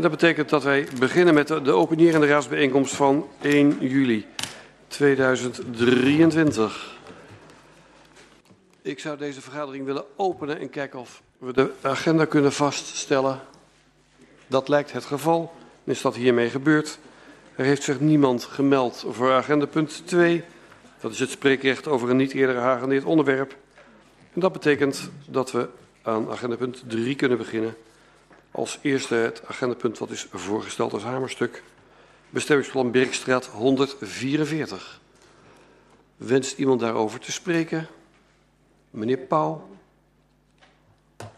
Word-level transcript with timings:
En 0.00 0.08
dat 0.08 0.18
betekent 0.18 0.48
dat 0.48 0.62
wij 0.62 0.86
beginnen 0.98 1.34
met 1.34 1.48
de, 1.48 1.62
de 1.62 1.72
openierende 1.72 2.26
raadsbijeenkomst 2.26 2.94
van 2.94 3.28
1 3.40 3.76
juli 3.80 4.26
2023. 4.88 6.96
Ik 8.82 8.98
zou 8.98 9.18
deze 9.18 9.40
vergadering 9.40 9.84
willen 9.84 10.04
openen 10.16 10.58
en 10.58 10.70
kijken 10.70 10.98
of 10.98 11.22
we 11.38 11.52
de 11.52 11.70
agenda 11.80 12.24
kunnen 12.24 12.52
vaststellen. 12.52 13.40
Dat 14.46 14.68
lijkt 14.68 14.92
het 14.92 15.04
geval. 15.04 15.52
Is 15.84 16.00
dat 16.00 16.14
hiermee 16.14 16.50
gebeurd? 16.50 16.98
Er 17.54 17.64
heeft 17.64 17.82
zich 17.82 18.00
niemand 18.00 18.44
gemeld 18.44 19.04
voor 19.10 19.32
agenda 19.32 19.66
punt 19.66 20.06
2. 20.06 20.44
Dat 21.00 21.12
is 21.12 21.18
het 21.18 21.30
spreekrecht 21.30 21.88
over 21.88 22.10
een 22.10 22.16
niet 22.16 22.32
eerder 22.32 22.54
geagendeerd 22.54 23.04
onderwerp. 23.04 23.56
En 24.32 24.40
dat 24.40 24.52
betekent 24.52 25.10
dat 25.26 25.52
we 25.52 25.68
aan 26.02 26.30
agenda 26.30 26.56
punt 26.56 26.82
3 26.86 27.14
kunnen 27.14 27.38
beginnen. 27.38 27.74
Als 28.50 28.78
eerste 28.82 29.14
het 29.14 29.42
agendapunt 29.46 29.98
wat 29.98 30.10
is 30.10 30.26
voorgesteld 30.32 30.92
als 30.92 31.02
hamerstuk. 31.02 31.62
Bestemmingsplan 32.30 32.90
Birkstraat 32.90 33.46
144. 33.46 35.00
Wenst 36.16 36.58
iemand 36.58 36.80
daarover 36.80 37.20
te 37.20 37.32
spreken? 37.32 37.86
Meneer 38.90 39.18
Pauw. 39.18 39.68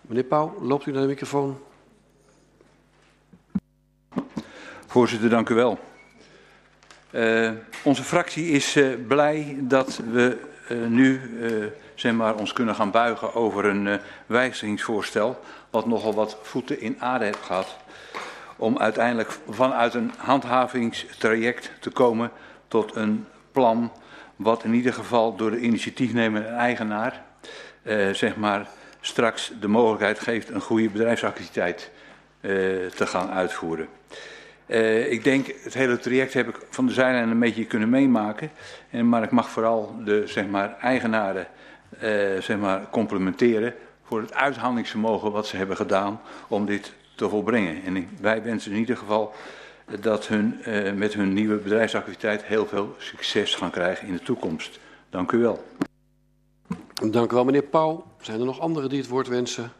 Meneer 0.00 0.24
Pauw, 0.24 0.58
loopt 0.60 0.86
u 0.86 0.92
naar 0.92 1.02
de 1.02 1.08
microfoon? 1.08 1.58
Voorzitter, 4.86 5.30
dank 5.30 5.48
u 5.48 5.54
wel. 5.54 5.78
Uh, 7.10 7.50
onze 7.84 8.02
fractie 8.02 8.46
is 8.50 8.76
uh, 8.76 9.06
blij 9.06 9.56
dat 9.60 9.96
we 9.96 10.38
nu 10.88 11.20
zeg 11.94 12.12
maar, 12.12 12.34
ons 12.34 12.52
kunnen 12.52 12.74
gaan 12.74 12.90
buigen 12.90 13.34
over 13.34 13.64
een 13.64 14.00
wijzigingsvoorstel. 14.26 15.40
Wat 15.70 15.86
nogal 15.86 16.14
wat 16.14 16.38
voeten 16.42 16.80
in 16.80 16.96
aarde 16.98 17.24
heeft 17.24 17.42
gehad. 17.42 17.76
Om 18.56 18.78
uiteindelijk 18.78 19.38
vanuit 19.48 19.94
een 19.94 20.12
handhavingstraject 20.16 21.70
te 21.80 21.90
komen 21.90 22.30
tot 22.68 22.96
een 22.96 23.26
plan. 23.52 23.92
Wat 24.36 24.64
in 24.64 24.74
ieder 24.74 24.92
geval 24.92 25.36
door 25.36 25.50
de 25.50 25.60
initiatiefnemer 25.60 26.46
en 26.46 26.56
eigenaar 26.56 27.22
zeg 28.12 28.36
maar, 28.36 28.66
straks 29.00 29.52
de 29.60 29.68
mogelijkheid 29.68 30.20
geeft 30.20 30.50
een 30.50 30.60
goede 30.60 30.90
bedrijfsactiviteit 30.90 31.90
te 32.40 33.06
gaan 33.06 33.30
uitvoeren. 33.30 33.88
Uh, 34.72 35.12
ik 35.12 35.24
denk, 35.24 35.46
het 35.46 35.74
hele 35.74 35.98
traject 35.98 36.34
heb 36.34 36.48
ik 36.48 36.66
van 36.70 36.86
de 36.86 36.92
zijlijn 36.92 37.28
een 37.28 37.38
beetje 37.38 37.66
kunnen 37.66 37.90
meemaken. 37.90 38.50
En, 38.90 39.08
maar 39.08 39.22
ik 39.22 39.30
mag 39.30 39.50
vooral 39.50 39.94
de 40.04 40.26
zeg 40.26 40.46
maar, 40.46 40.76
eigenaren 40.78 41.46
uh, 42.02 42.40
zeg 42.40 42.58
maar, 42.58 42.90
complimenteren 42.90 43.74
voor 44.02 44.20
het 44.20 44.34
uithandingsvermogen 44.34 45.32
wat 45.32 45.46
ze 45.46 45.56
hebben 45.56 45.76
gedaan 45.76 46.20
om 46.48 46.66
dit 46.66 46.92
te 47.14 47.28
volbrengen. 47.28 47.82
En 47.84 48.08
wij 48.20 48.42
wensen 48.42 48.72
in 48.72 48.78
ieder 48.78 48.96
geval 48.96 49.34
dat 50.00 50.26
hun 50.26 50.60
met 50.98 51.14
hun 51.14 51.32
nieuwe 51.32 51.56
bedrijfsactiviteit 51.56 52.44
heel 52.44 52.66
veel 52.66 52.94
succes 52.98 53.54
gaan 53.54 53.70
krijgen 53.70 54.06
in 54.06 54.12
de 54.12 54.22
toekomst. 54.22 54.78
Dank 55.10 55.32
u 55.32 55.38
wel. 55.38 55.64
Dank 57.10 57.32
u 57.32 57.34
wel, 57.34 57.44
meneer 57.44 57.62
Pauw. 57.62 58.04
Zijn 58.20 58.40
er 58.40 58.46
nog 58.46 58.60
anderen 58.60 58.88
die 58.88 58.98
het 58.98 59.08
woord 59.08 59.28
wensen? 59.28 59.72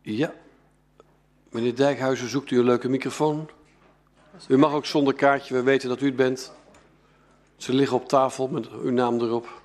Ja, 0.00 0.32
Meneer 1.54 1.74
Dijkhuizen, 1.74 2.28
zoekt 2.28 2.50
u 2.50 2.58
een 2.58 2.64
leuke 2.64 2.88
microfoon? 2.88 3.48
U 4.48 4.58
mag 4.58 4.72
ook 4.72 4.86
zonder 4.86 5.14
kaartje, 5.14 5.54
we 5.54 5.62
weten 5.62 5.88
dat 5.88 6.00
u 6.00 6.06
het 6.06 6.16
bent. 6.16 6.52
Ze 7.56 7.72
liggen 7.72 7.96
op 7.96 8.08
tafel 8.08 8.48
met 8.48 8.68
uw 8.82 8.90
naam 8.90 9.20
erop. 9.20 9.62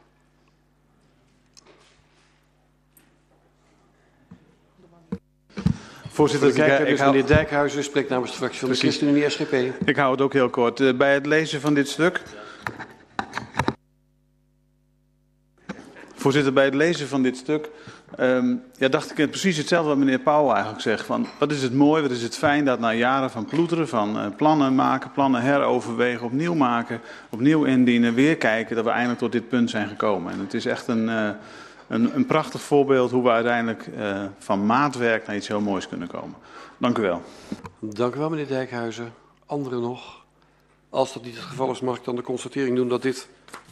Voorzitter, 6.07 6.53
dus 6.85 6.99
hou... 6.99 7.11
meneer 7.11 7.27
Dijkhuizen 7.27 7.83
spreekt 7.83 8.09
namens 8.09 8.31
de 8.31 8.37
fractie 8.37 8.59
van 8.59 8.69
de 8.69 8.75
ChristenUnie 8.75 9.29
SGP. 9.29 9.53
Ik 9.85 9.95
hou 9.95 10.11
het 10.11 10.21
ook 10.21 10.33
heel 10.33 10.49
kort. 10.49 10.79
Uh, 10.79 10.97
bij 10.97 11.13
het 11.13 11.25
lezen 11.25 11.61
van 11.61 11.73
dit 11.73 11.87
stuk... 11.87 12.21
Voorzitter, 16.15 16.53
bij 16.53 16.65
het 16.65 16.73
lezen 16.73 17.07
van 17.07 17.23
dit 17.23 17.37
stuk 17.37 17.69
Um, 18.19 18.63
ja, 18.77 18.87
dacht 18.87 19.19
ik 19.19 19.29
precies 19.29 19.57
hetzelfde 19.57 19.89
wat 19.89 19.97
meneer 19.97 20.19
Pauw 20.19 20.51
eigenlijk 20.51 20.81
zegt. 20.81 21.05
Van, 21.05 21.27
wat 21.39 21.51
is 21.51 21.61
het 21.61 21.73
mooi, 21.73 22.01
wat 22.01 22.11
is 22.11 22.21
het 22.21 22.37
fijn 22.37 22.65
dat 22.65 22.79
na 22.79 22.93
jaren 22.93 23.29
van 23.29 23.45
ploeteren, 23.45 23.87
van 23.87 24.17
uh, 24.17 24.25
plannen 24.37 24.75
maken, 24.75 25.11
plannen 25.11 25.41
heroverwegen, 25.41 26.25
opnieuw 26.25 26.53
maken, 26.53 27.01
opnieuw 27.29 27.63
indienen, 27.63 28.13
weer 28.13 28.37
kijken, 28.37 28.75
dat 28.75 28.85
we 28.85 28.91
eindelijk 28.91 29.19
tot 29.19 29.31
dit 29.31 29.49
punt 29.49 29.69
zijn 29.69 29.87
gekomen. 29.87 30.33
En 30.33 30.39
het 30.39 30.53
is 30.53 30.65
echt 30.65 30.87
een, 30.87 31.07
uh, 31.07 31.29
een, 31.87 32.15
een, 32.15 32.25
prachtig 32.25 32.61
voorbeeld 32.61 33.11
hoe 33.11 33.23
we 33.23 33.29
uiteindelijk 33.29 33.87
uh, 33.97 34.23
van 34.37 34.65
maatwerk 34.65 35.27
naar 35.27 35.35
iets 35.35 35.47
heel 35.47 35.61
moois 35.61 35.87
kunnen 35.87 36.07
komen. 36.07 36.35
Dank 36.77 36.97
u 36.97 37.01
wel. 37.01 37.21
Dank 37.79 38.15
u 38.15 38.19
wel, 38.19 38.29
meneer 38.29 38.47
Dijkhuizen. 38.47 39.13
Anderen 39.45 39.81
nog? 39.81 40.23
Als 40.89 41.13
dat 41.13 41.23
niet 41.23 41.35
het 41.35 41.43
geval 41.43 41.71
is, 41.71 41.79
mag 41.79 41.97
ik 41.97 42.03
dan 42.03 42.15
de 42.15 42.21
constatering 42.21 42.75
doen 42.75 42.89
dat 42.89 43.01
dit 43.01 43.27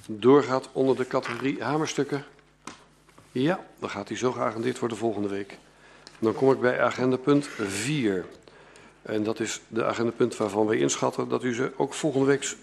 doorgaat 0.07 0.69
onder 0.71 0.95
de 0.95 1.07
categorie 1.07 1.63
hamerstukken. 1.63 2.23
Ja, 3.41 3.65
dan 3.79 3.89
gaat 3.89 4.07
hij 4.07 4.17
zo 4.17 4.31
geagendeerd 4.31 4.79
worden 4.79 4.97
volgende 4.97 5.27
week. 5.27 5.57
Dan 6.19 6.33
kom 6.33 6.51
ik 6.51 6.59
bij 6.59 6.81
agenda 6.81 7.17
punt 7.17 7.47
4. 7.47 8.25
En 9.01 9.23
dat 9.23 9.39
is 9.39 9.61
de 9.67 9.85
agendapunt 9.85 10.37
waarvan 10.37 10.67
wij 10.67 10.77
inschatten 10.77 11.29
dat 11.29 11.43
u 11.43 11.53
ze 11.53 11.71
ook 11.77 11.93
volgende 11.93 12.25
week 12.25 12.55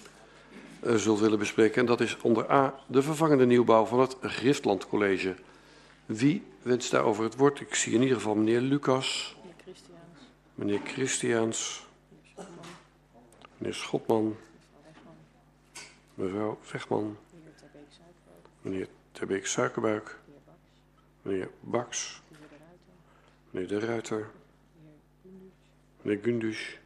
uh, 0.84 0.94
zult 0.94 1.20
willen 1.20 1.38
bespreken. 1.38 1.80
En 1.80 1.86
dat 1.86 2.00
is 2.00 2.16
onder 2.20 2.50
A 2.50 2.74
de 2.86 3.02
vervangende 3.02 3.46
nieuwbouw 3.46 3.84
van 3.84 4.00
het 4.00 4.16
Griftland 4.22 4.88
College. 4.88 5.34
Wie 6.06 6.42
wenst 6.62 6.90
daarover 6.90 7.24
het 7.24 7.36
woord? 7.36 7.60
Ik 7.60 7.74
zie 7.74 7.94
in 7.94 8.02
ieder 8.02 8.16
geval 8.16 8.34
meneer 8.34 8.60
Lucas. 8.60 9.36
Meneer 10.54 10.80
Christiaans. 10.84 11.86
Meneer 13.56 13.74
Schotman. 13.74 14.36
Mevrouw 16.14 16.58
Vechtman. 16.62 17.16
Meneer 18.62 18.88
Terbeek 19.12 19.46
Suikerbuik 19.46 20.22
meneer 21.24 21.50
Baks, 21.60 22.22
meneer 23.50 23.68
De 23.68 23.78
Ruiter, 23.78 24.30
meneer 26.02 26.22
Gundus. 26.22 26.78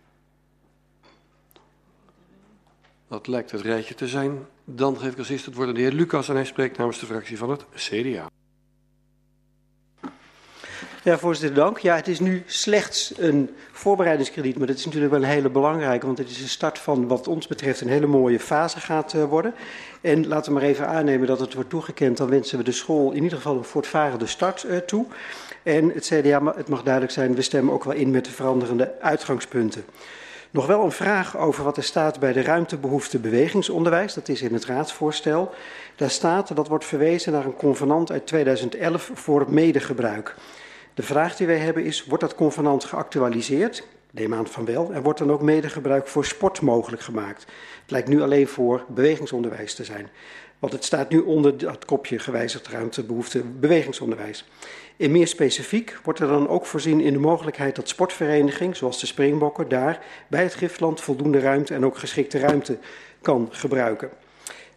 Dat 3.08 3.26
lijkt 3.26 3.50
het 3.50 3.60
rijtje 3.60 3.94
te 3.94 4.08
zijn. 4.08 4.46
Dan 4.64 4.98
geef 4.98 5.12
ik 5.12 5.18
als 5.18 5.28
eerste 5.28 5.48
het 5.48 5.56
woord 5.58 5.68
aan 5.68 5.74
de 5.74 5.80
heer 5.80 5.92
Lucas 5.92 6.28
en 6.28 6.34
hij 6.34 6.44
spreekt 6.44 6.76
namens 6.76 7.00
de 7.00 7.06
fractie 7.06 7.38
van 7.38 7.50
het 7.50 7.64
CDA. 7.74 8.30
Ja, 11.04 11.18
voorzitter, 11.18 11.54
dank. 11.54 11.78
Ja, 11.78 11.96
het 11.96 12.08
is 12.08 12.20
nu 12.20 12.42
slechts 12.46 13.12
een 13.16 13.50
voorbereidingskrediet, 13.72 14.58
maar 14.58 14.66
dat 14.66 14.76
is 14.76 14.84
natuurlijk 14.84 15.12
wel 15.12 15.22
een 15.22 15.28
hele 15.28 15.48
belangrijke, 15.50 16.06
want 16.06 16.18
het 16.18 16.30
is 16.30 16.38
de 16.38 16.48
start 16.48 16.78
van 16.78 17.06
wat 17.06 17.28
ons 17.28 17.46
betreft 17.46 17.80
een 17.80 17.88
hele 17.88 18.06
mooie 18.06 18.40
fase 18.40 18.80
gaat 18.80 19.14
uh, 19.14 19.24
worden. 19.24 19.54
En 20.00 20.26
laten 20.26 20.52
we 20.52 20.58
maar 20.58 20.68
even 20.68 20.88
aannemen 20.88 21.26
dat 21.26 21.40
het 21.40 21.54
wordt 21.54 21.70
toegekend, 21.70 22.16
dan 22.16 22.28
wensen 22.28 22.58
we 22.58 22.64
de 22.64 22.72
school 22.72 23.10
in 23.12 23.22
ieder 23.22 23.36
geval 23.36 23.56
een 23.56 23.64
voortvarende 23.64 24.26
start 24.26 24.64
uh, 24.64 24.76
toe. 24.76 25.06
En 25.62 25.90
het 25.94 26.06
CDA, 26.06 26.52
het 26.56 26.68
mag 26.68 26.82
duidelijk 26.82 27.12
zijn, 27.12 27.34
we 27.34 27.42
stemmen 27.42 27.74
ook 27.74 27.84
wel 27.84 27.94
in 27.94 28.10
met 28.10 28.24
de 28.24 28.30
veranderende 28.30 28.94
uitgangspunten. 29.00 29.84
Nog 30.50 30.66
wel 30.66 30.84
een 30.84 30.92
vraag 30.92 31.36
over 31.36 31.64
wat 31.64 31.76
er 31.76 31.82
staat 31.82 32.20
bij 32.20 32.32
de 32.32 32.42
ruimtebehoefte 32.42 33.18
bewegingsonderwijs. 33.18 34.14
Dat 34.14 34.28
is 34.28 34.42
in 34.42 34.52
het 34.52 34.64
raadsvoorstel. 34.64 35.54
Daar 35.96 36.10
staat, 36.10 36.56
dat 36.56 36.68
wordt 36.68 36.84
verwezen 36.84 37.32
naar 37.32 37.44
een 37.44 37.56
convenant 37.56 38.12
uit 38.12 38.26
2011 38.26 39.10
voor 39.14 39.44
medegebruik. 39.48 40.34
De 40.98 41.04
vraag 41.04 41.36
die 41.36 41.46
wij 41.46 41.58
hebben 41.58 41.84
is, 41.84 42.04
wordt 42.04 42.22
dat 42.22 42.34
convenant 42.34 42.84
geactualiseerd? 42.84 43.86
Neem 44.10 44.34
aan 44.34 44.46
van 44.46 44.64
wel. 44.64 44.92
En 44.92 45.02
wordt 45.02 45.18
dan 45.18 45.32
ook 45.32 45.42
medegebruik 45.42 46.06
voor 46.06 46.24
sport 46.24 46.60
mogelijk 46.60 47.02
gemaakt? 47.02 47.46
Het 47.80 47.90
lijkt 47.90 48.08
nu 48.08 48.22
alleen 48.22 48.48
voor 48.48 48.84
bewegingsonderwijs 48.88 49.74
te 49.74 49.84
zijn. 49.84 50.08
Want 50.58 50.72
het 50.72 50.84
staat 50.84 51.10
nu 51.10 51.18
onder 51.18 51.58
dat 51.58 51.84
kopje 51.84 52.18
gewijzigd 52.18 52.68
ruimtebehoefte 52.68 53.42
bewegingsonderwijs. 53.42 54.44
En 54.96 55.10
meer 55.10 55.26
specifiek 55.26 55.98
wordt 56.02 56.20
er 56.20 56.28
dan 56.28 56.48
ook 56.48 56.66
voorzien 56.66 57.00
in 57.00 57.12
de 57.12 57.18
mogelijkheid 57.18 57.76
dat 57.76 57.88
sportvereniging, 57.88 58.76
zoals 58.76 59.00
de 59.00 59.06
Springbokken, 59.06 59.68
daar 59.68 60.04
bij 60.28 60.42
het 60.42 60.54
Griftland 60.54 61.00
voldoende 61.00 61.38
ruimte 61.38 61.74
en 61.74 61.84
ook 61.84 61.98
geschikte 61.98 62.38
ruimte 62.38 62.78
kan 63.20 63.48
gebruiken. 63.50 64.10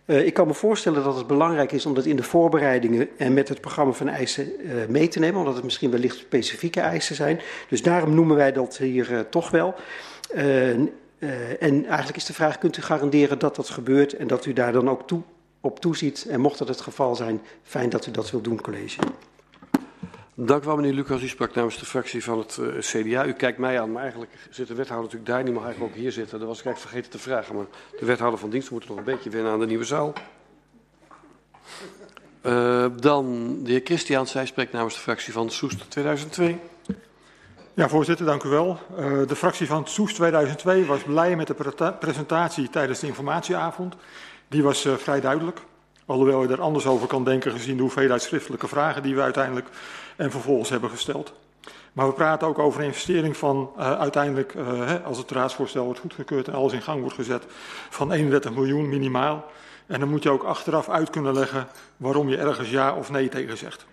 Uh, 0.06 0.26
ik 0.26 0.34
kan 0.34 0.48
me 0.48 0.54
voorstellen 0.54 1.04
dat 1.04 1.16
het 1.16 1.28
belangrijk 1.28 1.72
is 1.72 1.86
om 1.86 1.94
dat 1.94 2.06
in 2.06 2.16
de 2.16 2.24
voorbereidingen 2.24 3.10
en 3.18 3.34
met 3.34 3.50
het 3.50 3.62
programma 3.62 3.94
van 3.94 4.08
eisen 4.08 4.66
uh, 4.66 4.86
mee 4.88 5.08
te 5.08 5.20
nemen, 5.20 5.40
omdat 5.40 5.56
het 5.56 5.64
misschien 5.64 5.92
wellicht 5.92 6.18
specifieke 6.18 6.80
eisen 6.80 7.16
zijn. 7.16 7.42
Dus 7.70 7.82
daarom 7.82 8.14
noemen 8.16 8.36
wij 8.36 8.52
dat 8.52 8.78
hier 8.78 9.12
uh, 9.12 9.20
toch 9.20 9.50
wel. 9.50 9.76
en 11.60 11.86
eigenlijk 11.86 12.16
is 12.16 12.26
de 12.26 12.34
vraag, 12.34 12.58
kunt 12.58 12.78
u 12.78 12.82
garanderen 12.82 13.40
dat 13.40 13.56
dat 13.56 13.70
gebeurt 13.70 14.14
en 14.14 14.28
dat 14.28 14.46
u 14.46 14.54
daar 14.54 14.72
dan 14.72 14.90
ook 14.90 15.08
toe, 15.08 15.22
op 15.62 15.80
toeziet? 15.80 16.26
En 16.30 16.40
mocht 16.40 16.58
dat 16.58 16.68
het 16.68 16.82
geval 16.82 17.16
zijn, 17.16 17.42
fijn 17.64 17.90
dat 17.90 18.08
u 18.08 18.12
dat 18.12 18.32
wilt 18.32 18.44
doen, 18.44 18.62
college. 18.62 19.00
Dank 20.44 20.64
u 20.64 20.66
wel, 20.66 20.76
meneer 20.76 20.94
Lucas. 20.94 21.22
U 21.22 21.28
sprak 21.28 21.54
namens 21.54 21.80
de 21.80 21.86
fractie 21.86 22.24
van 22.24 22.38
het 22.38 22.58
uh, 22.62 22.80
CDA. 22.80 23.26
U 23.26 23.34
kijkt 23.34 23.58
mij 23.58 23.82
aan, 23.82 23.92
maar 23.92 24.02
eigenlijk 24.02 24.32
zit 24.50 24.68
de 24.68 24.74
wethouder 24.74 25.06
natuurlijk 25.06 25.32
daar. 25.32 25.44
Die 25.44 25.54
mag 25.54 25.64
eigenlijk 25.64 25.94
ook 25.94 26.02
hier 26.02 26.12
zitten. 26.12 26.40
Dat 26.40 26.48
was 26.48 26.60
ik 26.60 26.66
eigenlijk 26.66 26.94
vergeten 26.94 27.20
te 27.20 27.30
vragen. 27.30 27.56
Maar 27.56 27.66
de 28.00 28.06
wethouder 28.06 28.40
van 28.40 28.50
dienst 28.50 28.72
moet 28.72 28.88
nog 28.88 28.98
een 28.98 29.04
beetje 29.04 29.30
wennen 29.30 29.52
aan 29.52 29.60
de 29.60 29.66
nieuwe 29.66 29.84
zaal. 29.84 30.14
Uh, 32.46 32.86
dan 33.00 33.58
de 33.64 33.72
heer 33.72 33.82
Christiaans. 33.84 34.32
Zij 34.32 34.46
spreekt 34.46 34.72
namens 34.72 34.94
de 34.94 35.00
fractie 35.00 35.34
van 35.34 35.50
Soest 35.50 35.90
2002. 35.90 36.60
Ja, 37.74 37.90
voorzitter, 37.90 38.26
dank 38.26 38.44
u 38.44 38.50
wel. 38.50 38.80
Uh, 39.00 39.28
de 39.28 39.36
fractie 39.36 39.68
van 39.68 39.88
Soes 39.88 40.14
2002 40.14 40.86
was 40.86 41.04
blij 41.04 41.36
met 41.36 41.48
de 41.48 41.94
presentatie 42.00 42.70
tijdens 42.70 43.00
de 43.00 43.08
informatieavond. 43.08 43.96
Die 44.48 44.64
was 44.64 44.88
vrij 44.98 45.22
duidelijk. 45.22 45.62
Alhoewel 46.06 46.42
je 46.42 46.48
er 46.48 46.62
anders 46.62 46.86
over 46.86 47.08
kan 47.08 47.24
denken 47.24 47.52
gezien 47.52 47.76
de 47.76 47.82
hoeveelheid 47.82 48.22
schriftelijke 48.22 48.68
vragen 48.68 49.04
die 49.04 49.16
we 49.16 49.22
uiteindelijk 49.22 49.68
en 50.22 50.32
vervolgens 50.32 50.70
hebben 50.70 50.90
gesteld. 50.90 51.34
Maar 51.94 52.08
we 52.08 52.14
praten 52.14 52.48
ook 52.48 52.60
over 52.60 52.80
een 52.80 52.86
investering 52.86 53.38
van 53.38 53.72
uh, 53.78 54.00
uiteindelijk, 54.00 54.54
hè, 54.54 55.02
als 55.02 55.18
het 55.18 55.32
raadsvoorstel 55.32 55.86
wordt 55.86 56.00
goedgekeurd 56.00 56.48
en 56.48 56.54
alles 56.54 56.74
in 56.74 56.82
gang 56.82 57.02
wordt 57.02 57.16
gezet, 57.16 57.44
van 57.90 58.12
31 58.12 58.52
miljoen 58.52 58.90
minimaal. 58.90 59.52
En 59.86 60.00
dan 60.00 60.10
moet 60.10 60.24
je 60.24 60.30
ook 60.30 60.44
achteraf 60.44 60.90
uit 60.90 61.10
kunnen 61.10 61.34
leggen 61.34 61.68
waarom 61.98 62.30
je 62.30 62.38
ergens 62.38 62.70
ja 62.70 62.94
of 62.96 63.10
nee 63.10 63.30
tegen 63.30 63.58
zegt. 63.58 63.86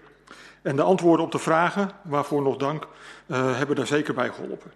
En 0.62 0.76
de 0.76 0.82
antwoorden 0.82 1.24
op 1.24 1.32
de 1.32 1.38
vragen, 1.38 1.90
waarvoor 2.02 2.42
nog 2.42 2.56
dank, 2.56 2.86
uh, 3.26 3.56
hebben 3.56 3.76
daar 3.76 3.86
zeker 3.86 4.14
bij 4.14 4.28
geholpen. 4.28 4.72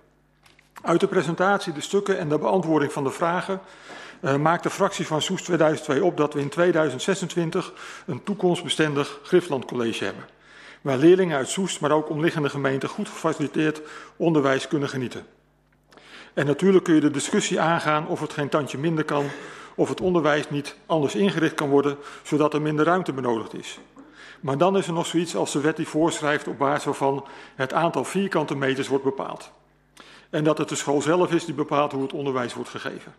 Uit 0.82 1.00
de 1.00 1.08
presentatie, 1.08 1.72
de 1.72 1.80
stukken 1.80 2.18
en 2.18 2.28
de 2.28 2.38
beantwoording 2.38 2.92
van 2.92 3.04
de 3.04 3.10
vragen 3.10 3.60
uh, 4.20 4.36
maakt 4.36 4.62
de 4.62 4.70
fractie 4.70 5.06
van 5.06 5.22
Soes 5.22 5.42
2002 5.42 6.04
op 6.04 6.16
dat 6.16 6.34
we 6.34 6.40
in 6.40 6.48
2026 6.48 7.72
een 8.06 8.22
toekomstbestendig 8.22 9.18
Grifflandcollege 9.22 10.04
hebben. 10.04 10.24
Waar 10.82 10.96
leerlingen 10.96 11.36
uit 11.36 11.48
Soest, 11.48 11.80
maar 11.80 11.90
ook 11.90 12.10
omliggende 12.10 12.48
gemeenten 12.48 12.88
goed 12.88 13.08
gefaciliteerd 13.08 13.80
onderwijs 14.16 14.68
kunnen 14.68 14.88
genieten. 14.88 15.26
En 16.34 16.46
natuurlijk 16.46 16.84
kun 16.84 16.94
je 16.94 17.00
de 17.00 17.10
discussie 17.10 17.60
aangaan 17.60 18.06
of 18.06 18.20
het 18.20 18.32
geen 18.32 18.48
tandje 18.48 18.78
minder 18.78 19.04
kan, 19.04 19.26
of 19.74 19.88
het 19.88 20.00
onderwijs 20.00 20.50
niet 20.50 20.76
anders 20.86 21.14
ingericht 21.14 21.54
kan 21.54 21.68
worden, 21.68 21.96
zodat 22.22 22.54
er 22.54 22.62
minder 22.62 22.84
ruimte 22.84 23.12
benodigd 23.12 23.54
is. 23.54 23.78
Maar 24.40 24.58
dan 24.58 24.76
is 24.76 24.86
er 24.86 24.92
nog 24.92 25.06
zoiets 25.06 25.36
als 25.36 25.52
de 25.52 25.60
wet 25.60 25.76
die 25.76 25.88
voorschrijft 25.88 26.48
op 26.48 26.58
basis 26.58 26.84
waarvan 26.84 27.26
het 27.54 27.72
aantal 27.72 28.04
vierkante 28.04 28.56
meters 28.56 28.88
wordt 28.88 29.04
bepaald. 29.04 29.50
En 30.30 30.44
dat 30.44 30.58
het 30.58 30.68
de 30.68 30.74
school 30.74 31.02
zelf 31.02 31.32
is 31.32 31.44
die 31.44 31.54
bepaalt 31.54 31.92
hoe 31.92 32.02
het 32.02 32.12
onderwijs 32.12 32.54
wordt 32.54 32.70
gegeven. 32.70 33.14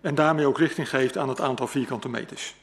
En 0.00 0.14
daarmee 0.14 0.46
ook 0.46 0.58
richting 0.58 0.88
geeft 0.88 1.18
aan 1.18 1.28
het 1.28 1.40
aantal 1.40 1.66
vierkante 1.66 2.08
meters. 2.08 2.54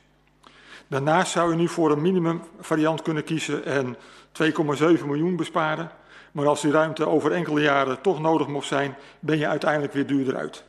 Daarnaast 0.93 1.31
zou 1.31 1.51
je 1.51 1.57
nu 1.57 1.67
voor 1.67 1.91
een 1.91 2.01
minimumvariant 2.01 3.01
kunnen 3.01 3.23
kiezen 3.23 3.65
en 3.65 3.95
2,7 4.43 5.05
miljoen 5.05 5.35
besparen. 5.35 5.91
Maar 6.31 6.47
als 6.47 6.61
die 6.61 6.71
ruimte 6.71 7.07
over 7.07 7.31
enkele 7.31 7.61
jaren 7.61 8.01
toch 8.01 8.21
nodig 8.21 8.47
mocht 8.47 8.67
zijn, 8.67 8.95
ben 9.19 9.37
je 9.37 9.47
uiteindelijk 9.47 9.93
weer 9.93 10.05
duurder 10.05 10.35
uit. 10.35 10.63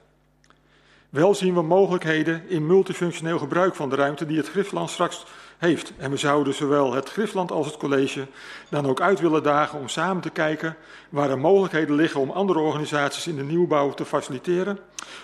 Wel 1.10 1.34
zien 1.34 1.54
we 1.54 1.62
mogelijkheden 1.62 2.48
in 2.48 2.66
multifunctioneel 2.66 3.38
gebruik 3.38 3.74
van 3.74 3.90
de 3.90 3.96
ruimte 3.96 4.26
die 4.26 4.36
het 4.36 4.48
Griffland 4.48 4.90
straks 4.90 5.26
heeft. 5.58 5.92
En 5.96 6.10
we 6.10 6.16
zouden 6.16 6.54
zowel 6.54 6.92
het 6.92 7.10
Griffland 7.10 7.50
als 7.52 7.66
het 7.66 7.76
college 7.76 8.26
dan 8.68 8.86
ook 8.86 9.00
uit 9.00 9.20
willen 9.20 9.42
dagen 9.42 9.78
om 9.78 9.88
samen 9.88 10.22
te 10.22 10.30
kijken 10.30 10.76
waar 11.08 11.30
er 11.30 11.38
mogelijkheden 11.38 11.94
liggen 11.94 12.20
om 12.20 12.30
andere 12.30 12.58
organisaties 12.58 13.26
in 13.26 13.36
de 13.36 13.44
nieuwbouw 13.44 13.90
te 13.90 14.04
faciliteren, 14.04 14.78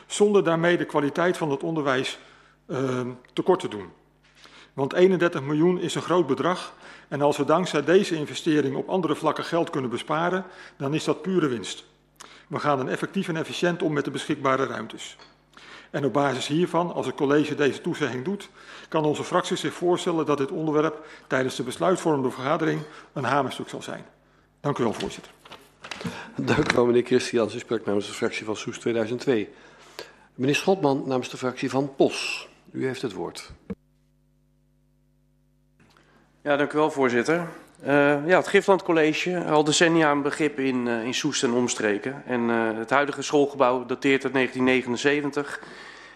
zonder 0.06 0.44
daarmee 0.44 0.76
de 0.76 0.85
kwaliteit 0.85 1.37
van 1.37 1.50
het 1.50 1.62
onderwijs 1.62 2.19
uh, 2.67 3.00
tekort 3.32 3.61
te 3.61 3.69
doen. 3.69 4.00
Want 4.80 4.92
31 4.92 5.42
miljoen 5.42 5.80
is 5.80 5.94
een 5.94 6.02
groot 6.02 6.26
bedrag 6.26 6.74
en 7.08 7.22
als 7.22 7.36
we 7.36 7.44
dankzij 7.44 7.84
deze 7.84 8.14
investering 8.14 8.76
op 8.76 8.88
andere 8.88 9.14
vlakken 9.14 9.44
geld 9.44 9.70
kunnen 9.70 9.90
besparen, 9.90 10.44
dan 10.76 10.94
is 10.94 11.04
dat 11.04 11.22
pure 11.22 11.48
winst. 11.48 11.84
We 12.48 12.58
gaan 12.58 12.76
dan 12.76 12.88
effectief 12.88 13.28
en 13.28 13.36
efficiënt 13.36 13.82
om 13.82 13.92
met 13.92 14.04
de 14.04 14.10
beschikbare 14.10 14.66
ruimtes. 14.66 15.16
En 15.90 16.04
op 16.04 16.12
basis 16.12 16.46
hiervan, 16.46 16.92
als 16.92 17.06
het 17.06 17.14
college 17.14 17.54
deze 17.54 17.80
toezegging 17.80 18.24
doet, 18.24 18.48
kan 18.88 19.04
onze 19.04 19.24
fractie 19.24 19.56
zich 19.56 19.72
voorstellen 19.72 20.26
dat 20.26 20.38
dit 20.38 20.50
onderwerp 20.50 21.06
tijdens 21.26 21.56
de 21.56 21.62
besluitvormende 21.62 22.30
vergadering 22.30 22.82
een 23.12 23.24
hamerstuk 23.24 23.68
zal 23.68 23.82
zijn. 23.82 24.04
Dank 24.60 24.78
u 24.78 24.82
wel, 24.82 24.92
voorzitter. 24.92 25.32
Dank 26.36 26.72
u 26.72 26.74
wel, 26.74 26.86
meneer 26.86 27.04
Christians. 27.04 27.54
U 27.54 27.80
namens 27.84 28.06
de 28.06 28.12
fractie 28.12 28.44
van 28.44 28.56
Soes 28.56 28.78
2002. 28.78 29.48
Meneer 30.34 30.54
Schotman 30.54 31.02
namens 31.06 31.28
de 31.28 31.36
fractie 31.36 31.70
van 31.70 31.94
POS. 31.96 32.48
U 32.70 32.86
heeft 32.86 33.02
het 33.02 33.12
woord. 33.12 33.52
Ja, 36.42 36.56
dank 36.56 36.72
u 36.72 36.78
wel, 36.78 36.90
voorzitter. 36.90 37.46
Uh, 37.82 38.26
ja, 38.26 38.37
het 38.37 38.48
Gifland 38.48 38.82
College, 38.82 39.44
al 39.44 39.64
decennia 39.64 40.10
een 40.10 40.22
begrip 40.22 40.58
in, 40.58 40.87
uh, 40.87 41.04
in 41.04 41.14
Soest 41.14 41.42
en 41.42 41.52
omstreken. 41.52 42.22
En 42.26 42.40
uh, 42.40 42.78
het 42.78 42.90
huidige 42.90 43.22
schoolgebouw 43.22 43.87
dateert 43.87 44.25
uit 44.25 44.32
1979. 44.32 45.60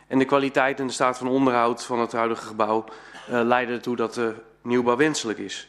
En 0.07 0.19
de 0.19 0.25
kwaliteit 0.25 0.81
en 0.81 0.87
de 0.87 0.93
staat 0.93 1.19
van 1.19 1.29
onderhoud 1.29 1.85
van 1.85 1.99
het 2.01 2.13
huidige 2.13 2.47
gebouw 2.47 2.85
leiden 3.27 3.75
ertoe 3.75 3.97
dat 3.97 4.15
de 4.15 4.35
nieuwbouw 4.63 4.97
wenselijk 4.97 5.39
is. 5.39 5.69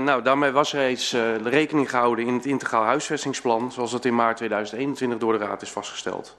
nou, 0.00 0.22
daarmee 0.22 0.50
was 0.50 0.72
reeds 0.72 1.16
rekening 1.42 1.90
gehouden 1.90 2.26
in 2.26 2.34
het 2.34 2.46
integraal 2.46 2.84
huisvestingsplan, 2.84 3.72
zoals 3.72 3.90
dat 3.90 4.04
in 4.04 4.14
maart 4.14 4.36
2021 4.36 5.18
door 5.18 5.38
de 5.38 5.44
Raad 5.44 5.62
is 5.62 5.70
vastgesteld. 5.70 6.36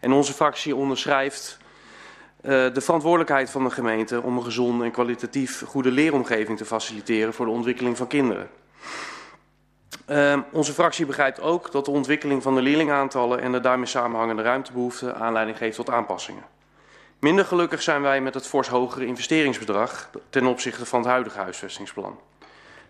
En 0.00 0.12
onze 0.12 0.32
fractie 0.32 0.76
onderschrijft 0.76 1.58
de 2.42 2.80
verantwoordelijkheid 2.80 3.50
van 3.50 3.64
de 3.64 3.70
gemeente 3.70 4.22
om 4.22 4.36
een 4.36 4.44
gezonde 4.44 4.84
en 4.84 4.90
kwalitatief 4.90 5.62
goede 5.66 5.90
leeromgeving 5.90 6.58
te 6.58 6.64
faciliteren 6.64 7.34
voor 7.34 7.46
de 7.46 7.52
ontwikkeling 7.52 7.96
van 7.96 8.06
kinderen. 8.06 8.48
Uh, 10.08 10.38
onze 10.52 10.72
fractie 10.72 11.06
begrijpt 11.06 11.40
ook 11.40 11.72
dat 11.72 11.84
de 11.84 11.90
ontwikkeling 11.90 12.42
van 12.42 12.54
de 12.54 12.62
leerlingaantallen 12.62 13.40
en 13.40 13.52
de 13.52 13.60
daarmee 13.60 13.86
samenhangende 13.86 14.42
ruimtebehoeften 14.42 15.16
aanleiding 15.16 15.56
geeft 15.56 15.76
tot 15.76 15.90
aanpassingen. 15.90 16.42
Minder 17.18 17.44
gelukkig 17.44 17.82
zijn 17.82 18.02
wij 18.02 18.20
met 18.20 18.34
het 18.34 18.46
fors 18.46 18.68
hogere 18.68 19.06
investeringsbedrag 19.06 20.10
ten 20.30 20.46
opzichte 20.46 20.86
van 20.86 21.00
het 21.00 21.08
huidige 21.08 21.38
huisvestingsplan. 21.38 22.18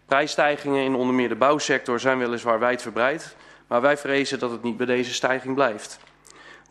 Prijsstijgingen 0.07 0.85
in 0.85 0.95
onder 0.95 1.15
meer 1.15 1.29
de 1.29 1.35
bouwsector 1.35 2.01
zijn 2.01 2.19
weliswaar 2.19 2.59
wijdverbreid, 2.59 3.37
maar 3.67 3.81
wij 3.81 3.97
vrezen 3.97 4.39
dat 4.39 4.51
het 4.51 4.63
niet 4.63 4.77
bij 4.77 4.87
deze 4.87 5.15
stijging 5.15 5.55
blijft. 5.55 5.99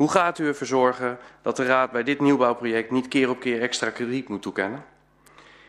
Hoe 0.01 0.12
gaat 0.12 0.39
u 0.39 0.48
ervoor 0.48 0.68
zorgen 0.68 1.18
dat 1.42 1.56
de 1.56 1.65
Raad 1.65 1.92
bij 1.92 2.03
dit 2.03 2.19
nieuwbouwproject 2.19 2.92
niet 2.92 3.07
keer 3.07 3.30
op 3.30 3.39
keer 3.39 3.62
extra 3.62 3.89
krediet 3.89 4.27
moet 4.27 4.42
toekennen? 4.42 4.83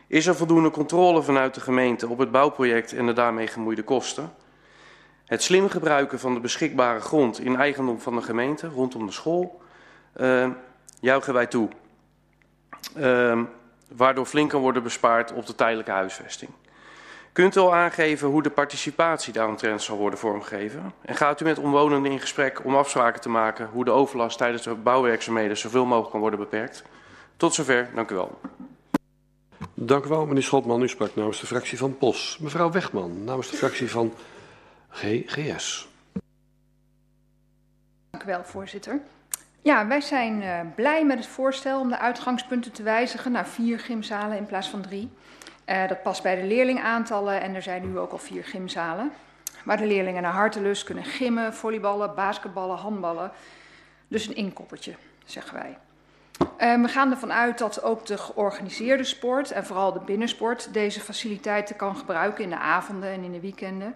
Is 0.07 0.27
er 0.27 0.35
voldoende 0.35 0.69
controle 0.69 1.23
vanuit 1.23 1.53
de 1.53 1.61
gemeente 1.61 2.07
op 2.07 2.17
het 2.17 2.31
bouwproject 2.31 2.93
en 2.93 3.05
de 3.05 3.13
daarmee 3.13 3.47
gemoeide 3.47 3.83
kosten? 3.83 4.33
Het 5.25 5.43
slim 5.43 5.69
gebruiken 5.69 6.19
van 6.19 6.33
de 6.33 6.39
beschikbare 6.39 6.99
grond 6.99 7.39
in 7.39 7.55
eigendom 7.55 7.99
van 7.99 8.15
de 8.15 8.21
gemeente 8.21 8.67
rondom 8.67 9.05
de 9.05 9.11
school 9.11 9.61
uh, 10.17 10.49
juichen 10.99 11.33
wij 11.33 11.47
toe. 11.47 11.69
Uh, 12.97 13.41
waardoor 13.95 14.25
flink 14.25 14.49
kan 14.49 14.61
worden 14.61 14.83
bespaard 14.83 15.33
op 15.33 15.45
de 15.45 15.55
tijdelijke 15.55 15.91
huisvesting. 15.91 16.51
Kunt 17.33 17.55
u 17.55 17.59
al 17.59 17.75
aangeven 17.75 18.27
hoe 18.27 18.43
de 18.43 18.49
participatie 18.49 19.33
daaromtrent 19.33 19.81
zal 19.81 19.97
worden 19.97 20.19
vormgegeven? 20.19 20.93
En 21.01 21.15
gaat 21.15 21.41
u 21.41 21.43
met 21.43 21.59
omwonenden 21.59 22.11
in 22.11 22.19
gesprek 22.19 22.65
om 22.65 22.75
afspraken 22.75 23.21
te 23.21 23.29
maken 23.29 23.69
hoe 23.71 23.85
de 23.85 23.91
overlast 23.91 24.37
tijdens 24.37 24.63
de 24.63 24.73
bouwwerkzaamheden 24.73 25.57
zoveel 25.57 25.85
mogelijk 25.85 26.11
kan 26.11 26.19
worden 26.19 26.39
beperkt? 26.39 26.83
Tot 27.37 27.53
zover, 27.53 27.89
dank 27.95 28.11
u 28.11 28.15
wel. 28.15 28.39
Dank 29.73 30.05
u 30.05 30.07
wel, 30.07 30.25
meneer 30.25 30.43
Schotman. 30.43 30.81
U 30.81 30.89
sprak 30.89 31.15
namens 31.15 31.39
de 31.39 31.47
fractie 31.47 31.77
van 31.77 31.97
POS. 31.97 32.37
Mevrouw 32.41 32.71
Wegman, 32.71 33.23
namens 33.23 33.49
de 33.49 33.57
fractie 33.57 33.91
van 33.91 34.13
GGS. 34.89 35.87
Dank 38.11 38.23
u 38.23 38.25
wel, 38.25 38.43
voorzitter. 38.43 39.01
Ja, 39.61 39.87
wij 39.87 40.01
zijn 40.01 40.41
uh, 40.41 40.59
blij 40.75 41.05
met 41.05 41.17
het 41.17 41.27
voorstel 41.27 41.79
om 41.79 41.89
de 41.89 41.99
uitgangspunten 41.99 42.71
te 42.71 42.83
wijzigen 42.83 43.31
naar 43.31 43.47
vier 43.47 43.79
gymzalen 43.79 44.37
in 44.37 44.45
plaats 44.45 44.69
van 44.69 44.81
drie. 44.81 45.09
Uh, 45.65 45.87
dat 45.87 46.01
past 46.01 46.23
bij 46.23 46.35
de 46.35 46.43
leerlingaantallen 46.43 47.41
en 47.41 47.55
er 47.55 47.61
zijn 47.61 47.91
nu 47.91 47.97
ook 47.97 48.11
al 48.11 48.17
vier 48.17 48.43
gymzalen. 48.43 49.11
Waar 49.65 49.77
de 49.77 49.85
leerlingen 49.85 50.21
naar 50.21 50.31
hartelust 50.31 50.83
kunnen 50.83 51.03
gimmen, 51.03 51.53
volleyballen, 51.53 52.15
basketballen, 52.15 52.77
handballen. 52.77 53.31
Dus 54.07 54.27
een 54.27 54.35
inkoppertje, 54.35 54.93
zeggen 55.25 55.53
wij. 55.53 55.77
Uh, 56.41 56.81
we 56.81 56.87
gaan 56.87 57.11
ervan 57.11 57.33
uit 57.33 57.57
dat 57.57 57.83
ook 57.83 58.05
de 58.05 58.17
georganiseerde 58.17 59.03
sport 59.03 59.51
en 59.51 59.65
vooral 59.65 59.93
de 59.93 59.99
binnensport 59.99 60.73
deze 60.73 60.99
faciliteiten 60.99 61.75
kan 61.75 61.95
gebruiken 61.95 62.43
in 62.43 62.49
de 62.49 62.57
avonden 62.57 63.09
en 63.09 63.23
in 63.23 63.31
de 63.31 63.39
weekenden. 63.39 63.95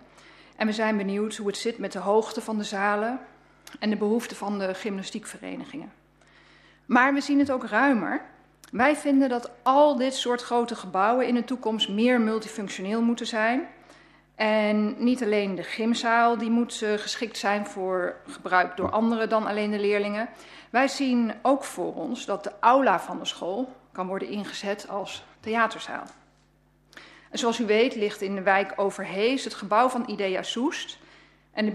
En 0.55 0.67
we 0.67 0.73
zijn 0.73 0.97
benieuwd 0.97 1.35
hoe 1.35 1.47
het 1.47 1.57
zit 1.57 1.77
met 1.77 1.91
de 1.91 1.99
hoogte 1.99 2.41
van 2.41 2.57
de 2.57 2.63
zalen 2.63 3.19
en 3.79 3.89
de 3.89 3.95
behoeften 3.95 4.37
van 4.37 4.59
de 4.59 4.73
gymnastiekverenigingen. 4.73 5.91
Maar 6.85 7.13
we 7.13 7.21
zien 7.21 7.39
het 7.39 7.51
ook 7.51 7.65
ruimer. 7.65 8.21
Wij 8.71 8.95
vinden 8.95 9.29
dat 9.29 9.51
al 9.63 9.95
dit 9.95 10.15
soort 10.15 10.41
grote 10.41 10.75
gebouwen 10.75 11.27
in 11.27 11.35
de 11.35 11.43
toekomst 11.43 11.89
meer 11.89 12.21
multifunctioneel 12.21 13.01
moeten 13.01 13.27
zijn. 13.27 13.67
En 14.35 15.03
niet 15.03 15.23
alleen 15.23 15.55
de 15.55 15.63
gymzaal, 15.63 16.37
die 16.37 16.49
moet 16.49 16.81
uh, 16.81 16.93
geschikt 16.93 17.37
zijn 17.37 17.67
voor 17.67 18.15
gebruik 18.27 18.77
door 18.77 18.89
anderen 18.89 19.29
dan 19.29 19.47
alleen 19.47 19.71
de 19.71 19.79
leerlingen. 19.79 20.29
Wij 20.69 20.87
zien 20.87 21.33
ook 21.41 21.63
voor 21.63 21.93
ons 21.93 22.25
dat 22.25 22.43
de 22.43 22.51
aula 22.59 22.99
van 22.99 23.19
de 23.19 23.25
school 23.25 23.73
kan 23.91 24.07
worden 24.07 24.29
ingezet 24.29 24.89
als 24.89 25.23
theaterzaal. 25.39 26.03
En 27.31 27.39
zoals 27.39 27.59
u 27.59 27.65
weet 27.65 27.95
ligt 27.95 28.21
in 28.21 28.35
de 28.35 28.41
wijk 28.41 28.73
Overhees 28.75 29.43
het 29.43 29.53
gebouw 29.53 29.89
van 29.89 30.09
Idea 30.09 30.43
Soest. 30.43 30.97
En 31.57 31.65
de 31.65 31.71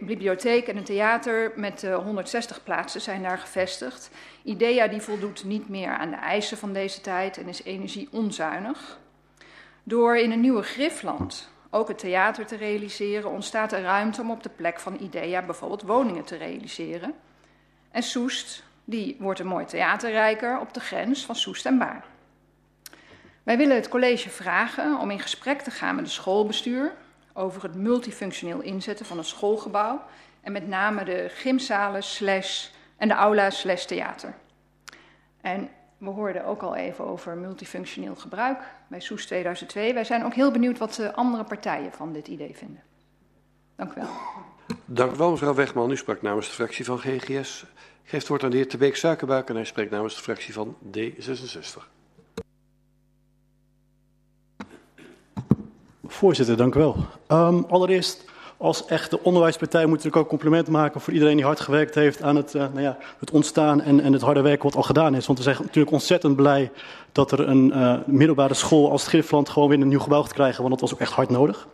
bibliotheek 0.00 0.66
en 0.66 0.76
het 0.76 0.86
theater 0.86 1.52
met 1.56 1.82
uh, 1.82 1.96
160 1.96 2.62
plaatsen 2.62 3.00
zijn 3.00 3.22
daar 3.22 3.38
gevestigd. 3.38 4.10
IDEA 4.42 4.88
die 4.88 5.00
voldoet 5.00 5.44
niet 5.44 5.68
meer 5.68 5.88
aan 5.88 6.10
de 6.10 6.16
eisen 6.16 6.56
van 6.56 6.72
deze 6.72 7.00
tijd 7.00 7.38
en 7.38 7.48
is 7.48 7.62
energieonzuinig. 7.62 8.98
Door 9.82 10.16
in 10.16 10.30
een 10.30 10.40
nieuwe 10.40 10.62
Grifland 10.62 11.50
ook 11.70 11.88
het 11.88 11.98
theater 11.98 12.46
te 12.46 12.56
realiseren, 12.56 13.30
ontstaat 13.30 13.72
er 13.72 13.82
ruimte 13.82 14.20
om 14.20 14.30
op 14.30 14.42
de 14.42 14.48
plek 14.48 14.80
van 14.80 15.00
IDEA 15.00 15.42
bijvoorbeeld 15.42 15.82
woningen 15.82 16.24
te 16.24 16.36
realiseren. 16.36 17.14
En 17.90 18.02
Soest, 18.02 18.64
die 18.84 19.16
wordt 19.18 19.40
een 19.40 19.46
mooi 19.46 19.64
theaterrijker 19.64 20.60
op 20.60 20.74
de 20.74 20.80
grens 20.80 21.24
van 21.24 21.36
Soest 21.36 21.66
en 21.66 21.78
Baar. 21.78 22.04
Wij 23.42 23.56
willen 23.56 23.76
het 23.76 23.88
college 23.88 24.30
vragen 24.30 24.98
om 24.98 25.10
in 25.10 25.20
gesprek 25.20 25.60
te 25.60 25.70
gaan 25.70 25.94
met 25.94 26.04
het 26.04 26.14
schoolbestuur 26.14 26.94
over 27.34 27.62
het 27.62 27.74
multifunctioneel 27.74 28.60
inzetten 28.60 29.06
van 29.06 29.18
een 29.18 29.24
schoolgebouw 29.24 30.02
en 30.40 30.52
met 30.52 30.68
name 30.68 31.04
de 31.04 31.26
gymzalen 31.28 32.02
slash 32.02 32.68
en 32.96 33.08
de 33.08 33.14
aula 33.14 33.50
slash 33.50 33.84
theater. 33.84 34.34
En 35.40 35.68
we 35.98 36.10
hoorden 36.10 36.44
ook 36.44 36.62
al 36.62 36.76
even 36.76 37.06
over 37.06 37.36
multifunctioneel 37.36 38.14
gebruik 38.14 38.58
bij 38.88 39.00
Soes 39.00 39.26
2002. 39.26 39.94
Wij 39.94 40.04
zijn 40.04 40.24
ook 40.24 40.34
heel 40.34 40.50
benieuwd 40.50 40.78
wat 40.78 40.94
de 40.94 41.14
andere 41.14 41.44
partijen 41.44 41.92
van 41.92 42.12
dit 42.12 42.28
idee 42.28 42.56
vinden. 42.56 42.82
Dank 43.76 43.92
u 43.92 43.94
wel. 43.94 44.08
Dank 44.84 45.12
u 45.12 45.16
wel, 45.16 45.30
mevrouw 45.30 45.54
Wegman. 45.54 45.90
U 45.90 45.96
sprak 45.96 46.22
namens 46.22 46.46
de 46.46 46.52
fractie 46.52 46.84
van 46.84 46.98
GGS. 46.98 47.66
Geeft 48.02 48.22
het 48.22 48.28
woord 48.28 48.42
aan 48.42 48.50
de 48.50 48.56
heer 48.56 48.68
Tebeek 48.68 48.96
Suikerbuik 48.96 49.48
en 49.48 49.54
hij 49.54 49.64
spreekt 49.64 49.90
namens 49.90 50.14
de 50.16 50.22
fractie 50.22 50.54
van 50.54 50.76
D66. 50.96 51.82
Voorzitter, 56.14 56.56
dank 56.56 56.74
u 56.74 56.78
wel. 56.78 56.96
Um, 57.28 57.64
allereerst, 57.68 58.24
als 58.56 58.86
echte 58.86 59.22
onderwijspartij 59.22 59.86
moeten 59.86 60.10
we 60.10 60.18
ook 60.18 60.28
compliment 60.28 60.68
maken 60.68 61.00
voor 61.00 61.12
iedereen 61.12 61.36
die 61.36 61.44
hard 61.44 61.60
gewerkt 61.60 61.94
heeft 61.94 62.22
aan 62.22 62.36
het, 62.36 62.54
uh, 62.54 62.62
nou 62.62 62.80
ja, 62.80 62.96
het 63.18 63.30
ontstaan 63.30 63.80
en, 63.80 64.00
en 64.00 64.12
het 64.12 64.22
harde 64.22 64.40
werk 64.40 64.62
wat 64.62 64.76
al 64.76 64.82
gedaan 64.82 65.14
is. 65.14 65.26
Want 65.26 65.38
we 65.38 65.44
zijn 65.44 65.56
natuurlijk 65.60 65.92
ontzettend 65.92 66.36
blij 66.36 66.70
dat 67.12 67.32
er 67.32 67.48
een 67.48 67.72
uh, 67.74 67.96
middelbare 68.06 68.54
school 68.54 68.90
als 68.90 69.12
het 69.12 69.48
gewoon 69.48 69.68
weer 69.68 69.80
een 69.80 69.88
nieuw 69.88 69.98
gebouw 69.98 70.22
gaat 70.22 70.32
krijgen, 70.32 70.58
want 70.58 70.70
dat 70.70 70.80
was 70.80 70.92
ook 70.92 71.00
echt 71.00 71.12
hard 71.12 71.30
nodig. 71.30 71.66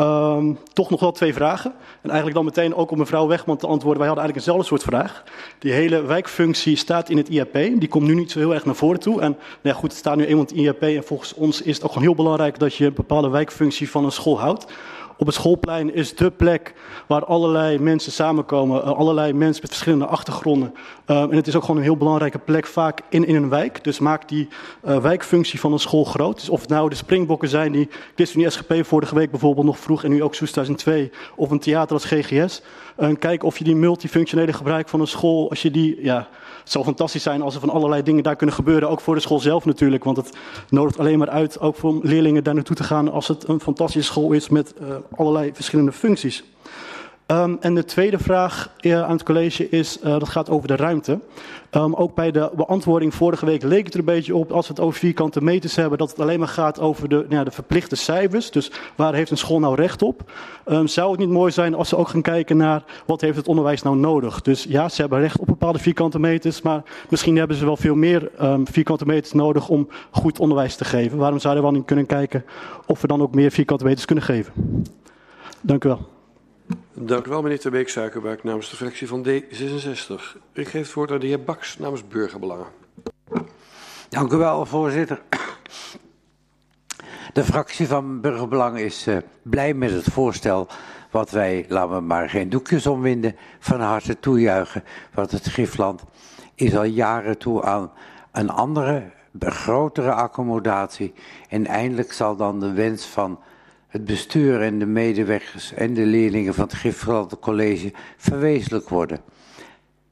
Um, 0.00 0.58
toch 0.72 0.90
nog 0.90 1.00
wel 1.00 1.12
twee 1.12 1.34
vragen. 1.34 1.70
En 2.02 2.10
eigenlijk 2.10 2.34
dan 2.34 2.44
meteen 2.44 2.74
ook 2.74 2.90
om 2.90 2.98
mevrouw 2.98 3.26
Wegman 3.26 3.56
te 3.56 3.66
antwoorden. 3.66 3.98
Wij 3.98 4.08
hadden 4.08 4.24
eigenlijk 4.24 4.36
eenzelfde 4.36 4.66
soort 4.66 4.82
vraag. 4.82 5.24
Die 5.58 5.72
hele 5.72 6.02
wijkfunctie 6.02 6.76
staat 6.76 7.10
in 7.10 7.16
het 7.16 7.28
IAP. 7.28 7.52
Die 7.52 7.88
komt 7.88 8.06
nu 8.06 8.14
niet 8.14 8.30
zo 8.30 8.38
heel 8.38 8.54
erg 8.54 8.64
naar 8.64 8.74
voren 8.74 9.00
toe. 9.00 9.20
En 9.20 9.30
nou 9.30 9.38
ja, 9.62 9.72
goed, 9.72 9.90
het 9.90 9.98
staat 9.98 10.16
nu 10.16 10.24
eenmaal 10.24 10.46
in 10.46 10.56
het 10.66 10.80
IAP. 10.80 10.82
En 10.82 11.04
volgens 11.04 11.34
ons 11.34 11.62
is 11.62 11.74
het 11.74 11.84
ook 11.84 11.92
gewoon 11.92 12.06
heel 12.06 12.14
belangrijk 12.14 12.58
dat 12.58 12.74
je 12.74 12.86
een 12.86 12.94
bepaalde 12.94 13.28
wijkfunctie 13.28 13.90
van 13.90 14.04
een 14.04 14.12
school 14.12 14.40
houdt 14.40 14.66
op 15.16 15.26
het 15.26 15.34
schoolplein 15.34 15.94
is 15.94 16.16
de 16.16 16.30
plek 16.30 16.74
waar 17.06 17.24
allerlei 17.24 17.78
mensen 17.78 18.12
samenkomen. 18.12 18.80
Uh, 18.80 18.92
allerlei 18.92 19.32
mensen 19.32 19.62
met 19.62 19.70
verschillende 19.70 20.06
achtergronden. 20.06 20.74
Uh, 21.06 21.22
en 21.22 21.36
het 21.36 21.46
is 21.46 21.56
ook 21.56 21.62
gewoon 21.62 21.76
een 21.76 21.82
heel 21.82 21.96
belangrijke 21.96 22.38
plek 22.38 22.66
vaak 22.66 23.00
in, 23.08 23.26
in 23.26 23.34
een 23.34 23.48
wijk. 23.48 23.84
Dus 23.84 23.98
maak 23.98 24.28
die 24.28 24.48
uh, 24.84 24.96
wijkfunctie 24.96 25.60
van 25.60 25.72
een 25.72 25.78
school 25.78 26.04
groot. 26.04 26.40
Dus 26.40 26.48
of 26.48 26.60
het 26.60 26.70
nou 26.70 26.88
de 26.88 26.94
springbokken 26.94 27.48
zijn 27.48 27.72
die 27.72 27.88
ChristenUnie 28.14 28.50
SGP 28.50 28.74
vorige 28.86 29.14
week 29.14 29.30
bijvoorbeeld 29.30 29.66
nog 29.66 29.78
vroeg. 29.78 30.04
En 30.04 30.10
nu 30.10 30.22
ook 30.22 30.34
Soes 30.34 30.50
2002. 30.50 31.10
Of 31.36 31.50
een 31.50 31.58
theater 31.58 31.92
als 31.92 32.04
GGS. 32.04 32.62
En 32.96 33.18
kijk 33.18 33.42
of 33.42 33.58
je 33.58 33.64
die 33.64 33.76
multifunctionele 33.76 34.52
gebruik 34.52 34.88
van 34.88 35.00
een 35.00 35.06
school, 35.06 35.50
als 35.50 35.62
je 35.62 35.70
die... 35.70 36.02
Ja, 36.02 36.28
het 36.60 36.72
zou 36.72 36.84
fantastisch 36.84 37.22
zijn 37.22 37.42
als 37.42 37.54
er 37.54 37.60
van 37.60 37.70
allerlei 37.70 38.02
dingen 38.02 38.22
daar 38.22 38.36
kunnen 38.36 38.54
gebeuren. 38.54 38.88
Ook 38.88 39.00
voor 39.00 39.14
de 39.14 39.20
school 39.20 39.40
zelf 39.40 39.64
natuurlijk. 39.64 40.04
Want 40.04 40.16
het 40.16 40.36
nodigt 40.68 40.98
alleen 40.98 41.18
maar 41.18 41.30
uit, 41.30 41.60
ook 41.60 41.76
voor 41.76 41.98
leerlingen 42.02 42.44
daar 42.44 42.54
naartoe 42.54 42.76
te 42.76 42.84
gaan... 42.84 43.10
als 43.10 43.28
het 43.28 43.48
een 43.48 43.60
fantastische 43.60 44.12
school 44.12 44.32
is 44.32 44.48
met 44.48 44.74
uh, 44.82 44.96
allerlei 45.16 45.50
verschillende 45.54 45.92
functies. 45.92 46.44
Um, 47.26 47.56
en 47.60 47.74
de 47.74 47.84
tweede 47.84 48.18
vraag 48.18 48.70
uh, 48.80 49.02
aan 49.02 49.10
het 49.10 49.22
college 49.22 49.68
is, 49.68 49.98
uh, 49.98 50.10
dat 50.10 50.28
gaat 50.28 50.50
over 50.50 50.68
de 50.68 50.76
ruimte. 50.76 51.18
Um, 51.70 51.94
ook 51.94 52.14
bij 52.14 52.30
de 52.30 52.50
beantwoording 52.56 53.14
vorige 53.14 53.46
week 53.46 53.62
leek 53.62 53.84
het 53.84 53.92
er 53.92 53.98
een 53.98 54.04
beetje 54.04 54.36
op, 54.36 54.52
als 54.52 54.66
we 54.66 54.72
het 54.72 54.82
over 54.82 54.98
vierkante 54.98 55.42
meters 55.42 55.76
hebben, 55.76 55.98
dat 55.98 56.10
het 56.10 56.20
alleen 56.20 56.38
maar 56.38 56.48
gaat 56.48 56.80
over 56.80 57.08
de, 57.08 57.14
nou 57.14 57.34
ja, 57.34 57.44
de 57.44 57.50
verplichte 57.50 57.96
cijfers. 57.96 58.50
Dus 58.50 58.70
waar 58.94 59.14
heeft 59.14 59.30
een 59.30 59.36
school 59.36 59.58
nou 59.58 59.74
recht 59.74 60.02
op? 60.02 60.32
Um, 60.66 60.86
zou 60.86 61.10
het 61.10 61.20
niet 61.20 61.28
mooi 61.28 61.52
zijn 61.52 61.74
als 61.74 61.88
ze 61.88 61.96
ook 61.96 62.08
gaan 62.08 62.22
kijken 62.22 62.56
naar, 62.56 62.84
wat 63.06 63.20
heeft 63.20 63.36
het 63.36 63.48
onderwijs 63.48 63.82
nou 63.82 63.96
nodig? 63.96 64.42
Dus 64.42 64.64
ja, 64.68 64.88
ze 64.88 65.00
hebben 65.00 65.20
recht 65.20 65.38
op 65.38 65.46
bepaalde 65.46 65.78
vierkante 65.78 66.18
meters, 66.18 66.62
maar 66.62 66.82
misschien 67.08 67.36
hebben 67.36 67.56
ze 67.56 67.64
wel 67.64 67.76
veel 67.76 67.94
meer 67.94 68.30
vierkante 68.64 69.06
meters 69.06 69.32
nodig 69.32 69.68
om 69.68 69.88
goed 70.10 70.38
onderwijs 70.38 70.76
te 70.76 70.84
geven. 70.84 71.18
Waarom 71.18 71.38
zouden 71.38 71.62
we 71.62 71.68
dan 71.68 71.78
niet 71.78 71.86
kunnen 71.86 72.06
kijken 72.06 72.44
of 72.86 73.00
we 73.00 73.06
dan 73.06 73.22
ook 73.22 73.34
meer 73.34 73.50
vierkante 73.50 73.84
meters 73.84 74.04
kunnen 74.04 74.24
geven? 74.24 74.52
Dank 75.60 75.84
u 75.84 75.88
wel. 75.88 76.13
Dank 76.92 77.26
u 77.26 77.30
wel, 77.30 77.42
meneer 77.42 77.60
Terbeek 77.60 77.88
Suikerbuik, 77.88 78.44
namens 78.44 78.70
de 78.70 78.76
fractie 78.76 79.08
van 79.08 79.26
D66. 79.28 80.38
Ik 80.52 80.68
geef 80.68 80.72
het 80.72 80.92
woord 80.92 81.10
aan 81.10 81.18
de 81.18 81.26
heer 81.26 81.44
Baks 81.44 81.78
namens 81.78 82.08
Burgerbelangen. 82.08 82.66
Dank 84.08 84.32
u 84.32 84.36
wel, 84.36 84.66
voorzitter. 84.66 85.22
De 87.32 87.44
fractie 87.44 87.88
van 87.88 88.20
Burgerbelangen 88.20 88.84
is 88.84 89.06
uh, 89.06 89.16
blij 89.42 89.74
met 89.74 89.90
het 89.90 90.04
voorstel 90.04 90.68
wat 91.10 91.30
wij, 91.30 91.64
laten 91.68 91.94
we 91.94 92.00
maar 92.00 92.28
geen 92.28 92.48
doekjes 92.48 92.86
omwinden, 92.86 93.36
van 93.58 93.80
harte 93.80 94.20
toejuichen. 94.20 94.84
Want 95.14 95.30
het 95.30 95.44
Griffland 95.44 96.02
is 96.54 96.76
al 96.76 96.84
jaren 96.84 97.38
toe 97.38 97.62
aan 97.62 97.92
een 98.32 98.50
andere, 98.50 99.10
grotere 99.38 100.12
accommodatie. 100.12 101.12
En 101.48 101.66
eindelijk 101.66 102.12
zal 102.12 102.36
dan 102.36 102.60
de 102.60 102.72
wens 102.72 103.06
van 103.06 103.38
het 103.94 104.04
bestuur 104.04 104.62
en 104.62 104.78
de 104.78 104.86
medewerkers 104.86 105.72
en 105.72 105.94
de 105.94 106.06
leerlingen 106.06 106.54
van 106.54 106.64
het 106.64 106.72
Griffland 106.72 107.38
College 107.38 107.92
verwezenlijk 108.16 108.88
worden. 108.88 109.20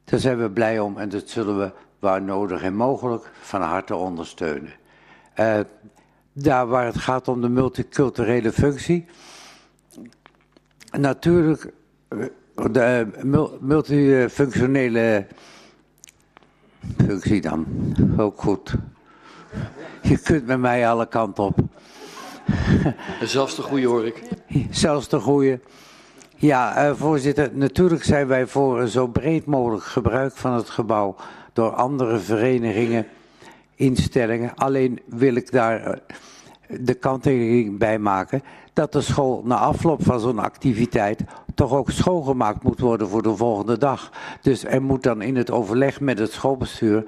Daar 0.05 0.21
zijn 0.21 0.39
we 0.39 0.51
blij 0.51 0.79
om 0.81 0.99
en 0.99 1.09
dat 1.09 1.29
zullen 1.29 1.59
we 1.59 1.73
waar 1.99 2.23
nodig 2.23 2.63
en 2.63 2.75
mogelijk 2.75 3.31
van 3.41 3.63
harte 3.63 3.95
ondersteunen. 3.95 4.73
Uh, 5.41 5.61
daar 6.33 6.67
waar 6.67 6.85
het 6.85 6.99
gaat 6.99 7.29
om 7.29 7.41
de 7.41 7.49
multiculturele 7.49 8.53
functie. 8.53 9.07
Natuurlijk, 10.91 11.73
de 12.71 13.07
multifunctionele 13.61 15.27
functie 16.97 17.41
dan, 17.41 17.67
ook 18.17 18.41
goed. 18.41 18.75
Je 20.03 20.19
kunt 20.19 20.47
met 20.47 20.59
mij 20.59 20.89
alle 20.89 21.09
kanten 21.09 21.45
op. 21.45 21.59
Zelfs 23.23 23.57
de 23.57 23.63
goede 23.63 23.87
hoor 23.87 24.07
ik. 24.07 24.23
Zelfs 24.71 25.09
de 25.09 25.21
goede. 25.21 25.61
Ja, 26.37 26.89
uh, 26.89 26.95
voorzitter, 26.95 27.51
natuurlijk 27.53 28.05
zijn 28.05 28.27
wij 28.27 28.47
voor 28.47 28.81
een 28.81 28.89
zo 28.89 29.07
breed 29.07 29.47
mogelijk 29.47 29.85
gebruik 29.85 30.37
van 30.37 30.53
het 30.53 30.71
gebouw 30.71 31.17
door 31.53 31.71
andere 31.71 32.19
verenigingen, 32.19 33.07
instellingen. 33.75 34.55
Alleen 34.55 35.01
wil 35.07 35.35
ik 35.35 35.53
daar 35.53 35.87
uh, 35.87 35.95
de 36.67 36.95
kanttekening 36.95 37.79
bij 37.79 37.99
maken 37.99 38.43
dat 38.73 38.93
de 38.93 39.01
school 39.01 39.43
na 39.45 39.57
afloop 39.57 40.05
van 40.05 40.21
zo'n 40.21 40.39
activiteit 40.39 41.21
toch 41.55 41.73
ook 41.73 41.91
schoongemaakt 41.91 42.63
moet 42.63 42.81
worden 42.81 43.09
voor 43.09 43.23
de 43.23 43.37
volgende 43.37 43.79
dag. 43.79 44.11
Dus 44.41 44.65
er 44.65 44.83
moet 44.83 45.03
dan 45.03 45.23
in 45.23 45.37
het 45.37 45.51
overleg 45.51 46.01
met 46.01 46.19
het 46.19 46.33
schoolbestuur 46.33 47.05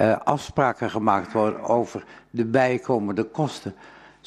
uh, 0.00 0.16
afspraken 0.24 0.90
gemaakt 0.90 1.32
worden 1.32 1.62
over 1.62 2.04
de 2.30 2.44
bijkomende 2.44 3.24
kosten 3.24 3.74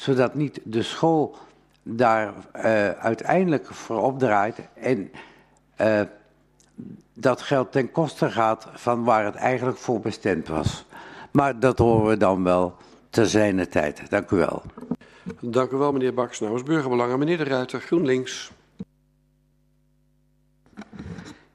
zodat 0.00 0.34
niet 0.34 0.60
de 0.62 0.82
school 0.82 1.36
daar 1.82 2.34
uh, 2.56 2.90
uiteindelijk 2.90 3.66
voor 3.66 4.02
opdraait 4.02 4.58
en 4.74 5.10
uh, 5.80 6.00
dat 7.14 7.42
geld 7.42 7.72
ten 7.72 7.90
koste 7.90 8.30
gaat 8.30 8.66
van 8.72 9.04
waar 9.04 9.24
het 9.24 9.34
eigenlijk 9.34 9.78
voor 9.78 10.00
bestemd 10.00 10.48
was. 10.48 10.84
Maar 11.30 11.60
dat 11.60 11.78
horen 11.78 12.08
we 12.08 12.16
dan 12.16 12.44
wel 12.44 12.76
te 13.10 13.26
zijner 13.26 13.68
tijd. 13.68 14.10
Dank 14.10 14.30
u 14.30 14.36
wel. 14.36 14.62
Dank 15.40 15.70
u 15.70 15.76
wel, 15.76 15.92
meneer 15.92 16.14
Baks. 16.14 16.40
Namens 16.40 16.62
Burgerbelangen, 16.62 17.18
meneer 17.18 17.38
De 17.38 17.44
Ruiter, 17.44 17.80
GroenLinks. 17.80 18.50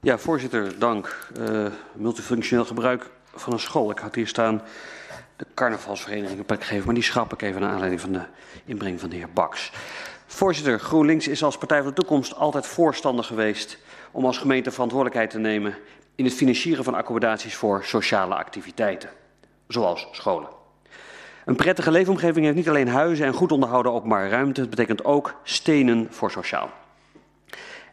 Ja, 0.00 0.18
voorzitter, 0.18 0.78
dank. 0.78 1.30
Uh, 1.38 1.66
multifunctioneel 1.92 2.64
gebruik 2.64 3.10
van 3.34 3.52
een 3.52 3.58
school. 3.58 3.90
Ik 3.90 3.98
had 3.98 4.14
hier 4.14 4.28
staan 4.28 4.62
de 5.36 5.46
carnavalsvereniging 5.54 6.38
een 6.38 6.44
plek 6.44 6.64
geven, 6.64 6.84
maar 6.84 6.94
die 6.94 7.02
schrap 7.02 7.32
ik 7.32 7.42
even 7.42 7.60
naar 7.60 7.70
aanleiding 7.70 8.00
van 8.00 8.12
de 8.12 8.22
inbreng 8.64 9.00
van 9.00 9.10
de 9.10 9.16
heer 9.16 9.32
Baks. 9.32 9.72
Voorzitter, 10.26 10.80
GroenLinks 10.80 11.28
is 11.28 11.42
als 11.42 11.58
Partij 11.58 11.78
van 11.78 11.88
de 11.88 11.94
Toekomst 11.94 12.34
altijd 12.34 12.66
voorstander 12.66 13.24
geweest 13.24 13.78
om 14.10 14.24
als 14.26 14.38
gemeente 14.38 14.70
verantwoordelijkheid 14.70 15.30
te 15.30 15.38
nemen 15.38 15.76
in 16.14 16.24
het 16.24 16.34
financieren 16.34 16.84
van 16.84 16.94
accommodaties 16.94 17.54
voor 17.54 17.84
sociale 17.84 18.34
activiteiten, 18.34 19.10
zoals 19.68 20.08
scholen. 20.10 20.48
Een 21.44 21.56
prettige 21.56 21.90
leefomgeving 21.90 22.44
heeft 22.44 22.56
niet 22.56 22.68
alleen 22.68 22.88
huizen 22.88 23.26
en 23.26 23.32
goed 23.32 23.52
onderhouden 23.52 23.92
openbare 23.92 24.28
ruimte, 24.28 24.60
het 24.60 24.70
betekent 24.70 25.04
ook 25.04 25.34
stenen 25.42 26.06
voor 26.10 26.30
sociaal. 26.30 26.70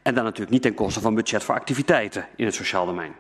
En 0.02 0.16
dan 0.16 0.24
natuurlijk 0.24 0.52
niet 0.52 0.62
ten 0.62 0.74
koste 0.74 1.02
van 1.02 1.16
budget 1.16 1.44
voor 1.44 1.56
activiteiten 1.56 2.28
in 2.36 2.46
het 2.46 2.56
sociaal 2.56 2.86
domein. 2.86 3.14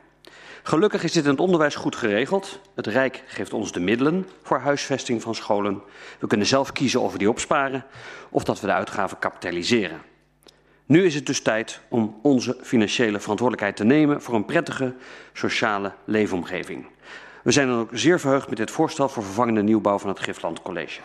Gelukkig 0.65 1.03
is 1.03 1.11
dit 1.11 1.23
in 1.23 1.29
het 1.29 1.39
onderwijs 1.39 1.75
goed 1.75 1.95
geregeld. 1.95 2.59
Het 2.75 2.87
Rijk 2.87 3.23
geeft 3.27 3.53
ons 3.53 3.71
de 3.71 3.79
middelen 3.79 4.27
voor 4.43 4.59
huisvesting 4.59 5.21
van 5.21 5.35
scholen. 5.35 5.81
We 6.19 6.27
kunnen 6.27 6.47
zelf 6.47 6.71
kiezen 6.71 7.01
of 7.01 7.11
we 7.11 7.17
die 7.17 7.29
opsparen 7.29 7.85
of 8.29 8.43
dat 8.43 8.59
we 8.59 8.67
de 8.67 8.73
uitgaven 8.73 9.19
kapitaliseren. 9.19 10.01
Nu 10.85 11.05
is 11.05 11.15
het 11.15 11.25
dus 11.25 11.41
tijd 11.41 11.79
om 11.89 12.19
onze 12.21 12.57
financiële 12.61 13.19
verantwoordelijkheid 13.19 13.75
te 13.75 13.83
nemen 13.83 14.21
voor 14.21 14.35
een 14.35 14.45
prettige 14.45 14.93
sociale 15.33 15.93
leefomgeving. 16.05 16.85
We 17.43 17.51
zijn 17.51 17.67
dan 17.67 17.79
ook 17.79 17.89
zeer 17.91 18.19
verheugd 18.19 18.49
met 18.49 18.57
dit 18.57 18.71
voorstel 18.71 19.09
voor 19.09 19.23
vervangende 19.23 19.63
nieuwbouw 19.63 19.99
van 19.99 20.09
het 20.09 20.19
Griffland 20.19 20.61
College. 20.61 21.01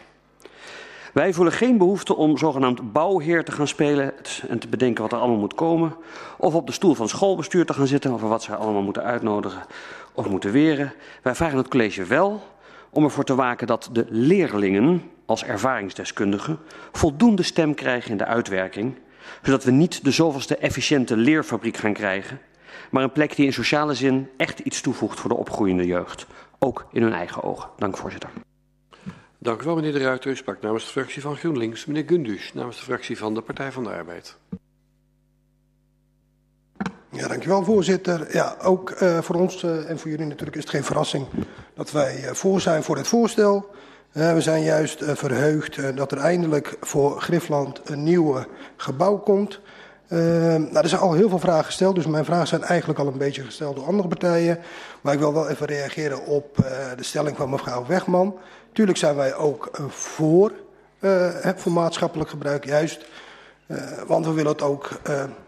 Wij 1.12 1.32
voelen 1.32 1.52
geen 1.52 1.78
behoefte 1.78 2.16
om 2.16 2.38
zogenaamd 2.38 2.92
bouwheer 2.92 3.44
te 3.44 3.52
gaan 3.52 3.68
spelen 3.68 4.12
en 4.48 4.58
te 4.58 4.68
bedenken 4.68 5.02
wat 5.02 5.12
er 5.12 5.18
allemaal 5.18 5.38
moet 5.38 5.54
komen. 5.54 5.96
Of 6.36 6.54
op 6.54 6.66
de 6.66 6.72
stoel 6.72 6.94
van 6.94 7.08
schoolbestuur 7.08 7.66
te 7.66 7.72
gaan 7.72 7.86
zitten 7.86 8.12
over 8.12 8.28
wat 8.28 8.42
zij 8.42 8.54
allemaal 8.54 8.82
moeten 8.82 9.02
uitnodigen 9.02 9.62
of 10.12 10.28
moeten 10.28 10.52
weren. 10.52 10.92
Wij 11.22 11.34
vragen 11.34 11.58
het 11.58 11.68
college 11.68 12.04
wel 12.04 12.42
om 12.90 13.04
ervoor 13.04 13.24
te 13.24 13.34
waken 13.34 13.66
dat 13.66 13.88
de 13.92 14.06
leerlingen 14.08 15.02
als 15.26 15.44
ervaringsdeskundigen 15.44 16.58
voldoende 16.92 17.42
stem 17.42 17.74
krijgen 17.74 18.10
in 18.10 18.16
de 18.16 18.26
uitwerking. 18.26 18.94
Zodat 19.42 19.64
we 19.64 19.70
niet 19.70 20.04
de 20.04 20.10
zoveelste 20.10 20.56
efficiënte 20.56 21.16
leerfabriek 21.16 21.76
gaan 21.76 21.92
krijgen. 21.92 22.40
Maar 22.90 23.02
een 23.02 23.12
plek 23.12 23.36
die 23.36 23.46
in 23.46 23.52
sociale 23.52 23.94
zin 23.94 24.28
echt 24.36 24.58
iets 24.58 24.80
toevoegt 24.80 25.20
voor 25.20 25.30
de 25.30 25.36
opgroeiende 25.36 25.86
jeugd. 25.86 26.26
Ook 26.58 26.86
in 26.92 27.02
hun 27.02 27.12
eigen 27.12 27.42
ogen. 27.42 27.68
Dank 27.76 27.96
voorzitter. 27.96 28.30
Dank 29.40 29.62
u 29.62 29.64
wel, 29.64 29.74
meneer 29.74 29.92
De 29.92 29.98
Ruiter. 29.98 30.30
U 30.30 30.36
sprak 30.36 30.60
namens 30.60 30.84
de 30.84 30.90
fractie 30.90 31.22
van 31.22 31.36
GroenLinks. 31.36 31.86
Meneer 31.86 32.04
Gundus, 32.06 32.52
namens 32.54 32.76
de 32.76 32.82
fractie 32.82 33.18
van 33.18 33.34
de 33.34 33.40
Partij 33.40 33.72
van 33.72 33.84
de 33.84 33.90
Arbeid. 33.90 34.36
Ja, 37.10 37.28
dankjewel, 37.28 37.64
voorzitter. 37.64 38.26
Ja, 38.32 38.56
ook 38.62 38.90
uh, 38.90 39.18
voor 39.18 39.36
ons 39.36 39.62
uh, 39.62 39.90
en 39.90 39.98
voor 39.98 40.10
jullie 40.10 40.26
natuurlijk 40.26 40.56
is 40.56 40.62
het 40.62 40.72
geen 40.72 40.84
verrassing 40.84 41.26
dat 41.74 41.90
wij 41.90 42.24
uh, 42.24 42.30
voor 42.30 42.60
zijn 42.60 42.82
voor 42.82 42.96
het 42.96 43.06
voorstel. 43.06 43.70
we 44.12 44.40
zijn 44.40 44.62
juist 44.62 45.04
verheugd 45.04 45.96
dat 45.96 46.12
er 46.12 46.18
eindelijk 46.18 46.76
voor 46.80 47.20
Grifland 47.20 47.80
een 47.84 48.02
nieuw 48.02 48.44
gebouw 48.76 49.18
komt. 49.18 49.60
nou, 50.08 50.76
er 50.76 50.88
zijn 50.88 51.00
al 51.00 51.12
heel 51.12 51.28
veel 51.28 51.38
vragen 51.38 51.64
gesteld, 51.64 51.94
dus 51.94 52.06
mijn 52.06 52.24
vragen 52.24 52.46
zijn 52.46 52.62
eigenlijk 52.62 52.98
al 52.98 53.06
een 53.06 53.18
beetje 53.18 53.44
gesteld 53.44 53.76
door 53.76 53.86
andere 53.86 54.08
partijen. 54.08 54.58
Maar 55.00 55.12
ik 55.12 55.18
wil 55.18 55.32
wel 55.32 55.48
even 55.48 55.66
reageren 55.66 56.26
op 56.26 56.56
de 56.96 57.04
stelling 57.04 57.36
van 57.36 57.50
mevrouw 57.50 57.86
Wegman. 57.86 58.38
Tuurlijk 58.78 58.98
zijn 58.98 59.16
wij 59.16 59.34
ook 59.34 59.78
uh, 59.80 59.88
voor, 59.88 60.52
uh, 61.00 61.48
voor 61.56 61.72
maatschappelijk 61.72 62.30
gebruik, 62.30 62.64
juist. 62.64 63.06
Uh, 63.66 63.82
want 64.06 64.26
we 64.26 64.32
willen 64.32 64.52
het 64.52 64.62
ook 64.62 65.00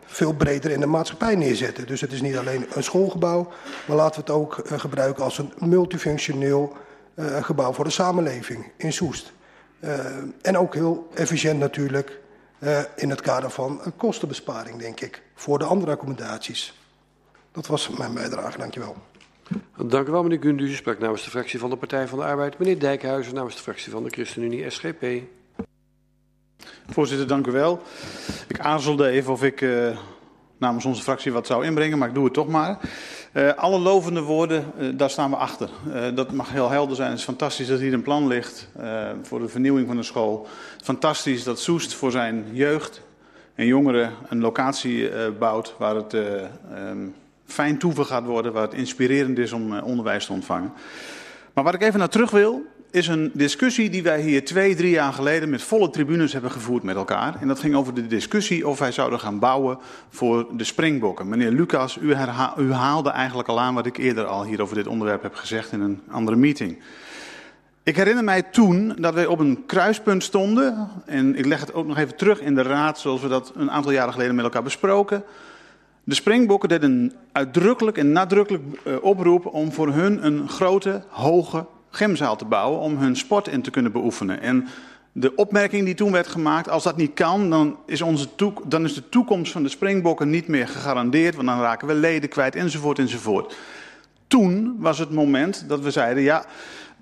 veel 0.05 0.33
breder 0.33 0.71
in 0.71 0.81
de 0.81 0.87
maatschappij 0.87 1.35
neerzetten. 1.35 1.87
Dus 1.87 2.01
het 2.01 2.13
is 2.13 2.21
niet 2.21 2.37
alleen 2.37 2.67
een 2.75 2.83
schoolgebouw, 2.83 3.49
maar 3.87 3.97
laten 3.97 4.15
we 4.15 4.33
het 4.33 4.41
ook 4.41 4.63
gebruiken 4.67 5.25
als 5.25 5.39
een 5.39 5.53
multifunctioneel 5.59 6.77
gebouw 7.41 7.73
voor 7.73 7.85
de 7.85 7.91
samenleving 7.91 8.73
in 8.77 8.93
Soest. 8.93 9.33
en 10.43 10.59
ook 10.59 10.75
heel 10.75 11.09
efficiënt 11.15 11.59
natuurlijk 11.59 12.21
in 12.97 13.11
het 13.11 13.21
kader 13.21 13.51
van 13.51 13.81
kostenbesparing, 13.97 14.79
denk 14.79 15.01
ik, 15.01 15.23
voor 15.35 15.59
de 15.59 15.65
andere 15.65 15.93
accommodaties. 15.93 16.81
Dat 17.53 17.67
was 17.67 17.89
mijn 17.89 18.15
bijdrage, 18.15 18.59
dankjewel. 18.59 18.97
Dank 19.77 20.09
u 20.09 20.11
wel, 20.11 20.23
meneer 20.23 20.41
Gundus. 20.41 20.71
U 20.71 20.75
sprak 20.75 20.99
namens 20.99 21.25
de 21.25 21.31
fractie 21.31 21.59
van 21.59 21.71
de 21.71 21.77
Partij 21.77 22.09
van 22.09 22.19
de 22.19 22.25
Arbeid. 22.25 22.59
Meneer 22.59 22.79
Dijkhuizen 22.79 23.35
namens 23.35 23.57
de 23.57 23.63
fractie 23.63 23.93
van 23.93 24.03
de 24.03 24.11
ChristenUnie 24.11 24.71
SGP. 24.71 25.05
Voorzitter, 26.91 27.27
dank 27.27 27.47
u 27.47 27.53
wel. 27.53 27.83
Ik 28.49 28.61
aarzelde 28.61 29.09
even 29.09 29.33
of 29.33 29.43
ik 29.43 29.61
uh, 29.61 29.99
namens 30.59 30.85
onze 30.85 31.03
fractie 31.03 31.33
wat 31.33 31.47
zou 31.47 31.65
inbrengen, 31.65 31.99
maar 31.99 32.09
ik 32.09 32.15
doe 32.15 32.25
het 32.25 32.33
toch 32.33 32.49
maar. 32.49 32.79
Uh, 33.33 33.53
alle 33.55 33.79
lovende 33.79 34.23
woorden, 34.23 34.65
uh, 34.79 34.89
daar 34.99 35.11
staan 35.11 35.31
we 35.31 35.37
achter. 35.37 35.71
dat 36.15 36.33
mag 36.33 36.51
heel 36.51 36.71
helder 36.71 36.97
zijn. 36.97 37.11
Het 37.11 37.19
is 37.19 37.25
fantastisch 37.25 37.67
dat 37.67 37.79
hier 37.79 37.93
een 37.93 38.03
plan 38.03 38.27
ligt 38.27 38.69
voor 39.23 39.39
de 39.39 39.49
vernieuwing 39.49 39.87
van 39.87 39.97
de 39.97 40.03
school. 40.03 40.47
Fantastisch 40.83 41.45
dat 41.45 41.61
Soest 41.61 41.95
voor 41.95 42.11
zijn 42.11 42.45
jeugd 42.53 43.03
en 43.55 43.67
jongeren 43.67 44.13
een 44.29 44.41
locatie 44.41 45.11
bouwt 45.39 45.75
waar 45.79 45.95
het 45.95 46.13
um, 46.13 47.15
fijn 47.51 47.79
toeven 47.79 48.07
gaat 48.07 48.25
worden, 48.25 48.53
waar 48.53 48.63
het 48.63 48.75
inspirerend 48.75 49.39
is 49.39 49.53
om 49.53 49.73
uh, 49.73 49.85
onderwijs 49.85 50.27
te 50.27 50.33
ontvangen. 50.33 50.73
Maar 51.55 51.65
waar 51.65 51.75
ik 51.75 51.83
even 51.83 51.99
naar 51.99 52.09
terug 52.09 52.31
wil, 52.31 52.63
is 52.91 53.07
een 53.07 53.31
discussie 53.35 53.91
die 53.91 54.03
wij 54.03 54.21
hier 54.21 54.45
twee, 54.45 54.75
drie 54.75 54.91
jaar 54.91 55.13
geleden 55.13 55.51
met 55.51 55.63
volle 55.63 55.91
tribunes 55.91 56.33
hebben 56.33 56.51
gevoerd 56.51 56.83
met 56.83 56.97
elkaar. 56.97 57.37
En 57.41 57.49
dat 57.49 57.59
ging 57.59 57.75
over 57.75 57.95
de 57.95 58.07
discussie 58.07 58.69
of 58.69 58.79
wij 58.79 58.93
zouden 58.93 59.21
gaan 59.21 59.39
bouwen 59.39 59.79
voor 60.09 60.47
de 60.57 60.65
springbokken. 60.65 61.29
Meneer 61.29 61.51
Lucas, 61.51 61.99
u, 62.01 62.15
u 62.59 62.73
haalde 62.73 63.11
eigenlijk 63.11 63.49
al 63.49 63.61
aan 63.61 63.75
wat 63.75 63.87
ik 63.87 63.97
eerder 63.97 64.25
al 64.25 64.45
hier 64.45 64.63
over 64.63 64.75
dit 64.75 64.87
onderwerp 64.87 65.23
heb 65.23 65.35
gezegd 65.35 65.73
in 65.73 65.81
een 65.81 66.01
andere 66.11 66.37
meeting. 66.37 66.79
Ik 67.83 67.97
herinner 67.97 68.25
mij 68.25 68.43
toen 68.43 68.97
dat 68.99 69.15
wij 69.15 69.27
op 69.27 69.39
een 69.39 69.63
kruispunt 69.67 70.23
stonden. 70.23 70.89
En 71.07 71.37
ik 71.37 71.47
leg 71.47 71.61
het 71.61 71.75
ook 71.75 71.87
nog 71.87 71.99
even 71.99 72.17
terug 72.17 72.41
in 72.41 72.55
de 72.55 72.63
raad, 72.63 72.99
zoals 72.99 73.21
we 73.21 73.29
dat 73.29 73.53
een 73.57 73.71
aantal 73.71 73.93
jaren 73.93 74.13
geleden 74.13 74.35
met 74.35 74.45
elkaar 74.45 74.63
besproken. 74.63 75.25
De 76.11 76.17
Springbokken 76.17 76.69
deden 76.69 77.13
uitdrukkelijk 77.33 77.99
en 77.99 78.13
nadrukkelijk 78.13 78.65
uh, 78.85 78.95
oproep 79.03 79.47
om 79.47 79.73
voor 79.73 79.93
hun 79.93 80.27
een 80.27 80.49
grote, 80.49 81.03
hoge 81.09 81.67
gymzaal 81.91 82.37
te 82.37 82.45
bouwen 82.45 82.81
om 82.81 82.97
hun 82.97 83.17
sport 83.17 83.49
in 83.49 83.63
te 83.63 83.71
kunnen 83.71 83.93
beoefenen. 83.93 84.41
En 84.41 84.69
de 85.13 85.35
opmerking 85.35 85.85
die 85.85 85.95
toen 85.95 86.13
werd 86.13 86.27
gemaakt, 86.27 86.69
als 86.69 86.83
dat 86.83 86.97
niet 86.97 87.15
kan, 87.15 87.51
dan 87.51 87.77
is, 87.87 88.03
onze 88.03 88.29
dan 88.67 88.85
is 88.85 88.95
de 88.95 89.09
toekomst 89.09 89.53
van 89.53 89.63
de 89.63 89.69
Springbokken 89.69 90.31
niet 90.31 90.49
meer 90.49 90.69
gegarandeerd, 90.69 91.35
want 91.35 91.49
dan 91.49 91.61
raken 91.61 91.87
we 91.87 91.95
leden 91.95 92.29
kwijt 92.29 92.55
enzovoort 92.55 92.99
enzovoort. 92.99 93.57
Toen 94.27 94.77
was 94.79 94.99
het 94.99 95.11
moment 95.11 95.65
dat 95.69 95.81
we 95.81 95.91
zeiden, 95.91 96.23
ja, 96.23 96.45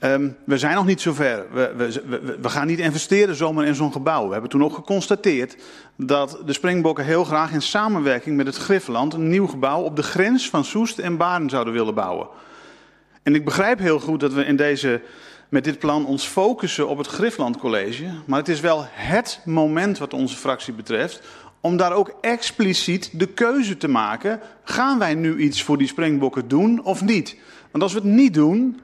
Um, 0.01 0.37
we 0.45 0.59
zijn 0.59 0.75
nog 0.75 0.87
niet 0.87 1.01
zover. 1.01 1.47
We, 1.53 1.73
we, 1.77 2.03
we, 2.07 2.39
we 2.41 2.49
gaan 2.49 2.67
niet 2.67 2.79
investeren 2.79 3.35
zomaar 3.35 3.67
in 3.67 3.75
zo'n 3.75 3.93
gebouw. 3.93 4.27
We 4.27 4.33
hebben 4.33 4.51
toen 4.51 4.65
ook 4.65 4.75
geconstateerd 4.75 5.57
dat 5.97 6.39
de 6.47 6.53
Springbokken 6.53 7.05
heel 7.05 7.25
graag 7.25 7.53
in 7.53 7.63
samenwerking 7.63 8.37
met 8.37 8.47
het 8.47 8.57
Griffland 8.57 9.15
een 9.15 9.29
nieuw 9.29 9.47
gebouw 9.47 9.83
op 9.83 9.97
de 9.97 10.03
grens 10.03 10.51
van 10.51 10.65
Soest 10.65 10.99
en 10.99 11.17
Baren 11.17 11.51
zouden 11.51 11.73
willen 11.73 11.95
bouwen. 11.95 12.29
En 13.23 13.35
ik 13.35 13.45
begrijp 13.45 13.79
heel 13.79 14.01
goed 14.01 14.21
dat 14.21 14.33
we 14.33 14.45
in 14.45 14.57
deze, 14.57 15.01
met 15.49 15.65
dit 15.65 15.79
plan 15.79 16.07
ons 16.07 16.27
focussen 16.27 16.89
op 16.89 16.99
het 16.99 17.07
Griffland 17.07 17.57
College. 17.57 18.05
Maar 18.27 18.39
het 18.39 18.49
is 18.49 18.61
wel 18.61 18.85
het 18.89 19.41
moment 19.45 19.99
wat 19.99 20.15
onze 20.15 20.37
fractie 20.37 20.73
betreft 20.73 21.23
om 21.61 21.77
daar 21.77 21.93
ook 21.93 22.15
expliciet 22.21 23.11
de 23.13 23.27
keuze 23.27 23.77
te 23.77 23.89
maken. 23.89 24.41
Gaan 24.65 24.99
wij 24.99 25.15
nu 25.15 25.39
iets 25.39 25.63
voor 25.63 25.79
die 25.79 25.89
Springbokken 25.89 26.49
doen 26.49 26.85
of 26.85 27.03
niet? 27.03 27.37
Want 27.71 27.83
als 27.83 27.93
we 27.93 27.99
het 27.99 28.09
niet 28.09 28.35
doen, 28.35 28.81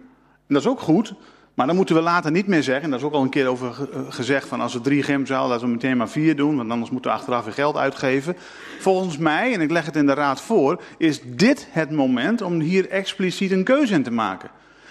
dat 0.55 0.63
is 0.63 0.69
ook 0.69 0.81
goed, 0.81 1.15
maar 1.55 1.67
dan 1.67 1.77
moeten 1.77 1.95
we 1.95 2.01
later 2.01 2.31
niet 2.31 2.47
meer 2.47 2.63
zeggen, 2.63 2.85
en 2.85 2.91
daar 2.91 2.99
is 2.99 3.05
ook 3.05 3.13
al 3.13 3.23
een 3.23 3.29
keer 3.29 3.47
over 3.47 3.69
eh, 3.69 4.01
gezegd, 4.09 4.49
van 4.49 4.61
als 4.61 4.73
we 4.73 4.81
drie 4.81 5.03
gymzalen, 5.03 5.49
laten 5.49 5.67
we 5.67 5.73
meteen 5.73 5.97
maar 5.97 6.09
vier 6.09 6.37
doen, 6.37 6.57
want 6.57 6.71
anders 6.71 6.91
moeten 6.91 7.11
we 7.11 7.17
achteraf 7.17 7.45
weer 7.45 7.55
geld 7.55 7.77
uitgeven. 7.77 8.37
Volgens 8.81 9.19
mij, 9.19 9.53
en 9.53 9.61
ik 9.61 9.71
leg 9.71 9.87
het 9.87 9.97
in 9.97 10.07
de 10.07 10.15
raad 10.15 10.41
voor, 10.41 10.83
is 10.99 11.21
dit 11.25 11.67
het 11.71 11.91
moment 11.91 12.43
om 12.43 12.61
hier 12.61 12.89
expliciet 12.89 13.51
een 13.51 13.65
keuze 13.65 13.95
in 13.95 14.03
te 14.03 14.11
maken. 14.11 14.51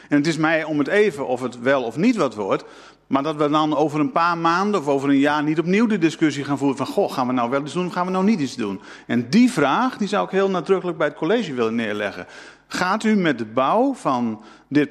En 0.09 0.17
het 0.17 0.27
is 0.27 0.37
mij 0.37 0.63
om 0.63 0.77
het 0.77 0.87
even 0.87 1.27
of 1.27 1.41
het 1.41 1.59
wel 1.59 1.83
of 1.83 1.97
niet 1.97 2.15
wat 2.15 2.35
wordt, 2.35 2.63
maar 3.07 3.23
dat 3.23 3.35
we 3.35 3.49
dan 3.49 3.75
over 3.75 3.99
een 3.99 4.11
paar 4.11 4.37
maanden 4.37 4.79
of 4.79 4.87
over 4.87 5.09
een 5.09 5.19
jaar 5.19 5.43
niet 5.43 5.59
opnieuw 5.59 5.85
de 5.85 5.97
discussie 5.97 6.43
gaan 6.43 6.57
voeren 6.57 6.77
van, 6.77 6.85
goh, 6.85 7.11
gaan 7.11 7.27
we 7.27 7.33
nou 7.33 7.49
wel 7.49 7.61
iets 7.61 7.73
doen 7.73 7.85
of 7.85 7.93
gaan 7.93 8.05
we 8.05 8.11
nou 8.11 8.25
niet 8.25 8.39
iets 8.39 8.55
doen? 8.55 8.81
En 9.07 9.29
die 9.29 9.51
vraag, 9.51 9.97
die 9.97 10.07
zou 10.07 10.25
ik 10.25 10.31
heel 10.31 10.49
nadrukkelijk 10.49 10.97
bij 10.97 11.07
het 11.07 11.15
college 11.15 11.53
willen 11.53 11.75
neerleggen. 11.75 12.25
Gaat 12.67 13.03
u 13.03 13.15
met 13.15 13.37
de 13.37 13.45
bouw 13.45 13.93
van 13.93 14.41
dit 14.67 14.89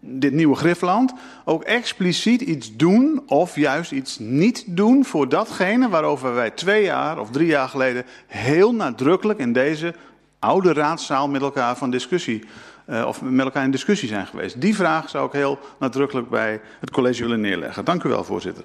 dit 0.00 0.32
nieuwe 0.32 0.56
Griffland 0.56 1.12
ook 1.44 1.62
expliciet 1.62 2.40
iets 2.40 2.76
doen 2.76 3.22
of 3.26 3.56
juist 3.56 3.92
iets 3.92 4.18
niet 4.18 4.64
doen 4.66 5.04
voor 5.04 5.28
datgene 5.28 5.88
waarover 5.88 6.34
wij 6.34 6.50
twee 6.50 6.82
jaar 6.82 7.18
of 7.18 7.30
drie 7.30 7.46
jaar 7.46 7.68
geleden 7.68 8.04
heel 8.26 8.74
nadrukkelijk 8.74 9.38
in 9.38 9.52
deze 9.52 9.94
oude 10.38 10.72
raadzaal 10.72 11.28
met 11.28 11.42
elkaar 11.42 11.76
van 11.76 11.90
discussie 11.90 12.44
uh, 12.86 13.04
of 13.06 13.22
met 13.22 13.44
elkaar 13.44 13.64
in 13.64 13.70
discussie 13.70 14.08
zijn 14.08 14.26
geweest. 14.26 14.60
Die 14.60 14.74
vraag 14.74 15.08
zou 15.08 15.26
ik 15.26 15.32
heel 15.32 15.58
nadrukkelijk 15.78 16.28
bij 16.28 16.60
het 16.80 16.90
college 16.90 17.22
willen 17.22 17.40
neerleggen. 17.40 17.84
Dank 17.84 18.02
u 18.02 18.08
wel, 18.08 18.24
voorzitter. 18.24 18.64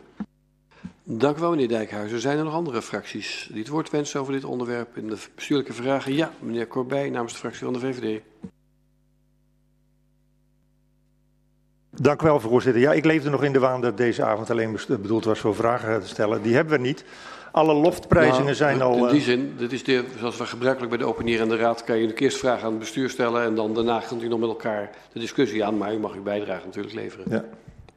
Dank 1.03 1.37
u 1.37 1.39
wel, 1.39 1.49
meneer 1.49 1.67
Dijkhuizen. 1.67 2.19
Zijn 2.19 2.37
er 2.37 2.43
nog 2.43 2.53
andere 2.53 2.81
fracties 2.81 3.47
die 3.49 3.59
het 3.59 3.67
woord 3.67 3.89
wensen 3.89 4.19
over 4.19 4.33
dit 4.33 4.43
onderwerp 4.43 4.97
in 4.97 5.07
de 5.07 5.17
bestuurlijke 5.35 5.73
vragen? 5.73 6.13
Ja, 6.13 6.31
meneer 6.39 6.67
Corbij 6.67 7.09
namens 7.09 7.33
de 7.33 7.39
fractie 7.39 7.63
van 7.63 7.73
de 7.73 7.79
VVD. 7.79 8.21
Dank 12.01 12.21
u 12.21 12.25
wel, 12.25 12.39
voorzitter. 12.39 12.81
Ja, 12.81 12.93
ik 12.93 13.05
leefde 13.05 13.29
nog 13.29 13.43
in 13.43 13.53
de 13.53 13.59
waan 13.59 13.81
dat 13.81 13.97
deze 13.97 14.23
avond 14.23 14.49
alleen 14.49 14.79
bedoeld 14.87 15.25
was 15.25 15.39
voor 15.39 15.55
vragen 15.55 16.01
te 16.01 16.07
stellen. 16.07 16.41
Die 16.41 16.55
hebben 16.55 16.73
we 16.73 16.79
niet. 16.79 17.03
Alle 17.51 17.73
loftprijzingen 17.73 18.43
nou, 18.43 18.55
zijn 18.55 18.81
al... 18.81 18.93
In 18.93 19.07
die 19.07 19.19
eh, 19.19 19.25
zin, 19.25 19.53
dit 19.57 19.71
is 19.71 19.83
de, 19.83 20.03
zoals 20.17 20.37
we 20.37 20.45
gebruikelijk 20.45 20.89
bij 20.89 20.99
de 20.99 21.05
opening 21.05 21.39
en 21.39 21.49
de 21.49 21.55
raad... 21.55 21.83
kan 21.83 21.97
je 21.97 22.07
de 22.07 22.13
eerst 22.13 22.37
vragen 22.37 22.63
aan 22.63 22.69
het 22.69 22.79
bestuur 22.79 23.09
stellen... 23.09 23.43
en 23.43 23.55
dan 23.55 23.73
daarna 23.73 24.01
kunt 24.07 24.23
u 24.23 24.27
nog 24.27 24.39
met 24.39 24.49
elkaar 24.49 24.89
de 25.13 25.19
discussie 25.19 25.65
aan. 25.65 25.77
Maar 25.77 25.93
u 25.93 25.97
mag 25.97 26.13
uw 26.13 26.23
bijdrage 26.23 26.65
natuurlijk 26.65 26.95
leveren. 26.95 27.25
Ja. 27.29 27.43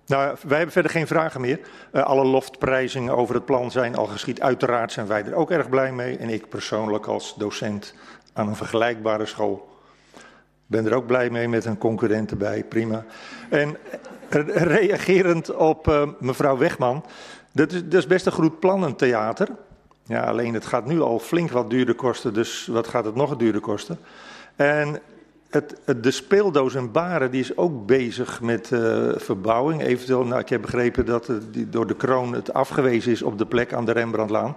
Nou, 0.06 0.36
wij 0.46 0.56
hebben 0.56 0.72
verder 0.72 0.90
geen 0.90 1.06
vragen 1.06 1.40
meer. 1.40 1.60
Uh, 1.92 2.02
alle 2.02 2.24
loftprijzingen 2.24 3.16
over 3.16 3.34
het 3.34 3.44
plan 3.44 3.70
zijn 3.70 3.96
al 3.96 4.06
geschied. 4.06 4.40
Uiteraard 4.40 4.92
zijn 4.92 5.06
wij 5.06 5.24
er 5.24 5.34
ook 5.34 5.50
erg 5.50 5.68
blij 5.68 5.92
mee. 5.92 6.16
En 6.16 6.28
ik 6.28 6.48
persoonlijk 6.48 7.06
als 7.06 7.34
docent 7.34 7.94
aan 8.32 8.48
een 8.48 8.56
vergelijkbare 8.56 9.26
school 9.26 9.71
ben 10.72 10.86
er 10.86 10.94
ook 10.94 11.06
blij 11.06 11.30
mee 11.30 11.48
met 11.48 11.64
een 11.64 11.78
concurrent 11.78 12.30
erbij, 12.30 12.64
prima. 12.64 13.04
En 13.48 13.76
reagerend 14.54 15.54
op 15.54 15.88
uh, 15.88 16.02
mevrouw 16.18 16.56
Wegman, 16.56 17.04
dat 17.52 17.72
is, 17.72 17.84
dat 17.84 17.94
is 17.94 18.06
best 18.06 18.26
een 18.26 18.32
goed 18.32 18.60
plan, 18.60 18.82
een 18.82 18.96
theater. 18.96 19.48
Ja, 20.06 20.22
alleen 20.22 20.54
het 20.54 20.66
gaat 20.66 20.86
nu 20.86 21.00
al 21.00 21.18
flink 21.18 21.50
wat 21.50 21.70
duurder 21.70 21.94
kosten, 21.94 22.34
dus 22.34 22.66
wat 22.66 22.88
gaat 22.88 23.04
het 23.04 23.14
nog 23.14 23.36
duurder 23.36 23.60
kosten? 23.60 23.98
En 24.56 25.00
het, 25.50 25.80
het, 25.84 26.02
de 26.02 26.10
speeldoos 26.10 26.74
in 26.74 26.92
Baren 26.92 27.30
die 27.30 27.40
is 27.40 27.56
ook 27.56 27.86
bezig 27.86 28.40
met 28.40 28.70
uh, 28.70 29.12
verbouwing. 29.16 29.82
Eventueel, 29.82 30.24
nou, 30.24 30.40
ik 30.40 30.48
heb 30.48 30.60
begrepen 30.60 31.06
dat 31.06 31.30
die, 31.50 31.68
door 31.68 31.86
de 31.86 31.94
kroon 31.94 32.32
het 32.32 32.52
afgewezen 32.52 33.12
is 33.12 33.22
op 33.22 33.38
de 33.38 33.46
plek 33.46 33.72
aan 33.72 33.84
de 33.84 33.92
Rembrandtlaan. 33.92 34.56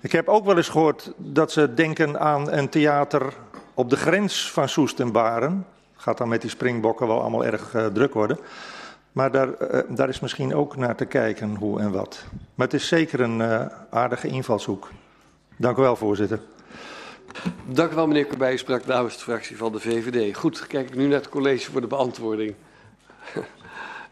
Ik 0.00 0.12
heb 0.12 0.28
ook 0.28 0.44
wel 0.44 0.56
eens 0.56 0.68
gehoord 0.68 1.12
dat 1.16 1.52
ze 1.52 1.74
denken 1.74 2.20
aan 2.20 2.52
een 2.52 2.68
theater 2.68 3.32
op 3.78 3.90
de 3.90 3.96
grens 3.96 4.50
van 4.52 4.68
Soest 4.68 5.00
en 5.00 5.12
Baren. 5.12 5.66
Gaat 5.96 6.18
dan 6.18 6.28
met 6.28 6.40
die 6.40 6.50
springbokken 6.50 7.06
wel 7.06 7.20
allemaal 7.20 7.44
erg 7.44 7.74
uh, 7.74 7.86
druk 7.86 8.14
worden. 8.14 8.38
Maar 9.12 9.30
daar, 9.30 9.48
daar, 9.88 10.08
is 10.08 10.20
misschien 10.20 10.54
ook 10.54 10.76
naar 10.76 10.96
te 10.96 11.04
kijken 11.04 11.54
hoe 11.54 11.80
en 11.80 11.90
wat. 11.90 12.24
Maar 12.54 12.66
het 12.66 12.74
is 12.74 12.88
zeker 12.88 13.20
een 13.20 13.42
aardige 13.90 14.28
invalshoek. 14.28 14.90
Dank 15.56 15.76
u 15.76 15.80
wel, 15.80 15.96
voorzitter. 15.96 16.40
Dank 17.64 17.92
u 17.92 17.94
wel, 17.94 18.06
meneer 18.06 18.26
Corbij. 18.26 18.56
sprak 18.56 18.86
namens 18.86 19.16
de 19.16 19.22
fractie 19.22 19.56
van 19.56 19.72
de 19.72 19.80
VVD. 19.80 20.36
Goed, 20.36 20.66
kijk 20.66 20.88
ik 20.88 20.94
nu 20.94 21.06
naar 21.06 21.18
het 21.18 21.28
college 21.28 21.70
voor 21.70 21.80
de 21.80 21.86
beantwoording. 21.86 22.54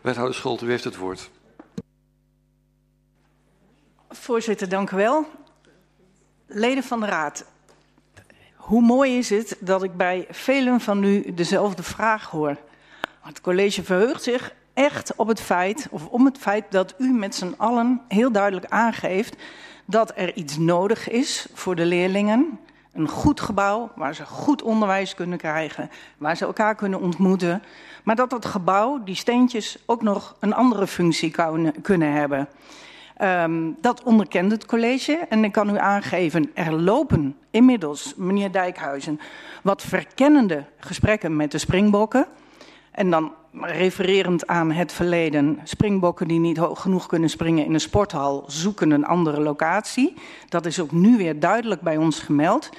Wethouder 0.00 0.35
Scholte, 0.35 0.66
u 0.66 0.70
heeft 0.70 0.85
het 0.85 0.96
woord. 0.96 1.31
Voorzitter, 4.09 4.68
dank 4.68 4.90
u 4.90 4.96
wel. 4.96 5.26
Leden 6.46 6.83
van 6.83 7.00
de 7.00 7.07
Raad, 7.07 7.44
hoe 8.66 8.83
mooi 8.83 9.18
is 9.18 9.31
het 9.31 9.57
dat 9.61 9.83
ik 9.83 9.96
bij 9.96 10.26
velen 10.31 10.81
van 10.81 11.05
u 11.05 11.35
dezelfde 11.35 11.83
vraag 11.83 12.31
hoor. 12.31 12.57
Het 13.20 13.40
college 13.40 13.85
verheugt 13.85 14.22
zich 14.22 14.55
echt 14.74 15.12
op 15.16 15.29
het 15.29 15.40
feit, 15.40 15.88
of 15.90 16.07
om 16.07 16.24
het 16.24 16.38
feit 16.38 16.64
dat 16.70 16.94
u 16.98 17.12
met 17.12 17.35
z'n 17.35 17.55
allen 17.57 18.00
heel 18.09 18.33
duidelijk 18.33 18.66
aangeeft 18.68 19.37
dat 19.85 20.12
er 20.16 20.35
iets 20.35 20.59
nodig 20.59 21.09
is 21.09 21.46
voor 21.55 21.74
de 21.74 21.85
leerlingen 21.85 22.59
een 22.92 23.09
goed 23.09 23.40
gebouw 23.40 23.90
waar 23.94 24.14
ze 24.14 24.24
goed 24.24 24.62
onderwijs 24.62 25.14
kunnen 25.14 25.38
krijgen, 25.38 25.90
waar 26.18 26.37
ze 26.37 26.44
elkaar 26.44 26.74
kunnen 26.74 27.00
ontmoeten. 27.00 27.62
Maar 28.02 28.16
dat 28.16 28.31
dat 28.31 28.44
gebouw, 28.44 29.05
die 29.05 29.14
steentjes, 29.14 29.79
ook 29.87 30.02
nog 30.02 30.37
een 30.40 30.55
andere 30.55 30.87
functie 30.87 31.35
kunnen 31.83 32.12
hebben. 32.12 32.48
Um, 33.22 33.76
dat 33.81 34.02
onderkent 34.02 34.50
het 34.50 34.66
college 34.66 35.26
en 35.29 35.44
ik 35.44 35.52
kan 35.52 35.70
u 35.70 35.79
aangeven, 35.79 36.50
er 36.55 36.72
lopen 36.72 37.37
inmiddels, 37.50 38.14
meneer 38.16 38.52
Dijkhuizen, 38.52 39.20
wat 39.62 39.83
verkennende 39.83 40.64
gesprekken 40.79 41.37
met 41.37 41.50
de 41.50 41.59
springbokken. 41.59 42.26
En 42.90 43.11
dan 43.11 43.33
refererend 43.61 44.46
aan 44.46 44.70
het 44.70 44.92
verleden, 44.92 45.61
springbokken 45.64 46.29
die 46.29 46.40
niet 46.40 46.57
hoog 46.57 46.81
genoeg 46.81 47.07
kunnen 47.07 47.31
springen 47.31 47.64
in 47.64 47.74
een 47.74 47.81
sporthal 47.81 48.44
zoeken 48.46 48.90
een 48.90 49.07
andere 49.07 49.40
locatie. 49.40 50.14
Dat 50.48 50.66
is 50.66 50.81
ook 50.81 50.92
nu 50.92 51.16
weer 51.16 51.40
duidelijk 51.40 51.81
bij 51.81 51.96
ons 51.96 52.18
gemeld. 52.18 52.70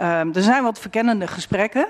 Um, 0.00 0.34
er 0.34 0.42
zijn 0.42 0.62
wat 0.62 0.78
verkennende 0.78 1.26
gesprekken, 1.26 1.86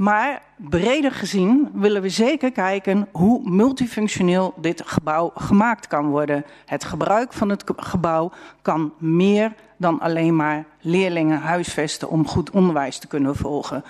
maar 0.00 0.42
breder 0.56 1.12
gezien 1.12 1.70
willen 1.72 2.02
we 2.02 2.08
zeker 2.08 2.52
kijken 2.52 3.08
hoe 3.12 3.50
multifunctioneel 3.50 4.54
dit 4.56 4.82
gebouw 4.86 5.30
gemaakt 5.34 5.86
kan 5.86 6.06
worden. 6.06 6.44
Het 6.66 6.84
gebruik 6.84 7.32
van 7.32 7.48
het 7.48 7.64
gebouw 7.76 8.32
kan 8.62 8.92
meer 8.98 9.52
dan 9.76 10.00
alleen 10.00 10.36
maar 10.36 10.64
leerlingen 10.80 11.40
huisvesten 11.40 12.08
om 12.08 12.26
goed 12.26 12.50
onderwijs 12.50 12.98
te 12.98 13.06
kunnen 13.06 13.36
volgen. 13.36 13.84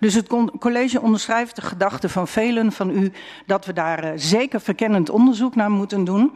Dus 0.00 0.14
het 0.14 0.28
college 0.58 1.00
onderschrijft 1.00 1.56
de 1.56 1.62
gedachte 1.62 2.08
van 2.08 2.28
velen 2.28 2.72
van 2.72 2.90
u 2.90 3.12
dat 3.46 3.66
we 3.66 3.72
daar 3.72 4.04
uh, 4.04 4.10
zeker 4.14 4.60
verkennend 4.60 5.10
onderzoek 5.10 5.54
naar 5.54 5.70
moeten 5.70 6.04
doen. 6.04 6.32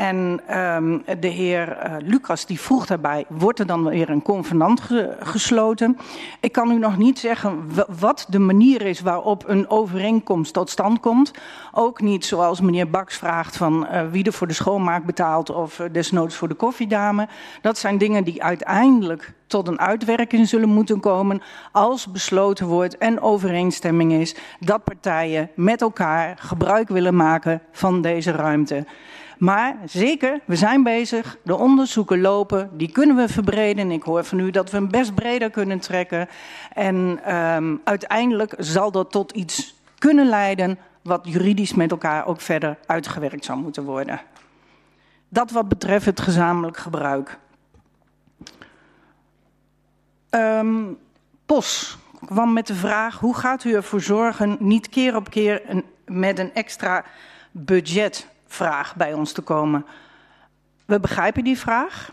En 0.00 0.40
um, 0.58 1.02
de 1.20 1.28
heer 1.28 1.68
uh, 1.68 1.96
Lucas 1.98 2.46
die 2.46 2.60
vroeg 2.60 2.86
daarbij, 2.86 3.24
wordt 3.28 3.58
er 3.58 3.66
dan 3.66 3.84
weer 3.84 4.10
een 4.10 4.22
convenant 4.22 4.80
ge 4.80 5.16
gesloten? 5.20 5.98
Ik 6.40 6.52
kan 6.52 6.70
u 6.70 6.78
nog 6.78 6.96
niet 6.96 7.18
zeggen 7.18 7.70
wat 7.98 8.26
de 8.28 8.38
manier 8.38 8.82
is 8.82 9.00
waarop 9.00 9.44
een 9.46 9.68
overeenkomst 9.68 10.52
tot 10.52 10.70
stand 10.70 11.00
komt. 11.00 11.30
Ook 11.72 12.00
niet 12.00 12.24
zoals 12.24 12.60
meneer 12.60 12.90
Baks 12.90 13.16
vraagt 13.16 13.56
van 13.56 13.86
uh, 13.92 14.02
wie 14.10 14.24
er 14.24 14.32
voor 14.32 14.46
de 14.46 14.52
schoonmaak 14.52 15.04
betaalt 15.04 15.50
of 15.50 15.80
desnoods 15.92 16.36
voor 16.36 16.48
de 16.48 16.54
koffiedame. 16.54 17.28
Dat 17.62 17.78
zijn 17.78 17.98
dingen 17.98 18.24
die 18.24 18.42
uiteindelijk 18.42 19.32
tot 19.46 19.68
een 19.68 19.80
uitwerking 19.80 20.48
zullen 20.48 20.68
moeten 20.68 21.00
komen 21.00 21.42
als 21.72 22.10
besloten 22.10 22.66
wordt 22.66 22.98
en 22.98 23.20
overeenstemming 23.20 24.12
is 24.12 24.34
dat 24.60 24.84
partijen 24.84 25.50
met 25.54 25.80
elkaar 25.80 26.36
gebruik 26.38 26.88
willen 26.88 27.16
maken 27.16 27.62
van 27.72 28.02
deze 28.02 28.30
ruimte. 28.30 28.84
Maar 29.40 29.76
zeker, 29.84 30.40
we 30.44 30.56
zijn 30.56 30.82
bezig. 30.82 31.36
De 31.44 31.56
onderzoeken 31.56 32.20
lopen. 32.20 32.70
Die 32.72 32.92
kunnen 32.92 33.16
we 33.16 33.28
verbreden. 33.28 33.90
Ik 33.90 34.02
hoor 34.02 34.24
van 34.24 34.38
u 34.38 34.50
dat 34.50 34.70
we 34.70 34.76
hem 34.76 34.90
best 34.90 35.14
breder 35.14 35.50
kunnen 35.50 35.78
trekken. 35.78 36.28
En 36.72 37.20
um, 37.36 37.80
uiteindelijk 37.84 38.54
zal 38.58 38.90
dat 38.90 39.10
tot 39.10 39.32
iets 39.32 39.74
kunnen 39.98 40.28
leiden 40.28 40.78
wat 41.02 41.20
juridisch 41.28 41.74
met 41.74 41.90
elkaar 41.90 42.26
ook 42.26 42.40
verder 42.40 42.78
uitgewerkt 42.86 43.44
zou 43.44 43.58
moeten 43.58 43.84
worden. 43.84 44.20
Dat 45.28 45.50
wat 45.50 45.68
betreft 45.68 46.06
het 46.06 46.20
gezamenlijk 46.20 46.76
gebruik. 46.76 47.38
Um, 50.30 50.98
POS 51.46 51.98
kwam 52.24 52.52
met 52.52 52.66
de 52.66 52.74
vraag: 52.74 53.18
hoe 53.18 53.34
gaat 53.34 53.64
u 53.64 53.74
ervoor 53.74 54.00
zorgen 54.00 54.56
niet 54.58 54.88
keer 54.88 55.16
op 55.16 55.30
keer 55.30 55.84
met 56.04 56.38
een 56.38 56.54
extra 56.54 57.04
budgetvraag 58.50 58.96
bij 58.96 59.12
ons 59.12 59.32
te 59.32 59.42
komen? 59.42 59.86
We 60.86 61.00
begrijpen 61.00 61.44
die 61.44 61.58
vraag. 61.58 62.12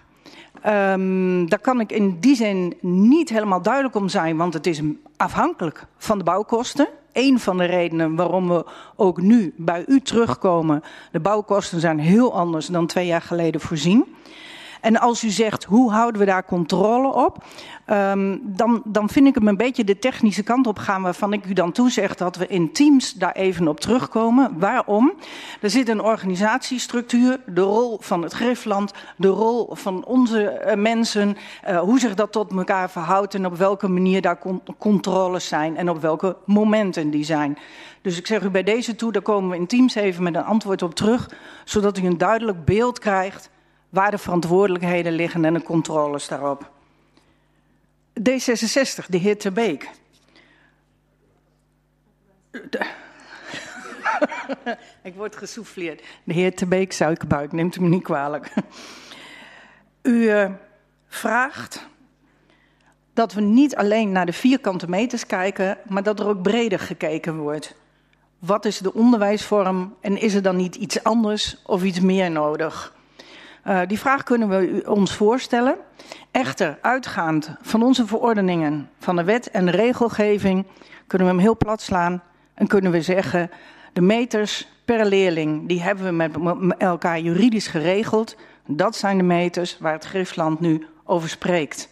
Um, 0.65 1.50
daar 1.50 1.60
kan 1.60 1.80
ik 1.80 1.91
in 1.91 2.19
die 2.19 2.36
zin 2.36 2.78
niet 2.82 3.30
helemaal 3.30 3.62
duidelijk 3.62 3.95
om 3.95 4.10
zijn, 4.10 4.38
want 4.38 4.54
het 4.54 4.67
is 4.67 4.82
afhankelijk 5.17 5.86
van 5.97 6.17
de 6.17 6.23
bouwkosten. 6.23 6.88
Een 7.13 7.39
van 7.39 7.58
de 7.58 7.65
redenen 7.65 8.15
waarom 8.15 8.47
we 8.47 8.65
ook 8.95 9.21
nu 9.21 9.54
bij 9.58 9.84
u 9.88 10.02
terugkomen. 10.02 10.84
De 11.12 11.19
bouwkosten 11.19 11.80
zijn 11.80 12.00
heel 12.00 12.34
anders 12.34 12.67
dan 12.67 12.88
twee 12.88 13.06
jaar 13.06 13.21
geleden 13.21 13.62
voorzien. 13.62 14.15
En 14.82 15.00
als 15.00 15.24
u 15.24 15.30
zegt, 15.30 15.63
hoe 15.63 15.92
houden 15.92 16.20
we 16.20 16.26
daar 16.26 16.46
controle 16.46 17.13
op? 17.13 17.44
Um, 17.90 18.42
dan, 18.44 18.82
dan 18.86 19.10
vind 19.10 19.28
ik 19.28 19.36
hem 19.36 19.48
een 19.48 19.58
beetje 19.58 19.84
de 19.84 20.00
technische 20.00 20.44
kant 20.44 20.68
op 20.68 20.78
gaan, 20.78 21.02
waarvan 21.02 21.34
ik 21.34 21.46
u 21.46 21.54
dan 21.54 21.72
toezeg 21.72 22.16
dat 22.16 22.36
we 22.36 22.48
in 22.48 22.72
teams 22.72 23.13
daar 23.13 23.32
even 23.32 23.68
op 23.68 23.80
terugkomen. 23.80 24.60
Waarom? 24.60 25.13
Er 25.62 25.70
zit 25.70 25.90
een 25.90 26.02
organisatiestructuur, 26.02 27.40
de 27.46 27.62
rol 27.62 27.98
van 28.02 28.22
het 28.22 28.34
Griffland, 28.34 28.94
de 29.16 29.28
rol 29.28 29.70
van 29.72 30.06
onze 30.06 30.63
uh, 30.66 30.74
mensen, 30.74 31.38
uh, 31.70 31.80
hoe 31.80 32.00
zich 32.00 32.13
dat 32.13 32.32
tot 32.32 32.52
elkaar 32.52 32.90
verhoudt 32.90 33.34
en 33.34 33.46
op 33.46 33.58
welke 33.58 33.88
manier 33.88 34.22
daar 34.22 34.40
con 34.40 34.62
controles 34.78 35.48
zijn 35.48 35.78
en 35.78 35.90
op 35.90 36.02
welke 36.02 36.36
momenten 36.46 37.10
die 37.10 37.24
zijn. 37.24 37.58
Dus 38.02 38.18
ik 38.18 38.28
zeg 38.28 38.44
u 38.44 38.50
bij 38.50 38.63
deze 38.63 38.96
toe, 38.96 39.12
daar 39.12 39.22
komen 39.22 39.50
we 39.50 39.56
in 39.56 39.68
teams 39.68 39.96
even 39.96 40.24
met 40.24 40.36
een 40.36 40.44
antwoord 40.44 40.82
op 40.82 40.96
terug, 40.96 41.30
zodat 41.66 41.98
u 41.98 42.06
een 42.06 42.18
duidelijk 42.18 42.66
beeld 42.66 43.00
krijgt 43.00 43.50
waar 43.89 44.12
de 44.12 44.17
verantwoordelijkheden 44.17 45.12
liggen 45.12 45.45
en 45.45 45.54
de 45.54 45.63
controles 45.63 46.28
daarop. 46.28 46.71
D66, 48.19 49.06
de 49.08 49.17
heer 49.17 49.38
Terbeek. 49.38 49.89
Ik 55.04 55.15
word 55.15 55.36
gesouffleerd. 55.36 56.04
De 56.23 56.34
heer 56.34 56.56
Terbeek, 56.56 56.93
suikerbuik, 56.93 57.52
neemt 57.52 57.80
me 57.80 57.88
niet 57.88 58.04
kwalijk. 58.04 58.54
U 60.02 60.12
uh, 60.12 60.52
vraagt 61.08 61.88
dat 63.13 63.34
we 63.34 63.41
niet 63.41 63.76
alleen 63.76 64.12
naar 64.12 64.26
de 64.26 64.34
vierkante 64.34 64.89
meters 64.89 65.26
kijken, 65.26 65.78
maar 65.88 66.04
dat 66.04 66.19
er 66.19 66.28
ook 66.28 66.41
breder 66.41 66.80
gekeken 66.80 67.38
wordt. 67.38 67.76
Wat 68.39 68.65
is 68.65 68.78
de 68.78 68.93
onderwijsvorm 68.93 69.95
en 70.02 70.21
is 70.21 70.34
er 70.34 70.41
dan 70.41 70.56
niet 70.56 70.76
iets 70.76 71.04
anders 71.04 71.58
of 71.65 71.84
iets 71.84 72.00
meer 72.00 72.32
nodig? 72.32 72.95
Uh, 73.68 73.80
die 73.88 74.00
vraag 74.00 74.24
kunnen 74.24 74.50
we 74.50 74.84
ons 74.86 75.14
voorstellen. 75.14 75.78
Echter, 76.32 76.78
uitgaand 76.82 77.52
van 77.62 77.84
onze 77.84 78.08
verordeningen, 78.08 78.90
van 79.00 79.16
de 79.16 79.24
wet 79.24 79.52
en 79.52 79.66
de 79.66 79.72
regelgeving, 79.72 80.66
kunnen 81.08 81.28
we 81.28 81.34
hem 81.34 81.44
heel 81.44 81.58
plat 81.58 81.82
slaan 81.82 82.24
en 82.54 82.68
kunnen 82.68 82.92
we 82.92 83.02
zeggen: 83.02 83.52
de 83.94 84.02
meters 84.02 84.68
per 84.86 85.06
leerling, 85.06 85.68
die 85.68 85.82
hebben 85.82 86.06
we 86.06 86.12
met 86.12 86.78
elkaar 86.78 87.20
juridisch 87.20 87.68
geregeld. 87.68 88.36
Dat 88.66 88.96
zijn 88.96 89.18
de 89.18 89.24
meters 89.24 89.78
waar 89.80 89.94
het 89.94 90.06
Griffland 90.06 90.60
nu 90.60 90.86
over 91.04 91.30
spreekt. 91.30 91.90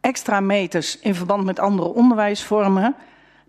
Extra 0.00 0.40
meters 0.40 0.98
in 0.98 1.14
verband 1.14 1.44
met 1.44 1.58
andere 1.58 1.88
onderwijsvormen, 1.88 2.94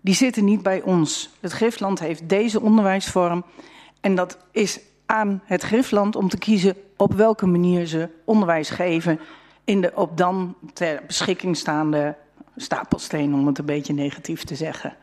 die 0.00 0.14
zitten 0.14 0.44
niet 0.44 0.62
bij 0.62 0.82
ons. 0.82 1.30
Het 1.40 1.52
Griffland 1.52 1.98
heeft 1.98 2.28
deze 2.28 2.60
onderwijsvorm 2.60 3.44
en 4.00 4.14
dat 4.14 4.38
is 4.50 4.80
aan 5.12 5.42
het 5.44 5.62
Griffland 5.62 6.16
om 6.16 6.28
te 6.28 6.38
kiezen 6.38 6.76
op 6.96 7.12
welke 7.12 7.46
manier 7.46 7.86
ze 7.86 8.08
onderwijs 8.24 8.70
geven 8.70 9.20
in 9.64 9.80
de 9.80 9.92
op 9.94 10.16
dan 10.16 10.54
ter 10.72 11.02
beschikking 11.06 11.56
staande 11.56 12.16
stapelsteen, 12.56 13.34
om 13.34 13.46
het 13.46 13.58
een 13.58 13.64
beetje 13.64 13.92
negatief 13.92 14.44
te 14.44 14.54
zeggen. 14.54 14.96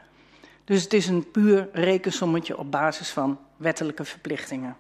Dus 0.64 0.84
het 0.84 0.94
is 0.94 1.08
een 1.08 1.32
puur 1.32 1.70
rekensommetje 1.72 2.58
op 2.58 2.72
basis 2.72 3.10
van 3.10 3.38
wettelijke 3.58 4.06
verplichtingen. 4.06 4.76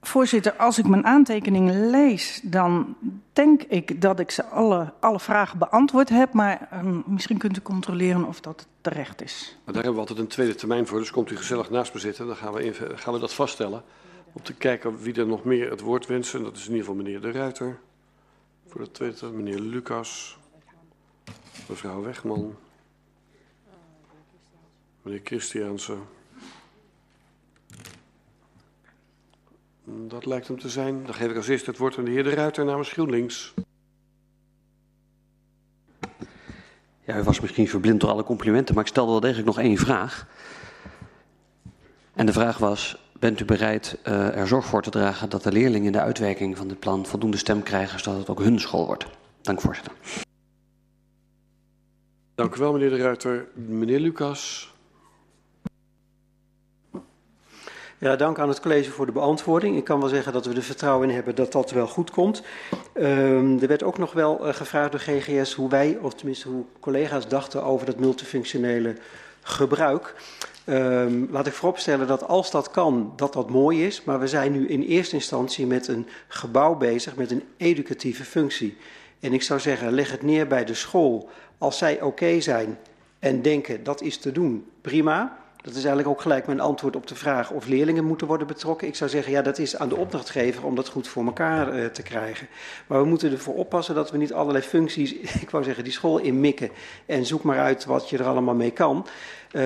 Voorzitter, 0.00 0.52
als 0.52 0.78
ik 0.78 0.86
mijn 0.86 1.04
aantekeningen 1.04 1.90
lees, 1.90 2.40
dan 2.42 2.96
denk 3.32 3.62
ik 3.62 4.00
dat 4.00 4.20
ik 4.20 4.30
ze 4.30 4.44
alle, 4.44 4.92
alle 5.00 5.20
vragen 5.20 5.58
beantwoord 5.58 6.08
heb. 6.08 6.32
Maar 6.32 6.68
um, 6.72 7.02
misschien 7.06 7.38
kunt 7.38 7.56
u 7.56 7.60
controleren 7.60 8.24
of 8.24 8.40
dat 8.40 8.66
terecht 8.80 9.22
is. 9.22 9.56
Maar 9.64 9.74
daar 9.74 9.82
hebben 9.82 10.02
we 10.02 10.08
altijd 10.08 10.18
een 10.18 10.34
tweede 10.34 10.54
termijn 10.54 10.86
voor, 10.86 10.98
dus 10.98 11.10
komt 11.10 11.30
u 11.30 11.36
gezellig 11.36 11.70
naast 11.70 11.94
me 11.94 12.00
zitten. 12.00 12.26
Dan 12.26 12.36
gaan 12.36 12.52
we, 12.52 12.72
gaan 12.94 13.12
we 13.12 13.20
dat 13.20 13.34
vaststellen. 13.34 13.82
Om 14.34 14.42
te 14.42 14.54
kijken 14.54 14.98
wie 14.98 15.14
er 15.14 15.26
nog 15.26 15.44
meer 15.44 15.70
het 15.70 15.80
woord 15.80 16.06
wensen. 16.06 16.42
Dat 16.42 16.56
is 16.56 16.66
in 16.66 16.70
ieder 16.70 16.86
geval 16.86 17.02
meneer 17.02 17.20
De 17.20 17.30
Ruiter. 17.30 17.78
Voor 18.66 18.80
de 18.80 18.90
tweede 18.90 19.26
meneer 19.26 19.58
Lucas. 19.58 20.38
Mevrouw 21.68 22.02
Wegman. 22.02 22.56
Meneer 25.02 25.20
Christiaanse. 25.24 25.96
Dat 29.84 30.26
lijkt 30.26 30.48
hem 30.48 30.58
te 30.58 30.68
zijn. 30.68 31.04
Dan 31.04 31.14
geef 31.14 31.30
ik 31.30 31.36
als 31.36 31.48
eerste 31.48 31.70
het 31.70 31.78
woord 31.78 31.98
aan 31.98 32.04
de 32.04 32.10
heer 32.10 32.24
De 32.24 32.34
Ruiter 32.34 32.64
namens 32.64 32.92
GroenLinks. 32.92 33.54
Ja, 37.04 37.18
u 37.18 37.22
was 37.22 37.40
misschien 37.40 37.68
verblind 37.68 38.00
door 38.00 38.10
alle 38.10 38.24
complimenten, 38.24 38.74
maar 38.74 38.84
ik 38.84 38.90
stelde 38.90 39.10
wel 39.10 39.20
degelijk 39.20 39.46
nog 39.46 39.58
één 39.58 39.76
vraag. 39.76 40.26
En 42.14 42.26
de 42.26 42.32
vraag 42.32 42.58
was, 42.58 43.03
bent 43.24 43.40
u 43.40 43.44
bereid 43.44 43.98
uh, 44.08 44.36
er 44.36 44.46
zorg 44.46 44.64
voor 44.64 44.82
te 44.82 44.90
dragen 44.90 45.28
dat 45.28 45.42
de 45.42 45.52
leerlingen 45.52 45.86
in 45.86 45.92
de 45.92 46.00
uitwerking 46.00 46.56
van 46.56 46.68
dit 46.68 46.78
plan 46.78 47.06
voldoende 47.06 47.36
stem 47.36 47.62
krijgen, 47.62 48.00
zodat 48.00 48.18
het 48.18 48.28
ook 48.28 48.38
hun 48.38 48.60
school 48.60 48.86
wordt? 48.86 49.06
Dank 49.42 49.60
voorzitter. 49.60 49.92
Dank 52.34 52.54
u 52.54 52.58
wel 52.58 52.72
meneer 52.72 52.90
De 52.90 52.96
Ruiter. 52.96 53.46
Meneer 53.54 54.00
Lucas. 54.00 54.72
Ja, 57.98 58.16
dank 58.16 58.38
aan 58.38 58.48
het 58.48 58.60
college 58.60 58.90
voor 58.90 59.06
de 59.06 59.12
beantwoording. 59.12 59.76
Ik 59.76 59.84
kan 59.84 60.00
wel 60.00 60.08
zeggen 60.08 60.32
dat 60.32 60.46
we 60.46 60.54
er 60.54 60.62
vertrouwen 60.62 61.08
in 61.08 61.14
hebben 61.14 61.34
dat 61.34 61.52
dat 61.52 61.70
wel 61.70 61.86
goed 61.86 62.10
komt. 62.10 62.42
Um, 62.94 63.60
er 63.60 63.68
werd 63.68 63.82
ook 63.82 63.98
nog 63.98 64.12
wel 64.12 64.46
uh, 64.46 64.54
gevraagd 64.54 64.90
door 64.90 65.00
GGS 65.00 65.54
hoe 65.54 65.68
wij, 65.68 65.98
of 66.00 66.14
tenminste 66.14 66.48
hoe 66.48 66.64
collega's 66.80 67.28
dachten 67.28 67.62
over 67.62 67.86
dat 67.86 67.98
multifunctionele 67.98 68.96
gebruik. 69.42 70.14
Um, 70.66 71.28
laat 71.30 71.46
ik 71.46 71.52
vooropstellen 71.52 72.06
dat 72.06 72.28
als 72.28 72.50
dat 72.50 72.70
kan, 72.70 73.12
dat 73.16 73.32
dat 73.32 73.50
mooi 73.50 73.86
is. 73.86 74.04
Maar 74.04 74.20
we 74.20 74.28
zijn 74.28 74.52
nu 74.52 74.68
in 74.68 74.82
eerste 74.82 75.14
instantie 75.14 75.66
met 75.66 75.88
een 75.88 76.06
gebouw 76.28 76.74
bezig 76.74 77.16
met 77.16 77.30
een 77.30 77.42
educatieve 77.56 78.24
functie. 78.24 78.76
En 79.20 79.32
ik 79.32 79.42
zou 79.42 79.60
zeggen, 79.60 79.92
leg 79.92 80.10
het 80.10 80.22
neer 80.22 80.46
bij 80.46 80.64
de 80.64 80.74
school. 80.74 81.28
Als 81.58 81.78
zij 81.78 82.02
oké 82.02 82.40
zijn 82.40 82.78
en 83.18 83.42
denken 83.42 83.84
dat 83.84 84.02
is 84.02 84.18
te 84.18 84.32
doen, 84.32 84.66
prima. 84.80 85.42
Dat 85.56 85.72
is 85.74 85.84
eigenlijk 85.84 86.08
ook 86.08 86.20
gelijk 86.20 86.46
mijn 86.46 86.60
antwoord 86.60 86.96
op 86.96 87.06
de 87.06 87.14
vraag 87.14 87.50
of 87.50 87.66
leerlingen 87.66 88.04
moeten 88.04 88.26
worden 88.26 88.46
betrokken. 88.46 88.88
Ik 88.88 88.94
zou 88.94 89.10
zeggen, 89.10 89.32
ja, 89.32 89.42
dat 89.42 89.58
is 89.58 89.76
aan 89.76 89.88
de 89.88 89.96
opdrachtgever 89.96 90.64
om 90.64 90.74
dat 90.74 90.88
goed 90.88 91.08
voor 91.08 91.24
elkaar 91.24 91.78
uh, 91.78 91.86
te 91.86 92.02
krijgen. 92.02 92.48
Maar 92.86 93.00
we 93.00 93.08
moeten 93.08 93.32
ervoor 93.32 93.54
oppassen 93.54 93.94
dat 93.94 94.10
we 94.10 94.16
niet 94.16 94.32
allerlei 94.32 94.64
functies, 94.64 95.12
ik 95.44 95.50
wou 95.50 95.64
zeggen, 95.64 95.84
die 95.84 95.92
school 95.92 96.18
inmikken. 96.18 96.70
En 97.06 97.26
zoek 97.26 97.42
maar 97.42 97.58
uit 97.58 97.84
wat 97.84 98.08
je 98.08 98.18
er 98.18 98.26
allemaal 98.26 98.54
mee 98.54 98.70
kan. 98.70 99.06
Uh, 99.54 99.60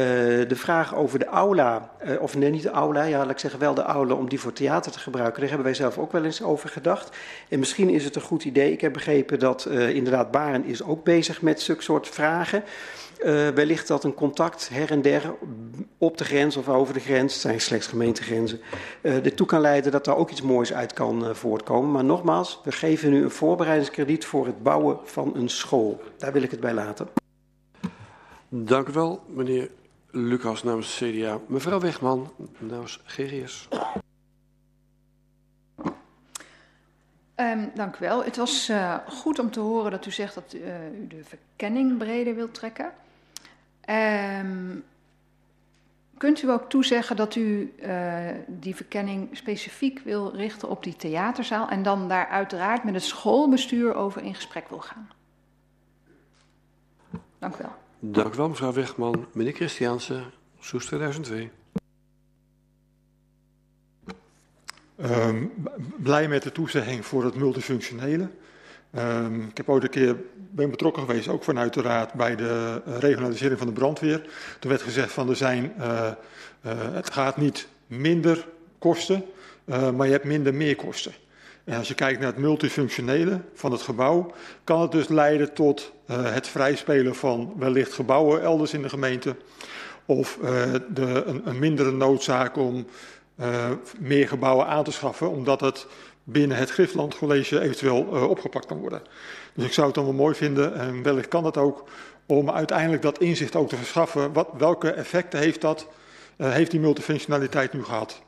de 0.49 0.57
vraag 0.57 0.95
over 0.95 1.19
de 1.19 1.25
aula, 1.25 1.91
uh, 2.07 2.23
of 2.23 2.37
nee, 2.37 2.51
niet 2.51 2.63
de 2.63 2.71
aula, 2.71 3.03
ja, 3.03 3.19
laat 3.19 3.31
ik 3.31 3.39
zeggen 3.39 3.61
wel 3.61 3.75
de 3.75 3.83
aula 3.83 4.15
om 4.15 4.29
die 4.29 4.41
voor 4.41 4.53
theater 4.53 4.93
te 4.93 4.99
gebruiken. 4.99 5.41
Daar 5.41 5.49
hebben 5.49 5.67
wij 5.67 5.75
zelf 5.75 5.99
ook 5.99 6.13
wel 6.13 6.25
eens 6.25 6.43
over 6.43 6.69
gedacht. 6.69 7.17
En 7.49 7.59
misschien 7.59 7.89
is 7.89 8.05
het 8.05 8.17
een 8.17 8.23
goed 8.23 8.45
idee. 8.45 8.73
Ik 8.73 8.81
heb 8.81 8.93
begrepen 8.93 9.39
dat 9.39 9.67
uh, 9.69 9.95
inderdaad 9.95 10.31
Baren 10.31 10.65
is 10.65 10.83
ook 10.83 11.05
bezig 11.05 11.43
met 11.43 11.61
zulke 11.61 11.83
soort 11.83 12.09
vragen. 12.09 12.63
Wellicht 13.55 13.89
dat 13.89 14.05
een 14.05 14.15
contact 14.15 14.69
her 14.73 14.91
en 14.91 15.03
der 15.03 15.35
op 15.99 16.19
de 16.19 16.25
grens 16.25 16.57
of 16.57 16.69
over 16.69 16.95
de 16.95 17.01
grens, 17.01 17.33
het 17.33 17.43
zijn 17.43 17.61
slechts 17.61 17.87
gemeentegrenzen, 17.87 18.61
uh, 19.03 19.25
ertoe 19.25 19.47
kan 19.47 19.61
leiden 19.61 19.93
dat 19.93 20.05
daar 20.05 20.17
ook 20.17 20.31
iets 20.31 20.43
moois 20.43 20.73
uit 20.73 20.93
kan 20.93 21.37
voortkomen. 21.37 21.91
Maar 21.91 22.05
nogmaals, 22.05 22.61
we 22.65 22.73
geven 22.73 23.11
nu 23.11 23.23
een 23.23 23.31
voorbereidingskrediet 23.31 24.25
voor 24.25 24.47
het 24.47 24.63
bouwen 24.63 24.99
van 25.05 25.33
een 25.37 25.49
school. 25.49 26.01
Daar 26.17 26.33
wil 26.33 26.43
ik 26.43 26.51
het 26.51 26.61
bij 26.61 26.75
laten. 26.75 27.09
Dank 28.49 28.89
u 28.89 28.93
wel, 28.93 29.21
meneer 29.27 29.71
Lucas 30.11 30.63
namens 30.63 30.97
CDA. 30.97 31.39
Mevrouw 31.47 31.81
Wegman 31.81 32.33
namens 32.59 33.01
GGS. 33.05 33.69
Um, 37.37 37.71
dank 37.75 37.97
u 37.97 37.99
wel. 37.99 38.25
Het 38.25 38.37
was 38.37 38.69
uh, 38.71 38.95
goed 39.09 39.39
om 39.39 39.51
te 39.51 39.61
horen 39.61 39.91
dat 39.91 40.07
u 40.07 40.11
zegt 40.11 40.35
dat 40.35 40.55
uh, 40.55 41.01
u 41.01 41.07
de 41.07 41.25
verkenning 41.25 41.99
breder 41.99 42.35
wilt 42.35 42.55
trekken. 42.55 42.93
Um, 43.91 44.85
kunt 46.17 46.43
u 46.43 46.51
ook 46.51 46.69
toezeggen 46.69 47.17
dat 47.17 47.35
u 47.35 47.75
uh, 47.83 48.29
die 48.47 48.75
verkenning 48.75 49.37
specifiek 49.37 49.99
wil 49.99 50.35
richten 50.35 50.69
op 50.69 50.83
die 50.83 50.97
theaterzaal 50.97 51.69
en 51.69 51.83
dan 51.83 52.09
daar 52.09 52.29
uiteraard 52.29 52.85
met 52.85 52.95
het 52.95 53.03
schoolbestuur 53.03 53.95
over 53.95 54.23
in 54.23 54.35
gesprek 54.35 54.69
wil 54.69 54.81
gaan? 54.81 55.11
Dank 57.39 57.55
u 57.55 57.59
wel. 57.59 57.75
Dank 58.01 58.35
u 58.35 58.37
wel, 58.37 58.49
mevrouw 58.49 58.73
Wegman. 58.73 59.27
Meneer 59.33 59.53
Christiaanse, 59.53 60.23
Soes 60.61 60.87
2002. 60.87 61.51
Um, 64.97 65.53
blij 65.97 66.29
met 66.29 66.43
de 66.43 66.53
toezegging 66.53 67.07
voor 67.07 67.25
het 67.25 67.35
multifunctionele. 67.35 68.31
Um, 68.97 69.43
ik 69.43 69.57
heb 69.57 69.69
ooit 69.69 69.83
een 69.83 69.91
keer 69.91 70.17
ben 70.51 70.71
betrokken 70.71 71.03
geweest, 71.03 71.29
ook 71.29 71.45
vanuit 71.45 71.75
de 71.75 71.83
raad, 71.83 72.13
bij 72.15 72.37
de 72.37 72.83
regionalisering 72.85 73.59
van 73.59 73.67
de 73.67 73.73
brandweer. 73.73 74.31
Toen 74.59 74.71
werd 74.71 74.83
gezegd 74.83 75.13
van 75.13 75.29
er 75.29 75.37
zijn, 75.37 75.73
uh, 75.79 76.11
uh, 76.67 76.73
het 76.93 77.11
gaat 77.11 77.37
niet 77.37 77.69
minder 77.87 78.49
kosten, 78.79 79.25
uh, 79.65 79.91
maar 79.91 80.07
je 80.07 80.13
hebt 80.13 80.25
minder 80.25 80.55
meerkosten. 80.55 81.13
En 81.65 81.79
als 81.79 81.89
je 81.89 81.95
kijkt 81.95 82.21
naar 82.21 82.33
het 82.33 82.41
multifunctionele 82.41 83.41
van 83.55 83.73
het 83.73 83.83
gebouw, 83.83 84.33
kan 84.65 84.81
het 84.81 84.93
dus 84.93 85.09
leiden 85.09 85.55
tot 85.55 85.93
het 86.13 86.49
vrijspelen 86.49 87.15
van 87.15 87.53
wellicht 87.57 87.93
gebouwen 87.93 88.43
elders 88.43 88.73
in 88.73 88.83
de 88.83 88.89
gemeente. 88.89 89.37
Of 90.07 90.39
de, 90.89 91.23
een, 91.27 91.43
een 91.45 91.59
mindere 91.59 91.93
noodzaak 91.93 92.57
om 92.57 92.87
uh, 93.41 93.71
meer 93.99 94.29
gebouwen 94.29 94.67
aan 94.67 94.85
te 94.85 94.93
schaffen, 94.93 95.31
omdat 95.31 95.61
het 95.61 95.87
binnen 96.25 96.57
het 96.57 96.71
Griffland 96.71 97.19
College 97.19 97.61
eventueel 97.61 98.01
opgepakt 98.29 98.67
kan 98.67 98.79
worden. 98.79 99.03
Dus 99.55 99.65
ik 99.65 99.73
zou 99.73 99.87
het 99.87 99.95
dan 99.95 100.05
wel 100.05 100.15
mooi 100.15 100.35
vinden, 100.35 100.75
en 100.75 101.03
wellicht 101.03 101.29
kan 101.29 101.43
dat 101.43 101.57
ook, 101.57 101.85
om 102.27 102.51
uiteindelijk 102.51 103.03
dat 103.03 103.19
inzicht 103.19 103.57
ook 103.57 103.69
te 103.69 103.77
verschaffen. 103.77 104.33
Wat, 104.33 104.49
welke 104.59 104.91
effecten 104.91 105.39
heeft 105.39 105.61
dat, 105.61 105.87
heeft 106.37 106.71
die 106.71 106.81
multifunctionaliteit 106.81 107.73
nu 107.73 107.85
gehad? 107.85 108.23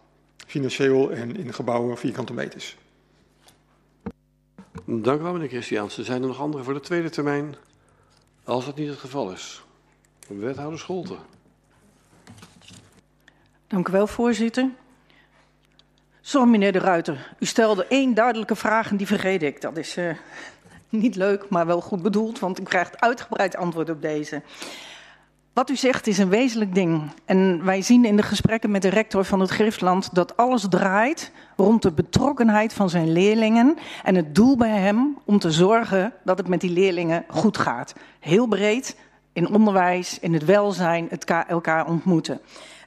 Financieel 0.46 1.10
en 1.10 1.36
in 1.36 1.54
gebouwen 1.54 1.98
vierkante 1.98 2.32
meters. 2.32 2.76
Dank 4.84 5.20
u 5.20 5.22
wel, 5.22 5.32
meneer 5.32 5.48
Christiaanse. 5.48 6.04
Zijn 6.04 6.22
er 6.22 6.28
nog 6.28 6.40
anderen 6.40 6.64
voor 6.64 6.74
de 6.74 6.80
tweede 6.80 7.10
termijn? 7.10 7.54
Als 8.50 8.64
dat 8.64 8.76
niet 8.76 8.88
het 8.88 8.98
geval 8.98 9.32
is. 9.32 9.62
Wethouder 10.28 10.78
Scholten. 10.78 11.18
Dank 13.66 13.88
u 13.88 13.92
wel, 13.92 14.06
voorzitter. 14.06 14.70
Zo, 16.20 16.44
meneer 16.44 16.72
De 16.72 16.78
Ruiter, 16.78 17.34
u 17.38 17.46
stelde 17.46 17.86
één 17.86 18.14
duidelijke 18.14 18.56
vraag 18.56 18.90
en 18.90 18.96
die 18.96 19.06
vergeet 19.06 19.42
ik. 19.42 19.60
Dat 19.60 19.76
is 19.76 19.96
uh, 19.96 20.14
niet 20.88 21.16
leuk, 21.16 21.48
maar 21.48 21.66
wel 21.66 21.80
goed 21.80 22.02
bedoeld, 22.02 22.38
want 22.38 22.60
u 22.60 22.62
krijgt 22.62 23.00
uitgebreid 23.00 23.56
antwoord 23.56 23.90
op 23.90 24.02
deze. 24.02 24.42
Wat 25.52 25.70
u 25.70 25.76
zegt 25.76 26.06
is 26.06 26.18
een 26.18 26.28
wezenlijk 26.28 26.74
ding. 26.74 27.02
En 27.24 27.64
wij 27.64 27.82
zien 27.82 28.04
in 28.04 28.16
de 28.16 28.22
gesprekken 28.22 28.70
met 28.70 28.82
de 28.82 28.88
rector 28.88 29.24
van 29.24 29.40
het 29.40 29.50
Griftland 29.50 30.14
dat 30.14 30.36
alles 30.36 30.66
draait 30.68 31.32
rond 31.56 31.82
de 31.82 31.92
betrokkenheid 31.92 32.72
van 32.72 32.90
zijn 32.90 33.12
leerlingen 33.12 33.76
en 34.02 34.14
het 34.14 34.34
doel 34.34 34.56
bij 34.56 34.78
hem 34.78 35.18
om 35.24 35.38
te 35.38 35.50
zorgen 35.50 36.12
dat 36.24 36.38
het 36.38 36.48
met 36.48 36.60
die 36.60 36.70
leerlingen 36.70 37.24
goed 37.28 37.58
gaat. 37.58 37.94
Heel 38.20 38.46
breed, 38.46 38.96
in 39.32 39.48
onderwijs, 39.54 40.18
in 40.18 40.32
het 40.32 40.44
welzijn, 40.44 41.06
het 41.10 41.24
elkaar 41.24 41.86
ontmoeten. 41.86 42.40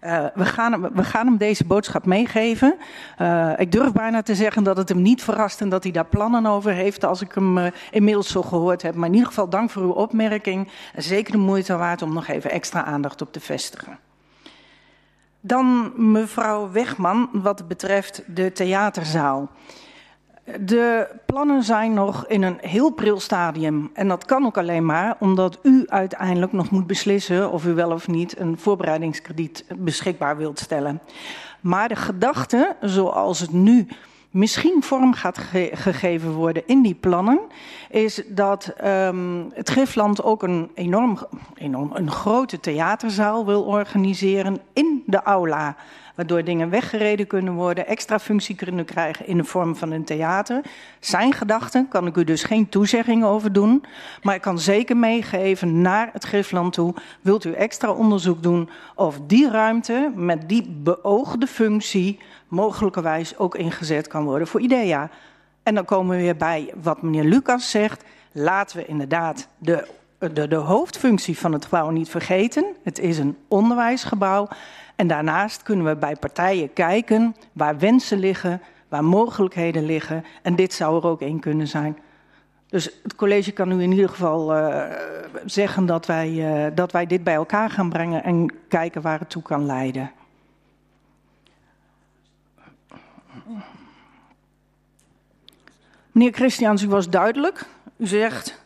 Uh, 0.06 0.26
we, 0.34 0.46
gaan 0.46 0.94
we 0.94 1.04
gaan 1.04 1.26
hem 1.26 1.38
deze 1.38 1.66
boodschap 1.66 2.06
meegeven. 2.06 2.76
Uh, 3.22 3.52
ik 3.58 3.72
durf 3.72 3.92
bijna 3.92 4.22
te 4.22 4.36
zeggen 4.36 4.63
dat 4.63 4.78
het 4.78 4.89
hem 4.89 5.02
niet 5.02 5.24
verrast 5.24 5.62
en 5.62 5.70
dat 5.70 5.84
hij 5.84 5.92
daar 5.92 6.06
plannen 6.06 6.46
over 6.46 6.72
heeft 6.72 7.06
als 7.06 7.22
ik 7.22 7.34
hem 7.34 7.58
uh, 7.58 7.66
inmiddels 7.92 8.32
zo 8.32 8.42
gehoord 8.42 8.82
heb. 8.82 8.96
Maar 8.96 9.08
in 9.08 9.13
ieder 9.13 9.28
geval 9.28 9.50
dank 9.50 9.70
voor 9.70 9.82
uw 9.82 9.92
opmerking. 9.92 10.70
Zeker 10.96 11.32
de 11.32 11.38
moeite 11.38 11.76
waard 11.76 12.02
om 12.02 12.13
nog 12.13 12.28
even 12.28 12.52
extra 12.52 12.84
aandacht 12.84 13.22
op 13.22 13.34
te 13.34 13.39
vestigen. 13.39 13.98
Dan 15.42 15.94
mevrouw 16.12 16.72
Wegman 16.72 17.30
wat 17.34 17.68
betreft 17.68 18.24
de 18.28 18.52
theaterzaal. 18.52 19.50
De 20.60 21.08
plannen 21.25 21.63
zijn 21.63 21.93
nog 21.93 22.27
in 22.27 22.43
een 22.43 22.58
heel 22.62 22.89
pril 22.89 23.19
stadium. 23.19 23.89
En 23.93 24.08
dat 24.08 24.25
kan 24.25 24.45
ook 24.45 24.58
alleen 24.58 24.86
maar 24.86 25.15
omdat 25.19 25.60
u 25.62 25.84
uiteindelijk 25.88 26.51
nog 26.51 26.69
moet 26.69 26.88
beslissen 26.88 27.51
of 27.51 27.65
u 27.65 27.73
wel 27.73 27.91
of 27.91 28.08
niet 28.08 28.39
een 28.39 28.58
voorbereidingskrediet 28.58 29.65
beschikbaar 29.75 30.38
wilt 30.38 30.60
stellen. 30.60 31.01
Maar 31.62 31.88
de 31.88 31.95
gedachte, 31.95 32.75
zoals 32.82 33.39
het 33.39 33.51
nu 33.51 33.88
misschien 34.29 34.84
vorm 34.84 35.13
gaat 35.13 35.38
ge 35.38 35.69
gegeven 35.73 36.32
worden 36.32 36.63
in 36.65 36.82
die 36.82 36.95
plannen, 36.95 37.39
is 37.89 38.23
dat 38.27 38.73
um, 38.86 39.49
het 39.53 39.69
Griffland 39.69 40.23
ook 40.23 40.43
een 40.43 40.71
enorm, 40.73 41.17
enorm 41.56 41.91
een 41.93 42.12
grote 42.12 42.60
theaterzaal 42.60 43.45
wil 43.45 43.63
organiseren 43.63 44.62
in 44.73 45.03
de 45.06 45.21
aula 45.21 45.75
waardoor 46.15 46.43
dingen 46.43 46.69
weggereden 46.69 47.28
kunnen 47.28 47.54
worden, 47.54 47.88
extra 47.88 48.19
functie 48.19 48.56
kunnen 48.56 48.86
krijgen 48.86 49.28
in 49.28 49.38
de 49.38 49.43
vorm 49.43 49.76
van 49.76 49.91
een 49.91 50.04
theater. 50.04 50.62
Zijn 50.99 51.34
gedachten 51.34 51.88
kan 51.88 52.08
ik 52.08 52.15
u 52.15 52.23
dus 52.23 52.43
geen 52.43 52.69
toezegging 52.69 53.23
over 53.23 53.54
doen, 53.54 53.84
maar 54.21 54.36
ik 54.36 54.41
kan 54.41 54.60
zeker 54.60 54.97
meegeven 54.97 55.82
naar 55.82 56.10
het 56.13 56.23
Griffland 56.23 56.73
toe. 56.73 56.93
Wilt 57.21 57.45
u 57.45 57.52
extra 57.52 57.91
onderzoek 57.91 58.43
doen 58.43 58.69
of 58.95 59.19
die 59.28 59.49
ruimte 59.49 60.12
met 60.15 60.49
die 60.49 60.69
beoogde 60.69 61.47
functie 61.47 62.19
mogelijkerwijs 62.47 63.38
ook 63.38 63.56
ingezet 63.56 64.08
kan 64.08 64.23
worden 64.23 64.47
voor 64.47 64.62
IDEA? 64.62 65.10
En 65.63 65.76
dan 65.76 65.86
komen 65.86 66.17
we 66.17 66.21
weer 66.23 66.38
bij 66.38 66.73
wat 66.82 67.02
meneer 67.02 67.23
Lucas 67.23 67.69
zegt. 67.69 68.04
Laten 68.32 68.78
we 68.78 68.86
inderdaad 68.86 69.47
de, 69.58 69.88
de, 70.17 70.47
de 70.47 70.56
hoofdfunctie 70.56 71.38
van 71.38 71.54
het 71.54 71.63
gebouw 71.63 71.89
niet 71.89 72.10
vergeten. 72.10 72.65
Het 72.84 72.99
is 72.99 73.17
een 73.17 73.38
onderwijsgebouw. 73.47 74.47
En 74.95 75.08
daarnaast 75.08 75.63
kunnen 75.63 75.86
we 75.86 75.95
bij 75.95 76.15
partijen 76.15 76.73
kijken 76.73 77.36
waar 77.53 77.77
wensen 77.77 78.19
liggen, 78.19 78.62
waar 78.88 79.03
mogelijkheden 79.03 79.86
liggen. 79.86 80.25
En 80.41 80.56
dit 80.56 80.73
zou 80.73 80.97
er 80.97 81.08
ook 81.08 81.21
één 81.21 81.39
kunnen 81.39 81.67
zijn. 81.67 81.97
Dus 82.67 82.89
het 83.03 83.15
college 83.15 83.51
kan 83.51 83.67
nu 83.67 83.84
in 83.84 83.91
ieder 83.91 84.10
geval 84.10 84.58
uh, 84.58 84.84
zeggen 85.45 85.86
dat 85.86 86.06
wij, 86.06 86.29
uh, 86.29 86.75
dat 86.75 86.91
wij 86.91 87.06
dit 87.06 87.23
bij 87.23 87.34
elkaar 87.34 87.69
gaan 87.69 87.89
brengen 87.89 88.23
en 88.23 88.53
kijken 88.67 89.01
waar 89.01 89.19
het 89.19 89.29
toe 89.29 89.41
kan 89.41 89.65
leiden. 89.65 90.12
Meneer 96.12 96.34
Christians, 96.34 96.82
u 96.82 96.88
was 96.88 97.10
duidelijk. 97.10 97.65
U 97.97 98.08
zegt, 98.08 98.63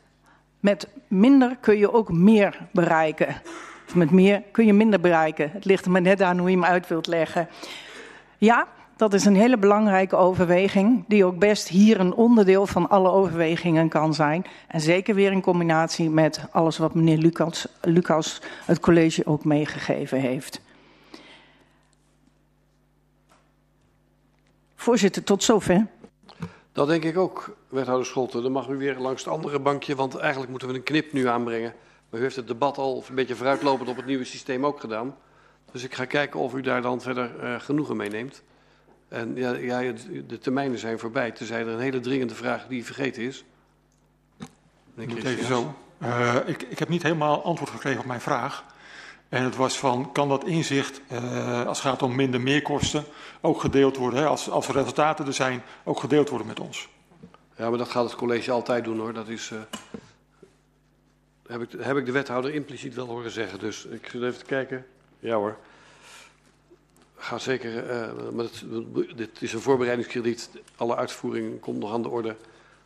met 0.59 0.87
minder 1.07 1.57
kun 1.59 1.77
je 1.77 1.93
ook 1.93 2.11
meer 2.11 2.67
bereiken. 2.71 3.41
Of 3.87 3.95
met 3.95 4.11
meer 4.11 4.43
kun 4.51 4.65
je 4.65 4.73
minder 4.73 4.99
bereiken. 4.99 5.51
Het 5.51 5.65
ligt 5.65 5.85
er 5.85 5.91
maar 5.91 6.01
net 6.01 6.21
aan 6.21 6.37
hoe 6.37 6.49
je 6.49 6.55
hem 6.55 6.65
uit 6.65 6.87
wilt 6.87 7.07
leggen. 7.07 7.47
Ja, 8.37 8.67
dat 8.95 9.13
is 9.13 9.25
een 9.25 9.35
hele 9.35 9.57
belangrijke 9.57 10.15
overweging, 10.15 11.03
die 11.07 11.25
ook 11.25 11.39
best 11.39 11.67
hier 11.67 11.99
een 11.99 12.13
onderdeel 12.13 12.67
van 12.67 12.89
alle 12.89 13.09
overwegingen 13.09 13.89
kan 13.89 14.13
zijn. 14.13 14.45
En 14.67 14.81
zeker 14.81 15.15
weer 15.15 15.31
in 15.31 15.41
combinatie 15.41 16.09
met 16.09 16.41
alles 16.51 16.77
wat 16.77 16.93
meneer 16.93 17.17
Lucas, 17.17 17.67
Lucas 17.81 18.41
het 18.65 18.79
college 18.79 19.25
ook 19.25 19.43
meegegeven 19.45 20.19
heeft. 20.19 20.61
Voorzitter, 24.75 25.23
tot 25.23 25.43
zover. 25.43 25.87
Dat 26.71 26.87
denk 26.87 27.03
ik 27.03 27.17
ook, 27.17 27.55
wethouder 27.69 28.05
Scholten. 28.05 28.43
Dan 28.43 28.51
mag 28.51 28.67
u 28.67 28.77
weer 28.77 28.97
langs 28.97 29.23
het 29.23 29.33
andere 29.33 29.59
bankje, 29.59 29.95
want 29.95 30.15
eigenlijk 30.15 30.49
moeten 30.49 30.67
we 30.67 30.73
een 30.73 30.83
knip 30.83 31.13
nu 31.13 31.27
aanbrengen. 31.27 31.73
Maar 32.09 32.19
u 32.19 32.23
heeft 32.23 32.35
het 32.35 32.47
debat 32.47 32.77
al 32.77 33.03
een 33.09 33.15
beetje 33.15 33.35
vooruitlopend 33.35 33.89
op 33.89 33.95
het 33.95 34.05
nieuwe 34.05 34.23
systeem 34.23 34.65
ook 34.65 34.79
gedaan. 34.79 35.15
Dus 35.71 35.83
ik 35.83 35.93
ga 35.93 36.05
kijken 36.05 36.39
of 36.39 36.53
u 36.53 36.61
daar 36.61 36.81
dan 36.81 37.01
verder 37.01 37.31
uh, 37.43 37.59
genoegen 37.59 37.97
mee 37.97 38.09
neemt. 38.09 38.43
En 39.07 39.35
ja, 39.35 39.51
ja, 39.51 39.93
de 40.27 40.37
termijnen 40.39 40.79
zijn 40.79 40.99
voorbij, 40.99 41.31
tenzij 41.31 41.61
er 41.61 41.67
een 41.67 41.79
hele 41.79 41.99
dringende 41.99 42.35
vraag 42.35 42.67
die 42.67 42.85
vergeten 42.85 43.23
is. 43.23 43.45
Ik 44.95 45.07
moet 45.07 45.23
even 45.23 45.45
zo. 45.45 45.75
Uh, 46.01 46.35
ik, 46.45 46.61
ik 46.61 46.79
heb 46.79 46.89
niet 46.89 47.03
helemaal 47.03 47.43
antwoord 47.43 47.69
gekregen 47.69 47.99
op 47.99 48.05
mijn 48.05 48.21
vraag. 48.21 48.63
En 49.29 49.43
het 49.43 49.55
was 49.55 49.79
van, 49.79 50.11
kan 50.11 50.29
dat 50.29 50.45
inzicht, 50.45 51.01
uh, 51.11 51.65
als 51.65 51.81
het 51.81 51.87
gaat 51.87 52.01
om 52.01 52.15
minder 52.15 52.41
meerkosten, 52.41 53.03
ook 53.41 53.61
gedeeld 53.61 53.97
worden, 53.97 54.19
hè, 54.19 54.25
als, 54.25 54.49
als 54.49 54.67
resultaten 54.67 55.25
er 55.25 55.33
zijn, 55.33 55.61
ook 55.83 55.99
gedeeld 55.99 56.29
worden 56.29 56.47
met 56.47 56.59
ons? 56.59 56.89
Ja, 57.55 57.69
maar 57.69 57.77
dat 57.77 57.89
gaat 57.89 58.03
het 58.03 58.15
college 58.15 58.51
altijd 58.51 58.83
doen 58.83 58.99
hoor. 58.99 59.13
Dat 59.13 59.27
is, 59.27 59.49
uh, 59.49 59.59
heb, 61.47 61.61
ik, 61.61 61.69
heb 61.77 61.97
ik 61.97 62.05
de 62.05 62.11
wethouder 62.11 62.53
impliciet 62.53 62.95
wel 62.95 63.07
horen 63.07 63.31
zeggen. 63.31 63.59
Dus 63.59 63.85
ik 63.85 64.09
zit 64.09 64.21
even 64.21 64.37
te 64.39 64.45
kijken. 64.45 64.85
Ja 65.19 65.35
hoor. 65.35 65.57
Ga 67.15 67.37
zeker, 67.37 67.89
het, 68.37 68.63
dit 69.15 69.41
is 69.41 69.53
een 69.53 69.61
voorbereidingskrediet. 69.61 70.49
Alle 70.75 70.95
uitvoering 70.95 71.59
komt 71.59 71.79
nog 71.79 71.93
aan 71.93 72.01
de 72.01 72.09
orde. 72.09 72.35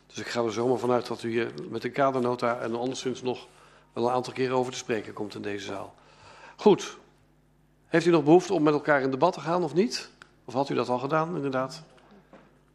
Dus 0.07 0.17
ik 0.17 0.27
ga 0.27 0.43
er 0.43 0.51
zomaar 0.51 0.77
vanuit 0.77 1.07
dat 1.07 1.23
u 1.23 1.29
hier 1.29 1.51
met 1.69 1.83
een 1.83 1.91
kadernota 1.91 2.59
en 2.59 2.75
anderszins 2.75 3.21
nog 3.21 3.47
wel 3.93 4.07
een 4.07 4.13
aantal 4.13 4.33
keren 4.33 4.55
over 4.55 4.71
te 4.71 4.77
spreken 4.77 5.13
komt 5.13 5.35
in 5.35 5.41
deze 5.41 5.65
zaal. 5.65 5.95
Goed. 6.55 6.97
Heeft 7.87 8.05
u 8.05 8.09
nog 8.09 8.23
behoefte 8.23 8.53
om 8.53 8.63
met 8.63 8.73
elkaar 8.73 9.01
in 9.01 9.11
debat 9.11 9.33
te 9.33 9.39
gaan 9.39 9.63
of 9.63 9.73
niet? 9.73 10.09
Of 10.45 10.53
had 10.53 10.69
u 10.69 10.73
dat 10.75 10.89
al 10.89 10.99
gedaan, 10.99 11.35
inderdaad? 11.35 11.83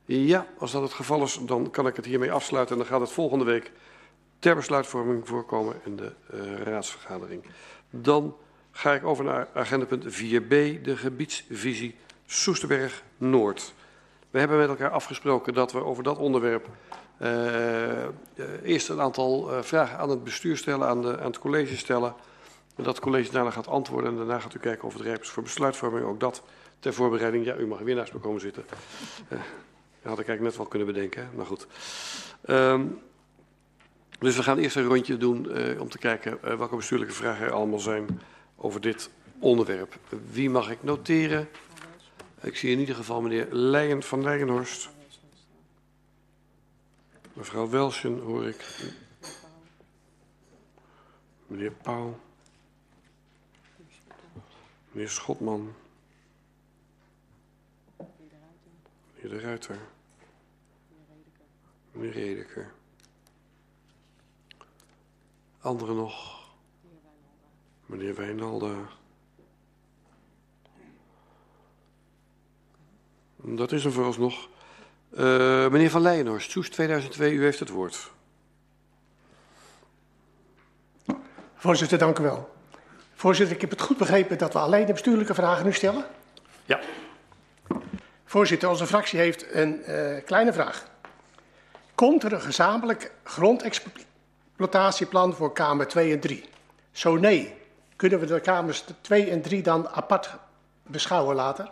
Ja, 0.04 0.46
als 0.58 0.72
dat 0.72 0.82
het 0.82 0.92
geval 0.92 1.22
is, 1.22 1.38
dan 1.42 1.70
kan 1.70 1.86
ik 1.86 1.96
het 1.96 2.04
hiermee 2.04 2.32
afsluiten. 2.32 2.74
En 2.74 2.80
dan 2.80 2.90
gaat 2.90 3.00
het 3.00 3.10
volgende 3.10 3.44
week 3.44 3.72
ter 4.38 4.54
besluitvorming 4.54 5.28
voorkomen 5.28 5.76
in 5.84 5.96
de 5.96 6.12
uh, 6.34 6.62
raadsvergadering. 6.62 7.44
Dan 7.90 8.36
ga 8.70 8.94
ik 8.94 9.04
over 9.04 9.24
naar 9.24 9.48
agendapunt 9.54 10.04
4b, 10.04 10.48
de 10.82 10.96
gebiedsvisie 10.96 11.94
Soesterberg 12.26 13.02
Noord. 13.16 13.74
We 14.30 14.38
hebben 14.38 14.58
met 14.58 14.68
elkaar 14.68 14.90
afgesproken 14.90 15.54
dat 15.54 15.72
we 15.72 15.84
over 15.84 16.02
dat 16.02 16.18
onderwerp 16.18 16.68
uh, 17.22 18.02
uh, 18.02 18.08
eerst 18.62 18.88
een 18.88 19.00
aantal 19.00 19.62
vragen 19.62 19.98
aan 19.98 20.10
het 20.10 20.24
bestuur 20.24 20.56
stellen, 20.56 20.88
aan, 20.88 21.02
de, 21.02 21.18
aan 21.18 21.26
het 21.26 21.38
college 21.38 21.76
stellen. 21.76 22.14
En 22.76 22.82
dat 22.84 23.00
college 23.00 23.32
daarna 23.32 23.50
gaat 23.50 23.66
antwoorden 23.66 24.10
en 24.10 24.16
daarna 24.16 24.38
gaat 24.38 24.54
u 24.54 24.58
kijken 24.58 24.84
of 24.84 24.92
het 24.92 25.02
rijp 25.02 25.22
is 25.22 25.28
voor 25.28 25.42
besluitvorming. 25.42 26.04
Ook 26.04 26.20
dat 26.20 26.42
ter 26.78 26.94
voorbereiding. 26.94 27.44
Ja, 27.44 27.56
u 27.56 27.66
mag 27.66 27.78
weer 27.78 27.94
naast 27.94 28.12
me 28.12 28.18
komen 28.18 28.40
zitten. 28.40 28.64
Dat 29.28 29.38
had 30.02 30.18
ik 30.18 30.28
eigenlijk 30.28 30.40
net 30.40 30.56
wel 30.56 30.66
kunnen 30.66 30.88
bedenken, 30.88 31.22
hè? 31.22 31.36
maar 31.36 31.46
goed. 31.46 31.66
Um, 32.48 33.00
dus 34.18 34.36
we 34.36 34.42
gaan 34.42 34.58
eerst 34.58 34.76
een 34.76 34.84
rondje 34.84 35.16
doen 35.16 35.58
uh, 35.58 35.80
om 35.80 35.88
te 35.88 35.98
kijken 35.98 36.38
uh, 36.44 36.56
welke 36.56 36.76
bestuurlijke 36.76 37.14
vragen 37.14 37.46
er 37.46 37.52
allemaal 37.52 37.78
zijn 37.78 38.20
over 38.56 38.80
dit 38.80 39.10
onderwerp. 39.38 39.98
Wie 40.30 40.50
mag 40.50 40.70
ik 40.70 40.82
noteren? 40.82 41.48
Ik 42.40 42.56
zie 42.56 42.70
in 42.70 42.78
ieder 42.78 42.94
geval 42.94 43.20
meneer 43.20 43.46
Leijen 43.50 44.02
van 44.02 44.22
Leijenhorst. 44.22 44.88
Mevrouw 47.32 47.68
Welschen 47.68 48.20
hoor 48.20 48.46
ik. 48.46 48.92
Meneer 51.46 51.72
Pauw. 51.82 52.18
Meneer 54.90 55.10
Schotman. 55.10 55.74
Meneer 59.14 59.38
De 59.38 59.40
Ruiter. 59.40 59.78
Meneer 61.92 62.12
Redeker. 62.12 62.72
Anderen 65.66 65.96
nog. 65.96 66.40
Meneer 67.86 68.14
Wijnalda. 68.14 68.74
Dat 73.36 73.72
is 73.72 73.84
er 73.84 73.92
vooralsnog. 73.92 74.48
Uh, 75.12 75.68
meneer 75.68 75.90
Van 75.90 76.00
Leijenhorst, 76.00 76.50
Soes 76.50 76.70
2002, 76.70 77.32
u 77.32 77.42
heeft 77.42 77.58
het 77.58 77.68
woord. 77.68 78.10
Voorzitter, 81.54 81.98
dank 81.98 82.18
u 82.18 82.22
wel. 82.22 82.54
Voorzitter, 83.14 83.54
ik 83.54 83.60
heb 83.60 83.70
het 83.70 83.80
goed 83.80 83.96
begrepen 83.96 84.38
dat 84.38 84.52
we 84.52 84.58
alleen 84.58 84.86
de 84.86 84.92
bestuurlijke 84.92 85.34
vragen 85.34 85.64
nu 85.64 85.72
stellen? 85.72 86.04
Ja. 86.64 86.80
Voorzitter, 88.24 88.68
onze 88.68 88.86
fractie 88.86 89.18
heeft 89.18 89.54
een 89.54 89.82
uh, 89.88 90.24
kleine 90.24 90.52
vraag. 90.52 90.90
Komt 91.94 92.22
er 92.22 92.32
een 92.32 92.40
gezamenlijk 92.40 93.12
grondexploitatieplan 94.56 95.34
voor 95.34 95.52
Kamer 95.52 95.88
2 95.88 96.12
en 96.12 96.20
3? 96.20 96.44
Zo 96.92 97.16
nee, 97.16 97.54
kunnen 97.96 98.20
we 98.20 98.26
de 98.26 98.40
kamers 98.40 98.84
2 99.00 99.30
en 99.30 99.42
3 99.42 99.62
dan 99.62 99.88
apart 99.88 100.30
beschouwen 100.82 101.36
later? 101.36 101.70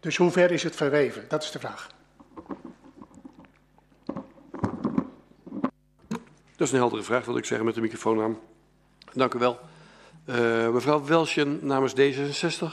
Dus 0.00 0.16
hoe 0.16 0.30
ver 0.30 0.50
is 0.50 0.62
het 0.62 0.76
verweven? 0.76 1.24
Dat 1.28 1.42
is 1.42 1.50
de 1.50 1.58
vraag. 1.58 1.92
Dat 6.56 6.66
is 6.66 6.72
een 6.72 6.78
heldere 6.78 7.02
vraag, 7.02 7.24
wil 7.24 7.36
ik 7.36 7.44
zeggen 7.44 7.66
met 7.66 7.74
de 7.74 7.80
microfoon 7.80 8.22
aan. 8.22 8.38
Dank 9.12 9.34
u 9.34 9.38
wel. 9.38 9.58
Uh, 10.26 10.68
mevrouw 10.68 11.04
Welsjen 11.04 11.66
namens 11.66 11.94
D66. 11.94 12.66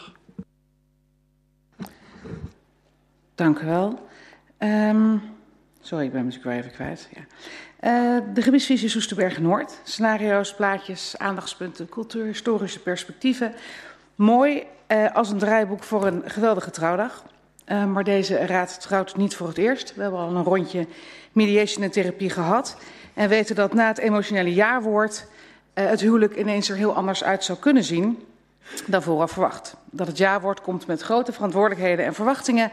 Dank 3.35 3.59
u 3.59 3.65
wel. 3.65 4.07
Um, 4.57 5.21
sorry, 5.81 6.05
ik 6.05 6.11
ben 6.11 6.25
mijn 6.43 6.57
even 6.57 6.71
kwijt. 6.71 7.09
Ja. 7.13 7.21
Uh, 7.81 8.17
de 8.33 8.41
gebiedsvisie 8.41 8.89
Soesterberg 8.89 9.39
Noord. 9.39 9.79
Scenario's, 9.83 10.55
plaatjes, 10.55 11.17
aandachtspunten, 11.17 11.89
cultuur, 11.89 12.25
historische 12.25 12.79
perspectieven. 12.79 13.53
Mooi 14.15 14.63
uh, 14.87 15.15
als 15.15 15.29
een 15.29 15.37
draaiboek 15.37 15.83
voor 15.83 16.05
een 16.05 16.21
geweldige 16.25 16.71
trouwdag. 16.71 17.23
Uh, 17.67 17.85
maar 17.85 18.03
deze 18.03 18.35
raad 18.35 18.81
trouwt 18.81 19.17
niet 19.17 19.35
voor 19.35 19.47
het 19.47 19.57
eerst. 19.57 19.95
We 19.95 20.01
hebben 20.01 20.19
al 20.19 20.35
een 20.35 20.43
rondje 20.43 20.87
mediation 21.31 21.83
en 21.83 21.91
therapie 21.91 22.29
gehad. 22.29 22.77
En 23.13 23.29
weten 23.29 23.55
dat 23.55 23.73
na 23.73 23.87
het 23.87 23.97
emotionele 23.97 24.53
jaarwoord 24.53 25.25
het 25.73 26.01
huwelijk 26.01 26.35
ineens 26.35 26.69
er 26.69 26.75
heel 26.75 26.95
anders 26.95 27.23
uit 27.23 27.43
zou 27.43 27.59
kunnen 27.59 27.83
zien 27.83 28.25
dan 28.85 29.01
vooraf 29.01 29.31
verwacht. 29.31 29.75
Dat 29.85 30.07
het 30.07 30.17
jaarwoord 30.17 30.61
komt 30.61 30.87
met 30.87 31.01
grote 31.01 31.33
verantwoordelijkheden 31.33 32.05
en 32.05 32.13
verwachtingen 32.13 32.71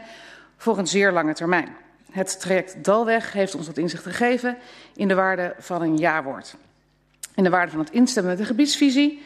voor 0.57 0.77
een 0.77 0.87
zeer 0.87 1.11
lange 1.11 1.33
termijn. 1.33 1.75
Het 2.09 2.39
traject 2.39 2.83
Dalweg 2.83 3.33
heeft 3.33 3.55
ons 3.55 3.65
dat 3.65 3.77
inzicht 3.77 4.03
gegeven 4.03 4.57
in 4.95 5.07
de 5.07 5.15
waarde 5.15 5.55
van 5.59 5.81
een 5.81 5.97
jaarwoord. 5.97 6.55
In 7.35 7.43
de 7.43 7.49
waarde 7.49 7.71
van 7.71 7.79
het 7.79 7.91
instemmen 7.91 8.31
met 8.31 8.41
de 8.41 8.47
gebiedsvisie. 8.47 9.23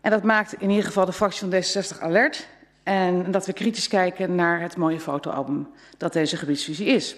En 0.00 0.10
dat 0.10 0.22
maakt 0.22 0.52
in 0.52 0.70
ieder 0.70 0.84
geval 0.84 1.04
de 1.04 1.12
fractie 1.12 1.48
van 1.48 1.62
D66 1.62 2.00
alert. 2.00 2.48
En 2.82 3.30
dat 3.30 3.46
we 3.46 3.52
kritisch 3.52 3.88
kijken 3.88 4.34
naar 4.34 4.60
het 4.60 4.76
mooie 4.76 5.00
fotoalbum 5.00 5.68
dat 5.96 6.12
deze 6.12 6.36
gebiedsvisie 6.36 6.86
is. 6.86 7.16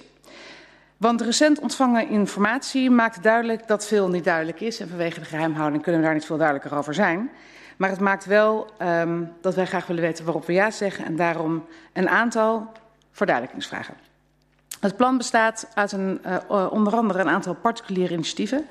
Want 0.97 1.19
de 1.19 1.25
recent 1.25 1.61
ontvangen 1.61 2.09
informatie 2.09 2.91
maakt 2.91 3.23
duidelijk 3.23 3.67
dat 3.67 3.87
veel 3.87 4.09
niet 4.09 4.25
duidelijk 4.25 4.61
is. 4.61 4.81
En 4.81 4.89
vanwege 4.89 5.21
de 5.21 5.27
geheimhouding 5.27 5.83
kunnen 5.83 6.01
we 6.01 6.07
daar 6.07 6.17
niet 6.17 6.27
veel 6.27 6.37
duidelijker 6.37 6.79
over 6.79 6.95
zijn. 6.95 7.31
Maar 7.77 7.91
het 7.91 8.01
maakt 8.01 8.25
wel 8.25 8.71
um, 8.83 9.33
dat 9.41 9.55
wij 9.55 9.67
graag 9.67 9.87
willen 9.87 10.03
weten 10.03 10.25
waarop 10.25 10.47
we 10.47 10.53
ja 10.53 10.71
zeggen. 10.71 11.05
En 11.05 11.17
daarom 11.17 11.65
een 11.93 12.09
aantal 12.09 12.73
verduidelijkingsvragen. 13.11 14.06
Het 14.81 14.97
plan 14.97 15.17
bestaat 15.17 15.69
uit 15.75 15.93
een, 15.93 16.21
uh, 16.27 16.67
onder 16.71 16.97
andere 16.97 17.21
een 17.21 17.29
aantal 17.29 17.55
particuliere 17.55 18.13
initiatieven. 18.13 18.67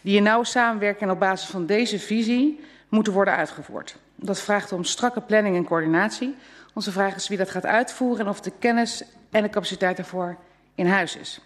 die 0.00 0.16
in 0.16 0.22
nauwe 0.22 0.44
samenwerking 0.44 1.02
en 1.02 1.10
op 1.10 1.20
basis 1.20 1.48
van 1.48 1.66
deze 1.66 1.98
visie 1.98 2.64
moeten 2.88 3.12
worden 3.12 3.36
uitgevoerd. 3.36 3.96
Dat 4.14 4.40
vraagt 4.40 4.72
om 4.72 4.84
strakke 4.84 5.20
planning 5.20 5.56
en 5.56 5.64
coördinatie. 5.64 6.36
Onze 6.74 6.92
vraag 6.92 7.14
is 7.14 7.28
wie 7.28 7.38
dat 7.38 7.50
gaat 7.50 7.66
uitvoeren 7.66 8.24
en 8.24 8.30
of 8.30 8.40
de 8.40 8.52
kennis 8.58 9.04
en 9.30 9.42
de 9.42 9.50
capaciteit 9.50 9.96
daarvoor 9.96 10.36
in 10.74 10.86
huis 10.86 11.16
is. 11.16 11.40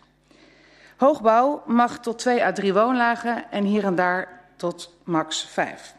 Hoogbouw 0.96 1.62
mag 1.66 1.98
tot 1.98 2.18
twee 2.18 2.44
à 2.44 2.52
drie 2.52 2.74
woonlagen 2.74 3.50
en 3.50 3.64
hier 3.64 3.84
en 3.84 3.94
daar 3.94 4.40
tot 4.56 4.94
max 5.04 5.46
vijf. 5.50 5.94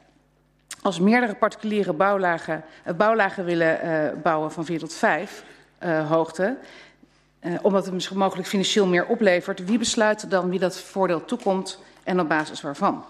Als 0.82 1.00
meerdere 1.00 1.36
particuliere 1.36 1.94
bouwlagen, 1.94 2.64
uh, 2.88 2.94
bouwlagen 2.94 3.46
willen 3.46 3.86
uh, 3.86 4.22
bouwen 4.22 4.52
van 4.52 4.66
vier 4.66 4.80
tot 4.80 4.94
vijf 4.94 5.44
hoogte, 6.08 6.58
omdat 7.62 7.86
het 7.86 7.94
misschien 7.94 8.18
mogelijk 8.18 8.48
financieel 8.48 8.88
meer 8.88 9.06
oplevert, 9.06 9.66
wie 9.66 9.78
besluit 9.78 10.30
dan 10.30 10.50
wie 10.50 10.60
dat 10.60 10.80
voordeel 10.80 11.26
toekomt 11.26 11.80
en 12.04 12.20
op 12.20 12.28
basis 12.28 12.62
waarvan? 12.62 13.04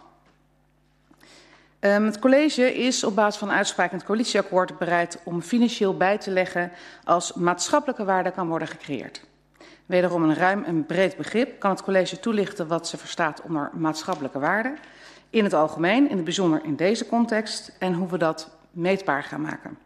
Um, 1.80 2.06
het 2.06 2.20
college 2.20 2.74
is 2.74 3.04
op 3.04 3.16
basis 3.16 3.40
van 3.40 3.52
uitspraak 3.52 3.92
in 3.92 3.98
het 3.98 4.06
coalitieakkoord 4.06 4.78
bereid 4.78 5.20
om 5.24 5.42
financieel 5.42 5.98
bij 5.98 6.18
te 6.18 6.32
leggen 6.32 6.72
als 7.04 7.34
maatschappelijke 7.34 8.06
waarde 8.06 8.32
kan 8.32 8.48
worden 8.48 8.68
gecreëerd. 8.68 9.22
Wederom 9.86 10.24
een 10.24 10.36
ruim 10.36 10.64
en 10.64 10.86
breed 10.86 11.18
begrip 11.18 11.60
kan 11.60 11.72
het 11.72 11.84
college 11.84 12.20
toelichten 12.20 12.68
wat 12.68 12.88
ze 12.88 12.98
verstaat 12.98 13.42
onder 13.42 13.70
maatschappelijke 13.74 14.40
waarde 14.40 14.74
in 15.30 15.44
het 15.44 15.54
algemeen, 15.54 16.10
in 16.10 16.16
het 16.16 16.24
bijzonder 16.24 16.62
in 16.64 16.76
deze 16.76 17.06
context 17.06 17.72
en 17.80 17.94
hoe 17.94 18.08
we 18.08 18.18
dat 18.18 18.50
meetbaar 18.72 19.24
gaan 19.24 19.42
maken. 19.42 19.78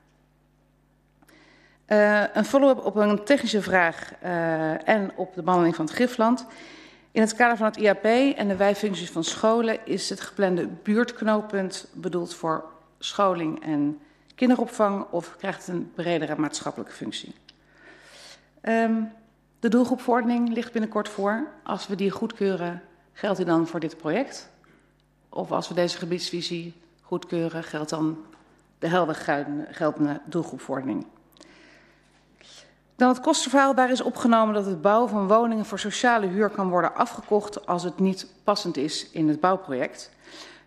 Uh, 1.87 2.23
een 2.33 2.45
follow-up 2.45 2.85
op 2.85 2.95
een 2.95 3.23
technische 3.23 3.61
vraag 3.61 4.11
uh, 4.23 4.87
en 4.87 5.11
op 5.15 5.33
de 5.33 5.41
behandeling 5.41 5.75
van 5.75 5.85
het 5.85 5.93
Gifland. 5.93 6.45
In 7.11 7.21
het 7.21 7.35
kader 7.35 7.57
van 7.57 7.65
het 7.65 7.77
IAP 7.77 8.03
en 8.37 8.47
de 8.47 8.55
wijfuncties 8.55 9.11
van 9.11 9.23
scholen 9.23 9.85
is 9.85 10.09
het 10.09 10.21
geplande 10.21 10.67
buurtknooppunt 10.67 11.87
bedoeld 11.93 12.33
voor 12.33 12.65
scholing 12.99 13.63
en 13.63 13.99
kinderopvang 14.35 15.05
of 15.11 15.35
krijgt 15.37 15.65
het 15.65 15.75
een 15.75 15.91
bredere 15.95 16.35
maatschappelijke 16.35 16.93
functie? 16.93 17.35
Um, 18.61 19.11
de 19.59 19.69
doelgroepverordening 19.69 20.53
ligt 20.53 20.71
binnenkort 20.71 21.09
voor. 21.09 21.47
Als 21.63 21.87
we 21.87 21.95
die 21.95 22.11
goedkeuren, 22.11 22.81
geldt 23.13 23.37
die 23.37 23.45
dan 23.45 23.67
voor 23.67 23.79
dit 23.79 23.97
project? 23.97 24.49
Of 25.29 25.51
als 25.51 25.67
we 25.67 25.73
deze 25.73 25.97
gebiedsvisie 25.97 26.73
goedkeuren, 27.01 27.63
geldt 27.63 27.89
dan 27.89 28.25
de 28.79 28.87
helder 28.87 29.15
geldende 29.71 30.21
doelgroepverordening? 30.25 31.05
Dan 32.97 33.07
het 33.09 33.19
kostenverhaal. 33.19 33.75
Daar 33.75 33.91
is 33.91 34.01
opgenomen 34.01 34.53
dat 34.53 34.65
het 34.65 34.81
bouwen 34.81 35.09
van 35.09 35.27
woningen 35.27 35.65
voor 35.65 35.79
sociale 35.79 36.27
huur 36.27 36.49
kan 36.49 36.69
worden 36.69 36.95
afgekocht 36.95 37.65
als 37.65 37.83
het 37.83 37.99
niet 37.99 38.27
passend 38.43 38.77
is 38.77 39.09
in 39.11 39.27
het 39.27 39.39
bouwproject. 39.39 40.11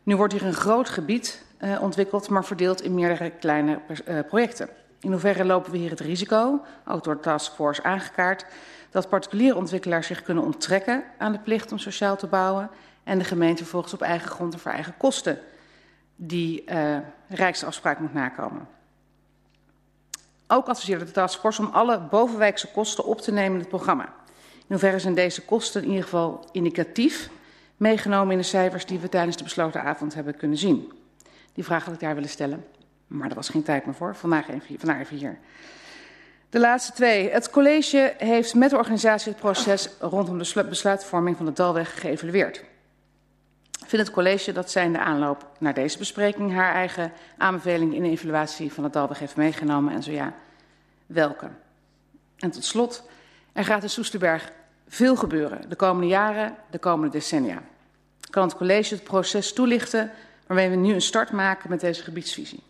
Nu 0.02 0.16
wordt 0.16 0.32
hier 0.32 0.44
een 0.44 0.52
groot 0.52 0.88
gebied 0.88 1.42
uh, 1.60 1.82
ontwikkeld, 1.82 2.28
maar 2.28 2.44
verdeeld 2.44 2.82
in 2.82 2.94
meerdere 2.94 3.30
kleine 3.30 3.80
uh, 4.08 4.18
projecten. 4.28 4.68
In 5.00 5.10
hoeverre 5.10 5.44
lopen 5.44 5.72
we 5.72 5.78
hier 5.78 5.90
het 5.90 6.00
risico, 6.00 6.60
ook 6.86 7.04
door 7.04 7.14
de 7.14 7.20
taskforce 7.20 7.82
aangekaart, 7.82 8.46
dat 8.90 9.08
particuliere 9.08 9.56
ontwikkelaars 9.56 10.06
zich 10.06 10.22
kunnen 10.22 10.44
onttrekken 10.44 11.04
aan 11.18 11.32
de 11.32 11.38
plicht 11.38 11.72
om 11.72 11.78
sociaal 11.78 12.16
te 12.16 12.26
bouwen 12.26 12.70
en 13.04 13.18
de 13.18 13.24
gemeente 13.24 13.62
vervolgens 13.62 13.94
op 13.94 14.02
eigen 14.02 14.30
grond 14.30 14.52
en 14.52 14.60
voor 14.60 14.72
eigen 14.72 14.96
kosten 14.96 15.38
die 16.16 16.64
uh, 16.66 16.96
rijksafspraak 17.28 17.98
moet 17.98 18.14
nakomen. 18.14 18.68
Ook 20.52 20.66
adviseerde 20.66 21.04
de 21.04 21.10
taskforce 21.10 21.62
om 21.62 21.70
alle 21.72 22.00
bovenwijkse 22.00 22.66
kosten 22.66 23.04
op 23.04 23.20
te 23.20 23.32
nemen 23.32 23.52
in 23.52 23.58
het 23.58 23.68
programma. 23.68 24.04
In 24.56 24.66
hoeverre 24.66 24.98
zijn 24.98 25.14
deze 25.14 25.42
kosten 25.42 25.82
in 25.82 25.88
ieder 25.88 26.02
geval 26.02 26.44
indicatief 26.52 27.30
meegenomen 27.76 28.32
in 28.32 28.38
de 28.38 28.44
cijfers 28.44 28.86
die 28.86 28.98
we 28.98 29.08
tijdens 29.08 29.36
de 29.36 29.44
besloten 29.44 29.82
avond 29.82 30.14
hebben 30.14 30.36
kunnen 30.36 30.58
zien? 30.58 30.92
Die 31.54 31.64
vraag 31.64 31.84
had 31.84 31.94
ik 31.94 32.00
daar 32.00 32.14
willen 32.14 32.28
stellen, 32.30 32.64
maar 33.06 33.28
er 33.28 33.34
was 33.34 33.48
geen 33.48 33.62
tijd 33.62 33.84
meer 33.86 33.94
voor. 33.94 34.16
Vandaag 34.16 34.48
even, 34.48 34.78
vandaag 34.78 35.00
even 35.00 35.16
hier. 35.16 35.38
De 36.50 36.58
laatste 36.58 36.92
twee. 36.92 37.30
Het 37.30 37.50
college 37.50 38.14
heeft 38.18 38.54
met 38.54 38.70
de 38.70 38.76
organisatie 38.76 39.32
het 39.32 39.40
proces 39.40 39.88
rondom 40.00 40.38
de 40.38 40.64
besluitvorming 40.68 41.36
van 41.36 41.46
de 41.46 41.52
Dalweg 41.52 42.00
geëvalueerd. 42.00 42.64
Vindt 43.90 44.06
het 44.06 44.14
college 44.14 44.52
dat 44.52 44.70
zij 44.70 44.84
in 44.84 44.92
de 44.92 44.98
aanloop 44.98 45.46
naar 45.58 45.74
deze 45.74 45.98
bespreking 45.98 46.52
haar 46.52 46.74
eigen 46.74 47.12
aanbeveling 47.36 47.94
in 47.94 48.02
de 48.02 48.08
evaluatie 48.08 48.72
van 48.72 48.84
de 48.84 48.90
Dalweg 48.90 49.18
heeft 49.18 49.36
meegenomen 49.36 49.94
en 49.94 50.02
zo 50.02 50.10
ja, 50.10 50.34
welke? 51.06 51.48
En 52.36 52.50
tot 52.50 52.64
slot, 52.64 53.02
er 53.52 53.64
gaat 53.64 53.82
in 53.82 53.90
Soesterberg 53.90 54.52
veel 54.88 55.16
gebeuren 55.16 55.68
de 55.68 55.76
komende 55.76 56.06
jaren, 56.06 56.54
de 56.70 56.78
komende 56.78 57.12
decennia. 57.12 57.62
Kan 58.30 58.42
het 58.42 58.56
college 58.56 58.94
het 58.94 59.04
proces 59.04 59.52
toelichten 59.52 60.10
waarmee 60.46 60.70
we 60.70 60.76
nu 60.76 60.94
een 60.94 61.02
start 61.02 61.30
maken 61.30 61.70
met 61.70 61.80
deze 61.80 62.02
gebiedsvisie? 62.02 62.62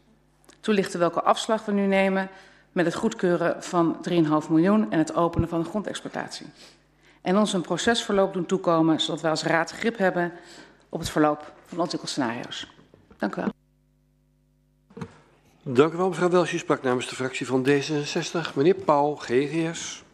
Toelichten 0.60 0.98
welke 0.98 1.22
afslag 1.22 1.64
we 1.64 1.72
nu 1.72 1.86
nemen 1.86 2.28
met 2.72 2.84
het 2.84 2.94
goedkeuren 2.94 3.62
van 3.62 3.96
3,5 4.10 4.14
miljoen 4.48 4.90
en 4.90 4.98
het 4.98 5.14
openen 5.14 5.48
van 5.48 5.62
de 5.62 5.68
grondexploitatie. 5.68 6.46
En 7.22 7.36
ons 7.36 7.52
een 7.52 7.60
procesverloop 7.60 8.32
doen 8.32 8.46
toekomen, 8.46 9.00
zodat 9.00 9.20
wij 9.20 9.30
als 9.30 9.42
raad 9.42 9.70
grip 9.70 9.98
hebben 9.98 10.32
op 10.90 11.00
het 11.00 11.10
verloop 11.10 11.52
van 11.66 11.80
ontwikkelscenario's. 11.80 12.72
Dank 13.16 13.36
u 13.36 13.40
wel. 13.40 13.52
Dank 15.62 15.92
u 15.92 15.96
wel, 15.96 16.08
mevrouw 16.08 16.30
Welsje. 16.30 16.58
Sprak 16.58 16.82
namens 16.82 17.08
de 17.08 17.14
fractie 17.14 17.46
van 17.46 17.66
D66. 17.68 18.54
Meneer 18.54 18.74
Pauw, 18.74 19.14
GGS. 19.14 20.04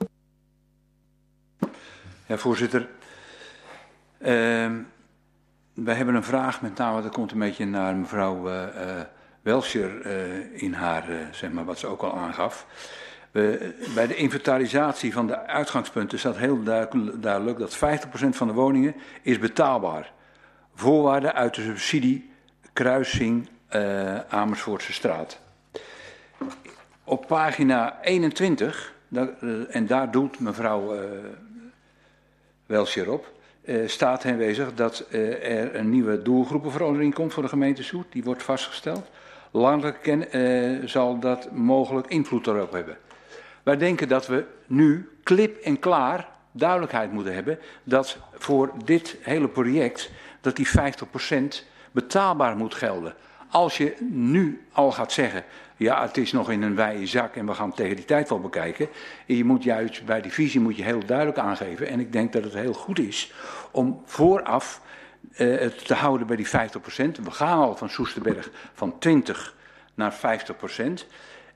Ja, 2.26 2.36
voorzitter. 2.36 2.88
Uh, 4.18 4.26
wij 5.74 5.94
hebben 5.94 6.14
een 6.14 6.24
vraag, 6.24 6.62
met 6.62 6.76
name 6.76 7.02
dat 7.02 7.12
komt 7.12 7.32
een 7.32 7.38
beetje 7.38 7.66
naar 7.66 7.96
mevrouw 7.96 8.48
uh, 8.48 8.62
uh, 8.62 9.00
Welscher 9.42 10.06
uh, 10.06 10.62
in 10.62 10.72
haar, 10.72 11.10
uh, 11.10 11.16
zeg 11.30 11.50
maar, 11.50 11.64
wat 11.64 11.78
ze 11.78 11.86
ook 11.86 12.02
al 12.02 12.16
aangaf. 12.16 12.66
We, 13.30 13.74
bij 13.94 14.06
de 14.06 14.16
inventarisatie 14.16 15.12
van 15.12 15.26
de 15.26 15.46
uitgangspunten 15.46 16.18
staat 16.18 16.36
heel 16.36 16.62
duidelijk 17.20 17.58
dat 17.58 17.76
50% 17.76 17.78
van 18.28 18.46
de 18.46 18.52
woningen 18.52 18.94
is 19.22 19.38
betaalbaar. 19.38 20.12
Voorwaarden 20.78 21.34
uit 21.34 21.54
de 21.54 21.62
subsidie 21.62 22.30
kruising 22.72 23.48
uh, 23.74 24.18
Amersfoortse 24.28 24.92
straat. 24.92 25.40
Op 27.04 27.26
pagina 27.26 28.02
21, 28.02 28.94
dat, 29.08 29.30
en 29.68 29.86
daar 29.86 30.10
doet 30.10 30.40
mevrouw 30.40 30.94
Welscher 32.66 33.10
op, 33.10 33.32
uh, 33.66 33.88
staat 33.88 34.24
aanwezig 34.24 34.74
dat 34.74 35.04
uh, 35.10 35.50
er 35.50 35.74
een 35.74 35.90
nieuwe 35.90 36.22
doelgroepenverandering 36.22 37.14
komt 37.14 37.32
voor 37.32 37.42
de 37.42 37.48
gemeente 37.48 37.82
Soet. 37.82 38.06
Die 38.12 38.24
wordt 38.24 38.42
vastgesteld. 38.42 39.10
Landelijk 39.50 40.02
ken, 40.02 40.36
uh, 40.36 40.88
zal 40.88 41.18
dat 41.18 41.52
mogelijk 41.52 42.06
invloed 42.06 42.46
erop 42.46 42.72
hebben. 42.72 42.96
Wij 43.62 43.76
denken 43.76 44.08
dat 44.08 44.26
we 44.26 44.44
nu 44.66 45.10
klip 45.22 45.56
en 45.56 45.78
klaar 45.78 46.28
duidelijkheid 46.52 47.12
moeten 47.12 47.34
hebben 47.34 47.58
dat 47.84 48.18
voor 48.34 48.70
dit 48.84 49.16
hele 49.20 49.48
project 49.48 50.10
dat 50.46 50.56
die 50.56 50.68
50% 51.62 51.64
betaalbaar 51.92 52.56
moet 52.56 52.74
gelden. 52.74 53.14
Als 53.50 53.76
je 53.76 53.94
nu 54.00 54.66
al 54.72 54.92
gaat 54.92 55.12
zeggen, 55.12 55.44
ja 55.76 56.02
het 56.02 56.16
is 56.16 56.32
nog 56.32 56.50
in 56.50 56.62
een 56.62 56.74
wijde 56.74 57.06
zak 57.06 57.36
en 57.36 57.46
we 57.46 57.54
gaan 57.54 57.74
tegen 57.74 57.96
die 57.96 58.04
tijd 58.04 58.28
wel 58.28 58.40
bekijken. 58.40 58.88
Je 59.26 59.44
moet 59.44 59.62
juist 59.62 60.04
bij 60.04 60.20
die 60.20 60.32
visie 60.32 60.60
moet 60.60 60.76
je 60.76 60.82
heel 60.82 61.04
duidelijk 61.06 61.38
aangeven. 61.38 61.88
En 61.88 62.00
ik 62.00 62.12
denk 62.12 62.32
dat 62.32 62.44
het 62.44 62.54
heel 62.54 62.72
goed 62.72 62.98
is 62.98 63.32
om 63.70 64.02
vooraf 64.04 64.80
uh, 65.32 65.58
het 65.60 65.86
te 65.86 65.94
houden 65.94 66.26
bij 66.26 66.36
die 66.36 66.48
50%. 66.48 66.50
We 67.22 67.30
gaan 67.30 67.58
al 67.58 67.76
van 67.76 67.90
Soesterberg 67.90 68.50
van 68.74 68.98
20 68.98 69.54
naar 69.94 70.14
50%. 70.14 70.16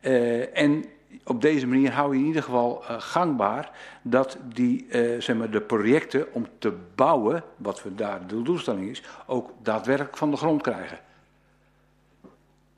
Uh, 0.01 0.59
en 0.59 0.85
op 1.25 1.41
deze 1.41 1.67
manier 1.67 1.93
hou 1.93 2.15
je 2.15 2.21
in 2.21 2.27
ieder 2.27 2.43
geval 2.43 2.83
uh, 2.83 2.97
gangbaar 2.99 3.71
dat 4.03 4.37
die, 4.55 4.87
uh, 4.89 5.21
zeg 5.21 5.37
maar 5.37 5.51
de 5.51 5.61
projecten 5.61 6.33
om 6.33 6.47
te 6.59 6.73
bouwen, 6.95 7.45
wat 7.57 7.83
we 7.83 7.95
daar 7.95 8.27
de 8.27 8.43
doelstelling 8.43 8.91
is, 8.91 9.03
ook 9.27 9.51
daadwerkelijk 9.63 10.17
van 10.17 10.31
de 10.31 10.37
grond 10.37 10.63
krijgen. 10.63 10.99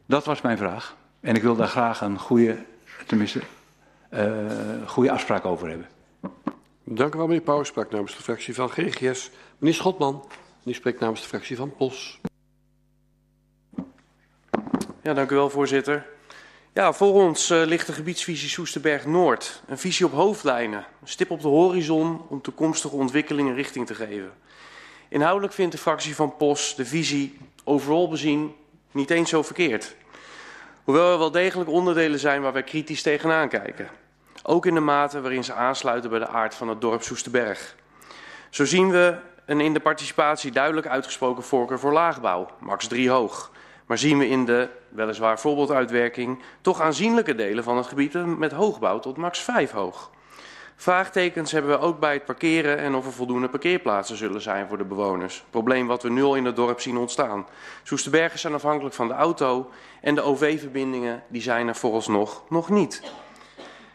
Dat 0.07 0.25
was 0.25 0.41
mijn 0.41 0.57
vraag. 0.57 0.97
En 1.21 1.35
ik 1.35 1.43
wil 1.43 1.57
daar 1.57 1.69
graag 1.69 2.01
een 2.01 2.19
goede, 2.19 2.65
tenminste, 3.07 3.41
uh, 4.11 4.47
goede 4.87 5.11
afspraak 5.11 5.45
over 5.45 5.69
hebben. 5.69 5.87
Dank 6.85 7.15
u 7.15 7.19
wel, 7.19 7.27
meneer 7.27 7.43
Pauw. 7.43 7.63
Sprak 7.63 7.91
namens 7.91 8.17
de 8.17 8.23
fractie 8.23 8.55
van 8.55 8.71
GGS. 8.71 9.31
Meneer 9.59 9.75
Schotman, 9.75 10.25
die 10.63 10.75
spreekt 10.75 11.01
namens 11.01 11.21
de 11.21 11.29
fractie 11.29 11.57
van 11.57 11.77
POS. 11.77 12.21
Ja, 15.03 15.15
dank 15.15 15.31
u 15.31 15.35
wel, 15.35 15.51
voorzitter. 15.51 16.07
Ja, 16.75 16.93
voor 16.93 17.13
ons 17.13 17.51
uh, 17.51 17.63
ligt 17.65 17.87
de 17.87 17.93
gebiedsvisie 17.93 18.49
Soesterberg 18.49 19.07
Noord. 19.07 19.63
Een 19.67 19.79
visie 19.79 20.07
op 20.07 20.13
hoofdlijnen, 20.13 20.87
een 21.03 21.09
stip 21.09 21.31
op 21.31 21.41
de 21.41 21.49
horizon 21.49 22.23
om 22.29 22.43
toekomstige 22.43 22.95
ontwikkelingen 22.95 23.55
richting 23.55 23.87
te 23.87 23.95
geven. 23.95 24.33
Inhoudelijk 25.09 25.53
vindt 25.53 25.73
de 25.73 25.79
fractie 25.79 26.15
van 26.15 26.37
POS 26.37 26.75
de 26.75 26.85
visie 26.85 27.39
overal 27.65 28.09
bezien 28.09 28.55
niet 28.91 29.11
eens 29.11 29.31
zo 29.31 29.43
verkeerd. 29.43 29.95
Hoewel 30.85 31.13
er 31.13 31.19
wel 31.19 31.31
degelijk 31.31 31.71
onderdelen 31.71 32.19
zijn 32.19 32.43
waar 32.43 32.53
wij 32.53 32.63
kritisch 32.63 33.03
tegenaan 33.03 33.49
kijken. 33.49 33.89
Ook 34.43 34.67
in 34.67 34.75
de 34.75 34.81
mate 34.81 35.21
waarin 35.21 35.45
ze 35.45 35.53
aansluiten 35.53 36.11
bij 36.11 36.19
de 36.19 36.29
aard 36.29 36.55
van 36.55 36.69
het 36.69 36.81
dorp 36.81 37.03
Soesterberg. 37.03 37.77
Zo 38.51 38.65
zien 38.65 38.91
we 38.91 39.17
een 39.47 39.61
in 39.61 39.73
de 39.73 39.81
participatie 39.81 40.53
duidelijk 40.53 40.87
uitgesproken 40.87 41.43
voorkeur 41.43 41.79
voor 41.79 41.93
laagbouw, 41.93 42.49
max 42.61 42.87
3 42.87 43.11
hoog. 43.11 43.52
Maar 43.87 43.99
zien 43.99 44.19
we 44.19 44.29
in 44.29 44.45
de, 44.45 44.69
weliswaar 44.89 45.41
voorbeelduitwerking, 45.41 46.43
toch 46.61 46.81
aanzienlijke 46.81 47.35
delen 47.35 47.65
van 47.65 47.77
het 47.77 47.87
gebied 47.87 48.39
met 48.39 48.53
hoogbouw 48.53 48.99
tot 48.99 49.17
max 49.17 49.39
5 49.41 49.71
hoog. 49.71 50.11
Vraagtekens 50.77 51.53
hebben 51.53 51.71
we 51.71 51.79
ook 51.79 51.99
bij 51.99 52.13
het 52.13 52.25
parkeren 52.25 52.79
en 52.79 52.95
of 52.95 53.07
er 53.07 53.13
voldoende 53.13 53.49
parkeerplaatsen 53.49 54.17
zullen 54.17 54.41
zijn 54.41 54.69
voor 54.69 54.79
de 54.79 54.85
bewoners. 54.85 55.45
Probleem 55.51 55.87
wat 55.87 56.03
we 56.03 56.11
nu 56.11 56.23
al 56.23 56.35
in 56.35 56.45
het 56.45 56.57
dorp 56.57 56.81
zien 56.81 56.97
ontstaan. 56.97 57.47
Soesterbergen 57.83 58.39
zijn 58.39 58.55
afhankelijk 58.55 58.95
van 58.95 59.09
de 59.09 59.15
auto 59.15 59.71
en 60.01 60.15
de 60.15 60.23
OV-verbindingen 60.23 61.23
die 61.29 61.43
zijn 61.43 61.69
er 61.69 61.77
vooralsnog 61.77 62.43
nog 62.49 62.69
niet. 62.69 63.03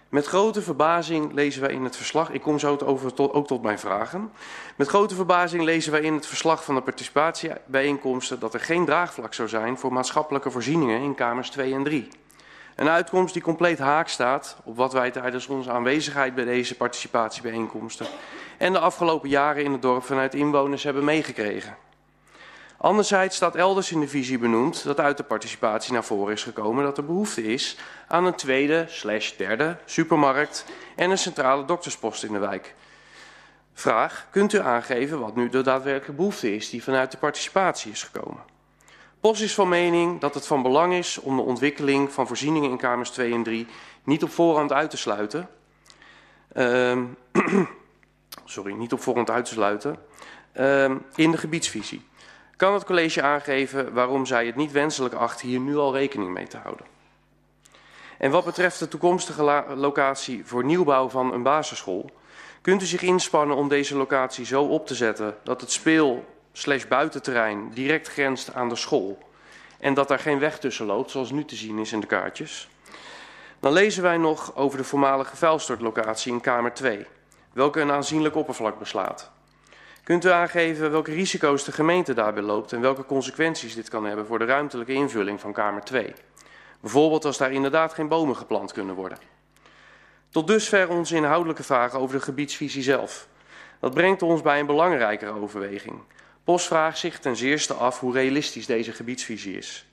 Met 0.10 0.26
grote 0.26 0.62
verbazing 0.62 1.34
lezen 1.34 1.62
wij 1.62 1.72
in 1.72 1.84
het 1.84 1.96
verslag, 1.96 2.30
ik 2.30 2.42
kom 2.42 2.60
zo 2.60 2.78
over 2.86 3.14
tot, 3.14 3.34
ook 3.34 3.48
tot 3.48 3.62
mijn 3.62 3.80
vragen. 3.80 4.32
Met 4.76 4.88
grote 4.88 5.16
verbazing 5.16 5.64
lezen 5.64 5.92
wij 5.92 6.02
in 6.02 6.14
het 6.14 6.26
verslag 6.26 6.64
van 6.64 6.76
de 6.76 6.82
participatiebijeenkomsten 6.82 8.40
dat 8.40 8.54
er 8.54 8.60
geen 8.60 8.86
draagvlak 8.86 9.34
zou 9.34 9.50
zijn 9.50 9.78
voor 9.78 9.94
maatschappelijke 9.94 10.52
voorzieningen 10.52 11.02
in 11.02 11.16
kamers 11.16 11.50
2 11.50 11.74
en 11.74 11.84
3. 11.84 12.08
Een 12.76 12.90
uitkomst 12.90 13.34
die 13.34 13.44
compleet 13.44 13.80
haak 13.80 14.08
staat 14.08 14.58
op 14.64 14.78
wat 14.78 14.94
wij 14.94 15.12
tijdens 15.12 15.48
onze 15.48 15.72
aanwezigheid 15.72 16.36
bij 16.36 16.46
deze 16.46 16.76
participatiebijeenkomsten 16.76 18.08
en 18.58 18.74
de 18.74 18.80
afgelopen 18.80 19.30
jaren 19.30 19.64
in 19.64 19.72
het 19.72 19.82
dorp 19.82 20.04
vanuit 20.04 20.34
inwoners 20.34 20.84
hebben 20.84 21.04
meegekregen. 21.04 21.78
Anderzijds 22.78 23.36
staat 23.36 23.56
elders 23.56 23.92
in 23.92 24.00
de 24.00 24.08
visie 24.08 24.38
benoemd 24.38 24.84
dat 24.84 25.00
uit 25.00 25.18
de 25.18 25.24
participatie 25.24 25.94
naar 25.94 26.04
voren 26.04 26.34
is 26.34 26.44
gekomen 26.44 26.84
dat 26.84 26.98
er 26.98 27.06
behoefte 27.06 27.44
is 27.44 27.78
aan 28.08 28.26
een 28.26 28.36
tweede 28.36 28.86
slash 28.88 29.32
derde 29.38 29.78
supermarkt 29.86 30.66
en 30.96 31.10
een 31.10 31.18
centrale 31.18 31.66
dokterspost 31.66 32.24
in 32.24 32.34
de 32.34 32.40
wijk. 32.40 32.76
Vraag, 33.74 34.28
kunt 34.32 34.54
u 34.54 34.60
aangeven 34.60 35.20
wat 35.20 35.36
nu 35.36 35.50
de 35.50 35.62
daadwerkelijke 35.62 36.16
behoefte 36.16 36.56
is 36.56 36.70
die 36.70 36.84
vanuit 36.84 37.12
de 37.12 37.18
participatie 37.18 37.92
is 37.92 38.04
gekomen? 38.04 38.44
POS 39.20 39.42
is 39.42 39.54
van 39.54 39.70
mening 39.70 40.20
dat 40.20 40.34
het 40.34 40.48
van 40.48 40.62
belang 40.62 40.94
is 40.94 41.18
om 41.18 41.36
de 41.36 41.42
ontwikkeling 41.42 42.12
van 42.12 42.28
voorzieningen 42.28 42.70
in 42.70 42.78
kamers 42.78 43.10
2 43.10 43.34
en 43.34 43.44
3 43.44 43.68
niet 44.04 44.24
op 44.24 44.32
voorhand 44.32 44.74
uit 44.74 44.90
te 44.90 44.98
sluiten. 44.98 45.50
Uh, 46.54 46.98
sorry, 48.46 48.74
niet 48.74 48.94
op 48.94 49.02
voorhand 49.02 49.30
uit 49.30 49.46
te 49.46 49.54
sluiten 49.54 49.98
uh, 50.60 50.92
in 51.16 51.32
de 51.32 51.38
gebiedsvisie. 51.38 52.06
Kan 52.58 52.74
het 52.74 52.86
college 52.86 53.22
aangeven 53.22 53.94
waarom 53.94 54.26
zij 54.26 54.46
het 54.46 54.56
niet 54.56 54.72
wenselijk 54.72 55.14
acht 55.14 55.42
hier 55.42 55.60
nu 55.60 55.78
al 55.78 55.94
rekening 55.94 56.34
mee 56.34 56.48
te 56.48 56.58
houden? 56.58 56.86
En 58.18 58.32
wat 58.32 58.46
betreft 58.46 58.80
de 58.80 58.88
toekomstige 58.88 59.64
locatie 59.76 60.46
voor 60.46 60.64
nieuwbouw 60.64 61.10
van 61.10 61.34
een 61.34 61.44
basisschool, 61.44 62.12
kunt 62.62 62.82
u 62.82 62.86
zich 62.86 63.02
inspannen 63.02 63.58
om 63.58 63.68
deze 63.68 63.98
locatie 63.98 64.46
zo 64.46 64.64
op 64.64 64.88
te 64.88 64.96
zetten 64.96 65.38
dat 65.44 65.62
het 65.62 65.72
speel 65.72 66.26
slash 66.52 66.86
buitenterrein 66.86 67.70
direct 67.74 68.08
grenst 68.08 68.54
aan 68.54 68.70
de 68.70 68.76
school 68.76 69.18
en 69.80 69.94
dat 69.94 70.08
daar 70.08 70.20
geen 70.20 70.40
weg 70.40 70.60
tussen 70.60 70.86
loopt, 70.86 71.12
zoals 71.12 71.32
nu 71.32 71.46
te 71.46 71.56
zien 71.56 71.80
is 71.80 71.92
in 71.92 72.00
de 72.00 72.08
kaartjes. 72.08 72.70
Dan 73.60 73.74
lezen 73.74 74.04
wij 74.04 74.18
nog 74.18 74.56
over 74.56 74.78
de 74.78 74.84
voormalige 74.84 75.36
vuilstortlocatie 75.36 76.32
in 76.32 76.42
Kamer 76.42 76.74
2, 76.74 77.06
welke 77.54 77.82
een 77.82 77.92
aanzienlijk 77.92 78.36
oppervlak 78.36 78.80
beslaat. 78.80 79.32
Kunt 80.08 80.26
u 80.26 80.30
aangeven 80.30 80.92
welke 80.92 81.12
risico's 81.12 81.64
de 81.64 81.72
gemeente 81.72 82.14
daarbij 82.14 82.44
loopt 82.44 82.74
en 82.74 82.82
welke 82.82 83.06
consequenties 83.06 83.76
dit 83.76 83.90
kan 83.90 84.06
hebben 84.06 84.26
voor 84.26 84.40
de 84.40 84.46
ruimtelijke 84.46 84.94
invulling 84.94 85.40
van 85.40 85.54
Kamer 85.54 85.84
2? 85.84 86.14
Bijvoorbeeld 86.82 87.26
als 87.26 87.38
daar 87.38 87.52
inderdaad 87.52 87.94
geen 87.94 88.08
bomen 88.08 88.36
geplant 88.36 88.72
kunnen 88.72 88.96
worden. 88.96 89.18
Tot 90.30 90.48
dusver 90.48 90.90
onze 90.90 91.16
inhoudelijke 91.16 91.64
vragen 91.64 92.00
over 92.00 92.16
de 92.16 92.22
gebiedsvisie 92.22 92.84
zelf. 92.84 93.28
Dat 93.80 93.94
brengt 93.94 94.22
ons 94.22 94.42
bij 94.42 94.60
een 94.60 94.66
belangrijkere 94.66 95.32
overweging. 95.32 96.02
POS 96.44 96.68
vraagt 96.68 96.98
zich 96.98 97.20
ten 97.20 97.36
zeerste 97.36 97.74
af 97.74 98.00
hoe 98.00 98.14
realistisch 98.14 98.66
deze 98.66 98.92
gebiedsvisie 98.92 99.58
is. 99.58 99.86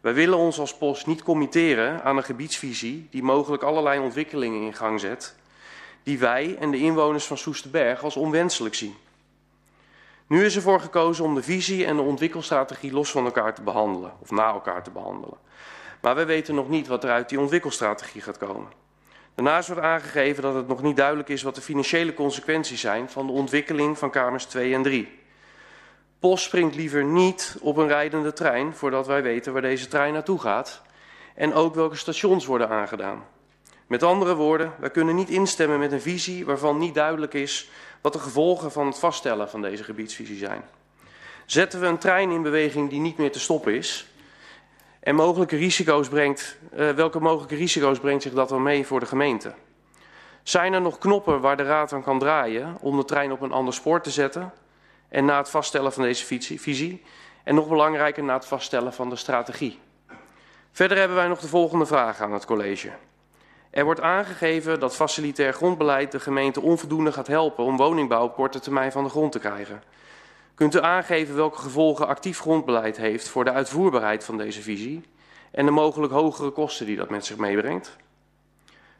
Wij 0.00 0.14
willen 0.14 0.38
ons 0.38 0.58
als 0.58 0.76
POS 0.76 1.06
niet 1.06 1.22
committeren 1.22 2.02
aan 2.02 2.16
een 2.16 2.24
gebiedsvisie 2.24 3.08
die 3.10 3.22
mogelijk 3.22 3.62
allerlei 3.62 4.00
ontwikkelingen 4.00 4.62
in 4.62 4.74
gang 4.74 5.00
zet, 5.00 5.34
die 6.02 6.18
wij 6.18 6.56
en 6.60 6.70
de 6.70 6.78
inwoners 6.78 7.24
van 7.24 7.38
Soesterberg 7.38 8.02
als 8.02 8.16
onwenselijk 8.16 8.74
zien. 8.74 8.94
Nu 10.28 10.44
is 10.44 10.56
ervoor 10.56 10.80
gekozen 10.80 11.24
om 11.24 11.34
de 11.34 11.42
visie 11.42 11.86
en 11.86 11.96
de 11.96 12.02
ontwikkelstrategie 12.02 12.92
los 12.92 13.10
van 13.10 13.24
elkaar 13.24 13.54
te 13.54 13.62
behandelen, 13.62 14.12
of 14.20 14.30
na 14.30 14.52
elkaar 14.52 14.82
te 14.82 14.90
behandelen. 14.90 15.38
Maar 16.00 16.14
wij 16.14 16.26
weten 16.26 16.54
nog 16.54 16.68
niet 16.68 16.86
wat 16.86 17.04
er 17.04 17.10
uit 17.10 17.28
die 17.28 17.40
ontwikkelstrategie 17.40 18.20
gaat 18.20 18.38
komen. 18.38 18.68
Daarnaast 19.34 19.68
wordt 19.68 19.82
aangegeven 19.82 20.42
dat 20.42 20.54
het 20.54 20.68
nog 20.68 20.82
niet 20.82 20.96
duidelijk 20.96 21.28
is 21.28 21.42
wat 21.42 21.54
de 21.54 21.60
financiële 21.60 22.14
consequenties 22.14 22.80
zijn 22.80 23.08
van 23.08 23.26
de 23.26 23.32
ontwikkeling 23.32 23.98
van 23.98 24.10
kamers 24.10 24.44
2 24.44 24.74
en 24.74 24.82
3. 24.82 25.18
POS 26.18 26.42
springt 26.42 26.74
liever 26.74 27.04
niet 27.04 27.56
op 27.60 27.76
een 27.76 27.88
rijdende 27.88 28.32
trein 28.32 28.74
voordat 28.74 29.06
wij 29.06 29.22
weten 29.22 29.52
waar 29.52 29.62
deze 29.62 29.88
trein 29.88 30.12
naartoe 30.12 30.40
gaat 30.40 30.82
en 31.34 31.54
ook 31.54 31.74
welke 31.74 31.96
stations 31.96 32.46
worden 32.46 32.68
aangedaan. 32.68 33.24
Met 33.86 34.02
andere 34.02 34.34
woorden, 34.34 34.72
wij 34.78 34.90
kunnen 34.90 35.14
niet 35.14 35.28
instemmen 35.28 35.78
met 35.78 35.92
een 35.92 36.00
visie 36.00 36.46
waarvan 36.46 36.78
niet 36.78 36.94
duidelijk 36.94 37.34
is 37.34 37.70
wat 38.00 38.12
de 38.12 38.18
gevolgen 38.18 38.72
van 38.72 38.86
het 38.86 38.98
vaststellen 38.98 39.50
van 39.50 39.62
deze 39.62 39.84
gebiedsvisie 39.84 40.38
zijn. 40.38 40.62
Zetten 41.46 41.80
we 41.80 41.86
een 41.86 41.98
trein 41.98 42.30
in 42.30 42.42
beweging 42.42 42.90
die 42.90 43.00
niet 43.00 43.18
meer 43.18 43.32
te 43.32 43.40
stoppen 43.40 43.74
is 43.74 44.08
en 45.00 45.14
mogelijke 45.14 45.56
risico's 45.56 46.08
brengt, 46.08 46.58
uh, 46.76 46.90
welke 46.90 47.20
mogelijke 47.20 47.54
risico's 47.54 47.98
brengt 47.98 48.22
zich 48.22 48.32
dat 48.32 48.48
dan 48.48 48.62
mee 48.62 48.86
voor 48.86 49.00
de 49.00 49.06
gemeente? 49.06 49.54
Zijn 50.42 50.72
er 50.72 50.80
nog 50.80 50.98
knoppen 50.98 51.40
waar 51.40 51.56
de 51.56 51.62
raad 51.62 51.92
aan 51.92 52.02
kan 52.02 52.18
draaien 52.18 52.76
om 52.80 52.96
de 52.96 53.04
trein 53.04 53.32
op 53.32 53.40
een 53.40 53.52
ander 53.52 53.74
spoor 53.74 54.00
te 54.00 54.10
zetten 54.10 54.52
en 55.08 55.24
na 55.24 55.38
het 55.38 55.50
vaststellen 55.50 55.92
van 55.92 56.02
deze 56.02 56.40
visie. 56.58 57.02
En 57.44 57.54
nog 57.54 57.68
belangrijker, 57.68 58.22
na 58.22 58.34
het 58.34 58.46
vaststellen 58.46 58.92
van 58.92 59.10
de 59.10 59.16
strategie. 59.16 59.78
Verder 60.72 60.98
hebben 60.98 61.16
wij 61.16 61.28
nog 61.28 61.40
de 61.40 61.48
volgende 61.48 61.86
vraag 61.86 62.20
aan 62.20 62.32
het 62.32 62.44
college. 62.44 62.90
Er 63.78 63.84
wordt 63.84 64.00
aangegeven 64.00 64.80
dat 64.80 64.96
facilitair 64.96 65.52
grondbeleid 65.52 66.12
de 66.12 66.20
gemeente 66.20 66.60
onvoldoende 66.60 67.12
gaat 67.12 67.26
helpen 67.26 67.64
om 67.64 67.76
woningbouw 67.76 68.24
op 68.24 68.34
korte 68.34 68.60
termijn 68.60 68.92
van 68.92 69.04
de 69.04 69.10
grond 69.10 69.32
te 69.32 69.38
krijgen. 69.38 69.82
Kunt 70.54 70.74
u 70.74 70.80
aangeven 70.80 71.34
welke 71.34 71.58
gevolgen 71.58 72.06
actief 72.06 72.40
grondbeleid 72.40 72.96
heeft 72.96 73.28
voor 73.28 73.44
de 73.44 73.52
uitvoerbaarheid 73.52 74.24
van 74.24 74.36
deze 74.36 74.62
visie 74.62 75.02
en 75.50 75.64
de 75.64 75.70
mogelijk 75.70 76.12
hogere 76.12 76.50
kosten 76.50 76.86
die 76.86 76.96
dat 76.96 77.10
met 77.10 77.26
zich 77.26 77.36
meebrengt? 77.36 77.96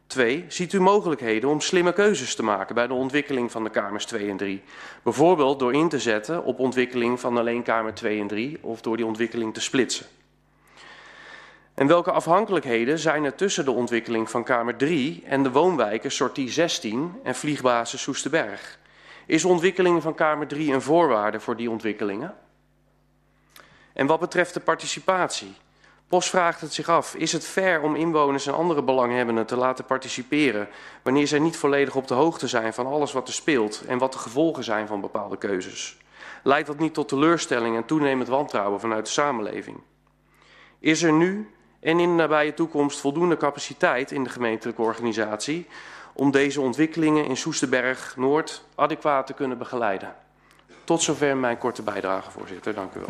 Twee, 0.06 0.44
ziet 0.48 0.72
u 0.72 0.80
mogelijkheden 0.80 1.50
om 1.50 1.60
slimme 1.60 1.92
keuzes 1.92 2.34
te 2.34 2.42
maken 2.42 2.74
bij 2.74 2.86
de 2.86 2.94
ontwikkeling 2.94 3.50
van 3.50 3.64
de 3.64 3.70
kamers 3.70 4.04
2 4.04 4.30
en 4.30 4.36
3? 4.36 4.62
Bijvoorbeeld 5.02 5.58
door 5.58 5.74
in 5.74 5.88
te 5.88 5.98
zetten 5.98 6.44
op 6.44 6.58
ontwikkeling 6.58 7.20
van 7.20 7.38
alleen 7.38 7.62
kamer 7.62 7.94
2 7.94 8.20
en 8.20 8.26
3 8.26 8.58
of 8.60 8.80
door 8.80 8.96
die 8.96 9.06
ontwikkeling 9.06 9.54
te 9.54 9.60
splitsen. 9.60 10.06
En 11.78 11.86
welke 11.86 12.10
afhankelijkheden 12.10 12.98
zijn 12.98 13.24
er 13.24 13.34
tussen 13.34 13.64
de 13.64 13.70
ontwikkeling 13.70 14.30
van 14.30 14.44
kamer 14.44 14.76
3 14.76 15.22
en 15.26 15.42
de 15.42 15.50
woonwijken 15.50 16.10
sortie 16.10 16.50
16 16.50 17.20
en 17.22 17.34
vliegbasis 17.34 18.02
Soesterberg? 18.02 18.78
Is 19.26 19.44
ontwikkeling 19.44 20.02
van 20.02 20.14
kamer 20.14 20.46
3 20.46 20.72
een 20.72 20.82
voorwaarde 20.82 21.40
voor 21.40 21.56
die 21.56 21.70
ontwikkelingen? 21.70 22.34
En 23.92 24.06
wat 24.06 24.20
betreft 24.20 24.54
de 24.54 24.60
participatie, 24.60 25.54
POS 26.08 26.30
vraagt 26.30 26.60
het 26.60 26.72
zich 26.72 26.88
af, 26.88 27.14
is 27.14 27.32
het 27.32 27.44
fair 27.44 27.80
om 27.80 27.94
inwoners 27.94 28.46
en 28.46 28.54
andere 28.54 28.82
belanghebbenden 28.82 29.46
te 29.46 29.56
laten 29.56 29.84
participeren 29.84 30.68
wanneer 31.02 31.26
zij 31.26 31.38
niet 31.38 31.56
volledig 31.56 31.96
op 31.96 32.08
de 32.08 32.14
hoogte 32.14 32.48
zijn 32.48 32.74
van 32.74 32.86
alles 32.86 33.12
wat 33.12 33.28
er 33.28 33.34
speelt 33.34 33.82
en 33.86 33.98
wat 33.98 34.12
de 34.12 34.18
gevolgen 34.18 34.64
zijn 34.64 34.86
van 34.86 35.00
bepaalde 35.00 35.38
keuzes? 35.38 35.96
Leidt 36.42 36.66
dat 36.66 36.78
niet 36.78 36.94
tot 36.94 37.08
teleurstelling 37.08 37.76
en 37.76 37.84
toenemend 37.84 38.28
wantrouwen 38.28 38.80
vanuit 38.80 39.04
de 39.04 39.12
samenleving? 39.12 39.80
Is 40.78 41.02
er 41.02 41.12
nu 41.12 41.48
en 41.80 42.00
in 42.00 42.08
de 42.08 42.14
nabije 42.14 42.54
toekomst 42.54 43.00
voldoende 43.00 43.36
capaciteit 43.36 44.10
in 44.10 44.24
de 44.24 44.30
gemeentelijke 44.30 44.82
organisatie 44.82 45.66
om 46.12 46.30
deze 46.30 46.60
ontwikkelingen 46.60 47.24
in 47.24 47.36
Soesterberg 47.36 48.16
Noord 48.16 48.64
adequaat 48.74 49.26
te 49.26 49.32
kunnen 49.32 49.58
begeleiden? 49.58 50.14
Tot 50.84 51.02
zover 51.02 51.36
mijn 51.36 51.58
korte 51.58 51.82
bijdrage, 51.82 52.30
voorzitter. 52.30 52.74
Dank 52.74 52.94
u 52.94 53.00
wel. 53.00 53.08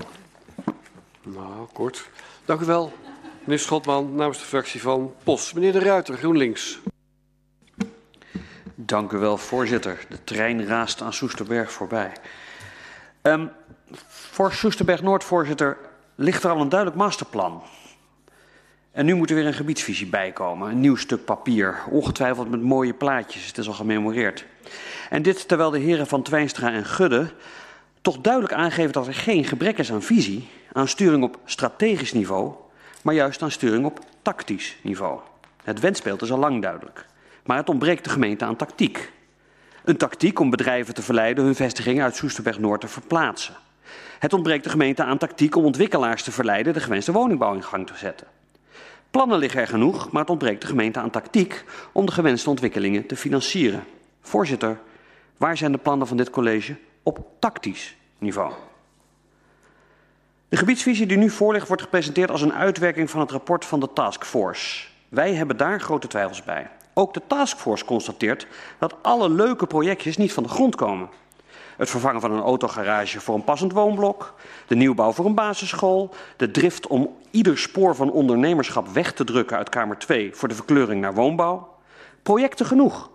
Nou, 1.23 1.67
kort. 1.73 2.11
Dank 2.45 2.61
u 2.61 2.65
wel, 2.65 2.93
meneer 3.41 3.59
Schotman, 3.59 4.15
namens 4.15 4.39
de 4.39 4.45
fractie 4.45 4.83
van 4.83 5.15
POS. 5.23 5.53
Meneer 5.53 5.73
De 5.73 5.79
Ruiter, 5.79 6.17
GroenLinks. 6.17 6.79
Dank 8.75 9.13
u 9.13 9.19
wel, 9.19 9.39
voorzitter. 9.39 10.07
De 10.09 10.25
trein 10.25 10.67
raast 10.67 11.03
aan 11.03 11.13
Soesterberg 11.13 11.73
voorbij. 11.73 12.13
Um, 13.23 13.51
voor 14.09 14.53
Soesterberg 14.53 15.03
Noord, 15.03 15.25
voorzitter, 15.25 15.77
ligt 16.15 16.45
er 16.45 16.51
al 16.51 16.61
een 16.61 16.69
duidelijk 16.69 16.99
masterplan. 16.99 17.63
En 18.99 19.05
nu 19.05 19.15
moet 19.15 19.31
er 19.31 19.37
weer 19.37 19.47
een 19.47 19.55
gebiedsvisie 19.55 20.07
bijkomen. 20.07 20.71
Een 20.71 20.81
nieuw 20.81 20.97
stuk 20.97 21.25
papier. 21.25 21.79
Ongetwijfeld 21.91 22.51
met 22.51 22.63
mooie 22.63 22.95
plaatjes. 22.95 23.47
Het 23.47 23.59
is 23.59 23.67
al 23.67 23.73
gememoreerd. 23.73 24.45
En 25.11 25.23
dit 25.23 25.49
terwijl 25.49 25.71
de 25.71 25.79
heren 25.79 26.07
van 26.07 26.23
Twijnstra 26.23 26.73
en 26.73 26.85
Gudde 26.85 27.31
toch 28.01 28.19
duidelijk 28.19 28.55
aangeven 28.55 28.93
dat 28.93 29.07
er 29.07 29.15
geen 29.15 29.45
gebrek 29.45 29.79
is 29.79 29.93
aan 29.93 30.03
visie, 30.03 30.49
aan 30.73 30.89
sturing 30.89 31.23
op 31.23 31.39
strategisch 31.45 32.13
niveau, 32.13 32.53
maar 33.03 33.15
juist 33.15 33.43
aan 33.43 33.51
sturing 33.51 33.85
op 33.85 34.01
tactisch 34.23 34.77
niveau. 34.83 35.21
Het 35.65 35.81
wensbeeld 35.81 36.23
is 36.23 36.33
al 36.33 36.39
lang 36.39 36.63
duidelijk. 36.63 37.07
Maar 37.45 37.57
het 37.57 37.69
ontbreekt 37.69 38.05
de 38.05 38.11
gemeente 38.11 38.45
aan 38.45 38.57
tactiek. 38.57 39.13
Een 39.85 39.97
tactiek 39.97 40.39
om 40.39 40.51
bedrijven 40.51 40.95
te 40.95 41.03
verleiden 41.03 41.45
hun 41.45 41.55
vestigingen 41.55 42.05
uit 42.05 42.17
Soesterberg 42.17 42.59
Noord 42.59 42.81
te 42.81 42.89
verplaatsen. 42.89 43.55
Het 44.19 44.33
ontbreekt 44.33 44.65
de 44.65 44.71
gemeente 44.71 45.03
aan 45.03 45.19
tactiek 45.19 45.57
om 45.57 45.65
ontwikkelaars 45.65 46.23
te 46.23 46.33
verleiden 46.33 46.73
de 46.73 46.81
gewenste 46.81 47.13
woningbouw 47.13 47.55
in 47.55 47.65
gang 47.65 47.87
te 47.87 47.97
zetten. 47.97 48.38
Plannen 49.11 49.39
liggen 49.39 49.61
er 49.61 49.67
genoeg, 49.67 50.11
maar 50.11 50.21
het 50.21 50.31
ontbreekt 50.31 50.61
de 50.61 50.67
gemeente 50.67 50.99
aan 50.99 51.11
tactiek 51.11 51.65
om 51.93 52.07
de 52.07 52.13
gewenste 52.13 52.51
ontwikkelingen 52.51 53.07
te 53.07 53.17
financieren. 53.17 53.85
Voorzitter, 54.21 54.79
waar 55.37 55.57
zijn 55.57 55.73
de 55.73 55.79
plannen 55.79 56.07
van 56.07 56.17
dit 56.17 56.31
college 56.31 56.77
op 57.03 57.27
tactisch 57.39 57.97
niveau? 58.19 58.53
De 60.49 60.57
gebiedsvisie 60.57 61.07
die 61.07 61.17
nu 61.17 61.31
voor 61.31 61.53
ligt 61.53 61.67
wordt 61.67 61.83
gepresenteerd 61.83 62.31
als 62.31 62.43
een 62.43 62.53
uitwerking 62.53 63.11
van 63.11 63.21
het 63.21 63.31
rapport 63.31 63.65
van 63.65 63.81
de 63.81 63.93
taskforce. 63.93 64.87
Wij 65.09 65.35
hebben 65.35 65.57
daar 65.57 65.81
grote 65.81 66.07
twijfels 66.07 66.45
bij. 66.45 66.71
Ook 66.95 67.15
de 67.15 67.23
taskforce 67.27 67.85
constateert 67.85 68.47
dat 68.79 68.95
alle 69.03 69.31
leuke 69.31 69.67
projectjes 69.67 70.17
niet 70.17 70.33
van 70.33 70.43
de 70.43 70.49
grond 70.49 70.75
komen. 70.75 71.09
Het 71.79 71.91
vervangen 71.91 72.21
van 72.21 72.33
een 72.33 72.43
autogarage 72.43 73.21
voor 73.21 73.35
een 73.35 73.45
passend 73.45 73.73
woonblok, 73.73 74.35
de 74.67 74.75
nieuwbouw 74.75 75.13
voor 75.13 75.27
een 75.27 75.35
basisschool, 75.35 76.15
de 76.37 76.51
drift 76.51 76.87
om 76.87 77.17
ieder 77.31 77.59
spoor 77.59 77.95
van 77.95 78.11
ondernemerschap 78.11 78.89
weg 78.89 79.13
te 79.13 79.25
drukken 79.25 79.57
uit 79.57 79.69
Kamer 79.69 79.99
2 79.99 80.35
voor 80.35 80.49
de 80.49 80.55
verkleuring 80.55 81.01
naar 81.01 81.15
woonbouw. 81.15 81.75
Projecten 82.23 82.67
genoeg. 82.67 83.11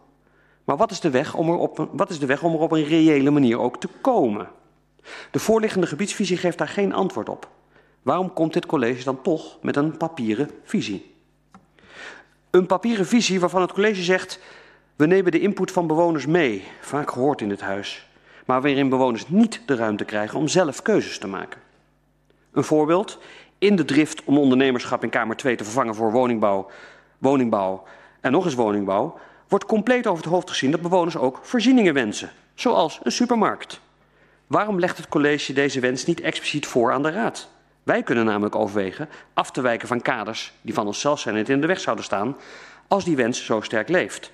Maar 0.64 0.78
wat 0.78 0.92
is 0.92 1.00
de 1.00 1.10
weg 1.10 1.34
om 1.34 1.50
er 1.50 1.58
op, 1.58 1.90
wat 1.92 2.10
is 2.10 2.20
de 2.20 2.26
weg 2.26 2.44
om 2.44 2.54
er 2.54 2.60
op 2.60 2.72
een 2.72 2.84
reële 2.84 3.32
manier 3.32 3.60
ook 3.60 3.80
te 3.80 3.88
komen? 4.02 4.48
De 5.32 5.40
voorliggende 5.40 5.88
gebiedsvisie 5.88 6.38
geeft 6.38 6.58
daar 6.58 6.68
geen 6.68 6.94
antwoord 6.94 7.30
op. 7.30 7.50
Waarom 8.02 8.34
komt 8.34 8.54
dit 8.54 8.66
college 8.66 9.04
dan 9.04 9.22
toch 9.22 9.58
met 9.62 9.76
een 9.76 9.98
papieren 9.98 10.50
visie? 10.64 11.16
Een 12.50 12.66
papieren 12.66 13.06
visie 13.06 13.40
waarvan 13.40 13.62
het 13.62 13.74
college 13.74 14.04
zegt: 14.04 14.40
we 14.96 15.06
nemen 15.06 15.32
de 15.32 15.40
input 15.40 15.72
van 15.72 15.88
bewoners 15.88 16.26
mee, 16.26 16.64
vaak 16.82 17.12
gehoord 17.12 17.42
in 17.42 17.50
dit 17.50 17.62
huis, 17.62 18.08
maar 18.46 18.62
waarin 18.62 18.90
bewoners 18.90 19.28
niet 19.28 19.62
de 19.66 19.76
ruimte 19.76 20.06
krijgen 20.06 20.40
om 20.40 20.48
zelf 20.48 20.82
keuzes 20.82 21.18
te 21.18 21.28
maken. 21.28 21.62
Een 22.52 22.64
voorbeeld: 22.64 23.20
in 23.58 23.76
de 23.76 23.86
drift 23.86 24.24
om 24.24 24.38
ondernemerschap 24.38 25.04
in 25.04 25.10
Kamer 25.10 25.36
2 25.36 25.56
te 25.56 25.64
vervangen 25.64 25.96
voor 25.96 26.12
woningbouw, 26.12 26.70
woningbouw 27.18 27.84
en 28.22 28.32
nog 28.32 28.46
eens 28.46 28.54
woningbouw, 28.54 29.20
wordt 29.48 29.66
compleet 29.66 30.08
over 30.08 30.24
het 30.24 30.34
hoofd 30.34 30.50
gezien 30.50 30.72
dat 30.72 30.82
bewoners 30.82 31.18
ook 31.18 31.40
voorzieningen 31.42 31.94
wensen, 31.94 32.32
zoals 32.54 33.00
een 33.04 33.12
supermarkt. 33.12 33.80
Waarom 34.48 34.80
legt 34.80 34.98
het 34.98 35.08
college 35.08 35.54
deze 35.54 35.80
wens 35.80 36.06
niet 36.06 36.22
expliciet 36.22 36.68
voor 36.68 36.92
aan 36.92 37.04
de 37.04 37.12
Raad? 37.12 37.50
Wij 37.84 38.04
kunnen 38.04 38.26
namelijk 38.26 38.56
overwegen 38.56 39.10
af 39.34 39.52
te 39.52 39.62
wijken 39.62 39.88
van 39.88 40.02
kaders 40.02 40.54
die 40.62 40.74
van 40.74 40.88
onszelf 40.88 41.20
zijn 41.20 41.36
en 41.36 41.46
in 41.46 41.62
de 41.62 41.68
weg 41.68 41.80
zouden 41.80 42.06
staan 42.06 42.36
als 42.88 43.04
die 43.04 43.16
wens 43.16 43.46
zo 43.46 43.62
sterk 43.62 43.90
leeft. 43.90 44.32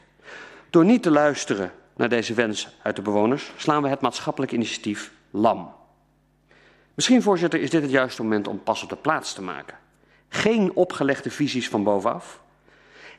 Door 0.69 0.85
niet 0.85 1.03
te 1.03 1.11
luisteren 1.11 1.71
naar 1.99 2.09
deze 2.09 2.33
wens 2.33 2.67
uit 2.81 2.95
de 2.95 3.01
bewoners 3.01 3.51
slaan 3.57 3.81
we 3.81 3.89
het 3.89 4.01
maatschappelijk 4.01 4.51
initiatief 4.51 5.11
lam. 5.31 5.73
Misschien, 6.93 7.21
voorzitter, 7.21 7.61
is 7.61 7.69
dit 7.69 7.81
het 7.81 7.91
juiste 7.91 8.23
moment 8.23 8.47
om 8.47 8.63
pas 8.63 8.83
op 8.83 8.89
de 8.89 8.95
plaats 8.95 9.33
te 9.33 9.41
maken. 9.41 9.77
Geen 10.29 10.75
opgelegde 10.75 11.29
visies 11.29 11.69
van 11.69 11.83
bovenaf. 11.83 12.41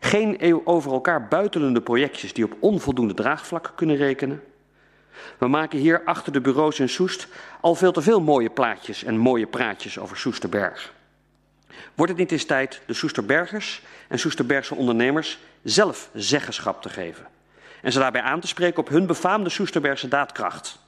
Geen 0.00 0.66
over 0.66 0.92
elkaar 0.92 1.28
buitelende 1.28 1.80
projectjes 1.80 2.32
die 2.32 2.44
op 2.44 2.56
onvoldoende 2.60 3.14
draagvlak 3.14 3.72
kunnen 3.74 3.96
rekenen. 3.96 4.42
We 5.38 5.48
maken 5.48 5.78
hier 5.78 6.04
achter 6.04 6.32
de 6.32 6.40
bureaus 6.40 6.80
in 6.80 6.88
Soest 6.88 7.28
al 7.60 7.74
veel 7.74 7.92
te 7.92 8.02
veel 8.02 8.20
mooie 8.20 8.50
plaatjes 8.50 9.04
en 9.04 9.16
mooie 9.16 9.46
praatjes 9.46 9.98
over 9.98 10.16
Soesterberg. 10.16 10.92
Wordt 11.94 12.12
het 12.12 12.20
niet 12.20 12.32
eens 12.32 12.44
tijd 12.44 12.82
de 12.86 12.94
Soesterbergers 12.94 13.82
en 14.08 14.18
Soesterbergse 14.18 14.74
ondernemers 14.74 15.38
zelf 15.62 16.10
zeggenschap 16.14 16.82
te 16.82 16.88
geven 16.88 17.26
en 17.82 17.92
ze 17.92 17.98
daarbij 17.98 18.22
aan 18.22 18.40
te 18.40 18.46
spreken 18.46 18.78
op 18.78 18.88
hun 18.88 19.06
befaamde 19.06 19.50
Soesterbergse 19.50 20.08
daadkracht? 20.08 20.78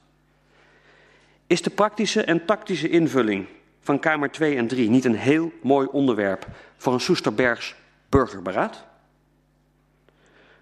Is 1.47 1.62
de 1.62 1.70
praktische 1.70 2.24
en 2.24 2.45
tactische 2.45 2.88
invulling 2.88 3.47
van 3.80 3.99
Kamer 3.99 4.30
2 4.30 4.57
en 4.57 4.66
3 4.66 4.90
niet 4.90 5.05
een 5.05 5.16
heel 5.16 5.53
mooi 5.62 5.86
onderwerp 5.86 6.47
voor 6.76 6.93
een 6.93 7.01
Soesterbergs 7.01 7.74
burgerberaad? 8.09 8.84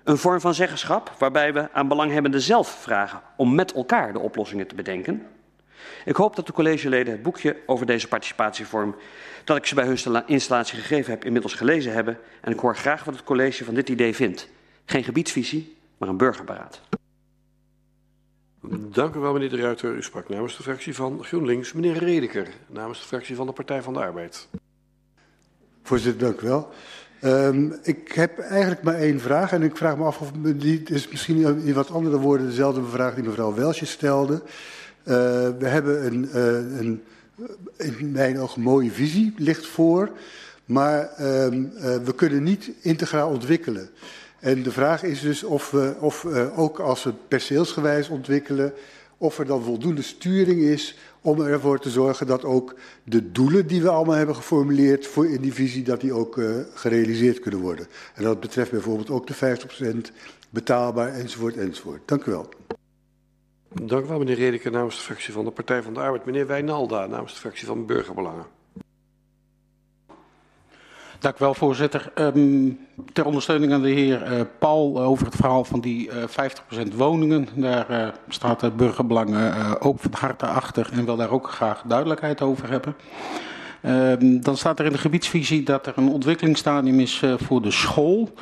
Een 0.05 0.19
vorm 0.19 0.41
van 0.41 0.55
zeggenschap 0.55 1.15
waarbij 1.19 1.53
we 1.53 1.73
aan 1.73 1.89
belanghebbenden 1.89 2.41
zelf 2.41 2.69
vragen 2.69 3.21
om 3.37 3.55
met 3.55 3.73
elkaar 3.73 4.13
de 4.13 4.19
oplossingen 4.19 4.67
te 4.67 4.75
bedenken. 4.75 5.27
Ik 6.05 6.17
hoop 6.17 6.37
dat 6.37 6.47
de 6.47 6.53
collegeleden 6.53 7.13
het 7.13 7.23
boekje 7.23 7.57
over 7.67 7.87
deze 7.87 8.09
participatievorm 8.09 8.97
dat 9.45 9.57
ik 9.57 9.67
ze 9.67 9.75
bij 9.75 9.85
hun 9.85 10.27
installatie 10.27 10.79
gegeven 10.79 11.11
heb 11.11 11.25
inmiddels 11.25 11.55
gelezen 11.55 11.93
hebben 11.93 12.19
en 12.41 12.53
ik 12.53 12.59
hoor 12.59 12.77
graag 12.77 13.05
wat 13.05 13.15
het 13.15 13.25
college 13.25 13.65
van 13.65 13.75
dit 13.75 13.89
idee 13.89 14.15
vindt. 14.15 14.49
Geen 14.85 15.05
gebiedsvisie, 15.05 15.77
maar 16.01 16.09
een 16.09 16.17
burgerberaad. 16.17 16.81
Dank 18.93 19.15
u 19.15 19.19
wel, 19.19 19.33
meneer 19.33 19.51
de 19.51 19.57
Ruiter. 19.57 19.95
U 19.95 20.03
sprak 20.03 20.29
namens 20.29 20.57
de 20.57 20.63
fractie 20.63 20.95
van 20.95 21.25
GroenLinks. 21.25 21.73
Meneer 21.73 21.97
Redeker, 21.97 22.49
namens 22.67 23.01
de 23.01 23.07
fractie 23.07 23.37
van 23.37 23.47
de 23.47 23.53
Partij 23.53 23.83
van 23.83 23.93
de 23.93 24.01
Arbeid. 24.01 24.49
Voorzitter, 25.83 26.27
dank 26.27 26.41
u 26.41 26.47
wel. 26.47 26.69
Um, 27.25 27.75
ik 27.83 28.13
heb 28.13 28.39
eigenlijk 28.39 28.83
maar 28.83 28.95
één 28.95 29.21
vraag 29.21 29.53
en 29.53 29.63
ik 29.63 29.77
vraag 29.77 29.97
me 29.97 30.05
af 30.05 30.21
of 30.21 30.33
die 30.57 30.83
is 30.83 31.09
misschien 31.09 31.65
in 31.65 31.75
wat 31.75 31.91
andere 31.91 32.19
woorden 32.19 32.47
dezelfde 32.47 32.85
vraag 32.85 33.15
die 33.15 33.25
mevrouw 33.25 33.55
Welsje 33.55 33.87
stelde. 33.87 34.35
Uh, 34.35 34.45
we 35.59 35.67
hebben 35.67 36.07
een, 36.07 36.29
uh, 36.35 36.79
een, 36.79 37.03
in 37.77 38.13
mijn 38.13 38.39
ogen 38.39 38.63
mooie 38.63 38.91
visie, 38.91 39.35
ligt 39.37 39.67
voor, 39.67 40.11
maar 40.65 41.11
um, 41.21 41.73
uh, 41.75 41.97
we 41.97 42.15
kunnen 42.15 42.43
niet 42.43 42.71
integraal 42.81 43.31
ontwikkelen. 43.31 43.91
En 44.41 44.63
de 44.63 44.73
vraag 44.73 45.03
is 45.03 45.21
dus 45.21 45.45
of 45.45 45.71
we 45.71 45.95
of, 46.01 46.25
ook 46.57 46.79
als 46.79 47.05
we 47.05 47.13
perceelsgewijs 47.29 48.09
ontwikkelen, 48.09 48.73
of 49.21 49.39
er 49.39 49.47
dan 49.47 49.63
voldoende 49.63 50.03
sturing 50.03 50.61
is 50.61 50.97
om 51.21 51.41
ervoor 51.41 51.79
te 51.79 51.91
zorgen 51.91 52.27
dat 52.27 52.45
ook 52.45 52.75
de 53.05 53.33
doelen 53.33 53.67
die 53.67 53.83
we 53.83 53.89
allemaal 53.89 54.15
hebben 54.15 54.35
geformuleerd 54.35 55.07
voor 55.07 55.27
in 55.27 55.41
die 55.41 55.55
visie, 55.55 55.83
dat 55.83 56.01
die 56.01 56.13
ook 56.13 56.37
uh, 56.37 56.57
gerealiseerd 56.75 57.41
kunnen 57.41 57.61
worden. 57.61 57.87
En 58.15 58.23
dat 58.23 58.41
betreft 58.41 58.71
bijvoorbeeld 58.71 59.11
ook 59.11 59.27
de 59.27 59.59
50% 60.11 60.15
betaalbaar 60.51 61.13
enzovoort 61.13 61.57
enzovoort. 61.57 62.09
Dank 62.09 62.25
u 62.25 62.31
wel. 62.31 62.49
Dank 63.69 64.05
u 64.05 64.09
wel 64.09 64.19
meneer 64.19 64.37
Redeker 64.37 64.71
namens 64.71 64.97
de 64.97 65.03
fractie 65.03 65.33
van 65.33 65.45
de 65.45 65.51
Partij 65.51 65.83
van 65.83 65.95
de 65.95 66.01
Arbeid. 66.01 66.25
Meneer 66.25 66.47
Wijnalda 66.47 67.07
namens 67.07 67.33
de 67.33 67.41
fractie 67.41 67.67
van 67.67 67.87
Burgerbelangen. 67.87 68.47
Dank 71.21 71.39
wel, 71.39 71.55
voorzitter. 71.55 72.13
Um, 72.15 72.79
ter 73.13 73.25
ondersteuning 73.25 73.73
aan 73.73 73.83
de 73.83 73.91
heer 73.91 74.33
uh, 74.33 74.41
Paul 74.59 75.03
over 75.03 75.27
het 75.27 75.37
verhaal 75.37 75.65
van 75.65 75.81
die 75.81 76.09
uh, 76.09 76.15
50% 76.93 76.95
woningen. 76.95 77.49
Daar 77.55 77.91
uh, 77.91 78.09
staat 78.29 78.61
de 78.61 78.71
burgerbelangen 78.71 79.81
ook 79.81 79.99
van 79.99 80.11
harte 80.15 80.47
achter 80.47 80.89
en 80.93 81.05
wil 81.05 81.17
daar 81.17 81.31
ook 81.31 81.51
graag 81.51 81.83
duidelijkheid 81.87 82.43
over 82.43 82.71
hebben. 82.71 82.95
Um, 83.87 84.43
dan 84.43 84.57
staat 84.57 84.79
er 84.79 84.85
in 84.85 84.93
de 84.93 84.99
gebiedsvisie 84.99 85.63
dat 85.63 85.87
er 85.87 85.93
een 85.97 86.09
ontwikkelingsstadium 86.09 87.01
is 87.01 87.23
voor 87.37 87.63
de 87.63 87.71
school. 87.71 88.33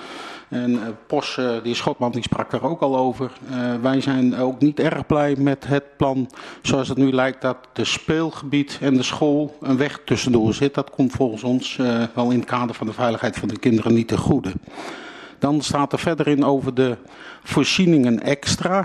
En 0.49 0.71
uh, 0.71 0.81
Pos, 1.07 1.37
uh, 1.37 1.51
die 1.63 1.75
Schotman, 1.75 2.13
die 2.13 2.23
sprak 2.23 2.51
daar 2.51 2.63
ook 2.63 2.81
al 2.81 2.97
over. 2.97 3.33
Uh, 3.51 3.75
wij 3.83 4.01
zijn 4.01 4.37
ook 4.37 4.61
niet 4.61 4.81
erg 4.81 5.07
blij 5.07 5.37
met 5.39 5.67
het 5.67 5.97
plan 5.97 6.31
zoals 6.63 6.89
het 6.89 6.99
nu 6.99 7.13
lijkt 7.13 7.43
dat 7.43 7.57
de 7.73 7.85
speelgebied 7.85 8.79
en 8.81 8.95
de 8.95 9.03
school 9.03 9.57
een 9.61 9.77
weg 9.77 10.01
tussendoor 10.05 10.55
zit. 10.55 10.75
Dat 10.75 10.91
komt 10.91 11.13
volgens 11.13 11.43
ons 11.43 11.77
wel 12.15 12.31
in 12.31 12.39
het 12.39 12.49
kader 12.49 12.75
van 12.75 12.87
de 12.87 12.93
veiligheid 12.93 13.37
van 13.37 13.49
de 13.49 13.59
kinderen 13.59 13.95
niet 13.95 14.09
te 14.09 14.17
goede. 14.17 14.53
Dan 15.39 15.61
staat 15.61 15.93
er 15.93 15.99
verder 15.99 16.29
in 16.29 16.45
over 16.45 16.75
de 16.75 16.97
voorzieningen 17.43 18.23
extra. 18.23 18.85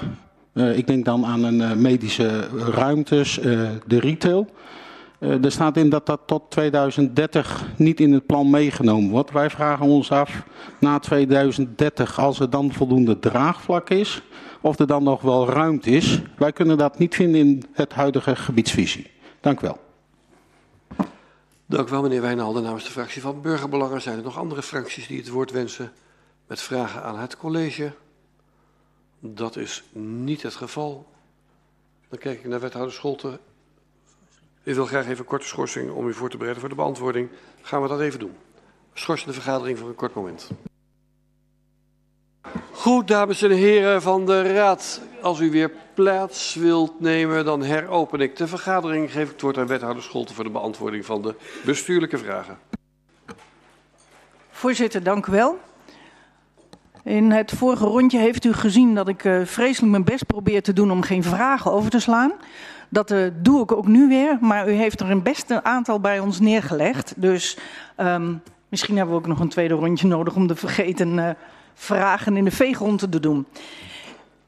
ik 0.54 0.88
denk 0.88 1.06
dan 1.06 1.26
aan 1.26 1.44
een 1.44 1.82
medische 1.82 2.48
ruimtes, 2.72 3.34
de 3.86 4.00
retail. 4.00 4.48
Uh, 5.24 5.44
er 5.44 5.52
staat 5.52 5.78
in 5.78 5.90
dat 5.90 6.06
dat 6.06 6.20
tot 6.26 6.52
2030 6.52 7.66
niet 7.78 8.00
in 8.00 8.14
het 8.14 8.26
plan 8.26 8.50
meegenomen 8.50 9.10
wordt. 9.10 9.32
Wij 9.32 9.50
vragen 9.50 9.86
ons 9.86 10.12
af, 10.12 10.44
na 10.80 11.00
2030, 11.00 12.20
als 12.20 12.40
er 12.40 12.50
dan 12.50 12.74
voldoende 12.74 13.20
draagvlak 13.20 13.90
is, 13.90 14.22
of 14.62 14.80
er 14.80 14.88
dan 14.88 15.04
nog 15.04 15.22
wel 15.22 15.50
ruimte 15.50 15.90
is. 15.90 16.22
Wij 16.38 16.52
kunnen 16.52 16.78
dat 16.78 17.00
niet 17.00 17.16
vinden 17.16 17.40
in 17.40 17.64
het 17.72 17.94
huidige 17.94 18.36
gebiedsvisie. 18.36 19.12
Dank 19.40 19.62
u 19.62 19.66
wel. 19.66 19.80
Dank 21.66 21.88
u 21.88 21.92
wel, 21.92 22.02
meneer 22.02 22.22
Wijnalden. 22.22 22.64
Namens 22.64 22.84
de 22.84 22.92
fractie 22.92 23.22
van 23.22 23.42
Burgerbelangen 23.42 24.02
zijn 24.02 24.18
er 24.18 24.24
nog 24.24 24.38
andere 24.38 24.62
fracties 24.62 25.08
die 25.08 25.18
het 25.18 25.30
woord 25.30 25.52
wensen 25.52 25.92
met 26.48 26.62
vragen 26.62 27.04
aan 27.04 27.20
het 27.20 27.38
college. 27.38 27.94
Dat 29.20 29.56
is 29.56 29.84
niet 29.94 30.42
het 30.42 30.56
geval. 30.56 31.08
Dan 32.10 32.20
kijk 32.20 32.40
ik 32.40 32.48
naar 32.48 32.60
wethouder 32.60 32.94
Scholten. 32.94 33.40
U 34.64 34.74
wil 34.74 34.86
graag 34.86 35.06
even 35.06 35.18
een 35.18 35.26
korte 35.26 35.48
schorsing 35.48 35.92
om 35.92 36.08
u 36.08 36.14
voor 36.14 36.30
te 36.30 36.38
bereiden 36.38 36.62
voor 36.62 36.70
de 36.70 36.82
beantwoording. 36.82 37.30
Gaan 37.62 37.82
we 37.82 37.88
dat 37.88 38.00
even 38.00 38.20
doen. 38.20 38.36
schorsen 38.94 39.28
de 39.28 39.34
vergadering 39.34 39.78
voor 39.78 39.88
een 39.88 39.96
kort 39.96 40.14
moment. 40.14 40.50
Goed, 42.72 43.08
dames 43.08 43.42
en 43.42 43.52
heren 43.52 44.02
van 44.02 44.26
de 44.26 44.54
Raad. 44.54 45.02
Als 45.22 45.40
u 45.40 45.52
weer 45.52 45.72
plaats 45.94 46.56
wilt 46.56 47.00
nemen, 47.00 47.46
dan 47.46 47.64
heropen 47.64 48.20
ik 48.20 48.36
de 48.36 48.48
vergadering. 48.48 49.12
Geef 49.12 49.24
ik 49.24 49.32
het 49.32 49.42
woord 49.42 49.58
aan 49.58 49.68
wethouder 49.68 50.04
Scholten 50.04 50.36
voor 50.36 50.44
de 50.44 50.50
beantwoording 50.50 51.06
van 51.06 51.22
de 51.22 51.36
bestuurlijke 51.66 52.18
vragen. 52.18 52.58
Voorzitter, 54.50 55.04
dank 55.04 55.26
wel. 55.26 55.60
In 57.04 57.32
het 57.32 57.52
vorige 57.52 57.86
rondje 57.86 58.20
heeft 58.20 58.46
u 58.46 58.54
gezien 58.54 58.96
dat 58.96 59.08
ik 59.08 59.24
uh, 59.24 59.46
vreselijk 59.46 59.92
mijn 59.92 60.04
best 60.04 60.26
probeer 60.26 60.62
te 60.62 60.74
doen 60.74 60.92
om 60.92 61.02
geen 61.02 61.24
vragen 61.24 61.72
over 61.72 61.90
te 61.90 62.00
slaan. 62.00 62.34
Dat 62.94 63.12
uh, 63.12 63.28
doe 63.42 63.62
ik 63.62 63.72
ook 63.72 63.88
nu 63.88 64.08
weer, 64.08 64.38
maar 64.42 64.70
u 64.70 64.72
heeft 64.72 65.00
er 65.00 65.12
een 65.12 65.24
best 65.24 65.50
een 65.50 65.66
aantal 65.66 66.00
bij 66.00 66.20
ons 66.20 66.40
neergelegd. 66.40 67.14
Dus 67.18 67.58
um, 67.98 68.42
misschien 68.70 68.98
hebben 68.98 69.16
we 69.16 69.22
ook 69.22 69.28
nog 69.28 69.40
een 69.40 69.50
tweede 69.50 69.74
rondje 69.74 70.08
nodig 70.08 70.36
om 70.36 70.48
de 70.48 70.56
vergeten 70.56 71.18
uh, 71.18 71.30
vragen 71.74 72.38
in 72.38 72.44
de 72.44 72.52
veegronde 72.52 73.10
te 73.10 73.20
doen. 73.20 73.46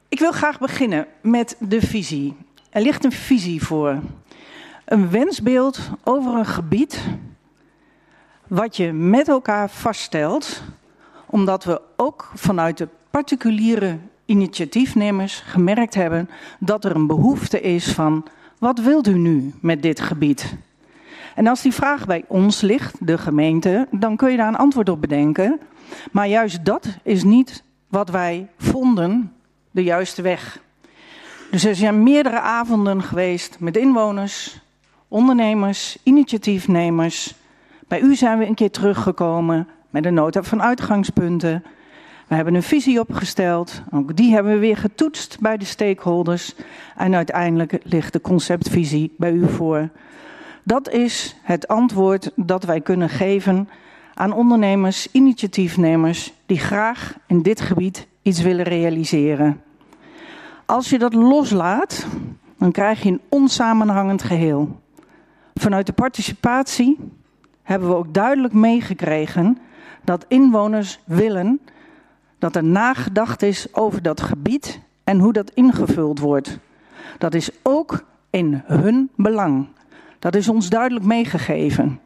Ik 0.10 0.20
wil 0.20 0.32
graag 0.32 0.60
beginnen 0.60 1.08
met 1.22 1.56
de 1.60 1.82
visie. 1.82 2.36
Er 2.70 2.82
ligt 2.82 3.04
een 3.04 3.12
visie 3.12 3.64
voor. 3.64 4.00
Een 4.86 5.10
wensbeeld 5.10 5.80
over 6.04 6.34
een 6.34 6.46
gebied 6.46 7.04
wat 8.48 8.78
je 8.78 8.92
met 8.94 9.28
elkaar 9.28 9.70
vaststelt, 9.70 10.62
omdat 11.26 11.64
we 11.64 11.82
ook 11.96 12.32
vanuit 12.34 12.78
de 12.78 12.88
particuliere 13.10 13.98
initiatiefnemers 14.26 15.44
gemerkt 15.46 15.96
hebben 15.96 16.30
dat 16.60 16.86
er 16.86 16.96
een 16.96 17.08
behoefte 17.08 17.62
is 17.62 17.92
van 17.92 18.26
wat 18.58 18.80
wilt 18.80 19.08
u 19.08 19.18
nu 19.18 19.54
met 19.62 19.82
dit 19.82 20.00
gebied? 20.00 20.56
En 21.36 21.48
als 21.48 21.62
die 21.62 21.74
vraag 21.74 22.06
bij 22.06 22.24
ons 22.28 22.62
ligt, 22.62 22.96
de 23.00 23.18
gemeente, 23.18 23.88
dan 23.92 24.16
kun 24.16 24.32
je 24.32 24.38
daar 24.38 24.48
een 24.48 24.56
antwoord 24.56 24.90
op 24.90 25.02
bedenken. 25.02 25.60
Maar 26.12 26.28
juist 26.28 26.66
dat 26.66 26.88
is 27.04 27.24
niet 27.24 27.64
wat 27.88 28.10
wij 28.10 28.48
vonden 28.58 29.34
de 29.72 29.84
juiste 29.84 30.22
weg. 30.22 30.60
Dus 31.52 31.64
er 31.64 31.76
zijn 31.76 32.04
meerdere 32.04 32.40
avonden 32.40 33.04
geweest 33.04 33.60
met 33.60 33.78
inwoners, 33.78 34.60
ondernemers, 35.08 35.98
initiatiefnemers. 36.04 37.36
Bij 37.88 38.02
u 38.02 38.16
zijn 38.16 38.38
we 38.38 38.46
een 38.46 38.56
keer 38.56 38.72
teruggekomen 38.72 39.68
met 39.90 40.06
een 40.06 40.14
nota 40.14 40.44
van 40.44 40.62
uitgangspunten. 40.62 41.64
We 42.28 42.36
hebben 42.36 42.56
een 42.56 42.64
visie 42.64 43.00
opgesteld. 43.00 43.82
Ook 43.92 44.16
die 44.16 44.34
hebben 44.34 44.54
we 44.54 44.60
weer 44.60 44.78
getoetst 44.78 45.40
bij 45.40 45.58
de 45.58 45.66
stakeholders. 45.66 46.56
En 46.96 47.16
uiteindelijk 47.16 47.80
ligt 47.84 48.14
de 48.14 48.22
conceptvisie 48.22 49.14
bij 49.18 49.32
u 49.32 49.48
voor. 49.48 49.90
Dat 50.64 50.90
is 50.90 51.36
het 51.42 51.68
antwoord 51.68 52.32
dat 52.36 52.64
wij 52.64 52.82
kunnen 52.82 53.10
geven 53.10 53.70
aan 54.14 54.34
ondernemers, 54.34 55.08
initiatiefnemers 55.12 56.34
die 56.46 56.60
graag 56.60 57.18
in 57.28 57.42
dit 57.42 57.62
gebied 57.62 58.08
iets 58.22 58.42
willen 58.42 58.66
realiseren. 58.66 59.62
Als 60.66 60.90
je 60.90 61.00
dat 61.00 61.14
loslaat, 61.14 62.08
dan 62.58 62.72
krijg 62.72 63.02
je 63.02 63.10
een 63.10 63.22
onsamenhangend 63.30 64.24
geheel. 64.24 64.80
Vanuit 65.54 65.86
de 65.86 65.94
participatie 65.94 66.98
hebben 67.64 67.90
we 67.90 67.96
ook 67.96 68.14
duidelijk 68.14 68.54
meegekregen 68.54 69.58
dat 70.04 70.26
inwoners 70.28 71.00
willen 71.04 71.60
dat 72.40 72.56
er 72.56 72.64
nagedacht 72.64 73.42
is 73.42 73.74
over 73.74 74.02
dat 74.02 74.22
gebied 74.22 74.80
en 75.04 75.20
hoe 75.20 75.34
dat 75.34 75.52
ingevuld 75.52 76.20
wordt. 76.20 76.60
Dat 77.18 77.34
is 77.34 77.50
ook 77.64 78.06
in 78.30 78.62
hun 78.66 79.10
belang. 79.16 79.68
Dat 80.20 80.36
is 80.36 80.50
ons 80.50 80.70
duidelijk 80.70 81.06
meegegeven. 81.06 82.00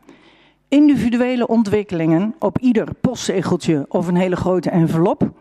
Individuele 0.68 1.48
ontwikkelingen 1.48 2.36
op 2.40 2.60
ieder 2.60 2.94
postzegeltje 3.02 3.86
of 3.90 4.08
een 4.08 4.16
hele 4.16 4.36
grote 4.36 4.70
envelop 4.70 5.32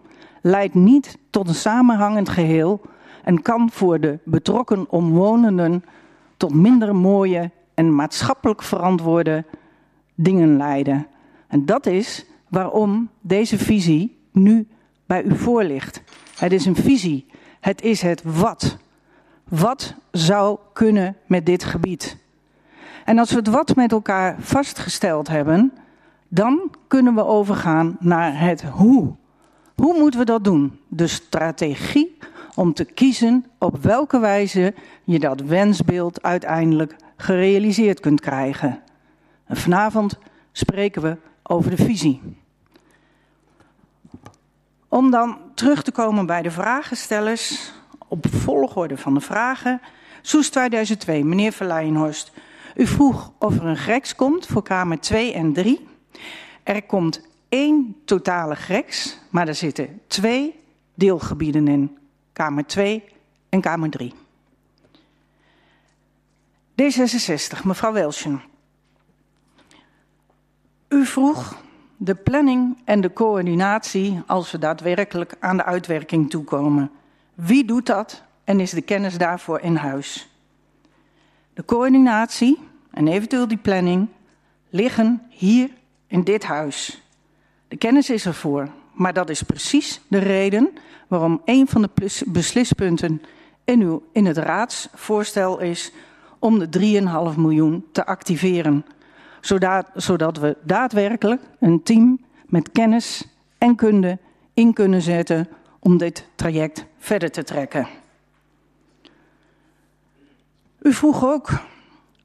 leidt 0.43 0.75
niet 0.75 1.19
tot 1.31 1.49
een 1.49 1.55
samenhangend 1.55 2.29
geheel 2.29 2.81
en 3.25 3.43
kan 3.43 3.71
voor 3.71 4.01
de 4.01 4.19
betrokken 4.25 4.91
omwonenden 4.91 5.85
tot 6.37 6.55
minder 6.55 6.97
mooie 6.97 7.51
en 7.75 7.95
maatschappelijk 7.95 8.63
verantwoorde 8.63 9.45
dingen 10.15 10.57
leiden. 10.57 11.07
En 11.49 11.67
dat 11.67 11.87
is 11.87 12.27
waarom 12.49 13.09
deze 13.21 13.59
visie 13.59 14.19
nu 14.33 14.69
bij 15.09 15.23
u 15.23 15.37
voor 15.37 15.65
ligt. 15.65 16.03
Het 16.37 16.53
is 16.53 16.67
een 16.67 16.77
visie. 16.77 17.27
Het 17.61 17.83
is 17.83 18.03
het 18.03 18.23
wat. 18.25 18.77
Wat 19.49 19.95
zou 20.11 20.59
kunnen 20.73 21.17
met 21.27 21.47
dit 21.47 21.65
gebied? 21.65 22.17
En 23.05 23.19
als 23.19 23.31
we 23.31 23.37
het 23.37 23.49
wat 23.49 23.77
met 23.77 23.93
elkaar 23.93 24.37
vastgesteld 24.39 25.29
hebben, 25.29 25.73
dan 26.29 26.75
kunnen 26.89 27.15
we 27.15 27.25
overgaan 27.25 27.97
naar 28.01 28.41
het 28.41 28.63
hoe. 28.63 29.15
Hoe 29.75 29.99
moeten 29.99 30.21
we 30.21 30.27
dat 30.27 30.45
doen? 30.45 30.79
De 30.89 31.07
strategie 31.07 32.17
om 32.55 32.75
te 32.75 32.85
kiezen 32.85 33.45
op 33.59 33.83
welke 33.83 34.19
wijze 34.19 34.75
je 35.05 35.19
dat 35.19 35.41
wensbeeld 35.41 36.23
uiteindelijk 36.23 36.97
gerealiseerd 37.17 38.01
kunt 38.01 38.21
krijgen. 38.21 38.81
En 39.45 39.57
vanavond 39.57 40.19
spreken 40.53 41.03
we 41.03 41.17
over 41.43 41.71
de 41.71 41.85
visie. 41.85 42.21
Om 44.89 45.11
dan 45.11 45.39
terug 45.55 45.83
te 45.83 45.93
komen 45.93 46.27
bij 46.27 46.43
de 46.43 46.51
vragenstellers, 46.51 47.73
op 48.09 48.27
volgorde 48.31 48.97
van 48.97 49.15
de 49.15 49.21
vragen. 49.21 49.81
Soes 50.23 50.51
2002, 50.51 51.25
meneer 51.25 51.53
Verleijenhorst. 51.53 52.33
U 52.77 52.87
vroeg 52.87 53.33
of 53.39 53.57
er 53.57 53.65
een 53.65 53.77
greks 53.77 54.15
komt 54.15 54.47
voor 54.47 54.63
kamer 54.63 55.01
2 55.01 55.33
en 55.33 55.53
3. 55.53 55.87
Er 56.63 56.83
komt 56.83 57.21
één 57.49 57.97
totale 58.05 58.55
greks, 58.55 59.19
maar 59.31 59.49
er 59.49 59.55
zitten 59.55 60.01
twee 60.07 60.61
deelgebieden 60.95 61.69
in. 61.69 61.99
Kamer 62.33 62.67
2 62.67 63.05
en 63.49 63.61
Kamer 63.61 63.91
3. 63.91 64.15
D66, 66.83 67.65
mevrouw 67.65 67.93
Welschen. 67.93 68.43
U 70.89 71.07
vroeg 71.07 71.57
de 72.01 72.15
planning 72.15 72.79
en 72.85 73.01
de 73.01 73.13
coördinatie 73.13 74.23
als 74.27 74.51
we 74.51 74.59
daadwerkelijk 74.59 75.37
aan 75.39 75.57
de 75.57 75.65
uitwerking 75.65 76.31
toekomen. 76.31 76.91
Wie 77.35 77.65
doet 77.65 77.87
dat 77.87 78.23
en 78.45 78.61
is 78.61 78.71
de 78.71 78.81
kennis 78.81 79.19
daarvoor 79.19 79.61
in 79.61 79.77
huis? 79.77 80.29
De 81.55 81.65
coördinatie 81.65 82.59
en 82.91 83.09
eventueel 83.09 83.49
die 83.49 83.59
planning 83.59 84.09
liggen 84.71 85.23
hier 85.29 85.71
in 86.07 86.23
dit 86.23 86.45
huis. 86.45 87.03
De 87.69 87.77
kennis 87.77 88.11
is 88.11 88.27
ervoor, 88.27 88.69
maar 88.93 89.13
dat 89.13 89.29
is 89.29 89.43
precies 89.43 90.01
de 90.09 90.19
reden 90.19 90.71
waarom 91.09 91.43
een 91.45 91.69
van 91.69 91.83
de 91.83 92.23
beslispunten 92.27 93.23
in, 93.65 93.81
uw, 93.81 94.03
in 94.13 94.27
het 94.27 94.37
raadsvoorstel 94.37 95.61
is 95.61 95.93
om 96.39 96.59
de 96.59 97.01
3,5 97.33 97.39
miljoen 97.39 97.85
te 97.93 98.07
activeren. 98.07 98.85
Zodat, 99.41 99.87
zodat 99.95 100.39
we 100.39 100.57
daadwerkelijk 100.63 101.43
een 101.61 101.83
team 101.83 102.25
met 102.47 102.73
kennis 102.73 103.29
en 103.59 103.77
kunde 103.77 104.19
in 104.55 104.73
kunnen 104.73 105.03
zetten 105.03 105.49
om 105.79 105.99
dit 105.99 106.29
traject 106.35 106.85
verder 106.99 107.31
te 107.31 107.45
trekken. 107.45 107.89
U 110.83 110.93
vroeg 110.93 111.25
ook 111.25 111.51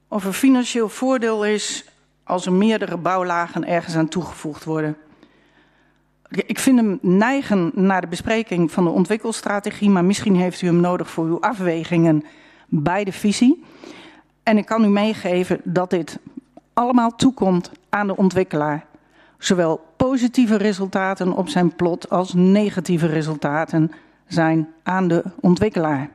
of 0.07 0.25
er 0.25 0.33
financieel 0.33 0.89
voordeel 0.89 1.45
is 1.45 1.85
als 2.23 2.45
er 2.45 2.53
meerdere 2.53 2.97
bouwlagen 2.97 3.67
ergens 3.67 3.95
aan 3.95 4.07
toegevoegd 4.07 4.63
worden. 4.63 4.97
Ik 6.29 6.59
vind 6.59 6.79
hem 6.79 6.99
neigen 7.01 7.71
naar 7.75 8.01
de 8.01 8.07
bespreking 8.07 8.71
van 8.71 8.83
de 8.83 8.89
ontwikkelstrategie, 8.89 9.89
maar 9.89 10.05
misschien 10.05 10.35
heeft 10.35 10.61
u 10.61 10.67
hem 10.67 10.79
nodig 10.79 11.09
voor 11.09 11.25
uw 11.25 11.41
afwegingen 11.41 12.23
bij 12.67 13.03
de 13.03 13.11
visie. 13.11 13.63
En 14.43 14.57
ik 14.57 14.65
kan 14.65 14.83
u 14.83 14.87
meegeven 14.87 15.61
dat 15.63 15.89
dit 15.89 16.19
allemaal 16.73 17.15
toekomt 17.15 17.71
aan 17.89 18.07
de 18.07 18.17
ontwikkelaar. 18.17 18.85
Zowel 19.37 19.85
positieve 19.97 20.55
resultaten 20.55 21.33
op 21.33 21.49
zijn 21.49 21.75
plot 21.75 22.09
als 22.09 22.33
negatieve 22.33 23.07
resultaten 23.07 23.91
zijn 24.27 24.67
aan 24.83 25.07
de 25.07 25.23
ontwikkelaar. 25.39 26.09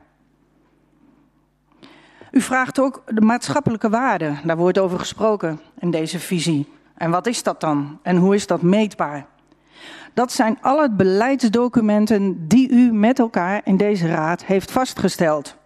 U 2.31 2.41
vraagt 2.41 2.79
ook 2.79 3.03
de 3.07 3.21
maatschappelijke 3.21 3.89
waarde. 3.89 4.33
Daar 4.43 4.57
wordt 4.57 4.77
over 4.77 4.99
gesproken 4.99 5.59
in 5.79 5.91
deze 5.91 6.19
visie. 6.19 6.67
En 6.97 7.11
wat 7.11 7.27
is 7.27 7.43
dat 7.43 7.61
dan? 7.61 7.99
En 8.01 8.17
hoe 8.17 8.35
is 8.35 8.47
dat 8.47 8.61
meetbaar? 8.61 9.25
Dat 10.13 10.31
zijn 10.31 10.57
alle 10.61 10.91
beleidsdocumenten 10.91 12.47
die 12.47 12.69
u 12.69 12.91
met 12.91 13.19
elkaar 13.19 13.61
in 13.63 13.77
deze 13.77 14.07
raad 14.07 14.45
heeft 14.45 14.71
vastgesteld. 14.71 15.57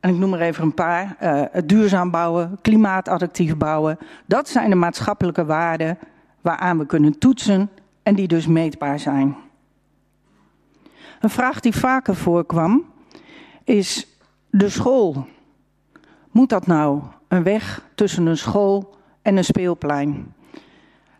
En 0.00 0.10
ik 0.10 0.16
noem 0.16 0.34
er 0.34 0.40
even 0.40 0.64
een 0.64 0.74
paar. 0.74 1.16
Uh, 1.22 1.42
het 1.50 1.68
duurzaam 1.68 2.10
bouwen, 2.10 2.58
klimaatadaptief 2.62 3.56
bouwen. 3.56 3.98
Dat 4.26 4.48
zijn 4.48 4.70
de 4.70 4.76
maatschappelijke 4.76 5.44
waarden 5.44 5.98
waaraan 6.40 6.78
we 6.78 6.86
kunnen 6.86 7.18
toetsen 7.18 7.70
en 8.02 8.14
die 8.14 8.28
dus 8.28 8.46
meetbaar 8.46 8.98
zijn. 8.98 9.36
Een 11.20 11.30
vraag 11.30 11.60
die 11.60 11.74
vaker 11.74 12.16
voorkwam 12.16 12.84
is 13.64 14.06
de 14.50 14.68
school. 14.68 15.26
Moet 16.30 16.48
dat 16.48 16.66
nou 16.66 17.02
een 17.28 17.42
weg 17.42 17.86
tussen 17.94 18.26
een 18.26 18.36
school 18.36 18.96
en 19.22 19.36
een 19.36 19.44
speelplein? 19.44 20.34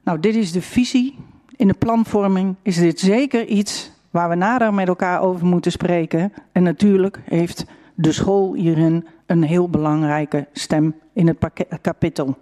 Nou, 0.03 0.21
dit 0.21 0.35
is 0.35 0.53
de 0.53 0.63
visie. 0.63 1.19
In 1.57 1.69
de 1.69 1.75
planvorming 1.75 2.57
is 2.63 2.77
dit 2.77 3.01
zeker 3.01 3.47
iets 3.47 3.93
waar 4.11 4.29
we 4.29 4.35
nader 4.35 4.75
met 4.75 4.89
elkaar 4.89 5.21
over 5.21 5.47
moeten 5.47 5.73
spreken. 5.73 6.33
En 6.53 6.63
natuurlijk 6.63 7.21
heeft 7.25 7.65
de 8.01 8.13
school 8.13 8.55
hierin 8.55 9.07
een 9.27 9.43
heel 9.43 9.69
belangrijke 9.69 10.47
stem 10.53 10.95
in 11.13 11.27
het 11.27 11.39
kapitel. 11.81 12.37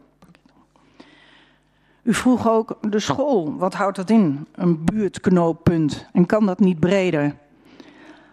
U 2.02 2.14
vroeg 2.14 2.48
ook 2.48 2.78
de 2.90 2.98
school, 2.98 3.56
wat 3.56 3.74
houdt 3.74 3.96
dat 3.96 4.10
in? 4.10 4.46
Een 4.54 4.84
buurtknooppunt. 4.84 6.06
En 6.12 6.26
kan 6.26 6.46
dat 6.46 6.58
niet 6.58 6.80
breder? 6.80 7.34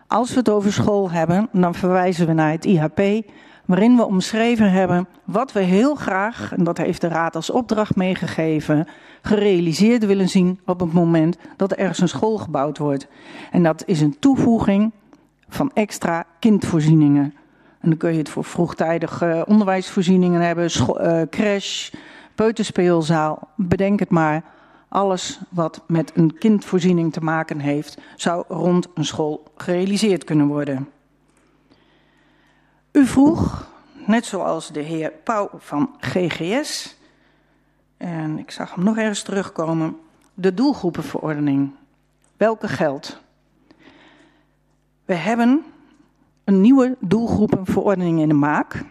Als 0.08 0.30
we 0.30 0.38
het 0.38 0.50
over 0.50 0.74
school 0.74 1.12
hebben, 1.12 1.50
dan 1.52 1.76
verwijzen 1.76 2.28
we 2.28 2.34
naar 2.34 2.52
het 2.52 2.66
IHP, 2.66 3.26
waarin 3.66 3.96
we 3.96 4.06
omschreven 4.06 4.72
hebben 4.72 5.08
wat 5.24 5.52
we 5.52 5.60
heel 5.60 5.96
graag, 5.96 6.54
en 6.54 6.64
dat 6.64 6.78
heeft 6.78 7.02
de 7.02 7.08
Raad 7.08 7.36
als 7.36 7.50
opdracht 7.50 7.96
meegegeven, 7.96 8.88
gerealiseerd 9.22 10.06
willen 10.06 10.30
zien 10.30 10.60
op 10.66 10.80
het 10.80 10.94
moment 10.94 11.38
dat 11.58 11.72
er 11.72 11.78
ergens 11.78 12.00
een 12.00 12.08
school 12.08 12.38
gebouwd 12.38 12.78
wordt. 12.78 13.08
En 13.52 13.64
dat 13.64 13.84
is 13.86 14.02
een 14.02 14.20
toevoeging 14.20 14.92
van 15.50 15.72
extra 15.74 16.26
kindvoorzieningen. 16.40 17.34
En 17.80 17.90
dan 17.90 17.98
kun 17.98 18.12
je 18.12 18.18
het 18.18 18.30
voor 18.30 18.44
vroegtijdige 18.44 19.46
onderwijsvoorzieningen 19.48 20.42
hebben, 20.42 20.70
uh, 20.88 21.22
crash, 21.30 21.90
peuterspeelzaal, 22.36 23.50
bedenk 23.56 24.00
het 24.00 24.10
maar. 24.10 24.44
Alles 24.88 25.40
wat 25.50 25.84
met 25.88 26.12
een 26.16 26.38
kindvoorziening 26.38 27.14
te 27.14 27.20
maken 27.20 27.60
heeft, 27.60 27.98
zou 28.16 28.44
rond 28.48 28.88
een 28.94 29.06
school 29.06 29.44
gerealiseerd 29.56 30.24
kunnen 30.24 30.48
worden. 30.48 30.90
U 32.92 33.06
vroeg, 33.06 33.72
net 34.06 34.26
zoals 34.26 34.72
de 34.72 34.80
heer 34.80 35.12
Pauw 35.24 35.50
van 35.58 35.96
GGS, 36.00 36.98
en 37.98 38.40
ik 38.40 38.52
zag 38.52 38.76
hem 38.76 38.84
nog 38.84 38.98
ergens 38.98 39.22
terugkomen, 39.24 39.98
de 40.34 40.54
doelgroepenverordening. 40.54 41.72
Welke 42.38 42.68
geldt? 42.68 43.24
We 45.06 45.14
hebben 45.14 45.64
een 46.44 46.62
nieuwe 46.62 46.98
doelgroepenverordening 47.00 48.20
in 48.20 48.28
de 48.28 48.34
maak. 48.34 48.84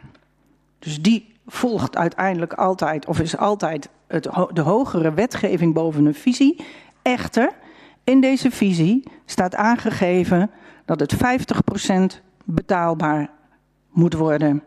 Dus 0.79 1.03
die 1.03 1.35
volgt 1.47 1.97
uiteindelijk 1.97 2.53
altijd, 2.53 3.07
of 3.07 3.21
is 3.21 3.37
altijd 3.37 3.89
het, 4.07 4.23
de 4.53 4.61
hogere 4.61 5.15
wetgeving 5.15 5.75
boven 5.75 6.05
een 6.05 6.15
visie. 6.15 6.65
Echter, 7.03 7.53
in 8.05 8.21
deze 8.21 8.51
visie 8.51 9.03
staat 9.25 9.55
aangegeven 9.55 10.51
dat 10.85 11.01
het 11.01 11.15
50% 11.15 12.23
betaalbaar 12.45 13.31
moet 13.91 14.15
worden. 14.15 14.63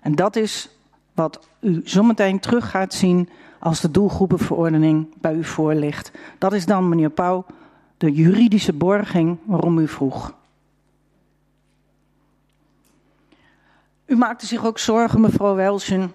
En 0.00 0.14
dat 0.14 0.36
is 0.36 0.70
wat 1.14 1.48
u 1.60 1.80
zometeen 1.84 2.40
terug 2.40 2.70
gaat 2.70 2.94
zien 2.94 3.28
als 3.58 3.80
de 3.80 3.90
doelgroepenverordening 3.90 5.14
bij 5.20 5.34
u 5.34 5.44
voor 5.44 5.74
ligt. 5.74 6.10
Dat 6.38 6.52
is 6.52 6.66
dan, 6.66 6.88
meneer 6.88 7.10
Pauw, 7.10 7.46
de 7.96 8.12
juridische 8.12 8.72
borging 8.72 9.38
waarom 9.44 9.78
u 9.78 9.88
vroeg. 9.88 10.36
U 14.08 14.16
maakte 14.16 14.46
zich 14.46 14.66
ook 14.66 14.78
zorgen, 14.78 15.20
mevrouw 15.20 15.54
Welschen, 15.54 16.14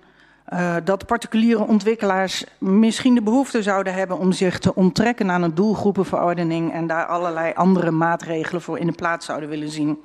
uh, 0.54 0.76
dat 0.84 1.06
particuliere 1.06 1.68
ontwikkelaars 1.68 2.46
misschien 2.58 3.16
de 3.16 3.22
behoefte 3.22 3.64
zouden 3.64 3.94
hebben 3.94 4.18
om 4.18 4.32
zich 4.32 4.60
te 4.60 4.76
onttrekken 4.76 5.32
aan 5.32 5.44
een 5.44 5.56
doelgroepenverordening 5.56 6.74
en 6.74 6.88
daar 6.88 7.06
allerlei 7.06 7.54
andere 7.54 7.92
maatregelen 7.92 8.62
voor 8.62 8.78
in 8.78 8.88
de 8.88 8.94
plaats 8.94 9.26
zouden 9.26 9.50
willen 9.50 9.70
zien. 9.70 9.98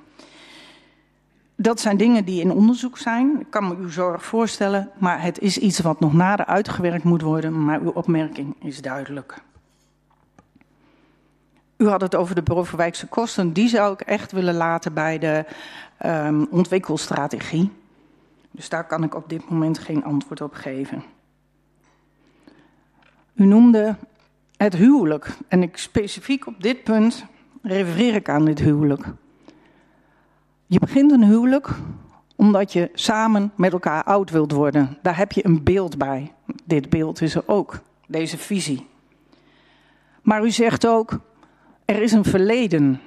Dat 1.57 1.81
zijn 1.81 1.97
dingen 1.97 2.25
die 2.25 2.41
in 2.41 2.53
onderzoek 2.53 2.99
zijn. 2.99 3.41
Ik 3.41 3.51
kan 3.51 3.69
me 3.69 3.77
uw 3.77 3.89
zorg 3.89 4.25
voorstellen, 4.25 4.91
maar 4.99 5.23
het 5.23 5.39
is 5.39 5.59
iets 5.59 5.79
wat 5.79 6.01
nog 6.01 6.13
nader 6.13 6.47
uitgewerkt 6.47 7.05
moet 7.05 7.23
worden. 7.23 7.65
Maar 7.65 7.81
uw 7.81 7.91
opmerking 7.91 8.57
is 8.61 8.83
duidelijk. 8.83 9.43
U 11.77 11.89
had 11.89 12.01
het 12.01 12.15
over 12.15 12.35
de 12.35 12.43
bovenwijkse 12.43 13.07
kosten. 13.07 13.53
Die 13.53 13.69
zou 13.69 13.93
ik 13.93 14.01
echt 14.01 14.33
willen 14.33 14.55
laten 14.55 14.95
bij 14.95 15.19
de 15.19 15.45
um, 16.07 16.47
ontwikkelstrategie. 16.51 17.71
Dus 18.59 18.69
daar 18.69 18.87
kan 18.87 19.03
ik 19.05 19.15
op 19.15 19.29
dit 19.29 19.49
moment 19.49 19.79
geen 19.79 20.05
antwoord 20.05 20.41
op 20.41 20.53
geven. 20.53 21.03
U 23.35 23.45
noemde 23.45 23.97
het 24.57 24.77
huwelijk. 24.77 25.37
En 25.49 25.63
ik 25.63 25.77
specifiek 25.77 26.47
op 26.47 26.63
dit 26.63 26.85
punt 26.85 27.25
refereer 27.63 28.15
ik 28.15 28.29
aan 28.29 28.45
dit 28.45 28.59
huwelijk. 28.59 29.05
Je 30.67 30.79
begint 30.79 31.13
een 31.13 31.25
huwelijk 31.25 31.71
omdat 32.37 32.73
je 32.73 32.91
samen 32.95 33.53
met 33.57 33.73
elkaar 33.73 34.05
oud 34.05 34.31
wilt 34.31 34.53
worden. 34.53 34.99
Daar 35.03 35.17
heb 35.17 35.33
je 35.33 35.47
een 35.47 35.63
beeld 35.63 35.99
bij. 35.99 36.33
Dit 36.65 36.91
beeld 36.91 37.21
is 37.21 37.35
er 37.35 37.49
ook, 37.49 37.81
deze 38.07 38.39
visie. 38.39 38.87
Maar 40.23 40.45
u 40.45 40.51
zegt 40.51 40.87
ook, 40.87 41.21
er 41.85 42.03
is 42.03 42.13
een 42.13 42.25
verleden. 42.25 43.01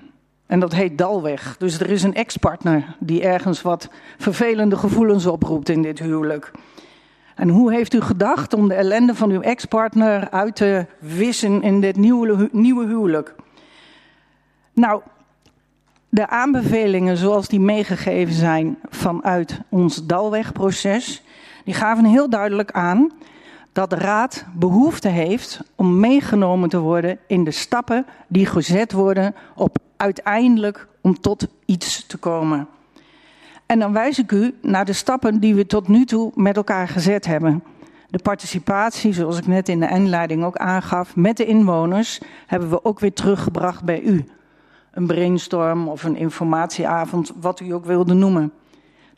En 0.52 0.60
dat 0.60 0.74
heet 0.74 0.98
Dalweg. 0.98 1.56
Dus 1.58 1.80
er 1.80 1.90
is 1.90 2.04
een 2.04 2.14
ex-partner 2.14 2.96
die 3.00 3.24
ergens 3.24 3.62
wat 3.62 3.90
vervelende 4.18 4.76
gevoelens 4.76 5.26
oproept 5.26 5.70
in 5.70 5.82
dit 5.82 6.00
huwelijk. 6.00 6.52
En 7.36 7.50
hoe 7.50 7.74
heeft 7.74 7.94
u 7.94 8.02
gedacht 8.02 8.54
om 8.54 8.68
de 8.68 8.74
ellende 8.74 9.16
van 9.16 9.30
uw 9.30 9.42
ex-partner 9.42 10.30
uit 10.30 10.56
te 10.56 10.86
wissen 11.00 11.62
in 11.62 11.82
dit 11.82 11.96
nieuwe, 11.96 12.86
huwelijk? 12.86 13.36
Nou, 14.74 15.02
de 16.10 16.28
aanbevelingen 16.28 17.18
zoals 17.18 17.48
die 17.48 17.60
meegegeven 17.60 18.34
zijn 18.34 18.78
vanuit 18.90 19.62
ons 19.70 20.06
Dalwegproces, 20.06 21.24
die 21.66 21.74
gaven 21.74 22.06
heel 22.06 22.30
duidelijk 22.30 22.72
aan 22.72 23.12
dat 23.72 23.90
de 23.90 23.96
Raad 23.96 24.46
behoefte 24.54 25.10
heeft 25.10 25.62
om 25.76 26.00
meegenomen 26.00 26.70
te 26.70 26.80
worden 26.80 27.20
in 27.28 27.44
de 27.44 27.52
stappen 27.52 28.06
die 28.28 28.46
gezet 28.46 28.92
worden 28.92 29.36
op 29.56 29.78
uiteindelijk 30.02 30.88
om 31.02 31.20
tot 31.20 31.48
iets 31.66 32.06
te 32.06 32.18
komen. 32.18 32.68
En 33.66 33.80
dan 33.80 33.94
wijs 33.94 34.20
ik 34.20 34.32
u 34.32 34.56
naar 34.62 34.86
de 34.86 34.94
stappen 34.94 35.40
die 35.40 35.56
we 35.56 35.66
tot 35.66 35.88
nu 35.88 36.06
toe 36.06 36.32
met 36.36 36.56
elkaar 36.56 36.88
gezet 36.88 37.26
hebben. 37.26 37.64
De 38.10 38.20
participatie, 38.20 39.14
zoals 39.14 39.38
ik 39.38 39.48
net 39.48 39.70
in 39.70 39.80
de 39.80 39.90
inleiding 39.90 40.44
ook 40.44 40.58
aangaf, 40.58 41.16
met 41.16 41.38
de 41.38 41.46
inwoners 41.46 42.20
hebben 42.48 42.70
we 42.70 42.86
ook 42.86 43.00
weer 43.00 43.14
teruggebracht 43.14 43.84
bij 43.84 44.02
u. 44.02 44.26
Een 44.92 45.08
brainstorm 45.08 45.88
of 45.88 46.04
een 46.04 46.16
informatieavond, 46.16 47.32
wat 47.40 47.60
u 47.60 47.72
ook 47.72 47.86
wilde 47.86 48.14
noemen. 48.14 48.54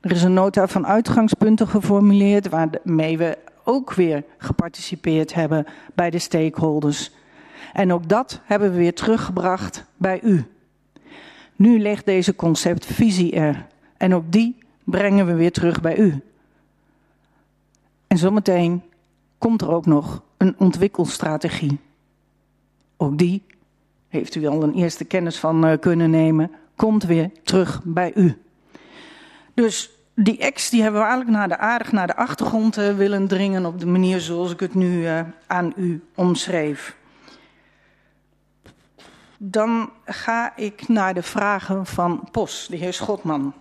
Er 0.01 0.11
is 0.11 0.23
een 0.23 0.33
nota 0.33 0.67
van 0.67 0.87
uitgangspunten 0.87 1.67
geformuleerd 1.67 2.49
waarmee 2.49 3.17
we 3.17 3.37
ook 3.63 3.93
weer 3.93 4.23
geparticipeerd 4.37 5.33
hebben 5.33 5.65
bij 5.95 6.09
de 6.09 6.19
stakeholders. 6.19 7.11
En 7.73 7.93
ook 7.93 8.09
dat 8.09 8.41
hebben 8.43 8.71
we 8.71 8.77
weer 8.77 8.93
teruggebracht 8.93 9.85
bij 9.97 10.21
u. 10.21 10.52
Nu 11.55 11.79
ligt 11.79 12.05
deze 12.05 12.35
conceptvisie 12.35 13.31
er. 13.31 13.67
En 13.97 14.15
ook 14.15 14.31
die 14.31 14.57
brengen 14.83 15.25
we 15.25 15.33
weer 15.33 15.51
terug 15.51 15.81
bij 15.81 15.97
u. 15.97 16.21
En 18.07 18.17
zometeen 18.17 18.81
komt 19.37 19.61
er 19.61 19.71
ook 19.71 19.85
nog 19.85 20.21
een 20.37 20.55
ontwikkelstrategie. 20.57 21.79
Ook 22.97 23.17
die 23.17 23.43
heeft 24.07 24.35
u 24.35 24.47
al 24.47 24.63
een 24.63 24.73
eerste 24.73 25.05
kennis 25.05 25.37
van 25.37 25.65
uh, 25.65 25.77
kunnen 25.79 26.09
nemen, 26.09 26.51
komt 26.75 27.03
weer 27.03 27.29
terug 27.43 27.81
bij 27.83 28.11
u. 28.15 28.37
Dus 29.53 29.89
die 30.15 30.37
ex 30.37 30.69
die 30.69 30.81
hebben 30.81 31.01
we 31.01 31.07
eigenlijk 31.07 31.37
naar 31.37 31.47
de 31.47 31.57
aardig 31.57 31.91
naar 31.91 32.07
de 32.07 32.15
achtergrond 32.15 32.77
uh, 32.77 32.95
willen 32.95 33.27
dringen 33.27 33.65
op 33.65 33.79
de 33.79 33.85
manier 33.85 34.19
zoals 34.19 34.51
ik 34.51 34.59
het 34.59 34.73
nu 34.73 35.01
uh, 35.01 35.19
aan 35.47 35.73
u 35.75 36.03
omschreef. 36.15 36.95
Dan 39.45 39.89
ga 40.05 40.55
ik 40.55 40.87
naar 40.87 41.13
de 41.13 41.23
vragen 41.23 41.85
van 41.85 42.27
POS, 42.31 42.67
de 42.69 42.75
heer 42.75 42.93
Schotman. 42.93 43.53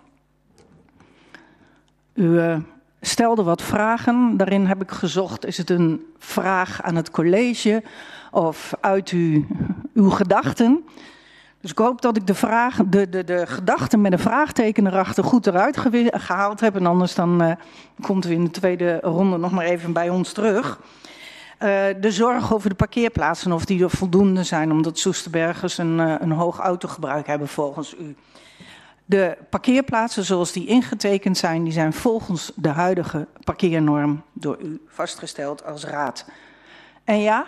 U 2.13 2.23
uh, 2.23 2.57
stelde 3.01 3.43
wat 3.43 3.61
vragen. 3.61 4.37
Daarin 4.37 4.65
heb 4.65 4.81
ik 4.81 4.91
gezocht: 4.91 5.45
is 5.45 5.57
het 5.57 5.69
een 5.69 6.05
vraag 6.17 6.81
aan 6.81 6.95
het 6.95 7.11
college 7.11 7.83
of 8.31 8.73
uit 8.81 9.09
uw 9.93 10.09
gedachten? 10.09 10.85
Dus 11.61 11.71
ik 11.71 11.77
hoop 11.77 12.01
dat 12.01 12.17
ik 12.17 12.27
de, 12.27 12.35
vraag, 12.35 12.77
de, 12.85 13.09
de, 13.09 13.23
de 13.23 13.47
gedachten 13.47 14.01
met 14.01 14.11
een 14.11 14.19
vraagteken 14.19 14.87
erachter 14.87 15.23
goed 15.23 15.47
eruit 15.47 15.77
gehaald 16.11 16.59
heb. 16.59 16.75
En 16.75 16.85
anders 16.85 17.15
dan 17.15 17.43
uh, 17.43 17.51
komt 18.01 18.25
u 18.25 18.31
in 18.31 18.43
de 18.43 18.51
tweede 18.51 18.99
ronde 18.99 19.37
nog 19.37 19.51
maar 19.51 19.65
even 19.65 19.93
bij 19.93 20.09
ons 20.09 20.31
terug. 20.31 20.79
Uh, 21.63 21.69
de 21.99 22.11
zorg 22.11 22.53
over 22.53 22.69
de 22.69 22.75
parkeerplaatsen, 22.75 23.51
of 23.51 23.65
die 23.65 23.83
er 23.83 23.89
voldoende 23.89 24.43
zijn, 24.43 24.71
omdat 24.71 24.99
Soesterbergers 24.99 25.77
een, 25.77 25.99
uh, 25.99 26.15
een 26.19 26.31
hoog 26.31 26.59
autogebruik 26.59 27.27
hebben 27.27 27.47
volgens 27.47 27.95
u. 27.99 28.15
De 29.05 29.37
parkeerplaatsen 29.49 30.23
zoals 30.23 30.51
die 30.51 30.67
ingetekend 30.67 31.37
zijn, 31.37 31.63
die 31.63 31.73
zijn 31.73 31.93
volgens 31.93 32.51
de 32.55 32.69
huidige 32.69 33.27
parkeernorm 33.43 34.23
door 34.33 34.57
u 34.61 34.81
vastgesteld 34.87 35.65
als 35.65 35.85
raad. 35.85 36.25
En 37.03 37.19
ja, 37.19 37.45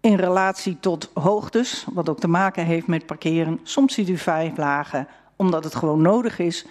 in 0.00 0.14
relatie 0.14 0.80
tot 0.80 1.10
hoogtes, 1.14 1.86
wat 1.92 2.08
ook 2.08 2.20
te 2.20 2.28
maken 2.28 2.64
heeft 2.64 2.86
met 2.86 3.06
parkeren, 3.06 3.60
soms 3.62 3.94
ziet 3.94 4.08
u 4.08 4.16
vijf 4.16 4.56
lagen, 4.56 5.08
omdat 5.36 5.64
het 5.64 5.74
gewoon 5.74 6.02
nodig 6.02 6.38
is 6.38 6.66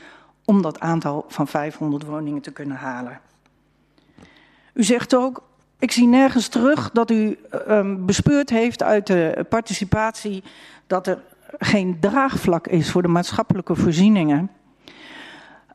om 0.46 0.62
dat 0.62 0.80
aantal 0.80 1.26
van 1.28 1.48
500 1.48 2.04
woningen 2.04 2.42
te 2.42 2.52
kunnen 2.52 2.78
halen. 2.78 3.20
U 4.74 4.84
zegt 4.84 5.16
ook, 5.16 5.48
Ik 5.80 5.92
zie 5.92 6.08
nergens 6.08 6.48
terug 6.48 6.90
dat 6.92 7.12
u 7.12 7.38
um, 7.70 8.06
bespeurd 8.06 8.50
heeft 8.50 8.84
uit 8.84 9.08
de 9.08 9.46
participatie 9.50 10.44
dat 10.88 11.08
er 11.08 11.22
geen 11.60 11.98
draagvlak 12.00 12.68
is 12.68 12.92
voor 12.92 13.02
de 13.02 13.08
maatschappelijke 13.08 13.76
voorzieningen. 13.76 14.50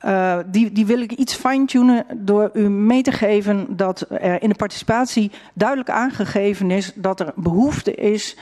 Uh, 0.04 0.38
die, 0.46 0.72
die 0.72 0.86
wil 0.86 1.00
ik 1.00 1.12
iets 1.12 1.34
fine-tunen 1.34 2.04
door 2.16 2.50
u 2.52 2.68
mee 2.68 3.02
te 3.02 3.12
geven 3.12 3.76
dat 3.76 4.06
er 4.10 4.42
in 4.42 4.48
de 4.48 4.54
participatie 4.54 5.30
duidelijk 5.54 5.90
aangegeven 5.90 6.70
is 6.70 6.92
dat 6.94 7.20
er 7.20 7.32
behoefte 7.36 7.94
is 7.94 8.36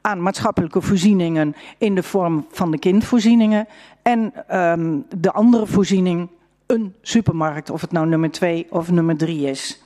aan 0.00 0.22
maatschappelijke 0.22 0.80
voorzieningen 0.80 1.54
in 1.78 1.94
de 1.94 2.02
vorm 2.02 2.46
van 2.50 2.70
de 2.70 2.78
kindvoorzieningen 2.78 3.66
en 4.02 4.32
um, 4.60 5.06
de 5.16 5.32
andere 5.32 5.66
voorziening 5.66 6.28
een 6.66 6.94
supermarkt, 7.02 7.70
of 7.70 7.80
het 7.80 7.92
nou 7.92 8.06
nummer 8.06 8.30
2 8.30 8.66
of 8.70 8.90
nummer 8.90 9.16
3 9.16 9.50
is. 9.50 9.83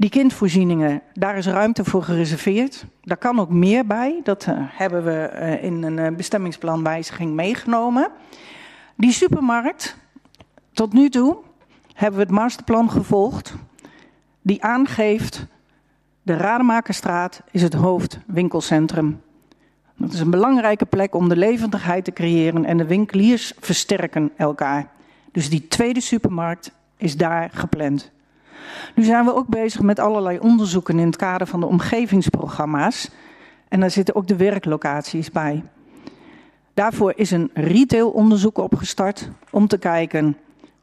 Die 0.00 0.10
kindvoorzieningen, 0.10 1.02
daar 1.14 1.36
is 1.36 1.46
ruimte 1.46 1.84
voor 1.84 2.02
gereserveerd. 2.02 2.84
Daar 3.02 3.16
kan 3.16 3.40
ook 3.40 3.50
meer 3.50 3.86
bij. 3.86 4.20
Dat 4.22 4.46
uh, 4.46 4.54
hebben 4.58 5.04
we 5.04 5.30
uh, 5.34 5.64
in 5.64 5.82
een 5.82 5.96
uh, 5.96 6.16
bestemmingsplanwijziging 6.16 7.34
meegenomen. 7.34 8.10
Die 8.96 9.12
supermarkt, 9.12 9.96
tot 10.72 10.92
nu 10.92 11.08
toe 11.08 11.36
hebben 11.94 12.18
we 12.18 12.24
het 12.24 12.34
masterplan 12.34 12.90
gevolgd, 12.90 13.54
die 14.42 14.62
aangeeft 14.64 15.46
de 16.22 16.36
Rademakerstraat 16.36 17.42
is 17.50 17.62
het 17.62 17.74
hoofdwinkelcentrum. 17.74 19.20
Dat 19.96 20.12
is 20.12 20.20
een 20.20 20.30
belangrijke 20.30 20.86
plek 20.86 21.14
om 21.14 21.28
de 21.28 21.36
levendigheid 21.36 22.04
te 22.04 22.12
creëren 22.12 22.64
en 22.64 22.76
de 22.76 22.86
winkeliers 22.86 23.52
versterken 23.60 24.30
elkaar. 24.36 24.90
Dus 25.32 25.50
die 25.50 25.68
tweede 25.68 26.00
supermarkt 26.00 26.72
is 26.96 27.16
daar 27.16 27.50
gepland. 27.52 28.10
Nu 28.94 29.02
zijn 29.02 29.24
we 29.24 29.34
ook 29.34 29.46
bezig 29.46 29.80
met 29.80 29.98
allerlei 29.98 30.38
onderzoeken 30.38 30.98
in 30.98 31.06
het 31.06 31.16
kader 31.16 31.46
van 31.46 31.60
de 31.60 31.66
omgevingsprogramma's. 31.66 33.10
En 33.68 33.80
daar 33.80 33.90
zitten 33.90 34.14
ook 34.14 34.26
de 34.26 34.36
werklocaties 34.36 35.30
bij. 35.30 35.62
Daarvoor 36.74 37.12
is 37.16 37.30
een 37.30 37.50
retailonderzoek 37.54 38.58
opgestart 38.58 39.30
om 39.50 39.66
te 39.66 39.78
kijken 39.78 40.36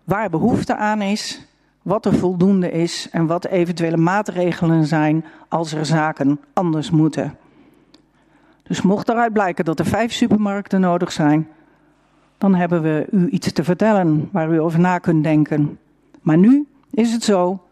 waar 0.04 0.30
behoefte 0.30 0.76
aan 0.76 1.02
is, 1.02 1.48
wat 1.82 2.06
er 2.06 2.14
voldoende 2.14 2.72
is 2.72 3.10
en 3.12 3.26
wat 3.26 3.46
eventuele 3.46 3.98
maatregelen 3.98 4.86
zijn 4.86 5.26
als 5.48 5.74
er 5.74 5.86
zaken 5.86 6.40
anders 6.54 6.92
moeten. 6.92 7.38
Dus 8.64 8.82
mocht 8.82 9.10
eruit 9.10 9.34
blijken 9.34 9.66
dat 9.66 9.80
er 9.80 9.86
vijf 9.86 10.12
supermarkten 10.12 10.82
nodig 10.82 11.12
zijn, 11.12 11.48
dan 12.38 12.56
hebben 12.56 12.82
we 12.82 13.08
u 13.12 13.30
iets 13.30 13.52
te 13.52 13.64
vertellen 13.64 14.30
waar 14.32 14.54
u 14.54 14.62
over 14.62 14.80
na 14.80 14.98
kunt 14.98 15.24
denken. 15.24 15.80
Maar 16.22 16.38
nu 16.38 16.68
is 16.92 17.12
het 17.12 17.24
zo, 17.24 17.64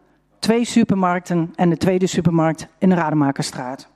twee 0.43 0.65
supermarkten 0.65 1.53
en 1.55 1.69
de 1.69 1.77
tweede 1.77 2.07
supermarkt 2.07 2.67
in 2.77 2.89
de 2.89 2.95
Rademakerstraat. 2.95 3.87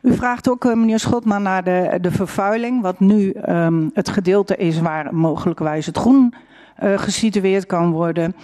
U 0.00 0.14
vraagt 0.14 0.48
ook, 0.48 0.64
eh, 0.64 0.74
meneer 0.74 0.98
Schotman, 0.98 1.42
naar 1.42 1.64
de, 1.64 1.98
de 2.00 2.10
vervuiling, 2.10 2.82
wat 2.82 3.00
nu 3.00 3.34
um, 3.48 3.90
het 3.94 4.08
gedeelte 4.08 4.56
is 4.56 4.80
waar 4.80 5.14
mogelijkwijs 5.14 5.86
het 5.86 5.96
groen 5.96 6.34
uh, 6.82 6.98
gesitueerd 6.98 7.66
kan 7.66 7.90
worden. 7.90 8.36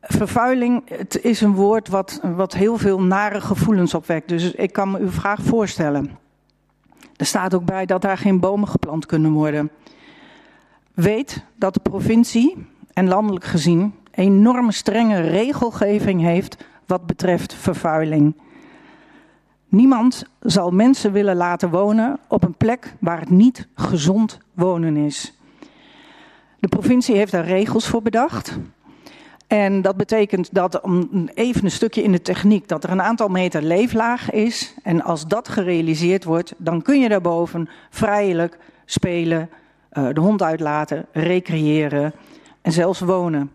Vervuiling, 0.00 0.82
het 0.88 1.20
is 1.22 1.40
een 1.40 1.54
woord 1.54 1.88
wat, 1.88 2.20
wat 2.22 2.54
heel 2.54 2.78
veel 2.78 3.02
nare 3.02 3.40
gevoelens 3.40 3.94
opwekt. 3.94 4.28
Dus 4.28 4.52
ik 4.52 4.72
kan 4.72 4.90
me 4.90 4.98
uw 4.98 5.10
vraag 5.10 5.42
voorstellen. 5.42 6.18
Er 7.16 7.26
staat 7.26 7.54
ook 7.54 7.64
bij 7.64 7.86
dat 7.86 8.02
daar 8.02 8.18
geen 8.18 8.40
bomen 8.40 8.68
geplant 8.68 9.06
kunnen 9.06 9.32
worden. 9.32 9.70
Weet 10.94 11.44
dat 11.56 11.74
de 11.74 11.80
provincie, 11.80 12.66
en 12.94 13.08
landelijk 13.08 13.44
gezien, 13.44 13.94
enorme 14.10 14.72
strenge 14.72 15.20
regelgeving 15.20 16.20
heeft 16.20 16.56
wat 16.86 17.06
betreft 17.06 17.54
vervuiling. 17.54 18.34
Niemand 19.68 20.24
zal 20.40 20.70
mensen 20.70 21.12
willen 21.12 21.36
laten 21.36 21.70
wonen 21.70 22.18
op 22.28 22.44
een 22.44 22.56
plek 22.56 22.94
waar 22.98 23.20
het 23.20 23.30
niet 23.30 23.68
gezond 23.74 24.38
wonen 24.52 24.96
is. 24.96 25.38
De 26.58 26.68
provincie 26.68 27.16
heeft 27.16 27.32
daar 27.32 27.44
regels 27.44 27.86
voor 27.86 28.02
bedacht. 28.02 28.58
En 29.46 29.82
dat 29.82 29.96
betekent 29.96 30.54
dat, 30.54 30.80
om 30.80 31.28
even 31.34 31.64
een 31.64 31.70
stukje 31.70 32.02
in 32.02 32.12
de 32.12 32.22
techniek, 32.22 32.68
dat 32.68 32.84
er 32.84 32.90
een 32.90 33.02
aantal 33.02 33.28
meter 33.28 33.62
leeflaag 33.62 34.30
is. 34.30 34.74
En 34.82 35.02
als 35.02 35.26
dat 35.26 35.48
gerealiseerd 35.48 36.24
wordt, 36.24 36.54
dan 36.56 36.82
kun 36.82 37.00
je 37.00 37.08
daarboven 37.08 37.68
vrijelijk 37.90 38.58
spelen, 38.84 39.50
uh, 39.92 40.08
de 40.12 40.20
hond 40.20 40.42
uitlaten, 40.42 41.06
recreëren 41.12 42.12
en 42.64 42.72
zelfs 42.72 43.00
wonen. 43.00 43.50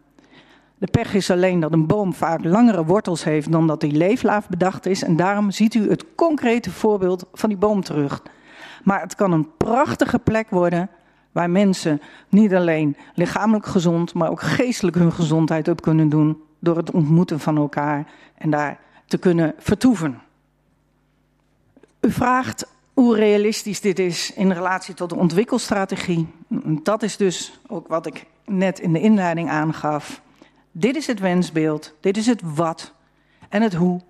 De 0.77 0.87
pech 0.91 1.13
is 1.13 1.31
alleen 1.31 1.59
dat 1.59 1.73
een 1.73 1.87
boom 1.87 2.13
vaak 2.13 2.43
langere 2.43 2.85
wortels 2.85 3.23
heeft 3.23 3.51
dan 3.51 3.67
dat 3.67 3.81
die 3.81 3.91
leeflaaf 3.91 4.49
bedacht 4.49 4.85
is. 4.85 5.03
En 5.03 5.15
daarom 5.15 5.51
ziet 5.51 5.73
u 5.73 5.89
het 5.89 6.05
concrete 6.15 6.71
voorbeeld 6.71 7.25
van 7.33 7.49
die 7.49 7.57
boom 7.57 7.83
terug. 7.83 8.23
Maar 8.83 9.01
het 9.01 9.15
kan 9.15 9.31
een 9.31 9.47
prachtige 9.57 10.19
plek 10.19 10.49
worden 10.49 10.89
waar 11.31 11.49
mensen 11.49 12.01
niet 12.29 12.53
alleen 12.53 12.97
lichamelijk 13.13 13.65
gezond, 13.65 14.13
maar 14.13 14.29
ook 14.29 14.41
geestelijk 14.41 14.97
hun 14.97 15.11
gezondheid 15.11 15.67
op 15.67 15.81
kunnen 15.81 16.09
doen 16.09 16.41
door 16.59 16.77
het 16.77 16.91
ontmoeten 16.91 17.39
van 17.39 17.57
elkaar 17.57 18.07
en 18.37 18.49
daar 18.49 18.79
te 19.05 19.17
kunnen 19.17 19.53
vertoeven. 19.57 20.19
U 21.99 22.11
vraagt 22.11 22.67
hoe 22.99 23.15
realistisch 23.15 23.81
dit 23.81 23.99
is 23.99 24.33
in 24.33 24.51
relatie 24.51 24.93
tot 24.93 25.09
de 25.09 25.15
ontwikkelstrategie. 25.15 26.27
Dat 26.83 27.03
is 27.03 27.17
dus 27.17 27.59
ook 27.67 27.87
wat 27.87 28.05
ik 28.05 28.25
net 28.45 28.79
in 28.79 28.93
de 28.93 28.99
inleiding 28.99 29.49
aangaf. 29.49 30.21
Dit 30.71 30.95
is 30.95 31.07
het 31.07 31.19
wensbeeld, 31.19 31.95
dit 31.99 32.17
is 32.17 32.25
het 32.25 32.41
wat 32.43 32.93
en 33.49 33.61
het 33.61 33.73
hoe. 33.73 34.01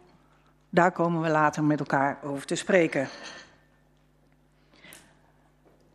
Daar 0.70 0.92
komen 0.92 1.22
we 1.22 1.30
later 1.30 1.64
met 1.64 1.80
elkaar 1.80 2.20
over 2.24 2.46
te 2.46 2.56
spreken. 2.56 3.08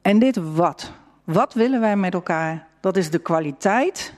En 0.03 0.19
dit 0.19 0.37
wat, 0.37 0.93
wat 1.25 1.55
willen 1.55 1.81
wij 1.81 1.97
met 1.97 2.15
elkaar? 2.15 2.67
Dat 2.81 2.97
is 2.97 3.11
de 3.11 3.19
kwaliteit 3.19 4.15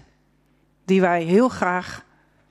die 0.85 1.01
wij 1.01 1.23
heel 1.23 1.49
graag 1.49 2.05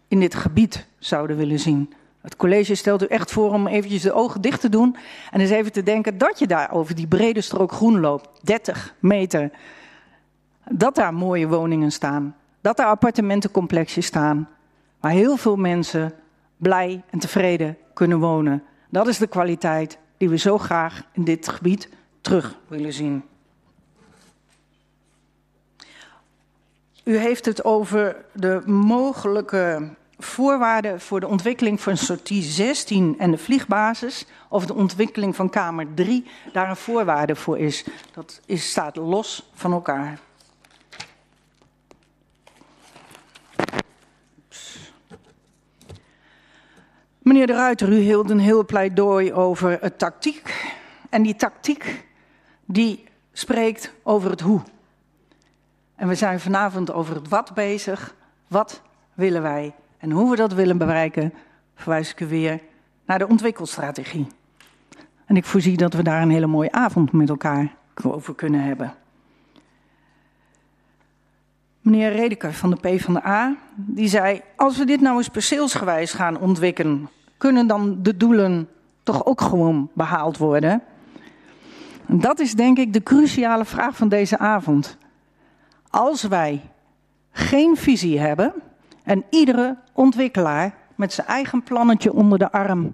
in 0.07 0.19
dit 0.19 0.36
gebied 0.36 0.88
zouden 0.99 1.38
willen 1.38 1.59
zien. 1.59 1.93
Het 2.26 2.36
college 2.36 2.76
stelt 2.76 3.03
u 3.03 3.05
echt 3.05 3.32
voor 3.32 3.53
om 3.53 3.67
eventjes 3.67 4.01
de 4.01 4.13
ogen 4.13 4.41
dicht 4.41 4.61
te 4.61 4.69
doen 4.69 4.95
en 5.32 5.39
eens 5.39 5.49
even 5.49 5.71
te 5.71 5.84
denken 5.84 6.17
dat 6.17 6.39
je 6.39 6.47
daar 6.47 6.71
over 6.71 6.95
die 6.95 7.07
brede 7.07 7.41
strook 7.41 7.71
groen 7.71 7.99
loopt, 7.99 8.30
30 8.41 8.95
meter. 8.99 9.51
Dat 10.69 10.95
daar 10.95 11.13
mooie 11.13 11.47
woningen 11.47 11.91
staan, 11.91 12.36
dat 12.61 12.78
daar 12.78 12.88
appartementencomplexjes 12.88 14.05
staan, 14.05 14.49
waar 14.99 15.11
heel 15.11 15.38
veel 15.38 15.55
mensen 15.55 16.13
blij 16.57 17.03
en 17.09 17.19
tevreden 17.19 17.78
kunnen 17.93 18.19
wonen. 18.19 18.63
Dat 18.89 19.07
is 19.07 19.17
de 19.17 19.28
kwaliteit 19.28 19.97
die 20.17 20.30
we 20.30 20.38
zo 20.38 20.57
graag 20.57 21.01
in 21.11 21.23
dit 21.23 21.47
gebied 21.47 21.89
terug 22.21 22.57
willen 22.67 22.93
zien. 22.93 23.23
U 27.03 27.17
heeft 27.17 27.45
het 27.45 27.63
over 27.63 28.26
de 28.34 28.61
mogelijke 28.65 29.89
voorwaarden 30.26 31.01
voor 31.01 31.19
de 31.19 31.28
ontwikkeling 31.28 31.82
van 31.82 31.97
sortie 31.97 32.41
16 32.41 33.15
en 33.19 33.32
de 33.32 33.38
vliegbasis, 33.38 34.26
of 34.49 34.65
de 34.65 34.73
ontwikkeling 34.73 35.36
van 35.36 35.49
Kamer 35.49 35.88
3 35.93 36.26
daar 36.53 36.69
een 36.69 36.76
voorwaarde 36.76 37.36
voor 37.36 37.59
is. 37.59 37.86
Dat 38.13 38.41
is, 38.45 38.69
staat 38.69 38.95
los 38.95 39.49
van 39.53 39.71
elkaar. 39.71 40.19
Meneer 47.17 47.47
de 47.47 47.53
Ruiter, 47.53 47.89
u 47.89 47.97
hield 47.97 48.30
een 48.30 48.39
heel 48.39 48.65
pleidooi 48.65 49.34
over 49.34 49.78
het 49.82 49.99
tactiek. 49.99 50.73
En 51.09 51.23
die 51.23 51.36
tactiek, 51.36 52.05
die 52.65 53.03
spreekt 53.32 53.93
over 54.03 54.30
het 54.30 54.41
hoe. 54.41 54.61
En 55.95 56.07
we 56.07 56.15
zijn 56.15 56.39
vanavond 56.39 56.91
over 56.91 57.15
het 57.15 57.30
wat 57.30 57.53
bezig. 57.53 58.15
Wat 58.47 58.82
willen 59.13 59.41
wij? 59.41 59.73
En 59.98 60.12
hoe 60.12 60.30
we 60.30 60.36
dat 60.36 60.54
willen 60.54 60.78
bereiken, 60.78 61.34
verwijs 61.76 62.12
ik 62.12 62.20
u 62.20 62.28
weer 62.28 62.60
naar 63.06 63.20
de 63.20 63.28
ontwikkelstrategie. 63.28 64.28
En 65.26 65.36
ik 65.36 65.46
voorzie 65.46 65.78
dat 65.78 65.93
we 65.93 66.04
daar 66.04 66.22
een 66.22 66.30
hele 66.30 66.48
mooie 66.48 66.72
avond 66.72 67.12
met 67.12 67.30
elkaar 67.30 67.76
over 68.04 68.36
kunnen 68.36 68.64
hebben. 68.64 68.93
Meneer 71.82 72.12
Redeker 72.12 72.54
van 72.54 72.70
de 72.70 72.76
PvdA, 72.76 73.56
die 73.76 74.08
zei... 74.08 74.41
als 74.56 74.78
we 74.78 74.86
dit 74.86 75.02
nou 75.02 75.18
eens 75.18 75.30
perceelsgewijs 75.30 76.14
gaan 76.14 76.39
ontwikkelen... 76.39 77.10
kunnen 77.38 77.68
dan 77.68 78.04
de 78.04 78.18
doelen 78.18 78.70
toch 79.04 79.26
ook 79.26 79.41
gewoon 79.41 79.89
behaald 79.93 80.38
worden? 80.38 80.82
En 82.06 82.20
dat 82.20 82.39
is 82.39 82.54
denk 82.54 82.78
ik 82.78 82.93
de 82.93 83.04
cruciale 83.04 83.66
vraag 83.66 83.96
van 83.96 84.10
deze 84.10 84.38
avond. 84.38 84.98
Als 85.89 86.24
wij 86.24 86.62
geen 87.32 87.78
visie 87.78 88.20
hebben 88.20 88.54
en 89.06 89.24
iedere 89.30 89.78
ontwikkelaar 89.93 90.74
met 90.95 91.14
zijn 91.14 91.28
eigen 91.28 91.64
plannetje 91.64 92.14
onder 92.14 92.38
de 92.38 92.51
arm 92.51 92.93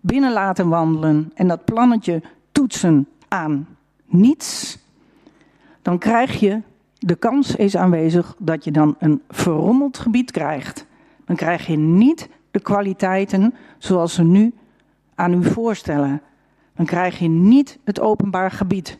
binnen 0.00 0.32
laten 0.32 0.68
wandelen 0.68 1.30
en 1.34 1.48
dat 1.48 1.64
plannetje 1.64 2.22
toetsen 2.52 3.08
aan 3.28 3.66
niets, 4.06 4.78
dan 5.82 5.98
krijg 5.98 6.40
je 6.40 6.62
de 6.98 7.14
kans 7.14 7.56
is 7.56 7.76
aanwezig 7.76 8.34
dat 8.38 8.64
je 8.64 8.70
dan 8.70 8.96
een 8.98 9.22
verrommeld 9.28 9.98
gebied 9.98 10.30
krijgt. 10.30 10.86
Dan 11.24 11.36
krijg 11.36 11.66
je 11.66 11.76
niet 11.76 12.28
de 12.50 12.60
kwaliteiten 12.60 13.54
zoals 13.78 14.14
ze 14.14 14.22
nu 14.22 14.52
aan 15.14 15.32
u 15.32 15.44
voorstellen. 15.44 16.22
Dan 16.74 16.86
krijg 16.86 17.18
je 17.18 17.28
niet 17.28 17.78
het 17.84 18.00
openbaar 18.00 18.50
gebied 18.50 18.98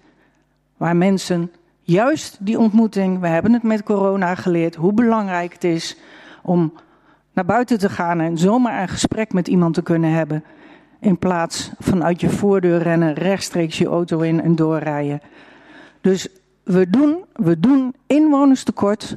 waar 0.77 0.97
mensen 0.97 1.53
juist 1.83 2.37
die 2.41 2.59
ontmoeting, 2.59 3.21
we 3.21 3.29
hebben 3.29 3.53
het 3.53 3.63
met 3.63 3.83
corona 3.83 4.35
geleerd, 4.35 4.75
hoe 4.75 4.93
belangrijk 4.93 5.53
het 5.53 5.65
is 5.65 5.97
om 6.51 6.73
naar 7.33 7.45
buiten 7.45 7.79
te 7.79 7.89
gaan 7.89 8.21
en 8.21 8.39
zomaar 8.39 8.83
een 8.83 8.89
gesprek 8.89 9.33
met 9.33 9.49
iemand 9.49 9.75
te 9.75 9.83
kunnen 9.83 10.11
hebben. 10.11 10.45
In 11.01 11.19
plaats 11.19 11.71
van 11.79 12.05
uit 12.05 12.21
je 12.21 12.31
voordeur 12.31 12.83
rennen, 12.83 13.15
rechtstreeks 13.15 13.79
je 13.79 13.87
auto 13.87 14.21
in 14.21 14.43
en 14.43 14.57
doorrijden. 14.57 15.21
Dus 16.01 16.29
we 16.63 16.91
doen, 16.91 17.25
we 17.33 17.61
doen 17.61 17.95
inwonerstekort 18.07 19.17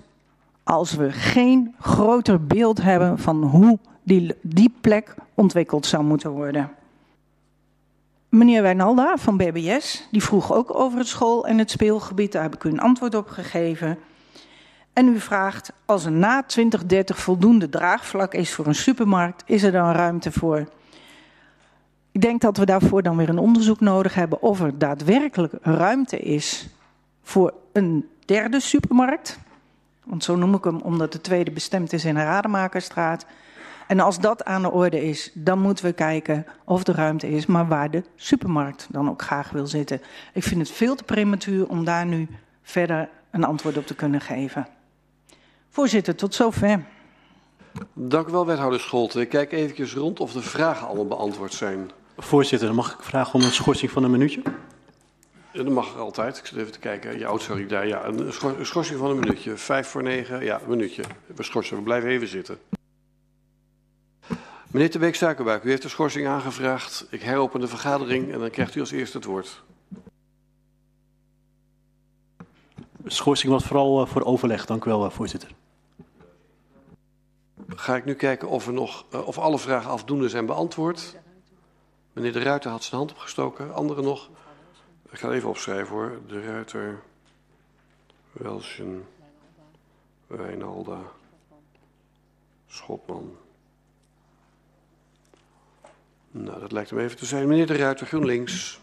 als 0.63 0.93
we 0.93 1.11
geen 1.11 1.75
groter 1.79 2.45
beeld 2.45 2.81
hebben 2.81 3.19
van 3.19 3.43
hoe 3.43 3.79
die, 4.03 4.35
die 4.41 4.73
plek 4.81 5.15
ontwikkeld 5.33 5.85
zou 5.85 6.03
moeten 6.03 6.31
worden. 6.31 6.71
Meneer 8.29 8.61
Wijnalda 8.61 9.17
van 9.17 9.37
BBS, 9.37 10.07
die 10.11 10.23
vroeg 10.23 10.53
ook 10.53 10.75
over 10.75 10.97
het 10.97 11.07
school- 11.07 11.47
en 11.47 11.57
het 11.57 11.71
speelgebied. 11.71 12.31
Daar 12.31 12.43
heb 12.43 12.55
ik 12.55 12.63
u 12.63 12.69
een 12.69 12.79
antwoord 12.79 13.15
op 13.15 13.27
gegeven. 13.27 13.97
En 14.93 15.07
u 15.07 15.19
vraagt, 15.19 15.71
als 15.85 16.05
er 16.05 16.11
na 16.11 16.43
2030 16.43 17.17
voldoende 17.19 17.69
draagvlak 17.69 18.33
is 18.33 18.53
voor 18.53 18.67
een 18.67 18.75
supermarkt, 18.75 19.43
is 19.45 19.63
er 19.63 19.71
dan 19.71 19.91
ruimte 19.91 20.31
voor? 20.31 20.67
Ik 22.11 22.21
denk 22.21 22.41
dat 22.41 22.57
we 22.57 22.65
daarvoor 22.65 23.03
dan 23.03 23.17
weer 23.17 23.29
een 23.29 23.37
onderzoek 23.37 23.79
nodig 23.79 24.13
hebben 24.13 24.41
of 24.41 24.59
er 24.59 24.77
daadwerkelijk 24.77 25.53
ruimte 25.61 26.19
is 26.19 26.69
voor 27.23 27.53
een 27.71 28.09
derde 28.25 28.59
supermarkt. 28.59 29.39
Want 30.03 30.23
zo 30.23 30.35
noem 30.35 30.53
ik 30.53 30.63
hem 30.63 30.79
omdat 30.81 31.11
de 31.11 31.21
tweede 31.21 31.51
bestemd 31.51 31.93
is 31.93 32.05
in 32.05 32.15
de 32.15 32.23
Rademakerstraat. 32.23 33.25
En 33.87 33.99
als 33.99 34.19
dat 34.19 34.45
aan 34.45 34.61
de 34.61 34.71
orde 34.71 35.07
is, 35.07 35.31
dan 35.33 35.59
moeten 35.59 35.85
we 35.85 35.93
kijken 35.93 36.45
of 36.63 36.87
er 36.87 36.95
ruimte 36.95 37.29
is, 37.29 37.45
maar 37.45 37.67
waar 37.67 37.91
de 37.91 38.03
supermarkt 38.15 38.87
dan 38.91 39.09
ook 39.09 39.21
graag 39.21 39.49
wil 39.49 39.67
zitten. 39.67 40.01
Ik 40.33 40.43
vind 40.43 40.59
het 40.59 40.71
veel 40.71 40.95
te 40.95 41.03
prematuur 41.03 41.67
om 41.67 41.85
daar 41.85 42.05
nu 42.05 42.27
verder 42.61 43.09
een 43.31 43.43
antwoord 43.43 43.77
op 43.77 43.87
te 43.87 43.95
kunnen 43.95 44.21
geven. 44.21 44.67
Voorzitter, 45.73 46.15
tot 46.15 46.35
zover. 46.35 46.85
Dank 47.93 48.27
u 48.27 48.31
wel, 48.31 48.45
wethouder 48.45 48.79
Scholten. 48.79 49.21
Ik 49.21 49.29
kijk 49.29 49.51
eventjes 49.51 49.93
rond 49.93 50.19
of 50.19 50.31
de 50.31 50.41
vragen 50.41 50.87
allemaal 50.87 51.07
beantwoord 51.07 51.53
zijn. 51.53 51.91
Voorzitter, 52.17 52.67
dan 52.67 52.75
mag 52.75 52.93
ik 52.93 53.01
vragen 53.01 53.33
om 53.33 53.41
een 53.41 53.51
schorsing 53.51 53.91
van 53.91 54.03
een 54.03 54.11
minuutje? 54.11 54.41
Ja, 55.51 55.63
dat 55.63 55.73
mag 55.73 55.93
er 55.93 55.99
altijd. 55.99 56.37
Ik 56.37 56.45
zit 56.45 56.57
even 56.57 56.71
te 56.71 56.79
kijken. 56.79 57.19
Ja, 57.19 57.31
oh, 57.31 57.39
sorry, 57.39 57.67
daar. 57.67 57.87
Ja, 57.87 58.05
een 58.05 58.65
schorsing 58.65 58.99
van 58.99 59.09
een 59.09 59.19
minuutje. 59.19 59.57
Vijf 59.57 59.87
voor 59.87 60.03
negen. 60.03 60.43
Ja, 60.43 60.61
een 60.61 60.69
minuutje. 60.69 61.03
We 61.35 61.43
schorsen. 61.43 61.77
We 61.77 61.83
blijven 61.83 62.09
even 62.09 62.27
zitten. 62.27 62.57
Meneer 64.71 64.91
de 64.91 64.99
Beek 64.99 65.15
Suikerbuik, 65.15 65.63
u 65.63 65.69
heeft 65.69 65.81
de 65.81 65.89
schorsing 65.89 66.27
aangevraagd. 66.27 67.07
Ik 67.09 67.21
heropen 67.21 67.59
de 67.59 67.67
vergadering 67.67 68.31
en 68.31 68.39
dan 68.39 68.49
krijgt 68.49 68.75
u 68.75 68.79
als 68.79 68.91
eerste 68.91 69.17
het 69.17 69.25
woord. 69.25 69.63
De 72.97 73.11
schorsing 73.11 73.51
was 73.51 73.63
vooral 73.63 74.01
uh, 74.01 74.07
voor 74.07 74.23
overleg. 74.23 74.65
Dank 74.65 74.85
u 74.85 74.89
wel, 74.89 75.05
uh, 75.05 75.11
voorzitter. 75.11 75.49
Ga 77.75 77.95
ik 77.95 78.05
nu 78.05 78.13
kijken 78.13 78.47
of, 78.47 78.67
er 78.67 78.73
nog, 78.73 79.05
uh, 79.13 79.27
of 79.27 79.37
alle 79.37 79.59
vragen 79.59 79.89
afdoende 79.91 80.29
zijn 80.29 80.45
beantwoord. 80.45 81.15
Meneer 82.13 82.33
De 82.33 82.41
Ruiter 82.41 82.71
had 82.71 82.83
zijn 82.83 82.95
hand 82.95 83.11
opgestoken. 83.11 83.73
Anderen 83.73 84.03
nog? 84.03 84.29
Ik 85.09 85.19
ga 85.19 85.31
even 85.31 85.49
opschrijven 85.49 85.95
hoor. 85.95 86.19
De 86.27 86.43
Ruiter, 86.43 87.01
Welschen, 88.31 89.05
Wijnalda, 90.27 91.01
Schotman. 92.67 93.37
Nou, 96.31 96.59
dat 96.59 96.71
lijkt 96.71 96.89
hem 96.89 96.99
even 96.99 97.17
te 97.17 97.25
zijn. 97.25 97.47
Meneer 97.47 97.67
De 97.67 97.75
Ruiter, 97.75 98.07
GroenLinks. 98.07 98.79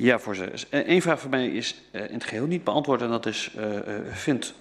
Ja, 0.00 0.18
voorzitter. 0.18 0.66
Eén 0.70 1.02
vraag 1.02 1.20
voor 1.20 1.30
mij 1.30 1.46
is 1.46 1.82
uh, 1.92 2.08
in 2.08 2.14
het 2.14 2.24
geheel 2.24 2.46
niet 2.46 2.64
beantwoord. 2.64 3.02
En 3.02 3.08
dat 3.08 3.26
is, 3.26 3.54
uh, 3.58 3.78
vindt 4.10 4.54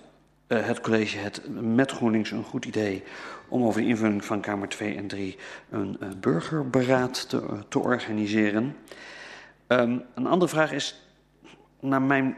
het 0.48 0.82
college 0.82 1.18
het 1.18 1.42
met 1.62 1.92
GroenLinks 1.92 2.32
een 2.32 2.44
goed 2.44 2.66
idee 2.66 3.04
om 3.48 3.64
over 3.64 3.82
de 3.82 3.88
invulling 3.88 4.26
van 4.26 4.42
Kamer 4.42 4.68
2 4.68 4.96
en 4.96 5.08
3 5.08 5.38
een 5.70 6.00
burgerberaad 6.18 7.30
te, 7.30 7.64
te 7.68 7.80
organiseren? 7.80 8.76
Um, 9.68 10.04
een 10.16 10.28
andere 10.28 10.52
vraag 10.52 10.72
is, 10.72 11.02
naar 11.80 12.02
mijn 12.02 12.38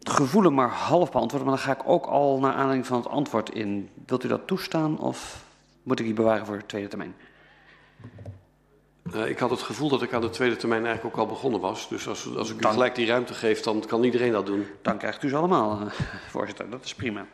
gevoelen 0.00 0.54
maar 0.54 0.68
half 0.68 1.10
beantwoorden, 1.10 1.48
maar 1.48 1.56
dan 1.56 1.66
ga 1.66 1.80
ik 1.80 1.88
ook 1.88 2.06
al 2.06 2.40
naar 2.40 2.52
aanleiding 2.52 2.86
van 2.86 2.96
het 2.96 3.08
antwoord 3.08 3.50
in. 3.50 3.88
Wilt 4.06 4.24
u 4.24 4.28
dat 4.28 4.46
toestaan 4.46 4.98
of 4.98 5.44
moet 5.82 5.98
ik 5.98 6.04
die 6.04 6.14
bewaren 6.14 6.46
voor 6.46 6.58
de 6.58 6.66
tweede 6.66 6.88
termijn? 6.88 7.14
Uh, 9.02 9.28
ik 9.28 9.38
had 9.38 9.50
het 9.50 9.62
gevoel 9.62 9.88
dat 9.88 10.02
ik 10.02 10.12
aan 10.12 10.20
de 10.20 10.30
tweede 10.30 10.56
termijn 10.56 10.86
eigenlijk 10.86 11.14
ook 11.14 11.22
al 11.22 11.34
begonnen 11.34 11.60
was. 11.60 11.88
Dus 11.88 12.08
als, 12.08 12.36
als 12.36 12.50
ik 12.50 12.60
u 12.60 12.68
gelijk 12.68 12.94
die 12.94 13.06
ruimte 13.06 13.34
geef, 13.34 13.60
dan 13.60 13.84
kan 13.86 14.04
iedereen 14.04 14.32
dat 14.32 14.46
doen. 14.46 14.66
Dan 14.82 14.98
krijgt 14.98 15.22
u 15.22 15.28
ze 15.28 15.36
allemaal, 15.36 15.80
uh, 15.80 15.92
voorzitter. 16.30 16.70
Dat 16.70 16.84
is 16.84 16.94
prima. 16.94 17.26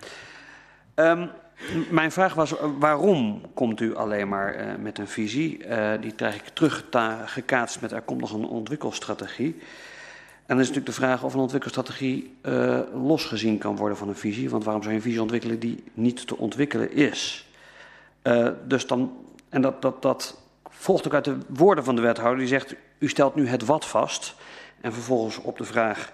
Um, 0.94 1.30
mijn 1.90 2.12
vraag 2.12 2.34
was, 2.34 2.54
waarom 2.78 3.40
komt 3.54 3.80
u 3.80 3.96
alleen 3.96 4.28
maar 4.28 4.66
uh, 4.66 4.74
met 4.78 4.98
een 4.98 5.08
visie? 5.08 5.66
die 6.00 6.12
krijg 6.12 6.34
ik 6.34 6.48
teruggekaatst 6.52 7.80
met, 7.80 7.92
er 7.92 8.02
komt 8.02 8.20
nog 8.20 8.32
een 8.32 8.44
ontwikkelstrategie. 8.44 9.56
En 10.48 10.54
dan 10.56 10.62
is 10.64 10.68
natuurlijk 10.68 10.96
de 10.96 11.06
vraag 11.06 11.22
of 11.22 11.34
een 11.34 11.40
ontwikkelstrategie 11.40 12.36
uh, 12.42 12.80
losgezien 12.92 13.58
kan 13.58 13.76
worden 13.76 13.96
van 13.96 14.08
een 14.08 14.16
visie. 14.16 14.50
Want 14.50 14.64
waarom 14.64 14.82
zou 14.82 14.94
je 14.94 15.00
een 15.00 15.06
visie 15.06 15.22
ontwikkelen 15.22 15.58
die 15.58 15.84
niet 15.94 16.26
te 16.26 16.36
ontwikkelen 16.36 16.92
is? 16.92 17.48
Uh, 18.22 18.48
dus 18.66 18.86
dan, 18.86 19.16
en 19.48 19.62
dat, 19.62 19.82
dat, 19.82 20.02
dat 20.02 20.40
volgt 20.78 21.06
ook 21.06 21.14
uit 21.14 21.24
de 21.24 21.38
woorden 21.46 21.84
van 21.84 21.96
de 21.96 22.02
wethouder. 22.02 22.38
Die 22.38 22.48
zegt, 22.48 22.74
u 22.98 23.08
stelt 23.08 23.34
nu 23.34 23.48
het 23.48 23.64
wat 23.64 23.86
vast. 23.86 24.34
En 24.80 24.92
vervolgens 24.92 25.38
op 25.38 25.58
de 25.58 25.64
vraag, 25.64 26.12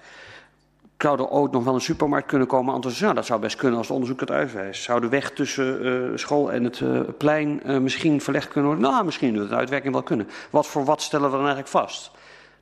zou 0.98 1.18
er 1.18 1.28
ooit 1.28 1.52
nog 1.52 1.64
wel 1.64 1.74
een 1.74 1.80
supermarkt 1.80 2.26
kunnen 2.26 2.46
komen? 2.46 2.74
Antwoord 2.74 3.00
nou, 3.00 3.14
dat 3.14 3.26
zou 3.26 3.40
best 3.40 3.56
kunnen 3.56 3.78
als 3.78 3.86
het 3.86 3.96
onderzoek 3.96 4.20
het 4.20 4.30
uitwijst. 4.30 4.82
Zou 4.82 5.00
de 5.00 5.08
weg 5.08 5.30
tussen 5.30 5.86
uh, 5.86 6.16
school 6.18 6.52
en 6.52 6.64
het 6.64 6.80
uh, 6.80 7.00
plein 7.18 7.60
uh, 7.66 7.78
misschien 7.78 8.20
verlegd 8.20 8.48
kunnen 8.48 8.70
worden? 8.70 8.90
Nou, 8.90 9.04
misschien 9.04 9.32
wil 9.32 9.48
de 9.48 9.54
uitwerking 9.54 9.92
wel 9.92 10.02
kunnen. 10.02 10.28
Wat 10.50 10.66
voor 10.66 10.84
wat 10.84 11.02
stellen 11.02 11.26
we 11.26 11.36
dan 11.36 11.46
eigenlijk 11.46 11.68
vast? 11.68 12.10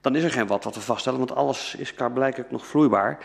dan 0.03 0.17
is 0.17 0.23
er 0.23 0.31
geen 0.31 0.47
wat 0.47 0.65
wat 0.65 0.75
we 0.75 0.81
vaststellen, 0.81 1.19
want 1.19 1.35
alles 1.35 1.75
is 1.75 1.95
blijkbaar 1.95 2.45
nog 2.49 2.67
vloeibaar. 2.67 3.19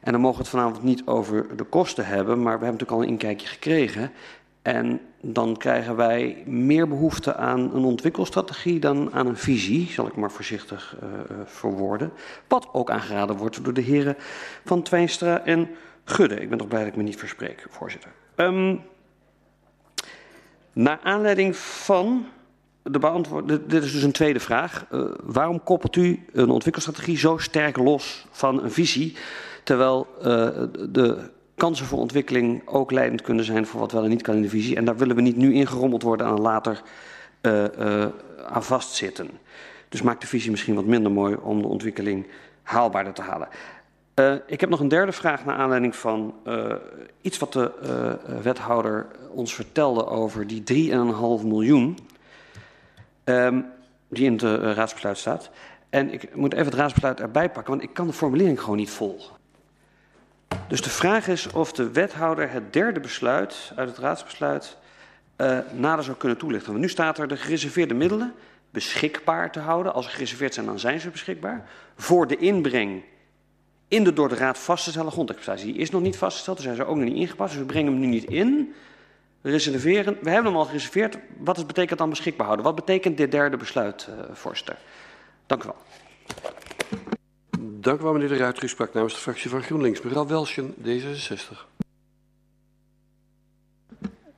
En 0.00 0.12
dan 0.12 0.20
mogen 0.20 0.36
we 0.36 0.42
het 0.42 0.50
vanavond 0.50 0.82
niet 0.82 1.02
over 1.06 1.56
de 1.56 1.64
kosten 1.64 2.06
hebben, 2.06 2.42
maar 2.42 2.58
we 2.58 2.64
hebben 2.64 2.70
natuurlijk 2.72 2.90
al 2.90 3.02
een 3.02 3.08
inkijkje 3.08 3.46
gekregen. 3.46 4.12
En 4.62 5.00
dan 5.20 5.56
krijgen 5.56 5.96
wij 5.96 6.42
meer 6.46 6.88
behoefte 6.88 7.36
aan 7.36 7.74
een 7.74 7.84
ontwikkelstrategie 7.84 8.80
dan 8.80 9.12
aan 9.12 9.26
een 9.26 9.36
visie, 9.36 9.90
zal 9.90 10.06
ik 10.06 10.16
maar 10.16 10.30
voorzichtig 10.30 10.96
uh, 11.02 11.08
verwoorden. 11.44 12.12
Wat 12.48 12.68
ook 12.72 12.90
aangeraden 12.90 13.36
wordt 13.36 13.64
door 13.64 13.72
de 13.72 13.80
heren 13.80 14.16
van 14.64 14.82
Twijnstra 14.82 15.44
en 15.44 15.68
Gudde. 16.04 16.40
Ik 16.40 16.48
ben 16.48 16.58
toch 16.58 16.68
blij 16.68 16.80
dat 16.80 16.90
ik 16.90 16.96
me 16.96 17.02
niet 17.02 17.16
verspreek, 17.16 17.66
voorzitter. 17.70 18.10
Um, 18.36 18.80
naar 20.72 21.00
aanleiding 21.02 21.56
van 21.56 22.26
de 22.82 22.98
beantwoord, 22.98 23.48
dit 23.48 23.82
is 23.84 23.92
dus 23.92 24.02
een 24.02 24.12
tweede 24.12 24.40
vraag. 24.40 24.86
Uh, 24.90 25.04
waarom 25.22 25.62
koppelt 25.62 25.96
u 25.96 26.24
een 26.32 26.50
ontwikkelstrategie 26.50 27.18
zo 27.18 27.36
sterk 27.36 27.76
los 27.76 28.26
van 28.30 28.62
een 28.62 28.70
visie, 28.70 29.16
terwijl 29.64 30.06
uh, 30.18 30.24
de 30.90 31.30
kansen 31.58 31.86
voor 31.86 31.98
ontwikkeling 31.98 32.62
ook 32.64 32.90
leidend 32.90 33.22
kunnen 33.22 33.44
zijn 33.44 33.66
voor 33.66 33.80
wat 33.80 33.92
wel 33.92 34.02
en 34.02 34.08
niet 34.08 34.22
kan 34.22 34.34
in 34.34 34.42
de 34.42 34.48
visie? 34.48 34.76
En 34.76 34.84
daar 34.84 34.96
willen 34.96 35.16
we 35.16 35.22
niet 35.22 35.36
nu 35.36 35.54
ingerommeld 35.54 36.02
worden 36.02 36.26
en 36.26 36.40
later 36.40 36.82
uh, 37.42 37.64
aan 38.46 38.64
vastzitten. 38.64 39.30
Dus 39.88 40.02
maakt 40.02 40.20
de 40.20 40.26
visie 40.26 40.50
misschien 40.50 40.74
wat 40.74 40.84
minder 40.84 41.12
mooi 41.12 41.36
om 41.42 41.62
de 41.62 41.68
ontwikkeling 41.68 42.26
haalbaarder 42.62 43.12
te 43.12 43.22
halen. 43.22 43.48
Uh, 44.14 44.34
ik 44.46 44.60
heb 44.60 44.70
nog 44.70 44.80
een 44.80 44.88
derde 44.88 45.12
vraag 45.12 45.44
naar 45.44 45.56
aanleiding 45.56 45.96
van 45.96 46.34
iets 47.20 47.38
wat 47.38 47.52
de 47.52 47.72
wethouder 48.42 49.06
ons 49.30 49.54
vertelde 49.54 50.06
over 50.06 50.46
die 50.46 50.90
3,5 50.90 51.46
miljoen 51.46 51.98
um, 53.24 53.66
die 54.08 54.24
in 54.24 54.32
het 54.32 54.42
raadsbesluit 54.76 55.18
staat. 55.18 55.50
En 55.90 56.12
ik 56.12 56.34
moet 56.34 56.52
even 56.52 56.66
het 56.66 56.74
raadsbesluit 56.74 57.20
erbij 57.20 57.50
pakken, 57.50 57.72
want 57.72 57.82
ik 57.88 57.94
kan 57.94 58.06
de 58.06 58.12
formulering 58.12 58.60
gewoon 58.60 58.76
niet 58.76 58.90
volgen. 58.90 59.37
Dus 60.68 60.82
de 60.82 60.90
vraag 60.90 61.28
is 61.28 61.52
of 61.52 61.72
de 61.72 61.90
wethouder 61.90 62.50
het 62.50 62.72
derde 62.72 63.00
besluit 63.00 63.72
uit 63.76 63.88
het 63.88 63.98
raadsbesluit 63.98 64.76
uh, 65.36 65.58
nader 65.72 66.04
zou 66.04 66.16
kunnen 66.16 66.38
toelichten. 66.38 66.70
Want 66.70 66.84
nu 66.84 66.88
staat 66.90 67.18
er 67.18 67.28
de 67.28 67.36
gereserveerde 67.36 67.94
middelen 67.94 68.34
beschikbaar 68.70 69.52
te 69.52 69.60
houden. 69.60 69.94
Als 69.94 70.04
ze 70.04 70.10
gereserveerd 70.10 70.54
zijn, 70.54 70.66
dan 70.66 70.78
zijn 70.78 71.00
ze 71.00 71.10
beschikbaar. 71.10 71.68
Voor 71.96 72.26
de 72.26 72.36
inbreng 72.36 73.02
in 73.88 74.04
de 74.04 74.12
door 74.12 74.28
de 74.28 74.34
raad 74.34 74.58
vast 74.58 74.84
te 74.84 74.90
stellen 74.90 75.12
grondexploitatie. 75.12 75.72
Die 75.72 75.82
is 75.82 75.90
nog 75.90 76.02
niet 76.02 76.16
vastgesteld, 76.16 76.56
dus 76.56 76.66
zijn 76.66 76.76
ze 76.76 76.84
ook 76.84 76.96
nog 76.96 77.04
niet 77.04 77.16
ingepast. 77.16 77.50
Dus 77.50 77.60
we 77.60 77.66
brengen 77.66 77.92
hem 77.92 78.00
nu 78.00 78.06
niet 78.06 78.24
in 78.24 78.74
reserveren. 79.42 80.18
We 80.22 80.30
hebben 80.30 80.52
hem 80.52 80.60
al 80.60 80.66
gereserveerd. 80.66 81.18
Wat 81.38 81.66
betekent 81.66 81.98
dan 81.98 82.10
beschikbaar 82.10 82.46
houden? 82.46 82.66
Wat 82.66 82.74
betekent 82.74 83.16
dit 83.16 83.30
derde 83.30 83.56
besluit, 83.56 84.08
uh, 84.10 84.34
voorzitter? 84.34 84.76
Dank 85.46 85.62
u 85.62 85.66
wel. 85.66 85.76
Dank 87.88 88.00
u 88.00 88.02
wel, 88.02 88.12
meneer 88.12 88.28
De 88.28 88.36
Ruiter. 88.36 88.64
U 88.64 88.68
sprak 88.68 88.92
namens 88.94 89.14
de 89.14 89.20
fractie 89.20 89.50
van 89.50 89.62
GroenLinks. 89.62 90.02
Mevrouw 90.02 90.26
Welsjen, 90.26 90.74
D66. 90.74 91.66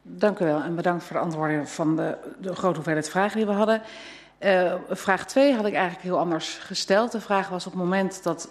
Dank 0.03 0.39
u 0.39 0.45
wel 0.45 0.63
en 0.63 0.75
bedankt 0.75 1.05
voor 1.05 1.17
de 1.17 1.23
antwoorden 1.23 1.69
van 1.69 1.97
de, 1.97 2.17
de 2.41 2.55
grote 2.55 2.75
hoeveelheid 2.75 3.11
vragen 3.11 3.37
die 3.37 3.47
we 3.47 3.53
hadden. 3.53 3.83
Uh, 4.41 4.75
vraag 4.91 5.27
2 5.27 5.55
had 5.55 5.67
ik 5.67 5.75
eigenlijk 5.75 6.05
heel 6.05 6.19
anders 6.19 6.59
gesteld. 6.59 7.13
De 7.13 7.21
vraag 7.21 7.49
was 7.49 7.67
op 7.67 7.73
het 7.73 7.81
moment 7.81 8.23
dat 8.23 8.51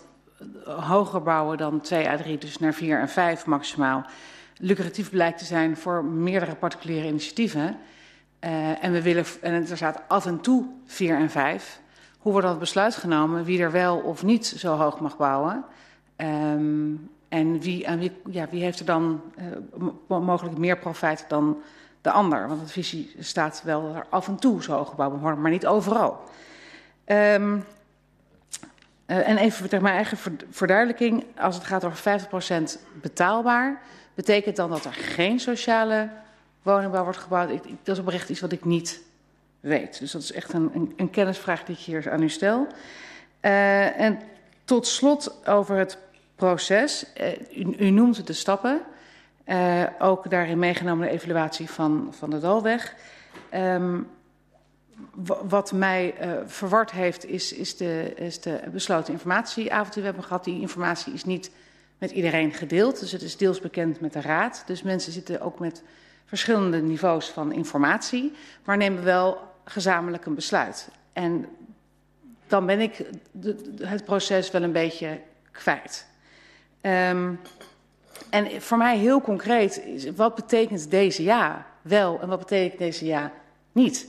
hoger 0.65 1.21
bouwen 1.21 1.57
dan 1.57 1.81
2 1.81 2.09
à 2.09 2.17
3, 2.17 2.37
dus 2.37 2.57
naar 2.57 2.73
4 2.73 2.99
en 2.99 3.09
5 3.09 3.45
maximaal, 3.45 4.05
lucratief 4.57 5.09
blijkt 5.09 5.37
te 5.37 5.45
zijn 5.45 5.77
voor 5.77 6.05
meerdere 6.05 6.55
particuliere 6.55 7.07
initiatieven. 7.07 7.77
Uh, 8.43 8.83
en 8.83 8.91
we 8.91 9.01
willen, 9.01 9.25
en 9.41 9.53
er 9.53 9.77
staat 9.77 10.01
af 10.07 10.25
en 10.25 10.41
toe 10.41 10.65
4 10.85 11.15
en 11.15 11.29
5. 11.29 11.79
Hoe 12.19 12.31
wordt 12.31 12.47
dat 12.47 12.59
besluit 12.59 12.95
genomen 12.95 13.43
wie 13.43 13.61
er 13.61 13.71
wel 13.71 13.97
of 13.97 14.23
niet 14.23 14.45
zo 14.45 14.75
hoog 14.75 14.99
mag 14.99 15.17
bouwen? 15.17 15.65
Um, 16.17 17.09
en 17.29 17.59
wie, 17.59 17.85
en 17.85 17.99
wie, 17.99 18.11
ja, 18.29 18.47
wie 18.49 18.63
heeft 18.63 18.79
er 18.79 18.85
dan 18.85 19.21
uh, 19.77 20.19
mogelijk 20.19 20.57
meer 20.57 20.77
profijt 20.77 21.25
dan 21.27 21.57
de 22.01 22.11
ander? 22.11 22.47
Want 22.47 22.61
de 22.61 22.67
visie 22.67 23.15
staat 23.19 23.61
wel 23.63 23.95
er 23.95 24.05
af 24.09 24.27
en 24.27 24.35
toe 24.35 24.63
zo 24.63 24.73
hoog 24.73 24.89
gebouwd 24.89 25.19
wordt, 25.19 25.39
maar 25.39 25.51
niet 25.51 25.67
overal. 25.67 26.19
Um, 27.05 27.65
uh, 29.07 29.27
en 29.27 29.37
even 29.37 29.63
tegen 29.63 29.83
mijn 29.83 29.95
eigen 29.95 30.17
verduidelijking. 30.49 31.25
Als 31.37 31.55
het 31.55 31.63
gaat 31.63 31.85
over 31.85 32.19
50% 32.79 33.01
betaalbaar, 33.01 33.81
betekent 34.13 34.55
dan 34.55 34.69
dat 34.69 34.85
er 34.85 34.93
geen 34.93 35.39
sociale 35.39 36.09
woningbouw 36.61 37.03
wordt 37.03 37.19
gebouwd? 37.19 37.49
Ik, 37.49 37.63
dat 37.83 37.95
is 37.95 38.01
oprecht 38.01 38.29
iets 38.29 38.41
wat 38.41 38.51
ik 38.51 38.65
niet 38.65 39.01
weet. 39.59 39.99
Dus 39.99 40.11
dat 40.11 40.21
is 40.21 40.31
echt 40.31 40.53
een, 40.53 40.71
een, 40.73 40.93
een 40.95 41.09
kennisvraag 41.09 41.63
die 41.63 41.75
ik 41.75 41.81
hier 41.81 42.11
aan 42.11 42.23
u 42.23 42.29
stel. 42.29 42.67
Uh, 43.41 43.99
en 43.99 44.19
tot 44.63 44.87
slot 44.87 45.47
over 45.47 45.77
het 45.77 45.97
proces. 46.35 47.05
Uh, 47.21 47.67
u, 47.67 47.75
u, 47.77 47.89
noemt 47.89 48.27
de 48.27 48.33
stappen. 48.33 48.81
Uh, 49.45 49.83
ook 49.99 50.29
daarin 50.29 50.59
meegenomen 50.59 51.07
de 51.07 51.13
evaluatie 51.13 51.69
van, 51.69 52.07
van 52.11 52.29
de 52.29 52.39
Dalweg. 52.39 52.95
Um, 53.53 54.07
wat 55.47 55.71
mij 55.71 56.15
verward 56.45 56.91
heeft, 56.91 57.25
is, 57.25 57.53
is, 57.53 57.77
de, 57.77 58.13
is 58.15 58.41
de 58.41 58.61
besloten 58.71 59.13
informatieavond 59.13 59.95
we 59.95 60.01
hebben 60.01 60.23
gehad. 60.23 60.43
Die 60.43 60.61
informatie 60.61 61.13
is 61.13 61.23
niet 61.23 61.51
met 61.97 62.11
iedereen 62.11 62.53
gedeeld, 62.53 62.99
dus 62.99 63.11
het 63.11 63.21
is 63.21 63.37
deels 63.37 63.59
bekend 63.59 63.99
met 63.99 64.13
de 64.13 64.21
raad. 64.21 64.63
Dus 64.65 64.81
mensen 64.83 65.11
zitten 65.11 65.41
ook 65.41 65.59
met 65.59 65.83
verschillende 66.25 66.81
niveaus 66.81 67.29
van 67.29 67.51
informatie, 67.51 68.33
maar 68.63 68.77
nemen 68.77 69.03
wel 69.03 69.48
gezamenlijk 69.69 70.25
een 70.25 70.35
besluit. 70.35 70.89
En 71.13 71.45
dan 72.47 72.65
ben 72.65 72.79
ik 72.79 73.05
de, 73.31 73.75
het 73.81 74.05
proces 74.05 74.51
wel 74.51 74.63
een 74.63 74.71
beetje 74.71 75.19
kwijt. 75.51 76.07
Um, 76.81 77.39
en 78.29 78.61
voor 78.61 78.77
mij 78.77 78.97
heel 78.97 79.21
concreet, 79.21 80.11
wat 80.15 80.35
betekent 80.35 80.91
deze 80.91 81.23
ja 81.23 81.65
wel 81.81 82.19
en 82.21 82.27
wat 82.27 82.39
betekent 82.39 82.79
deze 82.79 83.05
ja 83.05 83.31
niet? 83.71 84.07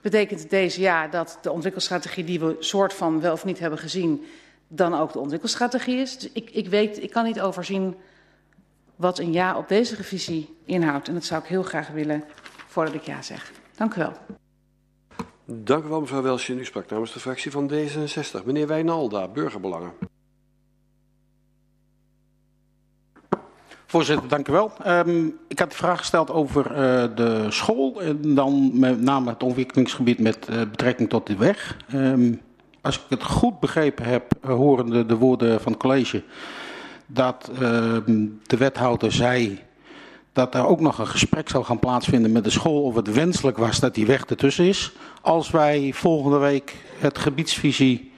Betekent 0.00 0.50
deze 0.50 0.80
ja 0.80 1.08
dat 1.08 1.38
de 1.42 1.52
ontwikkelstrategie 1.52 2.24
die 2.24 2.40
we 2.40 2.56
soort 2.58 2.94
van 2.94 3.20
wel 3.20 3.32
of 3.32 3.44
niet 3.44 3.58
hebben 3.58 3.78
gezien, 3.78 4.24
dan 4.68 4.94
ook 4.94 5.12
de 5.12 5.18
ontwikkelstrategie 5.18 5.96
is? 5.96 6.18
Dus 6.18 6.32
ik, 6.32 6.50
ik 6.50 6.68
weet, 6.68 7.02
ik 7.02 7.10
kan 7.10 7.24
niet 7.24 7.40
overzien 7.40 7.96
wat 8.96 9.18
een 9.18 9.32
ja 9.32 9.56
op 9.56 9.68
deze 9.68 9.94
revisie 9.94 10.56
inhoudt. 10.64 11.08
En 11.08 11.14
dat 11.14 11.24
zou 11.24 11.42
ik 11.42 11.48
heel 11.48 11.62
graag 11.62 11.88
willen 11.88 12.24
voordat 12.66 12.94
ik 12.94 13.02
ja 13.02 13.22
zeg. 13.22 13.52
Dank 13.76 13.94
u 13.94 13.98
wel. 13.98 14.12
Dank 15.50 15.84
u 15.84 15.88
wel, 15.88 16.00
mevrouw 16.00 16.22
Welsje. 16.22 16.54
U 16.54 16.64
sprak 16.64 16.90
namens 16.90 17.12
de 17.12 17.20
fractie 17.20 17.50
van 17.50 17.72
D66. 17.72 18.44
Meneer 18.44 18.66
Wijnalda, 18.66 19.28
Burgerbelangen. 19.28 19.92
Voorzitter, 23.86 24.28
dank 24.28 24.48
u 24.48 24.52
wel. 24.52 24.72
Um, 24.86 25.38
ik 25.48 25.58
had 25.58 25.70
de 25.70 25.76
vraag 25.76 25.98
gesteld 25.98 26.30
over 26.30 26.70
uh, 26.70 26.76
de 27.16 27.46
school 27.48 28.02
en 28.02 28.34
dan 28.34 28.78
met 28.78 29.00
name 29.00 29.30
het 29.30 29.42
ontwikkelingsgebied 29.42 30.18
met 30.18 30.48
uh, 30.50 30.56
betrekking 30.56 31.08
tot 31.08 31.26
de 31.26 31.36
weg. 31.36 31.76
Um, 31.94 32.40
als 32.80 32.96
ik 32.96 33.02
het 33.08 33.22
goed 33.22 33.60
begrepen 33.60 34.04
heb, 34.04 34.32
uh, 34.44 34.50
horende 34.50 35.06
de 35.06 35.16
woorden 35.16 35.60
van 35.60 35.72
het 35.72 35.80
college, 35.80 36.22
dat 37.06 37.50
de 38.46 38.56
wethouder 38.58 39.12
zei 39.12 39.66
dat 40.38 40.54
er 40.54 40.66
ook 40.66 40.80
nog 40.80 40.98
een 40.98 41.06
gesprek 41.06 41.48
zou 41.48 41.64
gaan 41.64 41.78
plaatsvinden 41.78 42.32
met 42.32 42.44
de 42.44 42.50
school 42.50 42.82
of 42.82 42.94
het 42.94 43.12
wenselijk 43.12 43.56
was 43.56 43.80
dat 43.80 43.94
die 43.94 44.06
weg 44.06 44.24
ertussen 44.24 44.64
is. 44.64 44.92
Als 45.20 45.50
wij 45.50 45.92
volgende 45.94 46.38
week 46.38 46.76
het 46.98 47.18
gebiedsvisie 47.18 48.12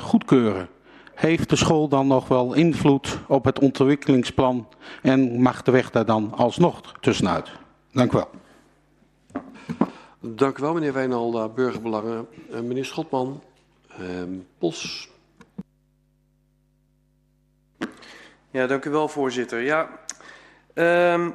goedkeuren 0.00 0.68
heeft 1.14 1.50
de 1.50 1.56
school 1.56 1.88
dan 1.88 2.06
nog 2.06 2.28
wel 2.28 2.54
invloed 2.54 3.18
op 3.28 3.44
het 3.44 3.58
ontwikkelingsplan 3.58 4.68
en 5.02 5.42
mag 5.42 5.62
de 5.62 5.70
weg 5.70 5.90
daar 5.90 6.04
dan 6.04 6.32
alsnog 6.36 6.80
tussenuit? 7.00 7.50
Dank 7.92 8.12
u 8.12 8.16
wel. 8.16 8.30
Dank 10.20 10.58
u 10.58 10.62
wel, 10.62 10.74
meneer 10.74 10.92
Wijnalda, 10.92 11.48
Burgerbelangen. 11.48 12.26
Uh, 12.50 12.60
meneer 12.60 12.84
Schotman, 12.84 13.42
uh, 14.00 14.06
Bos. 14.58 15.08
Ja, 18.50 18.66
dank 18.66 18.84
u 18.84 18.90
wel, 18.90 19.08
voorzitter. 19.08 19.60
Ja, 19.60 19.88
um, 20.74 21.34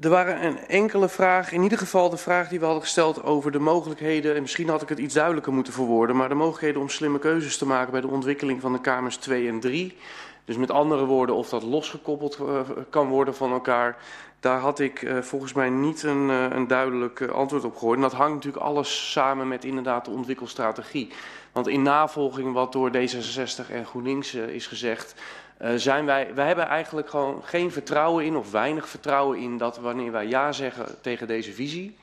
er 0.00 0.10
waren 0.10 0.44
een 0.44 0.58
enkele 0.66 1.08
vraag, 1.08 1.52
in 1.52 1.62
ieder 1.62 1.78
geval 1.78 2.10
de 2.10 2.16
vraag 2.16 2.48
die 2.48 2.58
we 2.58 2.64
hadden 2.64 2.82
gesteld 2.82 3.22
over 3.22 3.52
de 3.52 3.58
mogelijkheden, 3.58 4.34
en 4.34 4.40
misschien 4.40 4.68
had 4.68 4.82
ik 4.82 4.88
het 4.88 4.98
iets 4.98 5.14
duidelijker 5.14 5.52
moeten 5.52 5.72
verwoorden, 5.72 6.16
maar 6.16 6.28
de 6.28 6.34
mogelijkheden 6.34 6.80
om 6.80 6.88
slimme 6.88 7.18
keuzes 7.18 7.58
te 7.58 7.66
maken 7.66 7.92
bij 7.92 8.00
de 8.00 8.08
ontwikkeling 8.08 8.60
van 8.60 8.72
de 8.72 8.80
kamers 8.80 9.16
2 9.16 9.48
en 9.48 9.60
3. 9.60 9.96
Dus 10.44 10.56
met 10.56 10.70
andere 10.70 11.04
woorden, 11.04 11.34
of 11.34 11.48
dat 11.48 11.62
losgekoppeld 11.62 12.38
uh, 12.40 12.60
kan 12.90 13.08
worden 13.08 13.34
van 13.34 13.52
elkaar, 13.52 13.96
daar 14.40 14.58
had 14.58 14.78
ik 14.78 15.02
uh, 15.02 15.18
volgens 15.18 15.52
mij 15.52 15.70
niet 15.70 16.02
een, 16.02 16.28
uh, 16.28 16.46
een 16.50 16.66
duidelijk 16.66 17.22
antwoord 17.22 17.64
op 17.64 17.76
gehoord. 17.76 17.96
En 17.96 18.02
dat 18.02 18.12
hangt 18.12 18.34
natuurlijk 18.34 18.64
alles 18.64 19.12
samen 19.12 19.48
met 19.48 19.64
inderdaad 19.64 20.04
de 20.04 20.10
ontwikkelstrategie. 20.10 21.12
Want 21.52 21.68
in 21.68 21.82
navolging 21.82 22.52
wat 22.52 22.72
door 22.72 22.90
D66 22.90 23.70
en 23.70 23.86
GroenLinks 23.86 24.34
is 24.34 24.66
gezegd, 24.66 25.14
uh, 25.62 25.70
zijn 25.76 26.06
wij, 26.06 26.34
wij 26.34 26.46
hebben 26.46 26.66
eigenlijk 26.66 27.08
gewoon 27.08 27.42
geen 27.44 27.72
vertrouwen 27.72 28.24
in 28.24 28.36
of 28.36 28.50
weinig 28.50 28.88
vertrouwen 28.88 29.38
in 29.38 29.58
dat 29.58 29.78
wanneer 29.78 30.12
wij 30.12 30.26
ja 30.26 30.52
zeggen 30.52 30.86
tegen 31.00 31.26
deze 31.26 31.52
visie, 31.52 31.96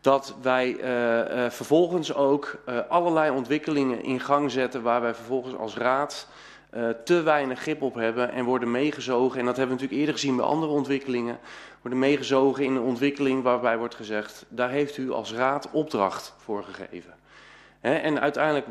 dat 0.00 0.34
wij 0.42 0.76
uh, 0.76 1.44
uh, 1.44 1.50
vervolgens 1.50 2.14
ook 2.14 2.58
allerlei 2.88 3.30
ontwikkelingen 3.30 4.02
in 4.02 4.20
gang 4.20 4.50
zetten 4.50 4.82
waar 4.82 5.00
wij 5.00 5.14
vervolgens 5.14 5.56
als 5.56 5.76
raad 5.76 6.28
te 7.04 7.22
weinig 7.22 7.60
grip 7.60 7.82
op 7.82 7.94
hebben 7.94 8.32
en 8.32 8.44
worden 8.44 8.70
meegezogen. 8.70 9.38
En 9.38 9.46
dat 9.46 9.56
hebben 9.56 9.76
we 9.76 9.82
natuurlijk 9.82 10.08
eerder 10.08 10.20
gezien 10.20 10.36
bij 10.36 10.44
andere 10.44 10.72
ontwikkelingen. 10.72 11.38
Worden 11.82 11.98
meegezogen 11.98 12.64
in 12.64 12.74
een 12.74 12.82
ontwikkeling 12.82 13.42
waarbij 13.42 13.78
wordt 13.78 13.94
gezegd, 13.94 14.44
daar 14.48 14.70
heeft 14.70 14.96
u 14.96 15.10
als 15.10 15.32
raad 15.32 15.68
opdracht 15.72 16.34
voor 16.36 16.64
gegeven. 16.64 17.14
He, 17.80 17.94
en 17.94 18.20
uiteindelijk, 18.20 18.66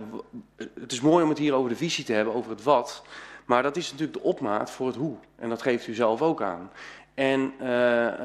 het 0.80 0.92
is 0.92 1.02
mooi 1.02 1.24
om 1.24 1.30
het 1.30 1.38
hier 1.38 1.54
over 1.54 1.70
de 1.70 1.76
visie 1.76 2.04
te 2.04 2.14
hebben, 2.14 2.34
over 2.34 2.52
het 2.52 2.64
wat. 2.64 3.04
Maar 3.46 3.64
dat 3.64 3.78
is 3.78 3.92
natuurlijk 3.92 4.18
de 4.18 4.24
opmaat 4.24 4.72
voor 4.72 4.88
het 4.88 4.96
hoe. 4.96 5.16
En 5.36 5.50
dat 5.50 5.62
geeft 5.62 5.88
u 5.88 5.94
zelf 5.94 6.22
ook 6.22 6.42
aan. 6.42 6.72
En 7.14 7.54
uh, 7.62 7.68
uh, 7.68 8.18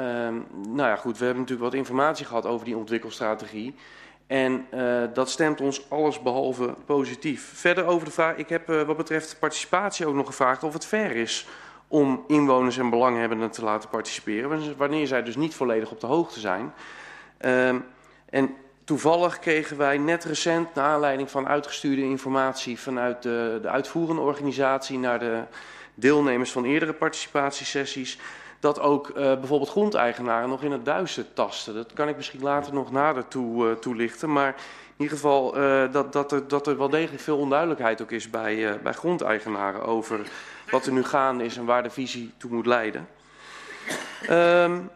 nou 0.66 0.88
ja, 0.88 0.96
goed, 0.96 1.18
we 1.18 1.24
hebben 1.24 1.42
natuurlijk 1.42 1.70
wat 1.70 1.78
informatie 1.78 2.26
gehad 2.26 2.46
over 2.46 2.64
die 2.64 2.76
ontwikkelstrategie. 2.76 3.74
En 4.26 4.66
uh, 4.74 5.02
dat 5.14 5.30
stemt 5.30 5.60
ons 5.60 5.90
alles 5.90 6.22
behalve 6.22 6.74
positief. 6.86 7.52
Verder 7.54 7.86
over 7.86 8.04
de 8.04 8.12
vraag, 8.12 8.36
ik 8.36 8.48
heb 8.48 8.66
wat 8.66 8.96
betreft 8.96 9.36
participatie 9.38 10.06
ook 10.06 10.14
nog 10.14 10.26
gevraagd 10.26 10.62
of 10.62 10.72
het 10.72 10.86
fair 10.86 11.16
is 11.16 11.48
om 11.88 12.24
inwoners 12.26 12.78
en 12.78 12.90
belanghebbenden 12.90 13.50
te 13.50 13.64
laten 13.64 13.88
participeren. 13.88 14.76
Wanneer 14.76 15.06
zij 15.06 15.22
dus 15.22 15.36
niet 15.36 15.54
volledig 15.54 15.90
op 15.90 16.00
de 16.00 16.06
hoogte 16.06 16.40
zijn. 16.40 16.72
Ehm, 17.38 17.78
en 18.30 18.54
Toevallig 18.90 19.38
kregen 19.38 19.76
wij 19.76 19.98
net 19.98 20.24
recent, 20.24 20.74
naar 20.74 20.84
aanleiding 20.84 21.30
van 21.30 21.48
uitgestuurde 21.48 22.02
informatie 22.02 22.78
vanuit 22.78 23.22
de, 23.22 23.58
de 23.62 23.68
uitvoerende 23.68 24.22
organisatie 24.22 24.98
naar 24.98 25.18
de 25.18 25.42
deelnemers 25.94 26.52
van 26.52 26.64
eerdere 26.64 26.92
participatiesessies, 26.92 28.18
dat 28.60 28.80
ook 28.80 29.08
uh, 29.08 29.14
bijvoorbeeld 29.14 29.70
grondeigenaren 29.70 30.48
nog 30.48 30.62
in 30.62 30.72
het 30.72 30.84
duister 30.84 31.32
tasten. 31.32 31.74
Dat 31.74 31.92
kan 31.92 32.08
ik 32.08 32.16
misschien 32.16 32.42
later 32.42 32.74
nog 32.74 32.90
nader 32.92 33.28
toe, 33.28 33.66
uh, 33.66 33.72
toelichten, 33.72 34.32
maar 34.32 34.48
in 34.96 35.02
ieder 35.04 35.16
geval 35.16 35.58
uh, 35.58 35.92
dat, 35.92 36.12
dat, 36.12 36.32
er, 36.32 36.48
dat 36.48 36.66
er 36.66 36.78
wel 36.78 36.90
degelijk 36.90 37.22
veel 37.22 37.38
onduidelijkheid 37.38 38.02
ook 38.02 38.10
is 38.10 38.30
bij, 38.30 38.80
bij 38.82 38.92
grondeigenaren 38.92 39.82
over 39.82 40.20
wat 40.70 40.86
er 40.86 40.92
nu 40.92 41.04
gaande 41.04 41.44
is 41.44 41.56
en 41.56 41.64
waar 41.64 41.82
de 41.82 41.90
visie 41.90 42.32
toe 42.36 42.50
moet 42.50 42.66
leiden. 42.66 43.08
Um, 44.30 44.90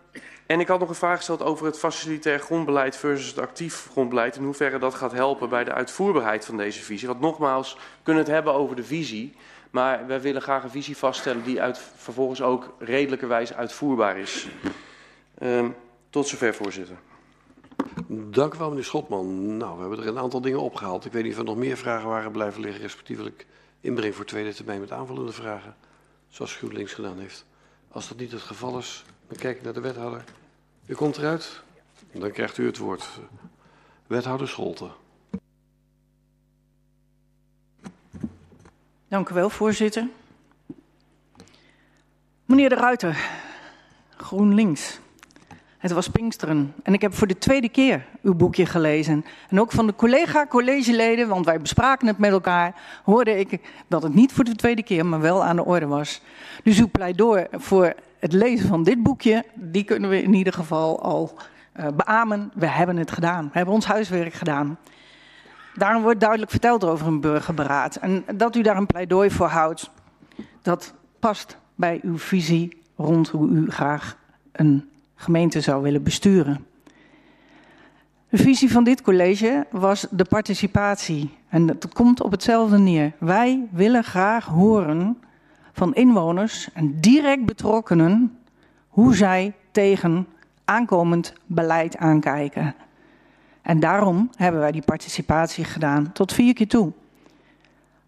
en 0.46 0.60
ik 0.60 0.68
had 0.68 0.80
nog 0.80 0.88
een 0.88 0.94
vraag 0.94 1.16
gesteld 1.16 1.42
over 1.42 1.66
het 1.66 1.78
facilitair 1.78 2.38
grondbeleid 2.38 2.96
versus 2.96 3.26
het 3.26 3.38
actief 3.38 3.88
grondbeleid. 3.90 4.36
In 4.36 4.44
hoeverre 4.44 4.78
dat 4.78 4.94
gaat 4.94 5.12
helpen 5.12 5.48
bij 5.48 5.64
de 5.64 5.72
uitvoerbaarheid 5.72 6.44
van 6.44 6.56
deze 6.56 6.82
visie. 6.82 7.08
Want 7.08 7.20
nogmaals, 7.20 7.74
we 7.74 7.80
kunnen 8.02 8.22
het 8.22 8.32
hebben 8.32 8.52
over 8.52 8.76
de 8.76 8.84
visie. 8.84 9.34
Maar 9.70 10.06
wij 10.06 10.20
willen 10.20 10.42
graag 10.42 10.62
een 10.62 10.70
visie 10.70 10.96
vaststellen 10.96 11.44
die 11.44 11.62
uit, 11.62 11.78
vervolgens 11.96 12.42
ook 12.42 12.74
redelijkerwijs 12.78 13.54
uitvoerbaar 13.54 14.18
is. 14.18 14.46
Um, 15.42 15.74
tot 16.10 16.28
zover, 16.28 16.54
voorzitter. 16.54 16.96
Dank 18.06 18.54
u 18.54 18.58
wel, 18.58 18.68
meneer 18.68 18.84
Schotman. 18.84 19.56
Nou, 19.56 19.74
we 19.74 19.80
hebben 19.80 19.98
er 19.98 20.06
een 20.06 20.18
aantal 20.18 20.40
dingen 20.40 20.60
opgehaald. 20.60 21.04
Ik 21.04 21.12
weet 21.12 21.22
niet 21.22 21.32
of 21.32 21.38
er 21.38 21.44
nog 21.44 21.56
meer 21.56 21.76
vragen 21.76 22.08
waren 22.08 22.32
blijven 22.32 22.60
liggen, 22.60 22.80
respectievelijk 22.80 23.46
inbreng 23.80 24.14
voor 24.14 24.24
tweede 24.24 24.54
termijn 24.54 24.80
met 24.80 24.92
aanvullende 24.92 25.32
vragen, 25.32 25.76
zoals 26.28 26.56
GroenLinks 26.56 26.92
gedaan 26.92 27.18
heeft. 27.18 27.46
Als 27.88 28.08
dat 28.08 28.18
niet 28.18 28.32
het 28.32 28.42
geval 28.42 28.78
is, 28.78 29.04
dan 29.28 29.36
kijk 29.36 29.62
naar 29.62 29.72
de 29.72 29.80
wethouder. 29.80 30.24
U 30.86 30.94
komt 30.94 31.16
eruit, 31.16 31.62
dan 32.12 32.30
krijgt 32.30 32.58
u 32.58 32.66
het 32.66 32.78
woord. 32.78 33.08
Wethouder 34.06 34.48
Scholte. 34.48 34.90
Dank 39.08 39.28
u 39.28 39.34
wel, 39.34 39.50
voorzitter. 39.50 40.08
Meneer 42.44 42.68
De 42.68 42.74
Ruiter, 42.74 43.28
GroenLinks. 44.16 44.98
Het 45.78 45.92
was 45.92 46.08
Pinksteren 46.08 46.74
en 46.82 46.94
ik 46.94 47.00
heb 47.00 47.14
voor 47.14 47.26
de 47.26 47.38
tweede 47.38 47.68
keer 47.68 48.06
uw 48.22 48.34
boekje 48.34 48.66
gelezen. 48.66 49.24
En 49.48 49.60
ook 49.60 49.72
van 49.72 49.86
de 49.86 49.94
collega-collegeleden, 49.94 51.28
want 51.28 51.44
wij 51.44 51.60
bespraken 51.60 52.06
het 52.06 52.18
met 52.18 52.30
elkaar, 52.30 52.74
hoorde 53.04 53.38
ik 53.38 53.60
dat 53.86 54.02
het 54.02 54.14
niet 54.14 54.32
voor 54.32 54.44
de 54.44 54.54
tweede 54.54 54.82
keer, 54.82 55.06
maar 55.06 55.20
wel 55.20 55.44
aan 55.44 55.56
de 55.56 55.64
orde 55.64 55.86
was. 55.86 56.20
Dus 56.62 56.78
uw 56.78 56.88
pleidooi 56.88 57.46
voor 57.52 57.94
het 58.24 58.32
lezen 58.32 58.68
van 58.68 58.82
dit 58.82 59.02
boekje, 59.02 59.44
die 59.54 59.84
kunnen 59.84 60.10
we 60.10 60.22
in 60.22 60.34
ieder 60.34 60.52
geval 60.52 61.02
al 61.02 61.38
uh, 61.76 61.86
beamen. 61.96 62.50
We 62.54 62.66
hebben 62.66 62.96
het 62.96 63.10
gedaan. 63.10 63.44
We 63.44 63.50
hebben 63.52 63.74
ons 63.74 63.86
huiswerk 63.86 64.32
gedaan. 64.32 64.78
Daarom 65.74 66.02
wordt 66.02 66.20
duidelijk 66.20 66.50
verteld 66.50 66.84
over 66.84 67.06
een 67.06 67.20
burgerberaad. 67.20 67.96
En 67.96 68.24
dat 68.34 68.56
u 68.56 68.62
daar 68.62 68.76
een 68.76 68.86
pleidooi 68.86 69.30
voor 69.30 69.46
houdt, 69.46 69.90
dat 70.62 70.94
past 71.18 71.56
bij 71.74 72.00
uw 72.02 72.18
visie 72.18 72.82
rond 72.96 73.28
hoe 73.28 73.48
u 73.48 73.70
graag 73.70 74.16
een 74.52 74.88
gemeente 75.14 75.60
zou 75.60 75.82
willen 75.82 76.02
besturen. 76.02 76.66
De 78.28 78.36
visie 78.36 78.72
van 78.72 78.84
dit 78.84 79.02
college 79.02 79.66
was 79.70 80.06
de 80.10 80.24
participatie. 80.24 81.36
En 81.48 81.66
dat 81.66 81.92
komt 81.92 82.22
op 82.22 82.30
hetzelfde 82.30 82.78
neer. 82.78 83.12
Wij 83.18 83.66
willen 83.70 84.04
graag 84.04 84.44
horen 84.44 85.18
van 85.74 85.94
inwoners 85.94 86.68
en 86.72 87.00
direct 87.00 87.46
betrokkenen 87.46 88.38
hoe 88.88 89.14
zij 89.14 89.52
tegen 89.70 90.26
aankomend 90.64 91.32
beleid 91.46 91.96
aankijken. 91.96 92.74
En 93.62 93.80
daarom 93.80 94.30
hebben 94.36 94.60
wij 94.60 94.72
die 94.72 94.82
participatie 94.82 95.64
gedaan 95.64 96.12
tot 96.12 96.32
vier 96.32 96.54
keer 96.54 96.68
toe. 96.68 96.92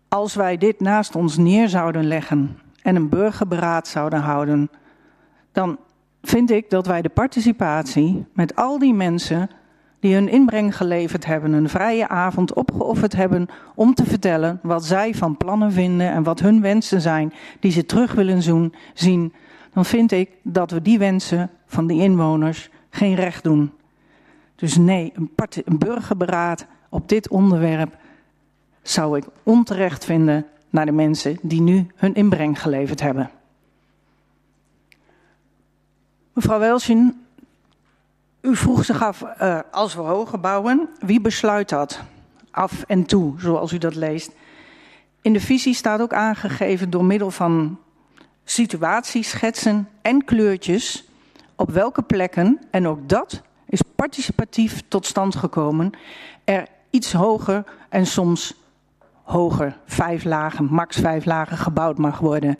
Als 0.09 0.34
wij 0.34 0.56
dit 0.56 0.80
naast 0.80 1.16
ons 1.16 1.36
neer 1.36 1.68
zouden 1.68 2.05
leggen 2.05 2.59
en 2.82 2.97
een 2.97 3.09
burgerberaad 3.09 3.88
zouden 3.88 4.20
houden, 4.20 4.70
dan 5.52 5.78
vind 6.22 6.51
ik 6.51 6.70
dat 6.70 6.86
wij 6.86 7.02
de 7.02 7.09
participatie 7.09 8.24
met 8.32 8.56
al 8.56 8.78
die 8.78 8.94
mensen 8.94 9.51
die 10.07 10.15
hun 10.15 10.28
inbreng 10.28 10.77
geleverd 10.77 11.24
hebben, 11.24 11.53
een 11.53 11.69
vrije 11.69 12.09
avond 12.09 12.53
opgeofferd 12.55 13.16
hebben 13.16 13.49
om 13.74 13.95
te 13.95 14.05
vertellen 14.05 14.59
wat 14.62 14.85
zij 14.85 15.15
van 15.15 15.37
plannen 15.37 15.73
vinden 15.73 16.11
en 16.11 16.23
wat 16.23 16.41
hun 16.41 16.61
wensen 16.61 17.01
zijn 17.01 17.33
die 17.61 17.70
ze 17.70 17.87
terug 17.87 18.12
willen 18.12 18.43
zien, 18.95 19.33
dan 19.73 19.85
vind 19.85 20.12
ik 20.12 20.31
dat 20.43 20.70
we 20.70 20.83
die 20.83 20.99
wensen 20.99 21.51
van 21.66 21.87
die 21.87 22.01
inwoners 22.01 22.70
geen 22.91 23.15
recht 23.15 23.43
doen. 23.43 23.73
Dus 24.55 24.77
nee, 24.77 25.12
een, 25.65 25.78
burgerberaad 25.78 26.66
op 26.89 27.09
dit 27.09 27.28
onderwerp 27.28 27.97
zou 28.83 29.16
ik 29.16 29.24
onterecht 29.43 30.05
vinden 30.05 30.47
naar 30.70 30.87
de 30.87 30.93
mensen 30.93 31.39
die 31.43 31.61
nu 31.61 31.87
hun 31.97 32.15
inbreng 32.15 32.62
geleverd 32.62 33.01
hebben. 33.01 33.31
Mevrouw 36.33 36.59
Welsjen, 36.59 37.26
u 38.47 38.56
vroeg 38.56 38.85
zich 38.85 39.02
af, 39.02 39.24
uh, 39.43 39.59
als 39.70 39.94
we 39.94 40.01
hoger 40.01 40.40
bouwen, 40.40 40.89
wie 40.98 41.20
besluit 41.20 41.68
dat? 41.68 42.01
Af 42.51 42.85
en 42.86 43.05
toe, 43.05 43.40
zoals 43.40 43.73
u 43.73 43.78
dat 43.78 43.94
leest. 43.94 44.32
In 45.23 45.32
de 45.32 45.40
visie 45.40 45.74
staat 45.74 46.01
ook 46.01 46.12
aangegeven 46.12 46.90
door 46.90 47.05
middel 47.05 47.31
van 47.31 47.78
situatieschetsen 48.44 49.89
en 50.02 50.24
kleurtjes 50.24 51.09
op 51.55 51.70
welke 51.70 52.02
plekken, 52.02 52.60
en 52.70 52.86
ook 52.86 53.09
dat 53.09 53.43
is 53.68 53.81
participatief 53.97 54.82
tot 54.89 55.06
stand 55.06 55.36
gekomen, 55.36 55.90
er 56.44 56.66
iets 56.90 57.12
hoger 57.12 57.64
en 57.89 58.06
soms 58.06 58.55
hoger, 59.23 59.77
vijf 59.86 60.24
lagen, 60.24 60.64
max 60.64 60.97
vijf 60.97 61.24
lagen 61.24 61.56
gebouwd 61.56 61.98
mag 61.98 62.18
worden. 62.18 62.59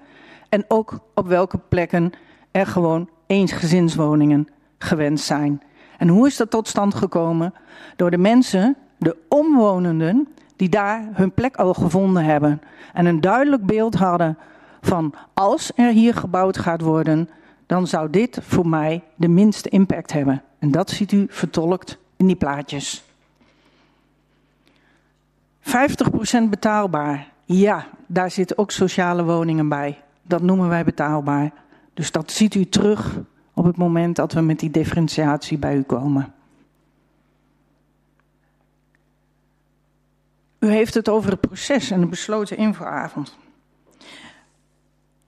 En 0.48 0.64
ook 0.68 0.98
op 1.14 1.26
welke 1.26 1.58
plekken 1.68 2.12
er 2.50 2.66
gewoon 2.66 3.10
eensgezinswoningen 3.26 4.48
gewenst 4.78 5.24
zijn. 5.24 5.62
En 5.98 6.09
hoe 6.09 6.27
is 6.27 6.36
dat 6.36 6.51
tot 6.51 6.68
stand 6.68 6.94
gekomen? 6.94 7.55
Door 7.97 8.10
de 8.10 8.18
mensen, 8.18 8.77
de 8.98 9.16
omwonenden, 9.28 10.28
die 10.56 10.68
daar 10.68 11.09
hun 11.12 11.32
plek 11.32 11.56
al 11.56 11.74
gevonden 11.74 12.24
hebben. 12.24 12.60
En 12.93 13.06
een 13.06 13.20
duidelijk 13.20 13.66
beeld 13.66 13.94
hadden 13.94 14.39
van 14.81 15.14
als 15.35 15.73
er 15.74 15.90
hier 15.90 16.14
gebouwd 16.14 16.59
gaat 16.59 16.81
worden, 16.81 17.28
dan 17.66 17.86
zou 17.86 18.10
dit 18.10 18.39
voor 18.43 18.68
mij 18.68 19.02
de 19.14 19.28
minste 19.28 19.68
impact 19.68 20.12
hebben. 20.12 20.43
En 20.59 20.70
dat 20.70 20.90
ziet 20.90 21.12
u 21.12 21.27
vertolkt 21.28 21.98
in 22.16 22.27
die 22.27 22.36
plaatjes. 22.36 23.05
50% 25.60 25.68
betaalbaar. 26.51 27.28
Ja, 27.44 27.86
daar 28.06 28.31
zitten 28.31 28.59
ook 28.59 28.70
sociale 28.70 29.24
woningen 29.24 29.68
bij. 29.68 30.02
Dat 30.23 30.43
noemen 30.43 30.68
wij 30.68 30.85
betaalbaar. 30.85 31.51
Dus 31.94 32.10
dat 32.10 32.32
ziet 32.32 32.55
u 32.55 32.64
terug 32.64 33.18
op 33.56 33.64
het 33.64 33.76
moment 33.76 34.16
dat 34.16 34.32
we 34.32 34.40
met 34.40 34.58
die 34.58 34.70
differentiatie 34.70 35.58
bij 35.58 35.76
u 35.76 35.82
komen. 35.82 36.34
U 40.58 40.68
heeft 40.68 40.94
het 40.94 41.08
over 41.08 41.30
het 41.30 41.40
proces 41.40 41.90
en 41.90 42.00
de 42.00 42.06
besloten 42.06 42.56
infoavond. 42.56 43.36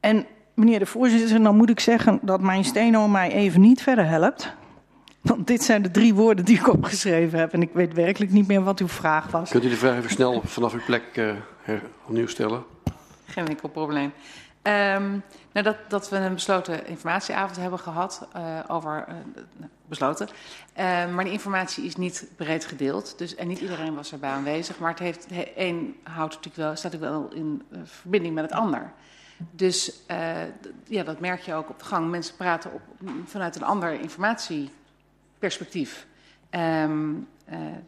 En 0.01 0.27
meneer 0.55 0.79
de 0.79 0.87
voorzitter, 0.87 1.43
dan 1.43 1.57
moet 1.57 1.71
ik 1.71 1.81
zeggen 1.81 2.19
dat 2.23 2.41
mijn 2.41 2.65
steno 2.65 3.09
mij 3.09 3.33
even 3.33 3.61
niet 3.61 3.83
verder 3.83 4.07
helpt. 4.07 4.53
Want 5.21 5.47
dit 5.47 5.63
zijn 5.63 5.83
de 5.83 5.91
drie 5.91 6.15
woorden 6.15 6.45
die 6.45 6.59
ik 6.59 6.69
opgeschreven 6.69 7.39
heb 7.39 7.53
en 7.53 7.63
ik 7.63 7.71
weet 7.73 7.95
werkelijk 7.95 8.33
niet 8.33 8.47
meer 8.47 8.63
wat 8.63 8.81
uw 8.81 8.89
vraag 8.89 9.31
was. 9.31 9.51
Kunt 9.51 9.65
u 9.65 9.69
de 9.69 9.77
vraag 9.77 9.97
even 9.97 10.11
snel 10.11 10.43
vanaf 10.45 10.73
uw 10.73 10.85
plek 10.87 11.03
uh, 11.17 11.33
opnieuw 12.07 12.27
stellen? 12.27 12.65
Geen 13.25 13.49
enkel 13.49 13.69
probleem. 13.69 14.13
Um, 14.63 15.23
nou, 15.63 15.77
dat, 15.77 15.91
dat 15.91 16.09
we 16.09 16.17
een 16.17 16.35
besloten 16.35 16.87
informatieavond 16.87 17.57
hebben 17.57 17.79
gehad 17.79 18.29
uh, 18.37 18.59
over 18.67 19.05
uh, 19.09 19.15
besloten. 19.87 20.29
Uh, 20.29 20.35
maar 21.15 21.25
die 21.25 21.33
informatie 21.33 21.85
is 21.85 21.97
niet 21.97 22.31
breed 22.37 22.65
gedeeld. 22.65 23.19
Dus, 23.19 23.35
en 23.35 23.49
niet 23.49 23.61
iedereen 23.61 23.95
was 23.95 24.13
erbij 24.13 24.31
aanwezig. 24.31 24.79
Maar 24.79 24.91
het 24.91 24.99
heeft 24.99 25.27
één 25.57 25.95
houdt 26.03 26.35
natuurlijk 26.35 26.57
wel, 26.57 26.77
staat 26.77 26.93
natuurlijk 26.93 27.21
wel 27.21 27.33
in 27.33 27.63
verbinding 27.85 28.35
met 28.35 28.45
het 28.45 28.53
ander. 28.53 28.93
Dus 29.51 30.03
ja, 30.85 31.03
dat 31.03 31.21
merk 31.21 31.41
je 31.41 31.55
ook 31.55 31.71
op 31.71 31.79
de 31.79 31.85
gang. 31.85 32.11
Mensen 32.11 32.37
praten 32.37 32.73
op, 32.73 32.81
vanuit 33.25 33.57
een 33.57 33.63
ander 33.63 34.01
informatieperspectief. 34.01 36.07
Um, 36.51 37.29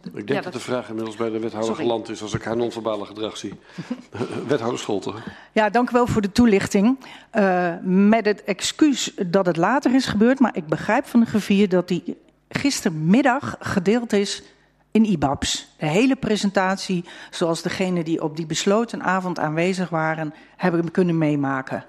ik 0.03 0.13
denk 0.13 0.29
ja, 0.29 0.41
dat, 0.41 0.53
de 0.53 0.61
vraag 0.61 0.89
inmiddels 0.89 1.17
bij 1.17 1.31
de 1.31 1.39
wethouder 1.39 1.71
sorry. 1.71 1.83
geland 1.83 2.09
is 2.09 2.23
als 2.23 2.35
ik 2.35 2.43
haar 2.43 2.57
non-verbale 2.57 3.05
gedrag 3.05 3.37
zie. 3.37 3.55
wethouder 4.49 4.79
Scholten. 4.79 5.15
Ja, 5.53 5.71
dank 5.71 5.91
u 5.91 5.93
wel 5.93 6.07
voor 6.07 6.23
de 6.23 6.33
toelichting. 6.33 6.99
Uh, 7.35 7.75
met 7.83 8.25
het 8.25 8.45
excuus 8.45 9.13
dat 9.27 9.47
het 9.47 9.57
later 9.57 9.95
is 9.95 10.07
gebeurd, 10.07 10.39
maar 10.39 10.57
ik 10.57 10.67
begrijp 10.67 11.07
van 11.07 11.21
de 11.21 11.27
griffier 11.27 11.69
dat 11.69 11.89
die 11.89 12.17
gistermiddag 12.49 13.57
gedeeld 13.61 14.13
is 14.13 14.43
in 14.91 15.05
IBABS. 15.05 15.69
De 15.79 15.87
hele 15.87 16.17
presentatie, 16.17 17.05
zoals 17.31 17.63
degenen 17.63 18.05
die 18.05 18.23
op 18.23 18.37
die 18.37 18.47
besloten 18.47 19.03
avond 19.03 19.39
aanwezig 19.39 19.89
waren, 19.89 20.35
hebben 20.57 20.91
kunnen 20.91 21.19
meemaken. 21.19 21.85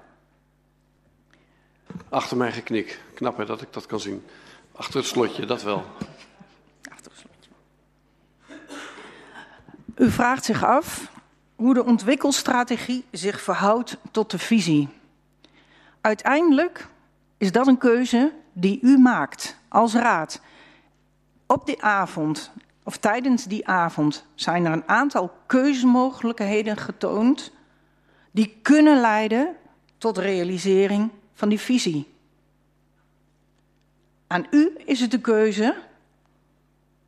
Achter 2.08 2.36
mijn 2.36 2.52
geknik. 2.52 3.00
Knap 3.14 3.36
hè, 3.36 3.44
dat 3.44 3.62
ik 3.62 3.72
dat 3.72 3.86
kan 3.86 4.00
zien. 4.00 4.22
Achter 4.72 4.96
het 4.96 5.06
slotje, 5.08 5.46
dat 5.46 5.62
wel. 5.62 5.84
U 9.96 10.10
vraagt 10.10 10.44
zich 10.44 10.64
af 10.64 11.10
hoe 11.56 11.74
de 11.74 11.84
ontwikkelstrategie 11.84 13.04
zich 13.10 13.40
verhoudt 13.40 13.96
tot 14.10 14.30
de 14.30 14.38
visie. 14.38 14.88
Uiteindelijk 16.00 16.88
is 17.38 17.52
dat 17.52 17.66
een 17.66 17.78
keuze 17.78 18.32
die 18.52 18.78
u 18.82 18.98
maakt 18.98 19.56
als 19.68 19.94
raad. 19.94 20.40
Op 21.46 21.66
die 21.66 21.82
avond, 21.82 22.50
of 22.82 22.96
tijdens 22.96 23.44
die 23.44 23.68
avond, 23.68 24.24
zijn 24.34 24.64
er 24.64 24.72
een 24.72 24.88
aantal 24.88 25.32
keuzemogelijkheden 25.46 26.76
getoond 26.76 27.52
die 28.30 28.58
kunnen 28.62 29.00
leiden 29.00 29.56
tot 29.98 30.18
realisering 30.18 31.10
van 31.34 31.48
die 31.48 31.60
visie. 31.60 32.14
Aan 34.26 34.46
u 34.50 34.76
is 34.84 35.00
het 35.00 35.10
de 35.10 35.20
keuze 35.20 35.74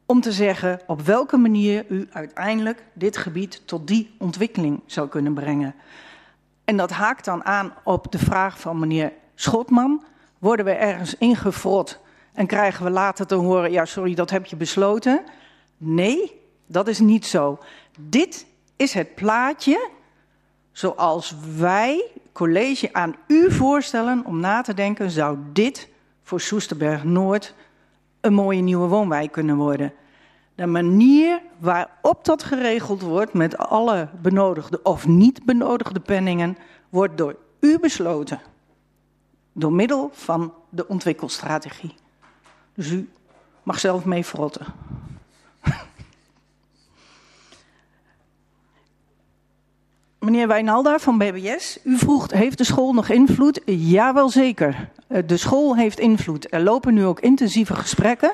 om 0.06 0.20
te 0.20 0.32
zeggen 0.32 0.80
op 0.86 1.00
welke 1.00 1.36
manier 1.36 1.84
u 1.88 2.08
uiteindelijk 2.12 2.84
dit 2.92 3.16
gebied 3.16 3.62
tot 3.64 3.86
die 3.86 4.14
ontwikkeling 4.18 4.80
zou 4.86 5.08
kunnen 5.08 5.34
brengen. 5.34 5.74
En 6.64 6.76
dat 6.76 6.90
haakt 6.90 7.24
dan 7.24 7.44
aan 7.44 7.74
op 7.84 8.12
de 8.12 8.18
vraag 8.18 8.60
van 8.60 8.78
meneer 8.78 9.12
Schotman. 9.34 10.04
Worden 10.38 10.64
we 10.64 10.72
ergens 10.72 11.14
ingefrot 11.14 12.00
en 12.32 12.46
krijgen 12.46 12.84
we 12.84 12.90
later 12.90 13.26
te 13.26 13.34
horen, 13.34 13.70
ja 13.70 13.84
sorry, 13.84 14.14
dat 14.14 14.30
heb 14.30 14.46
je 14.46 14.56
besloten? 14.56 15.24
Nee, 15.76 16.40
dat 16.66 16.88
is 16.88 16.98
niet 16.98 17.26
zo. 17.26 17.58
Dit 18.00 18.46
is 18.76 18.92
het 18.92 19.14
plaatje 19.14 19.90
zoals 20.72 21.34
wij, 21.56 22.10
college, 22.32 22.92
aan 22.92 23.16
u 23.26 23.52
voorstellen 23.52 24.24
om 24.24 24.40
na 24.40 24.62
te 24.62 24.74
denken, 24.74 25.10
zou 25.10 25.38
dit 25.52 25.88
voor 26.22 26.40
Soesterberg 26.40 27.04
Noord 27.04 27.54
een 28.24 28.34
mooie 28.34 28.60
nieuwe 28.60 28.86
woonwijk 28.86 29.32
kunnen 29.32 29.56
worden. 29.56 29.92
De 30.54 30.66
manier 30.66 31.40
waarop 31.58 32.24
dat 32.24 32.42
geregeld 32.42 33.00
wordt 33.02 33.32
met 33.32 33.58
alle 33.58 34.08
benodigde 34.22 34.82
of 34.82 35.06
niet 35.06 35.44
benodigde 35.44 36.00
penningen, 36.00 36.56
wordt 36.88 37.18
door 37.18 37.36
u 37.60 37.78
besloten. 37.78 38.40
Door 39.52 39.72
middel 39.72 40.10
van 40.12 40.52
de 40.68 40.88
ontwikkelstrategie. 40.88 41.94
Dus 42.74 42.90
u 42.90 43.08
mag 43.62 43.80
zelf 43.80 44.04
mee 44.04 44.24
frotten. 44.24 44.66
Meneer 50.24 50.48
Wijnalda 50.48 50.98
van 50.98 51.18
BBS, 51.18 51.78
u 51.82 51.98
vroeg, 51.98 52.30
heeft 52.30 52.58
de 52.58 52.64
school 52.64 52.92
nog 52.92 53.08
invloed? 53.08 53.60
Jawel 53.64 54.28
zeker. 54.28 54.88
Eh, 55.06 55.22
de 55.26 55.36
school 55.36 55.76
heeft 55.76 55.98
invloed. 55.98 56.52
Er 56.52 56.60
lopen 56.60 56.94
nu 56.94 57.04
ook 57.04 57.20
intensieve 57.20 57.74
gesprekken. 57.74 58.32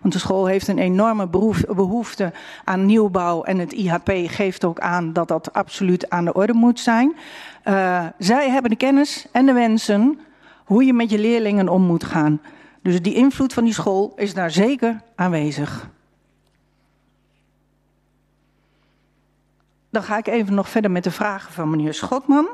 Want 0.00 0.14
de 0.14 0.20
school 0.20 0.46
heeft 0.46 0.68
een 0.68 0.78
enorme 0.78 1.28
behoefte 1.74 2.32
aan 2.64 2.86
nieuwbouw. 2.86 3.42
En 3.42 3.58
het 3.58 3.72
IHP 3.72 4.10
geeft 4.26 4.64
ook 4.64 4.80
aan 4.80 5.12
dat 5.12 5.28
dat 5.28 5.52
absoluut 5.52 6.10
aan 6.10 6.24
de 6.24 6.32
orde 6.32 6.52
moet 6.52 6.80
zijn. 6.80 7.16
Uh, 7.64 8.06
zij 8.18 8.50
hebben 8.50 8.70
de 8.70 8.76
kennis 8.76 9.26
en 9.32 9.46
de 9.46 9.52
wensen 9.52 10.18
hoe 10.64 10.84
je 10.84 10.92
met 10.92 11.10
je 11.10 11.18
leerlingen 11.18 11.68
om 11.68 11.82
moet 11.82 12.04
gaan. 12.04 12.40
Dus 12.82 13.02
die 13.02 13.14
invloed 13.14 13.52
van 13.52 13.64
die 13.64 13.72
school 13.72 14.12
is 14.16 14.34
daar 14.34 14.50
zeker 14.50 15.00
aanwezig. 15.14 15.88
Dan 19.90 20.02
ga 20.02 20.16
ik 20.16 20.26
even 20.26 20.54
nog 20.54 20.68
verder 20.68 20.90
met 20.90 21.04
de 21.04 21.10
vragen 21.10 21.52
van 21.52 21.70
meneer 21.70 21.94
Schotman. 21.94 22.48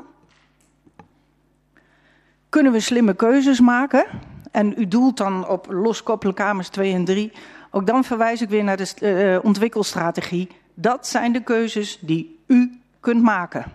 Kunnen 2.49 2.71
we 2.71 2.79
slimme 2.79 3.13
keuzes 3.13 3.59
maken? 3.59 4.05
En 4.51 4.73
u 4.77 4.87
doelt 4.87 5.17
dan 5.17 5.47
op 5.47 5.67
loskoppelen 5.69 6.35
kamers 6.35 6.69
2 6.69 6.93
en 6.93 7.05
3. 7.05 7.31
Ook 7.71 7.87
dan 7.87 8.03
verwijs 8.03 8.41
ik 8.41 8.49
weer 8.49 8.63
naar 8.63 8.77
de 8.77 8.93
uh, 9.01 9.45
ontwikkelstrategie. 9.45 10.49
Dat 10.73 11.07
zijn 11.07 11.31
de 11.31 11.43
keuzes 11.43 11.99
die 12.01 12.43
u 12.47 12.79
kunt 12.99 13.21
maken. 13.21 13.65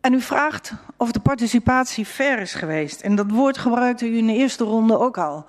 En 0.00 0.12
u 0.12 0.20
vraagt 0.20 0.72
of 0.96 1.12
de 1.12 1.20
participatie 1.20 2.06
fair 2.06 2.38
is 2.38 2.54
geweest. 2.54 3.00
En 3.00 3.14
dat 3.14 3.30
woord 3.30 3.58
gebruikte 3.58 4.08
u 4.08 4.16
in 4.16 4.26
de 4.26 4.34
eerste 4.34 4.64
ronde 4.64 4.98
ook 4.98 5.18
al. 5.18 5.46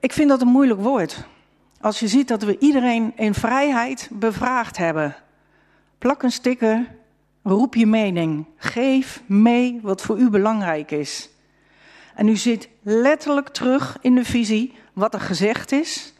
Ik 0.00 0.12
vind 0.12 0.28
dat 0.28 0.40
een 0.40 0.48
moeilijk 0.48 0.80
woord. 0.80 1.24
Als 1.80 1.98
je 1.98 2.08
ziet 2.08 2.28
dat 2.28 2.42
we 2.42 2.58
iedereen 2.58 3.12
in 3.16 3.34
vrijheid 3.34 4.08
bevraagd 4.12 4.76
hebben. 4.76 5.16
Plak 5.98 6.22
een 6.22 6.32
sticker, 6.32 6.86
roep 7.42 7.74
je 7.74 7.86
mening. 7.86 8.46
Geef 8.56 9.22
mee 9.26 9.78
wat 9.82 10.02
voor 10.02 10.18
u 10.18 10.30
belangrijk 10.30 10.90
is. 10.90 11.28
En 12.14 12.28
u 12.28 12.36
zit 12.36 12.68
letterlijk 12.82 13.48
terug 13.48 13.98
in 14.00 14.14
de 14.14 14.24
visie 14.24 14.74
wat 14.92 15.14
er 15.14 15.20
gezegd 15.20 15.72
is 15.72 16.14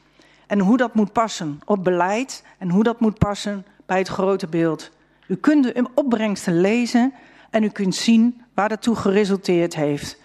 en 0.46 0.58
hoe 0.58 0.76
dat 0.76 0.94
moet 0.94 1.12
passen 1.12 1.60
op 1.64 1.84
beleid 1.84 2.44
en 2.58 2.70
hoe 2.70 2.82
dat 2.82 3.00
moet 3.00 3.18
passen 3.18 3.66
bij 3.86 3.98
het 3.98 4.08
grote 4.08 4.46
beeld. 4.46 4.90
U 5.26 5.36
kunt 5.36 5.64
de 5.64 5.88
opbrengsten 5.94 6.60
lezen 6.60 7.12
en 7.50 7.62
u 7.62 7.68
kunt 7.68 7.94
zien 7.94 8.42
waar 8.54 8.68
dat 8.68 8.82
toe 8.82 8.96
geresulteerd 8.96 9.74
heeft. 9.74 10.20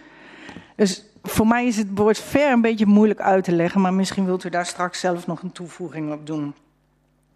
Dus 0.76 1.06
voor 1.24 1.48
mij 1.48 1.66
is 1.66 1.78
het 1.78 1.88
woord 1.94 2.20
ver 2.20 2.52
een 2.52 2.62
beetje 2.62 2.86
moeilijk 2.86 3.22
uit 3.22 3.44
te 3.44 3.52
leggen, 3.52 3.82
maar 3.82 3.94
misschien 3.94 4.26
wilt 4.26 4.44
u 4.44 4.50
daar 4.50 4.66
straks 4.66 5.00
zelf 5.00 5.28
nog 5.28 5.42
een 5.42 5.52
toevoeging 5.52 6.12
op 6.12 6.28
doen. 6.28 6.54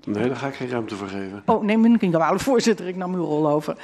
Nee, 0.03 0.27
daar 0.27 0.35
ga 0.35 0.47
ik 0.47 0.55
geen 0.55 0.69
ruimte 0.69 0.95
voor 0.95 1.07
geven. 1.07 1.43
Oh, 1.45 1.63
nee, 1.63 1.77
meneer 1.77 1.97
Kinkerwale, 1.97 2.39
voorzitter, 2.39 2.87
ik 2.87 2.95
nam 2.95 3.13
uw 3.13 3.23
rol 3.23 3.49
over. 3.49 3.77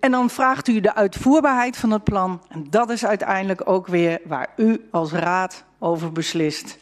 En 0.00 0.10
dan 0.10 0.30
vraagt 0.30 0.68
u 0.68 0.80
de 0.80 0.94
uitvoerbaarheid 0.94 1.76
van 1.76 1.90
het 1.90 2.04
plan. 2.04 2.42
En 2.48 2.66
dat 2.70 2.90
is 2.90 3.04
uiteindelijk 3.06 3.68
ook 3.68 3.86
weer 3.86 4.20
waar 4.24 4.48
u 4.56 4.88
als 4.90 5.12
raad 5.12 5.64
over 5.78 6.12
beslist. 6.12 6.78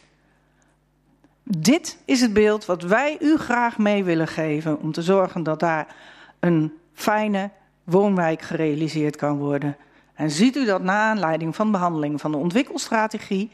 Dit 1.43 1.97
is 2.05 2.21
het 2.21 2.33
beeld 2.33 2.65
wat 2.65 2.83
wij 2.83 3.17
u 3.19 3.37
graag 3.37 3.77
mee 3.77 4.03
willen 4.03 4.27
geven 4.27 4.79
om 4.79 4.91
te 4.91 5.01
zorgen 5.01 5.43
dat 5.43 5.59
daar 5.59 5.95
een 6.39 6.73
fijne 6.93 7.49
woonwijk 7.83 8.41
gerealiseerd 8.41 9.15
kan 9.15 9.37
worden. 9.37 9.77
En 10.13 10.31
ziet 10.31 10.55
u 10.55 10.65
dat 10.65 10.81
na 10.81 11.09
aanleiding 11.09 11.55
van 11.55 11.71
behandeling 11.71 12.21
van 12.21 12.31
de 12.31 12.37
ontwikkelstrategie 12.37 13.51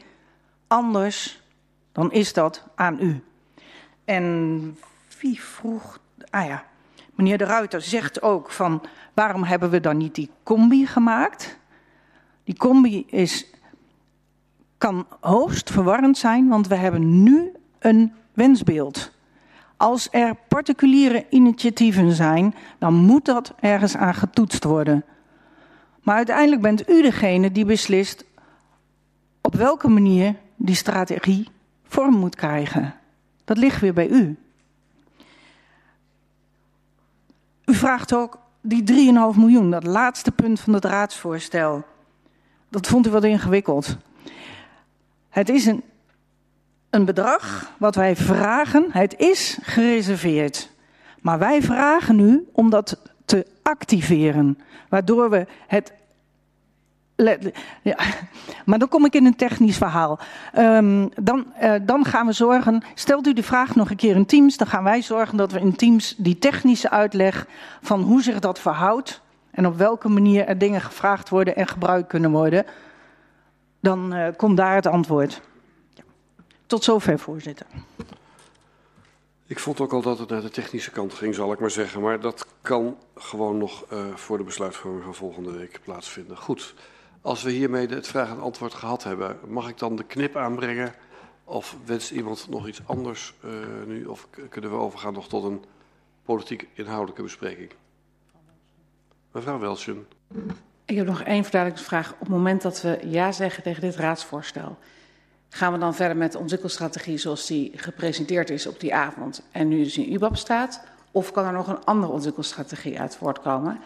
anders, 0.68 1.42
dan 1.92 2.12
is 2.12 2.32
dat 2.32 2.62
aan 2.74 2.96
u. 3.00 3.22
En 4.04 4.76
wie 5.20 5.42
vroeg. 5.42 5.98
Ah 6.30 6.46
ja, 6.46 6.64
meneer 7.14 7.38
De 7.38 7.44
Ruiter 7.44 7.82
zegt 7.82 8.22
ook 8.22 8.50
van 8.50 8.82
waarom 9.14 9.44
hebben 9.44 9.70
we 9.70 9.80
dan 9.80 9.96
niet 9.96 10.14
die 10.14 10.30
combi 10.42 10.86
gemaakt? 10.86 11.58
Die 12.44 12.56
combi 12.56 13.06
is, 13.06 13.46
kan 14.78 15.06
hoogst 15.20 15.70
verwarrend 15.70 16.18
zijn, 16.18 16.48
want 16.48 16.66
we 16.66 16.74
hebben 16.74 17.22
nu 17.22 17.52
een 17.78 18.12
wensbeeld. 18.32 19.12
Als 19.76 20.08
er 20.10 20.34
particuliere 20.48 21.26
initiatieven 21.30 22.12
zijn, 22.12 22.54
dan 22.78 22.94
moet 22.94 23.24
dat 23.24 23.54
ergens 23.60 23.96
aan 23.96 24.14
getoetst 24.14 24.64
worden. 24.64 25.04
Maar 26.08 26.16
uiteindelijk 26.16 26.62
bent 26.62 26.88
u 26.90 27.02
degene 27.02 27.52
die 27.52 27.64
beslist 27.64 28.24
op 29.40 29.54
welke 29.54 29.88
manier 29.88 30.34
die 30.56 30.74
strategie 30.74 31.48
vorm 31.82 32.14
moet 32.14 32.34
krijgen. 32.34 32.94
Dat 33.44 33.58
ligt 33.58 33.80
weer 33.80 33.92
bij 33.92 34.08
u. 34.08 34.36
U 37.64 37.74
vraagt 37.74 38.14
ook 38.14 38.38
die 38.60 39.12
3,5 39.32 39.38
miljoen, 39.38 39.70
dat 39.70 39.84
laatste 39.84 40.30
punt 40.30 40.60
van 40.60 40.72
het 40.72 40.84
raadsvoorstel. 40.84 41.84
Dat 42.68 42.86
vond 42.86 43.06
u 43.06 43.10
wat 43.10 43.24
ingewikkeld. 43.24 43.96
Het 45.28 45.48
is 45.48 45.66
een, 45.66 45.82
een 46.90 47.04
bedrag 47.04 47.72
wat 47.78 47.94
wij 47.94 48.16
vragen. 48.16 48.86
Het 48.90 49.18
is 49.18 49.58
gereserveerd. 49.62 50.70
Maar 51.20 51.38
wij 51.38 51.62
vragen 51.62 52.20
u 52.20 52.48
om 52.52 52.70
dat 52.70 52.98
te 53.24 53.46
activeren. 53.62 54.58
Waardoor 54.88 55.30
we 55.30 55.46
het 55.66 55.92
ja, 57.82 57.96
maar 58.64 58.78
dan 58.78 58.88
kom 58.88 59.04
ik 59.04 59.14
in 59.14 59.26
een 59.26 59.36
technisch 59.36 59.76
verhaal. 59.76 60.18
Um, 60.58 61.10
dan, 61.22 61.46
uh, 61.62 61.74
dan 61.82 62.04
gaan 62.04 62.26
we 62.26 62.32
zorgen, 62.32 62.82
stelt 62.94 63.26
u 63.26 63.32
de 63.32 63.42
vraag 63.42 63.74
nog 63.74 63.90
een 63.90 63.96
keer 63.96 64.16
in 64.16 64.26
Teams, 64.26 64.56
dan 64.56 64.66
gaan 64.66 64.84
wij 64.84 65.02
zorgen 65.02 65.36
dat 65.36 65.52
we 65.52 65.60
in 65.60 65.76
Teams 65.76 66.14
die 66.16 66.38
technische 66.38 66.90
uitleg 66.90 67.46
van 67.82 68.00
hoe 68.00 68.22
zich 68.22 68.38
dat 68.38 68.60
verhoudt 68.60 69.20
en 69.50 69.66
op 69.66 69.76
welke 69.76 70.08
manier 70.08 70.46
er 70.46 70.58
dingen 70.58 70.80
gevraagd 70.80 71.28
worden 71.28 71.56
en 71.56 71.66
gebruikt 71.66 72.08
kunnen 72.08 72.30
worden, 72.30 72.64
dan 73.80 74.14
uh, 74.14 74.26
komt 74.36 74.56
daar 74.56 74.74
het 74.74 74.86
antwoord. 74.86 75.40
Tot 76.66 76.84
zover, 76.84 77.18
voorzitter. 77.18 77.66
Ik 79.46 79.58
vond 79.58 79.80
ook 79.80 79.92
al 79.92 80.02
dat 80.02 80.18
het 80.18 80.28
naar 80.28 80.40
de 80.40 80.50
technische 80.50 80.90
kant 80.90 81.14
ging, 81.14 81.34
zal 81.34 81.52
ik 81.52 81.60
maar 81.60 81.70
zeggen. 81.70 82.00
Maar 82.00 82.20
dat 82.20 82.46
kan 82.62 82.96
gewoon 83.14 83.58
nog 83.58 83.84
uh, 83.92 83.98
voor 84.14 84.38
de 84.38 84.44
besluitvorming 84.44 85.04
van 85.04 85.14
volgende 85.14 85.50
week 85.50 85.80
plaatsvinden. 85.84 86.36
Goed. 86.36 86.74
Als 87.22 87.42
we 87.42 87.50
hiermee 87.50 87.86
het 87.86 88.06
vraag 88.06 88.30
en 88.30 88.40
antwoord 88.40 88.74
gehad 88.74 89.04
hebben, 89.04 89.38
mag 89.46 89.68
ik 89.68 89.78
dan 89.78 89.96
de 89.96 90.04
knip 90.04 90.36
aanbrengen? 90.36 90.94
Of 91.44 91.76
wenst 91.84 92.10
iemand 92.10 92.46
nog 92.48 92.68
iets 92.68 92.80
anders 92.86 93.34
uh, 93.44 93.52
nu? 93.86 94.04
Of 94.04 94.28
kunnen 94.48 94.70
we 94.70 94.76
overgaan 94.76 95.12
nog 95.12 95.28
tot 95.28 95.44
een 95.44 95.64
politiek 96.24 96.68
inhoudelijke 96.74 97.22
bespreking? 97.22 97.70
Mevrouw 99.32 99.58
Welschen. 99.58 100.06
Ik 100.84 100.96
heb 100.96 101.06
nog 101.06 101.22
één 101.22 101.42
verduidelijkingsvraag. 101.42 102.12
Op 102.12 102.18
het 102.20 102.28
moment 102.28 102.62
dat 102.62 102.82
we 102.82 103.00
ja 103.04 103.32
zeggen 103.32 103.62
tegen 103.62 103.80
dit 103.80 103.96
raadsvoorstel, 103.96 104.78
gaan 105.48 105.72
we 105.72 105.78
dan 105.78 105.94
verder 105.94 106.16
met 106.16 106.32
de 106.32 106.38
ontwikkelstrategie 106.38 107.18
zoals 107.18 107.46
die 107.46 107.72
gepresenteerd 107.74 108.50
is 108.50 108.66
op 108.66 108.80
die 108.80 108.94
avond 108.94 109.42
en 109.52 109.68
nu 109.68 109.82
dus 109.82 109.98
in 109.98 110.12
UBAP 110.12 110.36
staat? 110.36 110.84
Of 111.10 111.32
kan 111.32 111.44
er 111.44 111.52
nog 111.52 111.68
een 111.68 111.84
andere 111.84 112.12
ontwikkelstrategie 112.12 113.00
uit 113.00 113.16
voortkomen? 113.16 113.80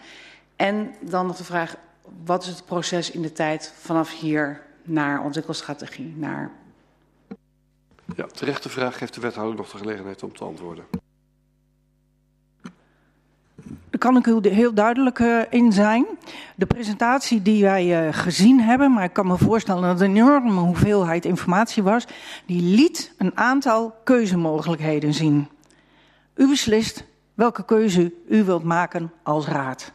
En 0.57 0.95
dan 1.01 1.27
nog 1.27 1.37
de 1.37 1.45
vraag, 1.45 1.77
wat 2.25 2.43
is 2.43 2.49
het 2.49 2.65
proces 2.65 3.11
in 3.11 3.23
de 3.23 3.33
tijd 3.33 3.75
vanaf 3.79 4.21
hier 4.21 4.63
naar 4.83 5.23
ontwikkelstrategie? 5.23 6.15
Naar... 6.17 6.51
Ja, 8.17 8.27
terechte 8.27 8.69
vraag 8.69 8.99
geeft 8.99 9.15
de 9.15 9.21
wethouder 9.21 9.57
nog 9.57 9.71
de 9.71 9.77
gelegenheid 9.77 10.23
om 10.23 10.33
te 10.33 10.45
antwoorden. 10.45 10.85
Daar 13.65 14.01
kan 14.01 14.17
ik 14.17 14.27
u 14.27 14.49
heel 14.49 14.75
duidelijk 14.75 15.19
uh, 15.19 15.43
in 15.51 15.73
zijn. 15.73 16.07
De 16.57 16.67
presentatie 16.67 17.43
die 17.43 17.63
wij 17.63 18.07
uh, 18.07 18.15
gezien 18.15 18.61
hebben, 18.61 18.93
maar 18.93 19.05
ik 19.05 19.13
kan 19.13 19.27
me 19.27 19.39
voorstellen 19.39 19.83
dat 19.83 19.91
het 19.91 20.01
een 20.01 20.17
enorme 20.17 20.61
hoeveelheid 20.61 21.25
informatie 21.25 21.83
was, 21.83 22.07
die 22.47 22.63
liet 22.63 23.15
een 23.19 23.37
aantal 23.37 23.95
keuzemogelijkheden 24.05 25.15
zien. 25.15 25.49
U 26.35 26.49
beslist 26.49 27.05
welke 27.35 27.65
keuze 27.65 28.13
u 28.29 28.45
wilt 28.45 28.65
maken 28.65 29.13
als 29.23 29.47
raad. 29.47 29.93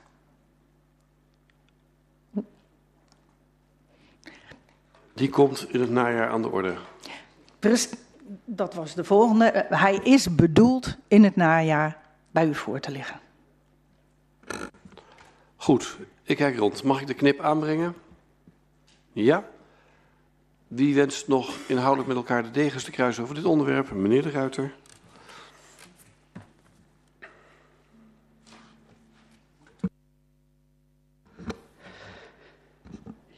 Die 5.18 5.30
komt 5.30 5.68
in 5.70 5.82
het 5.82 5.90
najaar 5.90 6.30
aan 6.30 6.42
de 6.42 6.52
orde. 6.52 6.76
Is, 7.60 7.90
Dat 8.46 8.74
was 8.74 8.94
de 8.94 9.04
volgende. 9.04 9.46
Eh, 9.46 9.82
hij 9.82 9.96
is 9.96 10.36
bedoeld 10.36 10.96
in 11.08 11.24
het 11.24 11.36
najaar 11.36 11.98
bij 12.32 12.46
u 12.46 12.56
voor 12.56 12.80
te 12.80 12.92
liggen. 12.92 13.20
Goed, 15.56 15.98
ik 16.24 16.38
kijk 16.38 16.58
rond. 16.58 16.84
Mag 16.84 17.02
ik 17.02 17.08
de 17.08 17.14
knip 17.14 17.40
aanbrengen? 17.40 17.96
Ja. 19.12 19.44
Wie 20.68 20.96
wenst 20.96 21.28
nog 21.28 21.56
inhoudelijk 21.68 22.08
met 22.08 22.18
elkaar 22.18 22.44
de 22.44 22.52
degens 22.52 22.84
te 22.84 22.92
kruisen 22.92 23.24
over 23.24 23.36
dit 23.36 23.46
onderwerp? 23.46 23.92
Meneer 23.92 24.22
de 24.22 24.32
Ruiter. 24.32 24.74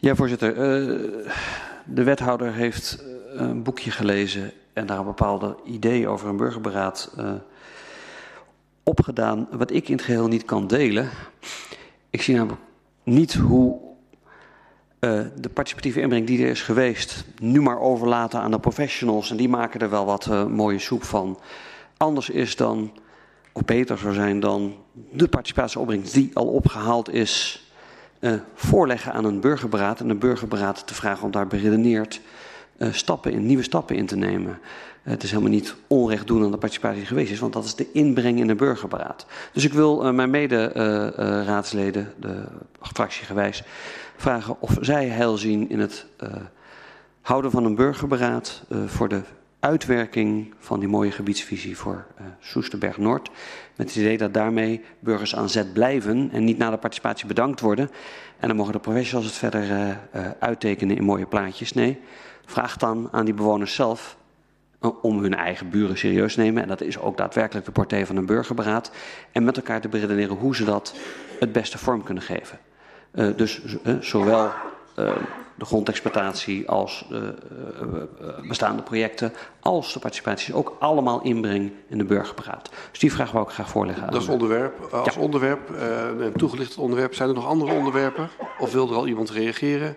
Ja, 0.02 0.16
voorzitter. 0.16 0.58
Uh, 0.58 1.32
de 1.92 2.04
wethouder 2.04 2.54
heeft 2.54 3.04
uh, 3.04 3.42
een 3.42 3.64
boekje 3.64 3.92
gelezen 3.92 4.52
en 4.74 4.86
daar 4.86 4.98
een 4.98 5.06
bepaalde 5.06 5.56
idee 5.66 6.08
over 6.08 6.30
een 6.30 6.38
burgerberaad 6.38 7.14
uh, 7.20 7.34
opgedaan, 8.84 9.48
wat 9.52 9.72
ik 9.72 9.88
in 9.88 9.96
het 9.96 10.06
geheel 10.06 10.28
niet 10.28 10.46
kan 10.46 10.68
delen. 10.68 11.10
Ik 12.10 12.22
zie 12.22 12.36
namelijk 12.36 12.62
niet 13.04 13.34
hoe 13.34 13.80
uh, 15.00 15.22
de 15.36 15.50
participatieve 15.50 16.02
inbreng 16.02 16.28
die 16.28 16.44
er 16.44 16.50
is 16.50 16.62
geweest, 16.62 17.26
nu 17.42 17.62
maar 17.62 17.80
overlaten 17.80 18.40
aan 18.40 18.52
de 18.52 18.60
professionals 18.60 19.32
en 19.32 19.38
die 19.38 19.50
maken 19.50 19.80
er 19.80 19.90
wel 19.90 20.06
wat 20.06 20.50
mooie 20.50 20.80
soep 20.80 21.04
van. 21.04 21.40
Anders 21.98 22.30
is 22.30 22.56
dan, 22.56 22.92
of 23.54 23.66
beter 23.66 23.98
zou 23.98 24.14
zijn 24.14 24.40
dan, 24.40 24.76
de 25.12 25.28
participatieopbrengst 25.28 26.14
die 26.14 26.32
al 26.34 26.48
opgehaald 26.48 27.14
is, 27.14 27.64
voorleggen 28.54 29.14
aan 29.14 29.26
een 29.26 29.40
burgerberaad 29.40 30.00
en 30.00 30.10
een 30.10 30.20
burgerberaad 30.20 30.88
te 30.88 30.94
vragen 30.94 31.24
om 31.24 31.32
daar 31.32 31.48
beredeneerd 31.48 32.22
stappen 32.92 33.32
in, 33.32 33.46
nieuwe 33.46 33.64
stappen 33.64 33.96
in 33.96 34.06
te 34.06 34.16
nemen. 34.16 34.60
Het 35.02 35.24
is 35.24 35.30
helemaal 35.30 35.52
niet 35.52 35.76
onrecht 35.88 36.28
doen 36.28 36.44
aan 36.44 36.52
de 36.52 36.58
participatie 36.58 37.06
geweest 37.06 37.32
is, 37.32 37.40
want 37.40 37.54
dat 37.54 37.66
is 37.66 37.76
de 37.76 37.92
inbreng 37.92 38.40
in 38.40 38.48
de 38.48 38.56
burgerberaad. 38.56 39.26
Dus 39.54 39.66
ik 39.66 39.74
wil 39.74 40.14
mijn 40.14 40.30
mede-raadsleden, 40.30 42.14
de 42.20 42.44
fractiegewijs, 42.82 43.64
vragen 44.18 44.56
of 44.60 44.78
zij 44.82 45.08
heil 45.08 45.38
zien 45.38 45.70
in 45.70 45.80
het 45.80 46.06
houden 47.22 47.52
van 47.52 47.66
een 47.66 47.76
burgerberaad 47.76 48.64
voor 48.86 49.10
de 49.10 49.22
uitwerking 49.60 50.54
van 50.60 50.80
die 50.80 50.90
mooie 50.90 51.12
gebiedsvisie 51.12 51.78
voor 51.78 52.06
Soesterberg 52.40 52.98
Noord. 52.98 53.30
Met 53.76 53.88
het 53.88 53.96
idee 53.96 54.18
dat 54.18 54.34
daarmee 54.34 54.82
burgers 55.00 55.36
aan 55.36 55.50
zet 55.50 55.74
blijven 55.74 56.30
en 56.32 56.44
niet 56.44 56.58
na 56.58 56.70
de 56.70 56.78
participatie 56.78 57.28
bedankt 57.28 57.60
worden. 57.60 57.90
En 58.40 58.48
dan 58.48 58.58
mogen 58.58 58.74
de 58.74 58.80
professionals 58.80 59.26
het 59.26 59.36
verder 59.36 59.98
uittekenen 60.40 60.98
in 60.98 61.04
mooie 61.04 61.26
plaatjes. 61.26 61.74
Nee, 61.74 62.00
vraag 62.46 62.78
dan 62.78 63.10
aan 63.12 63.26
die 63.26 63.34
bewoners 63.34 63.74
zelf 63.74 64.18
om 65.02 65.20
hun 65.20 65.36
eigen 65.36 65.70
buren 65.70 65.98
serieus 65.98 66.34
te 66.34 66.40
nemen. 66.40 66.62
En 66.62 66.68
dat 66.68 66.82
is 66.82 67.00
ook 67.00 67.18
daadwerkelijk 67.18 67.66
de 67.66 67.72
portée 67.72 68.06
van 68.06 68.16
een 68.16 68.26
burgerberaad. 68.26 68.92
En 69.32 69.44
met 69.44 69.58
elkaar 69.58 69.82
te 69.82 69.88
beredeneren 69.88 70.36
hoe 70.36 70.56
ze 70.56 70.66
dat 70.66 70.96
het 71.40 71.52
beste 71.52 71.78
vorm 71.78 72.04
kunnen 72.04 72.24
geven. 72.24 72.60
Uh, 73.14 73.28
dus 73.36 73.62
uh, 73.86 73.96
zowel 74.00 74.52
uh, 75.00 75.12
de 75.60 75.66
grondexploitatie 75.66 76.70
als 76.70 77.06
de 77.10 77.36
bestaande 78.48 78.82
projecten, 78.82 79.34
als 79.60 79.94
de 79.94 80.00
participatie 80.00 80.54
ook 80.54 80.76
allemaal 80.80 81.22
inbreng 81.22 81.72
in 81.88 81.98
de 81.98 82.04
burgerberaad. 82.04 82.70
Dus 82.90 83.00
die 83.00 83.12
vraag 83.12 83.32
wou 83.32 83.46
ik 83.46 83.54
graag 83.54 83.70
voorleggen. 83.70 84.12
Dat 84.12 84.22
is 84.22 84.28
onderwerp. 84.28 84.94
Als 84.94 85.16
ja. 85.16 85.22
onderwerp, 85.22 85.70
een 86.20 86.34
toegelicht 86.34 86.78
onderwerp, 86.78 87.16
zijn 87.16 87.30
er 87.30 87.36
nog 87.36 87.46
andere 87.46 87.74
onderwerpen? 87.74 88.30
Of 88.60 88.72
wil 88.72 88.90
er 88.90 88.96
al 88.96 89.08
iemand 89.08 89.30
reageren? 89.30 89.96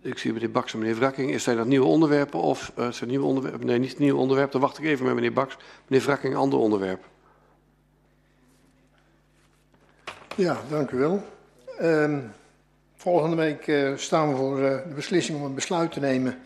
Ik 0.00 0.18
zie 0.18 0.32
meneer 0.32 0.50
Baks 0.50 0.72
en 0.72 0.78
meneer 0.78 0.96
Wrakking. 0.96 1.30
Is 1.30 1.42
zijn 1.42 1.56
dat 1.56 1.66
nieuwe 1.66 1.86
onderwerpen 1.86 2.40
of 2.40 2.72
uh, 2.78 2.90
zijn 2.90 3.10
nieuwe 3.10 3.26
onderwerpen? 3.26 3.66
Nee, 3.66 3.78
niet 3.78 3.98
nieuwe 3.98 4.18
onderwerpen. 4.18 4.52
Dan 4.52 4.60
wacht 4.60 4.78
ik 4.78 4.84
even 4.84 5.04
met 5.04 5.14
meneer 5.14 5.32
Baks. 5.32 5.56
Meneer 5.86 6.06
Wrakking, 6.06 6.36
ander 6.36 6.58
onderwerp. 6.58 7.04
Ja, 10.34 10.60
dank 10.68 10.90
u 10.90 10.98
wel. 10.98 11.24
Uh, 11.80 12.18
volgende 12.96 13.36
week 13.36 13.66
uh, 13.66 13.96
staan 13.96 14.28
we 14.28 14.36
voor 14.36 14.58
uh, 14.58 14.70
de 14.88 14.94
beslissing 14.94 15.38
om 15.38 15.44
een 15.44 15.54
besluit 15.54 15.92
te 15.92 16.00
nemen. 16.00 16.38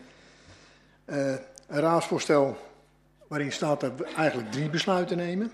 een 1.05 1.39
raadsvoorstel 1.67 2.57
waarin 3.27 3.51
staat 3.51 3.79
dat 3.79 3.91
we 3.97 4.05
eigenlijk 4.17 4.51
drie 4.51 4.69
besluiten 4.69 5.17
nemen. 5.17 5.51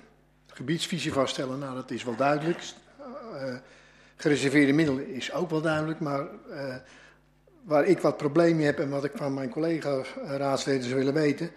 Gebiedsvisie 0.47 1.13
vaststellen, 1.13 1.59
nou 1.59 1.75
dat 1.75 1.91
is 1.91 2.03
wel 2.03 2.15
duidelijk. 2.15 2.63
gereserveerde 4.15 4.73
middelen 4.73 5.13
is 5.13 5.33
ook 5.33 5.49
wel 5.49 5.61
duidelijk, 5.61 5.99
maar 5.99 6.27
waar 7.63 7.85
ik 7.85 7.99
wat 7.99 8.17
problemen 8.17 8.65
heb 8.65 8.79
en 8.79 8.89
wat 8.89 9.03
ik 9.03 9.11
van 9.15 9.33
mijn 9.33 9.49
collega-raadsleden 9.49 10.83
zou 10.83 10.95
willen 10.95 11.13
weten. 11.13 11.51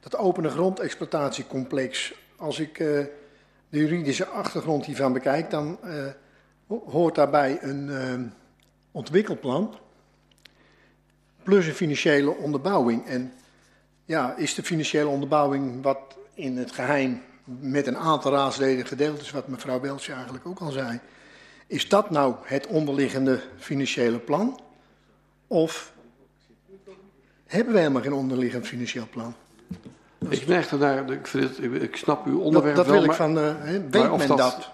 Dat 0.00 0.16
opene 0.16 0.48
grondexploitatiecomplex, 0.48 2.14
als 2.36 2.58
ik 2.58 2.78
uh, 2.78 2.88
de 3.68 3.78
juridische 3.78 4.26
achtergrond 4.26 4.84
hiervan 4.84 5.12
bekijk, 5.12 5.50
dan 5.50 5.78
uh, 5.84 6.76
hoort 6.84 7.14
daarbij 7.14 7.58
een 7.62 7.88
uh, 7.88 8.30
ontwikkelplan 8.92 9.74
plus 11.42 11.66
een 11.66 11.74
financiële 11.74 12.30
onderbouwing. 12.30 13.06
En 13.06 13.32
ja, 14.04 14.34
is 14.36 14.54
de 14.54 14.62
financiële 14.62 15.08
onderbouwing 15.08 15.82
wat 15.82 15.98
in 16.34 16.56
het 16.56 16.72
geheim 16.72 17.22
met 17.44 17.86
een 17.86 17.96
aantal 17.96 18.32
raadsleden 18.32 18.86
gedeeld 18.86 19.20
is, 19.20 19.30
wat 19.30 19.48
mevrouw 19.48 19.80
Weltje 19.80 20.12
eigenlijk 20.12 20.46
ook 20.46 20.58
al 20.58 20.70
zei. 20.70 21.00
Is 21.66 21.88
dat 21.88 22.10
nou 22.10 22.34
het 22.42 22.66
onderliggende 22.66 23.40
financiële 23.58 24.18
plan? 24.18 24.60
Of 25.46 25.92
hebben 27.46 27.72
wij 27.72 27.82
helemaal 27.82 28.02
geen 28.02 28.12
onderliggend 28.12 28.66
financieel 28.66 29.06
plan? 29.10 29.34
Ik 30.28 30.46
neig 30.46 30.70
ernaar, 30.70 31.10
ik, 31.10 31.26
vind 31.26 31.56
het, 31.56 31.82
ik 31.82 31.96
snap 31.96 32.26
uw 32.26 32.40
onderwerp 32.40 32.76
dat, 32.76 32.84
dat 32.84 32.94
wel. 32.94 33.02
wil 33.02 33.10
ik 33.10 33.16
van, 33.16 33.38
uh, 33.38 33.54
weet 33.90 34.16
men 34.16 34.28
dat? 34.28 34.38
dat? 34.38 34.70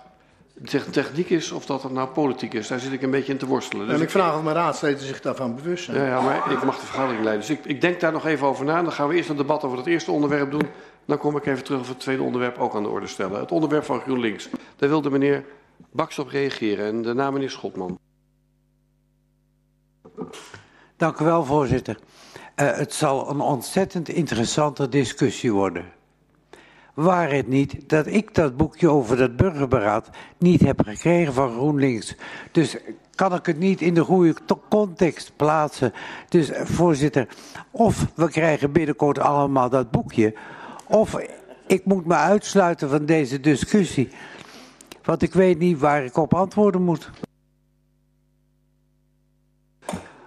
Techniek 0.91 1.31
is 1.31 1.53
of 1.53 1.66
dat 1.66 1.83
het 1.83 1.93
nou 1.93 2.09
politiek 2.09 2.55
is, 2.55 2.69
daar 2.69 2.81
zit 2.81 2.93
ik 2.93 3.03
een 3.03 3.11
beetje 3.11 3.33
in 3.33 3.39
te 3.39 3.47
worstelen. 3.47 3.87
Dus 3.87 3.97
en 3.97 4.03
ik 4.03 4.11
vraag 4.11 4.37
of 4.37 4.43
mijn 4.43 4.57
raadsleden 4.57 5.07
zich 5.07 5.20
daarvan 5.20 5.55
bewust 5.55 5.85
zijn. 5.85 5.97
Ja, 5.97 6.07
ja, 6.07 6.20
maar 6.20 6.53
ik 6.53 6.65
mag 6.65 6.81
de 6.81 6.87
vergadering 6.87 7.24
leiden. 7.24 7.47
Dus 7.47 7.59
ik, 7.59 7.65
ik 7.65 7.81
denk 7.81 8.01
daar 8.01 8.12
nog 8.12 8.27
even 8.27 8.47
over 8.47 8.65
na. 8.65 8.83
Dan 8.83 8.93
gaan 8.93 9.09
we 9.09 9.15
eerst 9.15 9.28
een 9.28 9.37
debat 9.37 9.65
over 9.65 9.78
het 9.78 9.87
eerste 9.87 10.11
onderwerp 10.11 10.51
doen. 10.51 10.69
Dan 11.07 11.19
kom 11.19 11.37
ik 11.37 11.47
even 11.47 11.65
terug 11.65 11.81
over 11.81 11.93
het 11.93 12.01
tweede 12.01 12.23
onderwerp 12.23 12.59
ook 12.59 12.74
aan 12.74 12.83
de 12.83 12.89
orde 12.89 13.07
stellen. 13.07 13.41
Het 13.41 13.53
onderwerp 13.53 13.85
van 13.85 14.01
GroenLinks. 14.01 14.49
Daar 14.77 14.89
wilde 14.89 15.11
meneer 15.11 15.45
Baks 15.93 16.19
op 16.19 16.28
reageren 16.28 16.87
en 16.87 17.03
daarna 17.03 17.31
meneer 17.31 17.51
Schotman. 17.51 17.99
Dank 20.97 21.19
u 21.20 21.24
wel, 21.24 21.45
voorzitter. 21.45 21.99
Uh, 22.57 22.77
het 22.77 22.95
zal 22.95 23.31
een 23.31 23.41
ontzettend 23.41 24.09
interessante 24.09 24.89
discussie 24.89 25.53
worden. 25.53 25.85
Waar 26.97 27.31
het 27.31 27.48
niet 27.48 27.89
dat 27.89 28.06
ik 28.06 28.35
dat 28.35 28.56
boekje 28.56 28.90
over 28.90 29.16
dat 29.16 29.36
burgerberaad 29.36 30.10
niet 30.39 30.60
heb 30.60 30.82
gekregen 30.85 31.32
van 31.32 31.52
GroenLinks. 31.52 32.14
Dus 32.52 32.77
kan 33.14 33.35
ik 33.35 33.47
het 33.47 33.59
niet 33.59 33.81
in 33.81 33.94
de 33.94 34.05
goede 34.05 34.35
context 34.68 35.32
plaatsen. 35.36 35.93
Dus 36.28 36.51
voorzitter, 36.52 37.28
of 37.70 38.06
we 38.14 38.31
krijgen 38.31 38.73
binnenkort 38.73 39.18
allemaal 39.18 39.68
dat 39.68 39.90
boekje, 39.90 40.35
of 40.86 41.16
ik 41.66 41.85
moet 41.85 42.06
me 42.06 42.14
uitsluiten 42.14 42.89
van 42.90 43.06
deze 43.06 43.40
discussie. 43.40 44.09
Want 45.02 45.23
ik 45.23 45.32
weet 45.32 45.59
niet 45.59 45.78
waar 45.78 46.05
ik 46.05 46.16
op 46.16 46.35
antwoorden 46.35 46.82
moet. 46.82 47.10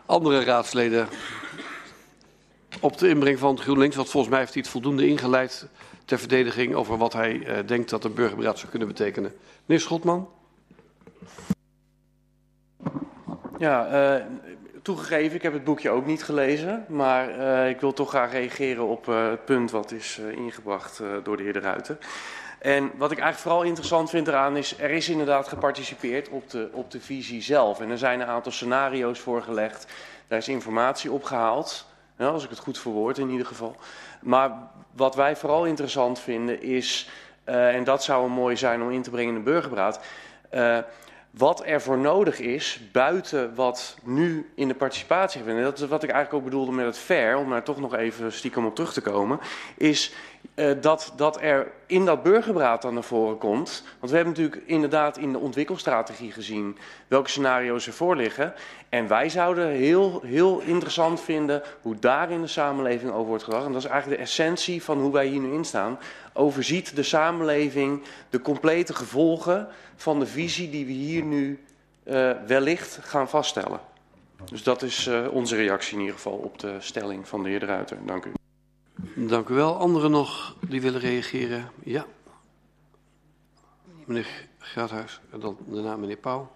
Andere 0.06 0.44
raadsleden 0.44 1.08
op 2.80 2.98
de 2.98 3.10
inbreng 3.10 3.40
van 3.40 3.58
GroenLinks, 3.58 3.96
want 3.96 4.10
volgens 4.10 4.32
mij 4.32 4.42
heeft 4.42 4.54
hij 4.54 4.62
het 4.62 4.72
voldoende 4.72 5.08
ingeleid 5.08 5.68
ter 6.10 6.20
verdediging 6.20 6.76
over 6.76 6.98
wat 6.98 7.14
hij 7.14 7.34
uh, 7.34 7.68
denkt 7.68 7.90
dat 7.90 8.04
een 8.04 8.14
burgerberaad 8.14 8.58
zou 8.58 8.70
kunnen 8.70 8.88
betekenen. 8.88 9.36
Meneer 9.66 9.84
Schotman. 9.84 10.30
Ja, 13.58 14.18
uh, 14.18 14.26
toegegeven, 14.82 15.36
ik 15.36 15.42
heb 15.42 15.54
het 15.54 15.64
boekje 15.64 15.90
ook 15.90 16.06
niet 16.06 16.24
gelezen, 16.24 16.86
maar 16.88 17.38
uh, 17.38 17.70
ik 17.70 17.80
wil 17.80 17.94
toch 17.94 18.10
graag 18.10 18.32
reageren 18.32 18.88
op 18.88 19.06
het 19.06 19.46
punt 19.46 19.72
wat 19.72 19.92
is 19.92 20.18
ingebracht 20.18 21.02
door 21.24 21.38
de 21.38 21.44
heer 21.44 21.54
De 21.54 21.60
Ruiter. 21.60 21.98
En 22.60 22.92
wat 22.98 23.12
ik 23.12 23.18
eigenlijk 23.18 23.38
vooral 23.38 23.64
interessant 23.64 24.10
vind 24.10 24.28
eraan 24.28 24.58
is, 24.58 24.80
er 24.80 24.90
is 24.90 25.10
inderdaad 25.10 25.48
geparticipeerd 25.48 26.30
op 26.30 26.50
de, 26.50 26.70
op 26.74 26.92
de 26.92 27.02
visie 27.02 27.42
zelf. 27.42 27.80
En 27.80 27.90
er 27.90 27.98
zijn 27.98 28.20
een 28.20 28.28
aantal 28.28 28.52
scenario's 28.52 29.20
voorgelegd, 29.20 29.94
daar 30.28 30.38
is 30.38 30.48
informatie 30.48 31.12
opgehaald, 31.12 31.86
ja, 32.18 32.28
als 32.28 32.44
ik 32.44 32.50
het 32.50 32.60
goed 32.60 32.80
verwoord 32.80 33.18
in 33.18 33.30
ieder 33.30 33.46
geval. 33.46 33.76
Maar 34.22 34.52
wat 34.92 35.16
wij 35.16 35.36
vooral 35.36 35.66
interessant 35.66 36.20
vinden 36.20 36.62
is, 36.62 37.10
uh, 37.46 37.76
en 37.76 37.84
dat 37.84 38.04
zou 38.04 38.30
mooi 38.30 38.58
zijn 38.58 38.82
om 38.82 38.92
in 38.92 39.02
te 39.02 39.10
brengen 39.10 39.36
in 39.36 39.44
de 39.44 39.52
burgerberaad, 39.52 40.00
uh, 40.54 40.78
wat 41.32 41.64
er 41.66 41.82
voor 41.82 41.98
nodig 41.98 42.40
is 42.40 42.82
buiten 42.92 43.56
wat 43.56 43.98
nu 44.04 44.50
in 44.56 44.68
de 44.68 44.74
participatie. 44.74 45.44
En 45.44 45.64
dat 45.64 45.80
is 45.80 45.88
wat 45.88 46.04
ik 46.04 46.10
eigenlijk 46.10 46.44
ook 46.44 46.52
bedoelde 46.52 46.72
met 46.72 46.86
het 46.86 46.98
fair, 46.98 47.38
om 47.38 47.50
daar 47.50 47.64
toch 47.64 47.80
nog 47.80 47.96
even 47.96 48.32
stiekem 48.32 48.66
op 48.66 48.76
terug 48.76 48.94
te 48.94 49.02
komen, 49.02 49.40
is 49.78 50.14
uh, 50.56 50.72
dat, 50.82 51.14
dat 51.16 51.42
er 51.42 51.72
in 51.86 52.06
dat 52.06 52.24
burgerberaad 52.24 52.82
dan 52.82 52.94
naar 52.94 53.04
voren 53.04 53.38
komt. 53.38 53.84
Want 54.00 54.12
we 54.12 54.18
hebben 54.18 54.36
natuurlijk 54.36 54.68
inderdaad 54.68 55.18
in 55.18 55.32
de 55.32 55.38
ontwikkelstrategie 55.38 56.32
gezien 56.32 56.78
welke 57.08 57.30
scenario's 57.30 57.88
er 57.88 57.94
voor 57.94 58.16
liggen. 58.16 58.54
En 58.90 59.08
wij 59.08 59.30
zouden 59.30 59.68
heel, 59.68 60.22
heel 60.26 60.60
interessant 60.60 61.22
vinden 61.22 61.62
hoe 61.82 62.00
daar 62.00 62.32
in 62.32 62.42
de 62.42 62.48
samenleving 62.48 63.12
over 63.12 63.28
wordt 63.28 63.44
gedacht. 63.44 63.66
En 63.66 63.72
dat 63.72 63.84
is 63.84 63.90
eigenlijk 63.90 64.20
de 64.20 64.28
essentie 64.28 64.84
van 64.84 65.00
hoe 65.00 65.12
wij 65.12 65.26
hier 65.26 65.40
nu 65.40 65.54
in 65.54 65.66
staan. 65.66 66.00
Overziet 66.34 66.96
de 66.96 67.04
samenleving 67.04 68.02
de 68.30 68.42
complete 68.42 68.94
gevolgen 68.94 69.68
van 70.00 70.20
de 70.20 70.26
visie 70.26 70.70
die 70.70 70.86
we 70.86 70.92
hier 70.92 71.24
nu 71.24 71.64
uh, 72.04 72.32
wellicht 72.48 73.00
gaan 73.02 73.30
vaststellen. 73.30 73.80
Dus 74.46 74.64
dat 74.64 74.82
is 74.82 75.08
uh, 75.08 75.28
onze 75.32 75.56
reactie 75.56 75.94
in 75.94 76.00
ieder 76.00 76.16
geval 76.16 76.34
op 76.34 76.60
de 76.60 76.76
stelling 76.80 77.28
van 77.28 77.44
de 77.44 77.50
heer 77.50 77.60
De 77.60 77.66
Ruiter. 77.66 77.98
Dank 78.06 78.26
u. 78.26 78.32
Dank 79.28 79.50
u 79.50 79.54
wel. 79.54 79.76
Anderen 79.76 80.12
nog 80.12 80.56
die 80.68 80.82
willen 80.82 81.00
reageren? 81.00 81.72
Ja. 81.84 82.06
Meneer 84.06 84.48
Graathuis 84.58 85.22
en 85.32 85.40
dan 85.40 85.58
daarna 85.66 85.96
meneer 85.96 86.18
Pauw. 86.18 86.52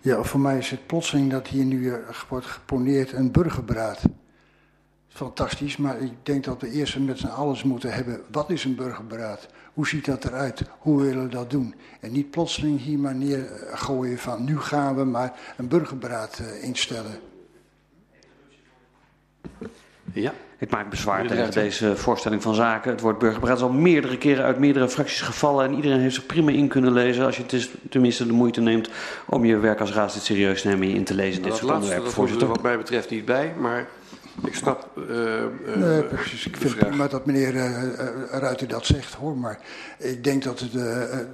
Ja, 0.00 0.22
voor 0.22 0.40
mij 0.40 0.58
is 0.58 0.70
het 0.70 0.86
plotseling 0.86 1.30
dat 1.30 1.48
hier 1.48 1.64
nu 1.64 1.92
wordt 2.28 2.46
geponeerd 2.46 3.12
een 3.12 3.32
burgerberaad. 3.32 4.02
Fantastisch, 5.12 5.76
maar 5.76 6.00
ik 6.00 6.12
denk 6.22 6.44
dat 6.44 6.60
we 6.60 6.70
eerst 6.70 6.98
met 6.98 7.18
z'n 7.18 7.26
allen 7.26 7.58
moeten 7.64 7.92
hebben. 7.92 8.20
Wat 8.30 8.50
is 8.50 8.64
een 8.64 8.74
burgerberaad? 8.74 9.48
Hoe 9.74 9.86
ziet 9.86 10.04
dat 10.04 10.24
eruit? 10.24 10.62
Hoe 10.78 11.02
willen 11.02 11.22
we 11.22 11.28
dat 11.28 11.50
doen? 11.50 11.74
En 12.00 12.12
niet 12.12 12.30
plotseling 12.30 12.80
hier 12.80 12.98
maar 12.98 13.14
neergooien 13.14 14.18
van 14.18 14.44
nu 14.44 14.58
gaan 14.58 14.96
we 14.96 15.04
maar 15.04 15.32
een 15.56 15.68
burgerberaad 15.68 16.38
uh, 16.42 16.64
instellen. 16.64 17.18
Ja. 20.12 20.32
Ik 20.58 20.70
maak 20.70 20.90
bezwaar 20.90 21.26
tegen 21.26 21.50
deze 21.50 21.96
voorstelling 21.96 22.42
van 22.42 22.54
zaken. 22.54 22.90
Het 22.90 23.00
woord 23.00 23.18
burgerberaad 23.18 23.56
is 23.56 23.62
al 23.62 23.72
meerdere 23.72 24.18
keren 24.18 24.44
uit 24.44 24.58
meerdere 24.58 24.88
fracties 24.88 25.20
gevallen. 25.20 25.64
En 25.64 25.74
iedereen 25.74 26.00
heeft 26.00 26.14
zich 26.14 26.26
prima 26.26 26.50
in 26.50 26.68
kunnen 26.68 26.92
lezen. 26.92 27.24
Als 27.24 27.36
je 27.36 27.42
het 27.46 27.70
tenminste 27.90 28.26
de 28.26 28.32
moeite 28.32 28.60
neemt 28.60 28.90
om 29.26 29.44
je 29.44 29.56
werk 29.56 29.80
als 29.80 29.92
raadslid 29.92 30.22
serieus 30.22 30.62
te 30.62 30.68
nemen 30.68 30.88
en 30.88 30.94
in 30.94 31.04
te 31.04 31.14
lezen. 31.14 31.40
Nou, 31.40 31.52
dit 31.52 31.60
soort 31.60 31.72
onderwerpen, 31.72 32.04
dat 32.04 32.14
voorzitter. 32.14 32.46
er 32.46 32.52
wat 32.52 32.62
mij 32.62 32.76
betreft 32.76 33.10
niet 33.10 33.24
bij. 33.24 33.54
Maar 33.58 33.88
ik 34.46 34.54
snap. 34.54 34.90
Uh, 34.96 35.16
uh, 35.66 35.76
nee, 35.76 36.02
precies. 36.02 36.46
Ik 36.46 36.56
vind 36.56 36.76
prima 36.76 37.08
dat 37.08 37.26
meneer 37.26 37.52
Ruiter 38.30 38.68
dat 38.68 38.86
zegt 38.86 39.14
hoor. 39.14 39.36
Maar 39.36 39.58
ik 39.98 40.24
denk 40.24 40.42
dat 40.42 40.60
het. 40.60 40.72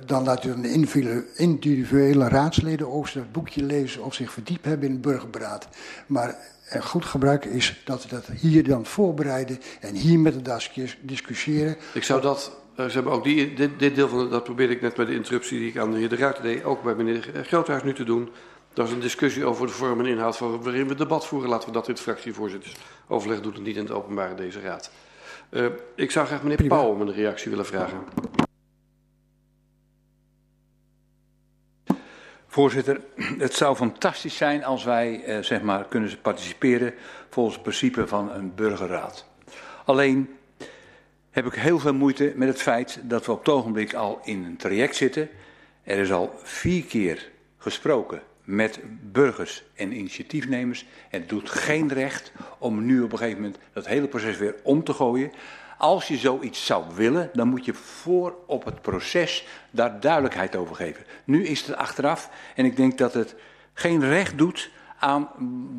dan 0.06 0.24
laat 0.24 0.44
u 0.44 0.50
een 0.50 0.88
individuele 1.36 2.28
raadsleden 2.28 2.92
ook 2.92 3.12
dat 3.12 3.32
boekje 3.32 3.62
lezen 3.62 4.04
of 4.04 4.14
zich 4.14 4.32
verdiept 4.32 4.64
hebben 4.64 4.86
in 4.86 4.92
het 4.92 5.02
burgerberaad. 5.02 5.68
Maar 6.06 6.36
en 6.68 6.82
goed 6.82 7.04
gebruik 7.04 7.44
is 7.44 7.82
dat 7.84 8.02
we 8.02 8.08
dat 8.08 8.26
hier 8.26 8.64
dan 8.68 8.86
voorbereiden 8.86 9.60
en 9.80 9.94
hier 9.94 10.18
met 10.18 10.44
de 10.44 10.88
discussiëren. 11.00 11.76
Ik 11.94 12.02
zou 12.02 12.20
dat, 12.20 12.52
ze 12.76 12.82
hebben 12.82 13.12
ook 13.12 13.24
die, 13.24 13.54
dit, 13.54 13.78
dit 13.78 13.94
deel 13.94 14.08
van, 14.08 14.30
dat 14.30 14.44
probeerde 14.44 14.74
ik 14.74 14.80
net 14.80 14.94
bij 14.94 15.04
de 15.04 15.14
interruptie 15.14 15.58
die 15.58 15.68
ik 15.68 15.78
aan 15.78 15.90
de 15.90 15.98
heer 15.98 16.08
De 16.08 16.16
Ruiter 16.16 16.42
deed, 16.42 16.64
ook 16.64 16.82
bij 16.82 16.94
meneer 16.94 17.30
Groothuis 17.42 17.82
nu 17.82 17.94
te 17.94 18.04
doen. 18.04 18.30
Dat 18.76 18.86
is 18.86 18.92
een 18.92 19.00
discussie 19.00 19.44
over 19.44 19.66
de 19.66 19.72
vorm 19.72 20.00
en 20.00 20.06
inhoud 20.06 20.36
van 20.36 20.62
waarin 20.62 20.88
we 20.88 20.94
debat 20.94 21.26
voeren. 21.26 21.48
Laten 21.48 21.68
we 21.68 21.74
dat 21.74 21.88
in 21.88 21.92
het 21.92 22.02
fractievoorzittersoverleg 22.02 23.40
doen 23.40 23.54
en 23.54 23.62
niet 23.62 23.76
in 23.76 23.82
het 23.82 23.92
openbare 23.92 24.34
deze 24.34 24.60
raad. 24.60 24.90
Uh, 25.50 25.66
ik 25.94 26.10
zou 26.10 26.26
graag 26.26 26.42
meneer 26.42 26.66
Pauw 26.66 26.88
om 26.88 27.00
een 27.00 27.12
reactie 27.12 27.50
willen 27.50 27.66
vragen. 27.66 27.98
Voorzitter, 32.46 33.00
het 33.38 33.54
zou 33.54 33.76
fantastisch 33.76 34.36
zijn 34.36 34.64
als 34.64 34.84
wij 34.84 35.24
eh, 35.24 35.42
zeg 35.42 35.62
maar, 35.62 35.84
kunnen 35.84 36.20
participeren 36.20 36.94
volgens 37.30 37.54
het 37.54 37.64
principe 37.64 38.06
van 38.06 38.32
een 38.32 38.54
burgerraad. 38.54 39.26
Alleen 39.84 40.36
heb 41.30 41.46
ik 41.46 41.54
heel 41.54 41.78
veel 41.78 41.94
moeite 41.94 42.32
met 42.34 42.48
het 42.48 42.62
feit 42.62 43.00
dat 43.02 43.26
we 43.26 43.32
op 43.32 43.38
het 43.38 43.48
ogenblik 43.48 43.94
al 43.94 44.20
in 44.24 44.44
een 44.44 44.56
traject 44.56 44.96
zitten. 44.96 45.28
Er 45.82 45.98
is 45.98 46.12
al 46.12 46.32
vier 46.42 46.84
keer 46.84 47.30
gesproken 47.58 48.22
met 48.46 48.80
burgers 49.12 49.64
en 49.74 49.92
initiatiefnemers. 49.92 50.86
Het 51.08 51.28
doet 51.28 51.50
geen 51.50 51.92
recht 51.92 52.32
om 52.58 52.84
nu 52.84 53.02
op 53.02 53.12
een 53.12 53.18
gegeven 53.18 53.40
moment 53.40 53.60
dat 53.72 53.86
hele 53.86 54.08
proces 54.08 54.36
weer 54.36 54.54
om 54.62 54.84
te 54.84 54.92
gooien. 54.92 55.32
Als 55.78 56.08
je 56.08 56.16
zoiets 56.16 56.66
zou 56.66 56.84
willen, 56.94 57.30
dan 57.32 57.48
moet 57.48 57.64
je 57.64 57.74
voor 57.74 58.34
op 58.46 58.64
het 58.64 58.82
proces 58.82 59.46
daar 59.70 60.00
duidelijkheid 60.00 60.56
over 60.56 60.76
geven. 60.76 61.04
Nu 61.24 61.46
is 61.46 61.66
het 61.66 61.76
achteraf 61.76 62.30
en 62.54 62.64
ik 62.64 62.76
denk 62.76 62.98
dat 62.98 63.14
het 63.14 63.34
geen 63.72 64.08
recht 64.08 64.38
doet 64.38 64.70
aan 64.98 65.28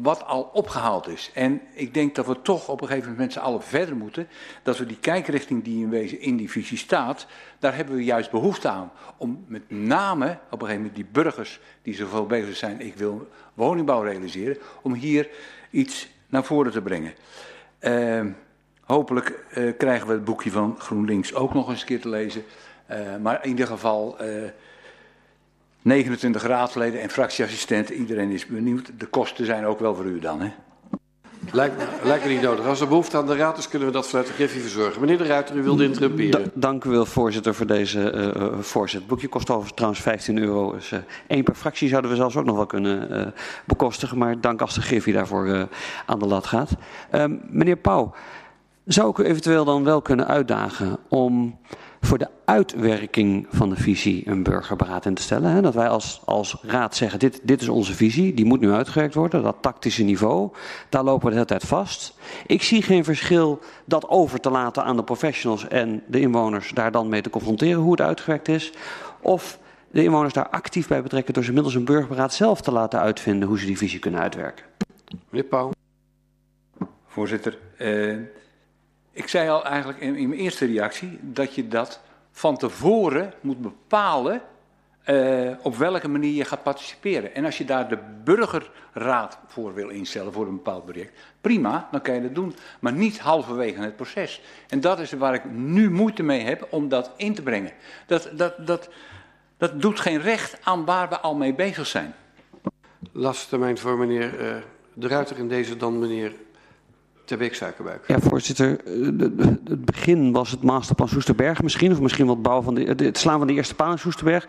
wat 0.02 0.26
al 0.26 0.50
opgehaald 0.54 1.08
is. 1.08 1.32
En 1.34 1.62
ik 1.74 1.94
denk 1.94 2.16
dat 2.16 2.26
we 2.26 2.42
toch 2.42 2.68
op 2.68 2.82
een 2.82 2.88
gegeven 2.88 3.10
moment 3.10 3.28
met 3.28 3.38
z'n 3.38 3.46
allen 3.46 3.64
verder 3.64 3.96
moeten. 3.96 4.28
Dat 4.64 4.78
we 4.78 4.86
die 4.86 5.00
kijkrichting 5.00 5.64
die 5.64 5.84
in 5.84 5.90
wezen 5.90 6.22
in 6.22 6.38
die 6.38 6.52
visie 6.52 6.78
staat, 6.78 7.28
daar 7.60 7.76
hebben 7.76 7.96
we 7.96 8.04
juist 8.04 8.32
behoefte 8.32 8.70
aan. 8.70 8.92
Om 9.18 9.46
met 9.48 9.70
name 9.70 10.30
op 10.30 10.62
een 10.62 10.68
gegeven 10.68 10.76
moment 10.76 10.96
die 10.96 11.08
burgers 11.12 11.60
die 11.82 11.96
zoveel 11.96 12.26
bezig 12.26 12.56
zijn, 12.56 12.82
ik 12.82 12.96
wil 12.96 13.28
woningbouw 13.54 14.02
realiseren, 14.02 14.58
om 14.82 14.94
hier 14.94 15.30
iets 15.70 16.08
naar 16.28 16.44
voren 16.44 16.72
te 16.72 16.82
brengen. 16.82 17.14
Uh, 17.80 18.26
hopelijk 18.84 19.46
uh, 19.58 19.78
krijgen 19.78 20.08
we 20.08 20.14
het 20.14 20.24
boekje 20.24 20.52
van 20.52 20.76
GroenLinks 20.78 21.34
ook 21.34 21.54
nog 21.54 21.70
eens 21.70 21.82
een 21.82 21.88
keer 21.88 22.02
te 22.02 22.10
lezen. 22.10 22.44
Uh, 22.92 22.98
maar 23.22 23.44
in 23.44 23.50
ieder 23.50 23.68
geval... 23.68 24.18
29 25.88 26.44
raadsleden 26.44 27.02
en 27.02 27.10
fractieassistenten. 27.10 27.96
Iedereen 27.96 28.32
is 28.32 28.46
benieuwd. 28.46 28.92
De 28.98 29.06
kosten 29.06 29.46
zijn 29.46 29.66
ook 29.66 29.80
wel 29.80 29.96
voor 29.96 30.06
u 30.06 30.20
dan, 30.20 30.42
hè? 30.42 30.52
Lijkt, 31.52 31.76
lijkt 32.04 32.24
me 32.24 32.30
niet 32.30 32.42
nodig. 32.42 32.66
Als 32.66 32.82
er 32.82 32.88
behoefte 32.88 33.18
aan 33.18 33.26
de 33.26 33.36
raad 33.36 33.58
is, 33.58 33.68
kunnen 33.68 33.88
we 33.88 33.94
dat 33.94 34.08
vanuit 34.08 34.28
de 34.28 34.34
Griffie 34.34 34.62
verzorgen. 34.62 35.02
Meneer 35.02 35.18
de 35.18 35.24
Ruiter, 35.24 35.56
u 35.56 35.64
wilde 35.64 35.84
interrumperen. 35.84 36.44
Da 36.44 36.50
dank 36.54 36.84
u 36.84 36.90
wel, 36.90 37.06
voorzitter, 37.06 37.56
voor 37.56 37.66
deze 37.66 38.34
uh, 38.38 38.60
voorzet. 38.60 39.00
Het 39.00 39.10
boekje 39.10 39.28
kost 39.28 39.50
overigens 39.50 39.76
trouwens 39.76 40.02
15 40.02 40.38
euro. 40.38 40.72
Dus 40.72 40.92
uh, 40.92 41.00
één 41.28 41.44
per 41.44 41.56
fractie 41.56 41.90
zouden 41.90 42.12
we 42.12 42.18
zelfs 42.18 42.36
ook 42.36 42.46
nog 42.46 42.56
wel 42.56 42.66
kunnen 42.66 43.12
uh, 43.12 43.28
bekostigen. 43.66 44.18
Maar 44.18 44.42
dank 44.42 44.62
als 44.62 44.74
de 44.74 44.82
Griffie 44.82 45.14
daarvoor 45.14 45.68
aan 46.06 46.20
de 46.20 46.26
lat 46.26 46.46
gaat. 46.46 46.72
Ehm, 47.12 47.36
meneer 47.50 47.78
Pauw, 47.78 48.14
zou 48.86 49.10
ik 49.10 49.18
u 49.18 49.24
eventueel 49.24 49.66
dan 49.66 49.84
wel 49.84 50.02
kunnen 50.02 50.28
uitdagen 50.28 50.98
om 51.10 51.60
voor 52.08 52.18
de 52.18 52.30
uitwerking 52.46 53.48
van 53.50 53.70
de 53.70 53.76
visie 53.76 54.28
een 54.28 54.44
burgerberaad 54.44 55.06
in 55.06 55.14
te 55.14 55.22
stellen. 55.22 55.52
Hè? 55.52 55.62
Dat 55.62 55.74
wij 55.74 55.88
als, 55.88 56.22
als 56.26 56.58
raad 56.62 56.96
zeggen, 56.96 57.20
dit, 57.20 57.40
dit 57.44 57.62
is 57.62 57.70
onze 57.70 57.94
visie, 57.94 58.34
die 58.34 58.46
moet 58.46 58.60
nu 58.60 58.72
uitgewerkt 58.72 59.14
worden. 59.14 59.44
Dat 59.44 59.56
tactische 59.62 60.04
niveau, 60.04 60.52
daar 60.90 61.04
lopen 61.04 61.24
we 61.24 61.30
de 61.30 61.36
hele 61.36 61.48
tijd 61.48 61.64
vast. 61.64 62.14
Ik 62.46 62.64
zie 62.64 62.82
geen 62.82 63.04
verschil 63.04 63.60
dat 63.86 64.10
over 64.10 64.40
te 64.40 64.50
laten 64.50 64.84
aan 64.84 64.96
de 64.96 65.04
professionals 65.04 65.68
en 65.68 66.04
de 66.08 66.20
inwoners 66.20 66.72
daar 66.74 66.92
dan 66.92 67.10
mee 67.10 67.22
te 67.22 67.30
confronteren 67.30 67.82
hoe 67.82 67.92
het 67.92 68.02
uitgewerkt 68.02 68.48
is. 68.48 68.74
Of 69.22 69.60
de 69.92 70.04
inwoners 70.04 70.34
daar 70.34 70.50
actief 70.50 70.88
bij 70.88 71.02
betrekken 71.02 71.34
door 71.34 71.44
ze 71.44 71.54
middels 71.54 71.76
een 71.76 71.86
burgerberaad 71.86 72.34
zelf 72.34 72.62
te 72.62 72.72
laten 72.72 73.00
uitvinden 73.00 73.48
hoe 73.48 73.60
ze 73.60 73.66
die 73.66 73.78
visie 73.78 74.00
kunnen 74.00 74.20
uitwerken. 74.20 74.66
Meneer 75.30 75.48
Pauw. 75.50 75.72
Voorzitter, 77.08 77.58
eh, 77.78 78.16
ik 79.18 79.28
zei 79.28 79.50
al 79.50 79.66
eigenlijk 79.66 80.00
in, 80.00 80.16
in, 80.16 80.30
mijn 80.30 80.42
eerste 80.42 80.66
reactie 80.66 81.20
dat 81.22 81.56
je 81.56 81.68
dat 81.68 82.00
van 82.32 82.58
tevoren 82.58 83.34
moet 83.42 83.62
bepalen 83.62 84.42
uh, 85.10 85.52
op 85.62 85.76
welke 85.76 86.08
manier 86.08 86.34
je 86.34 86.46
gaat 86.46 86.64
participeren. 86.64 87.36
En 87.36 87.46
als 87.46 87.58
je 87.58 87.66
daar 87.66 87.90
de 87.90 87.98
burgerraad 88.24 89.38
voor 89.48 89.74
wil 89.74 89.90
instellen 89.90 90.34
voor 90.34 90.48
een 90.48 90.56
bepaald 90.56 90.86
project, 90.86 91.20
prima, 91.42 91.88
dan 91.92 92.02
kan 92.02 92.16
je 92.16 92.22
dat 92.22 92.36
doen. 92.36 92.56
Maar 92.80 92.94
niet 92.94 93.20
halverwege 93.20 93.82
het 93.82 93.96
proces. 93.96 94.42
En 94.68 94.80
dat 94.80 95.00
is 95.00 95.12
waar 95.12 95.34
ik 95.34 95.46
nu 95.52 95.92
moeite 95.92 96.24
mee 96.24 96.42
heb 96.42 96.68
om 96.70 96.90
dat 96.90 97.12
in 97.16 97.36
te 97.36 97.42
brengen. 97.42 97.72
Dat, 98.06 98.30
dat, 98.34 98.68
dat, 98.68 98.90
dat 99.58 99.82
doet 99.82 100.00
geen 100.00 100.22
recht 100.22 100.58
aan 100.64 100.86
waar 100.86 101.10
we 101.10 101.20
al 101.20 101.36
mee 101.36 101.54
bezig 101.54 101.88
zijn. 101.88 102.14
Laatste 103.12 103.50
termijn 103.50 103.78
voor 103.78 103.98
meneer 103.98 104.42
uh, 104.42 104.56
De 104.94 105.08
Ruiter 105.08 105.38
en 105.38 105.48
deze 105.48 105.78
dan 105.78 106.00
meneer 106.00 106.34
Terbeek 107.28 107.56
Suikerbuik. 107.56 108.04
Ja, 108.08 108.20
voorzitter. 108.20 108.78
Het 109.64 109.86
begin 109.86 110.32
was 110.32 110.52
het 110.52 110.64
masterplan 110.64 111.08
Soesterberg 111.08 111.62
misschien. 111.62 111.92
Of 111.92 112.00
misschien 112.00 112.26
wel 112.26 112.34
het, 112.34 112.44
bouwen 112.44 112.64
van 112.64 112.76
de, 112.76 113.04
het 113.06 113.18
slaan 113.18 113.38
van 113.38 113.48
de 113.48 113.54
eerste 113.54 113.76
paal 113.76 113.92
in 113.92 114.00
Soesterberg. 114.00 114.48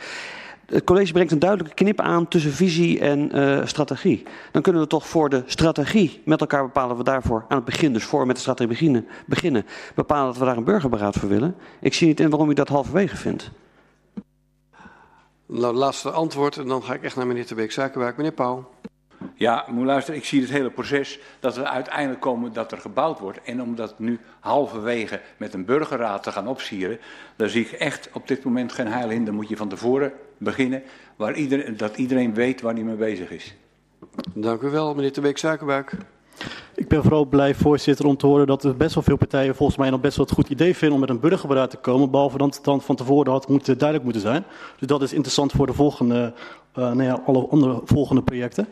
Het 0.67 0.85
college 0.85 1.13
brengt 1.13 1.33
een 1.33 1.39
duidelijke 1.39 1.75
knip 1.75 2.01
aan 2.01 2.29
tussen 2.29 2.53
visie 2.53 3.01
en 3.01 3.37
uh, 3.37 3.67
strategie. 3.67 4.23
Dan 4.53 4.63
kunnen 4.63 4.83
we 4.83 4.89
toch 4.89 5.07
voor 5.07 5.29
de 5.29 5.43
strategie 5.47 6.23
met 6.25 6.41
elkaar 6.41 6.63
bepalen 6.63 6.97
we 6.97 7.03
daarvoor 7.03 7.45
aan 7.49 7.57
het 7.57 7.65
begin, 7.65 7.93
dus 7.93 8.05
voor 8.05 8.27
met 8.27 8.37
de 8.37 8.43
strategie 8.43 8.73
beginnen, 8.73 9.07
beginnen 9.27 9.67
bepalen 9.95 10.27
dat 10.27 10.39
we 10.39 10.45
daar 10.45 10.57
een 10.57 10.65
burgerberaad 10.65 11.17
voor 11.17 11.29
willen. 11.29 11.55
Ik 11.81 11.95
zie 11.95 12.07
niet 12.07 12.21
in 12.21 12.31
waarom 12.31 12.51
u 12.51 12.55
dat 12.55 12.69
halverwege 12.69 13.17
vindt. 13.17 13.51
Nou, 15.47 15.75
laatste 15.75 16.11
antwoord 16.11 16.57
en 16.57 16.69
dan 16.69 16.83
ga 16.83 16.95
ik 16.95 17.03
echt 17.03 17.17
naar 17.17 17.27
meneer 17.27 17.47
Terbeek 17.47 17.73
Suikerbuik. 17.73 18.17
Meneer 18.17 18.33
Pauw. 18.33 18.69
Ja, 19.35 19.65
moet 19.69 19.87
luisteren, 19.87 20.21
ik 20.21 20.27
zie 20.27 20.41
het 20.41 20.51
hele 20.51 20.71
proces 20.71 21.19
dat 21.41 21.57
we 21.57 21.69
uiteindelijk 21.69 22.21
komen 22.21 22.53
dat 22.53 22.73
er 22.73 22.79
gebouwd 22.79 23.19
wordt. 23.19 23.43
En 23.43 23.63
om 23.63 23.75
dat 23.75 23.99
nu 23.99 24.21
halverwege 24.41 25.21
met 25.37 25.55
een 25.55 25.65
burgerraad 25.65 26.23
te 26.23 26.33
gaan 26.33 26.49
opsieren, 26.49 26.99
daar 27.37 27.49
zie 27.49 27.65
ik 27.65 27.73
echt 27.73 28.11
op 28.13 28.29
dit 28.29 28.45
moment 28.45 28.73
geen 28.73 28.87
heil 28.87 29.11
in. 29.11 29.25
Dan 29.25 29.35
moet 29.35 29.49
je 29.49 29.57
van 29.57 29.69
tevoren 29.69 30.13
beginnen, 30.39 30.83
waar 31.17 31.35
iedereen, 31.35 31.77
dat 31.77 31.97
iedereen 31.97 32.35
weet 32.35 32.61
waar 32.61 32.75
hij 32.75 32.83
mee 32.83 32.97
bezig 32.97 33.31
is. 33.31 33.57
Dank 34.35 34.63
u 34.63 34.71
wel, 34.71 34.95
meneer 34.95 35.13
de 35.13 35.21
Beek 35.21 35.39
Suikerbuik. 35.39 35.97
Ik 36.75 36.89
ben 36.89 37.03
vooral 37.03 37.25
blij, 37.25 37.55
voorzitter, 37.55 38.07
om 38.07 38.17
te 38.17 38.27
horen 38.27 38.47
dat 38.47 38.65
er 38.65 38.77
best 38.77 38.95
wel 38.95 39.03
veel 39.03 39.17
partijen 39.17 39.55
volgens 39.55 39.79
mij 39.79 39.91
nog 39.91 40.01
best 40.01 40.17
wel 40.17 40.27
het 40.27 40.35
goed 40.35 40.49
idee 40.49 40.77
vinden 40.77 40.95
om 40.95 41.01
met 41.01 41.11
een 41.11 41.21
burgerberaad 41.21 41.71
te 41.71 41.77
komen. 41.77 42.11
Behalve 42.11 42.39
dat 42.39 42.55
het 42.55 42.65
dan 42.65 42.83
van 42.83 42.97
tevoren 42.97 43.33
had 43.33 43.49
moeten, 43.49 43.79
duidelijk 43.79 44.05
moeten 44.05 44.23
zijn. 44.31 44.45
Dus 44.79 44.89
dat 44.89 45.03
is 45.03 45.13
interessant 45.13 45.53
voor 45.53 45.67
de 45.67 45.73
volgende 45.73 46.35
uh, 46.79 46.93
nou 46.93 47.21
alle 47.27 47.47
andere 47.51 47.81
volgende 47.85 48.23
projecten. 48.23 48.69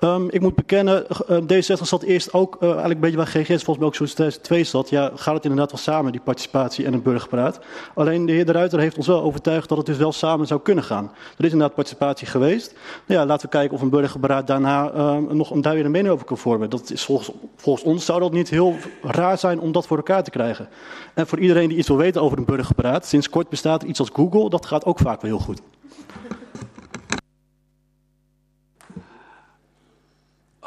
Um, 0.00 0.30
ik 0.30 0.40
moet 0.40 0.54
bekennen, 0.54 1.06
uh, 1.30 1.38
D66 1.38 1.82
zat 1.82 2.02
eerst 2.02 2.32
ook 2.32 2.54
uh, 2.54 2.62
eigenlijk 2.62 2.94
een 2.94 3.00
beetje 3.00 3.16
waar 3.16 3.26
GGS 3.26 3.46
volgens 3.46 3.78
mij 3.78 3.86
ook 3.86 3.94
zoals 3.94 4.12
2002 4.12 4.64
zat. 4.64 4.90
Ja, 4.90 5.10
gaat 5.14 5.34
het 5.34 5.44
inderdaad 5.44 5.70
wel 5.70 5.80
samen, 5.80 6.12
die 6.12 6.20
participatie 6.20 6.84
en 6.84 6.92
een 6.92 7.02
burgerpraat. 7.02 7.60
Alleen 7.94 8.26
de 8.26 8.32
heer 8.32 8.46
De 8.46 8.52
Ruiter 8.52 8.78
heeft 8.78 8.96
ons 8.96 9.06
wel 9.06 9.22
overtuigd 9.22 9.68
dat 9.68 9.78
het 9.78 9.86
dus 9.86 9.96
wel 9.96 10.12
samen 10.12 10.46
zou 10.46 10.60
kunnen 10.60 10.84
gaan. 10.84 11.04
Er 11.38 11.44
is 11.44 11.52
inderdaad 11.52 11.74
participatie 11.74 12.26
geweest. 12.26 12.74
Nou 13.06 13.20
ja, 13.20 13.26
laten 13.26 13.46
we 13.46 13.56
kijken 13.56 13.74
of 13.74 13.82
een 13.82 13.90
burgerberaad 13.90 14.46
daarna 14.46 14.92
uh, 14.92 15.16
nog 15.16 15.50
een 15.50 15.60
duidelijke 15.60 15.96
mening 15.96 16.14
over 16.14 16.26
kan 16.26 16.38
vormen. 16.38 16.70
Dat 16.70 16.90
is 16.90 17.04
volgens, 17.04 17.30
volgens 17.56 17.84
ons 17.84 18.04
zou 18.04 18.20
dat 18.20 18.32
niet 18.32 18.48
heel 18.48 18.76
raar 19.02 19.38
zijn 19.38 19.60
om 19.60 19.72
dat 19.72 19.86
voor 19.86 19.96
elkaar 19.96 20.22
te 20.22 20.30
krijgen. 20.30 20.68
En 21.14 21.26
voor 21.26 21.38
iedereen 21.38 21.68
die 21.68 21.78
iets 21.78 21.88
wil 21.88 21.96
weten 21.96 22.22
over 22.22 22.38
een 22.38 22.44
burgerberaad, 22.44 23.06
sinds 23.06 23.28
kort 23.28 23.48
bestaat 23.48 23.82
er 23.82 23.88
iets 23.88 24.00
als 24.00 24.10
Google, 24.12 24.50
dat 24.50 24.66
gaat 24.66 24.84
ook 24.84 24.98
vaak 24.98 25.20
wel 25.20 25.30
heel 25.30 25.40
goed. 25.44 25.60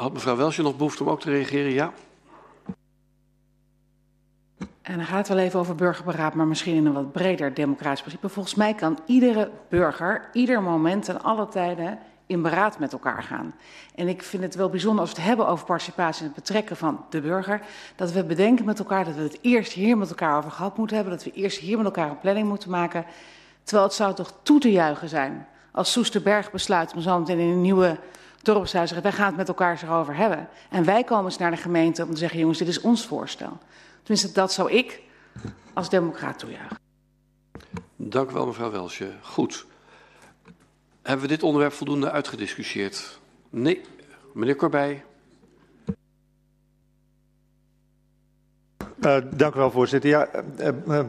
Had 0.02 0.12
mevrouw 0.12 0.36
Welsje 0.36 0.62
nog 0.62 0.76
behoefte 0.76 1.02
om 1.02 1.10
ook 1.10 1.20
te 1.20 1.30
reageren? 1.30 1.72
Ja. 1.72 1.92
En 4.82 4.96
dan 4.96 5.06
gaat 5.06 5.18
het 5.18 5.28
wel 5.28 5.38
even 5.38 5.60
over 5.60 5.74
burgerberaad, 5.74 6.34
maar 6.34 6.46
misschien 6.46 6.74
in 6.74 6.86
een 6.86 6.92
wat 6.92 7.12
breder 7.12 7.54
democratisch 7.54 8.00
principe. 8.00 8.28
Volgens 8.28 8.54
mij 8.54 8.74
kan 8.74 8.98
iedere 9.06 9.50
burger, 9.68 10.28
ieder 10.32 10.62
moment 10.62 11.08
en 11.08 11.22
alle 11.22 11.48
tijden 11.48 11.98
in 12.26 12.42
beraad 12.42 12.78
met 12.78 12.92
elkaar 12.92 13.22
gaan. 13.22 13.54
En 13.94 14.08
ik 14.08 14.22
vind 14.22 14.42
het 14.42 14.54
wel 14.54 14.68
bijzonder 14.70 15.00
als 15.00 15.10
we 15.10 15.16
het 15.16 15.26
hebben 15.26 15.48
over 15.48 15.66
participatie 15.66 16.20
en 16.20 16.26
het 16.26 16.36
betrekken 16.36 16.76
van 16.76 17.04
de 17.10 17.20
burger, 17.20 17.60
dat 17.96 18.12
we 18.12 18.24
bedenken 18.24 18.64
met 18.64 18.78
elkaar 18.78 19.04
dat 19.04 19.14
we 19.14 19.22
het 19.22 19.38
eerst 19.40 19.72
hier 19.72 19.98
met 19.98 20.08
elkaar 20.08 20.36
over 20.36 20.50
gehad 20.50 20.76
moeten 20.76 20.96
hebben, 20.96 21.14
dat 21.14 21.24
we 21.24 21.32
eerst 21.32 21.58
hier 21.58 21.76
met 21.76 21.86
elkaar 21.86 22.10
een 22.10 22.20
planning 22.20 22.48
moeten 22.48 22.70
maken. 22.70 23.04
Terwijl 23.62 23.86
het 23.86 23.96
zou 23.96 24.14
toch 24.14 24.34
toe 24.42 24.60
te 24.60 24.72
juichen 24.72 25.08
zijn 25.08 25.46
als 25.72 25.92
Soesterberg 25.92 26.50
besluit 26.50 26.94
om 26.94 27.00
zo 27.00 27.18
meteen 27.18 27.38
in 27.38 27.48
een 27.48 27.60
nieuwe 27.60 27.98
dorpshuis 28.42 28.88
zeggen, 28.88 29.02
wij 29.02 29.18
gaan 29.18 29.26
het 29.26 29.36
met 29.36 29.48
elkaar 29.48 29.80
erover 29.82 30.16
hebben. 30.16 30.48
En 30.70 30.84
wij 30.84 31.04
komen 31.04 31.24
eens 31.24 31.38
naar 31.38 31.50
de 31.50 31.56
gemeente 31.56 32.02
om 32.04 32.10
te 32.10 32.16
zeggen, 32.16 32.38
jongens, 32.38 32.58
dit 32.58 32.68
is 32.68 32.80
ons 32.80 33.06
voorstel. 33.06 33.58
Tenminste, 34.02 34.32
dat 34.32 34.52
zou 34.52 34.70
ik 34.70 35.00
als 35.72 35.88
democraat 35.90 36.38
toejuichen. 36.38 36.78
Dank 37.96 38.30
u 38.30 38.32
wel, 38.32 38.46
mevrouw 38.46 38.70
Welsje. 38.70 39.12
Goed. 39.22 39.66
Hebben 41.02 41.22
we 41.22 41.32
dit 41.32 41.42
onderwerp 41.42 41.72
voldoende 41.72 42.10
uitgediscussieerd? 42.10 43.20
Nee. 43.50 43.80
Meneer 44.32 44.56
Corbij. 44.56 45.04
Uh, 49.00 49.16
dank 49.30 49.54
u 49.54 49.58
wel, 49.58 49.70
voorzitter. 49.70 50.10
Ja, 50.10 50.28
uh, 50.58 50.68
uh, 50.86 51.00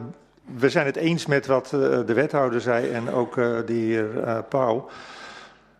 we 0.44 0.68
zijn 0.68 0.86
het 0.86 0.96
eens 0.96 1.26
met 1.26 1.46
wat 1.46 1.68
de 1.70 2.12
wethouder 2.14 2.60
zei 2.60 2.90
en 2.90 3.10
ook 3.10 3.34
de 3.34 3.64
heer 3.66 4.42
Pauw. 4.42 4.88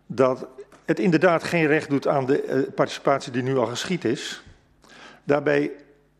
Dat 0.07 0.47
het 0.85 0.99
inderdaad 0.99 1.43
geen 1.43 1.67
recht 1.67 1.89
doet 1.89 2.07
aan 2.07 2.25
de 2.25 2.71
participatie 2.75 3.31
die 3.31 3.43
nu 3.43 3.57
al 3.57 3.65
geschied 3.65 4.05
is. 4.05 4.43
Daarbij 5.23 5.71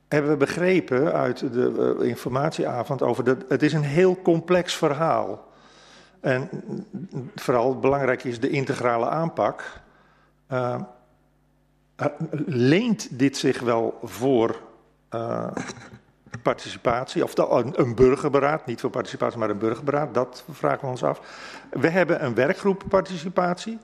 hebben 0.08 0.32
we 0.32 0.38
begrepen 0.38 1.14
uit 1.14 1.40
de 1.54 1.98
informatieavond 2.02 3.02
over 3.02 3.24
dat 3.24 3.38
het 3.50 3.64
is 3.64 3.74
een 3.74 3.84
heel 3.84 4.22
complex 4.22 4.76
verhaal. 4.76 5.48
En 6.20 6.50
vooral 7.36 7.80
belangrijk 7.80 8.24
is 8.24 8.40
de 8.40 8.50
integrale 8.50 9.10
aanpak. 9.10 9.82
Uh, 10.52 10.76
leent 12.46 13.20
dit 13.20 13.38
zich 13.38 13.60
wel 13.60 14.00
voor 14.04 14.62
participatie, 16.42 17.24
of 17.24 17.38
een 17.38 17.96
burgerberaad, 17.96 18.66
niet 18.66 18.82
voor 18.82 18.90
participatie, 18.90 19.40
maar 19.40 19.50
een 19.50 19.58
burgerberaad, 19.58 20.14
dat 20.14 20.44
vragen 20.52 20.82
we 20.82 20.88
ons 20.88 21.04
af. 21.04 21.22
We 21.70 21.90
hebben 21.90 22.26
een 22.26 22.34
werkgroep 22.34 22.84
participatie. 22.90 23.80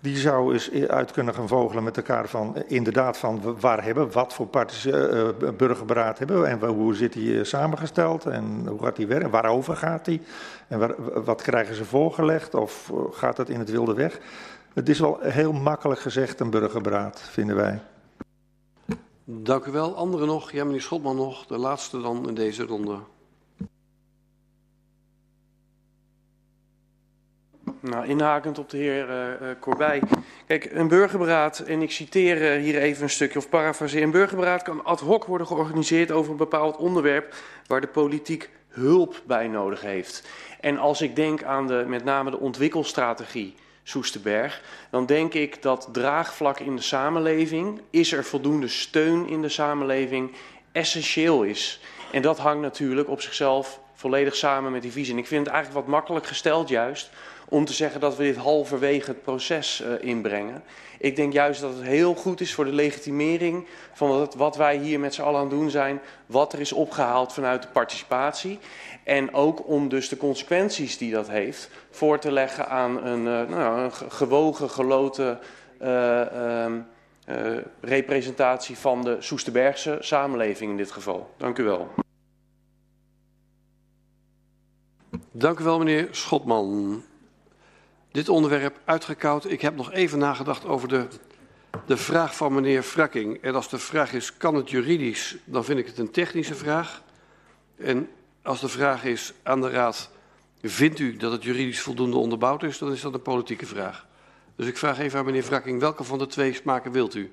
Die 0.00 0.16
zou 0.16 0.52
eens 0.52 0.70
uit 0.88 1.10
kunnen 1.10 1.34
gaan 1.34 1.48
vogelen 1.48 1.84
met 1.84 1.96
elkaar 1.96 2.28
van 2.28 2.56
inderdaad 2.66 3.18
van 3.18 3.56
waar 3.60 3.84
hebben, 3.84 4.12
wat 4.12 4.34
voor 4.34 4.48
uh, 4.86 5.28
burgerberaad 5.56 6.18
hebben 6.18 6.40
we 6.40 6.46
en 6.46 6.66
hoe 6.66 6.94
zit 6.94 7.12
die 7.12 7.44
samengesteld 7.44 8.26
en 8.26 8.66
hoe 8.66 8.82
gaat 8.82 8.96
die 8.96 9.06
werken, 9.06 9.30
waarover 9.30 9.76
gaat 9.76 10.04
die 10.04 10.20
en 10.68 10.94
wat 11.24 11.42
krijgen 11.42 11.74
ze 11.74 11.84
voorgelegd 11.84 12.54
of 12.54 12.92
gaat 13.10 13.36
het 13.36 13.48
in 13.48 13.58
het 13.58 13.70
wilde 13.70 13.94
weg. 13.94 14.20
Het 14.74 14.88
is 14.88 14.98
wel 14.98 15.18
heel 15.20 15.52
makkelijk 15.52 16.00
gezegd 16.00 16.40
een 16.40 16.50
burgerberaad, 16.50 17.20
vinden 17.20 17.56
wij. 17.56 17.80
Dank 19.24 19.64
u 19.64 19.70
wel. 19.70 19.96
Anderen 19.96 20.26
nog? 20.26 20.52
Ja, 20.52 20.64
meneer 20.64 20.80
Schotman 20.80 21.16
nog, 21.16 21.46
de 21.46 21.58
laatste 21.58 22.00
dan 22.00 22.28
in 22.28 22.34
deze 22.34 22.64
ronde. 22.64 22.98
Nou, 27.90 28.06
inhakend 28.06 28.58
op 28.58 28.70
de 28.70 28.76
heer 28.76 29.08
uh, 29.08 29.48
Corbij. 29.60 30.02
Kijk, 30.46 30.70
een 30.72 30.88
burgerberaad, 30.88 31.58
en 31.58 31.82
ik 31.82 31.90
citeer 31.90 32.56
uh, 32.56 32.62
hier 32.62 32.78
even 32.78 33.02
een 33.02 33.10
stukje 33.10 33.38
of 33.38 33.48
parafraseer. 33.48 34.02
Een 34.02 34.10
burgerberaad 34.10 34.62
kan 34.62 34.84
ad 34.84 35.00
hoc 35.00 35.24
worden 35.24 35.46
georganiseerd 35.46 36.10
over 36.10 36.30
een 36.30 36.36
bepaald 36.36 36.76
onderwerp 36.76 37.34
waar 37.66 37.80
de 37.80 37.86
politiek 37.86 38.50
hulp 38.68 39.22
bij 39.26 39.48
nodig 39.48 39.80
heeft. 39.80 40.28
En 40.60 40.78
als 40.78 41.00
ik 41.00 41.16
denk 41.16 41.42
aan 41.42 41.66
de, 41.66 41.84
met 41.86 42.04
name 42.04 42.30
de 42.30 42.38
ontwikkelstrategie 42.38 43.54
Soesterberg, 43.82 44.62
dan 44.90 45.06
denk 45.06 45.34
ik 45.34 45.62
dat 45.62 45.88
draagvlak 45.92 46.58
in 46.58 46.76
de 46.76 46.82
samenleving, 46.82 47.80
is 47.90 48.12
er 48.12 48.24
voldoende 48.24 48.68
steun 48.68 49.28
in 49.28 49.42
de 49.42 49.48
samenleving, 49.48 50.32
essentieel 50.72 51.42
is. 51.42 51.80
En 52.12 52.22
dat 52.22 52.38
hangt 52.38 52.62
natuurlijk 52.62 53.08
op 53.08 53.20
zichzelf 53.20 53.80
volledig 53.94 54.36
samen 54.36 54.72
met 54.72 54.82
die 54.82 54.92
visie. 54.92 55.12
En 55.12 55.18
ik 55.18 55.26
vind 55.26 55.46
het 55.46 55.54
eigenlijk 55.54 55.84
wat 55.84 55.94
makkelijk 55.94 56.26
gesteld 56.26 56.68
juist 56.68 57.10
om 57.48 57.64
te 57.64 57.72
zeggen 57.72 58.00
dat 58.00 58.16
we 58.16 58.22
dit 58.22 58.36
halverwege 58.36 59.10
het 59.10 59.22
proces 59.22 59.82
uh, 59.82 60.08
inbrengen. 60.08 60.62
Ik 60.98 61.16
denk 61.16 61.32
juist 61.32 61.60
dat 61.60 61.74
het 61.74 61.82
heel 61.82 62.14
goed 62.14 62.40
is 62.40 62.54
voor 62.54 62.64
de 62.64 62.72
legitimering 62.72 63.66
van 63.92 64.28
wat, 64.36 64.56
wij 64.56 64.76
hier 64.76 65.00
met 65.00 65.14
z'n 65.14 65.22
allen 65.22 65.40
aan 65.40 65.46
het 65.46 65.58
doen 65.58 65.70
zijn, 65.70 66.00
wat 66.26 66.52
er 66.52 66.60
is 66.60 66.72
opgehaald 66.72 67.32
vanuit 67.32 67.62
de 67.62 67.68
participatie. 67.68 68.58
En 69.04 69.34
ook 69.34 69.68
om 69.68 69.88
dus 69.88 70.08
de 70.08 70.16
consequenties 70.16 70.98
die 70.98 71.12
dat 71.12 71.28
heeft 71.28 71.70
voor 71.90 72.18
te 72.18 72.32
leggen 72.32 72.68
aan 72.68 73.04
een, 73.06 73.18
uh, 73.18 73.56
nou, 73.56 73.80
een 73.80 73.92
gewogen, 73.92 74.70
geloten 74.70 75.38
uh, 75.82 76.66
uh, 77.28 77.56
representatie 77.80 78.78
van 78.78 79.02
de 79.02 79.16
Soesterbergse 79.20 79.96
samenleving 80.00 80.70
in 80.70 80.76
dit 80.76 80.90
geval. 80.90 81.30
Dank 81.36 81.58
u 81.58 81.64
wel. 81.64 81.88
Dank 85.32 85.58
u 85.58 85.64
wel, 85.64 85.78
meneer 85.78 86.08
Schotman 86.10 87.02
dit 88.16 88.28
onderwerp 88.28 88.80
uitgekoud. 88.84 89.50
Ik 89.50 89.60
heb 89.60 89.76
nog 89.76 89.92
even 89.92 90.18
nagedacht 90.18 90.64
over 90.64 90.88
de, 90.88 91.06
de 91.86 91.96
vraag 91.96 92.36
van 92.36 92.54
meneer 92.54 92.82
Frakking. 92.82 93.42
En 93.42 93.54
als 93.54 93.68
de 93.68 93.78
vraag 93.78 94.12
is, 94.12 94.36
kan 94.36 94.54
het 94.54 94.70
juridisch, 94.70 95.36
dan 95.44 95.64
vind 95.64 95.78
ik 95.78 95.86
het 95.86 95.98
een 95.98 96.10
technische 96.10 96.54
vraag. 96.54 97.02
En 97.76 98.08
als 98.42 98.60
de 98.60 98.68
vraag 98.68 99.04
is 99.04 99.32
aan 99.42 99.60
de 99.60 99.70
Raad, 99.70 100.10
vindt 100.62 100.98
u 100.98 101.16
dat 101.16 101.32
het 101.32 101.42
juridisch 101.42 101.80
voldoende 101.80 102.16
onderbouwd 102.16 102.62
is, 102.62 102.78
dan 102.78 102.92
is 102.92 103.00
dat 103.00 103.14
een 103.14 103.22
politieke 103.22 103.66
vraag. 103.66 104.06
Dus 104.56 104.66
ik 104.66 104.76
vraag 104.76 104.98
even 104.98 105.18
aan 105.18 105.24
meneer 105.24 105.42
Frakking, 105.42 105.80
welke 105.80 106.04
van 106.04 106.18
de 106.18 106.26
twee 106.26 106.54
smaken 106.54 106.92
wilt 106.92 107.14
u? 107.14 107.32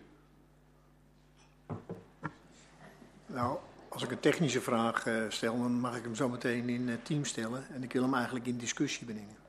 Nou, 3.26 3.57
als 3.89 4.03
ik 4.03 4.11
een 4.11 4.19
technische 4.19 4.61
vraag 4.61 5.05
uh, 5.05 5.23
stel, 5.30 5.57
dan 5.57 5.80
mag 5.80 5.97
ik 5.97 6.03
hem 6.03 6.15
zo 6.15 6.30
meteen 6.30 6.69
in 6.69 6.88
uh, 6.88 6.93
team 7.03 7.26
stellen. 7.26 7.65
En 7.73 7.84
ik 7.84 7.93
wil 7.93 8.01
hem 8.01 8.14
eigenlijk 8.14 8.45
in 8.45 8.57
discussie 8.57 9.05
brengen. 9.05 9.43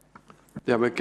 Ja, 0.64 0.76
maar 0.76 0.92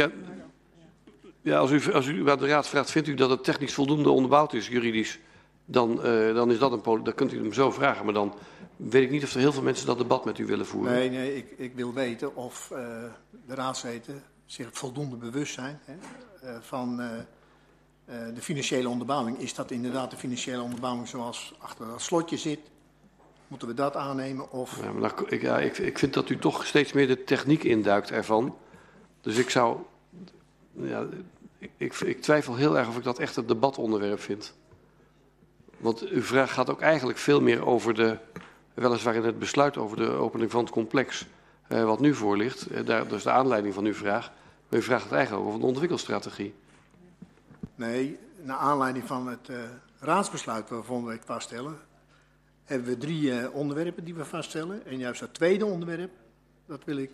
ja, 1.43 1.57
als, 1.57 1.71
u, 1.71 1.93
als 1.93 2.07
u 2.07 2.29
aan 2.29 2.37
de 2.37 2.47
raad 2.47 2.67
vraagt, 2.67 2.91
vindt 2.91 3.07
u 3.07 3.13
dat 3.13 3.29
het 3.29 3.43
technisch 3.43 3.73
voldoende 3.73 4.09
onderbouwd 4.09 4.53
is, 4.53 4.67
juridisch, 4.67 5.19
dan, 5.65 5.91
uh, 6.05 6.33
dan 6.33 6.51
is 6.51 6.59
dat 6.59 6.71
een 6.71 7.03
dan 7.03 7.13
kunt 7.13 7.33
u 7.33 7.37
hem 7.37 7.53
zo 7.53 7.71
vragen. 7.71 8.05
Maar 8.05 8.13
dan 8.13 8.33
weet 8.75 9.03
ik 9.03 9.11
niet 9.11 9.23
of 9.23 9.33
er 9.33 9.39
heel 9.39 9.53
veel 9.53 9.61
mensen 9.61 9.85
dat 9.85 9.97
debat 9.97 10.25
met 10.25 10.37
u 10.37 10.45
willen 10.45 10.65
voeren. 10.65 10.93
Nee, 10.93 11.09
nee, 11.09 11.35
ik, 11.35 11.53
ik 11.57 11.75
wil 11.75 11.93
weten 11.93 12.35
of 12.35 12.69
uh, 12.71 12.77
de 13.45 13.55
raadsleden 13.55 14.23
zich 14.45 14.67
voldoende 14.71 15.15
bewust 15.15 15.53
zijn 15.53 15.79
hè, 15.85 15.93
uh, 16.43 16.57
van 16.61 17.01
de 18.05 18.41
financiële 18.41 18.89
onderbouwing. 18.89 19.39
Is 19.39 19.53
dat 19.53 19.71
inderdaad 19.71 20.11
de 20.11 20.17
financiële 20.17 20.61
onderbouwing 20.61 21.07
zoals 21.07 21.55
achter 21.59 21.87
dat 21.87 22.01
slotje 22.01 22.37
zit? 22.37 22.59
Moeten 23.47 23.67
we 23.67 23.73
dat 23.73 23.95
aannemen? 23.95 24.51
Of... 24.51 24.79
Ja, 24.83 24.91
maar 24.91 25.13
ik, 25.27 25.41
ja, 25.41 25.59
ik, 25.59 25.77
ik 25.77 25.99
vind 25.99 26.13
dat 26.13 26.29
u 26.29 26.37
toch 26.37 26.65
steeds 26.65 26.93
meer 26.93 27.07
de 27.07 27.23
techniek 27.23 27.63
induikt 27.63 28.11
ervan. 28.11 28.55
Dus 29.23 29.37
ik 29.37 29.49
zou. 29.49 29.77
Ja, 30.71 31.05
ik, 31.77 31.99
ik, 31.99 32.21
twijfel 32.21 32.55
heel 32.55 32.77
erg 32.77 32.87
of 32.87 32.97
ik 32.97 33.03
dat 33.03 33.19
echt 33.19 33.35
het 33.35 33.47
debatonderwerp 33.47 34.19
vind. 34.19 34.53
Want 35.77 36.01
uw 36.07 36.21
vraag 36.21 36.53
gaat 36.53 36.69
ook 36.69 36.81
eigenlijk 36.81 37.17
veel 37.17 37.41
meer 37.41 37.65
over 37.65 37.93
de. 37.93 38.17
Weliswaar 38.73 39.15
in 39.15 39.23
het 39.23 39.39
besluit 39.39 39.77
over 39.77 39.97
de 39.97 40.09
opening 40.09 40.51
van 40.51 40.63
het 40.63 40.73
complex. 40.73 41.25
Eh, 41.67 41.83
wat 41.83 41.99
nu 41.99 42.13
voor 42.13 42.37
ligt. 42.37 42.67
Eh, 42.67 42.85
daar, 42.85 43.07
dus 43.07 43.23
de 43.23 43.31
aanleiding 43.31 43.73
van 43.73 43.85
uw 43.85 43.93
vraag. 43.93 44.31
Maar 44.69 44.79
u 44.79 44.83
vraagt 44.83 45.03
het 45.03 45.13
eigenlijk 45.13 45.47
over 45.47 45.59
de 45.59 45.65
ontwikkelstrategie. 45.65 46.53
Nee, 47.75 48.17
naar 48.41 48.57
aanleiding 48.57 49.07
van 49.07 49.27
het 49.27 49.49
uh, 49.49 49.57
raadsbesluit 49.99 50.69
waar 50.69 50.79
we 50.79 50.85
volgende 50.85 51.11
week 51.11 51.23
vaststellen, 51.23 51.79
hebben 52.63 52.87
we 52.87 52.97
drie 52.97 53.21
uh, 53.21 53.55
onderwerpen 53.55 54.03
die 54.03 54.13
we 54.13 54.25
vaststellen. 54.25 54.85
En 54.85 54.97
juist 54.97 55.19
dat 55.19 55.33
tweede 55.33 55.65
onderwerp, 55.65 56.11
dat 56.65 56.83
wil 56.83 56.97
ik 56.97 57.11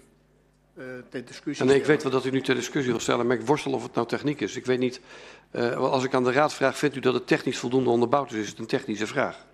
ter 1.09 1.25
discussie 1.25 1.69
en 1.69 1.75
ik 1.75 1.85
weet 1.85 2.03
wel 2.03 2.11
dat 2.11 2.25
u 2.25 2.29
nu 2.29 2.41
ter 2.41 2.55
discussie 2.55 2.91
wil 2.91 3.01
stellen, 3.01 3.27
maar 3.27 3.37
ik 3.37 3.45
worstel 3.45 3.71
of 3.71 3.83
het 3.83 3.93
nou 3.93 4.07
techniek 4.07 4.41
is. 4.41 4.55
Ik 4.55 4.65
weet 4.65 4.79
niet, 4.79 5.01
uh, 5.51 5.75
als 5.75 6.03
ik 6.03 6.13
aan 6.13 6.23
de 6.23 6.31
raad 6.31 6.53
vraag, 6.53 6.77
vindt 6.77 6.95
u 6.95 6.99
dat 6.99 7.13
het 7.13 7.27
technisch 7.27 7.57
voldoende 7.57 7.89
onderbouwd 7.89 8.31
is, 8.31 8.37
is 8.37 8.49
het 8.49 8.59
een 8.59 8.65
technische 8.65 9.07
vraag. 9.07 9.45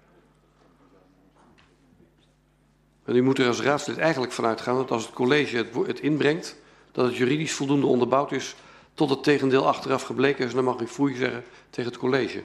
En 3.06 3.15
u 3.15 3.22
moet 3.22 3.39
er 3.39 3.47
als 3.47 3.61
raadslid 3.61 3.97
eigenlijk 3.97 4.31
vanuit 4.31 4.61
gaan 4.61 4.76
dat 4.76 4.91
als 4.91 5.06
het 5.06 5.14
college 5.14 5.57
het, 5.57 5.68
het 5.88 5.99
inbrengt, 5.99 6.56
dat 6.91 7.06
het 7.06 7.15
juridisch 7.15 7.53
voldoende 7.53 7.85
onderbouwd 7.85 8.31
is 8.31 8.56
tot 8.93 9.10
het 9.10 9.23
tegendeel 9.23 9.68
achteraf 9.68 10.03
gebleken 10.03 10.43
is. 10.43 10.49
En 10.49 10.56
dan 10.56 10.65
mag 10.65 10.80
ik 10.80 10.88
foei 10.88 11.15
zeggen 11.15 11.43
tegen 11.69 11.91
het 11.91 11.99
college. 11.99 12.43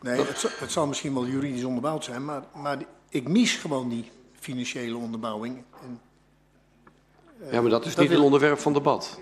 Nee, 0.00 0.18
het, 0.18 0.58
het, 0.58 0.72
zal 0.72 0.86
misschien 0.86 1.14
wel 1.14 1.26
juridisch 1.26 1.64
onderbouwd 1.64 2.04
zijn, 2.04 2.24
maar, 2.24 2.42
maar 2.54 2.78
ik 3.08 3.28
mis 3.28 3.54
gewoon 3.54 3.88
die 3.88 4.10
financiële 4.40 4.96
onderbouwing. 4.96 5.62
En, 5.82 6.00
ja, 7.50 7.60
maar 7.60 7.70
dat 7.70 7.84
is 7.84 7.94
dat 7.94 8.00
niet 8.00 8.08
wil... 8.08 8.18
een 8.18 8.24
onderwerp 8.24 8.58
van 8.58 8.72
debat. 8.72 9.18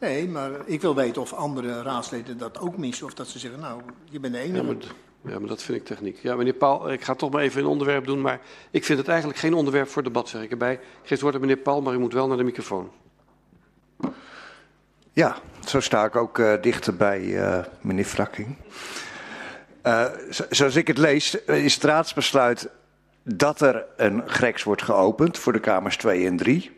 Nee, 0.00 0.28
maar 0.28 0.50
ik 0.64 0.80
wil 0.80 0.94
weten 0.94 1.22
of 1.22 1.32
andere 1.32 1.82
raadsleden 1.82 2.38
dat 2.38 2.58
ook 2.58 2.76
missen. 2.76 3.06
Of 3.06 3.14
dat 3.14 3.28
ze 3.28 3.38
zeggen, 3.38 3.60
nou, 3.60 3.80
je 4.10 4.20
bent 4.20 4.34
de 4.34 4.40
enige. 4.40 4.56
Ja, 4.56 4.62
maar, 4.62 5.32
ja, 5.32 5.38
maar 5.38 5.48
dat 5.48 5.62
vind 5.62 5.78
ik 5.78 5.84
techniek. 5.84 6.18
Ja, 6.22 6.36
meneer 6.36 6.52
Paul, 6.52 6.92
ik 6.92 7.04
ga 7.04 7.14
toch 7.14 7.30
maar 7.30 7.42
even 7.42 7.60
een 7.60 7.66
onderwerp 7.66 8.06
doen. 8.06 8.20
Maar 8.20 8.40
ik 8.70 8.84
vind 8.84 8.98
het 8.98 9.08
eigenlijk 9.08 9.38
geen 9.38 9.54
onderwerp 9.54 9.88
voor 9.88 10.02
debat, 10.02 10.28
zeg 10.28 10.42
ik 10.42 10.50
erbij. 10.50 10.72
Ik 10.72 10.80
geef 11.00 11.10
het 11.10 11.20
woord 11.20 11.34
aan 11.34 11.40
meneer 11.40 11.56
Paul, 11.56 11.82
maar 11.82 11.94
u 11.94 11.98
moet 11.98 12.12
wel 12.12 12.28
naar 12.28 12.36
de 12.36 12.42
microfoon. 12.42 12.90
Ja, 15.12 15.36
zo 15.66 15.80
sta 15.80 16.04
ik 16.04 16.16
ook 16.16 16.38
uh, 16.38 16.54
dichter 16.60 16.96
bij 16.96 17.20
uh, 17.20 17.58
meneer 17.80 18.04
Frakking. 18.04 18.56
Uh, 19.82 20.04
zoals 20.50 20.76
ik 20.76 20.86
het 20.86 20.98
lees, 20.98 21.44
is 21.44 21.74
het 21.74 21.84
raadsbesluit 21.84 22.68
dat 23.22 23.60
er 23.60 23.84
een 23.96 24.28
greks 24.28 24.62
wordt 24.62 24.82
geopend 24.82 25.38
voor 25.38 25.52
de 25.52 25.60
kamers 25.60 25.96
2 25.96 26.26
en 26.26 26.36
3. 26.36 26.77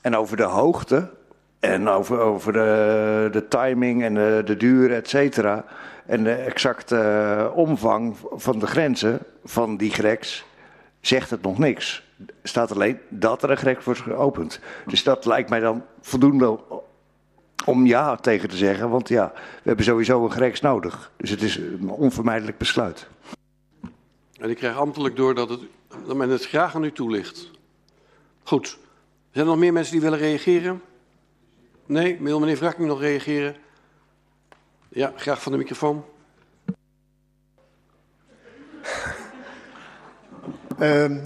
En 0.00 0.16
over 0.16 0.36
de 0.36 0.42
hoogte 0.42 1.10
en 1.58 1.88
over, 1.88 2.18
over 2.18 2.52
de, 2.52 3.28
de 3.32 3.48
timing 3.48 4.02
en 4.02 4.14
de, 4.14 4.42
de 4.44 4.56
duur, 4.56 4.92
et 4.92 5.08
cetera. 5.08 5.64
En 6.06 6.24
de 6.24 6.32
exacte 6.32 7.50
omvang 7.54 8.16
van 8.32 8.58
de 8.58 8.66
grenzen 8.66 9.18
van 9.44 9.76
die 9.76 9.90
greks 9.90 10.44
zegt 11.00 11.30
het 11.30 11.42
nog 11.42 11.58
niks. 11.58 12.08
Staat 12.42 12.72
alleen 12.72 12.98
dat 13.08 13.42
er 13.42 13.50
een 13.50 13.56
greks 13.56 13.84
wordt 13.84 14.00
geopend. 14.00 14.60
Dus 14.86 15.02
dat 15.02 15.24
lijkt 15.24 15.50
mij 15.50 15.60
dan 15.60 15.84
voldoende 16.00 16.58
om 17.64 17.86
ja 17.86 18.16
tegen 18.16 18.48
te 18.48 18.56
zeggen. 18.56 18.90
Want 18.90 19.08
ja, 19.08 19.32
we 19.34 19.62
hebben 19.62 19.84
sowieso 19.84 20.24
een 20.24 20.30
greks 20.30 20.60
nodig. 20.60 21.10
Dus 21.16 21.30
het 21.30 21.42
is 21.42 21.56
een 21.56 21.90
onvermijdelijk 21.90 22.58
besluit. 22.58 23.08
En 24.40 24.50
ik 24.50 24.56
krijg 24.56 24.76
ambtelijk 24.76 25.16
door 25.16 25.34
dat, 25.34 25.48
het, 25.48 25.60
dat 26.06 26.16
men 26.16 26.28
het 26.28 26.46
graag 26.46 26.74
aan 26.74 26.84
u 26.84 26.92
toelicht. 26.92 27.50
Goed. 28.42 28.78
Zijn 29.30 29.44
er 29.44 29.50
nog 29.50 29.60
meer 29.60 29.72
mensen 29.72 29.92
die 29.92 30.02
willen 30.02 30.18
reageren? 30.18 30.82
Nee? 31.86 32.18
Wil 32.20 32.40
meneer 32.40 32.56
Wrakking 32.56 32.88
nog 32.88 33.00
reageren? 33.00 33.56
Ja, 34.88 35.12
graag 35.16 35.42
van 35.42 35.52
de 35.52 35.58
microfoon. 35.58 36.04
Uh, 40.78 41.04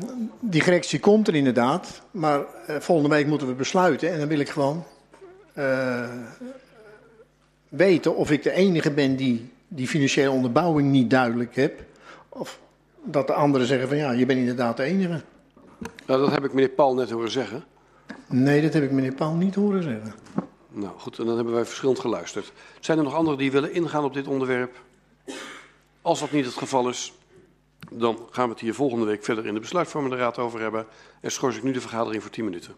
die 0.40 0.62
correctie 0.62 1.00
komt 1.00 1.28
er 1.28 1.34
inderdaad, 1.34 2.02
maar 2.10 2.40
uh, 2.40 2.76
volgende 2.76 3.14
week 3.14 3.26
moeten 3.26 3.46
we 3.46 3.54
besluiten. 3.54 4.12
En 4.12 4.18
dan 4.18 4.28
wil 4.28 4.38
ik 4.38 4.48
gewoon 4.48 4.84
uh, 5.58 6.08
weten 7.68 8.16
of 8.16 8.30
ik 8.30 8.42
de 8.42 8.52
enige 8.52 8.90
ben 8.90 9.16
die 9.16 9.52
die 9.68 9.88
financiële 9.88 10.30
onderbouwing 10.30 10.90
niet 10.90 11.10
duidelijk 11.10 11.56
heb. 11.56 11.84
Of 12.28 12.60
dat 13.04 13.26
de 13.26 13.32
anderen 13.32 13.66
zeggen 13.66 13.88
van 13.88 13.96
ja, 13.96 14.10
je 14.10 14.26
bent 14.26 14.38
inderdaad 14.38 14.76
de 14.76 14.82
enige. 14.82 15.22
Nou, 16.06 16.20
dat 16.20 16.30
heb 16.30 16.44
ik 16.44 16.52
meneer 16.52 16.68
Paul 16.68 16.94
net 16.94 17.10
horen 17.10 17.30
zeggen. 17.30 17.64
Nee, 18.26 18.62
dat 18.62 18.72
heb 18.72 18.82
ik 18.82 18.90
meneer 18.90 19.14
Paul 19.14 19.34
niet 19.34 19.54
horen 19.54 19.82
zeggen. 19.82 20.14
Nou 20.70 20.98
goed, 20.98 21.16
dan 21.16 21.28
hebben 21.28 21.54
wij 21.54 21.64
verschillend 21.64 21.98
geluisterd. 21.98 22.52
Zijn 22.80 22.98
er 22.98 23.04
nog 23.04 23.14
anderen 23.14 23.38
die 23.38 23.52
willen 23.52 23.72
ingaan 23.72 24.04
op 24.04 24.14
dit 24.14 24.26
onderwerp? 24.26 24.82
Als 26.02 26.20
dat 26.20 26.30
niet 26.30 26.44
het 26.44 26.54
geval 26.54 26.88
is, 26.88 27.12
dan 27.90 28.18
gaan 28.30 28.44
we 28.44 28.52
het 28.52 28.60
hier 28.60 28.74
volgende 28.74 29.04
week 29.04 29.24
verder 29.24 29.46
in 29.46 29.54
de 29.54 29.60
besluitvormende 29.60 30.16
raad 30.16 30.38
over 30.38 30.60
hebben. 30.60 30.86
En 31.20 31.32
schors 31.32 31.56
ik 31.56 31.62
nu 31.62 31.72
de 31.72 31.80
vergadering 31.80 32.22
voor 32.22 32.30
10 32.30 32.44
minuten. 32.44 32.74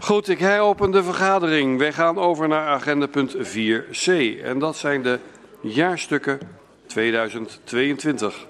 Goed, 0.00 0.28
ik 0.28 0.38
heropen 0.38 0.90
de 0.90 1.02
vergadering. 1.02 1.78
Wij 1.78 1.92
gaan 1.92 2.18
over 2.18 2.48
naar 2.48 2.66
agenda 2.66 3.06
punt 3.06 3.36
4c. 3.36 4.40
En 4.42 4.58
dat 4.58 4.76
zijn 4.76 5.02
de 5.02 5.18
jaarstukken 5.60 6.38
2022. 6.86 8.46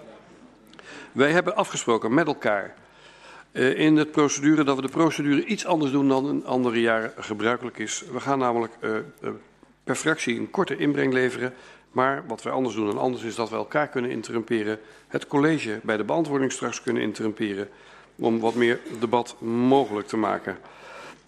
Wij 1.13 1.33
hebben 1.33 1.57
afgesproken 1.57 2.15
met 2.15 2.27
elkaar 2.27 2.75
in 3.55 3.95
de 3.95 4.07
procedure 4.07 4.65
dat 4.65 4.77
we 4.77 4.83
de 4.83 4.89
procedure 4.89 5.45
iets 5.45 5.67
anders 5.67 5.93
doen 5.93 6.09
dan 6.09 6.29
in 6.29 6.47
andere 6.47 6.81
jaren 6.81 7.13
gebruikelijk 7.17 7.79
is. 7.79 8.05
We 8.13 8.21
gaan 8.21 8.39
namelijk 8.39 8.73
uh, 8.81 8.91
uh, 8.95 9.31
per 9.85 9.95
fractie 9.95 10.39
een 10.39 10.51
korte 10.51 10.77
inbreng 10.77 11.13
leveren. 11.13 11.55
Maar 11.93 12.25
wat 12.27 12.43
wij 12.43 12.53
anders 12.53 12.75
doen 12.75 12.87
dan 12.87 12.99
anders 12.99 13.23
is 13.23 13.35
dat 13.35 13.51
we 13.51 13.57
elkaar 13.57 13.89
kunnen 13.89 14.11
interrumperen. 14.11 14.79
Het 15.09 15.27
college 15.27 15.81
bij 15.83 15.97
de 15.97 16.05
beantwoording 16.05 16.53
straks 16.53 16.83
kunnen 16.83 17.03
interrumperen. 17.03 17.69
Om 18.17 18.41
wat 18.41 18.55
meer 18.55 18.81
debat 19.01 19.37
mogelijk 19.41 20.07
te 20.09 20.17
maken. 20.17 20.59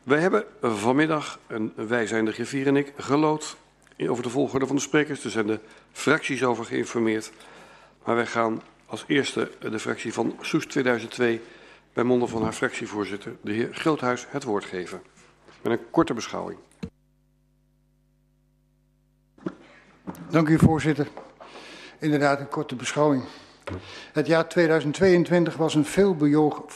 Wij 0.03 0.19
hebben 0.19 0.45
vanmiddag, 0.63 1.39
en 1.47 1.73
wij 1.75 2.07
zijn 2.07 2.33
griffier 2.33 2.67
en 2.67 2.77
ik, 2.77 2.93
gelood 2.97 3.57
over 3.99 4.23
de 4.23 4.31
volgorde 4.31 4.67
van 4.67 4.77
de 4.77 4.83
sprekers. 4.83 5.25
Er 5.25 5.31
zijn 5.31 5.47
de 5.47 5.59
fracties 5.93 6.45
over 6.45 6.65
geïnformeerd. 6.65 7.33
Maar 8.05 8.15
wij 8.15 8.27
gaan 8.27 8.63
als 8.87 9.05
eerste 9.07 9.51
de 9.59 9.79
fractie 9.79 10.13
van 10.13 10.37
Soes 10.41 10.67
2002 10.67 11.41
bij 11.97 12.05
monden 12.05 12.29
van 12.29 12.43
haar 12.43 12.53
fractievoorzitter, 12.53 13.37
de 13.41 13.53
heer 13.53 13.69
Groothuis, 13.73 14.27
het 14.29 14.45
woord 14.45 14.65
geven. 14.65 15.03
Met 15.63 15.73
een 15.73 15.91
korte 15.91 16.15
beschouwing. 16.15 16.59
Dank 20.31 20.49
u, 20.49 20.59
voorzitter. 20.59 21.09
Inderdaad, 21.99 22.41
een 22.41 22.49
korte 22.49 22.75
beschouwing. 22.75 23.25
Het 24.13 24.27
jaar 24.27 24.49
2022 24.49 25.57
was 25.57 25.75
een 25.75 25.85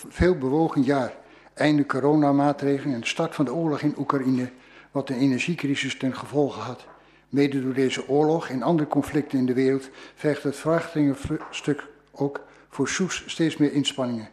veel 0.09 0.39
bewogen 0.39 0.83
jaar. 0.83 1.15
Einde 1.55 1.87
coronamaatregelen 1.87 2.95
en 2.95 3.07
start 3.07 3.35
van 3.35 3.45
de 3.45 3.55
oorlog 3.55 3.81
in 3.81 3.95
Oekraïne, 3.99 4.51
wat 4.91 5.07
de 5.07 5.15
energiecrisis 5.15 5.97
ten 5.97 6.17
gevolge 6.17 6.61
had. 6.61 6.87
Mede 7.29 7.63
door 7.63 7.75
deze 7.75 8.09
oorlog 8.09 8.49
en 8.49 8.63
andere 8.63 8.89
conflicten 8.89 9.39
in 9.39 9.47
de 9.47 9.55
wereld 9.55 9.89
vergt 10.15 10.43
het 10.43 10.57
vraagstuk 10.57 11.89
ook 12.13 12.41
voor 12.69 12.89
Soes 12.89 13.25
steeds 13.27 13.57
meer 13.57 13.73
inspanningen. 13.73 14.29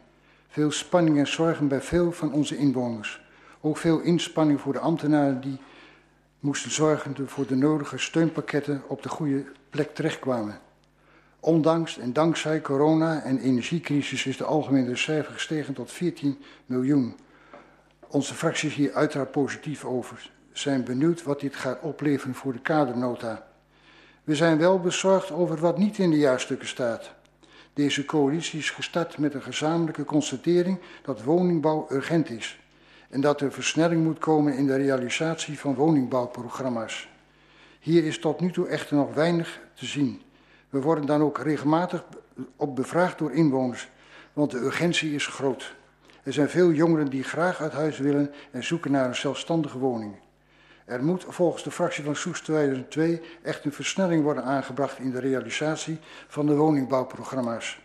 Veel 0.58 0.70
spanning 0.70 1.18
en 1.18 1.26
zorgen 1.26 1.68
bij 1.68 1.80
veel 1.80 2.12
van 2.12 2.32
onze 2.32 2.56
inwoners. 2.56 3.20
Ook 3.60 3.76
veel 3.76 4.00
inspanning 4.00 4.60
voor 4.60 4.72
de 4.72 4.78
ambtenaren 4.78 5.40
die 5.40 5.58
moesten 6.40 6.70
zorgen 6.70 7.28
voor 7.28 7.46
de 7.46 7.56
nodige 7.56 7.98
steunpakketten 7.98 8.82
op 8.88 9.02
de 9.02 9.08
goede 9.08 9.44
plek 9.70 9.94
terechtkwamen. 9.94 10.60
Ondanks 11.40 11.98
en 11.98 12.12
dankzij 12.12 12.60
corona 12.60 13.22
en 13.22 13.38
energiecrisis 13.38 14.26
is 14.26 14.36
de 14.36 14.44
algemene 14.44 14.96
cijfer 14.96 15.32
gestegen 15.32 15.74
tot 15.74 15.92
14 15.92 16.38
miljoen. 16.66 17.16
Onze 18.08 18.34
fractie 18.34 18.68
is 18.68 18.74
hier 18.74 18.92
uiteraard 18.92 19.30
positief 19.30 19.84
over. 19.84 20.30
Zijn 20.52 20.84
benieuwd 20.84 21.22
wat 21.22 21.40
dit 21.40 21.56
gaat 21.56 21.80
opleveren 21.80 22.34
voor 22.34 22.52
de 22.52 22.60
kadernota. 22.60 23.46
We 24.24 24.36
zijn 24.36 24.58
wel 24.58 24.80
bezorgd 24.80 25.30
over 25.30 25.56
wat 25.56 25.78
niet 25.78 25.98
in 25.98 26.10
de 26.10 26.18
jaarstukken 26.18 26.68
staat. 26.68 27.16
Deze 27.78 28.04
coalitie 28.04 28.58
is 28.58 28.70
gestart 28.70 29.18
met 29.18 29.34
een 29.34 29.42
gezamenlijke 29.42 30.04
constatering 30.04 30.78
dat 31.02 31.22
woningbouw 31.22 31.86
urgent 31.90 32.30
is 32.30 32.60
en 33.10 33.20
dat 33.20 33.40
er 33.40 33.52
versnelling 33.52 34.04
moet 34.04 34.18
komen 34.18 34.56
in 34.56 34.66
de 34.66 34.76
realisatie 34.76 35.58
van 35.58 35.74
woningbouwprogramma's. 35.74 37.08
Hier 37.80 38.04
is 38.04 38.18
tot 38.18 38.40
nu 38.40 38.50
toe 38.50 38.66
echter 38.68 38.96
nog 38.96 39.14
weinig 39.14 39.60
te 39.74 39.86
zien. 39.86 40.22
We 40.68 40.80
worden 40.80 41.06
dan 41.06 41.20
ook 41.22 41.38
regelmatig 41.38 42.04
op 42.56 42.76
bevraagd 42.76 43.18
door 43.18 43.32
inwoners, 43.32 43.88
want 44.32 44.50
de 44.50 44.58
urgentie 44.58 45.14
is 45.14 45.26
groot. 45.26 45.74
Er 46.22 46.32
zijn 46.32 46.48
veel 46.48 46.70
jongeren 46.72 47.10
die 47.10 47.22
graag 47.22 47.60
uit 47.60 47.72
huis 47.72 47.98
willen 47.98 48.32
en 48.50 48.64
zoeken 48.64 48.90
naar 48.90 49.08
een 49.08 49.16
zelfstandige 49.16 49.78
woning. 49.78 50.14
Er 50.88 51.04
moet 51.04 51.24
volgens 51.28 51.62
de 51.62 51.70
fractie 51.70 52.04
van 52.04 52.16
Soes 52.16 52.40
2002 52.40 53.20
echt 53.42 53.64
een 53.64 53.72
versnelling 53.72 54.22
worden 54.22 54.44
aangebracht 54.44 54.98
in 54.98 55.10
de 55.10 55.18
realisatie 55.18 55.98
van 56.28 56.46
de 56.46 56.54
woningbouwprogramma's. 56.54 57.80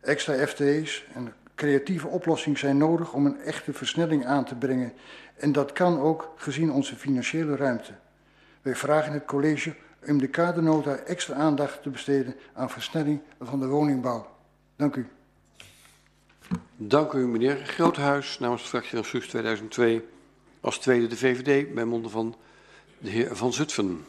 Extra 0.00 0.46
FTE's 0.46 1.06
en 1.14 1.32
creatieve 1.54 2.06
oplossingen 2.06 2.58
zijn 2.58 2.76
nodig 2.76 3.12
om 3.12 3.26
een 3.26 3.40
echte 3.40 3.72
versnelling 3.72 4.26
aan 4.26 4.44
te 4.44 4.54
brengen. 4.54 4.92
En 5.36 5.52
dat 5.52 5.72
kan 5.72 6.00
ook 6.00 6.32
gezien 6.36 6.70
onze 6.70 6.96
financiële 6.96 7.56
ruimte. 7.56 7.92
Wij 8.62 8.76
vragen 8.76 9.12
het 9.12 9.24
college 9.24 9.74
om 10.06 10.18
de 10.18 10.28
kadernota 10.28 10.96
extra 10.96 11.34
aandacht 11.34 11.82
te 11.82 11.90
besteden 11.90 12.34
aan 12.52 12.70
versnelling 12.70 13.20
van 13.40 13.60
de 13.60 13.66
woningbouw. 13.66 14.26
Dank 14.76 14.96
u. 14.96 15.08
Dank 16.76 17.12
u, 17.12 17.26
meneer 17.26 17.56
Groothuis, 17.56 18.38
namens 18.38 18.62
de 18.62 18.68
fractie 18.68 18.94
van 18.94 19.04
SUS 19.04 19.28
2002. 19.28 20.14
Als 20.66 20.78
tweede 20.78 21.06
de 21.06 21.16
VVD 21.16 21.74
bij 21.74 21.84
monden 21.84 22.10
van 22.10 22.34
de 22.98 23.10
heer 23.10 23.36
Van 23.36 23.52
Zutphen. 23.52 24.04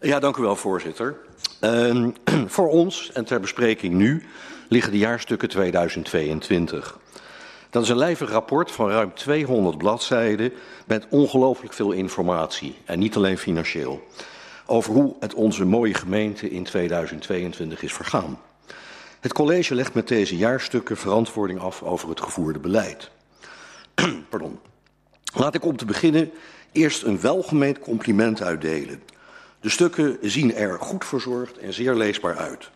Ja, 0.00 0.18
dank 0.18 0.36
u 0.36 0.42
wel, 0.42 0.56
voorzitter. 0.56 1.16
Uh, 1.60 2.08
voor 2.46 2.68
ons 2.68 3.12
en 3.12 3.24
ter 3.24 3.40
bespreking 3.40 3.94
nu 3.94 4.26
liggen 4.68 4.92
de 4.92 4.98
jaarstukken 4.98 5.48
2022. 5.48 6.98
Dat 7.70 7.82
is 7.82 7.88
een 7.88 7.96
lijvig 7.96 8.30
rapport 8.30 8.70
van 8.70 8.90
ruim 8.90 9.14
200 9.14 9.78
bladzijden 9.78 10.52
met 10.86 11.06
ongelooflijk 11.10 11.72
veel 11.72 11.92
informatie. 11.92 12.76
En 12.84 12.98
niet 12.98 13.16
alleen 13.16 13.38
financieel. 13.38 14.06
Over 14.66 14.92
hoe 14.92 15.16
het 15.20 15.34
onze 15.34 15.64
mooie 15.64 15.94
gemeente 15.94 16.50
in 16.50 16.64
2022 16.64 17.82
is 17.82 17.92
vergaan. 17.92 18.38
Het 19.20 19.32
college 19.32 19.74
legt 19.74 19.94
met 19.94 20.08
deze 20.08 20.36
jaarstukken 20.36 20.96
verantwoording 20.96 21.60
af 21.60 21.82
over 21.82 22.08
het 22.08 22.20
gevoerde 22.20 22.58
beleid. 22.58 23.10
Pardon. 24.30 24.58
Laat 25.34 25.54
ik 25.54 25.64
om 25.64 25.76
te 25.76 25.84
beginnen 25.84 26.30
eerst 26.72 27.02
een 27.02 27.20
welgemeend 27.20 27.78
compliment 27.78 28.42
uitdelen. 28.42 29.02
De 29.60 29.68
stukken 29.68 30.18
zien 30.20 30.54
er 30.54 30.78
goed 30.80 31.04
verzorgd 31.04 31.58
en 31.58 31.72
zeer 31.72 31.94
leesbaar 31.94 32.36
uit. 32.36 32.70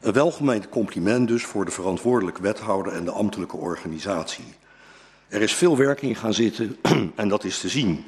Een 0.00 0.12
welgemeend 0.12 0.68
compliment 0.68 1.28
dus 1.28 1.44
voor 1.44 1.64
de 1.64 1.70
verantwoordelijke 1.70 2.42
wethouder 2.42 2.92
en 2.92 3.04
de 3.04 3.10
ambtelijke 3.10 3.56
organisatie. 3.56 4.54
Er 5.28 5.42
is 5.42 5.54
veel 5.54 5.76
werk 5.76 6.02
in 6.02 6.16
gaan 6.16 6.34
zitten 6.34 6.76
en 7.14 7.28
dat 7.28 7.44
is 7.44 7.60
te 7.60 7.68
zien. 7.68 8.04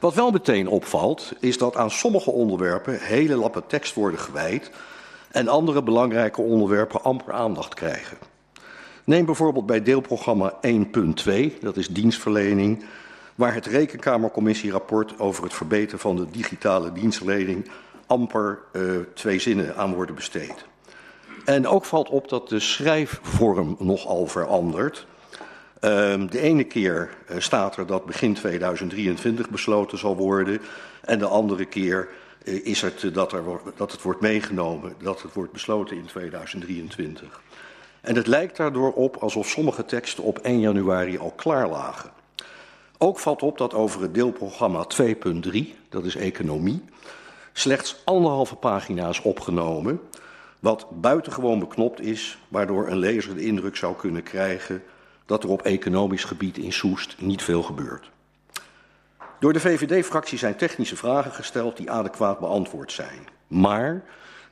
Wat 0.00 0.14
wel 0.14 0.30
meteen 0.30 0.68
opvalt, 0.68 1.32
is 1.40 1.58
dat 1.58 1.76
aan 1.76 1.90
sommige 1.90 2.30
onderwerpen 2.30 3.00
hele 3.00 3.36
lappen 3.36 3.66
tekst 3.66 3.94
worden 3.94 4.20
gewijd 4.20 4.70
en 5.30 5.48
andere 5.48 5.82
belangrijke 5.82 6.40
onderwerpen 6.40 7.02
amper 7.02 7.32
aandacht 7.32 7.74
krijgen. 7.74 8.18
Neem 9.08 9.24
bijvoorbeeld 9.24 9.66
bij 9.66 9.82
deelprogramma 9.82 10.54
1.2, 10.66 11.58
dat 11.60 11.76
is 11.76 11.88
dienstverlening, 11.88 12.84
waar 13.34 13.54
het 13.54 13.66
Rekenkamercommissierapport 13.66 15.18
over 15.18 15.44
het 15.44 15.54
verbeteren 15.54 15.98
van 15.98 16.16
de 16.16 16.26
digitale 16.30 16.92
dienstverlening 16.92 17.70
amper 18.06 18.58
uh, 18.72 18.82
twee 19.14 19.38
zinnen 19.38 19.76
aan 19.76 19.94
worden 19.94 20.14
besteed. 20.14 20.66
En 21.44 21.66
ook 21.66 21.84
valt 21.84 22.08
op 22.08 22.28
dat 22.28 22.48
de 22.48 22.60
schrijfvorm 22.60 23.76
nogal 23.78 24.26
verandert. 24.26 25.06
Uh, 25.80 25.90
de 26.30 26.40
ene 26.40 26.64
keer 26.64 27.10
uh, 27.30 27.36
staat 27.40 27.76
er 27.76 27.86
dat 27.86 28.06
begin 28.06 28.34
2023 28.34 29.50
besloten 29.50 29.98
zal 29.98 30.16
worden. 30.16 30.60
En 31.00 31.18
de 31.18 31.26
andere 31.26 31.64
keer 31.64 32.08
uh, 32.44 32.66
is 32.66 32.80
het 32.80 33.14
dat, 33.14 33.32
er, 33.32 33.42
dat 33.76 33.92
het 33.92 34.02
wordt 34.02 34.20
meegenomen, 34.20 34.94
dat 35.02 35.22
het 35.22 35.32
wordt 35.32 35.52
besloten 35.52 35.96
in 35.96 36.06
2023. 36.06 37.40
En 38.00 38.16
het 38.16 38.26
lijkt 38.26 38.56
daardoor 38.56 38.92
op 38.92 39.16
alsof 39.16 39.48
sommige 39.48 39.84
teksten 39.84 40.24
op 40.24 40.38
1 40.38 40.60
januari 40.60 41.18
al 41.18 41.32
klaar 41.36 41.68
lagen. 41.68 42.10
Ook 42.98 43.18
valt 43.18 43.42
op 43.42 43.58
dat 43.58 43.74
over 43.74 44.02
het 44.02 44.14
deelprogramma 44.14 44.86
2.3, 45.02 45.58
dat 45.88 46.04
is 46.04 46.16
economie, 46.16 46.84
slechts 47.52 48.02
anderhalve 48.04 48.54
pagina 48.54 49.08
is 49.08 49.22
opgenomen, 49.22 50.00
wat 50.60 50.86
buitengewoon 51.00 51.58
beknopt 51.58 52.00
is, 52.00 52.38
waardoor 52.48 52.88
een 52.88 52.98
lezer 52.98 53.34
de 53.34 53.44
indruk 53.44 53.76
zou 53.76 53.96
kunnen 53.96 54.22
krijgen 54.22 54.82
dat 55.26 55.42
er 55.42 55.50
op 55.50 55.62
economisch 55.62 56.24
gebied 56.24 56.58
in 56.58 56.72
Soest 56.72 57.16
niet 57.20 57.42
veel 57.42 57.62
gebeurt. 57.62 58.10
Door 59.40 59.52
de 59.52 59.60
VVD-fractie 59.60 60.38
zijn 60.38 60.56
technische 60.56 60.96
vragen 60.96 61.32
gesteld 61.32 61.76
die 61.76 61.90
adequaat 61.90 62.38
beantwoord 62.38 62.92
zijn. 62.92 63.28
Maar 63.46 64.04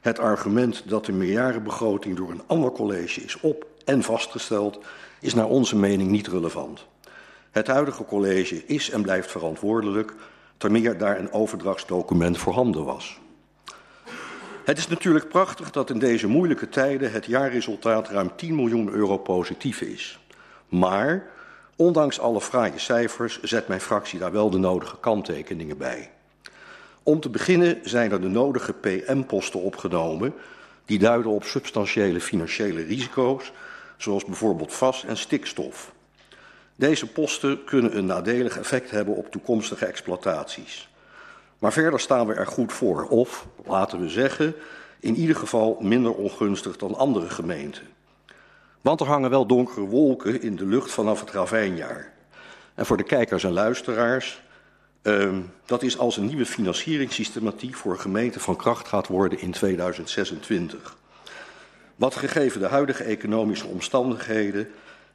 het 0.06 0.18
argument 0.18 0.82
dat 0.88 1.04
de 1.04 1.12
meerjarenbegroting 1.12 2.16
door 2.16 2.30
een 2.30 2.42
ander 2.46 2.70
college 2.70 3.20
is 3.20 3.40
op- 3.40 3.66
en 3.84 4.02
vastgesteld, 4.02 4.84
is 5.20 5.34
naar 5.34 5.46
onze 5.46 5.76
mening 5.76 6.10
niet 6.10 6.26
relevant. 6.26 6.86
Het 7.50 7.66
huidige 7.66 8.04
college 8.04 8.66
is 8.66 8.90
en 8.90 9.02
blijft 9.02 9.30
verantwoordelijk, 9.30 10.14
ter 10.56 10.70
meer 10.70 10.98
daar 10.98 11.18
een 11.18 11.32
overdrachtsdocument 11.32 12.38
voorhanden 12.38 12.84
was. 12.84 13.20
Het 14.64 14.78
is 14.78 14.88
natuurlijk 14.88 15.28
prachtig 15.28 15.70
dat 15.70 15.90
in 15.90 15.98
deze 15.98 16.26
moeilijke 16.26 16.68
tijden 16.68 17.12
het 17.12 17.26
jaarresultaat 17.26 18.08
ruim 18.08 18.30
10 18.36 18.54
miljoen 18.54 18.90
euro 18.90 19.18
positief 19.18 19.80
is. 19.80 20.18
Maar, 20.68 21.30
ondanks 21.76 22.20
alle 22.20 22.40
fraaie 22.40 22.78
cijfers, 22.78 23.42
zet 23.42 23.68
mijn 23.68 23.80
fractie 23.80 24.18
daar 24.18 24.32
wel 24.32 24.50
de 24.50 24.58
nodige 24.58 24.96
kanttekeningen 25.00 25.78
bij. 25.78 26.10
Om 27.06 27.20
te 27.20 27.30
beginnen 27.30 27.78
zijn 27.82 28.12
er 28.12 28.20
de 28.20 28.28
nodige 28.28 28.72
PM-posten 28.72 29.60
opgenomen, 29.60 30.34
die 30.84 30.98
duiden 30.98 31.30
op 31.30 31.44
substantiële 31.44 32.20
financiële 32.20 32.82
risico's, 32.82 33.52
zoals 33.96 34.24
bijvoorbeeld 34.24 34.72
vas 34.72 35.04
en 35.04 35.16
stikstof. 35.16 35.92
Deze 36.76 37.06
posten 37.06 37.64
kunnen 37.64 37.96
een 37.96 38.06
nadelig 38.06 38.58
effect 38.58 38.90
hebben 38.90 39.14
op 39.14 39.30
toekomstige 39.30 39.86
exploitaties. 39.86 40.88
Maar 41.58 41.72
verder 41.72 42.00
staan 42.00 42.26
we 42.26 42.34
er 42.34 42.46
goed 42.46 42.72
voor, 42.72 43.08
of 43.08 43.46
laten 43.64 44.00
we 44.00 44.08
zeggen, 44.08 44.54
in 45.00 45.16
ieder 45.16 45.36
geval 45.36 45.76
minder 45.80 46.14
ongunstig 46.14 46.76
dan 46.76 46.94
andere 46.94 47.30
gemeenten. 47.30 47.86
Want 48.80 49.00
er 49.00 49.06
hangen 49.06 49.30
wel 49.30 49.46
donkere 49.46 49.86
wolken 49.86 50.42
in 50.42 50.56
de 50.56 50.66
lucht 50.66 50.90
vanaf 50.90 51.20
het 51.20 51.30
ravijnjaar. 51.30 52.12
En 52.74 52.86
voor 52.86 52.96
de 52.96 53.02
kijkers 53.02 53.44
en 53.44 53.52
luisteraars, 53.52 54.44
uh, 55.06 55.38
dat 55.66 55.82
is 55.82 55.98
als 55.98 56.16
een 56.16 56.26
nieuwe 56.26 56.46
financieringssystematiek 56.46 57.74
voor 57.74 57.98
gemeenten 57.98 58.40
van 58.40 58.56
kracht 58.56 58.88
gaat 58.88 59.06
worden 59.06 59.40
in 59.40 59.50
2026. 59.50 60.96
Wat 61.96 62.14
gegeven 62.14 62.60
de 62.60 62.66
huidige 62.66 63.02
economische 63.02 63.66
omstandigheden 63.66 64.68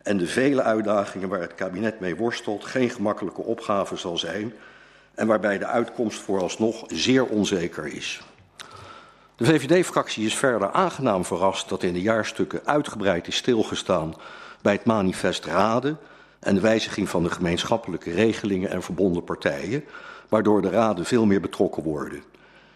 en 0.03 0.18
de 0.18 0.27
vele 0.27 0.61
uitdagingen 0.61 1.30
waar 1.30 1.41
het 1.41 1.55
kabinet 1.55 1.99
mee 1.99 2.15
worstelt 2.15 2.65
geen 2.65 2.89
gemakkelijke 2.89 3.41
opgave 3.41 3.95
zal 3.95 4.18
zijn 4.18 4.53
en 5.15 5.27
waarbij 5.27 5.57
de 5.57 5.65
uitkomst 5.65 6.19
vooralsnog 6.19 6.84
zeer 6.88 7.26
onzeker 7.26 7.88
is. 7.88 8.22
De 9.35 9.45
VVD-fractie 9.45 10.26
is 10.26 10.35
verder 10.35 10.72
aangenaam 10.72 11.26
verrast 11.26 11.69
dat 11.69 11.84
in 11.84 11.93
de 11.93 12.01
jaarstukken 12.01 12.61
uitgebreid 12.65 13.27
is 13.27 13.35
stilgestaan 13.35 14.15
bij 14.61 14.73
het 14.73 14.85
manifest 14.85 15.45
Raden 15.45 15.97
en 16.41 16.61
wijziging 16.61 17.09
van 17.09 17.23
de 17.23 17.30
gemeenschappelijke 17.30 18.11
regelingen 18.11 18.69
en 18.69 18.84
verbonden 18.84 19.23
partijen, 19.23 19.84
waardoor 20.30 20.61
de 20.61 20.69
raden 20.69 21.05
veel 21.05 21.26
meer 21.26 21.41
betrokken 21.41 21.84
worden. 21.84 22.23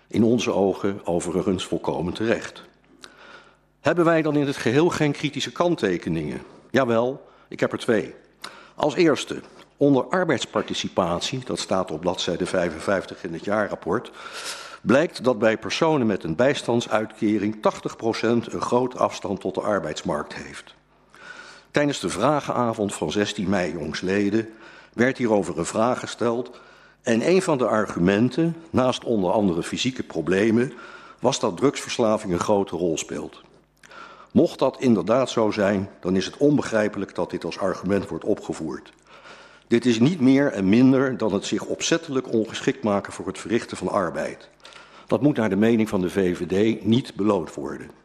In 0.07 0.23
onze 0.23 0.51
ogen 0.51 1.05
overigens 1.05 1.65
volkomen 1.65 2.13
terecht. 2.13 2.63
Hebben 3.81 4.05
wij 4.05 4.21
dan 4.21 4.35
in 4.35 4.47
het 4.47 4.57
geheel 4.57 4.89
geen 4.89 5.11
kritische 5.11 5.51
kanttekeningen? 5.51 6.41
Jawel, 6.71 7.27
ik 7.47 7.59
heb 7.59 7.71
er 7.71 7.77
twee. 7.77 8.13
Als 8.75 8.95
eerste, 8.95 9.41
onder 9.77 10.05
arbeidsparticipatie, 10.07 11.41
dat 11.45 11.59
staat 11.59 11.91
op 11.91 12.01
bladzijde 12.01 12.45
55 12.45 13.23
in 13.23 13.33
het 13.33 13.45
jaarrapport, 13.45 14.11
blijkt 14.81 15.23
dat 15.23 15.39
bij 15.39 15.57
personen 15.57 16.07
met 16.07 16.23
een 16.23 16.35
bijstandsuitkering 16.35 17.55
80% 17.55 17.59
een 18.21 18.61
groot 18.61 18.97
afstand 18.97 19.39
tot 19.39 19.55
de 19.55 19.61
arbeidsmarkt 19.61 20.33
heeft. 20.33 20.74
Tijdens 21.75 21.99
de 21.99 22.09
vragenavond 22.09 22.93
van 22.93 23.11
16 23.11 23.49
mei 23.49 23.71
jongsleden 23.71 24.49
werd 24.93 25.17
hierover 25.17 25.57
een 25.57 25.65
vraag 25.65 25.99
gesteld 25.99 26.59
en 27.01 27.29
een 27.29 27.41
van 27.41 27.57
de 27.57 27.67
argumenten, 27.67 28.55
naast 28.69 29.03
onder 29.03 29.31
andere 29.31 29.63
fysieke 29.63 30.03
problemen, 30.03 30.73
was 31.19 31.39
dat 31.39 31.57
drugsverslaving 31.57 32.33
een 32.33 32.39
grote 32.39 32.75
rol 32.75 32.97
speelt. 32.97 33.41
Mocht 34.31 34.59
dat 34.59 34.77
inderdaad 34.79 35.29
zo 35.29 35.51
zijn, 35.51 35.89
dan 35.99 36.15
is 36.15 36.25
het 36.25 36.37
onbegrijpelijk 36.37 37.15
dat 37.15 37.29
dit 37.29 37.45
als 37.45 37.59
argument 37.59 38.07
wordt 38.07 38.25
opgevoerd. 38.25 38.93
Dit 39.67 39.85
is 39.85 39.99
niet 39.99 40.19
meer 40.19 40.51
en 40.51 40.69
minder 40.69 41.17
dan 41.17 41.33
het 41.33 41.45
zich 41.45 41.65
opzettelijk 41.65 42.33
ongeschikt 42.33 42.83
maken 42.83 43.13
voor 43.13 43.27
het 43.27 43.39
verrichten 43.39 43.77
van 43.77 43.89
arbeid. 43.89 44.49
Dat 45.07 45.21
moet 45.21 45.37
naar 45.37 45.49
de 45.49 45.55
mening 45.55 45.89
van 45.89 46.01
de 46.01 46.09
VVD 46.09 46.85
niet 46.85 47.15
beloond 47.15 47.53
worden. 47.53 48.04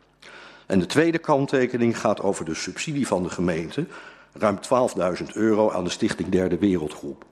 En 0.70 0.78
de 0.78 0.86
tweede 0.86 1.18
kanttekening 1.18 1.98
gaat 1.98 2.20
over 2.20 2.44
de 2.44 2.54
subsidie 2.54 3.06
van 3.06 3.22
de 3.22 3.28
gemeente, 3.28 3.86
ruim 4.32 4.58
12.000 5.18 5.26
euro 5.32 5.70
aan 5.70 5.84
de 5.84 5.90
Stichting 5.90 6.28
Derde 6.28 6.58
Wereldgroep. 6.58 7.24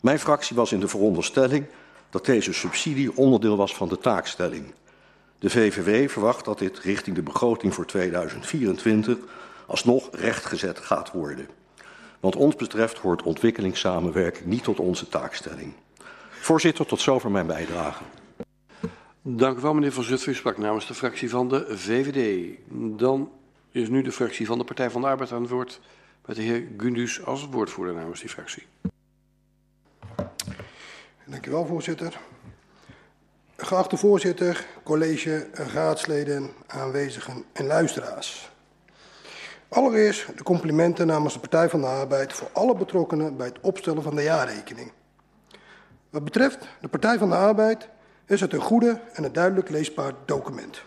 Mijn 0.00 0.18
fractie 0.18 0.56
was 0.56 0.72
in 0.72 0.80
de 0.80 0.88
veronderstelling 0.88 1.66
dat 2.10 2.24
deze 2.24 2.52
subsidie 2.52 3.16
onderdeel 3.16 3.56
was 3.56 3.74
van 3.74 3.88
de 3.88 3.98
taakstelling. 3.98 4.74
De 5.38 5.50
VVW 5.50 6.10
verwacht 6.10 6.44
dat 6.44 6.58
dit 6.58 6.78
richting 6.78 7.16
de 7.16 7.22
begroting 7.22 7.74
voor 7.74 7.86
2024 7.86 9.16
alsnog 9.66 10.08
rechtgezet 10.12 10.78
gaat 10.78 11.12
worden. 11.12 11.48
Want 12.20 12.36
ons 12.36 12.56
betreft 12.56 12.98
hoort 12.98 13.22
ontwikkelingssamenwerking 13.22 14.46
niet 14.46 14.64
tot 14.64 14.78
onze 14.78 15.08
taakstelling. 15.08 15.72
Voorzitter, 16.30 16.86
tot 16.86 17.00
zover 17.00 17.30
mijn 17.30 17.46
bijdrage. 17.46 18.02
Dank 19.30 19.58
u 19.58 19.60
wel, 19.60 19.74
meneer 19.74 19.92
Van 19.92 20.04
Zutphen. 20.04 20.32
U 20.32 20.34
sprak 20.34 20.58
namens 20.58 20.86
de 20.86 20.94
fractie 20.94 21.30
van 21.30 21.48
de 21.48 21.66
VVD. 21.68 22.58
Dan 22.98 23.32
is 23.70 23.88
nu 23.88 24.02
de 24.02 24.12
fractie 24.12 24.46
van 24.46 24.58
de 24.58 24.64
Partij 24.64 24.90
van 24.90 25.00
de 25.00 25.06
Arbeid 25.06 25.32
aan 25.32 25.42
het 25.42 25.50
woord 25.50 25.80
met 26.26 26.36
de 26.36 26.42
heer 26.42 26.66
Gundus 26.76 27.24
als 27.24 27.48
woordvoerder 27.50 27.94
namens 27.94 28.20
die 28.20 28.28
fractie. 28.28 28.66
Dank 31.24 31.46
u 31.46 31.50
wel, 31.50 31.66
voorzitter. 31.66 32.18
Geachte 33.56 33.96
voorzitter, 33.96 34.66
college, 34.82 35.46
raadsleden, 35.52 36.50
aanwezigen 36.66 37.44
en 37.52 37.66
luisteraars. 37.66 38.50
Allereerst 39.68 40.38
de 40.38 40.42
complimenten 40.42 41.06
namens 41.06 41.34
de 41.34 41.40
Partij 41.40 41.68
van 41.68 41.80
de 41.80 41.86
Arbeid 41.86 42.32
voor 42.32 42.48
alle 42.52 42.76
betrokkenen 42.76 43.36
bij 43.36 43.46
het 43.46 43.60
opstellen 43.60 44.02
van 44.02 44.14
de 44.14 44.22
jaarrekening. 44.22 44.92
Wat 46.10 46.24
betreft 46.24 46.68
de 46.80 46.88
Partij 46.88 47.18
van 47.18 47.28
de 47.28 47.36
Arbeid 47.36 47.88
is 48.28 48.40
het 48.40 48.52
een 48.52 48.60
goede 48.60 49.00
en 49.12 49.24
een 49.24 49.32
duidelijk 49.32 49.68
leesbaar 49.68 50.12
document. 50.24 50.82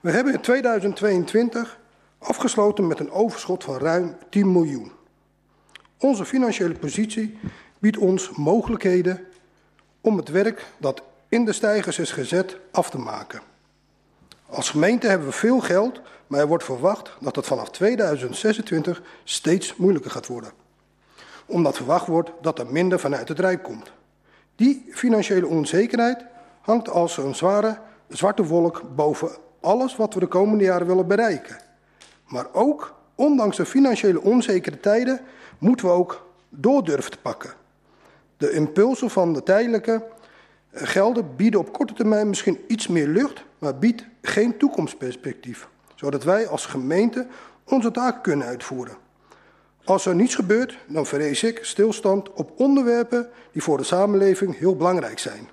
We 0.00 0.10
hebben 0.10 0.32
in 0.32 0.40
2022 0.40 1.78
afgesloten 2.18 2.86
met 2.86 3.00
een 3.00 3.10
overschot 3.10 3.64
van 3.64 3.78
ruim 3.78 4.16
10 4.28 4.52
miljoen. 4.52 4.92
Onze 5.98 6.24
financiële 6.24 6.74
positie 6.74 7.38
biedt 7.78 7.96
ons 7.96 8.30
mogelijkheden 8.30 9.26
om 10.00 10.16
het 10.16 10.28
werk 10.28 10.66
dat 10.78 11.02
in 11.28 11.44
de 11.44 11.52
stijgers 11.52 11.98
is 11.98 12.12
gezet 12.12 12.56
af 12.70 12.90
te 12.90 12.98
maken. 12.98 13.40
Als 14.46 14.70
gemeente 14.70 15.06
hebben 15.06 15.26
we 15.26 15.32
veel 15.32 15.60
geld, 15.60 16.00
maar 16.26 16.40
er 16.40 16.46
wordt 16.46 16.64
verwacht 16.64 17.16
dat 17.20 17.36
het 17.36 17.46
vanaf 17.46 17.70
2026 17.70 19.02
steeds 19.24 19.76
moeilijker 19.76 20.10
gaat 20.10 20.26
worden. 20.26 20.52
Omdat 21.46 21.76
verwacht 21.76 22.06
wordt 22.06 22.30
dat 22.40 22.58
er 22.58 22.66
minder 22.66 23.00
vanuit 23.00 23.28
het 23.28 23.38
Rijk 23.38 23.62
komt. 23.62 23.92
Die 24.62 24.84
financiële 24.90 25.46
onzekerheid 25.46 26.24
hangt 26.60 26.88
als 26.88 27.16
een 27.16 27.34
zware 27.34 27.78
zwarte 28.08 28.44
wolk 28.44 28.82
boven 28.94 29.30
alles 29.60 29.96
wat 29.96 30.14
we 30.14 30.20
de 30.20 30.26
komende 30.26 30.64
jaren 30.64 30.86
willen 30.86 31.06
bereiken. 31.06 31.56
Maar 32.26 32.46
ook, 32.52 32.94
ondanks 33.14 33.56
de 33.56 33.66
financiële 33.66 34.20
onzekere 34.20 34.80
tijden, 34.80 35.20
moeten 35.58 35.86
we 35.86 35.92
ook 35.92 36.26
door 36.48 36.84
durven 36.84 37.10
te 37.10 37.18
pakken. 37.18 37.50
De 38.36 38.50
impulsen 38.50 39.10
van 39.10 39.32
de 39.32 39.42
tijdelijke 39.42 40.04
gelden 40.72 41.36
bieden 41.36 41.60
op 41.60 41.72
korte 41.72 41.92
termijn 41.92 42.28
misschien 42.28 42.64
iets 42.66 42.86
meer 42.86 43.08
lucht, 43.08 43.44
maar 43.58 43.78
biedt 43.78 44.04
geen 44.20 44.56
toekomstperspectief, 44.58 45.68
zodat 45.94 46.24
wij 46.24 46.48
als 46.48 46.66
gemeente 46.66 47.26
onze 47.64 47.90
taken 47.90 48.20
kunnen 48.20 48.46
uitvoeren. 48.46 49.01
Als 49.84 50.06
er 50.06 50.14
niets 50.14 50.34
gebeurt, 50.34 50.78
dan 50.86 51.06
vrees 51.06 51.42
ik 51.42 51.58
stilstand 51.64 52.32
op 52.32 52.52
onderwerpen 52.56 53.28
die 53.52 53.62
voor 53.62 53.76
de 53.76 53.84
samenleving 53.84 54.58
heel 54.58 54.76
belangrijk 54.76 55.18
zijn. 55.18 55.48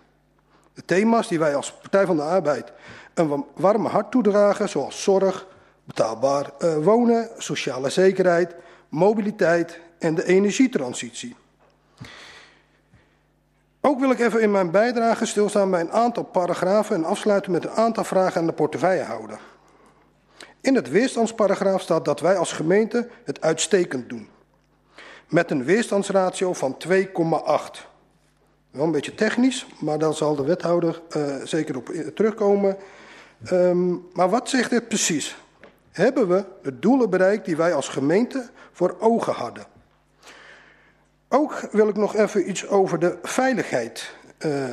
De 0.73 0.85
thema's 0.85 1.27
die 1.27 1.39
wij 1.39 1.56
als 1.56 1.73
Partij 1.73 2.06
van 2.06 2.15
de 2.15 2.22
Arbeid 2.22 2.72
een 3.14 3.45
warme 3.56 3.89
hart 3.89 4.11
toedragen, 4.11 4.69
zoals 4.69 5.03
zorg, 5.03 5.47
betaalbaar 5.84 6.51
uh, 6.60 6.76
wonen, 6.77 7.30
sociale 7.38 7.89
zekerheid, 7.89 8.56
mobiliteit 8.89 9.80
en 9.99 10.15
de 10.15 10.26
energietransitie. 10.26 11.35
Ook 13.81 13.99
wil 13.99 14.11
ik 14.11 14.19
even 14.19 14.41
in 14.41 14.51
mijn 14.51 14.72
bijdrage 14.72 15.26
stilstaan 15.26 15.72
bij 15.72 15.80
een 15.80 15.91
aantal 15.91 16.23
paragrafen 16.23 16.95
en 16.95 17.03
afsluiten 17.03 17.51
met 17.51 17.64
een 17.64 17.72
aantal 17.72 18.03
vragen 18.03 18.41
aan 18.41 18.47
de 18.47 18.53
portefeuillehouder. 18.53 19.39
In 20.61 20.76
het 20.76 20.90
weerstandsparagraaf 20.90 21.81
staat 21.81 22.06
dat 22.06 22.19
wij 22.19 22.38
als 22.38 22.52
gemeente 22.52 23.10
het 23.23 23.41
uitstekend 23.41 24.10
doen. 24.10 24.27
Met 25.27 25.52
een 25.52 25.64
weerstandsratio 25.64 26.53
van 26.53 26.77
2,8. 26.88 27.88
Wel 28.72 28.86
een 28.86 28.91
beetje 28.91 29.15
technisch, 29.15 29.68
maar 29.80 29.99
daar 29.99 30.14
zal 30.14 30.36
de 30.36 30.44
wethouder 30.44 31.02
uh, 31.18 31.36
zeker 31.44 31.77
op 31.77 31.88
terugkomen. 32.15 32.77
Um, 33.52 34.07
maar 34.14 34.30
wat 34.30 34.49
zegt 34.49 34.69
dit 34.69 34.88
precies? 34.88 35.38
Hebben 35.91 36.27
we 36.27 36.45
de 36.61 36.80
doelen 36.80 37.10
bereikt 37.10 37.45
die 37.45 37.56
wij 37.56 37.73
als 37.73 37.88
gemeente 37.88 38.49
voor 38.72 38.95
ogen 38.99 39.34
hadden? 39.34 39.65
Ook 41.30 41.68
wil 41.72 41.88
ik 41.88 41.95
nog 41.95 42.15
even 42.15 42.49
iets 42.49 42.68
over 42.68 42.99
de 42.99 43.18
veiligheid. 43.22 44.14
Uh, 44.45 44.66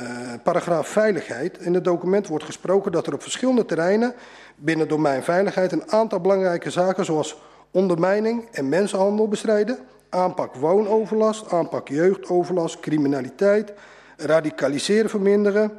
paragraaf 0.43 0.87
veiligheid. 0.87 1.57
In 1.57 1.73
het 1.73 1.83
document 1.83 2.27
wordt 2.27 2.43
gesproken 2.43 2.91
dat 2.91 3.07
er 3.07 3.13
op 3.13 3.21
verschillende 3.21 3.65
terreinen 3.65 4.13
binnen 4.55 4.87
domein 4.87 5.23
veiligheid 5.23 5.71
een 5.71 5.91
aantal 5.91 6.19
belangrijke 6.19 6.69
zaken 6.69 7.05
zoals 7.05 7.37
ondermijning 7.71 8.47
en 8.51 8.69
mensenhandel 8.69 9.27
bestrijden, 9.27 9.77
aanpak 10.09 10.55
woonoverlast, 10.55 11.51
aanpak 11.51 11.87
jeugdoverlast, 11.87 12.79
criminaliteit, 12.79 13.73
radicaliseren 14.17 15.09
verminderen. 15.09 15.71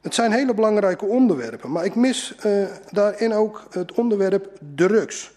Het 0.00 0.14
zijn 0.14 0.32
hele 0.32 0.54
belangrijke 0.54 1.04
onderwerpen, 1.04 1.72
maar 1.72 1.84
ik 1.84 1.94
mis 1.94 2.34
uh, 2.46 2.66
daarin 2.90 3.32
ook 3.32 3.66
het 3.70 3.92
onderwerp 3.92 4.58
drugs. 4.74 5.32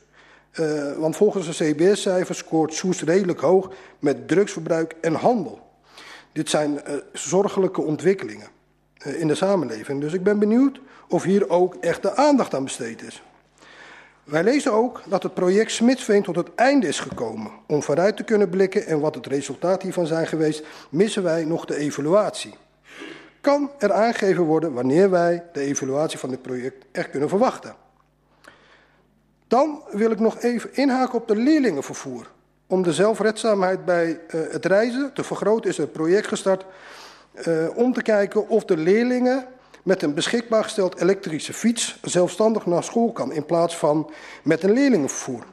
Uh, 0.60 0.94
want 0.98 1.16
volgens 1.16 1.58
de 1.58 1.74
CBS-cijfers 1.74 2.38
scoort 2.38 2.74
Soest 2.74 3.02
redelijk 3.02 3.40
hoog 3.40 3.72
met 4.00 4.28
drugsverbruik 4.28 4.96
en 5.02 5.14
handel. 5.14 5.62
Dit 6.34 6.49
zijn 6.49 6.73
uh, 6.73 6.95
zorgelijke 7.14 7.81
ontwikkelingen 7.81 8.47
uh, 9.07 9.19
in 9.19 9.27
de 9.27 9.35
samenleving. 9.35 10.01
Dus 10.01 10.14
ik 10.14 10.23
ben 10.23 10.39
benieuwd 10.39 10.80
of 11.07 11.23
hier 11.23 11.49
ook 11.49 11.76
echt 11.76 12.01
de 12.01 12.15
aandacht 12.15 12.53
aan 12.53 12.64
besteed 12.64 13.01
is. 13.01 13.23
Wij 14.23 14.43
lezen 14.43 14.72
ook 14.72 15.01
dat 15.05 15.23
het 15.23 15.34
project 15.34 15.72
Smitsveen 15.72 16.23
tot 16.23 16.35
het 16.35 16.55
einde 16.55 16.88
is 16.88 16.99
gekomen. 16.99 17.51
Om 17.68 17.84
vooruit 17.84 18.18
te 18.18 18.23
kunnen 18.23 18.49
blikken 18.49 18.85
en 18.85 18.99
wat 18.99 19.15
het 19.15 19.27
resultaat 19.27 19.81
hiervan 19.81 20.07
zijn 20.07 20.27
geweest, 20.27 20.65
missen 20.89 21.23
wij 21.23 21.45
nog 21.45 21.65
de 21.65 21.77
evaluatie. 21.77 22.53
Kan 23.41 23.72
er 23.80 23.93
aangegeven 23.93 24.43
worden 24.43 24.73
wanneer 24.73 25.10
wij 25.10 25.43
de 25.53 25.60
evaluatie 25.60 26.19
van 26.19 26.30
dit 26.30 26.41
project 26.41 26.85
echt 26.91 27.10
kunnen 27.10 27.30
verwachten? 27.30 27.76
Dan 29.47 29.84
wil 29.91 30.11
ik 30.11 30.19
nog 30.19 30.39
even 30.39 30.76
inhaken 30.76 31.19
op 31.19 31.27
de 31.27 31.35
leerlingenvervoer. 31.35 32.31
Om 32.74 32.84
de 32.84 32.94
zelfredzaamheid 32.94 33.86
bij 33.86 34.10
uh, 34.10 34.41
het 34.52 34.66
reizen 34.66 35.14
te 35.14 35.24
vergroten 35.24 35.70
is 35.70 35.78
het 35.78 35.91
project 35.91 36.28
gestart 36.28 36.66
uh, 37.48 37.78
om 37.78 37.94
te 37.94 38.02
kijken 38.02 38.48
of 38.48 38.66
de 38.66 38.78
leerlingen 38.78 39.48
met 39.84 40.02
een 40.02 40.14
beschikbaar 40.14 40.64
gesteld 40.64 41.02
elektrische 41.02 41.54
fiets 41.54 42.00
zelfstandig 42.02 42.66
naar 42.66 42.84
school 42.84 43.12
kan 43.12 43.32
in 43.32 43.45
plaats 43.45 43.78
van 43.78 44.12
met 44.44 44.64
een 44.64 44.72
leerlingenvervoer. 44.72 45.44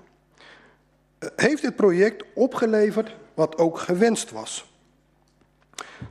Uh, 1.19 1.29
heeft 1.37 1.63
dit 1.63 1.77
project 1.77 2.25
opgeleverd 2.35 3.17
wat 3.35 3.59
ook 3.59 3.79
gewenst 3.79 4.31
was? 4.31 4.73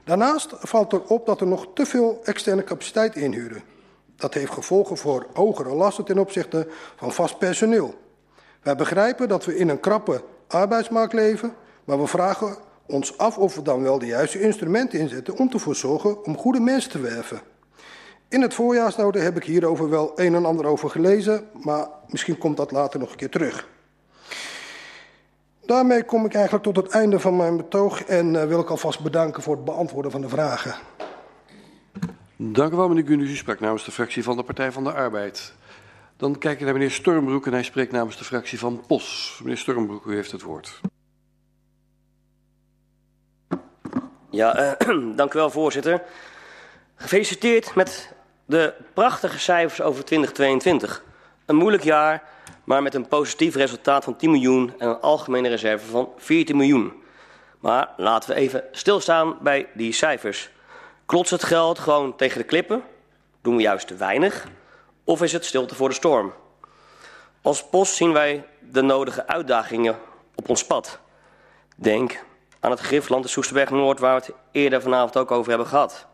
Daarnaast 0.03 0.49
valt 0.59 0.93
er 0.93 1.03
op 1.03 1.25
dat 1.25 1.41
er 1.41 1.47
nog 1.47 1.67
te 1.73 1.85
veel 1.85 2.19
externe 2.23 2.63
capaciteit 2.63 3.15
inhuren. 3.15 3.63
Dat 4.15 4.33
heeft 4.33 4.51
gevolgen 4.51 4.97
voor 4.97 5.27
hogere 5.33 5.73
lasten 5.73 6.05
ten 6.05 6.19
opzichte 6.19 6.67
van 6.95 7.11
vast 7.11 7.37
personeel. 7.37 7.93
Wij 8.61 8.75
begrijpen 8.75 9.27
dat 9.27 9.45
we 9.45 9.57
in 9.57 9.69
een 9.69 9.79
krappe 9.79 10.23
arbeidsmarkt 10.49 11.13
leven, 11.13 11.53
maar 11.83 11.99
we 11.99 12.07
vragen 12.07 12.57
ons 12.85 13.17
af 13.17 13.37
of 13.37 13.55
we 13.55 13.61
dan 13.61 13.81
wel 13.81 13.99
de 13.99 14.05
juiste 14.05 14.41
instrumenten 14.41 14.99
inzetten 14.99 15.37
om 15.37 15.49
ervoor 15.51 15.73
te 15.73 15.79
zorgen 15.79 16.25
om 16.25 16.37
goede 16.37 16.59
mensen 16.59 16.91
te 16.91 16.99
werven. 16.99 17.41
In 18.29 18.41
het 18.41 18.53
voorjaarsnota 18.53 19.19
heb 19.19 19.37
ik 19.37 19.43
hierover 19.43 19.89
wel 19.89 20.11
een 20.15 20.35
en 20.35 20.45
ander 20.45 20.65
over 20.65 20.89
gelezen, 20.89 21.43
maar 21.63 21.87
misschien 22.07 22.37
komt 22.37 22.57
dat 22.57 22.71
later 22.71 22.99
nog 22.99 23.11
een 23.11 23.17
keer 23.17 23.29
terug. 23.29 23.67
Daarmee 25.65 26.03
kom 26.03 26.25
ik 26.25 26.33
eigenlijk 26.33 26.63
tot 26.63 26.75
het 26.75 26.87
einde 26.89 27.19
van 27.19 27.35
mijn 27.35 27.57
betoog 27.57 28.03
en 28.03 28.33
uh, 28.33 28.43
wil 28.43 28.59
ik 28.59 28.69
alvast 28.69 29.03
bedanken 29.03 29.43
voor 29.43 29.55
het 29.55 29.65
beantwoorden 29.65 30.11
van 30.11 30.21
de 30.21 30.29
vragen. 30.29 30.75
Dank 32.35 32.73
u 32.73 32.75
wel, 32.75 32.87
meneer 32.87 33.05
Gunus. 33.05 33.29
U 33.29 33.35
sprak 33.35 33.59
namens 33.59 33.85
de 33.85 33.91
fractie 33.91 34.23
van 34.23 34.37
de 34.37 34.43
Partij 34.43 34.71
van 34.71 34.83
de 34.83 34.93
Arbeid. 34.93 35.53
Dan 36.19 36.37
kijk 36.37 36.59
ik 36.59 36.65
naar 36.65 36.73
meneer 36.73 36.91
Stormbroek 36.91 37.45
en 37.45 37.51
hij 37.51 37.63
spreekt 37.63 37.91
namens 37.91 38.17
de 38.17 38.23
fractie 38.23 38.59
van 38.59 38.83
POS. 38.87 39.39
Meneer 39.41 39.57
Stormbroek, 39.57 40.05
u 40.05 40.15
heeft 40.15 40.31
het 40.31 40.41
woord. 40.41 40.81
Ja, 44.29 44.77
uh, 44.87 45.15
dank 45.15 45.33
u 45.33 45.37
wel, 45.37 45.49
voorzitter. 45.49 46.01
Gefeliciteerd 46.95 47.75
met 47.75 48.13
de 48.45 48.73
prachtige 48.93 49.39
cijfers 49.39 49.81
over 49.81 50.05
2022. 50.05 51.03
Een 51.45 51.55
moeilijk 51.55 51.83
jaar, 51.83 52.23
maar 52.63 52.83
met 52.83 52.93
een 52.93 53.07
positief 53.07 53.55
resultaat 53.55 54.03
van 54.03 54.15
10 54.15 54.31
miljoen 54.31 54.73
en 54.77 54.89
een 54.89 54.99
algemene 54.99 55.49
reserve 55.49 55.85
van 55.85 56.09
14 56.17 56.57
miljoen. 56.57 56.93
Maar 57.59 57.93
laten 57.97 58.29
we 58.29 58.35
even 58.35 58.63
stilstaan 58.71 59.37
bij 59.41 59.67
die 59.73 59.91
cijfers. 59.91 60.49
Klots 61.05 61.31
het 61.31 61.43
geld 61.43 61.79
gewoon 61.79 62.15
tegen 62.15 62.37
de 62.37 62.45
klippen? 62.45 62.83
Doen 63.41 63.55
we 63.55 63.61
juist 63.61 63.87
te 63.87 63.95
weinig? 63.95 64.47
Of 65.09 65.21
is 65.21 65.31
het 65.31 65.45
stilte 65.45 65.75
voor 65.75 65.89
de 65.89 65.95
storm? 65.95 66.33
Als 67.41 67.65
post 67.65 67.93
zien 67.93 68.13
wij 68.13 68.45
de 68.59 68.81
nodige 68.81 69.27
uitdagingen 69.27 69.99
op 70.35 70.49
ons 70.49 70.65
pad. 70.65 70.99
Denk 71.75 72.25
aan 72.59 72.71
het 72.71 72.79
Griffland 72.79 73.23
de 73.23 73.29
Soesterberg 73.29 73.69
Noord, 73.69 73.99
waar 73.99 74.19
we 74.19 74.25
het 74.25 74.35
eerder 74.51 74.81
vanavond 74.81 75.17
ook 75.17 75.31
over 75.31 75.49
hebben 75.49 75.67
gehad. 75.67 76.05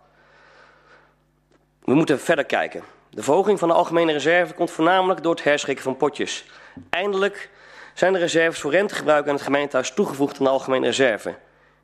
We 1.84 1.94
moeten 1.94 2.20
verder 2.20 2.46
kijken. 2.46 2.84
De 3.10 3.24
verhoging 3.24 3.60
van 3.60 3.68
de 3.68 3.74
algemene 3.74 4.12
reserve 4.12 4.54
komt 4.54 4.72
voornamelijk 4.72 5.24
door 5.24 5.36
het 5.36 5.44
herschikken 5.44 5.84
van 5.84 5.98
potjes. 5.98 6.46
Eindelijk 6.90 7.50
zijn 7.94 8.14
de 8.14 8.20
reserves 8.20 8.60
voor 8.60 8.72
rentegebruik 8.72 9.28
aan 9.28 9.34
het 9.34 9.44
gemeentehuis 9.44 9.92
toegevoegd 9.92 10.38
aan 10.38 10.46
de 10.46 10.52
algemene 10.52 10.86
reserve. 10.86 11.36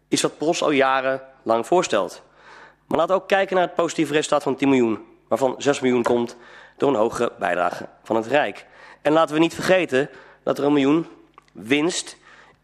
Iets 0.08 0.22
wat 0.22 0.38
POS 0.38 0.64
al 0.64 0.72
jarenlang 0.72 1.68
voorstelt. 1.68 2.22
Maar 2.88 2.98
laten 2.98 3.16
we 3.16 3.22
ook 3.22 3.28
kijken 3.28 3.56
naar 3.56 3.66
het 3.66 3.76
positieve 3.76 4.14
resultaat 4.14 4.44
van 4.44 4.56
10 4.56 4.70
miljoen, 4.70 5.06
waarvan 5.28 5.56
6 5.58 5.80
miljoen 5.80 6.04
komt 6.04 6.38
door 6.82 6.90
een 6.90 6.96
hoge 6.96 7.32
bijdrage 7.40 7.88
van 8.04 8.16
het 8.16 8.26
Rijk. 8.26 8.66
En 9.02 9.14
laten 9.14 9.34
we 9.34 9.42
niet 9.42 9.54
vergeten 9.54 10.10
dat 10.44 10.58
er 10.58 10.64
een 10.64 10.74
miljoen 10.74 11.08
winst 11.52 12.18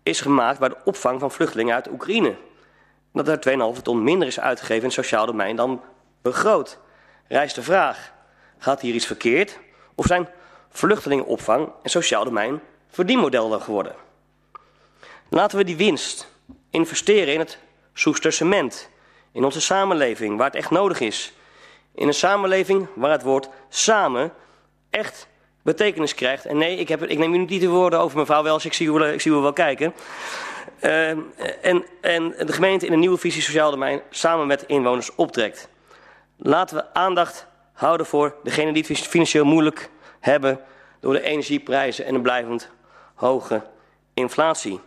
is 0.03 0.21
gemaakt 0.21 0.59
bij 0.59 0.69
de 0.69 0.77
opvang 0.85 1.19
van 1.19 1.31
vluchtelingen 1.31 1.75
uit 1.75 1.91
Oekraïne. 1.91 2.35
Dat 3.13 3.27
er 3.27 3.75
2,5 3.75 3.81
ton 3.81 4.03
minder 4.03 4.27
is 4.27 4.39
uitgegeven 4.39 4.83
in 4.83 4.91
sociaal 4.91 5.25
domein 5.25 5.55
dan 5.55 5.81
begroot. 6.21 6.79
Rijst 7.27 7.55
de 7.55 7.63
vraag, 7.63 8.13
gaat 8.57 8.81
hier 8.81 8.93
iets 8.93 9.05
verkeerd? 9.05 9.59
Of 9.95 10.05
zijn 10.05 10.27
vluchtelingenopvang 10.69 11.69
en 11.83 11.89
sociaal 11.89 12.23
domein 12.23 12.59
verdienmodellen 12.89 13.61
geworden? 13.61 13.95
Laten 15.29 15.57
we 15.57 15.63
die 15.63 15.77
winst 15.77 16.27
investeren 16.69 17.33
in 17.33 17.39
het 17.39 17.57
Soester 17.93 18.33
cement 18.33 18.89
in 19.31 19.43
onze 19.43 19.61
samenleving, 19.61 20.37
waar 20.37 20.45
het 20.45 20.55
echt 20.55 20.69
nodig 20.69 20.99
is. 20.99 21.33
In 21.97 22.07
een 22.07 22.13
samenleving 22.13 22.87
waar 22.93 23.11
het 23.11 23.23
woord 23.23 23.49
samen 23.69 24.33
echt 24.89 25.27
betekenis 25.61 26.15
krijgt. 26.15 26.45
En 26.45 26.57
nee, 26.57 26.77
ik, 26.77 26.87
heb, 26.87 27.03
ik 27.03 27.17
neem 27.17 27.31
nu 27.31 27.37
niet 27.37 27.61
de 27.61 27.67
woorden 27.67 27.99
over 27.99 28.17
mevrouw 28.17 28.43
Wels, 28.43 28.65
ik 28.65 28.73
zie 28.73 28.87
u, 28.87 29.03
ik 29.03 29.21
zie 29.21 29.31
u 29.31 29.35
wel 29.35 29.53
kijken. 29.53 29.93
Uh, 30.81 31.09
en, 31.61 31.85
en 32.01 32.29
de 32.29 32.53
gemeente 32.53 32.85
in 32.85 32.93
een 32.93 32.99
nieuwe 32.99 33.17
visie 33.17 33.41
sociaal 33.41 33.71
domein 33.71 34.01
samen 34.09 34.47
met 34.47 34.63
inwoners 34.67 35.15
optrekt. 35.15 35.69
Laten 36.35 36.75
we 36.75 36.93
aandacht 36.93 37.47
houden 37.73 38.05
voor 38.05 38.35
degenen 38.43 38.73
die 38.73 38.85
het 38.87 38.97
financieel 38.97 39.45
moeilijk 39.45 39.89
hebben 40.19 40.59
door 40.99 41.13
de 41.13 41.21
energieprijzen 41.21 42.05
en 42.05 42.15
een 42.15 42.21
blijvend 42.21 42.69
hoge 43.15 43.61
inflatie. 44.13 44.79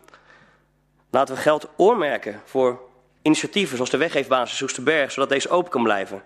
Laten 1.11 1.35
we 1.35 1.41
geld 1.41 1.69
oormerken 1.77 2.41
voor 2.45 2.81
initiatieven 3.23 3.77
zoals 3.77 3.91
de 3.91 3.97
weggeefbasis 3.97 4.57
Soesterberg, 4.57 5.13
zodat 5.13 5.29
deze 5.29 5.49
open 5.49 5.71
kan 5.71 5.83
blijven. 5.83 6.23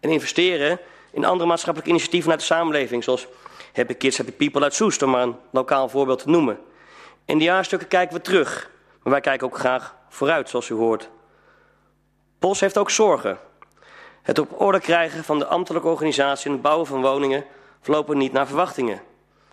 En 0.00 0.10
investeren 0.10 0.78
in 1.10 1.24
andere 1.24 1.48
maatschappelijke 1.48 1.92
initiatieven 1.92 2.30
uit 2.30 2.40
de 2.40 2.46
samenleving, 2.46 3.04
zoals 3.04 3.26
Happy 3.72 3.94
Kids, 3.94 4.16
Happy 4.16 4.32
People 4.32 4.62
uit 4.62 4.74
Soest, 4.74 5.02
om 5.02 5.10
maar 5.10 5.22
een 5.22 5.36
lokaal 5.50 5.88
voorbeeld 5.88 6.18
te 6.18 6.30
noemen. 6.30 6.58
In 7.24 7.38
de 7.38 7.44
jaarstukken 7.44 7.88
kijken 7.88 8.16
we 8.16 8.22
terug, 8.22 8.70
maar 9.02 9.12
wij 9.12 9.20
kijken 9.20 9.46
ook 9.46 9.58
graag 9.58 9.94
vooruit, 10.08 10.48
zoals 10.48 10.68
u 10.68 10.74
hoort. 10.74 11.08
POS 12.38 12.60
heeft 12.60 12.78
ook 12.78 12.90
zorgen. 12.90 13.38
Het 14.22 14.38
op 14.38 14.60
orde 14.60 14.80
krijgen 14.80 15.24
van 15.24 15.38
de 15.38 15.46
ambtelijke 15.46 15.88
organisatie 15.88 16.46
en 16.46 16.52
het 16.52 16.62
bouwen 16.62 16.86
van 16.86 17.02
woningen 17.02 17.44
verlopen 17.80 18.18
niet 18.18 18.32
naar 18.32 18.46
verwachtingen. 18.46 19.02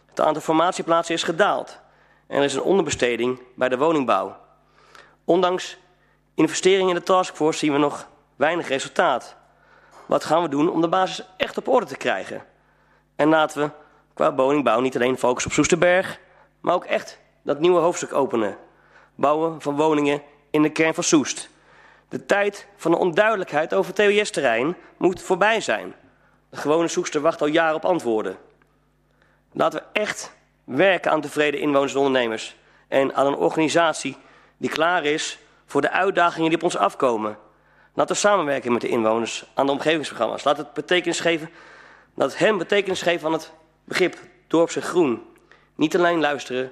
Het 0.10 0.20
aantal 0.20 0.42
formatieplaatsen 0.42 1.16
is 1.16 1.24
gedaald 1.24 1.80
en 2.28 2.38
er 2.38 2.44
is 2.44 2.54
een 2.54 2.62
onderbesteding 2.62 3.40
bij 3.56 3.70
de 3.70 3.78
woningbouw. 3.78 4.38
Ondanks 5.26 5.78
investeringen 6.36 6.90
in 6.90 6.96
de 6.96 7.04
taskforce 7.04 7.60
zien 7.60 7.72
we 7.72 7.78
nog 7.78 8.08
weinig 8.36 8.68
resultaat. 8.68 9.36
Wat 10.06 10.24
gaan 10.24 10.42
we 10.42 10.50
doen 10.50 10.72
om 10.72 10.82
de 10.82 10.88
basis 10.88 11.26
echt 11.38 11.58
op 11.58 11.68
orde 11.68 11.86
te 11.86 11.98
krijgen? 11.98 12.44
En 13.16 13.30
laten 13.30 13.62
we 13.62 13.70
qua 14.14 14.34
woningbouw 14.34 14.80
niet 14.80 14.96
alleen 14.96 15.18
focussen 15.18 15.52
op 15.52 15.58
Soesterberg, 15.58 16.20
maar 16.62 16.74
ook 16.74 16.86
echt 16.86 17.20
dat 17.42 17.60
nieuwe 17.60 17.80
hoofdstuk 17.80 18.14
openen. 18.14 18.58
Bouwen 19.16 19.62
van 19.62 19.76
woningen 19.76 20.22
in 20.50 20.62
de 20.62 20.70
kern 20.70 20.94
van 20.94 21.04
Soest. 21.04 21.50
De 22.10 22.26
tijd 22.26 22.68
van 22.76 22.92
de 22.92 22.98
onduidelijkheid 22.98 23.74
over 23.74 23.94
TOS-terrein 23.94 24.76
moet 24.98 25.22
voorbij 25.22 25.62
zijn. 25.62 25.94
De 26.50 26.58
gewone 26.58 26.88
Soester 26.88 27.22
wacht 27.22 27.42
al 27.42 27.48
jaren 27.48 27.76
op 27.76 27.86
antwoorden. 27.86 28.38
Laten 29.52 29.80
we 29.80 30.00
echt 30.00 30.32
werken 30.64 31.12
aan 31.12 31.22
tevreden 31.22 31.60
inwoners 31.60 31.94
en 31.94 31.98
ondernemers. 31.98 32.56
En 32.88 33.16
aan 33.16 33.26
een 33.26 33.36
organisatie 33.36 34.18
die 34.58 34.70
klaar 34.70 35.06
is 35.06 35.40
voor 35.66 35.82
de 35.82 35.92
uitdagingen 35.92 36.50
die 36.50 36.58
op 36.58 36.64
ons 36.64 36.78
afkomen. 36.78 37.38
Laten 37.94 38.16
we 38.16 38.22
samenwerken 38.22 38.72
met 38.72 38.82
de 38.82 38.88
inwoners 38.88 39.46
aan 39.54 39.66
de 39.66 39.72
omgevingsprogramma's. 39.72 40.44
Laat 40.44 40.58
het 40.58 40.74
betekenis 40.74 41.20
geven, 41.20 41.50
laat 42.14 42.38
hem 42.38 42.58
betekenis 42.58 43.02
geven 43.02 43.28
aan 43.28 43.34
het 43.34 43.52
begrip 43.84 44.18
dorpse 44.48 44.82
groen. 44.82 45.22
Niet 45.76 45.96
alleen 45.96 46.20
luisteren, 46.20 46.72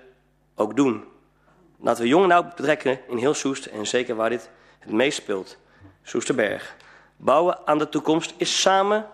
ook 0.56 0.76
doen. 0.76 1.04
Laten 1.80 2.04
we 2.04 2.10
jong 2.10 2.24
en 2.24 2.32
oud 2.32 2.56
betrekken 2.56 3.00
in 3.08 3.18
heel 3.18 3.34
Soest 3.34 3.66
en 3.66 3.88
zeker 3.88 4.16
waar 4.16 4.30
dit 4.30 4.50
het 4.80 4.92
meest 4.92 5.18
speelt. 5.18 5.58
Soesterberg. 6.04 6.76
Bouwen 7.18 7.68
aan 7.68 7.78
de 7.78 7.90
toekomst 7.90 8.34
is 8.38 8.62
samen 8.62 9.08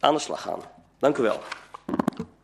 aan 0.00 0.14
de 0.14 0.20
slag 0.20 0.42
gaan. 0.42 0.60
Dank 0.98 1.16
u 1.16 1.22
wel. 1.22 1.40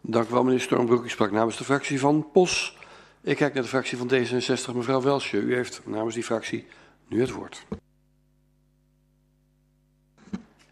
Dank 0.00 0.28
u 0.28 0.32
wel, 0.32 0.44
meneer 0.44 0.60
Stormbroek. 0.60 1.04
U 1.04 1.08
sprak 1.08 1.30
namens 1.30 1.56
de 1.56 1.64
fractie 1.64 2.00
van 2.00 2.30
POS. 2.32 2.76
Ik 3.20 3.36
kijk 3.36 3.54
naar 3.54 3.62
de 3.62 3.68
fractie 3.68 3.98
van 3.98 4.10
D66, 4.12 4.74
mevrouw 4.74 5.00
Welsje. 5.00 5.36
U 5.36 5.54
heeft 5.54 5.80
namens 5.84 6.14
die 6.14 6.24
fractie 6.24 6.66
nu 7.08 7.20
het 7.20 7.30
woord. 7.30 7.66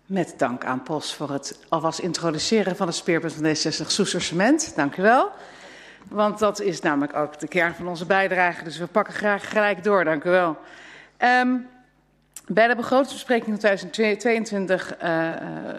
Met 0.06 0.34
dank 0.36 0.64
aan 0.64 0.82
POS 0.82 1.14
voor 1.14 1.30
het 1.30 1.58
alvast 1.68 1.98
introduceren 1.98 2.76
van 2.76 2.86
het 2.86 2.96
speerpunt 2.96 3.32
van 3.32 3.44
D66 3.44 3.86
Soester 3.86 4.22
Cement. 4.22 4.76
Dank 4.76 4.96
u 4.96 5.02
wel. 5.02 5.30
Want 6.08 6.38
dat 6.38 6.60
is 6.60 6.80
namelijk 6.80 7.16
ook 7.16 7.38
de 7.38 7.48
kern 7.48 7.74
van 7.74 7.88
onze 7.88 8.06
bijdrage. 8.06 8.64
Dus 8.64 8.78
we 8.78 8.86
pakken 8.86 9.14
graag 9.14 9.48
gelijk 9.48 9.84
door. 9.84 10.04
Dank 10.04 10.24
u 10.24 10.30
wel. 10.30 10.56
Um, 11.18 11.68
bij 12.46 12.68
de 12.68 12.76
begrotingsbespreking 12.76 13.48
van 13.48 13.58
2022 13.58 15.02
uh, 15.02 15.30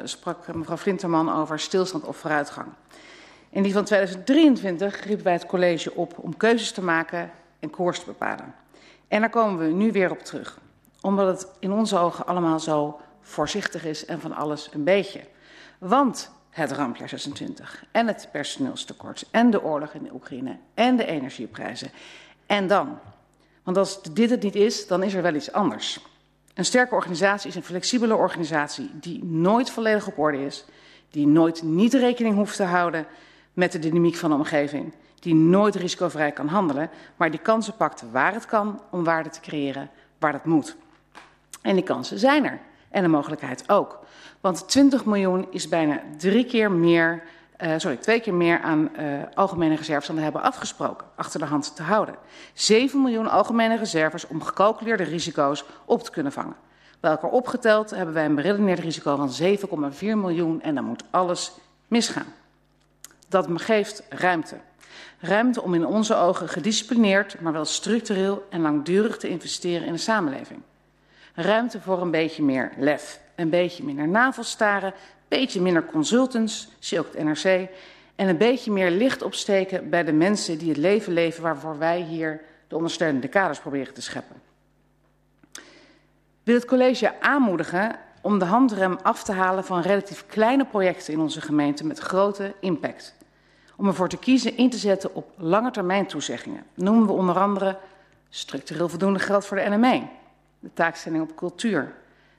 sprak 0.04 0.54
mevrouw 0.54 0.78
Flinterman 0.78 1.34
over 1.36 1.60
stilstand 1.60 2.04
of 2.04 2.18
vooruitgang. 2.18 2.68
In 3.50 3.64
die 3.64 3.74
van 3.74 3.84
2023 3.84 5.06
riepen 5.06 5.24
wij 5.24 5.34
het 5.34 5.46
college 5.46 5.96
op 5.96 6.14
om 6.18 6.38
keuzes 6.38 6.72
te 6.72 6.84
maken 6.84 7.32
en 7.60 7.70
koers 7.70 8.00
te 8.00 8.06
bepalen. 8.06 8.56
En 9.08 9.20
daar 9.20 9.30
komen 9.30 9.68
we 9.68 9.74
nu 9.74 9.92
weer 9.92 10.12
op 10.12 10.20
terug. 10.20 10.60
Omdat 11.02 11.28
het 11.28 11.52
in 11.60 11.72
onze 11.72 11.98
ogen 11.98 12.26
allemaal 12.26 12.60
zo 12.60 13.00
voorzichtig 13.28 13.86
is 13.86 14.06
en 14.06 14.20
van 14.20 14.34
alles 14.34 14.70
een 14.74 14.84
beetje. 14.84 15.22
Want 15.78 16.32
het 16.50 16.72
rampjaar 16.72 17.10
26 17.10 17.86
en 17.92 18.08
het 18.08 18.30
personeelstekort 18.32 19.28
en 19.32 19.50
de 19.50 19.64
oorlog 19.64 19.94
in 19.94 20.04
de 20.04 20.14
Oekraïne 20.14 20.58
en 20.74 20.96
de 20.96 21.06
energieprijzen. 21.06 21.90
En 22.46 22.68
dan? 22.68 23.00
Want 23.64 23.78
als 23.78 24.04
dit 24.04 24.30
het 24.30 24.44
niet 24.44 24.56
is, 24.56 24.88
dan 24.88 25.04
is 25.04 25.14
er 25.14 25.22
wel 25.22 25.36
iets 25.36 25.52
anders. 25.52 26.00
Een 26.54 26.66
sterke 26.66 26.96
organisatie 26.96 27.50
is 27.50 27.56
een 27.56 27.64
flexibele 27.64 28.16
organisatie 28.16 28.90
die 28.94 29.24
nooit 29.24 29.70
volledig 29.70 30.08
op 30.08 30.18
orde 30.18 30.46
is, 30.46 30.66
die 31.10 31.28
nooit 31.28 31.64
niet 31.64 31.94
rekening 31.94 32.36
hoeft 32.36 32.56
te 32.56 32.64
houden 32.64 33.08
met 33.54 33.72
de 33.72 33.80
dynamiek 33.80 34.16
van 34.16 34.30
de 34.30 34.36
omgeving, 34.36 34.94
die 35.20 35.36
nooit 35.36 35.76
risicovrij 35.76 36.32
kan 36.32 36.48
handelen, 36.48 36.90
maar 37.16 37.32
die 37.32 37.40
kansen 37.40 37.76
pakt 37.76 38.04
waar 38.12 38.34
het 38.34 38.46
kan 38.46 38.82
om 38.92 39.04
waarde 39.04 39.30
te 39.30 39.40
creëren 39.40 39.90
waar 40.20 40.32
dat 40.32 40.46
moet. 40.46 40.76
En 41.62 41.76
die 41.76 41.84
kansen 41.84 42.20
zijn 42.20 42.46
er. 42.46 42.60
En 42.96 43.02
de 43.02 43.08
mogelijkheid 43.08 43.70
ook. 43.70 44.00
Want 44.42 44.70
20 44.70 45.06
miljoen 45.06 45.48
is 45.52 45.68
bijna 45.68 46.02
drie 46.18 46.46
keer 46.46 46.72
meer, 46.72 47.24
uh, 47.64 47.74
sorry, 47.78 47.98
twee 47.98 48.20
keer 48.20 48.34
meer 48.34 48.60
aan 48.60 48.90
uh, 49.00 49.04
algemene 49.34 49.76
reserves 49.76 50.08
dan 50.08 50.16
we 50.16 50.22
hebben 50.22 50.42
afgesproken, 50.42 51.08
achter 51.16 51.40
de 51.40 51.46
hand 51.46 51.76
te 51.76 51.84
houden. 51.84 52.16
7 52.54 53.02
miljoen 53.02 53.28
algemene 53.28 53.78
reserves 53.78 54.28
om 54.28 54.42
gecalculeerde 54.42 55.04
risico's 55.04 55.66
op 55.86 56.04
te 56.04 56.12
kunnen 56.12 56.32
vangen. 56.32 56.56
Elkaar 57.00 57.30
opgeteld 57.30 57.90
hebben 57.90 58.14
wij 58.14 58.26
een 58.26 58.36
beredeneerd 58.36 58.80
risico 58.80 59.16
van 59.16 59.32
7,4 59.94 60.00
miljoen 60.02 60.62
en 60.62 60.76
dan 60.76 60.84
moet 60.84 61.04
alles 61.10 61.52
misgaan. 61.88 62.34
Dat 63.30 63.48
geeft 63.54 64.04
ruimte. 64.10 64.58
Ruimte 65.20 65.62
om 65.62 65.74
in 65.74 65.86
onze 65.86 66.16
ogen 66.16 66.50
gedisciplineerd, 66.50 67.42
maar 67.42 67.54
wel 67.54 67.66
structureel 67.66 68.48
en 68.50 68.62
langdurig 68.62 69.18
te 69.18 69.30
investeren 69.30 69.88
in 69.88 69.94
de 69.94 70.00
samenleving. 70.00 70.62
Ruimte 71.36 71.82
voor 71.82 72.02
een 72.02 72.12
beetje 72.12 72.44
meer 72.44 72.72
lef, 72.78 73.20
een 73.36 73.50
beetje 73.50 73.84
minder 73.84 74.08
navelstaren, 74.08 74.90
een 74.90 74.96
beetje 75.28 75.62
minder 75.62 75.86
consultants, 75.86 76.70
het 76.90 77.24
NRC, 77.24 77.70
en 78.16 78.28
een 78.28 78.38
beetje 78.38 78.72
meer 78.72 78.92
licht 78.92 79.22
opsteken 79.22 79.90
bij 79.90 80.04
de 80.04 80.12
mensen 80.12 80.58
die 80.58 80.70
het 80.70 80.78
leven 80.78 81.14
leven 81.14 81.44
waarvoor 81.44 81.78
wij 81.78 82.02
hier 82.02 82.42
de 82.68 82.76
ondersteunende 82.76 83.28
kaders 83.28 83.60
proberen 83.60 83.94
te 83.94 84.02
scheppen. 84.02 84.36
Wil 86.44 86.56
het 86.56 86.66
college 86.66 87.22
aanmoedigen 87.22 87.96
om 88.22 88.40
de 88.40 88.46
handrem 88.46 88.98
af 89.02 89.24
te 89.24 89.32
halen 89.32 89.64
van 89.64 89.82
relatief 89.82 90.26
kleine 90.28 90.66
projecten 90.66 91.14
in 91.14 91.20
onze 91.20 91.42
gemeente 91.42 91.86
met 91.86 92.00
grote 92.00 92.54
impact. 92.60 93.16
Om 93.76 93.88
ervoor 93.88 94.10
te 94.10 94.18
kiezen 94.18 94.58
in 94.58 94.70
te 94.70 94.78
zetten 94.78 95.16
op 95.16 95.32
langetermijn 95.38 96.06
toezeggingen. 96.06 96.64
Noemen 96.74 97.06
we 97.06 97.12
onder 97.12 97.40
andere 97.40 97.78
structureel 98.30 98.90
voldoende 98.90 99.20
geld 99.20 99.46
voor 99.46 99.58
de 99.58 99.70
NME, 99.70 100.02
de 100.66 100.74
taakstelling 100.74 101.24
op 101.24 101.36
cultuur, 101.36 101.94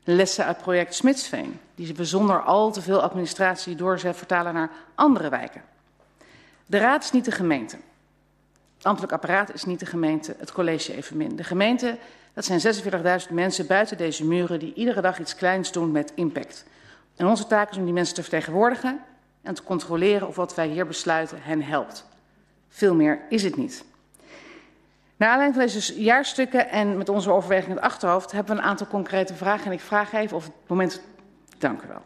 lessen 0.05 0.45
uit 0.45 0.59
project 0.59 0.95
Smitsveen, 0.95 1.61
die 1.75 1.95
we 1.95 2.05
zonder 2.05 2.43
al 2.43 2.73
te 2.73 2.83
veel 2.83 3.03
administratie 3.03 3.77
doorzet 3.77 4.17
vertalen 4.17 4.55
naar 4.55 4.71
andere 4.95 5.29
wijken. 5.29 5.63
De 6.67 6.79
raad 6.79 7.05
is 7.05 7.11
niet 7.11 7.25
de 7.25 7.31
gemeente. 7.31 7.77
Het 8.77 8.87
ambtelijk 8.87 9.13
apparaat 9.13 9.55
is 9.55 9.65
niet 9.65 9.81
de 9.81 9.87
gemeente, 9.87 10.37
het 10.39 10.53
college 10.53 10.97
evenmin. 10.97 11.37
De 11.37 11.45
gemeente, 11.45 11.99
dat 12.33 12.45
zijn 12.45 12.61
46.000 13.29 13.33
mensen 13.33 13.67
buiten 13.67 13.97
deze 13.97 14.25
muren 14.25 14.59
die 14.59 14.75
iedere 14.75 15.01
dag 15.01 15.19
iets 15.19 15.35
kleins 15.35 15.73
doen 15.73 15.91
met 15.91 16.13
impact. 16.15 16.65
En 17.17 17.27
onze 17.27 17.47
taak 17.47 17.71
is 17.71 17.77
om 17.77 17.85
die 17.85 17.93
mensen 17.93 18.15
te 18.15 18.23
vertegenwoordigen 18.23 19.01
en 19.43 19.55
te 19.55 19.63
controleren 19.63 20.29
of 20.29 20.37
wat 20.37 20.55
wij 20.55 20.69
hier 20.69 20.87
besluiten 20.87 21.39
hen 21.43 21.63
helpt. 21.63 22.07
Veel 22.69 22.95
meer 22.95 23.21
is 23.29 23.43
het 23.43 23.57
niet. 23.57 23.85
Naar 25.17 25.29
aanleiding 25.29 25.55
van 25.55 25.81
deze 25.81 26.03
jaarstukken 26.03 26.71
en 26.71 26.97
met 26.97 27.09
onze 27.09 27.31
overweging 27.31 27.69
in 27.69 27.77
het 27.77 27.85
achterhoofd 27.85 28.33
hebben 28.33 28.57
we 28.57 28.63
een 28.63 28.69
aantal 28.69 28.87
concrete 28.87 29.35
vragen. 29.35 29.67
En 29.67 29.73
ik 29.73 29.81
vraag 29.81 30.13
even 30.13 30.37
of 30.37 30.45
het 30.45 30.53
moment. 30.67 31.03
Dank 31.59 31.83
u 31.83 31.87
wel. 31.89 32.03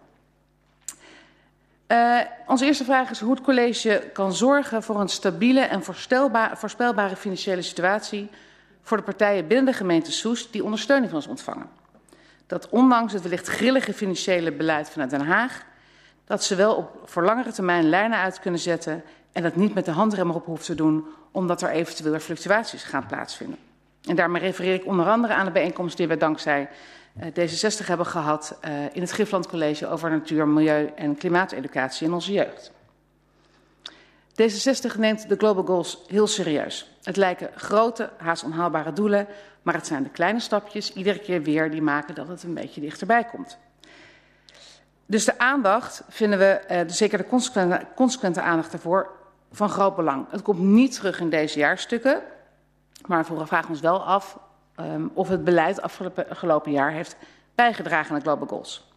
Uh, 1.89 2.21
onze 2.47 2.65
eerste 2.65 2.85
vraag 2.85 3.11
is 3.11 3.21
hoe 3.21 3.31
het 3.31 3.41
college 3.41 4.11
kan 4.13 4.33
zorgen 4.33 4.83
voor 4.83 5.01
een 5.01 5.09
stabiele 5.09 5.61
en 5.61 5.83
voorspelbare 6.55 7.17
financiële 7.17 7.63
situatie 7.63 8.31
voor 8.83 8.97
de 8.97 9.03
partijen 9.03 9.47
binnen 9.47 9.67
de 9.67 9.73
gemeente 9.73 10.13
Soest 10.13 10.53
die 10.53 10.65
ondersteuning 10.65 11.11
van 11.11 11.19
ons 11.19 11.29
ontvangen. 11.29 11.69
Dat 12.47 12.69
ondanks 12.69 13.13
het 13.13 13.23
wellicht 13.23 13.49
grillige 13.49 13.93
financiële 13.93 14.53
beleid 14.53 14.91
vanuit 14.91 15.11
Den 15.11 15.27
Haag, 15.27 15.65
dat 16.25 16.45
ze 16.45 16.55
wel 16.55 16.75
op, 16.75 17.01
voor 17.05 17.23
langere 17.25 17.53
termijn 17.53 17.89
lijnen 17.89 18.19
uit 18.19 18.41
kunnen 18.41 18.61
zetten 18.61 19.05
en 19.33 19.43
dat 19.43 19.57
niet 19.57 19.75
met 19.75 19.85
de 19.85 19.91
handrem 19.91 20.29
erop 20.29 20.47
hoeft 20.47 20.67
te 20.67 20.75
doen 20.75 21.05
omdat 21.31 21.63
er 21.63 21.71
eventueel 21.71 22.19
fluctuaties 22.19 22.83
gaan 22.83 23.07
plaatsvinden. 23.07 23.59
En 24.09 24.17
daarmee 24.17 24.43
refereer 24.43 24.75
ik 24.75 24.87
onder 24.87 25.07
andere 25.07 25.35
aan 25.35 25.45
de 25.45 25.51
bijeenkomst 25.51 25.97
die 25.97 26.09
we 26.09 26.17
dankzij 26.17 26.69
D66 27.19 27.87
hebben 27.87 28.07
gehad 28.07 28.59
uh, 28.65 28.85
in 28.93 29.01
het 29.01 29.13
Gifland 29.13 29.47
College 29.47 29.87
over 29.87 30.11
natuur, 30.11 30.49
milieu 30.49 30.91
en 30.97 31.17
klimaateducatie 31.17 32.07
in 32.07 32.13
onze 32.13 32.33
jeugd. 32.33 32.71
D66 34.33 34.99
neemt 34.99 35.29
de 35.29 35.37
Global 35.37 35.65
Goals 35.65 35.99
heel 36.07 36.27
serieus. 36.27 36.91
Het 37.03 37.17
lijken 37.17 37.51
grote, 37.55 38.11
haast 38.17 38.45
onhaalbare 38.45 38.93
doelen, 38.93 39.27
maar 39.63 39.75
het 39.75 39.87
zijn 39.87 40.03
de 40.03 40.09
kleine 40.09 40.41
stapjes 40.41 40.93
iedere 40.93 41.19
keer 41.19 41.43
weer 41.43 41.71
die 41.71 41.83
maken 41.83 42.15
dat 42.15 42.29
het 42.29 42.43
een 42.43 42.55
beetje 42.55 42.81
dichterbij 42.81 43.25
komt. 43.25 43.59
Dus 45.07 45.25
de 45.25 45.39
aandacht 45.39 46.03
vinden 46.09 46.39
we, 46.39 46.61
uh, 46.71 46.81
zeker 46.87 47.19
de 47.19 47.27
consequente, 47.27 47.87
consequente 47.95 48.41
aandacht 48.41 48.71
daarvoor, 48.71 49.11
van 49.53 49.69
groot 49.69 49.97
belang. 49.97 50.27
Het 50.31 50.43
komt 50.43 50.61
niet 50.61 50.95
terug 50.95 51.21
in 51.21 51.31
deze 51.31 51.59
jaarstukken, 51.59 52.23
maar 53.07 53.25
we 53.25 53.47
vragen 53.47 53.71
ons 53.71 53.81
wel 53.81 54.05
af 54.05 54.39
um, 54.81 55.11
of 55.15 55.29
het 55.29 55.45
beleid 55.45 55.83
afgelopen 55.83 56.73
jaar 56.73 56.93
heeft 56.93 57.17
bijgedragen 57.55 58.11
aan 58.11 58.19
de 58.19 58.25
Global 58.25 58.47
Goals. 58.47 58.89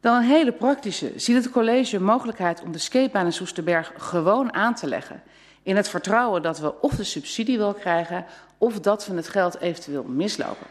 Dan 0.00 0.16
een 0.16 0.22
hele 0.22 0.52
praktische. 0.52 1.12
Ziet 1.16 1.36
het 1.36 1.50
college 1.50 2.00
mogelijkheid 2.00 2.62
om 2.62 2.72
de 2.72 2.78
skatebaan 2.78 3.24
in 3.24 3.32
Soesterberg 3.32 3.92
gewoon 3.96 4.52
aan 4.52 4.74
te 4.74 4.86
leggen? 4.86 5.22
In 5.62 5.76
het 5.76 5.88
vertrouwen 5.88 6.42
dat 6.42 6.58
we 6.58 6.80
of 6.80 6.94
de 6.94 7.04
subsidie 7.04 7.56
wil 7.56 7.74
krijgen 7.74 8.24
of 8.58 8.80
dat 8.80 9.06
we 9.06 9.14
het 9.14 9.28
geld 9.28 9.58
eventueel 9.60 10.04
mislopen. 10.04 10.66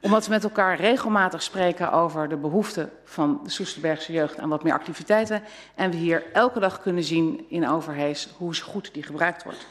Omdat 0.00 0.26
we 0.26 0.30
met 0.30 0.44
elkaar 0.44 0.76
regelmatig 0.76 1.42
spreken 1.42 1.92
over 1.92 2.28
de 2.28 2.36
behoeften 2.36 2.90
van 3.04 3.40
de 3.44 3.50
Soesterbergse 3.50 4.12
jeugd 4.12 4.38
aan 4.38 4.48
wat 4.48 4.62
meer 4.62 4.72
activiteiten. 4.72 5.42
En 5.74 5.90
we 5.90 5.96
hier 5.96 6.32
elke 6.32 6.60
dag 6.60 6.80
kunnen 6.80 7.04
zien 7.04 7.46
in 7.48 7.68
Overhees 7.68 8.28
hoe 8.36 8.54
goed 8.54 8.94
die 8.94 9.02
gebruikt 9.02 9.44
wordt. 9.44 9.66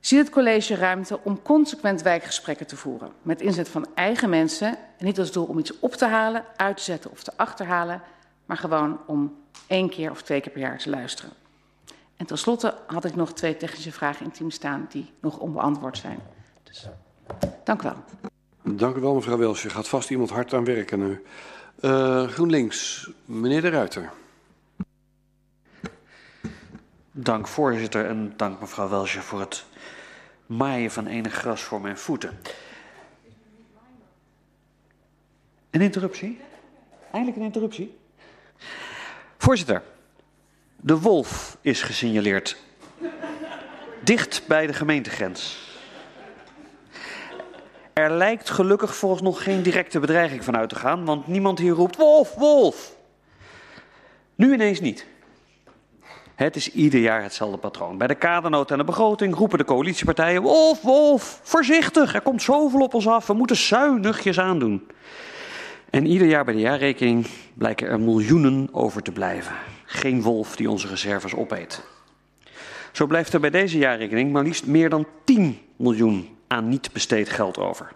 Ziet 0.00 0.18
het 0.18 0.30
college 0.30 0.74
ruimte 0.74 1.20
om 1.22 1.42
consequent 1.42 2.02
wijkgesprekken 2.02 2.66
te 2.66 2.76
voeren. 2.76 3.12
Met 3.22 3.40
inzet 3.40 3.68
van 3.68 3.86
eigen 3.94 4.30
mensen. 4.30 4.68
En 4.98 5.04
niet 5.04 5.18
als 5.18 5.32
doel 5.32 5.44
om 5.44 5.58
iets 5.58 5.78
op 5.78 5.92
te 5.92 6.06
halen, 6.06 6.44
uit 6.56 6.76
te 6.76 6.82
zetten 6.82 7.10
of 7.10 7.22
te 7.22 7.32
achterhalen. 7.36 8.02
Maar 8.46 8.56
gewoon 8.56 9.00
om 9.06 9.36
één 9.66 9.88
keer 9.88 10.10
of 10.10 10.22
twee 10.22 10.40
keer 10.40 10.52
per 10.52 10.60
jaar 10.60 10.78
te 10.78 10.90
luisteren. 10.90 11.32
En 12.16 12.26
tenslotte 12.26 12.74
had 12.86 13.04
ik 13.04 13.16
nog 13.16 13.32
twee 13.32 13.56
technische 13.56 13.92
vragen 13.92 14.24
in 14.24 14.32
team 14.32 14.50
staan 14.50 14.86
die 14.88 15.12
nog 15.20 15.38
onbeantwoord 15.38 15.98
zijn. 15.98 16.18
Dus 16.62 16.88
dank 17.64 17.82
u 17.82 17.84
wel. 17.84 18.30
Dank 18.68 18.96
u 18.96 19.00
wel, 19.00 19.14
mevrouw 19.14 19.36
Wels. 19.36 19.62
Je 19.62 19.70
gaat 19.70 19.88
vast 19.88 20.10
iemand 20.10 20.30
hard 20.30 20.54
aan 20.54 20.64
werken 20.64 20.98
nu. 20.98 21.22
Uh, 21.80 22.28
GroenLinks, 22.28 23.10
meneer 23.24 23.60
De 23.60 23.68
Ruiter. 23.68 24.10
Dank 27.10 27.48
voorzitter 27.48 28.06
en 28.06 28.32
dank 28.36 28.60
mevrouw 28.60 28.88
Welsje 28.88 29.20
voor 29.20 29.40
het 29.40 29.64
maaien 30.46 30.90
van 30.90 31.06
enig 31.06 31.32
gras 31.32 31.62
voor 31.62 31.80
mijn 31.80 31.98
voeten. 31.98 32.38
Een 35.70 35.80
interruptie? 35.80 36.40
Eindelijk 37.12 37.38
een 37.38 37.46
interruptie? 37.46 37.98
Voorzitter, 39.38 39.82
de 40.76 40.98
wolf 40.98 41.58
is 41.60 41.82
gesignaleerd. 41.82 42.56
Dicht 44.04 44.42
bij 44.46 44.66
de 44.66 44.72
gemeentegrens. 44.72 45.65
Er 48.00 48.10
lijkt 48.10 48.50
gelukkig 48.50 48.96
volgens 48.96 49.22
nog 49.22 49.42
geen 49.42 49.62
directe 49.62 50.00
bedreiging 50.00 50.44
van 50.44 50.56
uit 50.56 50.68
te 50.68 50.74
gaan, 50.74 51.04
want 51.04 51.26
niemand 51.26 51.58
hier 51.58 51.72
roept 51.72 51.96
wolf, 51.96 52.34
wolf. 52.34 52.96
Nu 54.34 54.52
ineens 54.52 54.80
niet. 54.80 55.06
Het 56.34 56.56
is 56.56 56.72
ieder 56.72 57.00
jaar 57.00 57.22
hetzelfde 57.22 57.56
patroon. 57.56 57.98
Bij 57.98 58.06
de 58.06 58.14
kadernood 58.14 58.70
en 58.70 58.78
de 58.78 58.84
begroting 58.84 59.34
roepen 59.34 59.58
de 59.58 59.64
coalitiepartijen: 59.64 60.42
Wolf, 60.42 60.82
Wolf, 60.82 61.40
voorzichtig, 61.42 62.14
er 62.14 62.20
komt 62.20 62.42
zoveel 62.42 62.80
op 62.80 62.94
ons 62.94 63.08
af, 63.08 63.26
we 63.26 63.32
moeten 63.32 63.56
zuinigjes 63.56 64.40
aandoen. 64.40 64.86
En 65.90 66.06
ieder 66.06 66.28
jaar 66.28 66.44
bij 66.44 66.54
de 66.54 66.60
jaarrekening 66.60 67.26
blijken 67.54 67.88
er 67.88 68.00
miljoenen 68.00 68.68
over 68.72 69.02
te 69.02 69.12
blijven. 69.12 69.54
Geen 69.84 70.22
wolf 70.22 70.56
die 70.56 70.70
onze 70.70 70.88
reserves 70.88 71.34
opeet. 71.34 71.82
Zo 72.92 73.06
blijft 73.06 73.32
er 73.32 73.40
bij 73.40 73.50
deze 73.50 73.78
jaarrekening 73.78 74.32
maar 74.32 74.42
liefst 74.42 74.66
meer 74.66 74.90
dan 74.90 75.06
10 75.24 75.58
miljoen 75.76 76.35
aan 76.46 76.68
niet 76.68 76.92
besteed 76.92 77.28
geld 77.28 77.58
over. 77.58 77.92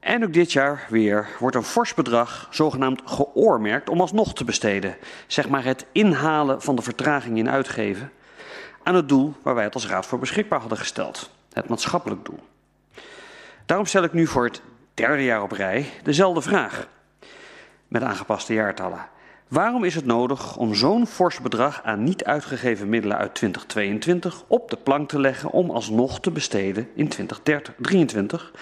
En 0.00 0.24
ook 0.24 0.32
dit 0.32 0.52
jaar 0.52 0.86
weer 0.88 1.28
wordt 1.38 1.56
een 1.56 1.62
fors 1.62 1.94
bedrag 1.94 2.48
zogenaamd 2.50 3.02
geoormerkt 3.04 3.88
om 3.88 4.00
alsnog 4.00 4.34
te 4.34 4.44
besteden. 4.44 4.96
Zeg 5.26 5.48
maar 5.48 5.64
het 5.64 5.86
inhalen 5.92 6.62
van 6.62 6.76
de 6.76 6.82
vertraging 6.82 7.38
in 7.38 7.50
uitgeven 7.50 8.12
aan 8.82 8.94
het 8.94 9.08
doel 9.08 9.34
waar 9.42 9.54
wij 9.54 9.64
het 9.64 9.74
als 9.74 9.86
Raad 9.86 10.06
voor 10.06 10.18
beschikbaar 10.18 10.60
hadden 10.60 10.78
gesteld. 10.78 11.30
Het 11.52 11.68
maatschappelijk 11.68 12.24
doel. 12.24 12.38
Daarom 13.66 13.86
stel 13.86 14.02
ik 14.02 14.12
nu 14.12 14.26
voor 14.26 14.44
het 14.44 14.62
derde 14.94 15.24
jaar 15.24 15.42
op 15.42 15.52
rij 15.52 15.90
dezelfde 16.02 16.42
vraag. 16.42 16.88
Met 17.88 18.02
aangepaste 18.02 18.54
jaartallen. 18.54 19.08
Waarom 19.48 19.84
is 19.84 19.94
het 19.94 20.04
nodig 20.04 20.56
om 20.56 20.74
zo'n 20.74 21.06
fors 21.06 21.40
bedrag 21.40 21.82
aan 21.82 22.04
niet 22.04 22.24
uitgegeven 22.24 22.88
middelen 22.88 23.16
uit 23.16 23.34
2022 23.34 24.44
op 24.46 24.70
de 24.70 24.76
plank 24.76 25.08
te 25.08 25.20
leggen 25.20 25.50
om 25.50 25.70
alsnog 25.70 26.20
te 26.20 26.30
besteden 26.30 26.88
in 26.94 27.08
2023? 27.08 28.52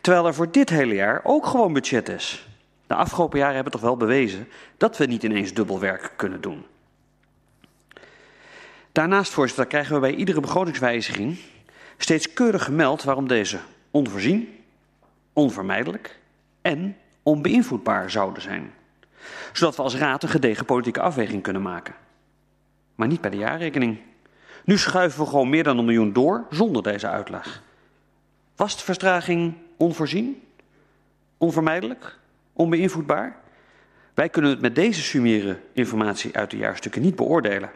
Terwijl 0.00 0.26
er 0.26 0.34
voor 0.34 0.50
dit 0.50 0.70
hele 0.70 0.94
jaar 0.94 1.20
ook 1.24 1.46
gewoon 1.46 1.72
budget 1.72 2.08
is. 2.08 2.48
De 2.86 2.94
afgelopen 2.94 3.38
jaren 3.38 3.54
hebben 3.54 3.72
toch 3.72 3.80
wel 3.80 3.96
bewezen 3.96 4.48
dat 4.76 4.96
we 4.96 5.06
niet 5.06 5.22
ineens 5.22 5.52
dubbel 5.52 5.80
werk 5.80 6.12
kunnen 6.16 6.40
doen. 6.40 6.64
Daarnaast, 8.92 9.32
voorzitter, 9.32 9.66
krijgen 9.66 9.94
we 9.94 10.00
bij 10.00 10.14
iedere 10.14 10.40
begrotingswijziging 10.40 11.38
steeds 11.96 12.32
keurig 12.32 12.64
gemeld 12.64 13.02
waarom 13.02 13.28
deze 13.28 13.58
onvoorzien, 13.90 14.58
onvermijdelijk 15.32 16.18
en 16.62 16.96
onbeïnvloedbaar 17.22 18.10
zouden 18.10 18.42
zijn. 18.42 18.72
Zodat 19.52 19.76
we 19.76 19.82
als 19.82 19.96
raad 19.96 20.22
een 20.22 20.28
gedegen 20.28 20.64
politieke 20.64 21.00
afweging 21.00 21.42
kunnen 21.42 21.62
maken. 21.62 21.94
Maar 22.94 23.08
niet 23.08 23.20
bij 23.20 23.30
de 23.30 23.36
jaarrekening. 23.36 23.98
Nu 24.64 24.78
schuiven 24.78 25.20
we 25.20 25.26
gewoon 25.26 25.50
meer 25.50 25.64
dan 25.64 25.78
een 25.78 25.84
miljoen 25.84 26.12
door 26.12 26.46
zonder 26.50 26.82
deze 26.82 27.08
uitleg. 27.08 27.62
Was 28.56 28.76
de 28.76 28.84
verstraging 28.84 29.54
onvoorzien? 29.76 30.42
Onvermijdelijk? 31.38 32.18
Onbeïnvloedbaar? 32.52 33.36
Wij 34.14 34.28
kunnen 34.28 34.50
het 34.50 34.60
met 34.60 34.74
deze 34.74 35.02
summiere 35.02 35.58
informatie 35.72 36.36
uit 36.36 36.50
de 36.50 36.56
jaarstukken 36.56 37.02
niet 37.02 37.16
beoordelen. 37.16 37.70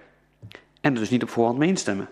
En 0.81 0.93
er 0.93 1.01
dus 1.01 1.11
niet 1.11 1.23
op 1.23 1.29
voorhand 1.29 1.59
mee 1.59 1.69
instemmen. 1.69 2.09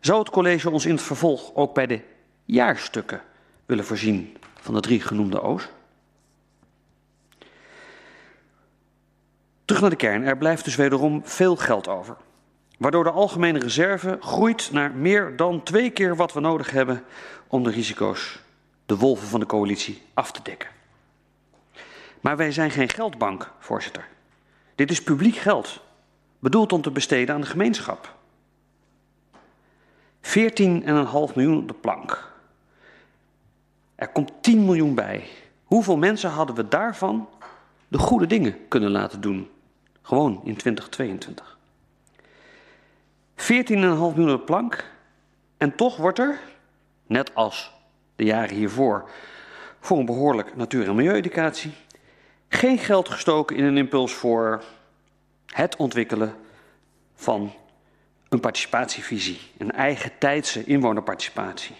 Zou 0.00 0.18
het 0.18 0.30
college 0.30 0.70
ons 0.70 0.86
in 0.86 0.94
het 0.94 1.02
vervolg 1.02 1.54
ook 1.54 1.74
bij 1.74 1.86
de 1.86 2.00
jaarstukken 2.44 3.20
willen 3.66 3.84
voorzien 3.84 4.36
van 4.60 4.74
de 4.74 4.80
drie 4.80 5.00
genoemde 5.00 5.42
O's? 5.42 5.68
Terug 9.72 9.90
naar 9.90 9.98
de 9.98 10.06
kern. 10.06 10.22
Er 10.22 10.36
blijft 10.36 10.64
dus 10.64 10.76
wederom 10.76 11.20
veel 11.24 11.56
geld 11.56 11.88
over. 11.88 12.16
Waardoor 12.78 13.04
de 13.04 13.10
algemene 13.10 13.58
reserve 13.58 14.16
groeit 14.20 14.72
naar 14.72 14.90
meer 14.90 15.36
dan 15.36 15.62
twee 15.62 15.90
keer 15.90 16.16
wat 16.16 16.32
we 16.32 16.40
nodig 16.40 16.70
hebben 16.70 17.04
om 17.46 17.62
de 17.62 17.70
risico's, 17.70 18.40
de 18.86 18.96
wolven 18.96 19.28
van 19.28 19.40
de 19.40 19.46
coalitie, 19.46 20.02
af 20.14 20.32
te 20.32 20.40
dekken. 20.42 20.68
Maar 22.20 22.36
wij 22.36 22.52
zijn 22.52 22.70
geen 22.70 22.88
geldbank, 22.88 23.50
voorzitter. 23.58 24.08
Dit 24.74 24.90
is 24.90 25.02
publiek 25.02 25.36
geld, 25.36 25.80
bedoeld 26.38 26.72
om 26.72 26.82
te 26.82 26.90
besteden 26.90 27.34
aan 27.34 27.40
de 27.40 27.46
gemeenschap. 27.46 28.14
14,5 30.22 30.32
miljoen 31.34 31.58
op 31.58 31.68
de 31.68 31.74
plank. 31.80 32.32
Er 33.94 34.08
komt 34.08 34.32
10 34.40 34.64
miljoen 34.64 34.94
bij. 34.94 35.24
Hoeveel 35.64 35.96
mensen 35.96 36.30
hadden 36.30 36.56
we 36.56 36.68
daarvan 36.68 37.28
de 37.88 37.98
goede 37.98 38.26
dingen 38.26 38.68
kunnen 38.68 38.90
laten 38.90 39.20
doen? 39.20 39.50
Gewoon 40.02 40.40
in 40.44 40.56
2022. 40.56 41.58
14,5 43.36 43.44
miljoen 43.74 44.32
op 44.32 44.46
plank. 44.46 44.90
En 45.56 45.76
toch 45.76 45.96
wordt 45.96 46.18
er, 46.18 46.40
net 47.06 47.34
als 47.34 47.72
de 48.16 48.24
jaren 48.24 48.56
hiervoor, 48.56 49.10
voor 49.80 49.98
een 49.98 50.06
behoorlijk 50.06 50.56
natuur- 50.56 50.88
en 50.88 50.94
milieueducatie, 50.94 51.72
geen 52.48 52.78
geld 52.78 53.08
gestoken 53.08 53.56
in 53.56 53.64
een 53.64 53.76
impuls 53.76 54.12
voor 54.12 54.62
het 55.46 55.76
ontwikkelen 55.76 56.34
van 57.14 57.52
een 58.28 58.40
participatievisie, 58.40 59.40
een 59.58 59.72
eigen 59.72 60.10
tijdse 60.18 60.64
inwonerparticipatie 60.64 61.76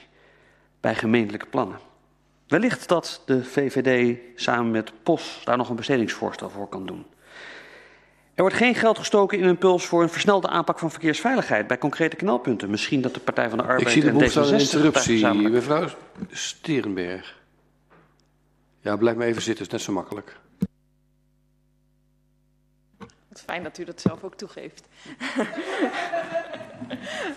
bij 0.81 0.94
gemeentelijke 0.94 1.47
plannen. 1.47 1.78
Wellicht 2.49 2.89
dat 2.89 3.23
de 3.27 3.44
VVD 3.44 4.19
samen 4.35 4.70
met 4.70 4.93
POS 5.03 5.40
daar 5.44 5.57
nog 5.57 5.69
een 5.69 5.77
bestedingsvoorstel 5.77 6.51
voor 6.51 6.69
kan 6.69 6.86
doen. 6.86 7.07
Er 8.34 8.42
wordt 8.42 8.56
geen 8.56 8.74
geld 8.74 8.98
gestoken 8.98 9.38
in 9.38 9.44
een 9.44 9.59
puls 9.59 9.86
voor 9.86 10.02
een 10.02 10.09
versnelde 10.09 10.48
aanpak 10.48 10.78
van 10.78 10.90
verkeersveiligheid 10.90 11.66
bij 11.66 11.78
concrete 11.78 12.16
knelpunten. 12.16 12.70
Misschien 12.70 13.00
dat 13.00 13.14
de 13.14 13.20
Partij 13.20 13.48
van 13.48 13.59
de 13.59 13.64
Arbeid 13.64 13.80
Ik 13.80 13.88
zie 13.88 14.02
de 14.02 14.09
en 14.09 14.14
behoefte 14.14 14.40
aan 14.40 14.46
een 14.46 14.59
D66 14.59 14.62
interruptie. 14.62 15.26
Mevrouw 15.50 15.88
Sterenberg. 16.30 17.40
Ja, 18.80 18.96
blijf 18.96 19.16
maar 19.16 19.26
even 19.26 19.42
zitten, 19.42 19.64
is 19.64 19.70
net 19.70 19.80
zo 19.80 19.92
makkelijk. 19.92 20.36
Wat 23.28 23.40
fijn 23.44 23.62
dat 23.62 23.78
u 23.78 23.84
dat 23.84 24.00
zelf 24.00 24.24
ook 24.24 24.34
toegeeft. 24.34 24.88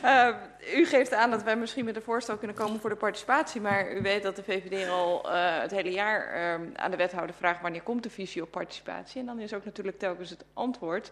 Uh, 0.04 0.30
u 0.80 0.86
geeft 0.86 1.14
aan 1.14 1.32
dat 1.32 1.44
wij 1.44 1.56
misschien 1.56 1.86
met 1.86 1.96
een 1.96 2.02
voorstel 2.02 2.38
kunnen 2.38 2.56
komen 2.56 2.80
voor 2.80 2.90
de 2.90 2.96
participatie. 2.96 3.62
Maar 3.62 3.94
u 3.94 4.02
weet 4.02 4.24
dat 4.24 4.36
de 4.36 4.44
VVD 4.44 4.90
al 4.90 5.22
uh, 5.26 5.60
het 5.60 5.72
hele 5.72 5.92
jaar 5.92 6.36
uh, 6.36 6.68
aan 6.76 6.92
de 6.92 6.98
wethouder 6.98 7.36
vraagt 7.36 7.62
wanneer 7.62 7.82
komt 7.82 8.04
de 8.04 8.10
visie 8.10 8.42
op 8.42 8.52
participatie. 8.52 9.20
En 9.20 9.26
dan 9.26 9.40
is 9.40 9.54
ook 9.54 9.66
natuurlijk 9.66 10.00
telkens 10.00 10.30
het 10.30 10.46
antwoord 10.54 11.12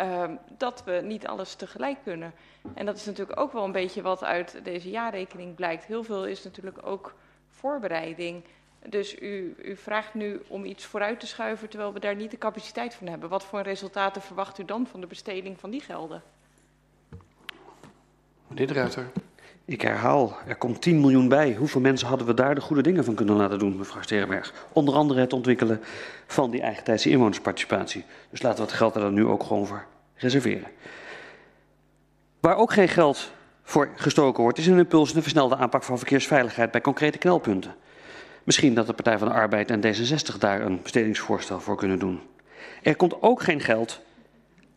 uh, 0.00 0.24
dat 0.58 0.84
we 0.84 1.00
niet 1.04 1.26
alles 1.26 1.54
tegelijk 1.54 1.96
kunnen. 2.04 2.32
En 2.74 2.86
dat 2.86 2.96
is 2.96 3.04
natuurlijk 3.04 3.40
ook 3.40 3.52
wel 3.52 3.64
een 3.64 3.72
beetje 3.72 4.02
wat 4.02 4.24
uit 4.24 4.60
deze 4.62 4.90
jaarrekening 4.90 5.54
blijkt. 5.54 5.84
Heel 5.84 6.04
veel 6.04 6.26
is 6.26 6.44
natuurlijk 6.44 6.86
ook 6.86 7.14
voorbereiding. 7.50 8.44
Dus 8.88 9.20
u, 9.20 9.54
u 9.62 9.76
vraagt 9.76 10.14
nu 10.14 10.42
om 10.48 10.64
iets 10.64 10.84
vooruit 10.84 11.20
te 11.20 11.26
schuiven 11.26 11.68
terwijl 11.68 11.92
we 11.92 12.00
daar 12.00 12.16
niet 12.16 12.30
de 12.30 12.38
capaciteit 12.38 12.94
van 12.94 13.06
hebben. 13.06 13.28
Wat 13.28 13.44
voor 13.44 13.60
resultaten 13.60 14.22
verwacht 14.22 14.58
u 14.58 14.64
dan 14.64 14.86
van 14.86 15.00
de 15.00 15.06
besteding 15.06 15.60
van 15.60 15.70
die 15.70 15.80
gelden? 15.80 16.22
Meneer 18.54 18.68
de 18.68 18.74
Ruiter. 18.74 19.10
Ik 19.64 19.80
herhaal, 19.80 20.36
er 20.46 20.56
komt 20.56 20.82
10 20.82 21.00
miljoen 21.00 21.28
bij. 21.28 21.54
Hoeveel 21.54 21.80
mensen 21.80 22.08
hadden 22.08 22.26
we 22.26 22.34
daar 22.34 22.54
de 22.54 22.60
goede 22.60 22.82
dingen 22.82 23.04
van 23.04 23.14
kunnen 23.14 23.36
laten 23.36 23.58
doen, 23.58 23.76
mevrouw 23.76 24.02
Sterenberg? 24.02 24.66
Onder 24.72 24.94
andere 24.94 25.20
het 25.20 25.32
ontwikkelen 25.32 25.80
van 26.26 26.50
die 26.50 26.60
eigentijdse 26.60 27.10
inwonersparticipatie. 27.10 28.04
Dus 28.30 28.42
laten 28.42 28.58
we 28.58 28.64
het 28.64 28.72
geld 28.72 28.94
er 28.94 29.00
dan 29.00 29.14
nu 29.14 29.26
ook 29.26 29.42
gewoon 29.42 29.66
voor 29.66 29.84
reserveren. 30.14 30.68
Waar 32.40 32.56
ook 32.56 32.72
geen 32.72 32.88
geld 32.88 33.32
voor 33.62 33.90
gestoken 33.96 34.42
wordt, 34.42 34.58
is 34.58 34.66
een 34.66 34.78
impuls 34.78 35.08
in 35.08 35.14
de 35.14 35.22
versnelde 35.22 35.56
aanpak 35.56 35.82
van 35.82 35.98
verkeersveiligheid 35.98 36.70
bij 36.70 36.80
concrete 36.80 37.18
knelpunten. 37.18 37.74
Misschien 38.44 38.74
dat 38.74 38.86
de 38.86 38.92
Partij 38.92 39.18
van 39.18 39.28
de 39.28 39.34
Arbeid 39.34 39.70
en 39.70 39.80
D66 39.80 40.38
daar 40.38 40.60
een 40.60 40.82
bestedingsvoorstel 40.82 41.60
voor 41.60 41.76
kunnen 41.76 41.98
doen. 41.98 42.20
Er 42.82 42.96
komt 42.96 43.22
ook 43.22 43.42
geen 43.42 43.60
geld, 43.60 44.00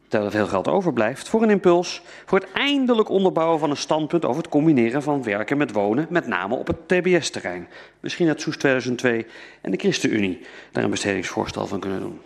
terwijl 0.08 0.32
er 0.32 0.38
veel 0.38 0.48
geld 0.48 0.68
overblijft, 0.68 1.30
voor 1.30 1.42
een 1.42 1.50
impuls 1.50 2.02
voor 2.26 2.40
het 2.40 2.52
eindelijk 2.52 3.10
onderbouwen 3.10 3.60
van 3.60 3.70
een 3.70 3.78
standpunt 3.78 4.26
over 4.26 4.42
het 4.42 4.52
combineren 4.52 5.04
van 5.04 5.24
werken 5.24 5.58
met 5.58 5.72
wonen, 5.72 6.08
met 6.10 6.28
name 6.28 6.56
op 6.56 6.68
het 6.68 6.88
TBS-terrein. 6.88 7.68
Misschien 8.00 8.28
dat 8.28 8.42
Soes 8.42 8.58
2002 8.58 9.26
en 9.62 9.72
de 9.72 9.78
ChristenUnie 9.78 10.46
daar 10.72 10.84
een 10.84 10.90
bestedingsvoorstel 10.90 11.68
van 11.68 11.80
kunnen 11.80 12.00
doen. 12.00 12.22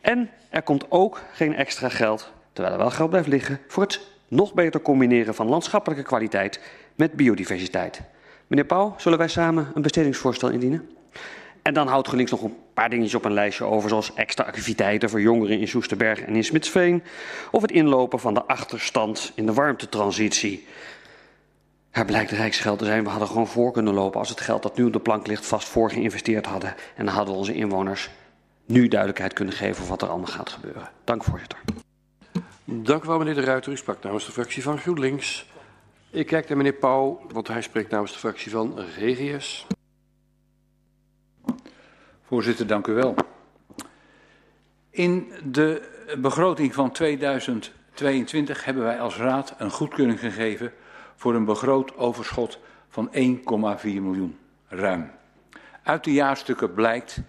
En 0.00 0.30
er 0.50 0.62
komt 0.62 0.86
ook 0.88 1.22
geen 1.32 1.54
extra 1.54 1.88
geld, 1.88 2.32
terwijl 2.52 2.74
er 2.74 2.80
wel 2.80 2.90
geld 2.90 3.10
blijft 3.10 3.28
liggen, 3.28 3.60
voor 3.66 3.82
het 3.82 4.00
nog 4.28 4.54
beter 4.54 4.80
combineren 4.80 5.34
van 5.34 5.48
landschappelijke 5.48 6.04
kwaliteit 6.04 6.60
met 6.94 7.12
biodiversiteit. 7.12 8.00
Meneer 8.46 8.64
Pauw, 8.64 8.94
zullen 8.96 9.18
wij 9.18 9.28
samen 9.28 9.70
een 9.74 9.82
bestedingsvoorstel 9.82 10.50
indienen? 10.50 10.97
En 11.68 11.74
dan 11.74 11.86
houdt 11.86 12.06
GroenLinks 12.06 12.32
nog 12.32 12.42
een 12.42 12.56
paar 12.74 12.90
dingetjes 12.90 13.14
op 13.14 13.24
een 13.24 13.32
lijstje 13.32 13.64
over, 13.64 13.88
zoals 13.88 14.14
extra 14.14 14.44
activiteiten 14.44 15.10
voor 15.10 15.20
jongeren 15.20 15.60
in 15.60 15.68
Soesterberg 15.68 16.20
en 16.20 16.36
in 16.36 16.44
Smitsveen, 16.44 17.02
of 17.50 17.62
het 17.62 17.70
inlopen 17.70 18.20
van 18.20 18.34
de 18.34 18.44
achterstand 18.44 19.32
in 19.34 19.46
de 19.46 19.52
warmtetransitie. 19.52 20.66
Er 21.90 22.04
blijkt 22.04 22.30
rijksgeld 22.30 22.78
te 22.78 22.84
zijn, 22.84 23.04
we 23.04 23.10
hadden 23.10 23.28
gewoon 23.28 23.46
voor 23.46 23.72
kunnen 23.72 23.94
lopen 23.94 24.20
als 24.20 24.28
het 24.28 24.40
geld 24.40 24.62
dat 24.62 24.76
nu 24.76 24.84
op 24.84 24.92
de 24.92 25.00
plank 25.00 25.26
ligt 25.26 25.46
vast 25.46 25.68
voor 25.68 25.90
geïnvesteerd 25.90 26.46
hadden. 26.46 26.74
En 26.96 27.04
dan 27.04 27.14
hadden 27.14 27.34
onze 27.34 27.54
inwoners 27.54 28.10
nu 28.66 28.88
duidelijkheid 28.88 29.32
kunnen 29.32 29.54
geven 29.54 29.76
over 29.76 29.88
wat 29.88 30.02
er 30.02 30.08
allemaal 30.08 30.26
gaat 30.26 30.50
gebeuren. 30.50 30.90
Dank 31.04 31.24
voorzitter. 31.24 31.58
Dank 32.64 33.04
u 33.04 33.06
wel 33.06 33.18
meneer 33.18 33.34
De 33.34 33.40
Ruiter. 33.40 33.72
U 33.72 33.76
sprak 33.76 34.02
namens 34.02 34.26
de 34.26 34.32
fractie 34.32 34.62
van 34.62 34.78
GroenLinks. 34.78 35.46
Ik 36.10 36.26
kijk 36.26 36.48
naar 36.48 36.56
meneer 36.56 36.72
Pauw, 36.72 37.20
want 37.32 37.48
hij 37.48 37.62
spreekt 37.62 37.90
namens 37.90 38.12
de 38.12 38.18
fractie 38.18 38.50
van 38.50 38.78
RGS. 38.98 39.66
Voorzitter, 42.28 42.66
dank 42.66 42.86
u 42.86 42.92
wel. 42.92 43.14
In 44.90 45.32
de 45.44 45.88
begroting 46.18 46.74
van 46.74 46.92
2022 46.92 48.64
hebben 48.64 48.82
wij 48.82 49.00
als 49.00 49.16
raad 49.16 49.54
een 49.58 49.70
goedkeuring 49.70 50.20
gegeven 50.20 50.72
voor 51.16 51.34
een 51.34 51.44
begroot 51.44 51.96
overschot 51.96 52.58
van 52.88 53.10
1,4 53.12 53.20
miljoen, 53.82 54.38
ruim. 54.66 55.10
Uit 55.82 56.04
de 56.04 56.12
jaarstukken 56.12 56.74
blijkt 56.74 57.20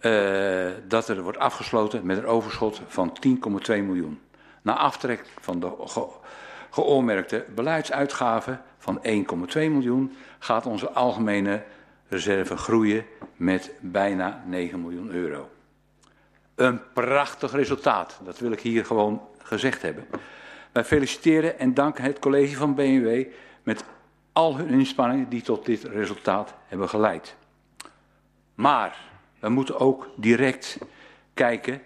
uh, 0.00 0.70
dat 0.88 1.08
er 1.08 1.22
wordt 1.22 1.38
afgesloten 1.38 2.06
met 2.06 2.16
een 2.16 2.26
overschot 2.26 2.80
van 2.86 3.16
10,2 3.26 3.32
miljoen. 3.66 4.20
Na 4.62 4.76
aftrek 4.76 5.24
van 5.40 5.60
de 5.60 5.72
ge 5.78 6.06
geoormerkte 6.70 7.44
beleidsuitgaven 7.54 8.60
van 8.78 9.00
1,2 9.06 9.12
miljoen 9.54 10.16
gaat 10.38 10.66
onze 10.66 10.90
algemene 10.90 11.62
reserve 12.08 12.56
groeien 12.56 13.04
met 13.36 13.72
bijna 13.80 14.44
9 14.46 14.80
miljoen 14.80 15.10
euro. 15.10 15.50
Een 16.54 16.92
prachtig 16.92 17.52
resultaat, 17.52 18.20
dat 18.24 18.38
wil 18.38 18.52
ik 18.52 18.60
hier 18.60 18.84
gewoon 18.84 19.22
gezegd 19.38 19.82
hebben. 19.82 20.06
Wij 20.72 20.84
feliciteren 20.84 21.58
en 21.58 21.74
danken 21.74 22.04
het 22.04 22.18
college 22.18 22.56
van 22.56 22.74
BMW 22.74 23.26
met 23.62 23.84
al 24.32 24.56
hun 24.56 24.68
inspanningen 24.68 25.28
die 25.28 25.42
tot 25.42 25.66
dit 25.66 25.82
resultaat 25.82 26.54
hebben 26.66 26.88
geleid. 26.88 27.36
Maar 28.54 28.98
we 29.38 29.48
moeten 29.48 29.78
ook 29.78 30.10
direct 30.16 30.78
kijken, 31.34 31.82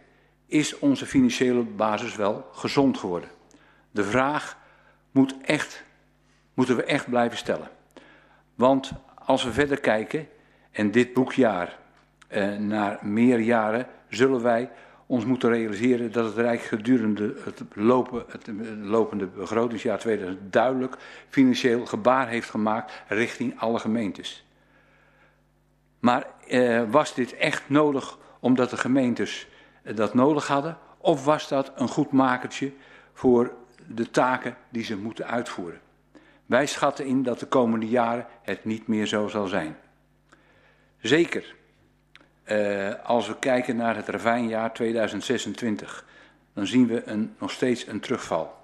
is 0.47 0.78
onze 0.78 1.06
financiële 1.06 1.62
basis 1.62 2.16
wel 2.16 2.48
gezond 2.52 2.98
geworden? 2.98 3.30
De 3.90 4.05
vraag 4.05 4.56
moet 5.10 5.34
echt, 5.42 5.84
moeten 6.55 6.76
we 6.76 6.84
echt 6.84 7.09
blijven 7.09 7.38
stellen. 7.38 7.70
Want 8.55 8.92
als 9.31 9.44
we 9.44 9.52
verder 9.52 9.81
kijken, 9.81 10.28
en 10.70 10.90
dit 10.90 11.12
boekjaar 11.12 11.78
eh, 12.28 12.57
naar 12.57 12.98
meer 13.02 13.39
jaren, 13.39 13.86
zullen 14.09 14.43
wij 14.43 14.70
ons 15.07 15.24
moeten 15.24 15.51
realiseren 15.51 16.12
dat 16.12 16.24
het 16.24 16.36
Rijk 16.36 16.61
gedurende 16.61 17.35
het, 17.44 17.62
lopen, 17.74 18.24
het 18.28 18.51
lopende 18.82 19.27
begrotingsjaar 19.27 19.98
2000 19.98 20.52
duidelijk 20.52 20.97
financieel 21.28 21.86
gebaar 21.86 22.28
heeft 22.28 22.51
gemaakt 22.51 22.93
richting 23.09 23.61
alle 23.61 23.78
gemeentes. 23.78 24.47
Maar 25.98 26.27
eh, 26.48 26.82
was 26.90 27.15
dit 27.15 27.35
echt 27.35 27.69
nodig 27.69 28.19
omdat 28.40 28.70
de 28.70 28.77
gemeentes 28.77 29.48
eh, 29.82 29.97
dat 29.97 30.15
nodig 30.15 30.47
hadden? 30.47 30.78
Of 30.98 31.24
was 31.24 31.48
dat 31.48 31.73
een 31.77 31.89
goed 31.89 32.12
makertje 32.12 32.73
voor 33.12 33.52
de 33.86 34.11
taken 34.11 34.57
die 34.69 34.85
ze 34.85 34.97
moeten 34.97 35.27
uitvoeren? 35.27 35.81
Wij 36.51 36.66
schatten 36.66 37.06
in 37.06 37.22
dat 37.22 37.40
de 37.40 37.47
komende 37.47 37.89
jaren 37.89 38.27
het 38.43 38.64
niet 38.64 38.86
meer 38.86 39.06
zo 39.06 39.28
zal 39.28 39.47
zijn. 39.47 39.77
Zeker 41.01 41.55
uh, 42.47 42.90
als 43.05 43.28
we 43.28 43.39
kijken 43.39 43.77
naar 43.77 43.97
het 43.97 44.09
ravijnjaar 44.09 44.72
2026, 44.72 46.05
dan 46.55 46.66
zien 46.66 46.86
we 46.86 47.02
een, 47.05 47.35
nog 47.39 47.51
steeds 47.51 47.86
een 47.86 48.01
terugval. 48.01 48.55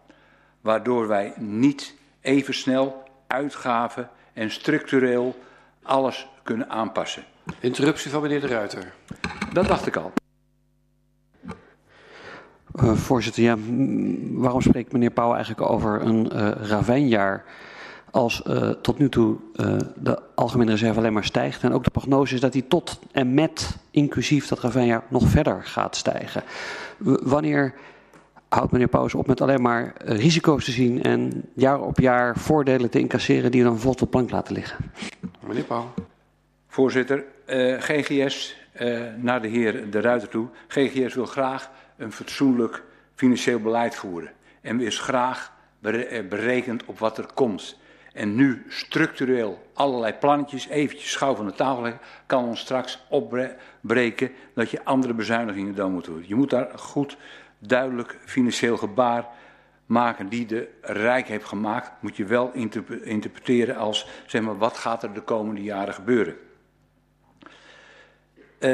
Waardoor 0.61 1.09
wij 1.09 1.33
niet 1.37 1.95
even 2.21 2.55
snel 2.55 3.03
uitgaven 3.27 4.11
en 4.33 4.51
structureel 4.51 5.37
alles 5.83 6.29
kunnen 6.43 6.69
aanpassen. 6.69 7.25
Interruptie 7.61 8.11
van 8.11 8.23
meneer 8.23 8.41
De 8.41 8.47
Ruiter. 8.47 8.95
Dat 9.53 9.67
dacht 9.67 9.87
ik 9.87 9.97
al. 9.97 10.13
Uh, 12.75 12.93
voorzitter, 12.93 13.43
ja, 13.43 13.57
waarom 14.33 14.61
spreekt 14.61 14.93
meneer 14.93 15.11
Pauw 15.11 15.35
eigenlijk 15.35 15.71
over 15.71 16.01
een 16.01 16.31
uh, 16.33 16.51
ravijnjaar 16.51 17.45
als 18.17 18.43
uh, 18.47 18.71
tot 18.71 18.99
nu 18.99 19.09
toe 19.09 19.37
de 19.97 20.19
algemene 20.35 20.71
reserve 20.71 20.99
alleen 20.99 21.13
maar 21.13 21.25
stijgt 21.25 21.63
en 21.63 21.73
ook 21.73 21.85
de 21.85 21.91
prognose 21.91 22.35
is 22.35 22.41
dat 22.41 22.53
die 22.53 22.69
tot 22.69 23.01
en 23.13 23.35
met 23.35 23.77
inclusief 23.91 24.49
dat 24.49 24.61
ravijnjaar 24.61 25.03
nog 25.09 25.29
verder 25.29 25.65
gaat 25.65 25.97
stijgen. 25.97 26.43
Wanneer 26.99 27.75
houdt 28.49 28.73
meneer 28.73 28.89
Pauws 28.89 29.15
op 29.15 29.27
met 29.27 29.41
alleen 29.41 29.63
maar 29.63 29.93
risico's 29.99 30.65
te 30.65 30.71
zien 30.71 31.03
en 31.03 31.45
jaar 31.55 31.81
op 31.81 31.99
jaar 31.99 32.39
voordelen 32.39 32.91
te 32.91 32.99
incasseren 32.99 33.51
die 33.51 33.63
dan 33.63 33.79
vol 33.79 33.95
op 34.01 34.11
plank 34.11 34.31
laten 34.31 34.55
liggen? 34.55 34.77
Meneer 35.47 35.65
Pauw. 35.65 35.93
Voorzitter, 36.69 37.25
uh, 37.47 37.81
GGS, 37.81 38.57
uh, 38.81 39.01
naar 39.17 39.43
de 39.43 39.49
heer 39.49 39.91
De 39.91 40.01
Ruiter 40.01 40.29
toe. 40.29 40.47
GGS 40.69 41.15
wil 41.15 41.27
graag 41.27 41.71
een 41.97 42.13
fatsoenlijk 42.13 42.83
financieel 43.15 43.61
beleid 43.61 43.95
voeren. 43.95 44.31
En 44.61 44.81
is 44.81 44.99
graag 44.99 45.53
berekend 46.29 46.85
op 46.85 46.99
wat 46.99 47.19
er 47.19 47.27
komt. 47.35 47.77
En 48.17 48.35
nu 48.35 48.65
structureel 48.69 49.71
allerlei 49.75 50.13
plannetjes 50.13 50.69
eventjes 50.69 51.11
schouw 51.11 51.35
van 51.35 51.47
de 51.47 51.53
tafel 51.53 51.83
leggen, 51.83 52.01
kan 52.27 52.45
ons 52.45 52.61
straks 52.61 53.05
opbreken 53.09 54.31
dat 54.55 54.71
je 54.71 54.85
andere 54.85 55.15
bezuinigingen 55.15 55.75
dan 55.75 55.93
moet 55.93 56.05
doen. 56.05 56.25
Je 56.27 56.35
moet 56.35 56.51
daar 56.51 56.79
goed 56.79 57.17
duidelijk 57.59 58.19
financieel 58.25 58.77
gebaar 58.77 59.27
maken 59.87 60.29
die 60.29 60.47
de 60.47 60.69
Rijk 60.81 61.29
heeft 61.29 61.45
gemaakt, 61.45 61.93
moet 62.01 62.17
je 62.17 62.25
wel 62.25 62.53
interpreteren 63.03 63.77
als, 63.77 64.09
zeg 64.27 64.43
maar, 64.43 64.59
wat 64.59 64.77
gaat 64.77 65.03
er 65.03 65.13
de 65.13 65.23
komende 65.23 65.63
jaren 65.63 65.95
gebeuren. 65.95 66.35
Uh, 68.59 68.71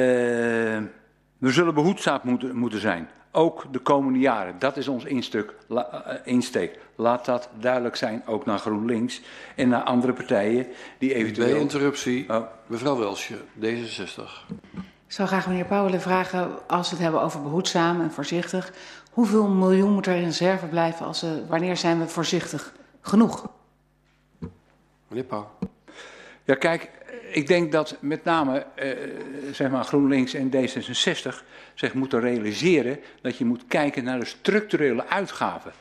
we 1.38 1.50
zullen 1.50 1.74
behoedzaam 1.74 2.20
moeten, 2.22 2.56
moeten 2.56 2.80
zijn. 2.80 3.08
Ook 3.34 3.72
de 3.72 3.78
komende 3.78 4.18
jaren. 4.18 4.58
Dat 4.58 4.76
is 4.76 4.88
ons 4.88 5.04
instuk, 5.04 5.54
la, 5.66 6.04
uh, 6.06 6.14
insteek. 6.24 6.78
Laat 6.96 7.24
dat 7.24 7.48
duidelijk 7.58 7.96
zijn, 7.96 8.22
ook 8.26 8.46
naar 8.46 8.58
GroenLinks 8.58 9.20
en 9.56 9.68
naar 9.68 9.82
andere 9.82 10.12
partijen 10.12 10.66
die 10.98 11.14
eventueel... 11.14 11.50
Bij 11.50 11.60
interruptie, 11.60 12.28
oh. 12.30 12.46
mevrouw 12.66 12.96
Welsje, 12.98 13.36
D66. 13.60 14.22
Ik 15.06 15.18
zou 15.18 15.28
graag 15.28 15.46
meneer 15.46 15.64
Pauw 15.64 15.84
willen 15.84 16.00
vragen, 16.00 16.68
als 16.68 16.88
we 16.88 16.94
het 16.94 17.04
hebben 17.04 17.22
over 17.22 17.42
behoedzaam 17.42 18.00
en 18.00 18.12
voorzichtig, 18.12 18.72
hoeveel 19.10 19.48
miljoen 19.48 19.92
moet 19.92 20.06
er 20.06 20.16
in 20.16 20.24
reserve 20.24 20.66
blijven? 20.66 21.06
Als 21.06 21.20
we, 21.20 21.46
wanneer 21.48 21.76
zijn 21.76 21.98
we 21.98 22.08
voorzichtig 22.08 22.72
genoeg? 23.00 23.48
Meneer 25.08 25.24
Pauw. 25.24 25.50
Ja, 26.44 26.54
kijk, 26.54 26.90
ik 27.20 27.46
denk 27.46 27.72
dat 27.72 27.96
met 28.00 28.24
name 28.24 28.66
eh, 28.74 28.90
zeg 29.52 29.70
maar 29.70 29.84
GroenLinks 29.84 30.34
en 30.34 30.50
D66 30.50 31.44
zich 31.74 31.94
moeten 31.94 32.20
realiseren 32.20 32.98
dat 33.20 33.36
je 33.36 33.44
moet 33.44 33.64
kijken 33.68 34.04
naar 34.04 34.18
de 34.18 34.24
structurele 34.24 35.06
uitgaven. 35.06 35.72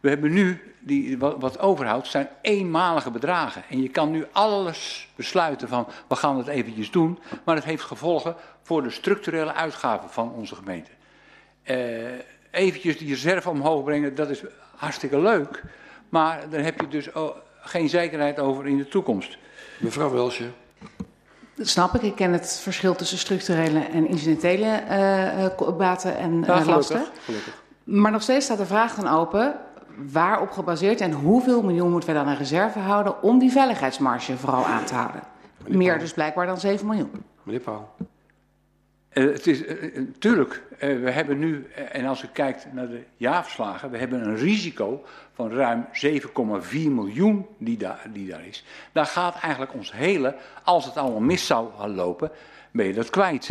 We 0.00 0.08
hebben 0.08 0.32
nu, 0.32 0.74
die, 0.78 1.18
wat, 1.18 1.58
overhoudt, 1.58 2.06
zijn 2.06 2.28
eenmalige 2.42 3.10
bedragen. 3.10 3.62
En 3.68 3.82
je 3.82 3.88
kan 3.88 4.10
nu 4.10 4.24
alles 4.32 5.08
besluiten 5.16 5.68
van, 5.68 5.86
we 6.08 6.16
gaan 6.16 6.38
het 6.38 6.46
eventjes 6.46 6.90
doen, 6.90 7.18
maar 7.44 7.54
het 7.54 7.64
heeft 7.64 7.82
gevolgen 7.82 8.36
voor 8.62 8.82
de 8.82 8.90
structurele 8.90 9.52
uitgaven 9.52 10.10
van 10.10 10.32
onze 10.32 10.54
gemeente. 10.54 10.90
Uh, 11.64 11.76
eventjes 12.50 12.98
die 12.98 13.08
reserve 13.08 13.50
omhoog 13.50 13.84
brengen, 13.84 14.14
dat 14.14 14.30
is 14.30 14.42
hartstikke 14.76 15.20
leuk, 15.20 15.62
maar 16.08 16.50
daar 16.50 16.62
heb 16.62 16.80
je 16.80 16.88
dus 16.88 17.08
geen 17.60 17.88
zekerheid 17.88 18.38
over 18.38 18.66
in 18.66 18.76
de 18.76 18.88
toekomst. 18.88 19.38
Mevrouw 19.78 20.10
Welsje. 20.10 20.50
Dat 21.60 21.68
snap 21.68 21.94
ik. 21.94 22.02
Ik 22.02 22.14
ken 22.14 22.32
het 22.32 22.60
verschil 22.62 22.94
tussen 22.94 23.18
structurele 23.18 23.80
en 23.80 24.08
incidentele 24.08 24.82
uh, 25.60 25.76
baten 25.76 26.16
en 26.16 26.42
ja, 26.46 26.64
lasten. 26.64 27.06
Gelukkig. 27.24 27.62
Maar 27.84 28.12
nog 28.12 28.22
steeds 28.22 28.44
staat 28.44 28.58
de 28.58 28.66
vraag 28.66 28.94
dan 28.94 29.08
open: 29.08 29.54
waarop 30.12 30.50
gebaseerd 30.50 31.00
en 31.00 31.12
hoeveel 31.12 31.62
miljoen 31.62 31.90
moeten 31.90 32.08
we 32.08 32.14
dan 32.14 32.28
in 32.28 32.36
reserve 32.36 32.78
houden 32.78 33.22
om 33.22 33.38
die 33.38 33.50
veiligheidsmarge 33.50 34.36
vooral 34.36 34.64
aan 34.64 34.84
te 34.84 34.94
houden? 34.94 35.22
Meneer 35.62 35.78
Meer 35.78 35.88
Paul. 35.88 36.00
dus 36.00 36.12
blijkbaar 36.12 36.46
dan 36.46 36.60
7 36.60 36.86
miljoen. 36.86 37.24
Meneer 37.42 37.60
Pauw. 37.60 37.88
Uh, 39.12 39.32
het 39.32 39.46
is 39.46 39.66
uh, 39.66 40.02
tuurlijk, 40.18 40.62
uh, 40.72 40.78
we 40.78 41.10
hebben 41.10 41.38
nu, 41.38 41.66
en 41.92 42.06
als 42.06 42.22
u 42.22 42.28
kijkt 42.32 42.72
naar 42.72 42.88
de 42.88 43.02
jaarverslagen, 43.16 43.90
we 43.90 43.98
hebben 43.98 44.24
een 44.24 44.36
risico 44.36 45.04
van 45.34 45.52
ruim 45.52 45.86
7,4 46.62 46.70
miljoen 46.70 47.46
die, 47.58 47.76
da 47.76 47.98
die 48.12 48.28
daar 48.28 48.46
is. 48.46 48.64
Daar 48.92 49.06
gaat 49.06 49.40
eigenlijk 49.40 49.74
ons 49.74 49.92
hele, 49.92 50.36
als 50.64 50.84
het 50.84 50.96
allemaal 50.96 51.20
mis 51.20 51.46
zou 51.46 51.86
lopen, 51.86 52.30
ben 52.70 52.86
je 52.86 52.92
dat 52.92 53.10
kwijt. 53.10 53.50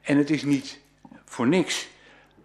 En 0.00 0.16
het 0.16 0.30
is 0.30 0.42
niet 0.42 0.80
voor 1.24 1.46
niks. 1.46 1.88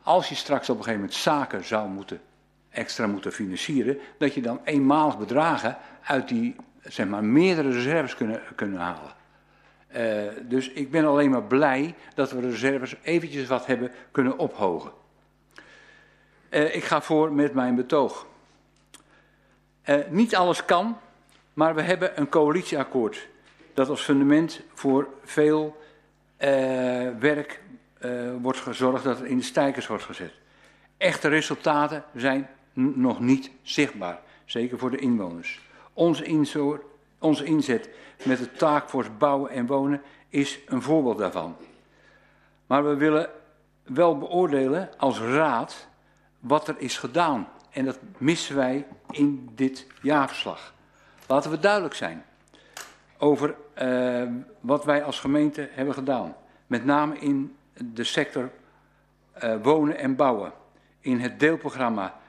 Als 0.03 0.29
je 0.29 0.35
straks 0.35 0.69
op 0.69 0.77
een 0.77 0.83
gegeven 0.83 0.99
moment 0.99 1.19
zaken 1.19 1.65
zou 1.65 1.89
moeten, 1.89 2.21
extra 2.69 3.07
moeten 3.07 3.31
financieren, 3.31 3.97
dat 4.17 4.33
je 4.33 4.41
dan 4.41 4.59
eenmalig 4.63 5.17
bedragen 5.17 5.77
uit 6.03 6.27
die, 6.27 6.55
zeg 6.81 7.07
maar, 7.07 7.23
meerdere 7.23 7.71
reserves 7.71 8.15
kunnen, 8.15 8.41
kunnen 8.55 8.79
halen. 8.79 9.14
Uh, 9.95 10.23
dus 10.41 10.69
ik 10.69 10.91
ben 10.91 11.05
alleen 11.05 11.29
maar 11.29 11.43
blij 11.43 11.95
dat 12.15 12.31
we 12.31 12.41
de 12.41 12.49
reserves 12.49 12.95
eventjes 13.01 13.47
wat 13.47 13.65
hebben 13.65 13.91
kunnen 14.11 14.37
ophogen. 14.37 14.91
Uh, 16.49 16.75
ik 16.75 16.83
ga 16.83 17.01
voor 17.01 17.31
met 17.31 17.53
mijn 17.53 17.75
betoog. 17.75 18.27
Uh, 19.85 19.95
niet 20.09 20.35
alles 20.35 20.65
kan, 20.65 20.97
maar 21.53 21.75
we 21.75 21.81
hebben 21.81 22.19
een 22.19 22.29
coalitieakkoord 22.29 23.27
dat 23.73 23.89
als 23.89 24.01
fundament 24.01 24.61
voor 24.73 25.07
veel 25.23 25.83
werk 27.19 27.61
wordt 28.41 28.59
gezorgd 28.59 29.03
dat 29.03 29.19
het 29.19 29.27
in 29.27 29.37
de 29.37 29.43
stijgers 29.43 29.87
wordt 29.87 30.03
gezet. 30.03 30.33
Echte 30.97 31.27
resultaten 31.27 32.03
zijn 32.15 32.49
nog 32.73 33.19
niet 33.19 33.51
zichtbaar, 33.61 34.19
zeker 34.45 34.77
voor 34.77 34.91
de 34.91 34.97
inwoners. 34.97 35.61
Onze, 35.93 36.23
inzo 36.23 36.94
onze 37.19 37.43
inzet 37.43 37.89
met 38.23 38.37
de 38.37 38.51
taakforce 38.51 39.11
bouwen 39.11 39.51
en 39.51 39.65
wonen 39.65 40.01
is 40.29 40.59
een 40.67 40.81
voorbeeld 40.81 41.17
daarvan. 41.17 41.55
Maar 42.67 42.85
we 42.85 42.95
willen 42.95 43.29
wel 43.83 44.17
beoordelen 44.17 44.89
als 44.97 45.19
raad 45.19 45.87
wat 46.39 46.67
er 46.67 46.75
is 46.77 46.97
gedaan. 46.97 47.47
En 47.69 47.85
dat 47.85 47.99
missen 48.17 48.55
wij 48.55 48.87
in 49.11 49.49
dit 49.55 49.87
jaarverslag. 50.01 50.73
Laten 51.27 51.51
we 51.51 51.59
duidelijk 51.59 51.93
zijn 51.93 52.25
over 53.17 53.55
uh, 53.81 54.23
wat 54.59 54.85
wij 54.85 55.03
als 55.03 55.19
gemeente 55.19 55.69
hebben 55.71 55.93
gedaan. 55.93 56.35
Met 56.67 56.85
name 56.85 57.17
in 57.17 57.55
de 57.73 58.03
sector 58.03 58.51
uh, 59.43 59.55
wonen 59.61 59.97
en 59.97 60.15
bouwen. 60.15 60.53
In 60.99 61.19
het 61.19 61.39
deelprogramma 61.39 62.05
eh, 62.05 62.24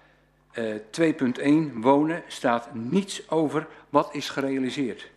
2.1 0.56 1.72
wonen 1.74 2.22
staat 2.26 2.74
niets 2.74 3.30
over 3.30 3.66
wat 3.90 4.14
is 4.14 4.28
gerealiseerd. 4.28 5.10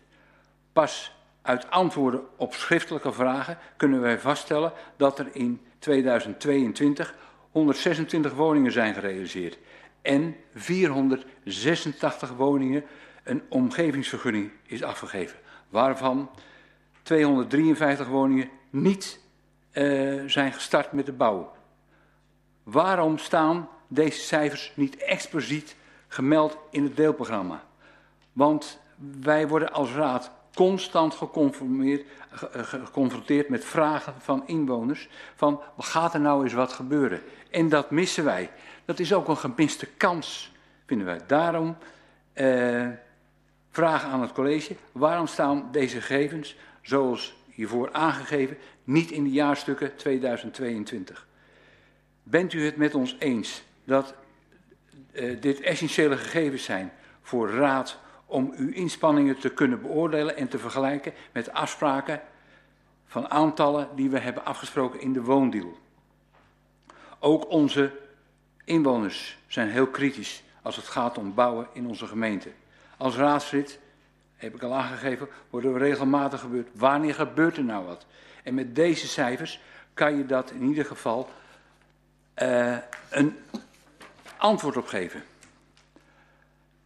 Pas 0.74 1.16
uit 1.42 1.72
antwoorden 1.72 2.22
op 2.36 2.54
schriftelijke 2.54 3.14
vragen 3.14 3.58
kunnen 3.78 4.02
wij 4.02 4.20
vaststellen 4.20 4.74
dat 4.98 5.20
er 5.20 5.30
in 5.32 5.62
2022 5.80 7.16
126 7.52 8.34
woningen 8.34 8.72
zijn 8.72 8.94
gerealiseerd 8.94 9.58
en 10.02 10.36
486 10.54 12.30
woningen 12.30 12.84
een 13.24 13.42
omgevingsvergunning 13.50 14.52
is 14.64 14.84
afgegeven, 14.84 15.40
waarvan 15.70 16.30
253 17.02 18.08
woningen 18.08 18.50
niet 18.70 19.20
uh, 19.74 20.24
zijn 20.28 20.54
gestart 20.54 20.92
met 20.92 21.06
de 21.06 21.12
bouw. 21.12 21.52
Waarom 22.64 23.18
staan 23.18 23.70
deze 23.90 24.20
cijfers 24.20 24.72
niet 24.76 24.98
expliciet 24.98 25.76
gemeld 26.08 26.58
in 26.72 26.84
het 26.84 26.96
deelprogramma? 26.96 27.64
Want 28.34 28.80
wij 29.22 29.48
worden 29.48 29.72
als 29.72 29.92
raad 29.92 30.32
constant 30.54 31.16
geconfronteerd 32.64 33.50
met 33.50 33.66
vragen 33.66 34.14
van 34.18 34.48
inwoners 34.48 35.10
van 35.36 35.62
gaat 35.78 36.14
er 36.14 36.20
nou 36.20 36.44
eens 36.44 36.54
wat 36.54 36.72
gebeuren? 36.72 37.22
En 37.52 37.70
dat 37.70 37.92
missen 37.92 38.24
wij. 38.24 38.50
Dat 38.86 39.00
is 39.00 39.14
ook 39.14 39.28
een 39.28 39.38
gemiste 39.38 39.86
kans, 39.86 40.52
vinden 40.86 41.08
wij. 41.08 41.20
Daarom 41.28 41.78
eh, 42.34 42.88
vragen 43.72 44.10
aan 44.10 44.22
het 44.22 44.32
college, 44.32 44.76
waarom 44.92 45.28
staan 45.28 45.68
deze 45.72 46.02
gegevens, 46.02 46.56
zoals 46.82 47.36
hiervoor 47.50 47.90
aangegeven, 47.92 48.58
niet 48.84 49.12
in 49.12 49.24
de 49.24 49.32
jaarstukken 49.32 49.96
2022? 49.96 51.28
Bent 52.24 52.54
u 52.54 52.66
het 52.66 52.76
met 52.76 52.96
ons 52.96 53.16
eens 53.20 53.64
dat 53.90 54.14
uh, 55.12 55.42
dit 55.42 55.62
essentiële 55.62 56.18
gegevens 56.18 56.64
zijn 56.64 56.92
voor 57.22 57.50
raad 57.50 58.00
om 58.26 58.54
uw 58.56 58.72
inspanningen 58.72 59.40
te 59.40 59.50
kunnen 59.50 59.82
beoordelen 59.82 60.38
en 60.38 60.48
te 60.48 60.60
vergelijken 60.60 61.14
met 61.32 61.52
afspraken 61.52 62.22
van 63.06 63.30
aantallen 63.30 63.90
die 63.96 64.10
we 64.10 64.20
hebben 64.20 64.46
afgesproken 64.46 65.02
in 65.02 65.14
de 65.14 65.22
woondeal. 65.22 65.78
Ook 67.20 67.50
onze 67.50 67.92
inwoners 68.64 69.38
zijn 69.48 69.70
heel 69.70 69.88
kritisch 69.88 70.44
als 70.62 70.76
het 70.76 70.88
gaat 70.88 71.18
om 71.18 71.34
bouwen 71.34 71.68
in 71.74 71.88
onze 71.88 72.08
gemeente. 72.08 72.50
Als 72.98 73.16
raadslid, 73.16 73.80
heb 74.36 74.56
ik 74.56 74.64
al 74.64 74.74
aangegeven, 74.74 75.28
worden 75.50 75.74
we 75.74 75.80
regelmatig 75.80 76.40
gebeurd. 76.40 76.70
Wanneer 76.74 77.14
gebeurt 77.14 77.58
er 77.58 77.64
nou 77.64 77.86
wat? 77.86 78.06
En 78.44 78.54
met 78.54 78.76
deze 78.76 79.08
cijfers 79.08 79.62
kan 79.94 80.18
je 80.18 80.26
dat 80.26 80.52
in 80.52 80.64
ieder 80.64 80.86
geval 80.86 81.30
uh, 82.42 82.78
een 83.10 83.38
antwoord 84.40 84.78
op 84.78 84.88
geven. 84.88 85.24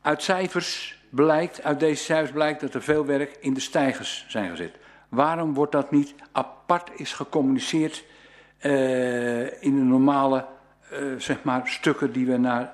Uit 0.02 0.24
cijfers 0.24 1.00
blijkt, 1.10 1.64
uit 1.64 1.80
deze 1.80 2.04
cijfers 2.04 2.32
blijkt 2.32 2.62
dat 2.62 2.74
er 2.74 2.84
veel 2.84 3.06
werk 3.06 3.38
in 3.40 3.54
de 3.54 3.60
stijgers 3.60 4.26
zijn 4.28 4.50
gezet. 4.50 4.76
Waarom 5.10 5.54
wordt 5.54 5.72
dat 5.72 5.92
niet 5.92 6.16
apart 6.32 6.90
is 6.96 7.14
gecommuniceerd 7.14 8.04
uh, 8.62 9.64
in 9.64 9.76
de 9.76 9.84
normale 9.84 10.46
uh, 10.94 11.20
zeg 11.20 11.44
maar, 11.44 11.68
stukken 11.68 12.12
die 12.12 12.26
we 12.26 12.38
naar 12.38 12.74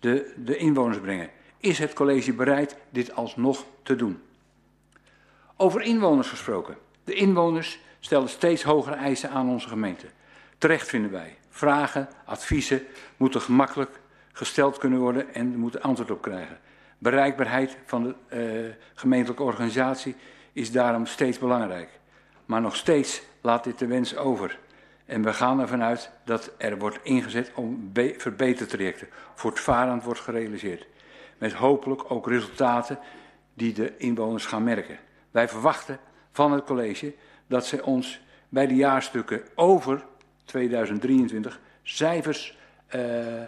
de, 0.00 0.34
de 0.36 0.56
inwoners 0.56 1.00
brengen? 1.00 1.30
Is 1.58 1.78
het 1.78 1.92
college 1.92 2.32
bereid 2.32 2.76
dit 2.90 3.14
alsnog 3.14 3.64
te 3.82 3.96
doen? 3.96 4.22
Over 5.56 5.82
inwoners 5.82 6.28
gesproken. 6.28 6.76
De 7.04 7.14
inwoners 7.14 7.78
stellen 7.98 8.28
steeds 8.28 8.62
hogere 8.62 8.96
eisen 8.96 9.30
aan 9.30 9.48
onze 9.48 9.68
gemeente. 9.68 10.06
Terecht 10.58 10.88
vinden 10.88 11.10
wij. 11.10 11.38
Vragen, 11.50 12.08
adviezen 12.24 12.82
moeten 13.16 13.40
gemakkelijk 13.40 14.00
gesteld 14.32 14.78
kunnen 14.78 14.98
worden 14.98 15.34
en 15.34 15.56
moeten 15.56 15.82
antwoord 15.82 16.10
op 16.10 16.22
krijgen. 16.22 16.58
Bereikbaarheid 16.98 17.76
van 17.84 18.02
de 18.02 18.14
uh, 18.66 18.74
gemeentelijke 18.94 19.42
organisatie 19.42 20.16
is 20.52 20.72
daarom 20.72 21.06
steeds 21.06 21.38
belangrijk. 21.38 21.88
Maar 22.46 22.60
nog 22.60 22.76
steeds 22.76 23.22
laat 23.40 23.64
dit 23.64 23.78
de 23.78 23.86
wens 23.86 24.16
over. 24.16 24.58
En 25.06 25.22
we 25.22 25.32
gaan 25.32 25.60
ervan 25.60 25.82
uit 25.82 26.10
dat 26.24 26.52
er 26.56 26.78
wordt 26.78 26.98
ingezet 27.02 27.52
om 27.54 27.90
verbetertrajecten 28.16 29.08
voortvarend 29.34 30.04
wordt 30.04 30.20
gerealiseerd. 30.20 30.86
Met 31.38 31.52
hopelijk 31.52 32.10
ook 32.10 32.28
resultaten 32.28 32.98
die 33.54 33.72
de 33.72 33.96
inwoners 33.96 34.46
gaan 34.46 34.64
merken. 34.64 34.98
Wij 35.30 35.48
verwachten 35.48 35.98
van 36.32 36.52
het 36.52 36.64
college 36.64 37.14
dat 37.46 37.66
ze 37.66 37.84
ons 37.84 38.20
bij 38.48 38.66
de 38.66 38.74
jaarstukken 38.74 39.42
over 39.54 40.04
2023 40.50 41.60
cijfers 41.82 42.56
uh, 42.94 43.42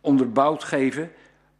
onderbouwd 0.00 0.64
geven 0.64 1.12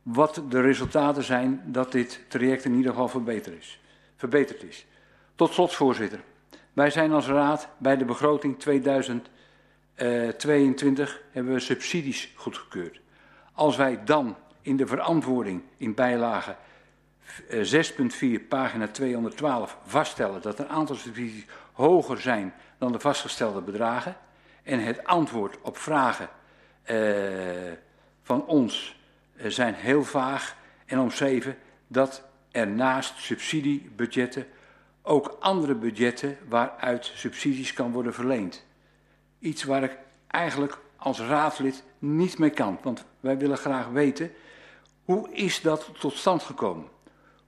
wat 0.02 0.42
de 0.48 0.60
resultaten 0.60 1.22
zijn 1.22 1.62
dat 1.64 1.92
dit 1.92 2.20
traject 2.28 2.64
in 2.64 2.74
ieder 2.74 2.90
geval 2.90 3.08
verbeterd 3.08 3.58
is. 3.58 3.80
Verbeterd 4.16 4.62
is. 4.62 4.86
Tot 5.34 5.52
slot, 5.52 5.74
voorzitter. 5.74 6.20
Wij 6.72 6.90
zijn 6.90 7.12
als 7.12 7.26
raad 7.26 7.68
bij 7.78 7.96
de 7.96 8.04
begroting 8.04 8.58
2022 8.58 11.22
hebben 11.30 11.52
we 11.52 11.60
subsidies 11.60 12.32
goedgekeurd. 12.34 13.00
Als 13.52 13.76
wij 13.76 14.04
dan 14.04 14.36
in 14.62 14.76
de 14.76 14.86
verantwoording 14.86 15.62
in 15.76 15.94
bijlage 15.94 16.56
6.4 17.50 18.46
pagina 18.48 18.88
212 18.88 19.78
vaststellen 19.84 20.42
dat 20.42 20.58
een 20.58 20.68
aantal 20.68 20.96
subsidies 20.96 21.44
hoger 21.72 22.20
zijn 22.20 22.54
dan 22.78 22.92
de 22.92 23.00
vastgestelde 23.00 23.60
bedragen 23.60 24.16
en 24.62 24.80
het 24.80 25.04
antwoord 25.04 25.58
op 25.60 25.76
vragen 25.76 26.28
uh, 26.90 27.72
van 28.22 28.46
ons 28.46 29.00
uh, 29.36 29.50
zijn 29.50 29.74
heel 29.74 30.04
vaag 30.04 30.56
en 30.86 30.98
omschreven 30.98 31.56
dat 31.86 32.22
er 32.50 32.66
naast 32.66 33.18
subsidiebudgetten 33.18 34.46
ook 35.02 35.36
andere 35.40 35.74
budgetten 35.74 36.38
waaruit 36.48 37.12
subsidies 37.14 37.72
kan 37.72 37.92
worden 37.92 38.14
verleend. 38.14 38.66
Iets 39.38 39.64
waar 39.64 39.82
ik 39.82 39.98
eigenlijk 40.26 40.78
als 40.96 41.20
raadslid 41.20 41.84
niet 41.98 42.38
mee 42.38 42.50
kan, 42.50 42.78
want 42.82 43.04
wij 43.20 43.38
willen 43.38 43.58
graag 43.58 43.88
weten 43.88 44.30
hoe 45.06 45.32
is 45.32 45.60
dat 45.60 45.90
tot 45.98 46.16
stand 46.16 46.42
gekomen? 46.42 46.88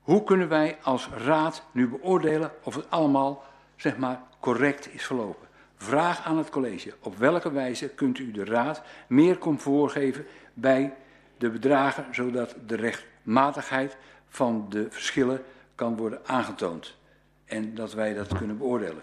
Hoe 0.01 0.25
kunnen 0.25 0.49
wij 0.49 0.79
als 0.83 1.09
raad 1.09 1.63
nu 1.73 1.89
beoordelen 1.89 2.53
of 2.63 2.75
het 2.75 2.91
allemaal 2.91 3.45
zeg 3.79 3.97
maar 3.97 4.21
correct 4.41 4.95
is 4.95 5.05
verlopen? 5.05 5.49
Vraag 5.77 6.25
aan 6.25 6.39
het 6.39 6.51
college, 6.51 6.95
op 7.01 7.17
welke 7.17 7.53
wijze 7.53 7.89
kunt 7.89 8.19
u 8.19 8.31
de 8.31 8.45
raad 8.45 8.83
meer 9.07 9.39
comfort 9.39 9.93
geven 9.93 10.27
bij 10.55 10.95
de 11.39 11.51
bedragen, 11.51 12.15
zodat 12.15 12.55
de 12.67 12.77
rechtmatigheid 12.77 13.97
van 14.29 14.67
de 14.69 14.87
verschillen 14.91 15.43
kan 15.75 15.97
worden 15.97 16.21
aangetoond 16.27 16.97
en 17.45 17.75
dat 17.75 17.93
wij 17.93 18.15
dat 18.15 18.39
kunnen 18.39 18.59
beoordelen. 18.59 19.03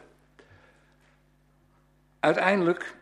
Uiteindelijk, 2.19 2.95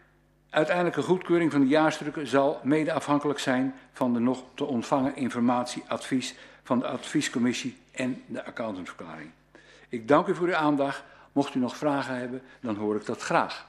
uiteindelijke 0.49 1.01
goedkeuring 1.01 1.51
van 1.51 1.61
de 1.61 1.67
jaarstukken 1.67 2.27
zal 2.27 2.59
mede 2.63 2.93
afhankelijk 2.93 3.39
zijn 3.39 3.75
van 3.91 4.13
de 4.13 4.19
nog 4.19 4.43
te 4.53 4.65
ontvangen 4.65 5.15
informatie, 5.15 5.83
advies 5.87 6.35
van 6.63 6.79
de 6.79 6.87
adviescommissie 6.87 7.77
en 7.91 8.23
de 8.25 8.45
accountantsverklaring. 8.45 9.29
Ik 9.89 10.07
dank 10.07 10.27
u 10.27 10.35
voor 10.35 10.47
uw 10.47 10.55
aandacht. 10.55 11.03
Mocht 11.33 11.55
u 11.55 11.59
nog 11.59 11.77
vragen 11.77 12.15
hebben, 12.15 12.41
dan 12.61 12.75
hoor 12.75 12.95
ik 12.95 13.05
dat 13.05 13.21
graag. 13.21 13.67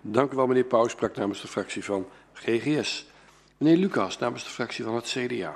Dank 0.00 0.32
u 0.32 0.36
wel, 0.36 0.46
meneer 0.46 0.64
Pauw. 0.64 0.88
Sprak 0.88 1.16
namens 1.16 1.40
de 1.40 1.48
fractie 1.48 1.84
van 1.84 2.06
GGS. 2.32 3.10
Meneer 3.58 3.76
Lucas, 3.76 4.18
namens 4.18 4.44
de 4.44 4.50
fractie 4.50 4.84
van 4.84 4.94
het 4.94 5.04
CDA. 5.04 5.54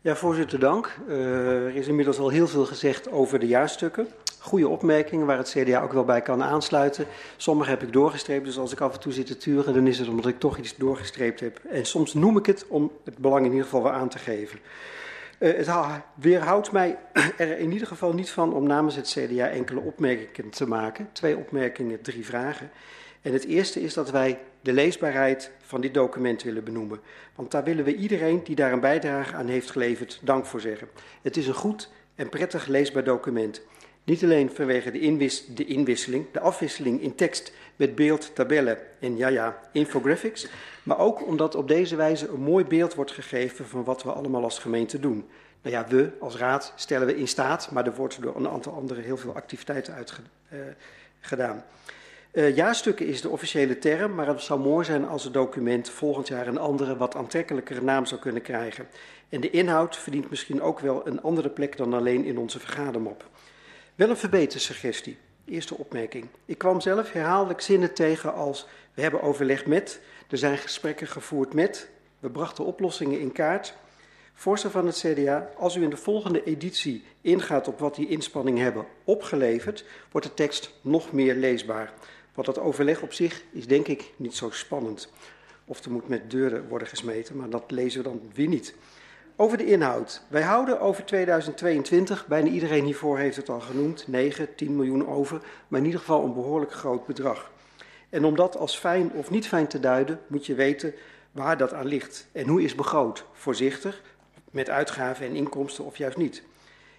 Ja, 0.00 0.16
voorzitter, 0.16 0.58
dank. 0.58 0.98
Uh, 1.08 1.66
er 1.66 1.74
is 1.74 1.86
inmiddels 1.86 2.18
al 2.18 2.28
heel 2.28 2.46
veel 2.46 2.64
gezegd 2.64 3.10
over 3.10 3.38
de 3.38 3.46
jaarstukken. 3.46 4.08
Goede 4.38 4.68
opmerkingen 4.68 5.26
waar 5.26 5.36
het 5.36 5.50
CDA 5.50 5.82
ook 5.82 5.92
wel 5.92 6.04
bij 6.04 6.20
kan 6.20 6.42
aansluiten. 6.42 7.06
Sommige 7.36 7.70
heb 7.70 7.82
ik 7.82 7.92
doorgestreept, 7.92 8.44
dus 8.44 8.58
als 8.58 8.72
ik 8.72 8.80
af 8.80 8.92
en 8.92 9.00
toe 9.00 9.12
zit 9.12 9.26
te 9.26 9.36
turen, 9.36 9.74
dan 9.74 9.86
is 9.86 9.98
het 9.98 10.08
omdat 10.08 10.26
ik 10.26 10.38
toch 10.38 10.58
iets 10.58 10.76
doorgestreept 10.76 11.40
heb. 11.40 11.60
En 11.70 11.86
soms 11.86 12.14
noem 12.14 12.36
ik 12.36 12.46
het 12.46 12.64
om 12.68 12.92
het 13.04 13.18
belang 13.18 13.44
in 13.44 13.50
ieder 13.50 13.64
geval 13.64 13.82
weer 13.82 13.92
aan 13.92 14.08
te 14.08 14.18
geven. 14.18 14.58
Uh, 15.40 15.56
het 15.56 15.68
weerhoudt 16.14 16.72
mij 16.72 16.98
er 17.36 17.58
in 17.58 17.72
ieder 17.72 17.86
geval 17.86 18.12
niet 18.12 18.30
van 18.30 18.54
om 18.54 18.66
namens 18.66 18.96
het 18.96 19.08
CDA 19.08 19.48
enkele 19.48 19.80
opmerkingen 19.80 20.50
te 20.50 20.66
maken. 20.66 21.08
Twee 21.12 21.36
opmerkingen, 21.36 22.00
drie 22.00 22.26
vragen. 22.26 22.70
En 23.22 23.32
het 23.32 23.44
eerste 23.44 23.80
is 23.80 23.94
dat 23.94 24.10
wij 24.10 24.38
de 24.60 24.72
leesbaarheid 24.72 25.50
van 25.62 25.80
dit 25.80 25.94
document 25.94 26.42
willen 26.42 26.64
benoemen. 26.64 27.00
Want 27.34 27.50
daar 27.50 27.64
willen 27.64 27.84
we 27.84 27.94
iedereen 27.94 28.44
die 28.44 28.56
daar 28.56 28.72
een 28.72 28.80
bijdrage 28.80 29.34
aan 29.34 29.48
heeft 29.48 29.70
geleverd 29.70 30.20
dank 30.22 30.46
voor 30.46 30.60
zeggen. 30.60 30.88
Het 31.22 31.36
is 31.36 31.46
een 31.46 31.54
goed 31.54 31.90
en 32.14 32.28
prettig 32.28 32.66
leesbaar 32.66 33.04
document. 33.04 33.62
Niet 34.10 34.22
alleen 34.24 34.50
vanwege 34.50 34.90
de, 34.90 35.42
de 35.54 35.64
inwisseling, 35.64 36.26
de 36.32 36.40
afwisseling 36.40 37.00
in 37.00 37.14
tekst 37.14 37.52
met 37.76 37.94
beeld, 37.94 38.34
tabellen 38.34 38.78
en 38.98 39.16
ja 39.16 39.28
ja, 39.28 39.60
infographics, 39.72 40.48
maar 40.82 40.98
ook 40.98 41.26
omdat 41.26 41.54
op 41.54 41.68
deze 41.68 41.96
wijze 41.96 42.28
een 42.28 42.40
mooi 42.40 42.64
beeld 42.64 42.94
wordt 42.94 43.12
gegeven 43.12 43.66
van 43.66 43.84
wat 43.84 44.02
we 44.02 44.12
allemaal 44.12 44.42
als 44.42 44.58
gemeente 44.58 45.00
doen. 45.00 45.28
Nou 45.62 45.76
ja, 45.76 45.86
we 45.88 46.10
als 46.20 46.36
raad 46.36 46.72
stellen 46.76 47.06
we 47.06 47.16
in 47.16 47.28
staat, 47.28 47.70
maar 47.70 47.86
er 47.86 47.94
wordt 47.94 48.22
door 48.22 48.36
een 48.36 48.48
aantal 48.48 48.72
anderen 48.72 49.04
heel 49.04 49.16
veel 49.16 49.34
activiteiten 49.34 49.94
uitgedaan. 49.94 51.54
Uh, 51.54 51.62
Uh, 52.32 52.56
jaarstukken 52.56 53.06
is 53.06 53.20
de 53.20 53.28
officiële 53.28 53.78
term, 53.78 54.14
maar 54.14 54.26
het 54.26 54.40
zou 54.40 54.60
mooi 54.60 54.84
zijn 54.84 55.08
als 55.08 55.24
het 55.24 55.32
document 55.32 55.90
volgend 55.90 56.28
jaar 56.28 56.46
een 56.46 56.58
andere, 56.58 56.96
wat 56.96 57.14
aantrekkelijkere 57.16 57.82
naam 57.82 58.06
zou 58.06 58.20
kunnen 58.20 58.42
krijgen. 58.42 58.86
En 59.28 59.40
de 59.40 59.50
inhoud 59.50 59.96
verdient 59.96 60.30
misschien 60.30 60.62
ook 60.62 60.80
wel 60.80 61.06
een 61.06 61.22
andere 61.22 61.48
plek 61.48 61.76
dan 61.76 61.94
alleen 61.94 62.24
in 62.24 62.38
onze 62.38 62.58
vergadermop. 62.58 63.24
Wel 64.00 64.10
een 64.10 64.16
verbetersuggestie. 64.16 65.16
Eerste 65.44 65.76
opmerking. 65.76 66.26
Ik 66.44 66.58
kwam 66.58 66.80
zelf 66.80 67.12
herhaaldelijk 67.12 67.60
zinnen 67.60 67.94
tegen 67.94 68.34
als 68.34 68.66
we 68.94 69.02
hebben 69.02 69.22
overlegd 69.22 69.66
met, 69.66 70.00
er 70.28 70.38
zijn 70.38 70.58
gesprekken 70.58 71.06
gevoerd 71.06 71.54
met, 71.54 71.88
we 72.18 72.30
brachten 72.30 72.64
oplossingen 72.64 73.20
in 73.20 73.32
kaart. 73.32 73.74
Voorstel 74.34 74.70
van 74.70 74.86
het 74.86 74.98
CDA, 74.98 75.50
als 75.56 75.76
u 75.76 75.82
in 75.82 75.90
de 75.90 75.96
volgende 75.96 76.44
editie 76.44 77.04
ingaat 77.20 77.68
op 77.68 77.78
wat 77.78 77.94
die 77.94 78.08
inspanningen 78.08 78.62
hebben 78.62 78.86
opgeleverd, 79.04 79.84
wordt 80.10 80.26
de 80.26 80.34
tekst 80.34 80.72
nog 80.80 81.12
meer 81.12 81.34
leesbaar. 81.34 81.92
Want 82.34 82.46
dat 82.46 82.58
overleg 82.58 83.02
op 83.02 83.12
zich 83.12 83.42
is 83.52 83.66
denk 83.66 83.86
ik 83.86 84.12
niet 84.16 84.34
zo 84.34 84.50
spannend. 84.50 85.12
Of 85.64 85.84
er 85.84 85.90
moet 85.90 86.08
met 86.08 86.30
deuren 86.30 86.68
worden 86.68 86.88
gesmeten, 86.88 87.36
maar 87.36 87.50
dat 87.50 87.70
lezen 87.70 88.02
we 88.02 88.08
dan 88.08 88.20
weer 88.34 88.48
niet. 88.48 88.74
Over 89.40 89.58
de 89.58 89.66
inhoud. 89.66 90.22
Wij 90.28 90.42
houden 90.42 90.80
over 90.80 91.04
2022, 91.04 92.26
bijna 92.26 92.48
iedereen 92.48 92.84
hiervoor 92.84 93.18
heeft 93.18 93.36
het 93.36 93.48
al 93.48 93.60
genoemd, 93.60 94.08
9, 94.08 94.54
10 94.54 94.76
miljoen 94.76 95.06
over, 95.06 95.40
maar 95.68 95.78
in 95.78 95.86
ieder 95.86 96.00
geval 96.00 96.24
een 96.24 96.34
behoorlijk 96.34 96.72
groot 96.72 97.06
bedrag. 97.06 97.50
En 98.10 98.24
om 98.24 98.36
dat 98.36 98.56
als 98.56 98.78
fijn 98.78 99.12
of 99.12 99.30
niet 99.30 99.48
fijn 99.48 99.66
te 99.66 99.80
duiden, 99.80 100.20
moet 100.26 100.46
je 100.46 100.54
weten 100.54 100.94
waar 101.32 101.56
dat 101.56 101.72
aan 101.72 101.86
ligt. 101.86 102.26
En 102.32 102.46
hoe 102.46 102.62
is 102.62 102.74
begroot? 102.74 103.24
Voorzichtig, 103.32 104.02
met 104.50 104.70
uitgaven 104.70 105.26
en 105.26 105.34
inkomsten 105.34 105.84
of 105.84 105.96
juist 105.96 106.16
niet. 106.16 106.42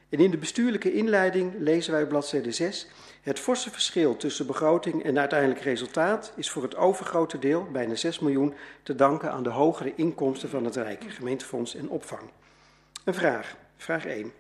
En 0.10 0.20
in 0.20 0.32
de 0.32 0.38
bestuurlijke 0.38 0.94
inleiding 0.94 1.54
lezen 1.60 1.94
wij 1.94 2.04
op 2.04 2.10
bladzijde 2.10 2.52
6 2.52 2.88
het 3.22 3.40
forse 3.40 3.72
verschil 3.72 4.18
tussen 4.18 4.48
begroting 4.48 5.04
en 5.04 5.20
uiteindelijk 5.20 5.60
resultaat 5.60 6.34
is 6.36 6.50
voor 6.50 6.64
het 6.64 6.76
overgrote 6.76 7.40
deel, 7.40 7.68
bijna 7.72 7.96
6 7.96 8.20
miljoen, 8.20 8.54
te 8.84 8.96
danken 8.96 9.32
aan 9.32 9.44
de 9.44 9.50
hogere 9.50 9.94
inkomsten 9.96 10.50
van 10.50 10.66
het 10.66 10.76
Rijk, 10.76 11.04
gemeentefonds 11.08 11.76
en 11.76 11.90
opvang. 11.90 12.22
Een 13.04 13.14
vraag, 13.14 13.56
vraag 13.78 14.06
1. 14.06 14.32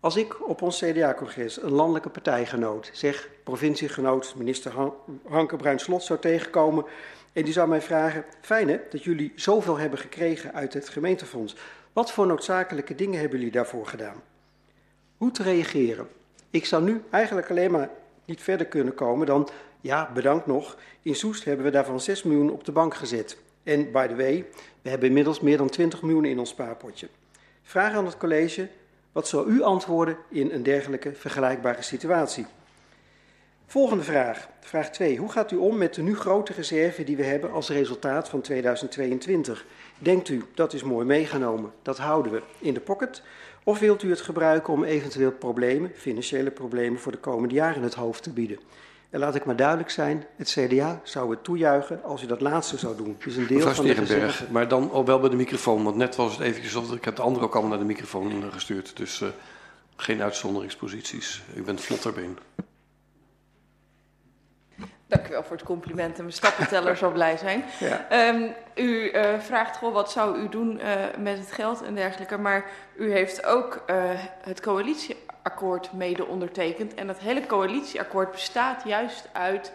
Als 0.00 0.16
ik 0.16 0.48
op 0.48 0.62
ons 0.62 0.78
CDA-congres 0.78 1.62
een 1.62 1.72
landelijke 1.72 2.08
partijgenoot, 2.08 2.90
zeg 2.92 3.28
provinciegenoot 3.44 4.34
minister 4.36 4.72
Han 4.72 4.94
Hanke 5.28 5.56
Bruin-Slot, 5.56 6.02
zou 6.02 6.18
tegenkomen 6.18 6.84
en 7.32 7.44
die 7.44 7.52
zou 7.52 7.68
mij 7.68 7.82
vragen, 7.82 8.24
fijn 8.40 8.68
hè, 8.68 8.80
dat 8.90 9.04
jullie 9.04 9.32
zoveel 9.36 9.78
hebben 9.78 9.98
gekregen 9.98 10.54
uit 10.54 10.74
het 10.74 10.88
gemeentefonds. 10.88 11.56
Wat 11.92 12.12
voor 12.12 12.26
noodzakelijke 12.26 12.94
dingen 12.94 13.20
hebben 13.20 13.38
jullie 13.38 13.52
daarvoor 13.52 13.86
gedaan? 13.86 14.22
Hoe 15.16 15.30
te 15.30 15.42
reageren? 15.42 16.08
Ik 16.50 16.66
zou 16.66 16.82
nu 16.82 17.02
eigenlijk 17.10 17.50
alleen 17.50 17.70
maar 17.70 17.90
niet 18.24 18.42
verder 18.42 18.66
kunnen 18.66 18.94
komen 18.94 19.26
dan, 19.26 19.48
ja, 19.80 20.10
bedankt 20.14 20.46
nog, 20.46 20.76
in 21.02 21.14
Soest 21.14 21.44
hebben 21.44 21.64
we 21.64 21.70
daarvan 21.70 22.00
6 22.00 22.22
miljoen 22.22 22.50
op 22.50 22.64
de 22.64 22.72
bank 22.72 22.94
gezet. 22.94 23.36
En 23.62 23.92
by 23.92 24.06
the 24.06 24.16
way, 24.16 24.46
we 24.82 24.90
hebben 24.90 25.08
inmiddels 25.08 25.40
meer 25.40 25.56
dan 25.56 25.68
20 25.68 26.02
miljoen 26.02 26.24
in 26.24 26.38
ons 26.38 26.50
spaarpotje. 26.50 27.08
Vraag 27.62 27.94
aan 27.94 28.04
het 28.04 28.16
college, 28.16 28.68
wat 29.12 29.28
zou 29.28 29.50
u 29.50 29.62
antwoorden 29.62 30.16
in 30.28 30.50
een 30.50 30.62
dergelijke 30.62 31.12
vergelijkbare 31.14 31.82
situatie? 31.82 32.46
Volgende 33.66 34.04
vraag, 34.04 34.48
vraag 34.60 34.90
2. 34.90 35.16
Hoe 35.16 35.30
gaat 35.30 35.50
u 35.50 35.56
om 35.56 35.76
met 35.76 35.94
de 35.94 36.02
nu 36.02 36.16
grote 36.16 36.52
reserve 36.52 37.04
die 37.04 37.16
we 37.16 37.24
hebben 37.24 37.52
als 37.52 37.68
resultaat 37.68 38.28
van 38.28 38.40
2022? 38.40 39.64
Denkt 39.98 40.28
u, 40.28 40.44
dat 40.54 40.72
is 40.72 40.82
mooi 40.82 41.06
meegenomen, 41.06 41.72
dat 41.82 41.98
houden 41.98 42.32
we 42.32 42.42
in 42.58 42.74
de 42.74 42.80
pocket? 42.80 43.22
Of 43.64 43.78
wilt 43.78 44.02
u 44.02 44.10
het 44.10 44.20
gebruiken 44.20 44.72
om 44.72 44.84
eventueel 44.84 45.32
problemen, 45.32 45.90
financiële 45.94 46.50
problemen 46.50 47.00
voor 47.00 47.12
de 47.12 47.18
komende 47.18 47.54
jaren 47.54 47.82
het 47.82 47.94
hoofd 47.94 48.22
te 48.22 48.30
bieden? 48.30 48.58
En 49.10 49.20
laat 49.20 49.34
ik 49.34 49.44
maar 49.44 49.56
duidelijk 49.56 49.90
zijn, 49.90 50.26
het 50.36 50.48
CDA 50.48 51.00
zou 51.02 51.30
het 51.30 51.44
toejuichen 51.44 52.02
als 52.02 52.22
u 52.22 52.26
dat 52.26 52.40
laatste 52.40 52.78
zou 52.78 52.96
doen. 52.96 53.16
Is 53.24 53.36
een 53.36 53.46
deel 53.46 53.56
Mevrouw 53.56 53.94
van 53.94 54.04
de. 54.04 54.30
Maar 54.50 54.68
dan 54.68 54.90
al 54.90 55.04
wel 55.04 55.20
bij 55.20 55.30
de 55.30 55.36
microfoon, 55.36 55.84
want 55.84 55.96
net 55.96 56.16
was 56.16 56.32
het 56.32 56.40
eventjes 56.40 56.74
of 56.74 56.92
ik 56.92 57.04
heb 57.04 57.16
de 57.16 57.22
anderen 57.22 57.48
ook 57.48 57.52
allemaal 57.52 57.70
naar 57.70 57.80
de 57.86 57.92
microfoon 57.92 58.52
gestuurd. 58.52 58.96
Dus 58.96 59.20
uh, 59.20 59.28
geen 59.96 60.22
uitzonderingsposities. 60.22 61.42
U 61.54 61.62
bent 61.62 61.80
vlotterbeen. 61.80 62.38
Dank 65.12 65.28
u 65.28 65.30
wel 65.30 65.42
voor 65.42 65.56
het 65.56 65.64
compliment 65.64 66.16
en 66.16 66.22
mijn 66.22 66.36
stappenteller 66.36 66.96
zal 66.96 67.12
blij 67.12 67.36
zijn. 67.36 67.64
Ja. 67.78 68.28
Um, 68.28 68.54
u 68.74 69.10
uh, 69.12 69.38
vraagt 69.38 69.76
gewoon 69.76 69.92
wat 69.92 70.10
zou 70.10 70.38
u 70.38 70.48
doen 70.48 70.80
uh, 70.80 70.92
met 71.18 71.38
het 71.38 71.52
geld 71.52 71.82
en 71.82 71.94
dergelijke, 71.94 72.38
maar 72.38 72.64
u 72.96 73.12
heeft 73.12 73.46
ook 73.46 73.82
uh, 73.86 73.96
het 74.40 74.60
coalitieakkoord 74.60 75.92
mede 75.92 76.26
ondertekend. 76.26 76.94
En 76.94 77.06
dat 77.06 77.18
hele 77.18 77.46
coalitieakkoord 77.46 78.30
bestaat 78.30 78.84
juist 78.84 79.28
uit 79.32 79.72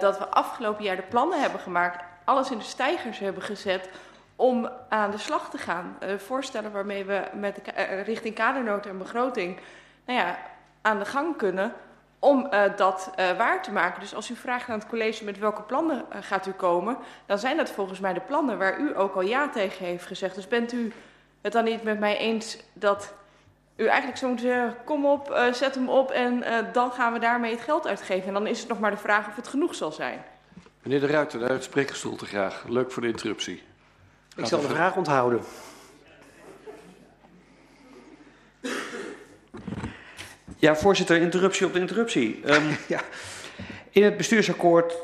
dat 0.00 0.18
we 0.18 0.28
afgelopen 0.28 0.84
jaar 0.84 0.96
de 0.96 1.02
plannen 1.02 1.40
hebben 1.40 1.60
gemaakt, 1.60 2.04
alles 2.24 2.50
in 2.50 2.58
de 2.58 2.64
stijgers 2.64 3.18
hebben 3.18 3.42
gezet 3.42 3.88
om 4.36 4.70
aan 4.88 5.10
de 5.10 5.18
slag 5.18 5.50
te 5.50 5.58
gaan. 5.58 5.98
voorstellen 6.16 6.72
waarmee 6.72 7.04
we 7.04 7.22
met 7.34 7.54
de, 7.64 8.02
richting 8.04 8.34
kadernood 8.34 8.86
en 8.86 8.98
begroting 8.98 9.58
nou 10.04 10.18
ja, 10.18 10.38
aan 10.82 10.98
de 10.98 11.04
gang 11.04 11.36
kunnen 11.36 11.72
om 12.20 12.48
uh, 12.50 12.62
dat 12.76 13.10
uh, 13.18 13.36
waar 13.36 13.62
te 13.62 13.72
maken. 13.72 14.00
Dus 14.00 14.14
als 14.14 14.30
u 14.30 14.36
vraagt 14.36 14.68
aan 14.68 14.78
het 14.78 14.88
college 14.88 15.24
met 15.24 15.38
welke 15.38 15.62
plannen 15.62 16.04
uh, 16.12 16.18
gaat 16.20 16.46
u 16.46 16.50
komen, 16.50 16.96
dan 17.26 17.38
zijn 17.38 17.56
dat 17.56 17.70
volgens 17.70 18.00
mij 18.00 18.12
de 18.12 18.20
plannen 18.20 18.58
waar 18.58 18.78
u 18.78 18.98
ook 18.98 19.14
al 19.14 19.20
ja 19.22 19.48
tegen 19.48 19.86
heeft 19.86 20.06
gezegd. 20.06 20.34
Dus 20.34 20.48
bent 20.48 20.72
u 20.72 20.92
het 21.40 21.52
dan 21.52 21.64
niet 21.64 21.82
met 21.82 21.98
mij 21.98 22.16
eens 22.16 22.58
dat 22.72 23.12
u 23.76 23.86
eigenlijk 23.86 24.18
zo 24.18 24.28
moet 24.28 24.40
zeggen, 24.40 24.76
kom 24.84 25.06
op, 25.06 25.48
zet 25.52 25.74
hem 25.74 25.88
op 25.88 26.10
en 26.10 26.44
dan 26.72 26.92
gaan 26.92 27.12
we 27.12 27.18
daarmee 27.18 27.50
het 27.50 27.60
geld 27.60 27.86
uitgeven. 27.86 28.26
En 28.26 28.32
dan 28.32 28.46
is 28.46 28.60
het 28.60 28.68
nog 28.68 28.80
maar 28.80 28.90
de 28.90 28.96
vraag 28.96 29.28
of 29.28 29.36
het 29.36 29.48
genoeg 29.48 29.74
zal 29.74 29.92
zijn. 29.92 30.24
Meneer 30.82 31.00
De 31.00 31.06
Ruiter, 31.06 31.38
de 31.38 31.48
uitsprekerstoel 31.48 32.16
te 32.16 32.26
graag. 32.26 32.64
Leuk 32.68 32.92
voor 32.92 33.02
de 33.02 33.08
interruptie. 33.08 33.62
Ik 34.36 34.46
zal 34.46 34.60
de 34.60 34.68
vraag 34.68 34.96
onthouden. 34.96 35.40
Ja, 40.60 40.76
voorzitter, 40.76 41.16
interruptie 41.16 41.66
op 41.66 41.72
de 41.72 41.80
interruptie. 41.80 42.40
Um, 42.44 42.62
ja. 42.88 43.00
In 43.90 44.04
het 44.04 44.16
bestuursakkoord, 44.16 44.94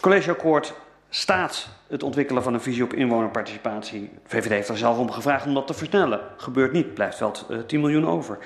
collegeakkoord, 0.00 0.74
staat 1.08 1.68
het 1.88 2.02
ontwikkelen 2.02 2.42
van 2.42 2.54
een 2.54 2.60
visie 2.60 2.82
op 2.82 2.94
inwonerparticipatie. 2.94 4.10
VVD 4.26 4.48
heeft 4.48 4.68
er 4.68 4.78
zelf 4.78 4.98
om 4.98 5.10
gevraagd 5.10 5.46
om 5.46 5.54
dat 5.54 5.66
te 5.66 5.74
versnellen. 5.74 6.20
Gebeurt 6.36 6.72
niet, 6.72 6.94
blijft 6.94 7.18
wel 7.18 7.34
uh, 7.50 7.58
10 7.58 7.80
miljoen 7.80 8.06
over. 8.06 8.38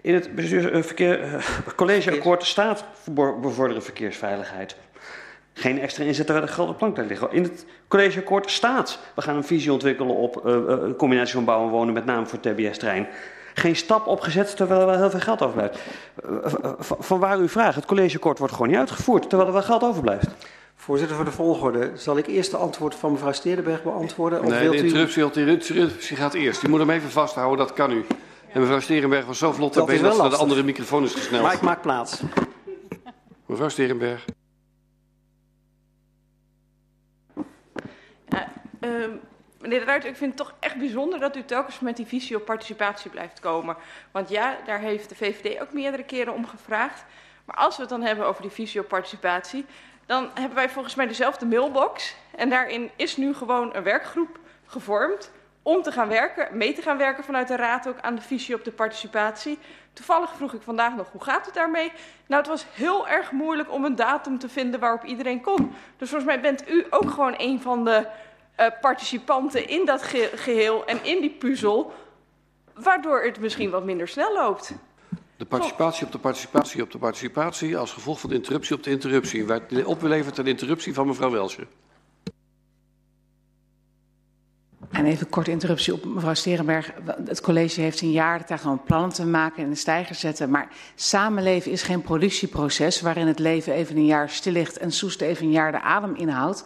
In 0.00 0.14
het 0.14 0.34
bestuursverkeer, 0.34 1.24
uh, 1.24 1.34
collegeakkoord 1.76 2.44
staat 2.44 2.84
bevorderen 3.40 3.82
verkeersveiligheid. 3.82 4.76
Geen 5.52 5.80
extra 5.80 6.04
inzet 6.04 6.28
waar 6.28 6.40
de 6.40 6.46
geld 6.46 6.68
op 6.68 6.78
plank 6.78 6.96
liggen. 6.96 7.32
In 7.32 7.42
het 7.42 7.66
collegeakkoord 7.88 8.50
staat, 8.50 8.98
we 9.14 9.22
gaan 9.22 9.36
een 9.36 9.44
visie 9.44 9.72
ontwikkelen 9.72 10.14
op 10.14 10.42
uh, 10.46 10.52
een 10.66 10.96
combinatie 10.96 11.34
van 11.34 11.44
bouwen 11.44 11.68
en 11.68 11.74
wonen, 11.74 11.94
met 11.94 12.04
name 12.04 12.26
voor 12.26 12.40
TBS-trein 12.40 13.08
geen 13.54 13.76
stap 13.76 14.06
opgezet 14.06 14.56
terwijl 14.56 14.80
er 14.80 14.86
wel 14.86 14.98
heel 14.98 15.10
veel 15.10 15.20
geld 15.20 15.42
overblijft. 15.42 15.78
Van 16.78 17.18
waar 17.18 17.40
u 17.40 17.48
vraagt, 17.48 17.74
het 17.74 17.86
collegeakkoord 17.86 18.38
wordt 18.38 18.52
gewoon 18.52 18.68
niet 18.68 18.78
uitgevoerd 18.78 19.22
terwijl 19.28 19.46
er 19.46 19.54
wel 19.54 19.62
geld 19.62 19.82
overblijft. 19.82 20.28
Voorzitter, 20.74 21.16
voor 21.16 21.24
de 21.24 21.30
volgorde. 21.30 21.90
Zal 21.94 22.18
ik 22.18 22.26
eerst 22.26 22.50
de 22.50 22.56
antwoord 22.56 22.94
van 22.94 23.12
mevrouw 23.12 23.32
Steerdenberg 23.32 23.82
beantwoorden? 23.82 24.42
Of 24.42 24.48
nee, 24.50 24.60
wilt 24.60 24.76
de 24.76 24.82
interruptie, 24.82 25.22
u... 25.22 25.30
de 25.30 25.50
interruptie 25.50 26.16
gaat 26.16 26.34
eerst. 26.34 26.62
U 26.62 26.68
moet 26.68 26.78
hem 26.78 26.90
even 26.90 27.10
vasthouden, 27.10 27.66
dat 27.66 27.72
kan 27.76 27.92
u. 27.92 28.04
En 28.52 28.60
mevrouw 28.60 28.80
Sterenberg 28.80 29.26
was 29.26 29.38
zo 29.38 29.52
vlot 29.52 29.74
dat, 29.74 29.86
dat 29.86 30.30
de 30.30 30.36
andere 30.36 30.62
microfoon 30.62 31.04
is 31.04 31.14
gesneld. 31.14 31.42
Maar 31.42 31.54
ik 31.54 31.60
maak 31.60 31.82
plaats. 31.82 32.22
Mevrouw 33.46 33.68
Sterenberg. 33.68 34.24
Uh, 38.28 39.02
um, 39.02 39.20
Meneer 39.60 39.78
de 39.78 39.84
Ruiter, 39.84 40.08
ik 40.10 40.16
vind 40.16 40.38
het 40.38 40.46
toch 40.46 40.56
echt 40.60 40.76
bijzonder 40.76 41.20
dat 41.20 41.36
u 41.36 41.44
telkens 41.44 41.80
met 41.80 41.96
die 41.96 42.06
visie 42.06 42.36
op 42.36 42.44
participatie 42.44 43.10
blijft 43.10 43.40
komen. 43.40 43.76
Want 44.10 44.28
ja, 44.28 44.56
daar 44.64 44.78
heeft 44.78 45.08
de 45.08 45.14
VVD 45.14 45.60
ook 45.60 45.72
meerdere 45.72 46.04
keren 46.04 46.34
om 46.34 46.46
gevraagd. 46.46 47.04
Maar 47.44 47.56
als 47.56 47.76
we 47.76 47.80
het 47.82 47.90
dan 47.90 48.02
hebben 48.02 48.26
over 48.26 48.42
die 48.42 48.50
visie 48.50 48.80
op 48.80 48.88
participatie, 48.88 49.66
dan 50.06 50.30
hebben 50.34 50.54
wij 50.54 50.70
volgens 50.70 50.94
mij 50.94 51.06
dezelfde 51.06 51.46
mailbox. 51.46 52.16
En 52.36 52.48
daarin 52.48 52.90
is 52.96 53.16
nu 53.16 53.34
gewoon 53.34 53.74
een 53.74 53.82
werkgroep 53.82 54.38
gevormd 54.66 55.30
om 55.62 55.82
te 55.82 55.92
gaan 55.92 56.08
werken, 56.08 56.56
mee 56.56 56.72
te 56.72 56.82
gaan 56.82 56.98
werken 56.98 57.24
vanuit 57.24 57.48
de 57.48 57.56
Raad 57.56 57.88
ook 57.88 58.00
aan 58.00 58.14
de 58.14 58.20
visie 58.20 58.54
op 58.54 58.64
de 58.64 58.72
participatie. 58.72 59.58
Toevallig 59.92 60.30
vroeg 60.36 60.54
ik 60.54 60.62
vandaag 60.62 60.96
nog, 60.96 61.10
hoe 61.12 61.24
gaat 61.24 61.46
het 61.46 61.54
daarmee? 61.54 61.92
Nou, 62.26 62.40
het 62.40 62.50
was 62.50 62.66
heel 62.72 63.08
erg 63.08 63.30
moeilijk 63.30 63.72
om 63.72 63.84
een 63.84 63.96
datum 63.96 64.38
te 64.38 64.48
vinden 64.48 64.80
waarop 64.80 65.04
iedereen 65.04 65.40
kon. 65.40 65.74
Dus 65.96 66.08
volgens 66.08 66.30
mij 66.30 66.40
bent 66.40 66.70
u 66.70 66.86
ook 66.90 67.10
gewoon 67.10 67.34
een 67.36 67.60
van 67.60 67.84
de 67.84 68.06
uh, 68.60 68.66
participanten 68.80 69.68
in 69.68 69.86
dat 69.86 70.02
ge 70.02 70.30
geheel 70.34 70.84
en 70.84 71.04
in 71.04 71.20
die 71.20 71.30
puzzel, 71.30 71.92
waardoor 72.74 73.22
het 73.22 73.40
misschien 73.40 73.70
wat 73.70 73.84
minder 73.84 74.08
snel 74.08 74.32
loopt. 74.32 74.72
De 75.36 75.44
participatie 75.44 76.06
op 76.06 76.12
de 76.12 76.18
participatie 76.18 76.82
op 76.82 76.90
de 76.90 76.98
participatie 76.98 77.76
als 77.76 77.92
gevolg 77.92 78.20
van 78.20 78.30
de 78.30 78.36
interruptie 78.36 78.76
op 78.76 78.82
de 78.82 78.90
interruptie. 78.90 79.44
Werd 79.44 79.84
opgeleverd 79.84 80.38
een 80.38 80.46
interruptie 80.46 80.94
van 80.94 81.06
mevrouw 81.06 81.30
Welsje. 81.30 81.66
En 84.90 85.06
even 85.06 85.24
een 85.24 85.30
korte 85.30 85.50
interruptie 85.50 85.92
op 85.92 86.04
mevrouw 86.04 86.34
Sterenberg. 86.34 86.92
Het 87.24 87.40
college 87.40 87.80
heeft 87.80 88.00
een 88.00 88.10
jaar 88.10 88.46
daar 88.46 88.58
gewoon 88.58 88.82
plannen 88.82 89.10
te 89.10 89.26
maken 89.26 89.62
en 89.62 89.70
een 89.70 89.76
stijger 89.76 90.14
zetten. 90.14 90.50
Maar 90.50 90.68
samenleven 90.94 91.70
is 91.70 91.82
geen 91.82 92.02
productieproces 92.02 93.00
waarin 93.00 93.26
het 93.26 93.38
leven 93.38 93.72
even 93.72 93.96
een 93.96 94.06
jaar 94.06 94.28
stil 94.28 94.52
ligt 94.52 94.78
en 94.78 94.92
Soest 94.92 95.20
even 95.20 95.44
een 95.44 95.52
jaar 95.52 95.72
de 95.72 95.80
adem 95.80 96.14
inhoudt. 96.14 96.64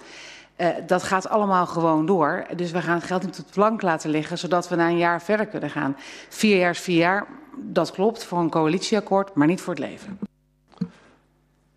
Uh, 0.56 0.68
dat 0.86 1.02
gaat 1.02 1.28
allemaal 1.28 1.66
gewoon 1.66 2.06
door. 2.06 2.46
Dus 2.56 2.70
we 2.70 2.82
gaan 2.82 2.94
het 2.94 3.04
geld 3.04 3.22
niet 3.22 3.38
op 3.38 3.46
de 3.46 3.52
plank 3.52 3.82
laten 3.82 4.10
liggen, 4.10 4.38
zodat 4.38 4.68
we 4.68 4.76
na 4.76 4.88
een 4.88 4.98
jaar 4.98 5.22
verder 5.22 5.46
kunnen 5.46 5.70
gaan. 5.70 5.96
Vier 6.28 6.56
jaar 6.56 6.70
is 6.70 6.80
vier 6.80 6.98
jaar, 6.98 7.26
dat 7.56 7.90
klopt 7.90 8.24
voor 8.24 8.38
een 8.38 8.50
coalitieakkoord, 8.50 9.34
maar 9.34 9.46
niet 9.46 9.60
voor 9.60 9.74
het 9.74 9.82
leven. 9.82 10.18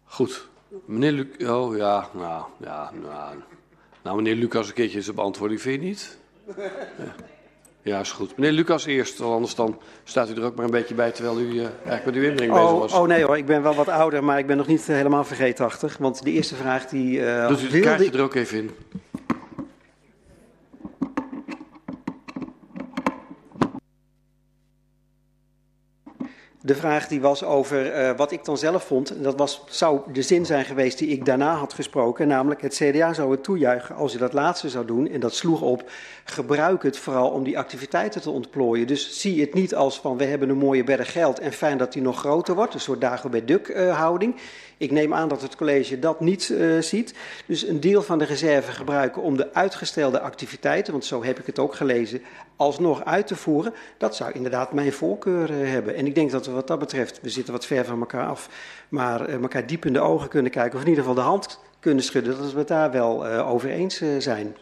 Goed. 0.03 0.47
Meneer 0.85 1.11
Luc... 1.11 1.49
Oh 1.49 1.77
ja, 1.77 2.09
nou, 2.13 2.45
ja, 2.57 2.91
nou, 3.01 3.35
nou 4.01 4.15
meneer 4.15 4.35
Lucas 4.35 4.67
een 4.67 4.73
keertje 4.73 5.01
zijn 5.01 5.15
beantwoording, 5.15 5.61
vind 5.61 5.81
je 5.81 5.87
niet? 5.87 6.17
Ja. 6.57 7.15
Ja, 7.87 7.99
is 7.99 8.11
goed. 8.11 8.37
Meneer 8.37 8.51
Lucas 8.51 8.85
eerst, 8.85 9.21
anders 9.21 9.55
dan 9.55 9.79
staat 10.03 10.29
u 10.29 10.33
er 10.33 10.43
ook 10.43 10.55
maar 10.55 10.65
een 10.65 10.71
beetje 10.71 10.95
bij 10.95 11.11
terwijl 11.11 11.39
u 11.39 11.45
uh, 11.45 11.61
eigenlijk 11.61 12.05
met 12.05 12.15
uw 12.15 12.23
inbreng 12.23 12.51
oh, 12.51 12.63
bezig 12.63 12.79
was. 12.79 12.93
Oh 12.93 13.07
nee 13.07 13.23
hoor, 13.23 13.37
ik 13.37 13.45
ben 13.45 13.61
wel 13.61 13.75
wat 13.75 13.87
ouder, 13.87 14.23
maar 14.23 14.39
ik 14.39 14.47
ben 14.47 14.57
nog 14.57 14.67
niet 14.67 14.87
helemaal 14.87 15.23
vergeetachtig. 15.23 15.97
Want 15.97 16.23
de 16.23 16.31
eerste 16.31 16.55
vraag 16.55 16.87
die... 16.87 17.19
Uh, 17.19 17.47
Doet 17.47 17.61
u 17.61 17.65
het 17.69 17.79
kaartje 17.79 18.11
er 18.11 18.21
ook 18.21 18.35
even 18.35 18.57
in? 18.57 18.71
De 26.61 26.75
vraag 26.75 27.07
die 27.07 27.21
was 27.21 27.43
over 27.43 27.99
uh, 27.99 28.17
wat 28.17 28.31
ik 28.31 28.45
dan 28.45 28.57
zelf 28.57 28.83
vond. 28.83 29.23
Dat 29.23 29.37
was, 29.37 29.61
zou 29.69 29.99
de 30.13 30.21
zin 30.21 30.45
zijn 30.45 30.65
geweest 30.65 30.97
die 30.97 31.07
ik 31.07 31.25
daarna 31.25 31.55
had 31.55 31.73
gesproken. 31.73 32.27
Namelijk 32.27 32.61
het 32.61 32.73
CDA 32.73 33.13
zou 33.13 33.31
het 33.31 33.43
toejuichen 33.43 33.95
als 33.95 34.11
je 34.11 34.17
dat 34.17 34.33
laatste 34.33 34.69
zou 34.69 34.85
doen. 34.85 35.09
En 35.09 35.19
dat 35.19 35.33
sloeg 35.33 35.61
op, 35.61 35.89
gebruik 36.23 36.83
het 36.83 36.97
vooral 36.97 37.29
om 37.29 37.43
die 37.43 37.57
activiteiten 37.57 38.21
te 38.21 38.29
ontplooien. 38.29 38.87
Dus 38.87 39.21
zie 39.21 39.41
het 39.41 39.53
niet 39.53 39.75
als 39.75 39.99
van 39.99 40.17
we 40.17 40.23
hebben 40.23 40.49
een 40.49 40.57
mooie 40.57 40.83
berg 40.83 41.11
geld 41.11 41.39
en 41.39 41.53
fijn 41.53 41.77
dat 41.77 41.93
die 41.93 42.01
nog 42.01 42.19
groter 42.19 42.55
wordt. 42.55 42.73
Een 42.73 42.79
soort 42.79 43.01
Dagobert 43.01 43.47
Duck 43.47 43.67
uh, 43.67 43.97
houding. 43.97 44.35
Ik 44.77 44.91
neem 44.91 45.13
aan 45.13 45.27
dat 45.27 45.41
het 45.41 45.55
college 45.55 45.99
dat 45.99 46.19
niet 46.19 46.49
uh, 46.49 46.81
ziet. 46.81 47.13
Dus 47.45 47.67
een 47.67 47.79
deel 47.79 48.01
van 48.01 48.17
de 48.17 48.25
reserve 48.25 48.71
gebruiken 48.71 49.21
om 49.21 49.37
de 49.37 49.53
uitgestelde 49.53 50.19
activiteiten, 50.19 50.91
want 50.91 51.05
zo 51.05 51.23
heb 51.23 51.39
ik 51.39 51.45
het 51.45 51.59
ook 51.59 51.75
gelezen, 51.75 52.21
alsnog 52.55 53.05
uit 53.05 53.27
te 53.27 53.35
voeren. 53.35 53.73
Dat 53.97 54.15
zou 54.15 54.31
inderdaad 54.31 54.73
mijn 54.73 54.93
voorkeur 54.93 55.51
uh, 55.51 55.69
hebben. 55.69 55.95
En 55.95 56.05
ik 56.05 56.15
denk 56.15 56.31
dat 56.31 56.45
we 56.45 56.51
wat 56.51 56.67
dat 56.67 56.79
betreft, 56.79 57.19
we 57.21 57.29
zitten 57.29 57.53
wat 57.53 57.65
ver 57.65 57.85
van 57.85 57.99
elkaar 57.99 58.27
af, 58.27 58.49
maar 58.89 59.29
uh, 59.29 59.35
elkaar 59.35 59.67
diep 59.67 59.85
in 59.85 59.93
de 59.93 59.99
ogen 59.99 60.29
kunnen 60.29 60.51
kijken, 60.51 60.75
of 60.75 60.83
in 60.83 60.89
ieder 60.89 61.03
geval 61.03 61.23
de 61.23 61.29
hand 61.29 61.59
kunnen 61.79 62.03
schudden, 62.03 62.37
dat 62.37 62.51
we 62.51 62.59
het 62.59 62.67
daar 62.67 62.91
wel 62.91 63.25
over 63.27 63.69
eens 63.69 64.01
zijn. 64.17 64.55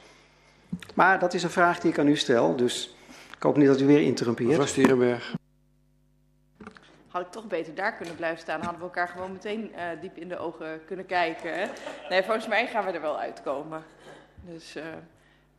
Maar 0.94 1.20
dat 1.20 1.34
is 1.34 1.44
een 1.44 1.50
vraag 1.50 1.80
die 1.80 1.92
ik 1.92 2.00
aan 2.00 2.08
u 2.08 2.18
stel, 2.18 2.56
dus 2.56 2.96
ik 3.36 3.44
hoop 3.44 3.58
niet 3.58 3.68
dat 3.68 3.82
u 3.82 3.86
weer 3.86 4.02
interrumpeert. 4.02 4.50
Mevrouw 4.50 4.68
Stierenberg 4.68 5.36
had 7.16 7.26
ik 7.26 7.32
toch 7.32 7.48
beter 7.48 7.76
daar 7.76 7.94
kunnen 7.94 8.16
blijven 8.16 8.40
staan. 8.40 8.62
Hadden 8.62 8.80
we 8.80 8.86
elkaar 8.86 9.08
gewoon 9.08 9.32
meteen 9.32 9.72
uh, 9.76 9.82
diep 10.02 10.18
in 10.18 10.30
de 10.30 10.38
ogen 10.38 10.86
kunnen 10.86 11.06
kijken. 11.06 11.70
Nee, 12.10 12.24
volgens 12.24 12.48
mij 12.48 12.68
gaan 12.68 12.86
we 12.86 12.92
er 12.92 13.02
wel 13.02 13.20
uitkomen. 13.20 13.84
Dus, 14.42 14.76
uh, 14.76 14.84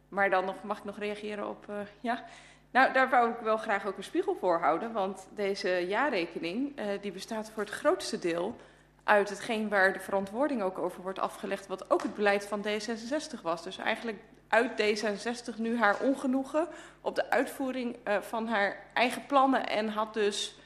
maar 0.08 0.30
dan 0.30 0.44
nog, 0.44 0.62
mag 0.62 0.78
ik 0.78 0.84
nog 0.84 0.98
reageren 0.98 1.48
op... 1.48 1.66
Uh, 1.70 1.76
ja? 2.00 2.24
Nou, 2.70 2.92
daar 2.92 3.10
wou 3.10 3.30
ik 3.30 3.38
wel 3.38 3.56
graag 3.56 3.86
ook 3.86 3.96
een 3.96 4.04
spiegel 4.04 4.36
voor 4.40 4.58
houden. 4.58 4.92
Want 4.92 5.28
deze 5.34 5.86
jaarrekening 5.86 6.80
die 7.00 7.12
bestaat 7.12 7.50
voor 7.50 7.62
het 7.62 7.72
grootste 7.72 8.18
deel 8.18 8.56
uit 9.04 9.28
hetgeen 9.28 9.68
waar 9.68 9.92
de 9.92 10.00
verantwoording 10.00 10.62
ook 10.62 10.78
over 10.78 11.02
wordt 11.02 11.18
afgelegd. 11.18 11.66
Wat 11.66 11.90
ook 11.90 12.02
het 12.02 12.14
beleid 12.14 12.46
van 12.46 12.64
D66 12.66 13.42
was. 13.42 13.62
Dus 13.62 13.78
eigenlijk 13.78 14.18
uit 14.48 14.70
D66 14.82 15.56
nu 15.56 15.78
haar 15.78 16.00
ongenoegen 16.00 16.68
op 17.00 17.14
de 17.14 17.30
uitvoering 17.30 17.96
van 18.20 18.46
haar 18.46 18.76
eigen 18.94 19.26
plannen. 19.26 19.68
En 19.68 19.88
had 19.88 20.14
dus 20.14 20.56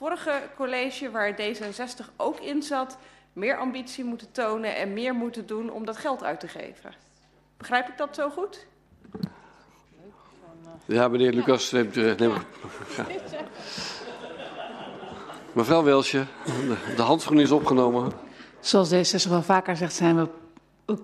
vorige 0.00 0.42
college, 0.56 1.10
waar 1.10 1.32
D66 1.32 2.16
ook 2.16 2.40
in 2.40 2.62
zat, 2.62 2.98
meer 3.32 3.58
ambitie 3.58 4.04
moeten 4.04 4.32
tonen 4.32 4.76
en 4.76 4.92
meer 4.92 5.14
moeten 5.14 5.46
doen 5.46 5.70
om 5.70 5.84
dat 5.84 5.96
geld 5.96 6.22
uit 6.24 6.40
te 6.40 6.48
geven. 6.48 6.94
Begrijp 7.56 7.88
ik 7.88 7.96
dat 7.98 8.14
zo 8.14 8.30
goed? 8.30 8.66
Ja, 10.84 11.08
meneer 11.08 11.32
Lucas. 11.32 11.70
Neemt, 11.70 11.96
uh, 11.96 12.16
neem... 12.16 12.32
Mevrouw 15.52 15.82
Welsje, 15.82 16.26
de 16.96 17.02
handschoen 17.02 17.40
is 17.40 17.50
opgenomen. 17.50 18.12
Zoals 18.60 18.92
D66 18.92 19.28
wel 19.28 19.42
vaker 19.42 19.76
zegt, 19.76 19.94
zijn 19.94 20.16
we 20.16 20.28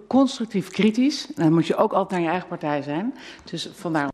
constructief 0.06 0.68
kritisch. 0.68 1.26
Dan 1.26 1.52
moet 1.52 1.66
je 1.66 1.76
ook 1.76 1.92
altijd 1.92 2.10
naar 2.10 2.20
je 2.20 2.28
eigen 2.28 2.48
partij 2.48 2.82
zijn. 2.82 3.14
Dus 3.44 3.70
vandaar. 3.72 4.10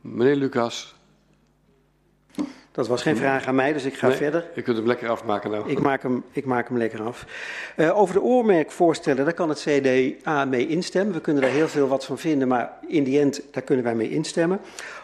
Meneer 0.00 0.36
Lucas. 0.36 0.95
Dat 2.76 2.86
was 2.86 3.02
geen 3.02 3.16
vraag 3.16 3.46
aan 3.46 3.54
mij, 3.54 3.72
dus 3.72 3.84
ik 3.84 3.94
ga 3.94 4.08
Nee, 4.08 4.16
verder. 4.16 4.44
Je 4.54 4.62
kunt 4.62 4.76
hem 4.76 4.86
lekker 4.86 5.08
afmaken 5.08 5.50
nou. 5.50 5.70
Ik 5.70 5.80
maak 5.80 6.02
hem, 6.02 6.24
ik 6.32 6.44
maak 6.44 6.68
hem 6.68 6.78
lekker 6.78 7.02
af. 7.02 7.26
Eh, 7.76 7.98
over 7.98 8.14
de 8.14 8.22
oormerkvoorstellen, 8.22 9.24
daar 9.24 9.34
kan 9.34 9.48
het 9.48 9.66
CDA 9.68 10.44
mee 10.44 10.66
instemmen. 10.66 11.14
We 11.14 11.20
kunnen 11.20 11.42
daar 11.42 11.50
heel 11.50 11.68
veel 11.68 11.88
wat 11.88 12.04
van 12.04 12.18
vinden, 12.18 12.48
maar 12.48 12.72
in 12.88 13.04
die 13.04 13.20
end, 13.20 13.42
daar 13.50 13.62
kunnen 13.62 13.84
wij 13.84 13.94
mee 13.94 14.10
instemmen. 14.10 14.60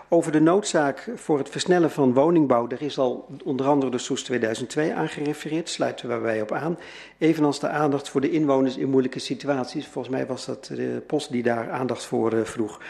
Over 0.09 0.33
de 0.33 0.41
noodzaak 0.41 1.09
voor 1.15 1.39
het 1.39 1.49
versnellen 1.49 1.91
van 1.91 2.15
woningbouw, 2.15 2.67
daar 2.67 2.83
is 2.83 2.99
al 2.99 3.29
onder 3.45 3.67
andere 3.67 3.91
de 3.91 3.99
SOES 3.99 4.23
2002 4.23 4.95
aan 4.95 5.09
gerefereerd, 5.09 5.69
sluiten 5.69 6.09
we 6.09 6.19
wij 6.19 6.41
op 6.41 6.53
aan. 6.53 6.79
Evenals 7.19 7.61
de 7.61 7.69
aandacht 7.69 8.09
voor 8.09 8.21
de 8.21 8.31
inwoners 8.31 8.77
in 8.77 8.91
moeilijke 8.91 9.19
situaties. 9.19 9.87
Volgens 9.87 10.15
mij 10.15 10.27
was 10.27 10.47
dat 10.47 10.65
de 10.65 11.03
post 11.07 11.33
die 11.33 11.43
daar 11.43 11.71
aandacht 11.71 12.05
voor 12.05 12.33
eh, 12.33 12.45
vroeg. 12.45 12.81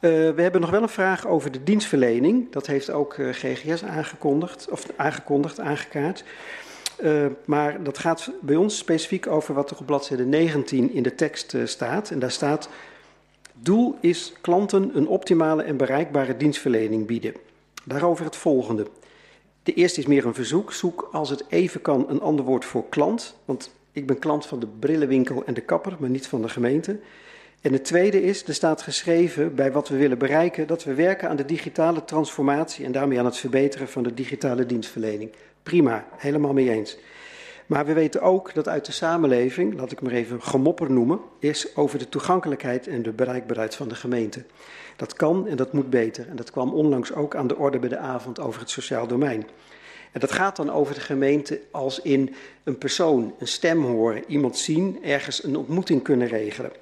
Uh, 0.00 0.10
we 0.10 0.42
hebben 0.42 0.60
nog 0.60 0.70
wel 0.70 0.82
een 0.82 0.88
vraag 0.88 1.26
over 1.26 1.52
de 1.52 1.62
dienstverlening. 1.62 2.52
Dat 2.52 2.66
heeft 2.66 2.90
ook 2.90 3.16
uh, 3.16 3.32
GGS 3.32 3.84
aangekondigd, 3.84 4.70
of 4.70 4.86
aangekondigd, 4.96 5.60
aangekaart. 5.60 6.24
Uh, 7.02 7.26
maar 7.44 7.82
dat 7.82 7.98
gaat 7.98 8.30
bij 8.40 8.56
ons 8.56 8.78
specifiek 8.78 9.26
over 9.26 9.54
wat 9.54 9.70
er 9.70 9.76
op 9.78 9.86
bladzijde 9.86 10.24
19 10.24 10.92
in 10.92 11.02
de 11.02 11.14
tekst 11.14 11.56
staat. 11.64 12.10
En 12.10 12.18
daar 12.18 12.30
staat: 12.30 12.68
Doel 13.52 13.96
is 14.00 14.32
klanten 14.40 14.90
een 14.96 15.08
optimale 15.08 15.62
en 15.62 15.76
bereikbare 15.76 16.36
dienstverlening 16.36 17.06
bieden. 17.06 17.34
Daarover 17.84 18.24
het 18.24 18.36
volgende. 18.36 18.86
De 19.62 19.74
eerste 19.74 20.00
is 20.00 20.06
meer 20.06 20.26
een 20.26 20.34
verzoek. 20.34 20.72
Zoek 20.72 21.08
als 21.12 21.30
het 21.30 21.44
even 21.48 21.82
kan 21.82 22.06
een 22.08 22.20
ander 22.20 22.44
woord 22.44 22.64
voor 22.64 22.88
klant. 22.88 23.36
Want 23.44 23.70
ik 23.92 24.06
ben 24.06 24.18
klant 24.18 24.46
van 24.46 24.60
de 24.60 24.66
brillenwinkel 24.78 25.44
en 25.44 25.54
de 25.54 25.60
kapper, 25.60 25.96
maar 25.98 26.10
niet 26.10 26.26
van 26.26 26.42
de 26.42 26.48
gemeente. 26.48 26.98
En 27.64 27.72
het 27.72 27.84
tweede 27.84 28.22
is, 28.22 28.44
er 28.44 28.54
staat 28.54 28.82
geschreven 28.82 29.54
bij 29.54 29.72
wat 29.72 29.88
we 29.88 29.96
willen 29.96 30.18
bereiken, 30.18 30.66
dat 30.66 30.84
we 30.84 30.94
werken 30.94 31.28
aan 31.28 31.36
de 31.36 31.44
digitale 31.44 32.04
transformatie 32.04 32.84
en 32.84 32.92
daarmee 32.92 33.18
aan 33.18 33.24
het 33.24 33.36
verbeteren 33.36 33.88
van 33.88 34.02
de 34.02 34.14
digitale 34.14 34.66
dienstverlening. 34.66 35.32
Prima, 35.62 36.06
helemaal 36.16 36.52
mee 36.52 36.70
eens. 36.70 36.96
Maar 37.66 37.86
we 37.86 37.92
weten 37.92 38.20
ook 38.20 38.54
dat 38.54 38.68
uit 38.68 38.84
de 38.84 38.92
samenleving, 38.92 39.74
laat 39.74 39.92
ik 39.92 40.00
maar 40.00 40.12
even 40.12 40.42
gemopper 40.42 40.90
noemen, 40.90 41.20
is 41.38 41.76
over 41.76 41.98
de 41.98 42.08
toegankelijkheid 42.08 42.86
en 42.86 43.02
de 43.02 43.12
bereikbaarheid 43.12 43.74
van 43.74 43.88
de 43.88 43.94
gemeente. 43.94 44.44
Dat 44.96 45.14
kan 45.14 45.46
en 45.48 45.56
dat 45.56 45.72
moet 45.72 45.90
beter. 45.90 46.28
En 46.28 46.36
dat 46.36 46.50
kwam 46.50 46.72
onlangs 46.72 47.12
ook 47.14 47.36
aan 47.36 47.46
de 47.46 47.56
orde 47.56 47.78
bij 47.78 47.88
de 47.88 47.98
avond 47.98 48.40
over 48.40 48.60
het 48.60 48.70
sociaal 48.70 49.06
domein. 49.06 49.46
En 50.12 50.20
dat 50.20 50.32
gaat 50.32 50.56
dan 50.56 50.70
over 50.70 50.94
de 50.94 51.00
gemeente 51.00 51.60
als 51.70 52.00
in 52.00 52.34
een 52.64 52.78
persoon, 52.78 53.34
een 53.38 53.48
stem 53.48 53.84
horen, 53.84 54.24
iemand 54.26 54.58
zien, 54.58 54.98
ergens 55.02 55.44
een 55.44 55.56
ontmoeting 55.56 56.02
kunnen 56.02 56.28
regelen. 56.28 56.72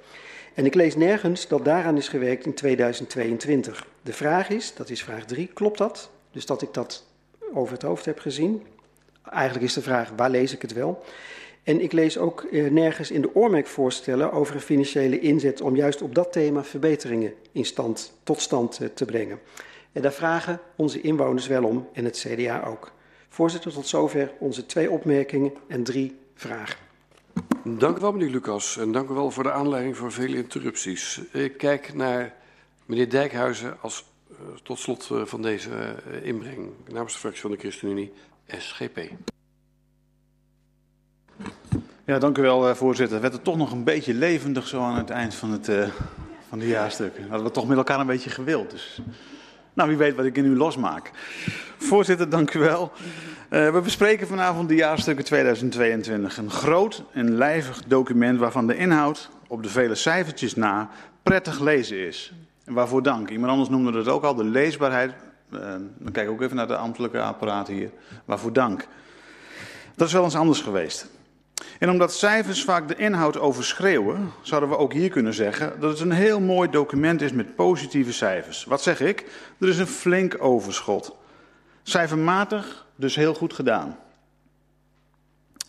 En 0.53 0.65
ik 0.65 0.73
lees 0.73 0.95
nergens 0.95 1.47
dat 1.47 1.65
daaraan 1.65 1.97
is 1.97 2.07
gewerkt 2.07 2.45
in 2.45 2.53
2022. 2.53 3.87
De 4.01 4.13
vraag 4.13 4.49
is, 4.49 4.73
dat 4.75 4.89
is 4.89 5.03
vraag 5.03 5.25
3, 5.25 5.49
klopt 5.53 5.77
dat? 5.77 6.09
Dus 6.31 6.45
dat 6.45 6.61
ik 6.61 6.73
dat 6.73 7.05
over 7.53 7.73
het 7.73 7.81
hoofd 7.81 8.05
heb 8.05 8.19
gezien. 8.19 8.63
Eigenlijk 9.23 9.65
is 9.65 9.73
de 9.73 9.81
vraag, 9.81 10.11
waar 10.15 10.29
lees 10.29 10.53
ik 10.53 10.61
het 10.61 10.73
wel? 10.73 11.03
En 11.63 11.81
ik 11.81 11.91
lees 11.91 12.17
ook 12.17 12.43
eh, 12.43 12.71
nergens 12.71 13.11
in 13.11 13.21
de 13.21 13.35
oormerkvoorstellen 13.35 14.31
over 14.31 14.55
een 14.55 14.61
financiële 14.61 15.19
inzet 15.19 15.61
om 15.61 15.75
juist 15.75 16.01
op 16.01 16.15
dat 16.15 16.31
thema 16.31 16.63
verbeteringen 16.63 17.33
in 17.51 17.65
stand, 17.65 18.13
tot 18.23 18.41
stand 18.41 18.79
eh, 18.79 18.87
te 18.87 19.05
brengen. 19.05 19.39
En 19.91 20.01
daar 20.01 20.13
vragen 20.13 20.59
onze 20.75 21.01
inwoners 21.01 21.47
wel 21.47 21.63
om 21.63 21.89
en 21.93 22.05
het 22.05 22.25
CDA 22.27 22.63
ook. 22.63 22.91
Voorzitter, 23.29 23.71
tot 23.71 23.87
zover 23.87 24.31
onze 24.39 24.65
twee 24.65 24.91
opmerkingen 24.91 25.53
en 25.67 25.83
drie 25.83 26.15
vragen. 26.35 26.92
Dank 27.63 27.97
u 27.97 27.99
wel, 27.99 28.11
meneer 28.11 28.29
Lucas. 28.29 28.77
En 28.77 28.91
dank 28.91 29.09
u 29.09 29.13
wel 29.13 29.31
voor 29.31 29.43
de 29.43 29.51
aanleiding 29.51 29.97
voor 29.97 30.11
vele 30.11 30.37
interrupties. 30.37 31.21
Ik 31.31 31.57
kijk 31.57 31.93
naar 31.93 32.33
meneer 32.85 33.09
Dijkhuizen 33.09 33.77
als 33.81 34.05
uh, 34.31 34.37
tot 34.63 34.79
slot 34.79 35.09
uh, 35.11 35.25
van 35.25 35.41
deze 35.41 35.69
uh, 35.69 36.25
inbreng 36.25 36.69
namens 36.91 37.13
de 37.13 37.19
fractie 37.19 37.41
van 37.41 37.51
de 37.51 37.57
ChristenUnie 37.57 38.13
SGP. 38.47 38.99
Ja, 42.05 42.19
dank 42.19 42.37
u 42.37 42.41
wel, 42.41 42.75
voorzitter. 42.75 43.13
Het 43.13 43.21
werd 43.21 43.33
er 43.33 43.41
toch 43.41 43.57
nog 43.57 43.71
een 43.71 43.83
beetje 43.83 44.13
levendig 44.13 44.67
zo 44.67 44.81
aan 44.81 44.97
het 44.97 45.09
eind 45.09 45.35
van, 45.35 45.51
het, 45.51 45.71
van 46.49 46.59
de 46.59 46.67
jaarstukken. 46.67 47.27
Hadden 47.27 47.47
we 47.47 47.53
toch 47.53 47.67
met 47.67 47.77
elkaar 47.77 47.99
een 47.99 48.07
beetje 48.07 48.29
gewild. 48.29 48.71
Dus, 48.71 49.01
nou, 49.73 49.89
wie 49.89 49.97
weet 49.97 50.15
wat 50.15 50.25
ik 50.25 50.37
in 50.37 50.45
u 50.45 50.55
losmaak. 50.55 51.11
Voorzitter, 51.77 52.29
dank 52.29 52.53
u 52.53 52.59
wel. 52.59 52.91
Uh, 53.53 53.69
we 53.69 53.81
bespreken 53.81 54.27
vanavond 54.27 54.69
de 54.69 54.75
jaarstukken 54.75 55.25
2022. 55.25 56.37
Een 56.37 56.51
groot 56.51 57.03
en 57.11 57.35
lijvig 57.35 57.83
document 57.87 58.39
waarvan 58.39 58.67
de 58.67 58.77
inhoud 58.77 59.29
op 59.47 59.63
de 59.63 59.69
vele 59.69 59.95
cijfertjes 59.95 60.55
na 60.55 60.89
prettig 61.23 61.59
lezen 61.59 62.07
is. 62.07 62.33
En 62.65 62.73
waarvoor 62.73 63.03
dank. 63.03 63.29
Iemand 63.29 63.51
anders 63.51 63.69
noemde 63.69 63.97
het 63.97 64.07
ook 64.07 64.23
al, 64.23 64.35
de 64.35 64.43
leesbaarheid. 64.43 65.13
Uh, 65.53 65.59
dan 65.97 66.11
kijk 66.11 66.27
ik 66.27 66.33
ook 66.33 66.41
even 66.41 66.55
naar 66.55 66.67
de 66.67 66.75
ambtelijke 66.75 67.21
apparaten 67.21 67.73
hier. 67.73 67.89
Waarvoor 68.25 68.53
dank. 68.53 68.87
Dat 69.95 70.07
is 70.07 70.13
wel 70.13 70.23
eens 70.23 70.35
anders 70.35 70.61
geweest. 70.61 71.07
En 71.79 71.89
omdat 71.89 72.13
cijfers 72.13 72.63
vaak 72.63 72.87
de 72.87 72.95
inhoud 72.95 73.39
overschreeuwen, 73.39 74.31
zouden 74.41 74.69
we 74.69 74.77
ook 74.77 74.93
hier 74.93 75.09
kunnen 75.09 75.33
zeggen 75.33 75.79
dat 75.79 75.89
het 75.89 75.99
een 75.99 76.11
heel 76.11 76.39
mooi 76.39 76.69
document 76.69 77.21
is 77.21 77.31
met 77.31 77.55
positieve 77.55 78.13
cijfers. 78.13 78.63
Wat 78.63 78.81
zeg 78.81 78.99
ik? 78.99 79.25
Er 79.59 79.67
is 79.67 79.77
een 79.77 79.87
flink 79.87 80.35
overschot. 80.39 81.21
Cijfermatig 81.83 82.85
dus 82.95 83.15
heel 83.15 83.33
goed 83.33 83.53
gedaan. 83.53 83.97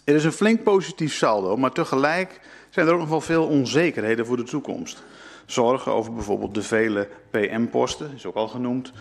Er 0.05 0.15
is 0.15 0.25
een 0.25 0.33
flink 0.33 0.63
positief 0.63 1.15
saldo, 1.15 1.57
maar 1.57 1.73
tegelijk 1.73 2.41
zijn 2.71 2.87
er 2.87 2.93
ook 2.93 2.99
nog 2.99 3.09
wel 3.09 3.21
veel 3.21 3.47
onzekerheden 3.47 4.27
voor 4.27 4.37
de 4.37 4.43
toekomst. 4.43 5.03
Zorgen 5.47 5.93
over 5.93 6.13
bijvoorbeeld 6.13 6.55
de 6.55 6.63
vele 6.63 7.09
PM-posten, 7.31 8.13
is 8.15 8.27
ook 8.27 8.35
al 8.35 8.49
genoemd. 8.49 8.93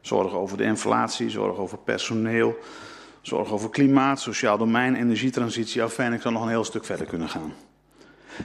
Zorgen 0.00 0.38
over 0.38 0.56
de 0.56 0.64
inflatie, 0.64 1.30
zorgen 1.30 1.62
over 1.62 1.78
personeel, 1.78 2.58
zorgen 3.20 3.54
over 3.54 3.70
klimaat, 3.70 4.20
sociaal 4.20 4.58
domein, 4.58 4.94
energietransitie. 4.94 5.82
Afijn, 5.82 6.12
ik 6.12 6.20
zal 6.20 6.32
nog 6.32 6.42
een 6.42 6.48
heel 6.48 6.64
stuk 6.64 6.84
verder 6.84 7.06
kunnen 7.06 7.28
gaan. 7.28 7.52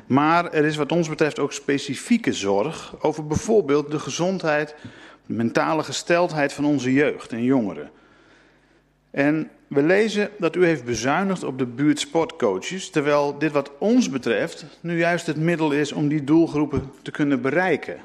Maar 0.07 0.51
er 0.51 0.65
is 0.65 0.75
wat 0.75 0.91
ons 0.91 1.09
betreft 1.09 1.39
ook 1.39 1.53
specifieke 1.53 2.33
zorg 2.33 2.95
over 3.01 3.27
bijvoorbeeld 3.27 3.91
de 3.91 3.99
gezondheid, 3.99 4.75
de 5.25 5.33
mentale 5.33 5.83
gesteldheid 5.83 6.53
van 6.53 6.65
onze 6.65 6.93
jeugd 6.93 7.31
en 7.31 7.43
jongeren. 7.43 7.91
En 9.17 9.49
we 9.67 9.83
lezen 9.83 10.29
dat 10.37 10.55
u 10.55 10.65
heeft 10.65 10.83
bezuinigd 10.83 11.43
op 11.43 11.57
de 11.57 11.65
buurtsportcoaches, 11.65 12.89
terwijl 12.89 13.37
dit 13.37 13.51
wat 13.51 13.71
ons 13.77 14.09
betreft 14.09 14.65
nu 14.79 14.97
juist 14.97 15.27
het 15.27 15.37
middel 15.37 15.71
is 15.71 15.91
om 15.91 16.07
die 16.07 16.23
doelgroepen 16.23 16.91
te 17.01 17.11
kunnen 17.11 17.41
bereiken. 17.41 17.97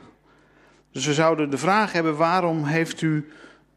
Dus 0.92 1.06
we 1.06 1.14
zouden 1.14 1.50
de 1.50 1.58
vraag 1.58 1.92
hebben, 1.92 2.16
waarom 2.16 2.64
heeft 2.64 3.00
u 3.00 3.28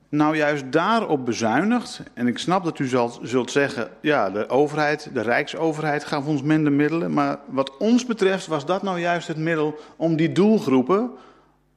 nou 0.09 0.35
juist 0.35 0.71
daarop 0.71 1.25
bezuinigd? 1.25 2.01
En 2.13 2.27
ik 2.27 2.37
snap 2.37 2.63
dat 2.63 2.79
u 2.79 2.87
zal, 2.87 3.19
zult 3.21 3.51
zeggen, 3.51 3.89
ja, 4.01 4.29
de 4.29 4.49
overheid, 4.49 5.09
de 5.13 5.21
rijksoverheid 5.21 6.03
gaf 6.03 6.25
ons 6.25 6.41
minder 6.41 6.71
middelen, 6.71 7.13
maar 7.13 7.39
wat 7.49 7.77
ons 7.77 8.05
betreft 8.05 8.47
was 8.47 8.65
dat 8.65 8.83
nou 8.83 8.99
juist 8.99 9.27
het 9.27 9.37
middel 9.37 9.79
om 9.95 10.15
die 10.15 10.31
doelgroepen, 10.31 11.11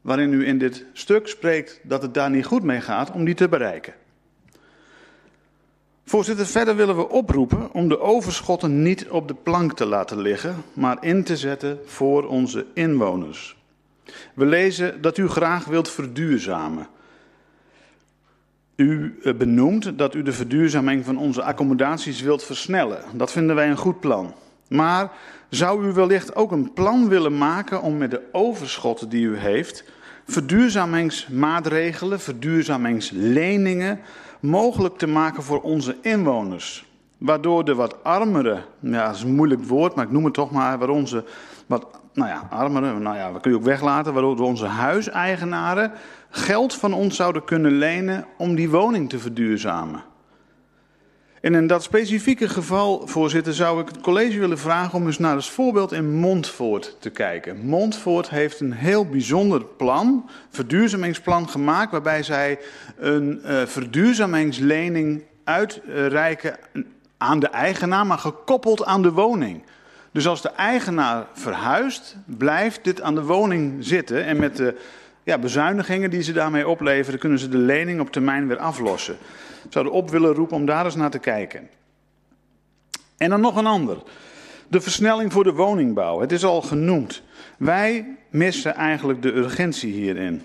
waarin 0.00 0.32
u 0.32 0.46
in 0.46 0.58
dit 0.58 0.84
stuk 0.92 1.28
spreekt 1.28 1.80
dat 1.82 2.02
het 2.02 2.14
daar 2.14 2.30
niet 2.30 2.46
goed 2.46 2.62
mee 2.62 2.80
gaat, 2.80 3.10
om 3.10 3.24
die 3.24 3.34
te 3.34 3.48
bereiken. 3.48 3.94
Voorzitter, 6.08 6.46
verder 6.46 6.76
willen 6.76 6.96
we 6.96 7.08
oproepen 7.08 7.72
om 7.72 7.88
de 7.88 8.00
overschotten 8.00 8.82
niet 8.82 9.08
op 9.08 9.28
de 9.28 9.34
plank 9.34 9.72
te 9.72 9.86
laten 9.86 10.20
liggen, 10.20 10.56
maar 10.72 10.96
in 11.00 11.24
te 11.24 11.36
zetten 11.36 11.78
voor 11.86 12.28
onze 12.28 12.66
inwoners. 12.74 13.56
We 14.34 14.46
lezen 14.46 15.02
dat 15.02 15.18
u 15.18 15.28
graag 15.28 15.64
wilt 15.64 15.90
verduurzamen. 15.90 16.86
U 18.76 19.18
benoemt 19.38 19.98
dat 19.98 20.14
u 20.14 20.22
de 20.22 20.32
verduurzaming 20.32 21.04
van 21.04 21.18
onze 21.18 21.42
accommodaties 21.42 22.20
wilt 22.20 22.44
versnellen. 22.44 23.02
Dat 23.12 23.32
vinden 23.32 23.56
wij 23.56 23.70
een 23.70 23.76
goed 23.76 24.00
plan. 24.00 24.34
Maar 24.68 25.10
zou 25.48 25.86
u 25.86 25.92
wellicht 25.92 26.34
ook 26.34 26.52
een 26.52 26.72
plan 26.72 27.08
willen 27.08 27.38
maken 27.38 27.82
om 27.82 27.96
met 27.96 28.10
de 28.10 28.22
overschotten 28.32 29.08
die 29.08 29.26
u 29.26 29.36
heeft, 29.36 29.84
verduurzamingsmaatregelen, 30.26 32.20
verduurzamingsleningen, 32.20 34.00
mogelijk 34.40 34.98
te 34.98 35.06
maken 35.06 35.42
voor 35.42 35.60
onze 35.60 35.96
inwoners. 36.00 36.86
Waardoor 37.18 37.64
de 37.64 37.74
wat 37.74 38.04
armere, 38.04 38.62
ja, 38.80 39.06
dat 39.06 39.14
is 39.14 39.22
een 39.22 39.34
moeilijk 39.34 39.64
woord, 39.64 39.94
maar 39.94 40.04
ik 40.04 40.10
noem 40.10 40.24
het 40.24 40.34
toch 40.34 40.50
maar, 40.50 40.78
waar 40.78 40.88
onze 40.88 41.24
wat, 41.66 41.86
nou 42.12 42.28
ja, 42.28 42.48
armere, 42.50 42.98
nou 42.98 43.16
ja, 43.16 43.32
dat 43.32 43.40
kun 43.40 43.50
je 43.50 43.56
ook 43.56 43.62
weglaten, 43.62 44.12
waardoor 44.12 44.38
onze 44.38 44.66
huiseigenaren 44.66 45.92
geld 46.30 46.74
van 46.74 46.92
ons 46.92 47.16
zouden 47.16 47.44
kunnen 47.44 47.72
lenen 47.72 48.26
om 48.36 48.54
die 48.54 48.70
woning 48.70 49.08
te 49.08 49.18
verduurzamen. 49.18 50.02
En 51.40 51.54
in 51.54 51.66
dat 51.66 51.82
specifieke 51.82 52.48
geval, 52.48 53.06
voorzitter, 53.06 53.54
zou 53.54 53.80
ik 53.80 53.88
het 53.88 54.00
college 54.00 54.38
willen 54.38 54.58
vragen 54.58 54.98
om 54.98 55.06
eens 55.06 55.18
naar 55.18 55.36
het 55.36 55.46
voorbeeld 55.46 55.92
in 55.92 56.14
Montvoort 56.14 56.96
te 56.98 57.10
kijken. 57.10 57.66
Montvoort 57.66 58.30
heeft 58.30 58.60
een 58.60 58.72
heel 58.72 59.06
bijzonder 59.06 59.64
plan, 59.64 60.30
verduurzamingsplan 60.50 61.48
gemaakt, 61.48 61.90
waarbij 61.90 62.22
zij 62.22 62.58
een 62.96 63.40
uh, 63.44 63.62
verduurzamingslening 63.66 65.22
uitreiken 65.44 66.56
aan 67.16 67.40
de 67.40 67.48
eigenaar, 67.48 68.06
maar 68.06 68.18
gekoppeld 68.18 68.84
aan 68.84 69.02
de 69.02 69.12
woning. 69.12 69.62
Dus 70.12 70.26
als 70.26 70.42
de 70.42 70.50
eigenaar 70.50 71.26
verhuist, 71.32 72.16
blijft 72.24 72.84
dit 72.84 73.00
aan 73.00 73.14
de 73.14 73.24
woning 73.24 73.84
zitten 73.84 74.24
en 74.24 74.36
met 74.36 74.56
de 74.56 74.74
ja, 75.28 75.38
bezuinigingen 75.38 76.10
die 76.10 76.22
ze 76.22 76.32
daarmee 76.32 76.68
opleveren, 76.68 77.18
kunnen 77.18 77.38
ze 77.38 77.48
de 77.48 77.58
lening 77.58 78.00
op 78.00 78.10
termijn 78.10 78.48
weer 78.48 78.58
aflossen. 78.58 79.14
Ik 79.64 79.72
zou 79.72 79.86
erop 79.86 80.10
willen 80.10 80.34
roepen 80.34 80.56
om 80.56 80.66
daar 80.66 80.84
eens 80.84 80.94
naar 80.94 81.10
te 81.10 81.18
kijken. 81.18 81.68
En 83.16 83.30
dan 83.30 83.40
nog 83.40 83.56
een 83.56 83.66
ander. 83.66 84.02
De 84.68 84.80
versnelling 84.80 85.32
voor 85.32 85.44
de 85.44 85.52
woningbouw. 85.52 86.20
Het 86.20 86.32
is 86.32 86.44
al 86.44 86.62
genoemd. 86.62 87.22
Wij 87.58 88.16
missen 88.30 88.74
eigenlijk 88.74 89.22
de 89.22 89.32
urgentie 89.32 89.92
hierin. 89.92 90.42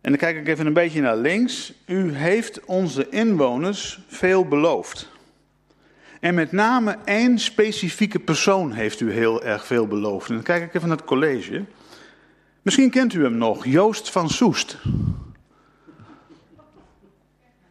En 0.00 0.10
dan 0.10 0.16
kijk 0.16 0.36
ik 0.36 0.48
even 0.48 0.66
een 0.66 0.72
beetje 0.72 1.00
naar 1.00 1.16
links. 1.16 1.72
U 1.86 2.12
heeft 2.12 2.64
onze 2.64 3.08
inwoners 3.08 4.00
veel 4.08 4.44
beloofd. 4.44 5.08
En 6.20 6.34
met 6.34 6.52
name 6.52 6.96
één 7.04 7.38
specifieke 7.38 8.18
persoon 8.18 8.72
heeft 8.72 9.00
u 9.00 9.12
heel 9.12 9.44
erg 9.44 9.66
veel 9.66 9.86
beloofd. 9.86 10.28
En 10.28 10.34
dan 10.34 10.44
kijk 10.44 10.62
ik 10.62 10.74
even 10.74 10.88
naar 10.88 10.96
het 10.96 11.06
college. 11.06 11.64
Misschien 12.62 12.90
kent 12.90 13.12
u 13.12 13.22
hem 13.22 13.36
nog, 13.36 13.64
Joost 13.66 14.10
van 14.10 14.30
Soest. 14.30 14.78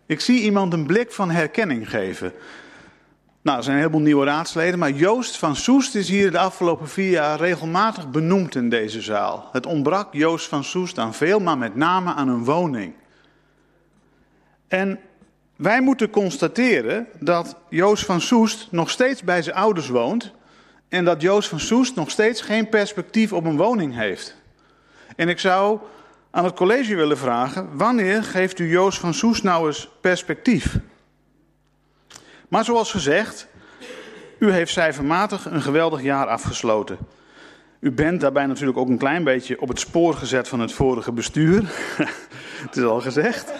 Ik 0.05 0.19
zie 0.19 0.41
iemand 0.41 0.73
een 0.73 0.85
blik 0.85 1.11
van 1.11 1.29
herkenning 1.29 1.89
geven. 1.89 2.33
Nou, 3.41 3.57
er 3.57 3.63
zijn 3.63 3.75
een 3.75 3.81
heleboel 3.81 4.03
nieuwe 4.03 4.25
raadsleden, 4.25 4.79
maar 4.79 4.91
Joost 4.91 5.37
van 5.37 5.55
Soest 5.55 5.95
is 5.95 6.09
hier 6.09 6.31
de 6.31 6.39
afgelopen 6.39 6.89
vier 6.89 7.09
jaar 7.09 7.39
regelmatig 7.39 8.09
benoemd 8.09 8.55
in 8.55 8.69
deze 8.69 9.01
zaal. 9.01 9.49
Het 9.51 9.65
ontbrak 9.65 10.13
Joost 10.13 10.47
van 10.47 10.63
Soest 10.63 10.97
aan 10.97 11.13
veel, 11.13 11.39
maar 11.39 11.57
met 11.57 11.75
name 11.75 12.13
aan 12.13 12.27
een 12.27 12.43
woning. 12.43 12.93
En 14.67 14.99
wij 15.55 15.81
moeten 15.81 16.09
constateren 16.09 17.07
dat 17.19 17.55
Joost 17.69 18.05
van 18.05 18.21
Soest 18.21 18.67
nog 18.71 18.89
steeds 18.89 19.23
bij 19.23 19.41
zijn 19.41 19.55
ouders 19.55 19.87
woont 19.87 20.31
en 20.89 21.05
dat 21.05 21.21
Joost 21.21 21.49
van 21.49 21.59
Soest 21.59 21.95
nog 21.95 22.09
steeds 22.09 22.41
geen 22.41 22.69
perspectief 22.69 23.33
op 23.33 23.45
een 23.45 23.57
woning 23.57 23.95
heeft. 23.95 24.40
En 25.21 25.29
ik 25.29 25.39
zou 25.39 25.79
aan 26.31 26.43
het 26.43 26.53
college 26.53 26.95
willen 26.95 27.17
vragen, 27.17 27.77
wanneer 27.77 28.23
geeft 28.23 28.59
u 28.59 28.69
Joost 28.69 28.99
van 28.99 29.13
Soest 29.13 29.43
nou 29.43 29.67
eens 29.67 29.89
perspectief? 30.01 30.79
Maar 32.47 32.65
zoals 32.65 32.91
gezegd, 32.91 33.47
u 34.39 34.51
heeft 34.51 34.71
cijfermatig 34.71 35.45
een 35.45 35.61
geweldig 35.61 36.01
jaar 36.01 36.27
afgesloten. 36.27 36.97
U 37.79 37.91
bent 37.91 38.21
daarbij 38.21 38.45
natuurlijk 38.45 38.77
ook 38.77 38.89
een 38.89 38.97
klein 38.97 39.23
beetje 39.23 39.61
op 39.61 39.67
het 39.67 39.79
spoor 39.79 40.13
gezet 40.13 40.47
van 40.47 40.59
het 40.59 40.73
vorige 40.73 41.11
bestuur. 41.11 41.63
het 42.67 42.75
is 42.75 42.83
al 42.83 43.01
gezegd. 43.01 43.53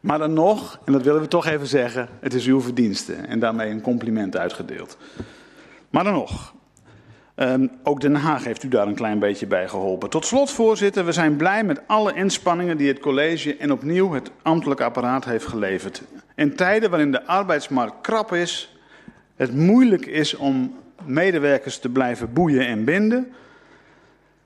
Maar 0.00 0.18
dan 0.18 0.32
nog, 0.32 0.80
en 0.84 0.92
dat 0.92 1.02
willen 1.02 1.20
we 1.20 1.28
toch 1.28 1.46
even 1.46 1.66
zeggen, 1.66 2.08
het 2.20 2.34
is 2.34 2.46
uw 2.46 2.60
verdienste. 2.60 3.12
En 3.12 3.38
daarmee 3.38 3.70
een 3.70 3.80
compliment 3.80 4.36
uitgedeeld. 4.36 4.98
Maar 5.90 6.04
dan 6.04 6.12
nog, 6.12 6.54
um, 7.40 7.70
ook 7.82 8.00
Den 8.00 8.14
Haag 8.14 8.44
heeft 8.44 8.62
u 8.62 8.68
daar 8.68 8.86
een 8.86 8.94
klein 8.94 9.18
beetje 9.18 9.46
bij 9.46 9.68
geholpen. 9.68 10.10
Tot 10.10 10.26
slot, 10.26 10.50
voorzitter, 10.50 11.04
we 11.04 11.12
zijn 11.12 11.36
blij 11.36 11.64
met 11.64 11.80
alle 11.86 12.14
inspanningen 12.14 12.76
die 12.76 12.88
het 12.88 12.98
college 12.98 13.56
en 13.56 13.72
opnieuw 13.72 14.12
het 14.12 14.30
ambtelijk 14.42 14.80
apparaat 14.80 15.24
heeft 15.24 15.46
geleverd. 15.46 16.02
In 16.34 16.56
tijden 16.56 16.90
waarin 16.90 17.12
de 17.12 17.26
arbeidsmarkt 17.26 18.00
krap 18.00 18.32
is, 18.32 18.76
het 19.36 19.54
moeilijk 19.54 20.06
is 20.06 20.34
om 20.36 20.76
medewerkers 21.04 21.78
te 21.78 21.88
blijven 21.88 22.32
boeien 22.32 22.66
en 22.66 22.84
binden. 22.84 23.32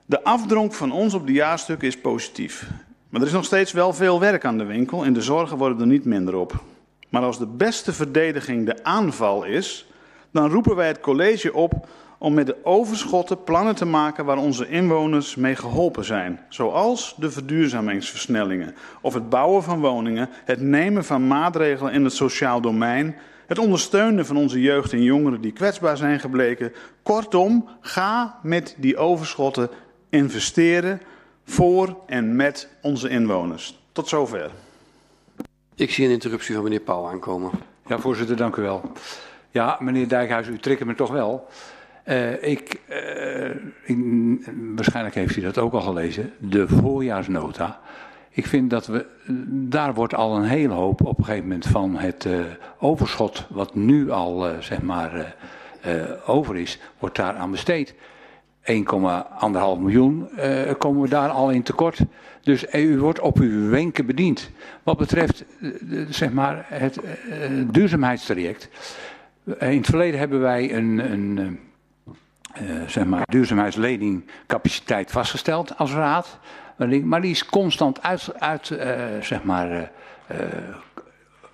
De 0.05 0.23
afdronk 0.23 0.73
van 0.73 0.91
ons 0.91 1.13
op 1.13 1.27
de 1.27 1.33
jaarstukken 1.33 1.87
is 1.87 1.97
positief. 1.97 2.69
Maar 3.09 3.21
er 3.21 3.27
is 3.27 3.33
nog 3.33 3.45
steeds 3.45 3.71
wel 3.71 3.93
veel 3.93 4.19
werk 4.19 4.45
aan 4.45 4.57
de 4.57 4.65
winkel 4.65 5.05
en 5.05 5.13
de 5.13 5.21
zorgen 5.21 5.57
worden 5.57 5.79
er 5.79 5.87
niet 5.87 6.05
minder 6.05 6.35
op. 6.35 6.63
Maar 7.09 7.21
als 7.21 7.37
de 7.37 7.47
beste 7.47 7.93
verdediging 7.93 8.65
de 8.65 8.83
aanval 8.83 9.43
is, 9.43 9.87
dan 10.31 10.49
roepen 10.49 10.75
wij 10.75 10.87
het 10.87 10.99
college 10.99 11.53
op 11.53 11.87
om 12.23 12.33
met 12.33 12.45
de 12.45 12.57
overschotten 12.63 13.43
plannen 13.43 13.75
te 13.75 13.85
maken 13.85 14.25
waar 14.25 14.37
onze 14.37 14.69
inwoners 14.69 15.35
mee 15.35 15.55
geholpen 15.55 16.05
zijn. 16.05 16.39
Zoals 16.49 17.15
de 17.17 17.31
verduurzamingsversnellingen 17.31 18.75
of 19.01 19.13
het 19.13 19.29
bouwen 19.29 19.63
van 19.63 19.79
woningen, 19.79 20.29
het 20.45 20.61
nemen 20.61 21.05
van 21.05 21.27
maatregelen 21.27 21.93
in 21.93 22.03
het 22.03 22.13
sociaal 22.13 22.61
domein, 22.61 23.15
het 23.47 23.57
ondersteunen 23.57 24.25
van 24.25 24.37
onze 24.37 24.61
jeugd 24.61 24.93
en 24.93 25.03
jongeren 25.03 25.41
die 25.41 25.51
kwetsbaar 25.51 25.97
zijn 25.97 26.19
gebleken. 26.19 26.73
Kortom, 27.01 27.69
ga 27.81 28.39
met 28.43 28.75
die 28.77 28.97
overschotten 28.97 29.69
investeren 30.09 31.01
voor 31.45 31.97
en 32.07 32.35
met 32.35 32.69
onze 32.81 33.09
inwoners. 33.09 33.79
Tot 33.91 34.07
zover. 34.07 34.51
Ik 35.75 35.91
zie 35.91 36.05
een 36.05 36.11
interruptie 36.11 36.53
van 36.53 36.63
meneer 36.63 36.79
Pauw 36.79 37.07
aankomen. 37.07 37.51
Ja, 37.85 37.99
voorzitter, 37.99 38.35
dank 38.35 38.55
u 38.55 38.61
wel. 38.61 38.91
Ja, 39.51 39.77
meneer 39.79 40.07
Dijkhuis, 40.07 40.47
u 40.47 40.59
trekt 40.59 40.85
me 40.85 40.95
toch 40.95 41.11
wel. 41.11 41.47
Ik, 42.41 42.79
uh, 42.89 43.49
ik, 43.83 43.97
waarschijnlijk 44.75 45.15
heeft 45.15 45.35
u 45.35 45.41
dat 45.41 45.57
ook 45.57 45.73
al 45.73 45.81
gelezen, 45.81 46.31
de 46.37 46.67
voorjaarsnota. 46.67 47.79
Ik 48.29 48.47
vind 48.47 48.69
dat 48.69 48.87
we, 48.87 49.05
daar 49.49 49.93
wordt 49.93 50.15
al 50.15 50.35
een 50.35 50.43
hele 50.43 50.73
hoop 50.73 51.05
op 51.05 51.17
een 51.17 51.23
gegeven 51.23 51.47
moment 51.47 51.65
van 51.65 51.97
het 51.97 52.25
uh, 52.25 52.39
overschot, 52.79 53.47
wat 53.49 53.75
nu 53.75 54.11
al 54.11 54.47
zeg 54.59 54.81
maar 54.81 55.35
over 56.25 56.57
is, 56.57 56.79
wordt 56.99 57.15
daar 57.15 57.35
aan 57.35 57.51
besteed. 57.51 57.93
1,5 57.93 57.99
miljoen 59.79 60.29
komen 60.77 61.01
we 61.01 61.09
daar 61.09 61.29
al 61.29 61.49
in 61.49 61.63
tekort. 61.63 61.99
Dus 62.41 62.73
u 62.73 62.99
wordt 62.99 63.19
op 63.19 63.39
uw 63.39 63.69
wenken 63.69 64.05
bediend. 64.05 64.49
Wat 64.83 64.97
betreft 64.97 65.45
zeg 66.09 66.31
maar 66.31 66.65
het 66.67 66.99
duurzaamheidstraject. 67.71 68.69
In 69.45 69.77
het 69.77 69.85
verleden 69.85 70.19
hebben 70.19 70.39
wij 70.39 70.75
een, 70.75 71.11
een 71.11 71.59
zeg 72.87 73.05
maar, 73.05 73.23
duurzaamheidsleningcapaciteit 73.25 75.11
vastgesteld 75.11 75.77
als 75.77 75.93
raad. 75.93 76.39
Maar 77.03 77.21
die 77.21 77.31
is 77.31 77.45
constant 77.45 78.01
uit, 78.01 78.33
uit 78.39 78.69
uh, 78.69 78.79
zeg 79.21 79.43
maar, 79.43 79.91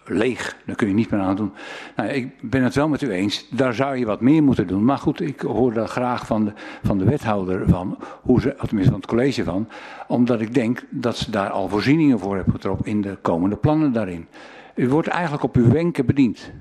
leeg. 0.10 0.56
Daar 0.66 0.76
kun 0.76 0.88
je 0.88 0.94
niet 0.94 1.10
meer 1.10 1.20
aan 1.20 1.36
doen. 1.36 1.54
Nou, 1.96 2.10
ik 2.10 2.42
ben 2.42 2.64
het 2.64 2.76
wel 2.76 2.88
met 2.88 3.02
u 3.02 3.12
eens. 3.12 3.48
Daar 3.50 3.74
zou 3.74 3.98
je 3.98 4.06
wat 4.06 4.22
meer 4.22 4.44
moeten 4.44 4.68
doen. 4.68 4.86
Maar 4.86 4.98
goed, 4.98 5.22
ik 5.22 5.42
hoor 5.42 5.74
daar 5.74 5.88
graag 5.88 6.26
van 6.26 6.46
de, 6.46 6.52
van 6.84 6.98
de 6.98 7.04
wethouder 7.04 7.70
van. 7.70 7.98
Hoe 8.22 8.42
ze, 8.42 8.56
tenminste 8.56 8.92
van 8.92 9.02
het 9.02 9.10
college 9.10 9.44
van. 9.44 9.68
Omdat 10.08 10.42
ik 10.42 10.54
denk 10.54 10.86
dat 10.90 11.18
ze 11.18 11.32
daar 11.32 11.50
al 11.50 11.70
voorzieningen 11.70 12.20
voor 12.20 12.36
hebben 12.36 12.54
getrokken 12.54 12.86
in 12.86 13.02
de 13.02 13.18
komende 13.22 13.56
plannen 13.56 13.92
daarin. 13.92 14.28
U 14.76 14.90
wordt 14.90 15.08
eigenlijk 15.08 15.44
op 15.44 15.56
uw 15.56 15.72
wenken 15.72 16.06
bediend. 16.06 16.52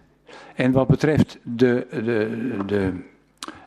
En 0.55 0.73
wat 0.73 0.87
betreft 0.89 1.39
de, 1.43 1.87
de, 1.91 2.57
de 2.67 2.85
eh, 2.85 2.89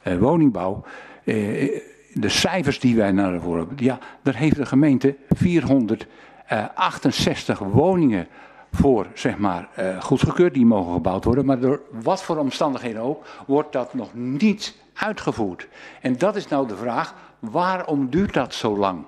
woningbouw. 0.04 0.84
Eh, 1.24 1.82
de 2.14 2.30
cijfers 2.30 2.80
die 2.80 2.96
wij 2.96 3.12
naar 3.12 3.42
voren 3.42 3.60
hebben. 3.60 3.86
Ja, 3.86 4.00
daar 4.22 4.36
heeft 4.36 4.56
de 4.56 4.66
gemeente 4.66 5.16
468 5.30 7.60
woningen 7.60 8.28
voor, 8.72 9.08
zeg 9.14 9.38
maar, 9.38 9.70
uh, 9.80 10.02
goedgekeurd. 10.02 10.54
Die 10.54 10.66
mogen 10.66 10.94
gebouwd 10.94 11.24
worden. 11.24 11.46
Maar 11.46 11.60
door 11.60 11.82
wat 11.92 12.24
voor 12.24 12.38
omstandigheden 12.38 13.02
ook, 13.02 13.26
wordt 13.48 13.72
dat 13.72 13.94
nog 13.94 14.14
niet 14.14 14.76
uitgevoerd. 14.94 15.68
En 16.02 16.18
dat 16.18 16.36
is 16.36 16.48
nou 16.48 16.68
de 16.68 16.76
vraag, 16.76 17.16
waarom 17.40 18.10
duurt 18.10 18.34
dat 18.34 18.54
zo 18.54 18.78
lang? 18.78 19.06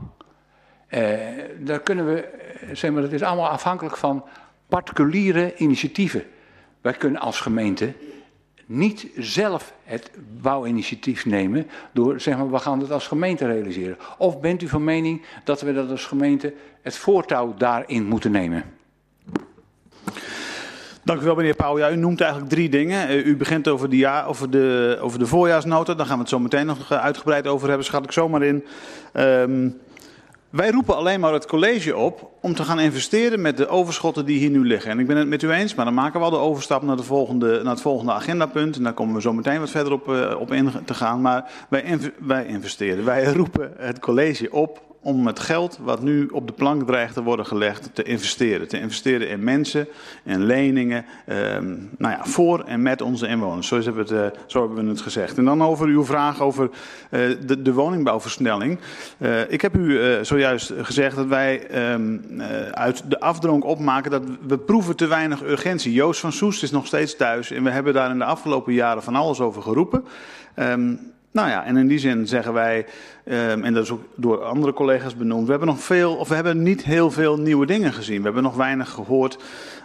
Daar 1.59 1.80
kunnen 1.83 2.05
we, 2.05 2.27
zeg 2.72 2.91
maar, 2.91 3.01
dat 3.01 3.11
is 3.11 3.22
allemaal 3.22 3.49
afhankelijk 3.49 3.97
van 3.97 4.23
particuliere 4.67 5.55
initiatieven. 5.55 6.23
Wij 6.81 6.93
kunnen 6.93 7.22
als 7.22 7.39
gemeente 7.39 7.93
niet 8.66 9.08
zelf 9.17 9.74
het 9.83 10.11
bouwinitiatief 10.42 11.25
nemen 11.25 11.67
door 11.92 12.19
zeg 12.19 12.38
maar 12.38 12.51
we 12.51 12.59
gaan 12.59 12.80
het 12.80 12.92
als 12.92 13.08
gemeente 13.08 13.45
realiseren? 13.45 13.98
Of 14.17 14.40
bent 14.40 14.61
u 14.61 14.67
van 14.67 14.83
mening 14.83 15.22
dat 15.43 15.61
we 15.61 15.74
dat 15.74 15.90
als 15.90 16.06
gemeente 16.06 16.53
het 16.82 16.98
voortouw 16.98 17.53
daarin 17.58 18.06
moeten 18.06 18.32
nemen? 18.32 18.64
Dank 21.06 21.22
u 21.22 21.25
wel, 21.25 21.35
meneer 21.35 21.56
Pauw. 21.56 21.90
U 21.92 21.95
noemt 21.95 22.22
eigenlijk 22.22 22.51
drie 22.51 22.69
dingen. 22.69 23.08
Eh, 23.08 23.25
u 23.25 23.38
begint 23.38 23.67
over 23.67 23.90
de, 23.90 23.98
ja, 23.98 24.25
over, 24.25 24.50
de, 24.50 24.98
over 25.01 25.19
de 25.19 25.25
voorjaarsnota. 25.25 25.93
Daar 25.93 26.06
gaan 26.06 26.16
we 26.16 26.22
het 26.22 26.30
zo 26.30 26.40
meteen 26.40 26.66
nog 26.66 26.92
uitgebreid 26.92 27.48
over 27.48 27.67
hebben. 27.67 27.85
Schat 27.85 28.03
ik 28.03 28.11
zomaar 28.11 28.43
in. 28.43 28.66
Um, 29.14 29.80
wij 30.53 30.72
roepen 30.72 30.95
alleen 30.95 31.19
maar 31.19 31.33
het 31.33 31.45
college 31.45 31.95
op 31.95 32.32
om 32.41 32.56
te 32.56 32.64
gaan 32.64 32.80
investeren 32.80 33.41
met 33.41 33.57
de 33.57 33.67
overschotten 33.67 34.25
die 34.25 34.38
hier 34.38 34.49
nu 34.49 34.65
liggen. 34.65 34.91
En 34.91 34.99
ik 34.99 35.07
ben 35.07 35.17
het 35.17 35.27
met 35.27 35.41
u 35.41 35.51
eens, 35.51 35.75
maar 35.75 35.85
dan 35.85 35.93
maken 35.93 36.19
we 36.19 36.25
al 36.25 36.32
de 36.32 36.38
overstap 36.38 36.82
naar, 36.82 36.95
de 36.95 37.03
volgende, 37.03 37.59
naar 37.64 37.73
het 37.73 37.82
volgende 37.82 38.11
agendapunt. 38.11 38.75
En 38.75 38.83
daar 38.83 38.93
komen 38.93 39.15
we 39.15 39.22
zo 39.22 39.33
meteen 39.33 39.59
wat 39.59 39.69
verder 39.69 39.93
op, 39.93 40.07
uh, 40.07 40.35
op 40.40 40.51
in 40.51 40.72
te 40.85 40.93
gaan. 40.93 41.22
Maar 41.22 41.51
wij, 41.69 41.99
wij 42.19 42.45
investeren, 42.45 43.06
wij 43.06 43.25
roepen 43.33 43.73
het 43.77 43.99
college 43.99 44.51
op 44.51 44.92
om 45.03 45.27
het 45.27 45.40
geld 45.40 45.80
wat 45.82 46.01
nu 46.01 46.27
op 46.27 46.48
de 46.48 46.53
plank 46.53 46.88
dreigt 46.88 47.14
te 47.14 47.23
worden 47.23 47.45
gelegd 47.45 47.90
te 47.93 48.03
investeren. 48.03 48.67
Te 48.67 48.80
investeren 48.80 49.30
in 49.30 49.43
mensen, 49.43 49.88
in 50.23 50.45
leningen, 50.45 51.06
eh, 51.25 51.38
nou 51.98 52.14
ja, 52.14 52.19
voor 52.23 52.64
en 52.64 52.82
met 52.82 53.01
onze 53.01 53.27
inwoners. 53.27 53.67
Zo 53.67 53.75
hebben, 53.75 54.07
we 54.07 54.15
het, 54.15 54.33
uh, 54.33 54.40
zo 54.48 54.59
hebben 54.59 54.83
we 54.83 54.90
het 54.90 55.01
gezegd. 55.01 55.38
En 55.38 55.45
dan 55.45 55.64
over 55.64 55.88
uw 55.88 56.06
vraag 56.06 56.41
over 56.41 56.69
uh, 57.11 57.19
de, 57.59 57.73
woningbouwversnelling. 57.73 58.80
Uh, 59.17 59.51
ik 59.51 59.61
heb 59.61 59.75
u 59.75 59.99
zojuist 60.22 60.73
gezegd 60.77 61.15
dat 61.15 61.27
wij 61.27 61.67
ehm, 61.67 62.17
uit 62.72 63.03
de 63.09 63.19
afdronk 63.19 63.65
opmaken 63.65 64.11
dat 64.11 64.23
we 64.48 64.57
proeven 64.57 64.95
te 64.95 65.07
weinig 65.07 65.43
urgentie. 65.43 65.93
Joost 65.93 66.19
van 66.19 66.32
Soest 66.32 66.64
is 66.64 66.72
nog 66.72 66.85
steeds 66.85 67.15
thuis 67.15 67.51
en 67.51 67.64
we 67.64 67.69
hebben 67.69 67.93
daar 67.93 68.09
in 68.09 68.17
de 68.17 68.25
afgelopen 68.25 68.73
jaren 68.73 69.03
van 69.03 69.15
alles 69.15 69.40
over 69.40 69.61
geroepen. 69.61 70.06
Um, 70.56 71.12
Nou 71.34 71.50
ja, 71.50 71.66
en 71.66 71.78
in 71.78 71.88
die 71.88 72.00
zin 72.00 72.28
zeggen 72.28 72.53
wij, 72.53 72.86
um, 73.26 73.64
en 73.64 73.74
dat 73.74 73.84
is 73.84 73.92
ook 73.92 74.03
door 74.16 74.44
andere 74.44 74.74
collega's 74.74 75.16
benoemd, 75.16 75.45
we 75.45 75.50
hebben 75.50 75.68
nog 75.68 75.80
veel, 75.80 76.16
of 76.16 76.28
we 76.28 76.36
hebben 76.36 76.64
niet 76.64 76.84
heel 76.84 77.12
veel 77.12 77.40
nieuwe 77.40 77.66
dingen 77.66 77.94
gezien. 77.94 78.18
We 78.18 78.24
hebben 78.24 78.44
nog 78.44 78.56
weinig 78.56 78.90
gehoord 78.90 79.38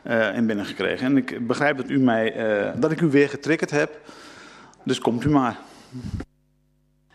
uh, 0.07 0.36
en 0.36 0.47
binnengekregen. 0.47 1.07
En 1.07 1.17
ik 1.17 1.47
begrijp 1.47 1.77
dat, 1.77 1.89
u 1.89 1.99
mij, 1.99 2.36
uh, 2.65 2.73
dat 2.77 2.91
ik 2.91 3.01
u 3.01 3.07
weer 3.07 3.28
getriggerd 3.28 3.70
heb, 3.70 4.01
dus 4.83 4.99
komt 4.99 5.25
u 5.25 5.31
maar. 5.31 5.57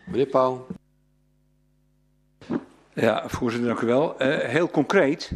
Meneer 0.04 0.26
Pauw. 0.26 0.66
Ja, 2.92 3.22
voorzitter, 3.26 3.68
dank 3.68 3.80
u 3.80 3.86
wel. 3.86 4.22
Uh, 4.22 4.36
heel 4.38 4.70
concreet, 4.70 5.32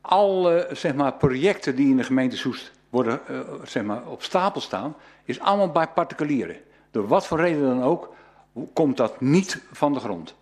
alle 0.00 0.68
zeg 0.72 0.94
maar, 0.94 1.12
projecten 1.12 1.76
die 1.76 1.90
in 1.90 1.96
de 1.96 2.04
gemeente 2.04 2.36
Soest 2.36 2.72
worden, 2.90 3.20
zeg 3.64 3.82
maar, 3.82 4.06
op 4.06 4.22
stapel 4.22 4.60
staan, 4.60 4.94
is 5.24 5.40
allemaal 5.40 5.72
bij 5.72 5.86
particulieren 5.86 6.56
door 6.90 7.06
wat 7.06 7.26
voor 7.26 7.40
reden 7.40 7.62
dan 7.62 7.82
ook, 7.82 8.14
komt 8.72 8.96
dat 8.96 9.20
niet 9.20 9.62
van 9.72 9.92
de 9.92 10.00
grond. 10.00 10.34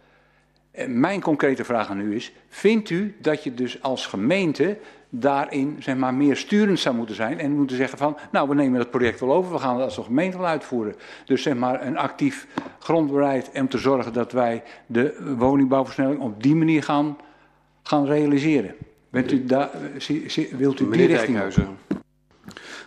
En 0.70 1.00
mijn 1.00 1.20
concrete 1.20 1.64
vraag 1.64 1.90
aan 1.90 2.00
u 2.00 2.14
is, 2.14 2.32
vindt 2.48 2.90
u 2.90 3.16
dat 3.20 3.44
je 3.44 3.54
dus 3.54 3.82
als 3.82 4.06
gemeente 4.06 4.78
daarin 5.08 5.76
zeg 5.78 5.96
maar, 5.96 6.14
meer 6.14 6.36
sturend 6.36 6.78
zou 6.78 6.94
moeten 6.94 7.14
zijn 7.14 7.38
en 7.38 7.56
moeten 7.56 7.76
zeggen 7.76 7.98
van, 7.98 8.16
nou 8.30 8.48
we 8.48 8.54
nemen 8.54 8.78
dat 8.78 8.90
project 8.90 9.20
wel 9.20 9.32
over, 9.32 9.52
we 9.52 9.58
gaan 9.58 9.74
het 9.74 9.84
als 9.84 9.96
een 9.96 10.04
gemeente 10.04 10.36
wel 10.38 10.46
uitvoeren. 10.46 10.94
Dus 11.24 11.42
zeg 11.42 11.54
maar 11.54 11.86
een 11.86 11.98
actief 11.98 12.46
grondbeleid 12.78 13.50
om 13.54 13.68
te 13.68 13.78
zorgen 13.78 14.12
dat 14.12 14.32
wij 14.32 14.62
de 14.86 15.34
woningbouwversnelling 15.38 16.20
op 16.20 16.42
die 16.42 16.54
manier 16.54 16.82
gaan, 16.82 17.16
gaan 17.82 18.06
realiseren. 18.06 18.74
Bent 19.10 19.32
u 19.32 19.44
daar, 19.44 19.70
wilt 20.50 20.80
u 20.80 20.90
die 20.90 21.06
richting? 21.06 21.38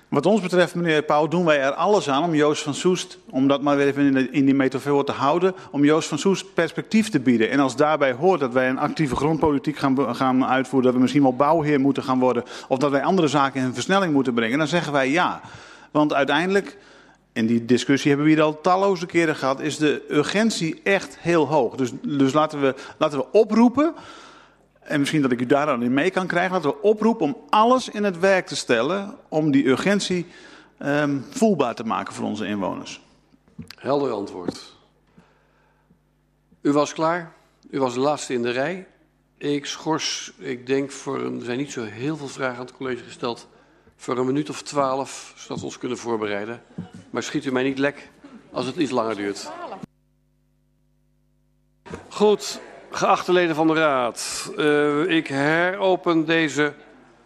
Wat 0.10 0.26
ons 0.26 0.42
betreft, 0.42 0.76
meneer 0.76 1.04
Pauw, 1.04 1.28
doen 1.28 1.46
wij 1.46 1.62
er 1.62 1.72
alles 1.72 2.10
aan 2.10 2.24
om 2.24 2.36
Joost 2.36 2.64
van 2.64 2.74
Soest, 2.74 3.18
om 3.30 3.48
dat 3.48 3.62
maar 3.62 3.78
weer 3.78 3.88
even 3.88 4.32
in, 4.34 4.46
die 4.46 4.54
metafoor 4.54 5.06
te 5.06 5.12
houden, 5.12 5.54
om 5.72 5.86
Joost 5.86 6.08
van 6.08 6.20
Soest 6.20 6.54
perspectief 6.54 7.10
te 7.10 7.20
bieden. 7.20 7.50
En 7.50 7.60
als 7.60 7.76
daarbij 7.76 8.12
hoort 8.12 8.40
dat 8.40 8.54
wij 8.54 8.70
een 8.70 8.78
actieve 8.78 9.16
grondpolitiek 9.16 9.78
gaan, 9.78 10.16
gaan 10.16 10.46
uitvoeren, 10.46 10.84
dat 10.84 10.94
we 10.94 11.02
misschien 11.02 11.22
wel 11.22 11.36
bouwheer 11.36 11.80
moeten 11.80 12.04
gaan 12.04 12.20
worden, 12.20 12.44
of 12.68 12.78
dat 12.78 12.92
wij 12.92 13.04
andere 13.04 13.28
zaken 13.28 13.62
in 13.62 13.74
versnelling 13.74 14.14
moeten 14.14 14.34
brengen, 14.34 14.58
dan 14.58 14.68
zeggen 14.68 14.94
wij 14.94 15.10
ja. 15.10 15.42
Want 15.92 16.14
uiteindelijk, 16.14 16.78
en 17.34 17.46
die 17.46 17.66
discussie 17.66 18.10
hebben 18.10 18.28
we 18.28 18.34
hier 18.34 18.44
al 18.44 18.62
talloze 18.62 19.06
keren 19.06 19.36
gehad, 19.36 19.60
is 19.60 19.78
de 19.78 20.06
urgentie 20.10 20.82
echt 20.84 21.18
heel 21.20 21.48
hoog. 21.48 21.76
Dus, 21.76 21.92
dus 22.02 22.34
laten, 22.34 22.62
we, 22.62 22.76
laten 22.98 23.20
we 23.20 23.26
oproepen 23.32 23.94
en 24.80 25.00
misschien 25.00 25.22
dat 25.22 25.32
ik 25.32 25.42
u 25.42 25.46
daar 25.46 25.66
dan 25.66 25.84
in 25.84 25.94
mee 25.94 26.12
kan 26.12 26.28
krijgen, 26.28 26.62
dat 26.62 26.74
we 26.74 26.82
oproepen 26.82 27.26
om 27.26 27.38
alles 27.50 27.90
in 27.90 28.04
het 28.04 28.20
werk 28.20 28.48
te 28.48 28.56
stellen 28.56 29.18
om 29.28 29.52
die 29.52 29.68
urgentie 29.68 30.28
um, 30.80 31.26
voelbaar 31.30 31.76
te 31.76 31.84
maken 31.84 32.14
voor 32.14 32.26
onze 32.26 32.46
inwoners. 32.46 33.02
Helder 33.76 34.12
antwoord. 34.12 34.76
U 36.62 36.72
was 36.72 36.94
klaar. 36.94 37.34
U 37.70 37.80
was 37.80 37.94
de 37.94 38.00
laatste 38.00 38.34
in 38.34 38.42
de 38.42 38.50
rij. 38.52 38.88
Ik 39.38 39.66
schors, 39.66 40.34
ik 40.38 40.68
denk, 40.68 40.92
voor 40.92 41.20
een, 41.20 41.40
er 41.40 41.46
zijn 41.46 41.58
niet 41.58 41.72
zo 41.72 41.84
heel 41.84 42.18
veel 42.18 42.28
vragen 42.28 42.56
aan 42.56 42.66
het 42.66 42.76
college 42.76 43.04
gesteld. 43.04 43.48
Voor 43.96 44.18
een 44.18 44.26
minuut 44.26 44.50
of 44.50 44.62
twaalf, 44.62 45.34
zodat 45.36 45.60
we 45.60 45.66
ons 45.66 45.78
kunnen 45.78 45.98
voorbereiden. 45.98 46.62
Maar 47.10 47.24
schiet 47.24 47.46
u 47.46 47.52
mij 47.52 47.64
niet 47.64 47.78
lek 47.78 48.10
als 48.52 48.66
het 48.66 48.76
iets 48.76 48.92
langer 48.92 49.16
duurt. 49.16 49.52
Goed, 52.10 52.62
Geachte 52.92 53.34
leden 53.34 53.56
van 53.56 53.68
de 53.68 53.74
Raad, 53.74 54.52
uh, 54.58 55.08
ik 55.08 55.28
heropen 55.28 56.26
deze 56.26 56.74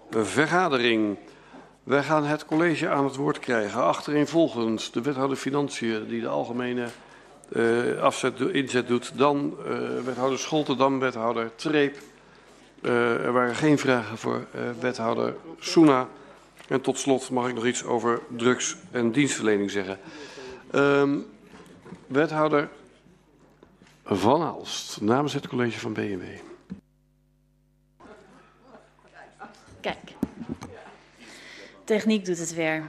vergadering. 0.10 1.18
Wij 1.84 2.04
gaan 2.04 2.26
het 2.26 2.46
college 2.46 2.90
aan 2.90 3.04
het 3.04 3.16
woord 3.16 3.40
krijgen. 3.40 3.84
Achtereenvolgens 3.84 4.92
de 4.92 5.02
wethouder 5.02 5.38
Financiën, 5.38 6.08
die 6.08 6.22
de 6.22 6.28
algemene 6.28 6.86
uh, 7.50 8.02
afzet, 8.02 8.40
inzet 8.40 8.88
doet. 8.88 9.18
Dan 9.18 9.58
uh, 9.68 9.78
wethouder 10.06 10.40
Scholten, 10.40 10.78
dan 10.78 11.00
wethouder 11.00 11.52
Treep. 11.56 11.98
er 12.82 13.32
waren 13.32 13.56
geen 13.56 13.78
vragen 13.78 14.18
voor 14.18 14.46
wethouder 14.80 15.36
Soena. 15.60 16.08
En 16.68 16.82
tot 16.82 17.00
slot 17.00 17.30
mag 17.30 17.48
ik 17.48 17.56
nog 17.56 17.66
iets 17.66 17.84
over 17.84 18.20
drugs- 18.38 18.76
en 18.92 19.12
dienstverlening 19.12 19.72
zeggen. 19.72 20.00
Ehm, 20.72 21.18
wethouder 22.08 22.70
van 24.04 24.42
Aalst, 24.42 25.02
namens 25.02 25.34
het 25.34 25.48
college 25.48 25.80
van 25.80 25.94
BMW. 25.94 26.24
Kijk, 29.82 29.98
techniek 31.84 32.26
doet 32.26 32.40
het 32.40 32.54
weer. 32.54 32.84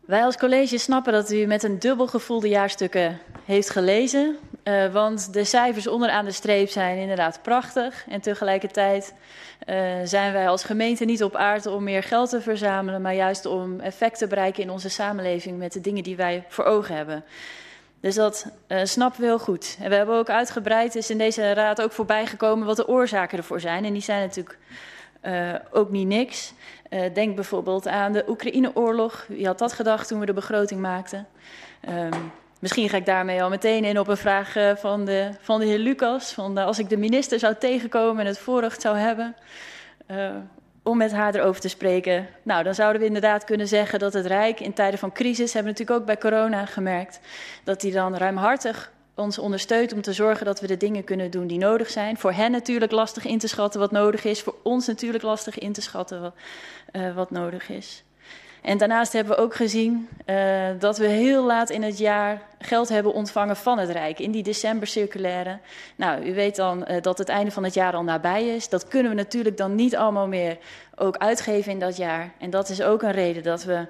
Wij 0.00 0.24
als 0.24 0.36
college 0.36 0.78
snappen 0.78 1.12
dat 1.12 1.32
u 1.32 1.46
met 1.46 1.62
een 1.62 1.78
dubbel 1.78 2.06
gevoel 2.06 2.40
de 2.40 2.48
jaarstukken 2.48 3.18
heeft 3.44 3.70
gelezen. 3.70 4.36
Uh, 4.64 4.92
want 4.92 5.32
de 5.32 5.44
cijfers 5.44 5.86
onderaan 5.86 6.24
de 6.24 6.32
streep 6.32 6.68
zijn 6.68 6.98
inderdaad 6.98 7.42
prachtig. 7.42 8.04
En 8.08 8.20
tegelijkertijd 8.20 9.14
uh, 9.66 9.94
zijn 10.04 10.32
wij 10.32 10.48
als 10.48 10.64
gemeente 10.64 11.04
niet 11.04 11.22
op 11.22 11.36
aarde 11.36 11.70
om 11.70 11.84
meer 11.84 12.02
geld 12.02 12.30
te 12.30 12.40
verzamelen, 12.40 13.02
maar 13.02 13.14
juist 13.14 13.46
om 13.46 13.80
effect 13.80 14.18
te 14.18 14.26
bereiken 14.26 14.62
in 14.62 14.70
onze 14.70 14.88
samenleving 14.88 15.58
met 15.58 15.72
de 15.72 15.80
dingen 15.80 16.02
die 16.02 16.16
wij 16.16 16.44
voor 16.48 16.64
ogen 16.64 16.94
hebben. 16.94 17.24
Dus 18.00 18.14
dat 18.14 18.46
uh, 18.68 18.80
snappen 18.84 19.20
we 19.20 19.26
heel 19.26 19.38
goed. 19.38 19.76
En 19.80 19.88
we 19.88 19.94
hebben 19.94 20.16
ook 20.16 20.30
uitgebreid, 20.30 20.94
is 20.94 21.10
in 21.10 21.18
deze 21.18 21.52
raad 21.52 21.82
ook 21.82 21.92
voorbij 21.92 22.26
gekomen 22.26 22.66
wat 22.66 22.76
de 22.76 22.88
oorzaken 22.88 23.38
ervoor 23.38 23.60
zijn. 23.60 23.84
En 23.84 23.92
die 23.92 24.02
zijn 24.02 24.20
natuurlijk 24.20 24.58
uh, 25.22 25.54
ook 25.70 25.90
niet 25.90 26.06
niks. 26.06 26.52
Uh, 26.90 27.14
denk 27.14 27.34
bijvoorbeeld 27.34 27.86
aan 27.86 28.12
de 28.12 28.24
Oekraïne-oorlog. 28.28 29.24
Wie 29.28 29.46
had 29.46 29.58
dat 29.58 29.72
gedacht 29.72 30.08
toen 30.08 30.20
we 30.20 30.26
de 30.26 30.32
begroting 30.32 30.80
maakten? 30.80 31.26
Um, 31.88 32.32
misschien 32.58 32.88
ga 32.88 32.96
ik 32.96 33.06
daarmee 33.06 33.42
al 33.42 33.48
meteen 33.48 33.84
in 33.84 33.98
op 33.98 34.08
een 34.08 34.16
vraag 34.16 34.54
van, 34.76 35.04
de, 35.04 35.30
van 35.40 35.60
de 35.60 35.66
heer 35.66 35.78
Lucas. 35.78 36.32
Van, 36.32 36.58
als 36.58 36.78
ik 36.78 36.88
de 36.88 36.96
minister 36.96 37.38
zou 37.38 37.54
tegenkomen 37.58 38.20
en 38.20 38.26
het 38.26 38.38
voorrecht 38.38 38.80
zou 38.80 38.96
hebben 38.96 39.36
om 40.88 40.96
met 40.96 41.12
haar 41.12 41.34
erover 41.34 41.60
te 41.60 41.68
spreken. 41.68 42.26
Nou, 42.42 42.64
dan 42.64 42.74
zouden 42.74 43.00
we 43.00 43.06
inderdaad 43.06 43.44
kunnen 43.44 43.68
zeggen 43.68 43.98
dat 43.98 44.12
het 44.12 44.26
Rijk 44.26 44.60
in 44.60 44.72
tijden 44.72 44.98
van 44.98 45.12
crisis, 45.12 45.52
hebben 45.52 45.72
we 45.72 45.78
natuurlijk 45.78 46.00
ook 46.00 46.06
bij 46.06 46.30
corona 46.30 46.66
gemerkt, 46.66 47.20
dat 47.64 47.80
die 47.80 47.92
dan 47.92 48.16
ruimhartig 48.16 48.92
ons 49.14 49.38
ondersteunt 49.38 49.92
om 49.92 50.02
te 50.02 50.12
zorgen 50.12 50.46
dat 50.46 50.60
we 50.60 50.66
de 50.66 50.76
dingen 50.76 51.04
kunnen 51.04 51.30
doen 51.30 51.46
die 51.46 51.58
nodig 51.58 51.90
zijn. 51.90 52.16
Voor 52.16 52.32
hen 52.32 52.50
natuurlijk 52.50 52.92
lastig 52.92 53.24
in 53.24 53.38
te 53.38 53.48
schatten 53.48 53.80
wat 53.80 53.90
nodig 53.90 54.24
is, 54.24 54.42
voor 54.42 54.54
ons 54.62 54.86
natuurlijk 54.86 55.24
lastig 55.24 55.58
in 55.58 55.72
te 55.72 55.80
schatten 55.80 56.32
uh, 56.92 57.14
wat 57.14 57.30
nodig 57.30 57.68
is. 57.68 58.04
En 58.62 58.78
daarnaast 58.78 59.12
hebben 59.12 59.36
we 59.36 59.42
ook 59.42 59.54
gezien 59.54 60.08
uh, 60.26 60.66
dat 60.78 60.98
we 60.98 61.06
heel 61.06 61.44
laat 61.44 61.70
in 61.70 61.82
het 61.82 61.98
jaar 61.98 62.42
geld 62.58 62.88
hebben 62.88 63.12
ontvangen 63.12 63.56
van 63.56 63.78
het 63.78 63.90
Rijk. 63.90 64.18
In 64.18 64.30
die 64.30 64.42
decembercirculaire. 64.42 65.58
Nou, 65.96 66.24
u 66.24 66.34
weet 66.34 66.56
dan 66.56 66.84
uh, 66.88 67.02
dat 67.02 67.18
het 67.18 67.28
einde 67.28 67.50
van 67.50 67.64
het 67.64 67.74
jaar 67.74 67.94
al 67.94 68.02
nabij 68.02 68.46
is. 68.46 68.68
Dat 68.68 68.88
kunnen 68.88 69.10
we 69.10 69.16
natuurlijk 69.16 69.56
dan 69.56 69.74
niet 69.74 69.96
allemaal 69.96 70.28
meer 70.28 70.58
ook 70.94 71.16
uitgeven 71.16 71.72
in 71.72 71.78
dat 71.78 71.96
jaar. 71.96 72.32
En 72.38 72.50
dat 72.50 72.68
is 72.68 72.82
ook 72.82 73.02
een 73.02 73.12
reden 73.12 73.42
dat 73.42 73.64
we 73.64 73.86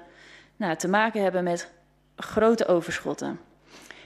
nou, 0.55 0.75
te 0.75 0.87
maken 0.87 1.21
hebben 1.21 1.43
met 1.43 1.71
grote 2.15 2.67
overschotten. 2.67 3.39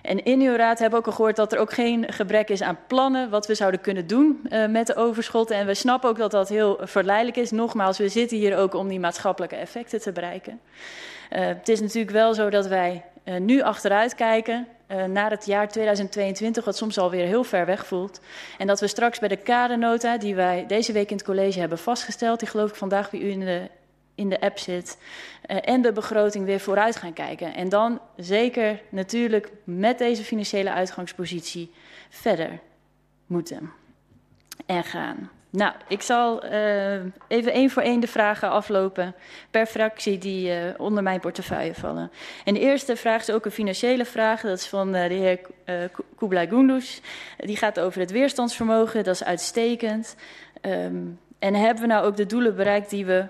En 0.03 0.23
in 0.23 0.41
uw 0.41 0.55
raad 0.55 0.79
hebben 0.79 0.99
we 0.99 1.05
ook 1.07 1.13
gehoord 1.13 1.35
dat 1.35 1.53
er 1.53 1.59
ook 1.59 1.73
geen 1.73 2.13
gebrek 2.13 2.49
is 2.49 2.61
aan 2.61 2.77
plannen 2.87 3.29
wat 3.29 3.47
we 3.47 3.55
zouden 3.55 3.81
kunnen 3.81 4.07
doen 4.07 4.41
uh, 4.49 4.67
met 4.67 4.87
de 4.87 4.95
overschotten. 4.95 5.55
En 5.55 5.65
we 5.65 5.73
snappen 5.73 6.09
ook 6.09 6.17
dat 6.17 6.31
dat 6.31 6.49
heel 6.49 6.79
verleidelijk 6.81 7.37
is. 7.37 7.51
Nogmaals, 7.51 7.97
we 7.97 8.09
zitten 8.09 8.37
hier 8.37 8.57
ook 8.57 8.73
om 8.73 8.87
die 8.87 8.99
maatschappelijke 8.99 9.55
effecten 9.55 10.01
te 10.01 10.11
bereiken. 10.11 10.59
Uh, 11.31 11.45
het 11.45 11.69
is 11.69 11.81
natuurlijk 11.81 12.11
wel 12.11 12.33
zo 12.33 12.49
dat 12.49 12.67
wij 12.67 13.03
uh, 13.25 13.37
nu 13.37 13.61
achteruit 13.61 14.15
kijken 14.15 14.67
naar 15.07 15.29
het 15.31 15.45
jaar 15.45 15.67
2022, 15.67 16.65
wat 16.65 16.77
soms 16.77 16.97
alweer 16.97 17.25
heel 17.25 17.43
ver 17.43 17.65
weg 17.65 17.85
voelt. 17.85 18.19
En 18.57 18.67
dat 18.67 18.79
we 18.79 18.87
straks 18.87 19.19
bij 19.19 19.29
de 19.29 19.35
kadernota, 19.35 20.17
die 20.17 20.35
wij 20.35 20.65
deze 20.67 20.91
week 20.91 21.09
in 21.09 21.15
het 21.15 21.25
college 21.25 21.59
hebben 21.59 21.77
vastgesteld, 21.77 22.39
die 22.39 22.49
geloof 22.49 22.69
ik 22.69 22.75
vandaag 22.75 23.09
bij 23.09 23.19
u 23.19 23.29
in 23.31 23.39
de 23.39 23.61
in 24.15 24.29
de 24.29 24.41
app 24.41 24.59
zit. 24.59 24.97
Uh, 25.47 25.57
en 25.61 25.81
de 25.81 25.91
begroting 25.91 26.45
weer 26.45 26.59
vooruit 26.59 26.95
gaan 26.95 27.13
kijken. 27.13 27.53
En 27.55 27.69
dan 27.69 27.99
zeker 28.17 28.81
natuurlijk 28.89 29.51
met 29.63 29.97
deze 29.97 30.23
financiële 30.23 30.71
uitgangspositie 30.71 31.71
verder 32.09 32.59
moeten 33.27 33.71
en 34.65 34.83
gaan. 34.83 35.29
Nou, 35.49 35.73
ik 35.87 36.01
zal 36.01 36.45
uh, 36.45 36.93
even 37.27 37.53
één 37.53 37.69
voor 37.69 37.81
één 37.81 37.99
de 37.99 38.07
vragen 38.07 38.49
aflopen 38.49 39.15
per 39.51 39.65
fractie 39.65 40.17
die 40.17 40.49
uh, 40.49 40.55
onder 40.77 41.03
mijn 41.03 41.19
portefeuille 41.19 41.73
vallen. 41.73 42.11
En 42.45 42.53
de 42.53 42.59
eerste 42.59 42.95
vraag 42.95 43.21
is 43.21 43.31
ook 43.31 43.45
een 43.45 43.51
financiële 43.51 44.05
vraag. 44.05 44.41
Dat 44.41 44.57
is 44.57 44.67
van 44.67 44.91
de 44.91 44.97
heer 44.97 45.39
Kublai 46.15 46.47
Gundus. 46.47 47.01
Die 47.37 47.57
gaat 47.57 47.79
over 47.79 47.99
het 47.99 48.11
weerstandsvermogen. 48.11 49.03
Dat 49.03 49.13
is 49.13 49.23
uitstekend. 49.23 50.15
Um, 50.61 51.19
en 51.39 51.53
hebben 51.53 51.81
we 51.81 51.89
nou 51.89 52.05
ook 52.05 52.15
de 52.15 52.25
doelen 52.25 52.55
bereikt 52.55 52.89
die 52.89 53.05
we 53.05 53.25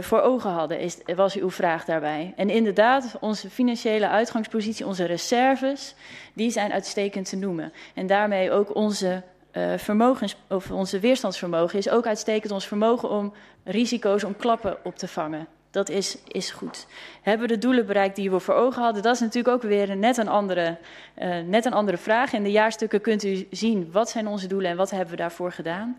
voor 0.00 0.20
ogen 0.20 0.50
hadden, 0.50 0.80
is, 0.80 0.98
was 1.16 1.34
uw 1.34 1.50
vraag 1.50 1.84
daarbij. 1.84 2.32
En 2.36 2.50
inderdaad, 2.50 3.16
onze 3.20 3.50
financiële 3.50 4.08
uitgangspositie, 4.08 4.86
onze 4.86 5.04
reserves, 5.04 5.94
die 6.32 6.50
zijn 6.50 6.72
uitstekend 6.72 7.28
te 7.28 7.36
noemen. 7.36 7.72
En 7.94 8.06
daarmee 8.06 8.50
ook 8.50 8.74
onze 8.74 9.22
uh, 9.52 9.72
vermogens, 9.76 10.36
of 10.48 10.70
onze 10.70 10.98
weerstandsvermogen 10.98 11.78
is 11.78 11.88
ook 11.88 12.06
uitstekend 12.06 12.52
ons 12.52 12.66
vermogen 12.66 13.10
om 13.10 13.32
risico's, 13.64 14.24
om 14.24 14.36
klappen 14.36 14.76
op 14.84 14.96
te 14.96 15.08
vangen. 15.08 15.46
Dat 15.70 15.88
is, 15.88 16.18
is 16.26 16.50
goed. 16.50 16.86
Hebben 17.22 17.48
we 17.48 17.54
de 17.54 17.60
doelen 17.60 17.86
bereikt 17.86 18.16
die 18.16 18.30
we 18.30 18.38
voor 18.38 18.54
ogen 18.54 18.82
hadden? 18.82 19.02
Dat 19.02 19.14
is 19.14 19.20
natuurlijk 19.20 19.54
ook 19.54 19.62
weer 19.62 19.96
net 19.96 20.16
een 20.16 20.28
andere, 20.28 20.76
uh, 21.18 21.38
net 21.46 21.64
een 21.64 21.72
andere 21.72 21.96
vraag. 21.96 22.32
In 22.32 22.42
de 22.42 22.50
jaarstukken 22.50 23.00
kunt 23.00 23.24
u 23.24 23.46
zien 23.50 23.88
wat 23.92 24.10
zijn 24.10 24.26
onze 24.26 24.46
doelen 24.46 24.70
en 24.70 24.76
wat 24.76 24.90
hebben 24.90 25.10
we 25.10 25.16
daarvoor 25.16 25.52
gedaan. 25.52 25.98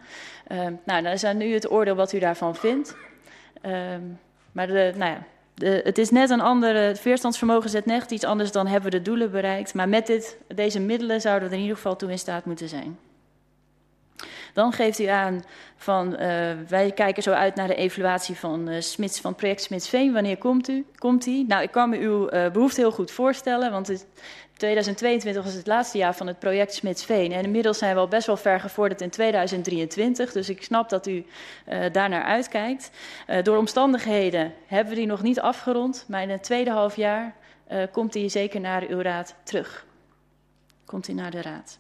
Nou, 0.85 1.03
dan 1.03 1.05
is 1.05 1.23
nu 1.33 1.53
het 1.53 1.71
oordeel 1.71 1.95
wat 1.95 2.13
u 2.13 2.19
daarvan 2.19 2.55
vindt. 2.55 2.95
Uh, 3.65 3.71
maar 4.51 4.67
de, 4.67 4.93
nou 4.95 5.11
ja, 5.11 5.23
het 5.67 5.97
is 5.97 6.09
net 6.09 6.29
een 6.29 6.41
andere, 6.41 6.79
het 6.79 7.03
weerstandsvermogen 7.03 7.69
zet 7.69 7.85
net 7.85 8.11
iets 8.11 8.23
anders 8.23 8.51
dan 8.51 8.67
hebben 8.67 8.91
we 8.91 8.97
de 8.97 9.03
doelen 9.03 9.31
bereikt. 9.31 9.73
Maar 9.73 9.89
met 9.89 10.07
dit, 10.07 10.37
deze 10.47 10.79
middelen 10.79 11.21
zouden 11.21 11.43
we 11.43 11.49
er 11.49 11.59
in 11.59 11.63
ieder 11.63 11.77
geval 11.77 11.95
toe 11.95 12.11
in 12.11 12.19
staat 12.19 12.45
moeten 12.45 12.69
zijn. 12.69 12.99
Dan 14.53 14.71
geeft 14.73 14.99
u 14.99 15.05
aan 15.05 15.43
van 15.75 16.11
uh, 16.11 16.19
wij 16.67 16.91
kijken 16.95 17.23
zo 17.23 17.31
uit 17.31 17.55
naar 17.55 17.67
de 17.67 17.75
evaluatie 17.75 18.35
van, 18.35 18.69
uh, 18.69 18.81
Smits, 18.81 19.19
van 19.19 19.35
project 19.35 19.61
Smitsveen. 19.61 20.13
Wanneer 20.13 20.37
komt 20.37 20.69
u? 20.69 20.85
Komt 20.97 21.23
die? 21.23 21.45
Nou, 21.47 21.61
ik 21.61 21.71
kan 21.71 21.89
me 21.89 21.97
uw 21.97 22.29
behoefte 22.51 22.81
heel 22.81 22.91
goed 22.91 23.11
voorstellen, 23.11 23.71
want 23.71 23.87
het, 23.87 24.05
2022 24.59 25.43
was 25.43 25.53
het 25.53 25.67
laatste 25.67 25.97
jaar 25.97 26.15
van 26.15 26.27
het 26.27 26.39
project 26.39 26.73
Smitsveen. 26.73 27.31
En 27.31 27.43
inmiddels 27.43 27.77
zijn 27.77 27.93
we 27.93 27.99
al 27.99 28.07
best 28.07 28.27
wel 28.27 28.37
ver 28.37 28.59
gevorderd 28.59 29.01
in 29.01 29.09
2023. 29.09 30.31
Dus 30.31 30.49
ik 30.49 30.63
snap 30.63 30.89
dat 30.89 31.07
u 31.07 31.25
uh, 31.69 31.85
daar 31.91 32.09
naar 32.09 32.23
uitkijkt. 32.23 32.91
Uh, 33.27 33.43
door 33.43 33.57
omstandigheden 33.57 34.53
hebben 34.65 34.93
we 34.93 34.99
die 34.99 35.07
nog 35.07 35.21
niet 35.21 35.39
afgerond. 35.39 36.05
Maar 36.07 36.21
in 36.21 36.29
het 36.29 36.43
tweede 36.43 36.71
half 36.71 36.95
jaar 36.95 37.35
uh, 37.71 37.83
komt 37.91 38.13
die 38.13 38.29
zeker 38.29 38.59
naar 38.59 38.83
uw 38.87 39.01
raad 39.01 39.35
terug. 39.43 39.85
Komt 40.85 41.05
hij 41.05 41.15
naar 41.15 41.31
de 41.31 41.41
raad. 41.41 41.79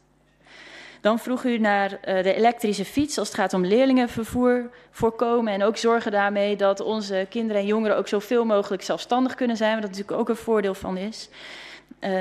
Dan 1.01 1.19
vroeg 1.19 1.43
u 1.43 1.57
naar 1.57 1.89
de 2.01 2.33
elektrische 2.33 2.85
fiets 2.85 3.17
als 3.17 3.27
het 3.27 3.37
gaat 3.37 3.53
om 3.53 3.65
leerlingenvervoer 3.65 4.69
voorkomen. 4.91 5.53
En 5.53 5.63
ook 5.63 5.77
zorgen 5.77 6.11
daarmee 6.11 6.55
dat 6.55 6.79
onze 6.79 7.25
kinderen 7.29 7.61
en 7.61 7.67
jongeren 7.67 7.97
ook 7.97 8.07
zoveel 8.07 8.45
mogelijk 8.45 8.83
zelfstandig 8.83 9.35
kunnen 9.35 9.57
zijn. 9.57 9.73
Wat 9.73 9.89
natuurlijk 9.89 10.19
ook 10.19 10.29
een 10.29 10.35
voordeel 10.35 10.73
van 10.73 10.97
is. 10.97 11.29
Uh, 11.99 12.11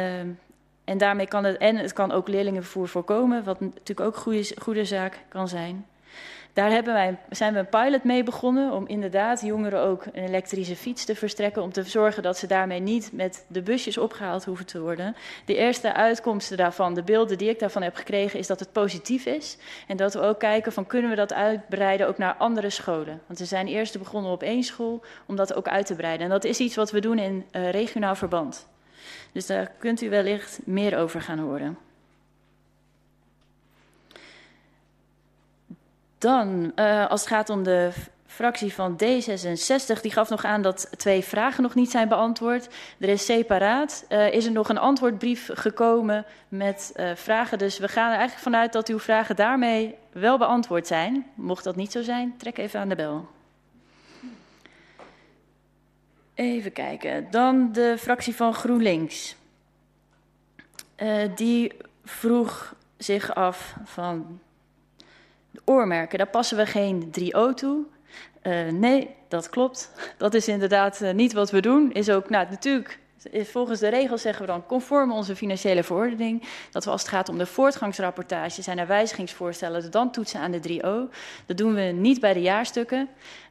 en 0.89 0.99
daarmee 0.99 1.27
kan 1.27 1.45
het, 1.45 1.57
en 1.57 1.77
het 1.77 1.93
kan 1.93 2.13
ook 2.13 2.29
leerlingenvervoer 2.29 2.89
voorkomen, 2.89 3.45
wat 3.45 3.61
natuurlijk 3.61 4.01
ook 4.01 4.17
goede, 4.17 4.55
goede 4.59 4.85
zaak 4.85 5.19
kan 5.29 5.49
zijn. 5.49 5.87
Daar 6.53 6.71
hebben 6.71 6.93
wij, 6.93 7.19
zijn 7.31 7.53
we 7.53 7.59
een 7.59 7.69
pilot 7.69 8.05
mee 8.05 8.23
begonnen 8.23 8.73
om 8.73 8.87
inderdaad 8.87 9.41
jongeren 9.41 9.81
ook 9.81 10.07
een 10.07 10.25
elektrische 10.25 10.77
fiets 10.77 11.05
te 11.05 11.15
verstrekken. 11.15 11.63
Om 11.63 11.73
te 11.73 11.83
zorgen 11.83 12.23
dat 12.23 12.39
ze 12.39 12.47
daarmee 12.47 12.81
niet 12.81 13.11
met 13.13 13.45
de 13.49 13.63
busjes 13.63 13.99
opgehaald 13.99 14.45
hoeven 14.45 14.67
te 14.67 14.81
worden. 14.81 15.17
De 15.45 15.57
eerste 15.57 15.95
uitkomsten 15.95 16.57
daarvan, 16.57 16.95
de 16.95 17.03
beelden 17.03 17.39
die 17.39 17.49
ik 17.49 17.59
daarvan 17.59 17.83
heb 17.83 17.95
gekregen, 17.95 18.39
is 18.39 18.47
dat 18.47 18.61
het 18.61 18.73
positief 18.73 19.27
is. 19.27 19.57
En 19.87 19.97
dat 19.97 20.15
we 20.15 20.21
ook 20.21 20.39
kijken 20.39 20.73
van 20.73 20.87
kunnen 20.87 21.11
we 21.11 21.17
dat 21.17 21.33
uitbreiden 21.33 22.09
ook 22.09 22.19
naar 22.19 22.35
andere 22.35 22.71
scholen. 22.71 23.21
Want 23.27 23.39
we 23.39 23.45
zijn 23.45 23.67
eerst 23.67 23.99
begonnen 23.99 24.33
op 24.33 24.43
één 24.43 24.63
school 24.63 25.03
om 25.27 25.37
dat 25.37 25.55
ook 25.55 25.69
uit 25.69 25.87
te 25.87 25.95
breiden. 25.95 26.25
En 26.25 26.33
dat 26.33 26.45
is 26.45 26.59
iets 26.59 26.77
wat 26.77 26.91
we 26.91 27.01
doen 27.01 27.19
in 27.19 27.45
uh, 27.53 27.71
regionaal 27.71 28.15
verband. 28.15 28.67
Dus 29.33 29.47
daar 29.47 29.71
kunt 29.79 30.03
u 30.03 30.11
wellicht 30.11 30.59
meer 30.65 30.99
over 30.99 31.21
gaan 31.21 31.39
horen. 31.39 31.79
Dan, 36.19 36.73
uh, 36.77 37.07
als 37.07 37.21
het 37.21 37.29
gaat 37.29 37.51
om 37.51 37.63
de 37.63 37.93
fractie 38.27 38.75
van 38.75 39.01
D66, 39.05 40.01
die 40.01 40.13
gaf 40.13 40.29
nog 40.29 40.45
aan 40.45 40.63
dat 40.63 40.91
twee 40.97 41.25
vragen 41.25 41.63
nog 41.63 41.75
niet 41.75 41.91
zijn 41.91 42.09
beantwoord. 42.09 42.69
Er 42.99 43.09
is 43.09 43.25
separaat, 43.25 44.05
uh, 44.09 44.33
is 44.33 44.45
er 44.45 44.53
nog 44.53 44.69
een 44.69 44.79
antwoordbrief 44.79 45.51
gekomen 45.53 46.25
met 46.49 46.93
uh, 46.97 47.11
vragen. 47.15 47.59
Dus 47.59 47.79
we 47.79 47.89
gaan 47.89 48.11
er 48.11 48.19
eigenlijk 48.19 48.43
vanuit 48.43 48.73
dat 48.73 48.89
uw 48.89 48.99
vragen 48.99 49.37
daarmee 49.37 49.95
wel 50.13 50.39
beantwoord 50.39 50.87
zijn. 50.87 51.27
Mocht 51.35 51.65
dat 51.65 51.77
niet 51.77 51.93
zo 51.93 52.03
zijn, 52.03 52.35
trek 52.37 52.59
even 52.59 52.81
aan 52.81 52.89
de 52.89 52.95
bel. 52.95 53.29
Even 56.39 56.73
kijken. 56.73 57.31
Dan 57.31 57.73
de 57.73 57.95
fractie 57.99 58.35
van 58.35 58.55
GroenLinks. 58.55 59.37
Uh, 61.03 61.23
die 61.35 61.73
vroeg 62.05 62.75
zich 62.97 63.35
af 63.35 63.75
van 63.85 64.41
de 65.51 65.61
oormerken, 65.65 66.19
daar 66.19 66.29
passen 66.29 66.57
we 66.57 66.67
geen 66.67 67.13
3O 67.21 67.55
toe. 67.55 67.85
Uh, 68.43 68.69
nee, 68.69 69.15
dat 69.29 69.51
klopt. 69.51 69.93
Dat 70.17 70.35
is 70.35 70.49
inderdaad 70.49 71.01
uh, 71.01 71.13
niet 71.13 71.33
wat 71.33 71.51
we 71.51 71.61
doen. 71.61 71.93
Is 71.93 72.11
ook, 72.11 72.31
nou, 72.31 72.47
natuurlijk, 72.51 72.99
volgens 73.33 73.81
de 73.81 73.89
regels 73.89 74.23
zeggen 74.23 74.47
we 74.47 74.53
dan 74.53 74.67
conform 74.67 75.13
onze 75.13 75.37
financiële 75.37 75.83
verordening, 75.83 76.43
dat 76.71 76.85
we 76.85 76.91
als 76.91 77.01
het 77.01 77.11
gaat 77.11 77.29
om 77.29 77.39
de 77.39 77.47
voortgangsrapportages 77.47 78.67
en 78.67 78.79
er 78.79 78.87
wijzigingsvoorstellen, 78.87 79.91
dan 79.91 80.11
toetsen 80.11 80.41
aan 80.41 80.51
de 80.51 80.69
3O. 80.69 81.15
Dat 81.47 81.57
doen 81.57 81.75
we 81.75 81.81
niet 81.81 82.21
bij 82.21 82.33
de 82.33 82.41
jaarstukken. 82.41 83.09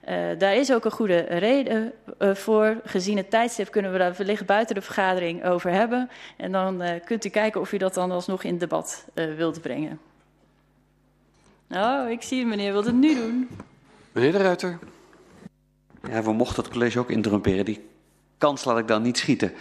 Uh, 0.10 0.16
daar 0.38 0.56
is 0.56 0.74
ook 0.74 0.86
een 0.86 0.92
goede 0.92 1.20
reden 1.20 1.94
uh, 2.20 2.36
voor. 2.36 2.82
Gezien 2.84 3.18
het 3.18 3.30
tijdstip 3.30 3.72
kunnen 3.72 3.92
we 3.92 3.98
daar 3.98 4.16
wellicht 4.18 4.46
buiten 4.46 4.76
de 4.76 4.82
vergadering 4.82 5.46
over 5.46 5.72
hebben. 5.72 6.10
En 6.38 6.52
dan 6.52 6.84
uh, 6.84 6.90
kunt 7.06 7.26
u 7.26 7.30
kijken 7.30 7.62
of 7.62 7.74
u 7.74 7.78
dat 7.78 7.94
dan 7.94 8.12
alsnog 8.12 8.44
in 8.44 8.58
debat 8.58 9.06
wilt 9.14 9.62
brengen. 9.62 10.00
Nou, 11.68 12.12
ik 12.12 12.22
zie 12.22 12.46
meneer 12.46 12.72
wilt 12.72 12.86
het 12.86 12.96
nu 12.96 13.16
doen. 13.16 13.50
Meneer 14.12 14.32
de 14.32 14.38
Ruiter. 14.38 14.80
Ja, 16.10 16.24
we 16.24 16.34
mochten 16.34 16.64
het 16.64 16.72
college 16.72 17.00
ook 17.00 17.10
interrumperen. 17.10 17.66
Die 17.66 17.88
kans 18.38 18.64
laat 18.64 18.78
ik 18.78 18.88
dan 18.88 19.02
niet 19.02 19.18
schieten. 19.18 19.54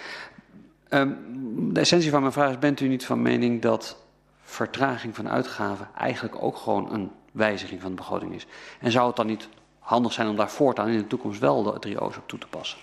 Um, 0.91 1.73
de 1.73 1.81
essentie 1.81 2.11
van 2.11 2.21
mijn 2.21 2.33
vraag 2.33 2.51
is, 2.51 2.59
bent 2.59 2.81
u 2.81 2.89
niet 2.89 3.07
van 3.07 3.23
mening 3.23 3.63
dat 3.63 3.97
vertraging 4.43 5.15
van 5.15 5.29
uitgaven 5.29 5.89
eigenlijk 5.95 6.43
ook 6.43 6.57
gewoon 6.57 6.93
een 6.93 7.11
wijziging 7.33 7.81
van 7.81 7.91
de 7.91 7.97
begroting 7.97 8.35
is? 8.35 8.47
En 8.81 8.91
zou 8.91 9.07
het 9.07 9.17
dan 9.17 9.27
niet 9.27 9.49
handig 9.79 10.13
zijn 10.13 10.29
om 10.29 10.37
daar 10.37 10.51
voortaan 10.51 10.89
in 10.89 10.99
de 10.99 11.07
toekomst 11.07 11.41
wel 11.41 11.63
de 11.63 11.79
drie 11.79 12.01
O's 12.01 12.17
op 12.17 12.29
toe 12.29 12.39
te 12.39 12.47
passen? 12.47 12.79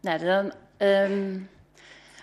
Nou, 0.00 0.18
dan... 0.18 0.52
Um... 0.88 1.48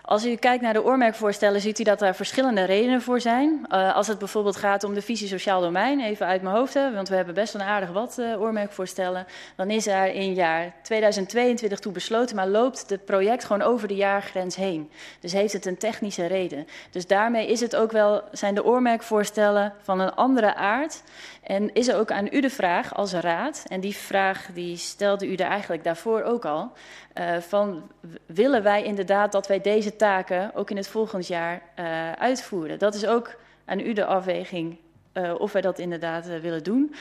Als 0.05 0.25
u 0.25 0.35
kijkt 0.35 0.63
naar 0.63 0.73
de 0.73 0.83
oormerkvoorstellen, 0.83 1.61
ziet 1.61 1.79
u 1.79 1.83
dat 1.83 2.01
er 2.01 2.15
verschillende 2.15 2.63
redenen 2.63 3.01
voor 3.01 3.21
zijn. 3.21 3.65
Uh, 3.69 3.95
als 3.95 4.07
het 4.07 4.19
bijvoorbeeld 4.19 4.55
gaat 4.55 4.83
om 4.83 4.93
de 4.93 5.01
visie 5.01 5.27
sociaal 5.27 5.61
domein, 5.61 5.99
even 5.99 6.25
uit 6.25 6.41
mijn 6.41 6.55
hoofd, 6.55 6.73
want 6.73 7.09
we 7.09 7.15
hebben 7.15 7.33
best 7.33 7.53
wel 7.53 7.61
een 7.61 7.67
aardig 7.67 7.91
wat 7.91 8.17
uh, 8.19 8.41
oormerkvoorstellen, 8.41 9.25
dan 9.55 9.69
is 9.69 9.87
er 9.87 10.05
in 10.05 10.33
jaar 10.33 10.73
2022 10.81 11.79
toe 11.79 11.91
besloten, 11.91 12.35
maar 12.35 12.47
loopt 12.47 12.89
het 12.89 13.05
project 13.05 13.43
gewoon 13.43 13.61
over 13.61 13.87
de 13.87 13.95
jaargrens 13.95 14.55
heen. 14.55 14.91
Dus 15.19 15.33
heeft 15.33 15.53
het 15.53 15.65
een 15.65 15.77
technische 15.77 16.25
reden. 16.25 16.67
Dus 16.91 17.07
daarmee 17.07 17.47
is 17.47 17.59
het 17.59 17.75
ook 17.75 17.91
wel, 17.91 18.21
zijn 18.31 18.55
de 18.55 18.65
oormerkvoorstellen 18.65 19.73
van 19.81 19.99
een 19.99 20.13
andere 20.13 20.55
aard. 20.55 21.03
En 21.43 21.73
is 21.73 21.87
er 21.87 21.97
ook 21.97 22.11
aan 22.11 22.27
u 22.31 22.41
de 22.41 22.49
vraag 22.49 22.95
als 22.95 23.13
raad, 23.13 23.65
en 23.67 23.79
die 23.79 23.95
vraag 23.95 24.49
die 24.53 24.77
stelde 24.77 25.27
u 25.27 25.35
er 25.35 25.47
eigenlijk 25.47 25.83
daarvoor 25.83 26.21
ook 26.21 26.45
al, 26.45 26.71
uh, 27.19 27.37
van 27.37 27.91
willen 28.25 28.63
wij 28.63 28.83
inderdaad 28.83 29.31
dat 29.31 29.47
wij 29.47 29.61
deze 29.61 29.95
taken 29.95 30.55
ook 30.55 30.69
in 30.69 30.77
het 30.77 30.87
volgend 30.87 31.27
jaar 31.27 31.61
uh, 31.79 32.11
uitvoeren? 32.11 32.79
Dat 32.79 32.95
is 32.95 33.05
ook 33.05 33.35
aan 33.65 33.79
u 33.79 33.93
de 33.93 34.05
afweging 34.05 34.77
uh, 35.13 35.33
of 35.37 35.51
wij 35.51 35.61
dat 35.61 35.79
inderdaad 35.79 36.25
willen 36.25 36.63
doen. 36.63 36.95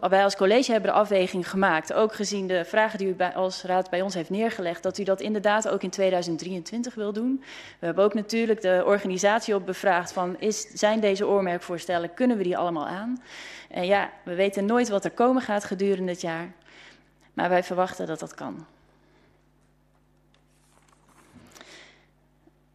Wij 0.00 0.24
als 0.24 0.36
college 0.36 0.72
hebben 0.72 0.90
de 0.90 0.96
afweging 0.96 1.50
gemaakt, 1.50 1.92
ook 1.92 2.14
gezien 2.14 2.46
de 2.46 2.64
vragen 2.64 2.98
die 2.98 3.08
u 3.08 3.14
bij, 3.14 3.34
als 3.34 3.62
raad 3.62 3.90
bij 3.90 4.02
ons 4.02 4.14
heeft 4.14 4.30
neergelegd, 4.30 4.82
dat 4.82 4.98
u 4.98 5.02
dat 5.02 5.20
inderdaad 5.20 5.68
ook 5.68 5.82
in 5.82 5.90
2023 5.90 6.94
wil 6.94 7.12
doen. 7.12 7.42
We 7.78 7.86
hebben 7.86 8.04
ook 8.04 8.14
natuurlijk 8.14 8.60
de 8.60 8.82
organisatie 8.86 9.54
op 9.54 9.66
bevraagd 9.66 10.12
van 10.12 10.36
is, 10.38 10.60
zijn 10.60 11.00
deze 11.00 11.26
oormerkvoorstellen, 11.26 12.14
kunnen 12.14 12.36
we 12.36 12.42
die 12.42 12.58
allemaal 12.58 12.86
aan? 12.86 13.22
En 13.68 13.86
ja, 13.86 14.10
we 14.24 14.34
weten 14.34 14.64
nooit 14.64 14.88
wat 14.88 15.04
er 15.04 15.10
komen 15.10 15.42
gaat 15.42 15.64
gedurende 15.64 16.10
het 16.10 16.20
jaar, 16.20 16.52
maar 17.32 17.48
wij 17.48 17.64
verwachten 17.64 18.06
dat 18.06 18.18
dat 18.18 18.34
kan. 18.34 18.66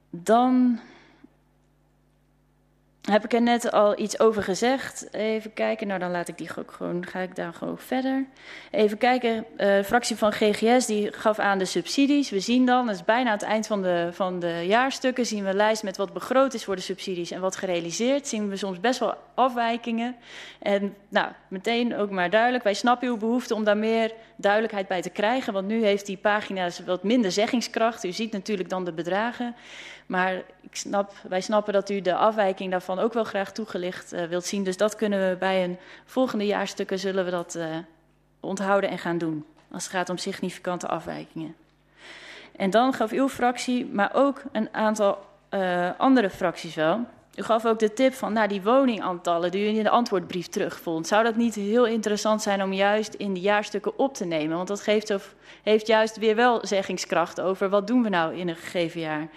Dan 0.10 0.80
heb 3.12 3.24
ik 3.24 3.34
er 3.34 3.42
net 3.42 3.72
al 3.72 4.00
iets 4.00 4.20
over 4.20 4.44
gezegd. 4.44 5.08
Even 5.12 5.54
kijken, 5.54 5.88
nou 5.88 6.00
dan 6.00 6.12
laat 6.12 6.28
ik 6.28 6.38
die 6.38 6.50
ook 6.60 6.72
gewoon, 6.72 7.06
ga 7.06 7.20
ik 7.20 7.36
daar 7.36 7.54
gewoon 7.54 7.78
verder. 7.78 8.26
Even 8.72 8.98
kijken, 8.98 9.36
uh, 9.36 9.58
de 9.58 9.84
fractie 9.86 10.16
van 10.16 10.32
GGS 10.32 10.86
die 10.86 11.14
gaf 11.14 11.40
aan 11.40 11.58
de 11.58 11.66
subsidies. 11.66 12.30
We 12.30 12.40
zien 12.40 12.66
dan, 12.66 12.88
het 12.88 12.96
is 12.96 13.04
bijna 13.06 13.32
het 13.32 13.42
eind 13.42 13.68
van 13.68 13.82
de, 13.82 14.10
van 14.12 14.40
de 14.40 14.64
jaarstukken, 14.68 15.26
zien 15.26 15.44
we 15.44 15.50
een 15.50 15.56
lijst 15.56 15.84
met 15.84 15.98
wat 15.98 16.14
begroot 16.14 16.54
is 16.54 16.64
voor 16.64 16.76
de 16.76 16.82
subsidies 16.82 17.32
en 17.32 17.42
wat 17.42 17.56
gerealiseerd. 17.56 18.28
Zien 18.28 18.50
we 18.50 18.56
soms 18.56 18.80
best 18.80 19.00
wel 19.00 19.16
afwijkingen. 19.34 20.16
En 20.60 20.96
nou, 21.10 21.32
meteen 21.48 21.96
ook 21.96 22.10
maar 22.10 22.30
duidelijk, 22.30 22.64
wij 22.64 22.74
snappen 22.74 23.08
uw 23.08 23.18
behoefte 23.18 23.56
om 23.56 23.64
daar 23.64 23.78
meer 23.78 24.14
duidelijkheid 24.36 24.88
bij 24.88 25.02
te 25.02 25.10
krijgen. 25.10 25.54
Want 25.54 25.68
nu 25.68 25.84
heeft 25.84 26.06
die 26.06 26.18
pagina's 26.18 26.80
wat 26.86 27.04
minder 27.04 27.32
zeggingskracht. 27.32 28.04
U 28.04 28.12
ziet 28.12 28.32
natuurlijk 28.32 28.70
dan 28.70 28.86
de 28.86 28.94
bedragen. 28.94 29.56
Maar 30.06 30.34
ik 30.62 30.76
snap, 30.76 31.14
wij 31.28 31.42
snappen 31.42 31.74
dat 31.74 31.90
u 31.90 32.02
de 32.02 32.16
afwijking 32.16 32.72
daarvan 32.72 33.00
ook 33.00 33.14
wel 33.14 33.24
graag 33.24 33.52
toegelicht 33.52 34.14
uh, 34.14 34.24
wilt 34.24 34.46
zien. 34.46 34.64
Dus 34.64 34.78
dat 34.78 34.96
kunnen 34.96 35.30
we 35.30 35.36
bij 35.36 35.64
een 35.64 35.78
volgende 36.06 36.46
jaarstukken 36.46 37.00
zullen 37.00 37.26
we 37.26 37.32
dat 37.32 37.56
uh, 37.56 37.66
onthouden 38.40 38.90
en 38.90 39.00
gaan 39.00 39.18
doen. 39.18 39.46
Als 39.72 39.84
het 39.84 39.92
gaat 39.92 40.10
om 40.10 40.18
significante 40.18 40.88
afwijkingen. 40.88 41.56
En 42.56 42.70
dan 42.70 42.94
gaf 42.94 43.12
uw 43.12 43.30
fractie, 43.30 43.86
maar 43.86 44.10
ook 44.14 44.42
een 44.52 44.70
aantal 44.72 45.26
uh, 45.50 45.90
andere 45.98 46.30
fracties 46.30 46.76
wel, 46.76 47.06
U 47.36 47.44
gaf 47.44 47.66
ook 47.66 47.80
de 47.80 47.94
tip 47.94 48.14
van 48.14 48.34
nou, 48.34 48.48
die 48.48 48.62
woningaantallen 48.62 49.52
die 49.52 49.74
u 49.74 49.78
in 49.78 49.84
de 49.84 49.90
antwoordbrief 49.90 50.48
terugvond. 50.48 51.08
Zou 51.08 51.24
dat 51.24 51.36
niet 51.36 51.56
heel 51.56 51.86
interessant 51.86 52.42
zijn 52.42 52.64
om 52.64 52.74
juist 52.74 53.14
in 53.14 53.34
de 53.34 53.40
jaarstukken 53.40 53.98
op 53.98 54.14
te 54.14 54.26
nemen? 54.26 54.56
Want 54.56 54.68
dat 54.68 54.82
geeft, 54.82 55.10
of, 55.10 55.36
heeft 55.64 55.88
juist 55.88 56.18
weer 56.18 56.36
wel 56.36 56.68
zeggingskracht 56.68 57.42
over 57.42 57.70
wat 57.70 57.88
doen 57.88 58.04
we 58.04 58.10
nou 58.10 58.36
in 58.36 58.48
een 58.48 58.56
gegeven 58.56 59.00
jaar. 59.00 59.28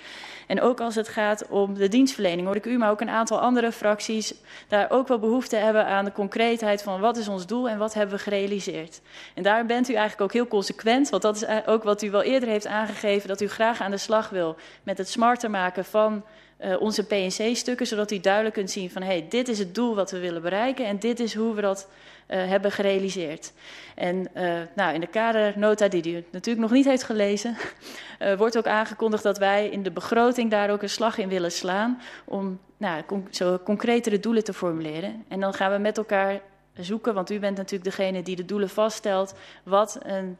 En 0.47 0.61
ook 0.61 0.81
als 0.81 0.95
het 0.95 1.09
gaat 1.09 1.49
om 1.49 1.75
de 1.75 1.89
dienstverlening, 1.89 2.47
hoor 2.47 2.57
ik 2.57 2.67
u, 2.67 2.79
maar 2.79 2.91
ook 2.91 3.01
een 3.01 3.09
aantal 3.09 3.41
andere 3.41 3.73
fracties 3.73 4.35
daar 4.69 4.91
ook 4.91 5.09
wel 5.09 5.19
behoefte 5.19 5.57
hebben 5.57 5.87
aan 5.87 6.05
de 6.05 6.13
concreetheid 6.13 6.83
van 6.83 7.01
wat 7.01 7.17
is 7.17 7.29
ons 7.29 7.47
doel 7.47 7.69
en 7.69 7.79
wat 7.79 7.95
hebben 7.95 8.17
we 8.17 8.23
gerealiseerd. 8.23 9.01
En 9.35 9.43
daar 9.43 9.67
bent 9.67 9.89
u 9.89 9.93
eigenlijk 9.93 10.23
ook 10.23 10.33
heel 10.33 10.49
consequent, 10.49 11.09
want 11.09 11.23
dat 11.23 11.37
is 11.37 11.67
ook 11.67 11.83
wat 11.83 12.03
u 12.03 12.11
wel 12.11 12.23
eerder 12.23 12.49
heeft 12.49 12.67
aangegeven, 12.67 13.29
dat 13.29 13.41
u 13.41 13.49
graag 13.49 13.81
aan 13.81 13.91
de 13.91 13.97
slag 13.97 14.29
wil 14.29 14.57
met 14.83 14.99
het 14.99 15.09
smarter 15.09 15.51
maken 15.51 15.85
van 15.85 16.25
uh, 16.61 16.81
onze 16.81 17.07
PNC-stukken, 17.07 17.87
zodat 17.87 18.11
u 18.11 18.21
duidelijk 18.21 18.55
kunt 18.55 18.71
zien 18.71 18.91
van 18.91 19.03
hey, 19.03 19.27
dit 19.29 19.49
is 19.49 19.59
het 19.59 19.75
doel 19.75 19.95
wat 19.95 20.11
we 20.11 20.19
willen 20.19 20.43
bereiken 20.43 20.87
en 20.87 20.99
dit 20.99 21.21
is 21.21 21.35
hoe 21.35 21.55
we 21.55 21.61
dat 21.61 21.89
hebben 22.27 22.73
gerealiseerd. 22.73 23.53
En 23.95 24.29
uh, 24.37 24.61
nou, 24.75 24.95
in 24.95 25.01
de 25.01 25.07
kadernota, 25.07 25.89
die 25.89 26.13
u 26.13 26.25
natuurlijk 26.31 26.67
nog 26.67 26.71
niet 26.71 26.85
heeft 26.85 27.03
gelezen, 27.03 27.57
wordt 28.39 28.59
ook 28.59 28.67
aangekondigd 28.67 29.23
dat 29.23 29.39
wij 29.39 29.69
in 29.69 29.83
de 29.83 29.91
begroting 29.91 30.51
daar 30.51 30.71
ook 30.71 30.83
een 30.83 30.89
slag 30.89 31.19
in 31.19 31.29
willen 31.29 31.53
slaan 31.53 32.01
om 32.25 32.61
nou, 32.77 33.03
zo 33.31 33.59
concretere 33.65 34.21
doelen 34.21 34.45
te 34.45 34.53
formuleren. 34.53 35.25
En 35.29 35.41
dan 35.41 35.55
gaan 35.55 35.73
we 35.73 35.79
met 35.79 35.99
elkaar 35.99 36.41
zoeken, 36.75 37.15
want 37.15 37.31
u 37.31 37.39
bent 37.39 37.57
natuurlijk 37.57 37.97
degene 37.97 38.23
die 38.23 38.37
de 38.37 38.45
doelen 38.45 38.69
vaststelt, 38.69 39.35
wat 39.63 39.99
een, 40.03 40.37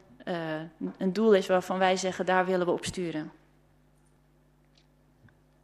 een 0.97 1.13
doel 1.13 1.33
is 1.33 1.47
waarvan 1.47 1.77
wij 1.77 1.97
zeggen 1.97 2.25
daar 2.25 2.45
willen 2.45 2.65
we 2.65 2.71
op 2.71 2.85
sturen. 2.85 3.31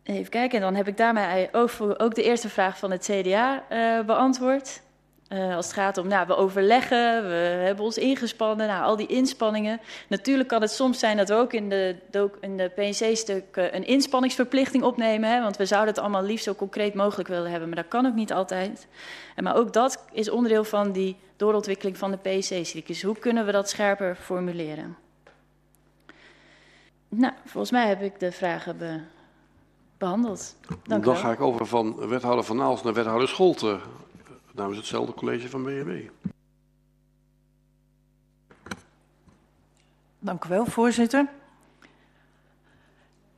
Even 0.04 0.30
kijken, 0.30 0.58
en 0.58 0.64
dan 0.64 0.76
heb 0.76 0.88
ik 0.88 0.98
daarmee 0.98 1.50
ook 1.98 2.16
de 2.16 2.24
eerste 2.24 2.50
vraag 2.50 2.78
van 2.78 2.92
het 2.92 3.10
CDA 3.12 3.64
eh, 3.70 4.06
beantwoord. 4.06 4.82
Uh, 5.34 5.56
als 5.56 5.66
het 5.66 5.74
gaat 5.76 5.98
om, 5.98 6.08
nou, 6.08 6.28
we 6.28 6.36
overleggen, 6.36 7.24
we 7.28 7.62
hebben 7.66 7.86
ons 7.86 7.98
ingespannen, 7.98 8.68
nou, 8.68 8.84
al 8.84 8.96
die 8.96 9.08
inspanningen. 9.08 9.80
Natuurlijk 10.08 10.50
kan 10.50 10.62
het 10.62 10.72
soms 10.72 11.00
zijn 11.00 11.18
dat 11.18 11.30
we 11.30 11.36
ook 11.36 11.54
in 11.54 11.70
de, 11.70 11.96
in 12.40 12.58
de 12.58 12.72
PNC-stuk 12.76 13.56
een 13.56 13.86
inspanningsverplichting 13.86 14.84
opnemen. 14.84 15.30
Hè, 15.30 15.42
want 15.42 15.58
we 15.58 15.66
zouden 15.66 15.94
het 15.94 16.04
allemaal 16.04 16.24
liefst 16.24 16.46
zo 16.46 16.54
concreet 16.54 16.94
mogelijk 16.94 17.30
willen 17.30 17.50
hebben, 17.50 17.70
maar 17.70 17.78
dat 17.78 17.88
kan 17.88 18.06
ook 18.06 18.14
niet 18.14 18.34
altijd. 18.34 18.88
En, 19.36 19.44
maar 19.44 19.56
ook 19.56 19.74
dat 19.74 20.06
is 20.12 20.30
onderdeel 20.30 20.64
van 20.64 20.92
die 20.92 21.18
doorontwikkeling 21.36 21.98
van 21.98 22.12
de 22.12 22.18
PNC-stuk. 22.18 22.88
Dus 22.88 23.04
hoe 23.04 23.18
kunnen 23.20 23.46
we 23.46 23.52
dat 23.52 23.70
scherper 23.70 24.16
formuleren? 24.16 24.98
Nou, 27.10 27.34
volgens 27.46 27.72
mij 27.72 27.88
heb 27.88 28.02
ik 28.02 28.20
de 28.20 28.32
vragen 28.32 28.78
be 28.78 29.00
behandeld. 29.98 30.56
Dank 30.84 31.04
Dan 31.04 31.18
ga 31.18 31.32
ik 31.32 31.42
over 31.42 31.66
van 31.66 32.08
wethouder 32.08 32.44
Van 32.44 32.62
Aals 32.62 32.84
naar 32.84 32.94
wethouder 32.94 33.28
Scholte 33.28 33.80
namens 34.54 34.78
hetzelfde 34.78 35.14
college 35.14 35.50
van 35.50 35.64
BNW. 35.64 35.92
Dank 40.20 40.46
u 40.46 40.50
wel, 40.50 40.66
voorzitter. 40.66 41.28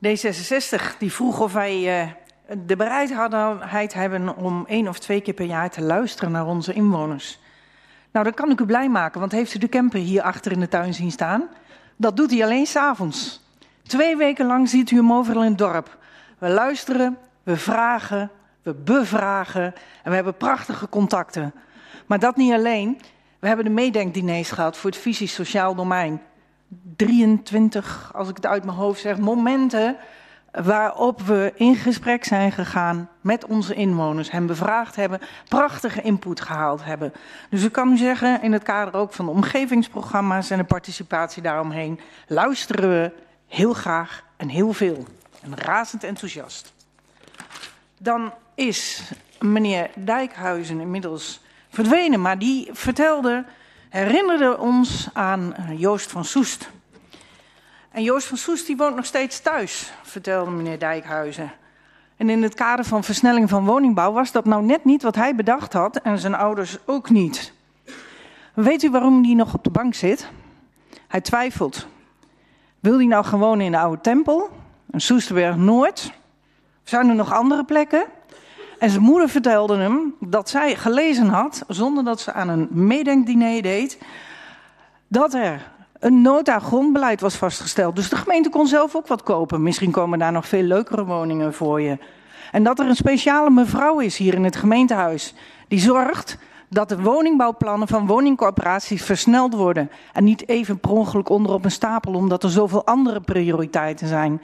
D66 0.05 0.97
die 0.99 1.11
vroeg 1.11 1.39
of 1.39 1.53
wij 1.53 2.03
uh, 2.03 2.11
de 2.65 2.75
bereidheid 2.75 3.93
hebben 3.93 4.35
om 4.35 4.65
één 4.67 4.87
of 4.87 4.99
twee 4.99 5.21
keer 5.21 5.33
per 5.33 5.45
jaar 5.45 5.69
te 5.69 5.81
luisteren 5.81 6.31
naar 6.31 6.45
onze 6.45 6.73
inwoners. 6.73 7.39
Nou, 8.11 8.25
dat 8.25 8.35
kan 8.35 8.51
ik 8.51 8.59
u 8.59 8.65
blij 8.65 8.89
maken, 8.89 9.19
want 9.19 9.31
heeft 9.31 9.53
u 9.53 9.59
de 9.59 9.69
camper 9.69 9.99
hier 9.99 10.21
achter 10.21 10.51
in 10.51 10.59
de 10.59 10.67
tuin 10.67 10.93
zien 10.93 11.11
staan? 11.11 11.49
Dat 11.95 12.17
doet 12.17 12.31
hij 12.31 12.43
alleen 12.43 12.65
s'avonds. 12.65 13.43
Twee 13.83 14.17
weken 14.17 14.45
lang 14.45 14.69
ziet 14.69 14.91
u 14.91 14.95
hem 14.95 15.13
overal 15.13 15.43
in 15.43 15.49
het 15.49 15.57
dorp. 15.57 15.97
We 16.37 16.49
luisteren, 16.49 17.17
we 17.43 17.57
vragen, 17.57 18.31
we 18.65 18.73
bevragen 18.73 19.63
en 20.03 20.09
we 20.09 20.15
hebben 20.15 20.37
prachtige 20.37 20.89
contacten. 20.89 21.53
Maar 22.05 22.19
dat 22.19 22.35
niet 22.35 22.53
alleen. 22.53 23.01
We 23.39 23.47
hebben 23.47 23.65
de 23.65 23.71
meedenkdiners 23.71 24.51
gehad 24.51 24.77
voor 24.77 24.89
het 24.89 24.99
visies 24.99 25.33
sociaal 25.33 25.75
domein. 25.75 26.21
23, 26.95 28.11
als 28.13 28.29
ik 28.29 28.35
het 28.35 28.45
uit 28.45 28.63
mijn 28.63 28.77
hoofd 28.77 29.01
zeg, 29.01 29.17
momenten 29.17 29.97
waarop 30.51 31.21
we 31.21 31.53
in 31.55 31.75
gesprek 31.75 32.23
zijn 32.23 32.51
gegaan 32.51 33.09
met 33.21 33.45
onze 33.45 33.73
inwoners, 33.73 34.31
hen 34.31 34.45
bevraagd 34.45 34.95
hebben, 34.95 35.19
prachtige 35.49 36.01
input 36.01 36.41
gehaald 36.41 36.83
hebben. 36.83 37.13
Dus 37.49 37.63
ik 37.63 37.71
kan 37.71 37.91
u 37.91 37.97
zeggen, 37.97 38.41
in 38.41 38.53
het 38.53 38.63
kader 38.63 38.93
ook 38.93 39.13
van 39.13 39.25
de 39.25 39.31
omgevingsprogramma's 39.31 40.49
en 40.49 40.57
de 40.57 40.63
participatie 40.63 41.41
daaromheen, 41.41 41.99
luisteren 42.27 42.89
we 42.89 43.11
heel 43.47 43.73
graag 43.73 44.23
en 44.37 44.49
heel 44.49 44.73
veel 44.73 45.05
en 45.41 45.57
razend 45.57 46.03
enthousiast. 46.03 46.73
Dan 47.97 48.33
is 48.55 49.11
meneer 49.39 49.89
Dijkhuizen 49.95 50.79
inmiddels 50.79 51.41
verdwenen, 51.69 52.21
maar 52.21 52.39
die 52.39 52.69
vertelde, 52.71 53.45
herinnerde 53.89 54.57
ons 54.57 55.09
aan 55.13 55.53
eh, 55.53 55.79
Joost 55.79 56.11
van 56.11 56.25
Soest. 56.25 56.69
En 57.91 58.03
Joost 58.03 58.27
van 58.27 58.37
Soest 58.37 58.65
die 58.67 58.77
woont 58.77 58.95
nog 58.95 59.05
steeds 59.05 59.41
thuis, 59.41 59.91
vertelde 60.03 60.51
meneer 60.51 60.79
Dijkhuizen. 60.79 61.51
En 62.17 62.29
in 62.29 62.43
het 62.43 62.53
kader 62.53 62.85
van 62.85 63.03
versnelling 63.03 63.49
van 63.49 63.65
woningbouw 63.65 64.11
was 64.11 64.31
dat 64.31 64.45
nou 64.45 64.63
net 64.63 64.85
niet 64.85 65.03
wat 65.03 65.15
hij 65.15 65.35
bedacht 65.35 65.73
had 65.73 65.95
en 65.95 66.19
zijn 66.19 66.35
ouders 66.35 66.77
ook 66.85 67.09
niet. 67.09 67.53
Weet 68.53 68.83
u 68.83 68.89
waarom 68.89 69.23
hij 69.23 69.33
nog 69.33 69.53
op 69.53 69.63
de 69.63 69.69
bank 69.69 69.93
zit? 69.93 70.29
Hij 71.07 71.21
twijfelt. 71.21 71.87
Wil 72.79 72.95
hij 72.95 73.05
nou 73.05 73.25
gewoon 73.25 73.61
in 73.61 73.71
de 73.71 73.77
oude 73.77 74.01
tempel 74.01 74.49
een 74.91 75.01
Soesterberg 75.01 75.55
Noord. 75.55 76.11
Zijn 76.83 77.09
er 77.09 77.15
nog 77.15 77.33
andere 77.33 77.63
plekken? 77.63 78.05
En 78.79 78.89
zijn 78.89 79.03
moeder 79.03 79.29
vertelde 79.29 79.77
hem 79.77 80.15
dat 80.19 80.49
zij 80.49 80.75
gelezen 80.75 81.27
had, 81.27 81.63
zonder 81.67 82.03
dat 82.03 82.19
ze 82.19 82.33
aan 82.33 82.49
een 82.49 82.67
meedenkdiner 82.71 83.61
deed, 83.61 83.97
dat 85.07 85.33
er 85.33 85.71
een 85.99 86.21
nota 86.21 86.59
grondbeleid 86.59 87.21
was 87.21 87.35
vastgesteld. 87.35 87.95
Dus 87.95 88.09
de 88.09 88.15
gemeente 88.15 88.49
kon 88.49 88.67
zelf 88.67 88.95
ook 88.95 89.07
wat 89.07 89.23
kopen. 89.23 89.63
Misschien 89.63 89.91
komen 89.91 90.19
daar 90.19 90.31
nog 90.31 90.47
veel 90.47 90.63
leukere 90.63 91.05
woningen 91.05 91.53
voor 91.53 91.81
je. 91.81 91.97
En 92.51 92.63
dat 92.63 92.79
er 92.79 92.87
een 92.87 92.95
speciale 92.95 93.49
mevrouw 93.49 93.99
is 93.99 94.17
hier 94.17 94.33
in 94.33 94.43
het 94.43 94.55
gemeentehuis 94.55 95.33
die 95.67 95.79
zorgt 95.79 96.37
dat 96.69 96.89
de 96.89 97.01
woningbouwplannen 97.01 97.87
van 97.87 98.07
woningcorporaties 98.07 99.03
versneld 99.03 99.53
worden. 99.53 99.91
En 100.13 100.23
niet 100.23 100.47
even 100.47 100.79
per 100.79 100.91
ongeluk 100.91 101.29
onderop 101.29 101.65
een 101.65 101.71
stapel, 101.71 102.13
omdat 102.13 102.43
er 102.43 102.49
zoveel 102.49 102.85
andere 102.85 103.21
prioriteiten 103.21 104.07
zijn. 104.07 104.41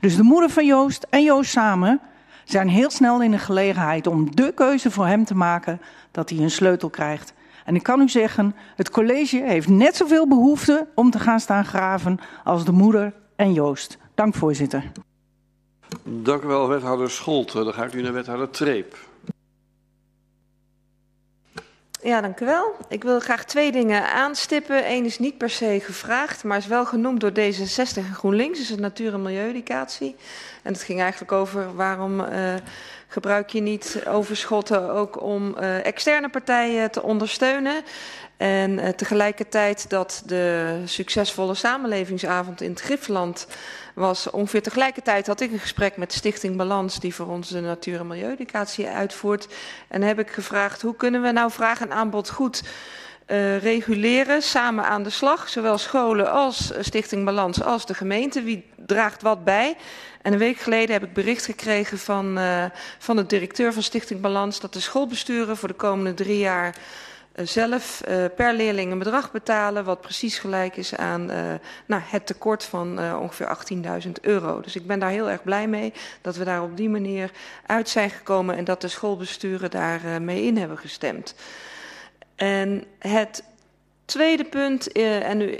Dus 0.00 0.16
de 0.16 0.22
moeder 0.22 0.50
van 0.50 0.66
Joost 0.66 1.06
en 1.10 1.22
Joost 1.22 1.50
samen 1.50 2.00
zijn 2.44 2.68
heel 2.68 2.90
snel 2.90 3.22
in 3.22 3.30
de 3.30 3.38
gelegenheid 3.38 4.06
om 4.06 4.36
de 4.36 4.52
keuze 4.52 4.90
voor 4.90 5.06
hem 5.06 5.24
te 5.24 5.34
maken 5.34 5.80
dat 6.10 6.30
hij 6.30 6.38
een 6.38 6.50
sleutel 6.50 6.90
krijgt. 6.90 7.34
En 7.64 7.74
ik 7.74 7.82
kan 7.82 8.00
u 8.00 8.08
zeggen, 8.08 8.54
het 8.76 8.90
college 8.90 9.42
heeft 9.42 9.68
net 9.68 9.96
zoveel 9.96 10.28
behoefte 10.28 10.86
om 10.94 11.10
te 11.10 11.18
gaan 11.18 11.40
staan 11.40 11.64
graven 11.64 12.18
als 12.44 12.64
de 12.64 12.72
moeder 12.72 13.12
en 13.36 13.52
Joost. 13.52 13.98
Dank 14.14 14.34
voorzitter. 14.34 14.92
Dank 16.02 16.42
u 16.42 16.46
wel, 16.46 16.68
wethouder 16.68 17.10
Scholt. 17.10 17.52
Dan 17.52 17.72
ga 17.72 17.84
ik 17.84 17.94
nu 17.94 18.02
naar 18.02 18.12
wethouder 18.12 18.50
Treep. 18.50 18.96
Ja, 22.04 22.20
dank 22.20 22.40
u 22.40 22.44
wel. 22.44 22.76
Ik 22.88 23.02
wil 23.02 23.20
graag 23.20 23.44
twee 23.44 23.72
dingen 23.72 24.08
aanstippen. 24.08 24.90
Eén 24.90 25.04
is 25.04 25.18
niet 25.18 25.38
per 25.38 25.50
se 25.50 25.80
gevraagd, 25.84 26.44
maar 26.44 26.58
is 26.58 26.66
wel 26.66 26.86
genoemd 26.86 27.20
door 27.20 27.30
D66 27.30 27.96
en 27.96 28.14
GroenLinks. 28.14 28.60
is 28.60 28.68
het 28.68 28.80
natuur- 28.80 29.12
en 29.12 29.22
milieueducatie. 29.22 30.16
En 30.62 30.72
het 30.72 30.82
ging 30.82 31.00
eigenlijk 31.00 31.32
over 31.32 31.74
waarom 31.74 32.20
uh, 32.20 32.54
gebruik 33.08 33.50
je 33.50 33.60
niet 33.60 34.02
overschotten 34.08 34.90
ook 34.90 35.22
om 35.22 35.56
uh, 35.60 35.86
externe 35.86 36.28
partijen 36.28 36.90
te 36.90 37.02
ondersteunen. 37.02 37.82
En 38.36 38.70
uh, 38.70 38.88
tegelijkertijd 38.88 39.90
dat 39.90 40.22
de 40.26 40.82
succesvolle 40.84 41.54
samenlevingsavond 41.54 42.60
in 42.60 42.70
het 42.70 42.80
Grifland 42.80 43.46
was 43.94 44.30
ongeveer 44.30 44.62
tegelijkertijd 44.62 45.26
had 45.26 45.40
ik 45.40 45.52
een 45.52 45.58
gesprek 45.58 45.96
met 45.96 46.12
Stichting 46.12 46.56
Balans, 46.56 47.00
die 47.00 47.14
voor 47.14 47.26
ons 47.26 47.48
de 47.48 47.60
natuur- 47.60 48.00
en 48.00 48.06
milieueducatie 48.06 48.88
uitvoert. 48.88 49.48
En 49.88 50.02
heb 50.02 50.18
ik 50.18 50.30
gevraagd, 50.30 50.82
hoe 50.82 50.96
kunnen 50.96 51.22
we 51.22 51.32
nou 51.32 51.50
vraag 51.50 51.80
en 51.80 51.92
aanbod 51.92 52.30
goed 52.30 52.62
uh, 53.26 53.58
reguleren, 53.58 54.42
samen 54.42 54.84
aan 54.84 55.02
de 55.02 55.10
slag. 55.10 55.48
Zowel 55.48 55.78
scholen 55.78 56.30
als 56.30 56.72
Stichting 56.80 57.24
Balans 57.24 57.62
als 57.62 57.86
de 57.86 57.94
gemeente. 57.94 58.42
Wie 58.42 58.64
draagt 58.76 59.22
wat 59.22 59.44
bij? 59.44 59.76
En 60.22 60.32
een 60.32 60.38
week 60.38 60.58
geleden 60.58 60.92
heb 60.92 61.02
ik 61.02 61.12
bericht 61.12 61.44
gekregen 61.44 61.98
van, 61.98 62.38
uh, 62.38 62.64
van 62.98 63.16
de 63.16 63.26
directeur 63.26 63.72
van 63.72 63.82
Stichting 63.82 64.20
Balans... 64.20 64.60
dat 64.60 64.72
de 64.72 64.80
schoolbesturen 64.80 65.56
voor 65.56 65.68
de 65.68 65.74
komende 65.74 66.14
drie 66.14 66.38
jaar 66.38 66.74
zelf 67.34 68.02
uh, 68.08 68.24
per 68.36 68.54
leerling 68.54 68.92
een 68.92 68.98
bedrag 68.98 69.32
betalen... 69.32 69.84
wat 69.84 70.00
precies 70.00 70.38
gelijk 70.38 70.76
is 70.76 70.96
aan 70.96 71.30
uh, 71.30 71.38
nou, 71.86 72.02
het 72.04 72.26
tekort 72.26 72.64
van 72.64 73.16
ongeveer 73.16 73.56
18.000 74.06 74.10
euro. 74.20 74.60
Dus 74.60 74.76
ik 74.76 74.86
ben 74.86 74.98
daar 74.98 75.10
heel 75.10 75.30
erg 75.30 75.42
blij 75.42 75.68
mee 75.68 75.92
dat 76.20 76.36
we 76.36 76.44
daar 76.44 76.62
op 76.62 76.76
die 76.76 76.88
manier 76.88 77.30
uit 77.66 77.88
zijn 77.88 78.10
gekomen... 78.10 78.56
en 78.56 78.64
dat 78.64 78.80
de 78.80 78.88
schoolbesturen 78.88 79.70
daar 79.70 80.22
mee 80.22 80.42
in 80.42 80.56
hebben 80.56 80.78
gestemd. 80.78 81.34
En 82.36 82.84
het 82.98 83.42
Tweede 84.04 84.44
punt, 84.44 84.92
en 84.92 85.40
u, 85.40 85.50
uh, 85.50 85.58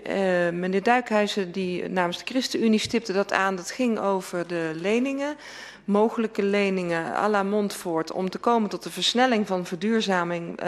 meneer 0.53 0.83
Duikhuizen 0.83 1.53
die 1.53 1.89
namens 1.89 2.19
de 2.19 2.25
ChristenUnie 2.25 2.79
stipte 2.79 3.13
dat 3.13 3.33
aan, 3.33 3.57
dat 3.57 3.71
ging 3.71 3.99
over 3.99 4.47
de 4.47 4.71
leningen. 4.75 5.37
Mogelijke 5.85 6.43
leningen 6.43 7.15
à 7.15 7.29
la 7.29 7.43
Montfort 7.43 8.13
om 8.13 8.31
te 8.31 8.39
komen 8.39 8.71
tot 8.71 8.83
de 8.83 8.91
versnelling 8.91 9.47
van 9.47 9.67
verduurzaming 9.67 10.61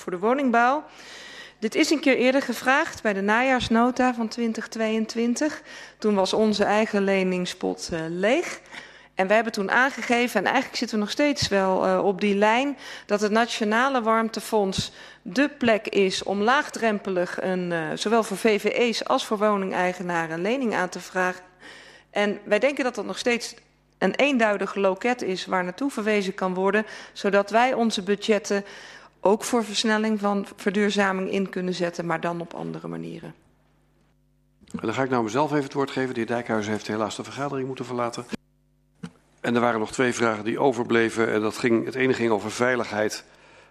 voor 0.00 0.12
de 0.12 0.18
woningbouw. 0.18 0.84
Dit 1.58 1.74
is 1.74 1.90
een 1.90 2.00
keer 2.00 2.16
eerder 2.16 2.42
gevraagd 2.42 3.02
bij 3.02 3.12
de 3.12 3.20
najaarsnota 3.20 4.14
van 4.14 4.28
2022. 4.28 5.62
Toen 5.98 6.14
was 6.14 6.32
onze 6.32 6.64
eigen 6.64 7.04
leningspot 7.04 7.90
leeg. 8.08 8.60
En 9.14 9.26
we 9.26 9.34
hebben 9.34 9.52
toen 9.52 9.70
aangegeven, 9.70 10.40
en 10.40 10.46
eigenlijk 10.46 10.76
zitten 10.76 10.96
we 10.96 11.02
nog 11.02 11.12
steeds 11.12 11.48
wel 11.48 11.86
uh, 11.86 12.04
op 12.04 12.20
die 12.20 12.34
lijn, 12.34 12.76
dat 13.06 13.20
het 13.20 13.32
Nationale 13.32 14.02
Warmtefonds 14.02 14.92
de 15.22 15.48
plek 15.48 15.86
is 15.88 16.22
om 16.22 16.42
laagdrempelig 16.42 17.42
een, 17.42 17.70
uh, 17.70 17.88
zowel 17.94 18.22
voor 18.22 18.36
VVE's 18.36 19.04
als 19.04 19.26
voor 19.26 19.38
woningeigenaren 19.38 20.34
een 20.34 20.42
lening 20.42 20.74
aan 20.74 20.88
te 20.88 21.00
vragen. 21.00 21.44
En 22.10 22.38
wij 22.44 22.58
denken 22.58 22.84
dat 22.84 22.94
dat 22.94 23.04
nog 23.04 23.18
steeds 23.18 23.54
een 23.98 24.14
eenduidig 24.14 24.74
loket 24.74 25.22
is 25.22 25.46
waar 25.46 25.64
naartoe 25.64 25.90
verwezen 25.90 26.34
kan 26.34 26.54
worden, 26.54 26.86
zodat 27.12 27.50
wij 27.50 27.74
onze 27.74 28.02
budgetten 28.02 28.64
ook 29.20 29.44
voor 29.44 29.64
versnelling 29.64 30.20
van 30.20 30.46
verduurzaming 30.56 31.30
in 31.30 31.48
kunnen 31.48 31.74
zetten, 31.74 32.06
maar 32.06 32.20
dan 32.20 32.40
op 32.40 32.54
andere 32.54 32.88
manieren. 32.88 33.34
Dan 34.72 34.94
ga 34.94 35.02
ik 35.02 35.10
nou 35.10 35.24
mezelf 35.24 35.50
even 35.50 35.64
het 35.64 35.72
woord 35.72 35.90
geven. 35.90 36.14
De 36.14 36.20
heer 36.20 36.28
Dijkhuizen 36.28 36.72
heeft 36.72 36.86
helaas 36.86 37.16
de 37.16 37.24
vergadering 37.24 37.66
moeten 37.66 37.84
verlaten. 37.84 38.24
En 39.40 39.54
er 39.54 39.60
waren 39.60 39.80
nog 39.80 39.92
twee 39.92 40.12
vragen 40.12 40.44
die 40.44 40.58
overbleven. 40.58 41.32
En 41.32 41.40
dat 41.40 41.56
ging, 41.56 41.84
het 41.84 41.94
ene 41.94 42.12
ging 42.12 42.30
over 42.30 42.50
veiligheid. 42.50 43.24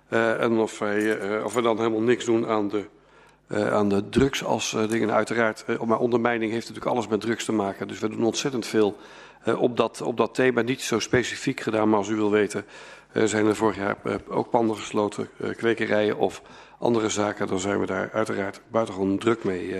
Uh, 0.09 0.41
en 0.41 0.57
of, 0.57 0.81
uh, 0.81 1.43
of 1.45 1.53
we 1.53 1.61
dan 1.61 1.77
helemaal 1.77 2.01
niks 2.01 2.25
doen 2.25 2.47
aan 2.47 2.67
de, 2.67 2.85
uh, 3.47 3.73
aan 3.73 3.89
de 3.89 4.09
drugs 4.09 4.43
als 4.43 4.75
dingen. 4.89 5.11
Uiteraard, 5.11 5.65
maar 5.85 5.99
ondermijning 5.99 6.51
heeft 6.51 6.67
natuurlijk 6.67 6.95
alles 6.95 7.07
met 7.07 7.21
drugs 7.21 7.45
te 7.45 7.51
maken. 7.51 7.87
Dus 7.87 7.99
we 7.99 8.09
doen 8.09 8.23
ontzettend 8.23 8.65
veel 8.65 8.97
op, 9.57 9.77
dat, 9.77 10.01
op 10.01 10.17
dat 10.17 10.35
thema. 10.35 10.61
Niet 10.61 10.81
zo 10.81 10.99
specifiek 10.99 11.59
gedaan, 11.59 11.89
maar 11.89 11.97
als 11.97 12.07
u 12.07 12.15
wil 12.15 12.31
weten... 12.31 12.65
zijn 13.13 13.45
er 13.45 13.55
vorig 13.55 13.75
jaar 13.75 13.97
ook 14.27 14.49
panden 14.49 14.75
gesloten, 14.75 15.29
kwekerijen 15.55 16.17
of 16.17 16.41
andere 16.79 17.09
zaken. 17.09 17.47
Dan 17.47 17.59
zijn 17.59 17.79
we 17.79 17.85
daar 17.85 18.09
uiteraard 18.13 18.61
buitengewoon 18.67 19.17
druk 19.17 19.43
mee, 19.43 19.75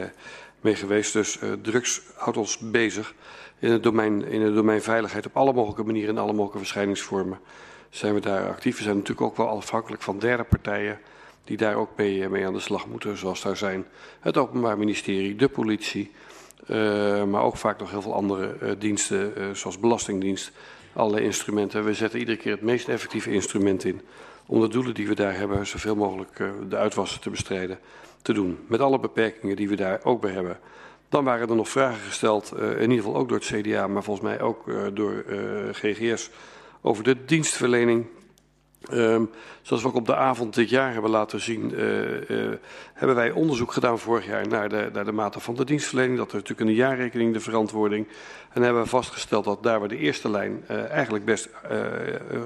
mee 0.62 0.76
geweest. 0.76 1.14
Dus 1.14 1.40
drugs 1.62 2.02
houdt 2.16 2.38
ons 2.38 2.58
bezig 2.58 3.14
in 3.60 3.72
het, 3.72 3.84
domein, 3.84 4.26
in 4.26 4.42
het 4.42 4.56
domein 4.56 4.82
veiligheid 4.82 5.26
op 5.26 5.38
alle 5.38 5.54
mogelijke 5.54 5.84
manieren 5.84 6.16
en 6.16 6.22
alle 6.22 6.32
mogelijke 6.32 6.58
verschijningsvormen 6.58 7.40
zijn 7.90 8.14
we 8.14 8.20
daar 8.20 8.50
actief. 8.50 8.78
We 8.78 8.84
zijn 8.84 8.96
natuurlijk 8.96 9.28
ook 9.28 9.38
wel 9.38 9.48
afhankelijk 9.48 10.02
van 10.02 10.20
derde 10.20 10.44
partijen 10.44 11.00
die 11.44 11.58
daar 11.58 11.76
ook 11.76 11.90
mee, 11.96 12.46
aan 12.46 12.54
de 12.54 12.60
slag 12.60 12.88
moeten, 12.88 13.18
zoals 13.18 13.42
daar 13.42 13.58
zijn 13.58 13.86
het 14.20 14.38
Openbaar 14.38 14.78
Ministerie, 14.78 15.36
de 15.36 15.50
politie, 15.50 16.12
maar 17.28 17.42
ook 17.42 17.58
vaak 17.58 17.80
nog 17.80 17.92
heel 17.92 18.02
veel 18.02 18.14
andere 18.14 18.78
diensten, 18.78 19.34
zoals 19.56 19.80
Belastingdienst, 19.80 20.52
alle 20.94 21.22
instrumenten. 21.22 21.84
We 21.84 21.94
zetten 21.94 22.20
iedere 22.20 22.38
keer 22.38 22.52
het 22.52 22.62
meest 22.62 22.88
effectieve 22.88 23.32
instrument 23.32 23.84
in 23.84 24.02
om 24.46 24.62
de 24.62 24.68
doelen 24.68 24.94
die 24.94 25.08
we 25.08 25.16
daar 25.16 25.36
hebben, 25.36 25.68
zoveel 25.68 25.96
mogelijk 25.96 26.44
de 26.70 26.76
uitwassen 26.76 27.22
te 27.22 27.30
bestrijden, 27.30 27.80
te 28.22 28.34
doen. 28.34 28.60
Met 28.68 28.80
alle 28.80 29.00
beperkingen 29.00 29.56
die 29.56 29.70
we 29.70 29.76
daar 29.76 30.00
ook 30.04 30.22
bij 30.22 30.32
hebben. 30.32 30.60
Dan 31.10 31.24
waren 31.24 31.50
er 31.50 31.56
nog 31.56 31.70
vragen 31.70 32.02
gesteld, 32.02 32.54
uh, 32.56 32.72
in 32.72 32.82
ieder 32.82 32.98
geval 32.98 33.16
ook 33.16 33.30
door 33.30 33.38
het 33.38 33.62
CDA, 33.62 33.88
maar 33.88 34.04
volgens 34.04 34.26
mij 34.28 34.42
ook 34.42 34.68
uh, 34.68 34.82
door 34.94 35.26
GGS, 35.72 36.30
over 36.82 37.04
de 37.04 37.26
dienstverlening. 37.26 38.06
Um, 38.92 39.30
zoals 39.62 39.82
we 39.82 39.88
ook 39.88 39.96
op 39.96 40.06
de 40.06 40.16
avond 40.16 40.56
dit 40.56 40.70
jaar 40.70 40.94
hebben 40.94 41.12
laten 41.12 41.42
zien, 41.42 41.74
hebben 42.94 43.16
wij 43.16 43.32
onderzoek 43.32 43.72
gedaan 43.72 44.00
vorig 44.00 44.26
jaar 44.26 44.48
naar 44.48 44.70
de, 44.70 44.90
naar 44.94 45.06
de 45.06 45.12
mate 45.12 45.40
van 45.40 45.56
de 45.56 45.66
dienstverlening. 45.66 46.18
Dat 46.18 46.28
is 46.28 46.34
natuurlijk 46.34 46.60
in 46.60 46.66
de 46.66 46.74
jaarrekening 46.74 47.34
de 47.34 47.40
verantwoording. 47.40 48.08
En 48.54 48.62
hebben 48.62 48.82
we 48.82 48.90
vastgesteld 48.90 49.46
dat 49.46 49.64
daar 49.64 49.80
waar 49.80 49.88
de 49.88 49.98
eerste 49.98 50.30
lijn 50.30 50.68
eigenlijk 50.68 51.26
best 51.26 51.50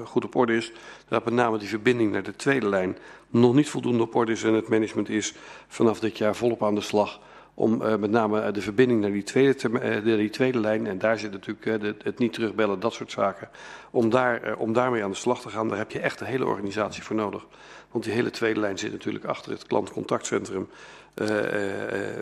goed 0.04 0.24
op 0.24 0.34
orde 0.34 0.56
is, 0.56 0.72
dat 1.08 1.24
met 1.24 1.34
name 1.34 1.58
die 1.58 1.68
verbinding 1.68 2.12
naar 2.12 2.22
de 2.22 2.36
tweede 2.36 2.68
lijn 2.68 2.96
nog 3.28 3.54
niet 3.54 3.68
voldoende 3.68 4.02
op 4.02 4.14
orde 4.14 4.32
is. 4.32 4.42
En 4.42 4.54
het 4.54 4.68
management 4.68 5.08
is 5.08 5.34
vanaf 5.68 6.00
dit 6.00 6.18
jaar 6.18 6.36
volop 6.36 6.64
aan 6.64 6.74
de 6.74 6.80
slag 6.80 7.20
om 7.54 7.82
uh, 7.82 7.96
met 7.96 8.10
name 8.10 8.50
de 8.50 8.60
verbinding 8.60 9.00
naar 9.00 9.10
die 9.10 9.22
tweede, 9.22 9.68
uh, 9.68 10.16
die 10.18 10.30
tweede 10.30 10.60
lijn, 10.60 10.86
en 10.86 10.98
daar 10.98 11.18
zit 11.18 11.32
natuurlijk 11.32 11.82
het 12.04 12.18
niet 12.18 12.32
terugbellen, 12.32 12.80
dat 12.80 12.92
soort 12.92 13.10
zaken, 13.10 13.48
om, 13.90 14.10
daar, 14.10 14.56
om 14.56 14.72
daarmee 14.72 15.04
aan 15.04 15.10
de 15.10 15.16
slag 15.16 15.40
te 15.40 15.48
gaan, 15.48 15.68
daar 15.68 15.78
heb 15.78 15.90
je 15.90 16.00
echt 16.00 16.18
de 16.18 16.24
hele 16.24 16.46
organisatie 16.46 17.02
voor 17.02 17.16
nodig. 17.16 17.46
Want 17.90 18.04
die 18.04 18.12
hele 18.12 18.30
tweede 18.30 18.60
lijn 18.60 18.78
zit 18.78 18.92
natuurlijk 18.92 19.24
achter 19.24 19.52
het 19.52 19.66
klantcontactcentrum, 19.66 20.68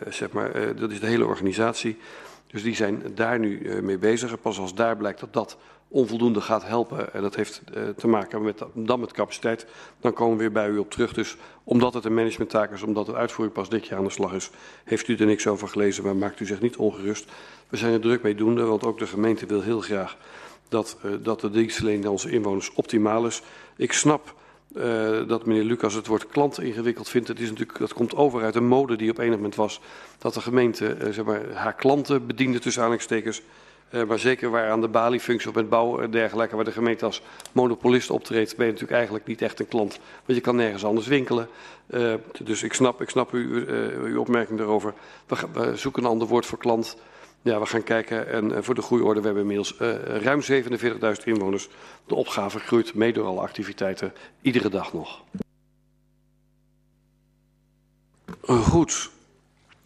zeg 0.08 0.30
maar, 0.32 0.76
dat 0.76 0.90
is 0.90 1.00
de 1.00 1.06
hele 1.06 1.26
organisatie. 1.26 1.98
Dus 2.52 2.62
die 2.62 2.74
zijn 2.74 3.02
daar 3.14 3.38
nu 3.38 3.80
mee 3.82 3.98
bezig. 3.98 4.30
En 4.30 4.38
pas 4.38 4.58
als 4.58 4.74
daar 4.74 4.96
blijkt 4.96 5.20
dat 5.20 5.32
dat 5.32 5.56
onvoldoende 5.88 6.40
gaat 6.40 6.64
helpen, 6.64 7.14
en 7.14 7.22
dat 7.22 7.34
heeft 7.34 7.62
uh, 7.76 7.88
te 7.88 8.08
maken 8.08 8.42
met, 8.42 8.62
dan 8.74 9.00
met 9.00 9.12
capaciteit, 9.12 9.66
dan 10.00 10.12
komen 10.12 10.36
we 10.36 10.42
weer 10.42 10.52
bij 10.52 10.68
u 10.68 10.78
op 10.78 10.90
terug. 10.90 11.12
Dus 11.12 11.36
omdat 11.64 11.94
het 11.94 12.04
een 12.04 12.14
managementtaak 12.14 12.72
is, 12.72 12.82
omdat 12.82 13.06
het 13.06 13.16
uitvoering 13.16 13.56
pas 13.56 13.68
dit 13.68 13.86
jaar 13.86 13.98
aan 13.98 14.04
de 14.04 14.10
slag 14.10 14.32
is, 14.32 14.50
heeft 14.84 15.08
u 15.08 15.16
er 15.16 15.26
niks 15.26 15.46
over 15.46 15.68
gelezen, 15.68 16.04
maar 16.04 16.16
maakt 16.16 16.40
u 16.40 16.46
zich 16.46 16.60
niet 16.60 16.76
ongerust. 16.76 17.30
We 17.68 17.76
zijn 17.76 17.92
er 17.92 18.00
druk 18.00 18.22
mee 18.22 18.34
doende, 18.34 18.64
want 18.64 18.84
ook 18.84 18.98
de 18.98 19.06
gemeente 19.06 19.46
wil 19.46 19.60
heel 19.60 19.80
graag 19.80 20.16
dat, 20.68 20.98
dat 21.22 21.40
de 21.40 21.50
dienstverlening 21.50 22.04
aan 22.04 22.10
onze 22.10 22.30
inwoners 22.30 22.72
optimaal 22.72 23.26
is. 23.26 23.42
Ik 23.76 23.92
snap 23.92 24.34
uh, 24.76 25.28
dat 25.28 25.46
meneer 25.46 25.64
Lucas 25.64 25.94
het 25.94 26.06
woord 26.06 26.26
klant 26.26 26.60
ingewikkeld 26.60 27.08
vindt. 27.08 27.28
Het 27.28 27.40
is 27.40 27.48
natuurlijk, 27.48 27.78
dat 27.78 27.92
komt 27.92 28.14
over 28.14 28.42
uit 28.42 28.54
een 28.54 28.66
mode 28.66 28.96
die 28.96 29.10
op 29.10 29.18
enig 29.18 29.36
moment 29.36 29.54
was 29.54 29.80
dat 30.18 30.34
de 30.34 30.40
gemeente 30.40 30.96
uh, 30.96 31.12
zeg 31.12 31.24
maar, 31.24 31.52
haar 31.52 31.74
klanten 31.74 32.26
bediende 32.26 32.58
tussen 32.58 32.82
aanhalingstekens. 32.82 33.42
Uh, 33.90 34.04
maar 34.04 34.18
zeker 34.18 34.50
waar 34.50 34.70
aan 34.70 34.80
de 34.80 34.88
baliefunctie 34.88 35.48
op 35.48 35.54
het 35.54 35.68
bouw 35.68 36.00
en 36.00 36.10
dergelijke, 36.10 36.56
waar 36.56 36.64
de 36.64 36.72
gemeente 36.72 37.04
als 37.04 37.22
monopolist 37.52 38.10
optreedt, 38.10 38.56
ben 38.56 38.66
je 38.66 38.72
natuurlijk 38.72 38.98
eigenlijk 38.98 39.26
niet 39.26 39.42
echt 39.42 39.60
een 39.60 39.68
klant. 39.68 39.98
Want 40.24 40.38
je 40.38 40.44
kan 40.44 40.56
nergens 40.56 40.84
anders 40.84 41.06
winkelen. 41.06 41.48
Dus 42.42 42.62
ik 42.62 42.72
snap, 42.72 43.00
ik 43.00 43.10
snap 43.10 43.32
uw, 43.32 43.48
uh, 43.48 44.04
uw 44.04 44.20
opmerking 44.20 44.58
daarover. 44.58 44.94
We, 45.26 45.72
zoeken 45.76 46.02
een 46.02 46.08
ander 46.08 46.28
woord 46.28 46.46
voor 46.46 46.58
klant. 46.58 46.96
Ja, 47.42 47.60
we 47.60 47.66
gaan 47.66 47.82
kijken. 47.82 48.28
En 48.28 48.64
voor 48.64 48.74
de 48.74 48.82
groeiorde, 48.82 49.20
we 49.20 49.26
hebben 49.26 49.42
inmiddels 49.42 49.74
ruim 50.22 50.40
47.000 50.40 51.24
inwoners. 51.24 51.68
De 52.06 52.14
opgave 52.14 52.58
groeit 52.58 52.94
mee 52.94 53.12
door 53.12 53.26
alle 53.26 53.40
activiteiten, 53.40 54.12
iedere 54.40 54.68
dag 54.68 54.92
nog. 54.92 55.22
Goed. 58.42 59.10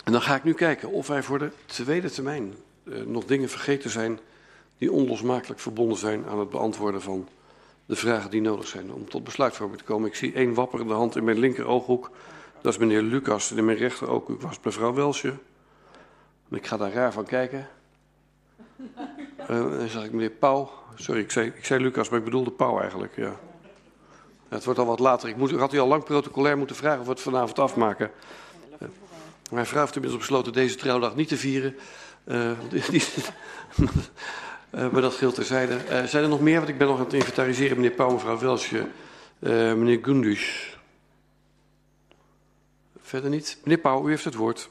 En 0.05 0.13
dan 0.13 0.23
ga 0.23 0.35
ik 0.35 0.45
nu 0.45 0.53
kijken 0.53 0.91
of 0.91 1.07
wij 1.07 1.23
voor 1.23 1.39
de 1.39 1.51
tweede 1.67 2.11
termijn 2.11 2.55
nog 3.05 3.25
dingen 3.25 3.49
vergeten 3.49 3.91
zijn 3.91 4.19
die 4.79 4.93
onlosmakelijk 4.93 5.61
verbonden 5.61 5.99
zijn 5.99 6.27
aan 6.27 6.39
het 6.39 6.51
beantwoorden 6.51 7.03
van 7.03 7.29
de 7.87 7.97
vragen 7.97 8.31
die 8.31 8.41
nodig 8.41 8.67
zijn 8.67 8.93
om 8.93 9.09
tot 9.09 9.25
besluitvorming 9.25 9.79
te 9.79 9.85
komen. 9.85 10.09
Ik 10.09 10.15
zie 10.15 10.33
één 10.33 10.55
wapperende 10.55 10.95
hand 10.95 11.17
in 11.17 11.25
mijn 11.25 11.39
linker 11.39 11.67
ooghoek. 11.67 12.11
Dat 12.61 12.73
is 12.73 12.79
meneer 12.79 13.03
Lucas. 13.03 13.51
En 13.51 13.59
in 13.59 13.65
mijn 13.65 13.79
rechter 13.79 14.21
was 14.39 14.59
mevrouw 14.63 14.95
Welsje. 14.95 15.35
En 16.51 16.57
ik 16.57 16.67
ga 16.67 16.77
daar 16.77 16.93
raar 16.93 17.13
van 17.13 17.25
kijken. 17.25 17.69
Uh, 19.41 19.47
dan 19.79 19.89
zag 19.89 20.05
ik 20.05 20.13
meneer 20.13 20.31
Pauw. 20.31 20.71
Sorry, 20.95 21.21
ik 21.21 21.31
zei, 21.31 21.47
ik 21.47 21.65
zei 21.65 21.83
Lucas, 21.83 22.09
maar 22.09 22.19
ik 22.19 22.25
bedoelde 22.25 22.51
Pauw 22.51 22.81
eigenlijk. 22.81 23.17
Ja. 23.17 23.37
Het 24.49 24.65
wordt 24.65 24.79
al 24.79 24.87
wat 24.87 24.99
later. 24.99 25.29
Ik, 25.29 25.37
moet, 25.37 25.51
ik 25.51 25.59
had 25.59 25.73
u 25.73 25.79
al 25.79 25.87
lang 25.87 26.05
protocolair 26.05 26.59
moeten 26.59 26.77
vragen 26.77 27.01
of 27.01 27.07
we 27.07 27.11
het 27.11 27.21
vanavond 27.21 27.59
afmaken. 27.59 28.11
Uh, 28.83 28.89
mijn 29.51 29.67
vrouw 29.67 29.81
heeft 29.81 29.95
inmiddels 29.95 30.23
besloten 30.23 30.53
deze 30.53 30.77
trouwdag 30.77 31.15
niet 31.17 31.29
te 31.29 31.37
vieren. 31.37 31.77
Uh, 32.25 32.51
die, 32.91 33.03
uh, 33.77 34.91
maar 34.91 35.03
dat 35.03 35.15
geldt 35.15 35.35
terzijde. 35.35 35.79
Zijn 36.07 36.23
er 36.23 36.29
nog 36.29 36.41
meer? 36.41 36.57
Want 36.57 36.69
ik 36.69 36.79
ben 36.79 36.87
nog 36.87 36.99
aan 36.99 37.05
het 37.05 37.13
inventariseren, 37.13 37.77
meneer 37.77 37.91
Pauw, 37.91 38.13
mevrouw 38.13 38.39
Welsje, 38.39 38.87
meneer 39.39 39.99
Gundus. 40.03 40.77
Verder 43.01 43.31
niet. 43.31 43.59
Meneer 43.63 43.79
Pauw, 43.79 44.07
u 44.07 44.11
heeft 44.11 44.25
het 44.25 44.35
woord. 44.35 44.69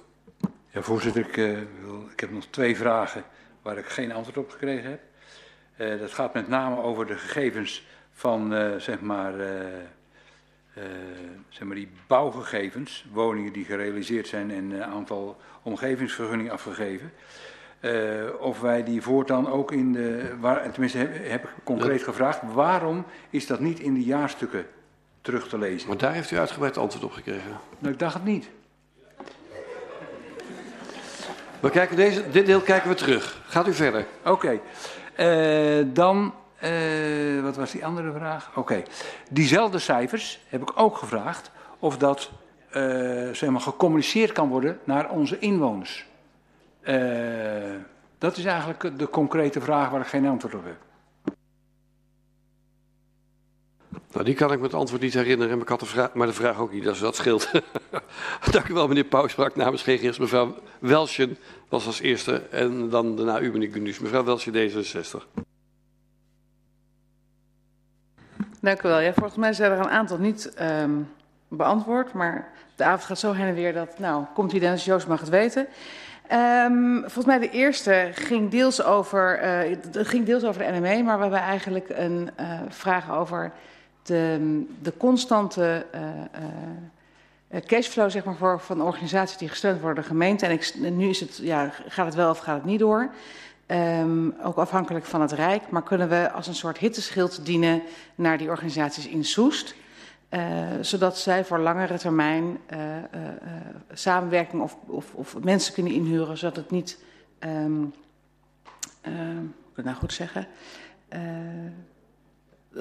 Ja, 0.76 0.82
voorzitter, 0.82 1.22
ik, 1.28 1.36
wil, 1.82 2.08
ik 2.12 2.20
heb 2.20 2.32
nog 2.32 2.46
twee 2.50 2.78
vragen 2.78 3.24
waar 3.62 3.78
ik 3.78 3.86
geen 3.86 4.12
antwoord 4.12 4.38
op 4.38 4.50
gekregen 4.50 4.90
heb. 4.90 6.00
dat 6.00 6.14
gaat 6.14 6.34
met 6.34 6.48
name 6.48 6.82
over 6.82 7.06
de 7.06 7.18
gegevens 7.18 7.88
van, 8.12 8.72
zeg 8.78 9.02
maar... 9.02 9.34
Zeg 11.50 11.68
maar 11.68 11.76
die 11.76 11.90
bouwgegevens, 12.08 13.06
woningen 13.12 13.54
die 13.54 13.66
gerealiseerd 13.66 14.28
zijn 14.28 14.52
en 14.52 14.72
een 14.72 14.84
aantal 14.84 15.38
omgevingsvergunningen 15.62 16.52
afgegeven. 16.52 17.12
Of 18.40 18.62
wij 18.62 18.84
die 18.84 19.02
voortaan 19.02 19.50
ook 19.50 19.72
in 19.72 19.94
de, 19.94 20.36
waar, 20.40 20.72
tenminste 20.72 20.98
heb, 20.98 21.30
heb 21.30 21.44
ik 21.44 21.50
concreet 21.64 22.04
gevraagd, 22.04 22.40
waarom 22.54 23.06
is 23.30 23.48
dat 23.48 23.60
niet 23.60 23.80
in 23.80 23.94
de 23.94 24.04
jaarstukken 24.04 24.66
terug 25.22 25.48
te 25.48 25.58
lezen? 25.58 25.88
Maar 25.88 25.98
daar 25.98 26.14
heeft 26.14 26.32
u 26.32 26.38
uitgebreid 26.38 26.78
antwoord 26.78 27.06
op 27.06 27.12
gekregen. 27.12 27.52
Nou, 27.80 27.94
ik 27.94 28.00
dacht 28.00 28.14
het 28.14 28.24
niet. 28.24 28.50
We 31.66 31.72
kijken 31.72 31.96
deze, 31.96 32.30
dit 32.30 32.46
deel 32.46 32.62
kijken 32.62 32.90
we 32.90 32.96
terug. 32.96 33.42
Gaat 33.48 33.68
u 33.68 33.74
verder. 33.74 34.06
Oké. 34.26 34.60
Uh, 35.18 35.86
dan 35.94 36.34
uh, 36.64 37.44
wat 37.44 37.56
was 37.56 37.72
die 37.72 37.86
andere 37.86 38.12
vraag? 38.12 38.52
Oké. 38.56 38.84
Diezelfde 39.30 39.80
cijfers 39.80 40.40
heb 40.48 40.62
ik 40.62 40.72
ook 40.76 40.98
gevraagd 40.98 41.52
of 41.80 41.98
dat 41.98 42.32
zeg 43.32 43.50
maar, 43.50 43.62
gecommuniceerd 43.62 44.32
kan 44.32 44.50
worden 44.50 44.80
naar 44.84 45.10
onze 45.10 45.40
inwoners. 45.40 46.06
dat 48.18 48.38
is 48.38 48.46
eigenlijk 48.46 49.00
de 49.00 49.10
concrete 49.10 49.62
vraag 49.62 49.90
waar 49.90 50.02
ik 50.02 50.08
geen 50.08 50.28
antwoord 50.28 50.56
op 50.56 50.66
heb. 50.66 50.78
Nou, 54.12 54.26
die 54.26 54.36
kan 54.36 54.52
ik 54.52 54.58
me 54.58 54.64
het 54.64 54.74
antwoord 54.74 55.02
niet 55.02 55.14
herinneren, 55.14 55.58
maar 55.58 55.78
de 55.78 55.86
vraag, 55.86 56.14
maar 56.14 56.28
de 56.28 56.34
vraag 56.34 56.60
ook 56.60 56.72
niet, 56.72 56.84
dus 56.84 57.00
dat 57.00 57.16
scheelt. 57.16 57.52
Dank 58.52 58.68
u 58.68 58.74
wel, 58.74 58.88
meneer 58.88 59.04
Pauw, 59.04 59.28
sprak 59.28 59.56
namens 59.56 59.82
GGS. 59.82 60.18
Mevrouw 60.18 60.56
Welsjen 60.80 61.38
was 61.70 61.86
als 61.86 62.00
eerste 62.00 62.42
en 62.52 62.90
dan 62.90 63.16
daarna 63.16 63.40
u, 63.40 63.52
meneer 63.52 63.72
Gundus. 63.72 64.00
Mevrouw 64.00 64.24
Welsjen, 64.24 64.54
D66. 64.54 65.44
Dank 68.62 68.82
u 68.84 68.88
wel. 68.88 69.00
Ja, 69.00 69.14
volgens 69.14 69.36
mij 69.36 69.54
zijn 69.54 69.72
er 69.72 69.80
een 69.80 69.90
aantal 69.90 70.18
niet 70.18 70.54
um, 70.62 71.08
beantwoord, 71.48 72.14
maar 72.14 72.52
de 72.76 72.84
avond 72.84 73.04
gaat 73.04 73.20
zo 73.20 73.32
heen 73.32 73.48
en 73.48 73.54
weer 73.54 73.74
dat, 73.74 74.00
nou, 74.00 74.26
komt 74.34 74.54
u 74.54 74.60
Dennis 74.60 74.86
Joost 74.86 75.08
mag 75.08 75.20
het 75.20 75.30
weten. 75.30 75.68
Um, 76.32 77.00
volgens 77.00 77.26
mij 77.26 77.40
de 77.40 77.50
eerste 77.50 78.10
ging 78.14 78.52
deels 78.52 78.84
over, 78.84 79.44
uh, 79.68 79.78
ging 79.92 80.26
deels 80.26 80.44
over 80.44 80.64
de 80.64 80.72
NME, 80.72 81.04
maar 81.04 81.16
we 81.16 81.22
hebben 81.22 81.40
eigenlijk 81.40 81.90
een 81.90 82.30
uh, 82.40 82.60
vraag 82.70 83.12
over 83.12 83.52
de, 84.06 84.66
de 84.82 84.98
constante 84.98 85.86
uh, 85.96 86.02
uh, 87.52 87.62
cashflow 87.62 88.10
zeg 88.10 88.24
maar, 88.24 88.36
voor, 88.36 88.60
van 88.60 88.82
organisaties 88.82 89.38
die 89.38 89.50
gesteund 89.50 89.82
worden 89.82 89.96
door 89.96 90.04
de 90.04 90.10
gemeente. 90.10 90.60
En 90.84 90.98
nu 90.98 91.10
is 91.10 91.20
het, 91.20 91.38
ja, 91.38 91.72
gaat 91.88 92.06
het 92.06 92.16
wel 92.16 92.30
of 92.30 92.38
gaat 92.38 92.56
het 92.56 92.66
niet 92.66 92.80
door. 92.80 93.10
Um, 93.68 94.36
ook 94.44 94.58
afhankelijk 94.58 95.06
van 95.06 95.22
het 95.22 95.32
Rijk. 95.32 95.70
Maar 95.70 95.84
kunnen 95.84 96.10
we 96.10 96.32
als 96.32 96.48
een 96.48 96.56
soort 96.56 96.78
hitteschild 96.78 97.46
dienen 97.46 97.82
naar 98.16 98.38
die 98.38 98.50
organisaties 98.50 99.08
in 99.08 99.26
Soest. 99.26 99.76
Zodat 100.82 101.18
zij 101.18 101.46
voor 101.46 101.60
langere 101.60 101.98
termijn 101.98 102.58
samenwerking 103.94 104.62
of, 104.62 104.78
of, 104.86 105.14
of, 105.14 105.40
mensen 105.44 105.74
kunnen 105.74 105.94
inhuren, 105.94 106.38
zodat 106.38 106.56
het 106.56 106.72
niet, 106.72 107.00
um, 107.40 107.94
ik 109.02 109.76
het 109.76 109.86
nou 109.86 109.98
goed 109.98 110.14
zeggen, 110.14 110.48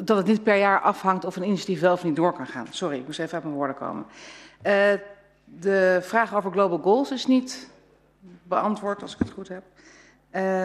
dat 0.02 0.16
het 0.16 0.26
niet 0.26 0.42
per 0.42 0.56
jaar 0.56 0.80
afhangt 0.80 1.24
of 1.24 1.36
een 1.36 1.44
initiatief 1.44 1.80
wel 1.80 1.92
of 1.92 2.04
niet 2.04 2.16
door 2.16 2.32
kan 2.32 2.46
gaan. 2.46 2.66
Sorry, 2.70 2.98
ik 2.98 3.06
moest 3.06 3.18
even 3.18 3.34
uit 3.34 3.42
mijn 3.42 3.54
woorden 3.54 3.76
komen. 3.76 4.06
Uh, 4.66 4.72
de 5.44 5.98
vraag 6.02 6.34
over 6.34 6.50
global 6.50 6.78
goals 6.78 7.10
is 7.10 7.26
niet 7.26 7.70
beantwoord, 8.42 9.02
als 9.02 9.12
ik 9.12 9.18
het 9.18 9.30
goed 9.30 9.48
heb. 9.48 9.62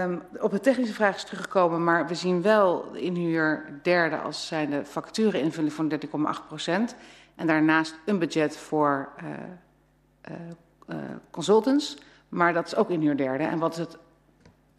Um, 0.01 0.21
op 0.39 0.51
de 0.51 0.59
technische 0.59 0.93
vraag 0.93 1.15
is 1.15 1.23
teruggekomen, 1.23 1.83
maar 1.83 2.07
we 2.07 2.15
zien 2.15 2.41
wel 2.41 2.83
in 2.93 3.01
inhuur 3.01 3.79
derde 3.83 4.17
als 4.17 4.47
zijnde 4.47 4.85
facturen 4.85 5.41
invulling 5.41 5.73
van 5.73 5.91
13,8 5.91 6.47
procent. 6.47 6.95
En 7.35 7.47
daarnaast 7.47 7.99
een 8.05 8.19
budget 8.19 8.57
voor 8.57 9.09
uh, 9.23 10.35
uh, 10.87 10.95
consultants, 11.31 11.97
maar 12.29 12.53
dat 12.53 12.65
is 12.65 12.75
ook 12.75 12.89
inhuur 12.89 13.17
derde. 13.17 13.43
En 13.43 13.59
wat 13.59 13.71
is 13.71 13.77
het 13.77 13.97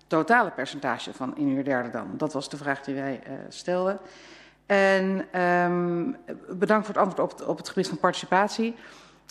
totale 0.06 0.50
percentage 0.50 1.12
van 1.12 1.36
inhuur 1.36 1.64
derde 1.64 1.90
dan? 1.90 2.10
Dat 2.16 2.32
was 2.32 2.48
de 2.48 2.56
vraag 2.56 2.80
die 2.80 2.94
wij 2.94 3.22
stelden. 3.48 4.00
En 4.70 5.40
um, 5.40 6.16
bedankt 6.48 6.86
voor 6.86 6.94
het 6.94 7.04
antwoord 7.04 7.32
op 7.32 7.38
het, 7.38 7.48
op 7.48 7.56
het 7.56 7.68
gebied 7.68 7.88
van 7.88 7.98
participatie. 7.98 8.74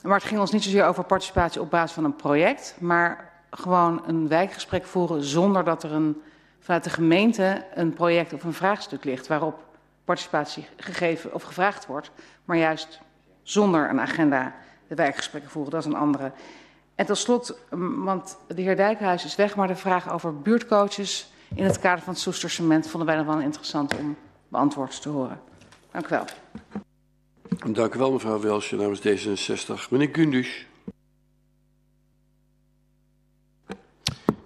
Maar 0.04 0.14
het 0.18 0.24
ging 0.24 0.40
ons 0.40 0.52
niet 0.52 0.64
zozeer 0.64 0.86
over 0.86 1.04
participatie 1.04 1.62
op 1.62 1.70
basis 1.70 1.92
van 1.92 2.04
een 2.04 2.16
project, 2.16 2.76
maar 2.80 3.32
gewoon 3.52 4.04
een 4.08 4.28
wijkgesprek 4.28 4.86
voeren 4.86 5.24
zonder 5.24 5.64
dat 5.64 5.84
er 5.84 5.92
een, 5.92 6.22
vanuit 6.60 6.84
de 6.84 6.90
gemeente 6.90 7.66
een 7.74 7.94
project 7.94 8.34
of 8.34 8.44
een 8.44 8.54
vraagstuk 8.54 9.04
ligt 9.04 9.28
waarop 9.28 9.64
participatie 10.06 10.68
gegeven 10.78 11.34
of 11.34 11.44
gevraagd 11.44 11.86
wordt, 11.86 12.12
maar 12.46 12.58
juist 12.58 13.02
zonder 13.44 13.90
een 13.90 14.02
agenda 14.02 14.56
de 14.88 14.96
wijkgesprekken 14.96 15.52
voeren. 15.52 15.72
Dat 15.72 15.80
is 15.80 15.88
een 15.88 16.00
andere. 16.00 16.32
En 16.96 17.06
tot 17.06 17.18
slot, 17.18 17.60
want 17.96 18.38
de 18.48 18.62
heer 18.62 18.76
Dijkhuis 18.76 19.26
is 19.26 19.36
weg, 19.36 19.56
maar 19.56 19.68
de 19.68 19.76
vraag 19.76 20.12
over 20.12 20.42
buurtcoaches 20.42 21.34
in 21.56 21.64
het 21.64 21.80
kader 21.80 22.04
van 22.04 22.14
het 22.14 22.22
Soestersement 22.22 22.88
vonden 22.88 23.08
wij 23.08 23.18
nog 23.18 23.26
wel 23.26 23.40
interessant 23.40 23.98
om 23.98 24.18
beantwoord 24.50 25.02
te 25.02 25.10
horen. 25.10 25.40
Dank 25.92 26.06
u 26.06 26.10
wel. 26.10 26.26
Dank 27.74 27.96
u 27.96 27.98
wel, 27.98 28.12
mevrouw 28.12 28.40
Welsje, 28.40 28.76
namens 28.76 29.00
D66. 29.00 29.90
Meneer 29.90 30.10
Gundus. 30.12 30.68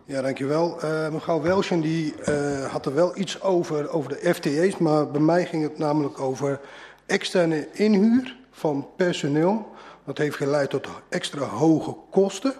Ja, 0.05 0.21
dankjewel. 0.21 0.83
Uh, 0.83 1.09
mevrouw 1.09 1.41
Welsjen 1.41 1.81
die, 1.81 2.13
uh, 2.29 2.65
had 2.65 2.85
er 2.85 2.93
wel 2.93 3.17
iets 3.17 3.41
over, 3.41 3.89
over 3.89 4.09
de 4.09 4.33
FTE's, 4.33 4.77
maar 4.77 5.11
bij 5.11 5.21
mij 5.21 5.45
ging 5.45 5.63
het 5.63 5.77
namelijk 5.77 6.19
over 6.19 6.59
externe 7.05 7.67
inhuur 7.71 8.37
van 8.51 8.87
personeel. 8.95 9.71
Dat 10.05 10.17
heeft 10.17 10.35
geleid 10.35 10.69
tot 10.69 10.87
extra 11.09 11.45
hoge 11.45 11.95
kosten. 12.11 12.53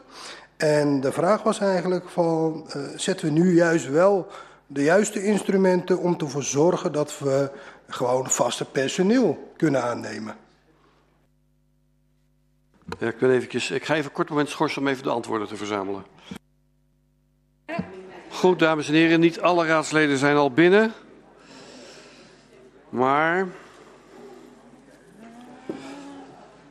En 0.58 1.00
de 1.00 1.12
vraag 1.12 1.44
was 1.44 1.60
eigenlijk 1.60 2.10
van, 2.10 2.66
uh, 2.76 2.84
zetten 2.96 3.26
we 3.26 3.32
nu 3.32 3.56
juist 3.56 3.90
wel 3.90 4.28
de 4.68 4.84
juiste 4.84 5.24
instrumenten 5.24 6.00
om 6.00 6.18
te 6.18 6.42
zorgen 6.42 6.92
dat 6.92 7.20
we 7.20 7.52
gewoon 7.88 8.30
vaste 8.30 8.66
personeel 8.66 9.54
kunnen 9.58 9.84
aannemen. 9.84 10.36
Ja, 13.00 13.08
ik, 13.08 13.18
ben 13.18 13.32
eventjes, 13.32 13.72
ik 13.72 13.86
ga 13.86 13.94
even 13.94 14.06
een 14.06 14.16
kort 14.16 14.30
moment 14.30 14.50
schorsen 14.50 14.82
om 14.82 14.88
even 14.88 15.04
de 15.04 15.10
antwoorden 15.10 15.48
te 15.48 15.56
verzamelen. 15.56 16.04
Goed, 18.30 18.60
dames 18.60 18.88
en 18.88 18.94
heren, 18.94 19.20
niet 19.20 19.40
alle 19.40 19.66
raadsleden 19.66 20.18
zijn 20.18 20.36
al 20.36 20.52
binnen. 20.52 20.94
Maar 22.90 23.48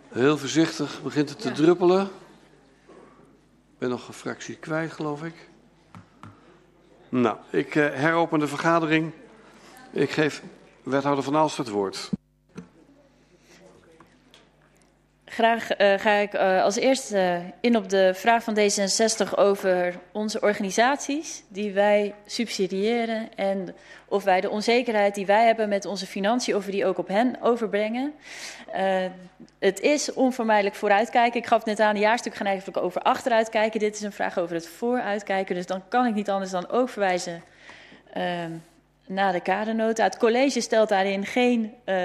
heel 0.08 0.38
voorzichtig 0.38 1.02
begint 1.02 1.28
het 1.28 1.40
te 1.40 1.52
druppelen. 1.52 2.02
Ik 3.72 3.78
ben 3.78 3.88
nog 3.88 4.08
een 4.08 4.14
fractie 4.14 4.56
kwijt, 4.56 4.92
geloof 4.92 5.22
ik. 5.22 5.50
Nou, 7.14 7.36
ik 7.50 7.74
uh, 7.74 7.84
heropen 7.92 8.38
de 8.38 8.46
vergadering. 8.46 9.12
Ik 9.90 10.10
geef 10.10 10.42
wethouder 10.82 11.24
Van 11.24 11.36
Aalst 11.36 11.56
het 11.56 11.68
woord. 11.68 12.10
Graag 15.32 15.78
uh, 15.78 15.98
ga 15.98 16.10
ik 16.10 16.34
uh, 16.34 16.62
als 16.62 16.76
eerste 16.76 17.40
in 17.60 17.76
op 17.76 17.88
de 17.88 18.14
vraag 18.14 18.42
van 18.42 18.58
D66 18.58 19.34
over 19.34 19.94
onze 20.12 20.40
organisaties 20.40 21.42
die 21.48 21.72
wij 21.72 22.14
subsidiëren 22.26 23.28
en 23.36 23.74
of 24.08 24.24
wij 24.24 24.40
de 24.40 24.50
onzekerheid 24.50 25.14
die 25.14 25.26
wij 25.26 25.46
hebben 25.46 25.68
met 25.68 25.84
onze 25.84 26.06
financiën, 26.06 26.56
of 26.56 26.64
die 26.64 26.86
ook 26.86 26.98
op 26.98 27.08
hen 27.08 27.36
overbrengen. 27.40 28.12
Het 29.58 29.80
is 29.80 30.12
onvermijdelijk 30.12 30.74
vooruitkijken. 30.74 31.40
Ik 31.40 31.46
gaf 31.46 31.64
net 31.64 31.80
aan, 31.80 31.94
de 31.94 32.00
jaarstuk 32.00 32.34
gaan 32.34 32.46
eigenlijk 32.46 32.76
over 32.76 33.02
achteruitkijken. 33.02 33.80
Dit 33.80 33.94
is 33.94 34.02
een 34.02 34.12
vraag 34.12 34.38
over 34.38 34.54
het 34.54 34.68
vooruitkijken, 34.68 35.54
dus 35.54 35.66
dan 35.66 35.82
kan 35.88 36.06
ik 36.06 36.14
niet 36.14 36.30
anders 36.30 36.50
dan 36.50 36.68
ook 36.68 36.88
verwijzen 36.88 37.42
na 39.14 39.32
de 39.32 39.40
kadernota. 39.40 40.04
Het 40.04 40.16
college 40.16 40.60
stelt 40.60 40.88
daarin 40.88 41.26
geen 41.26 41.74
uh, 41.84 41.96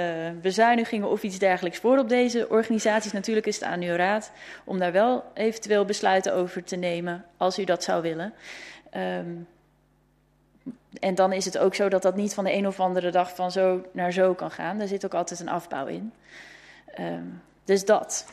bezuinigingen 0.42 1.08
of 1.08 1.22
iets 1.22 1.38
dergelijks 1.38 1.78
voor 1.78 1.98
op 1.98 2.08
deze 2.08 2.48
organisaties. 2.48 3.12
Natuurlijk 3.12 3.46
is 3.46 3.54
het 3.54 3.64
aan 3.64 3.82
uw 3.82 3.96
raad 3.96 4.30
om 4.64 4.78
daar 4.78 4.92
wel 4.92 5.24
eventueel 5.34 5.84
besluiten 5.84 6.34
over 6.34 6.64
te 6.64 6.76
nemen, 6.76 7.24
als 7.36 7.58
u 7.58 7.64
dat 7.64 7.84
zou 7.84 8.02
willen. 8.02 8.32
Um, 8.96 9.46
en 11.00 11.14
dan 11.14 11.32
is 11.32 11.44
het 11.44 11.58
ook 11.58 11.74
zo 11.74 11.88
dat 11.88 12.02
dat 12.02 12.16
niet 12.16 12.34
van 12.34 12.44
de 12.44 12.52
een 12.52 12.66
of 12.66 12.80
andere 12.80 13.10
dag 13.10 13.34
van 13.34 13.52
zo 13.52 13.84
naar 13.92 14.12
zo 14.12 14.34
kan 14.34 14.50
gaan. 14.50 14.80
Er 14.80 14.88
zit 14.88 15.04
ook 15.04 15.14
altijd 15.14 15.40
een 15.40 15.48
afbouw 15.48 15.86
in. 15.86 16.12
Um, 17.00 17.42
dus 17.64 17.84
dat. 17.84 18.26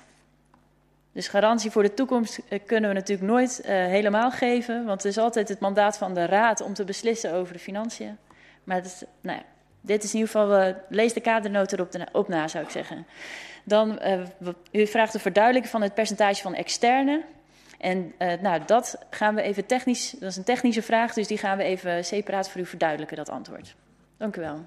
Dus 1.12 1.28
garantie 1.28 1.72
voor 1.72 1.84
de 1.84 1.94
toekomst 1.94 2.40
uh, 2.50 2.60
kunnen 2.66 2.90
we 2.90 2.96
natuurlijk 2.96 3.30
nooit 3.30 3.62
uh, 3.62 3.68
helemaal 3.68 4.32
geven. 4.32 4.86
Want 4.86 5.04
het 5.04 5.12
is 5.12 5.18
altijd 5.18 5.50
het 5.50 5.60
mandaat 5.60 5.98
van 5.98 6.14
de 6.14 6.26
raad 6.26 6.62
om 6.62 6.74
te 6.74 6.84
beslissen 6.84 7.34
over 7.34 7.54
de 7.54 7.60
financiën. 7.60 8.18
Maar 8.66 8.76
het 8.76 8.86
is, 8.86 9.04
nou 9.22 9.38
ja, 9.38 9.44
dit 9.82 10.04
is 10.04 10.14
in 10.14 10.20
ieder 10.20 10.32
geval, 10.32 10.68
uh, 10.68 10.76
lees 10.90 11.14
de 11.14 11.20
kadernota 11.20 11.76
erop 11.76 11.92
de, 11.92 12.08
op 12.12 12.28
na, 12.28 12.48
zou 12.48 12.64
ik 12.64 12.70
zeggen. 12.70 13.06
Dan, 13.64 14.00
uh, 14.04 14.22
u 14.72 14.88
vraagt 14.88 15.14
de 15.14 15.20
verduidelijking 15.20 15.72
van 15.72 15.82
het 15.82 15.94
percentage 15.94 16.42
van 16.42 16.54
externe. 16.54 17.26
En 17.80 18.14
uh, 18.20 18.34
nou, 18.42 18.62
dat 18.66 18.98
gaan 19.10 19.36
we 19.36 19.42
even 19.42 19.66
technisch, 19.66 20.12
dat 20.12 20.30
is 20.30 20.38
een 20.38 20.44
technische 20.44 20.82
vraag, 20.82 21.14
dus 21.14 21.28
die 21.28 21.38
gaan 21.38 21.58
we 21.58 21.64
even 21.64 22.06
separaat 22.06 22.50
voor 22.50 22.62
u 22.62 22.66
verduidelijken, 22.66 23.18
dat 23.18 23.30
antwoord. 23.30 23.76
Dank 24.18 24.36
u 24.36 24.42
wel. 24.42 24.66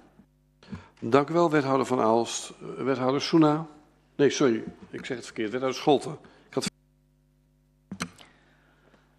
Dank 1.00 1.28
u 1.28 1.32
wel, 1.32 1.50
wethouder 1.50 1.86
Van 1.86 2.00
Aalst. 2.00 2.52
Wethouder 2.76 3.20
Soena. 3.20 3.66
Nee, 4.16 4.30
sorry, 4.30 4.62
ik 4.90 5.04
zeg 5.06 5.16
het 5.16 5.26
verkeerd. 5.26 5.50
Wethouder 5.50 5.80
Scholten. 5.80 6.18
Ik 6.48 6.54
had... 6.54 6.70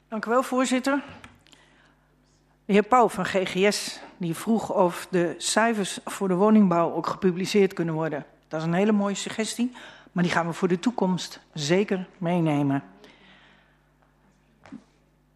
Dank 0.08 0.26
u 0.26 0.30
wel, 0.30 0.44
voorzitter. 0.44 1.04
De 2.70 2.76
heer 2.76 2.84
Pauw 2.84 3.10
van 3.10 3.26
GGS 3.26 4.00
die 4.18 4.36
vroeg 4.36 4.74
of 4.74 5.08
de 5.10 5.36
cijfers 5.38 6.00
voor 6.06 6.28
de 6.28 6.34
woningbouw 6.34 6.94
ook 6.94 7.08
gepubliceerd 7.08 7.74
kunnen 7.74 7.94
worden. 7.94 8.26
Dat 8.48 8.60
is 8.60 8.68
een 8.68 8.74
hele 8.74 8.92
mooie 8.92 9.16
suggestie, 9.16 9.72
maar 10.12 10.24
die 10.24 10.32
gaan 10.32 10.48
we 10.48 10.54
voor 10.54 10.68
de 10.68 10.80
toekomst 10.80 11.40
zeker 11.54 12.08
meenemen. 12.18 12.84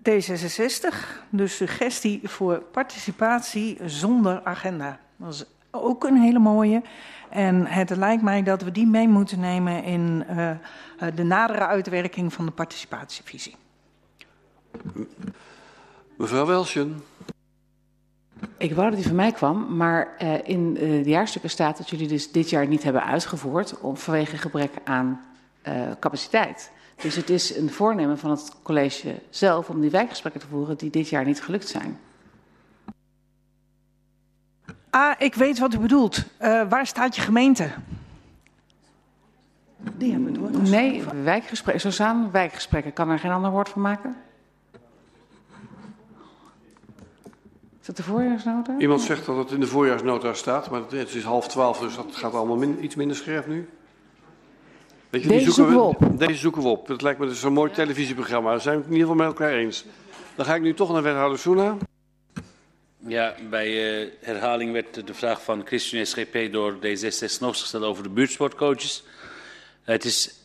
D66, 0.10 0.96
de 1.30 1.48
suggestie 1.48 2.22
voor 2.24 2.60
participatie 2.60 3.78
zonder 3.86 4.42
agenda. 4.44 5.00
Dat 5.16 5.34
is 5.34 5.46
ook 5.72 6.04
een 6.04 6.18
hele 6.18 6.40
mooie. 6.40 6.82
En 7.30 7.66
het 7.66 7.90
lijkt 7.90 8.24
mij 8.24 8.44
dat 8.44 8.62
we 8.62 8.72
die 8.72 8.88
mee 8.88 9.08
moeten 9.08 9.40
nemen 9.40 9.84
in 9.84 10.26
uh, 10.30 10.52
de 11.16 11.24
nadere 11.24 11.66
uitwerking 11.66 12.34
van 12.34 12.46
de 12.46 12.52
participatievisie. 12.52 13.56
Mevrouw. 16.24 16.66
Ik 18.58 18.74
wou 18.74 18.88
dat 18.90 18.98
die 18.98 19.08
van 19.08 19.16
mij 19.16 19.32
kwam, 19.32 19.76
maar 19.78 20.16
uh, 20.22 20.48
in 20.48 20.76
uh, 20.76 21.04
de 21.04 21.10
jaarstukken 21.10 21.50
staat 21.50 21.78
dat 21.78 21.90
jullie 21.90 22.08
dus 22.08 22.32
dit 22.32 22.50
jaar 22.50 22.68
niet 22.68 22.84
hebben 22.84 23.04
uitgevoerd 23.04 23.80
om, 23.80 23.98
vanwege 23.98 24.38
gebrek 24.38 24.72
aan 24.84 25.22
uh, 25.68 25.92
capaciteit. 26.00 26.72
Dus 27.02 27.16
het 27.16 27.30
is 27.30 27.58
een 27.58 27.70
voornemen 27.70 28.18
van 28.18 28.32
het 28.32 28.56
college 28.62 29.22
zelf 29.30 29.70
om 29.70 29.82
die 29.82 29.90
wijkgesprekken 29.90 30.42
te 30.42 30.48
voeren 30.48 30.78
die 30.78 30.90
dit 30.90 31.10
jaar 31.10 31.26
niet 31.26 31.42
gelukt 31.42 31.68
zijn. 31.68 32.00
Ah, 34.90 35.16
ik 35.18 35.36
weet 35.36 35.60
wat 35.60 35.74
u 35.74 35.80
bedoelt. 35.80 36.18
Uh, 36.18 36.70
waar 36.70 36.88
staat 36.88 37.16
je 37.16 37.22
gemeente? 37.22 37.72
Die 39.98 40.12
hebben 40.12 40.32
we 40.32 40.52
door. 40.52 40.62
Nee, 40.62 41.04
wijkgesprekken. 41.24 41.82
Zo 41.82 41.92
staan 41.92 42.32
wijkgesprekken. 42.32 42.94
Kan 42.94 43.10
er 43.10 43.20
geen 43.20 43.32
ander 43.32 43.52
woord 43.52 43.70
van 43.70 43.82
maken? 43.82 44.16
Is 47.84 47.90
dat 47.90 47.98
de 47.98 48.04
voorjaarsnota? 48.04 48.76
Iemand 48.78 49.02
zegt 49.02 49.26
dat 49.26 49.38
het 49.38 49.52
in 49.52 49.60
de 49.60 49.68
voorjaarsnota 49.68 50.34
staat, 50.34 50.70
maar 50.70 50.82
het 50.90 51.16
is 51.16 51.24
half 51.24 51.48
twaalf, 51.48 51.80
dus 51.80 51.96
dat 51.96 52.16
gaat 52.16 52.34
allemaal 52.34 52.56
min, 52.56 52.84
iets 52.84 52.96
minder 52.96 53.18
scherp 53.18 53.48
nu. 53.48 53.70
Weet 55.10 55.22
je, 55.22 55.28
deze 55.28 55.52
zoeken, 55.52 55.74
zoeken 55.74 56.00
we, 56.00 56.12
op. 56.12 56.20
Deze 56.20 56.40
zoeken 56.40 56.62
we 56.62 56.68
op. 56.68 56.88
Dat 56.88 57.02
lijkt 57.02 57.20
me 57.20 57.28
dus 57.28 57.40
zo'n 57.40 57.54
mooi 57.54 57.72
televisieprogramma. 57.72 58.50
Daar 58.50 58.62
zijn 58.62 58.76
we 58.76 58.82
het 58.82 58.92
in 58.92 58.98
ieder 58.98 59.12
geval 59.12 59.28
met 59.28 59.38
elkaar 59.40 59.58
eens. 59.58 59.86
Dan 60.36 60.46
ga 60.46 60.56
ik 60.56 60.62
nu 60.62 60.74
toch 60.74 60.92
naar 60.92 61.04
wethouder 61.04 61.40
Soena. 61.40 61.78
Ja, 62.98 63.36
bij 63.50 64.02
uh, 64.04 64.10
herhaling 64.22 64.72
werd 64.72 65.08
de 65.08 65.14
vraag 65.14 65.44
van 65.44 65.66
Christian 65.66 66.06
SGP 66.06 66.52
door 66.52 66.76
D66 66.76 67.38
gesteld 67.40 67.84
over 67.84 68.04
de 68.04 68.10
buurtsportcoaches. 68.10 69.04
Het 69.82 70.06
is 70.06 70.40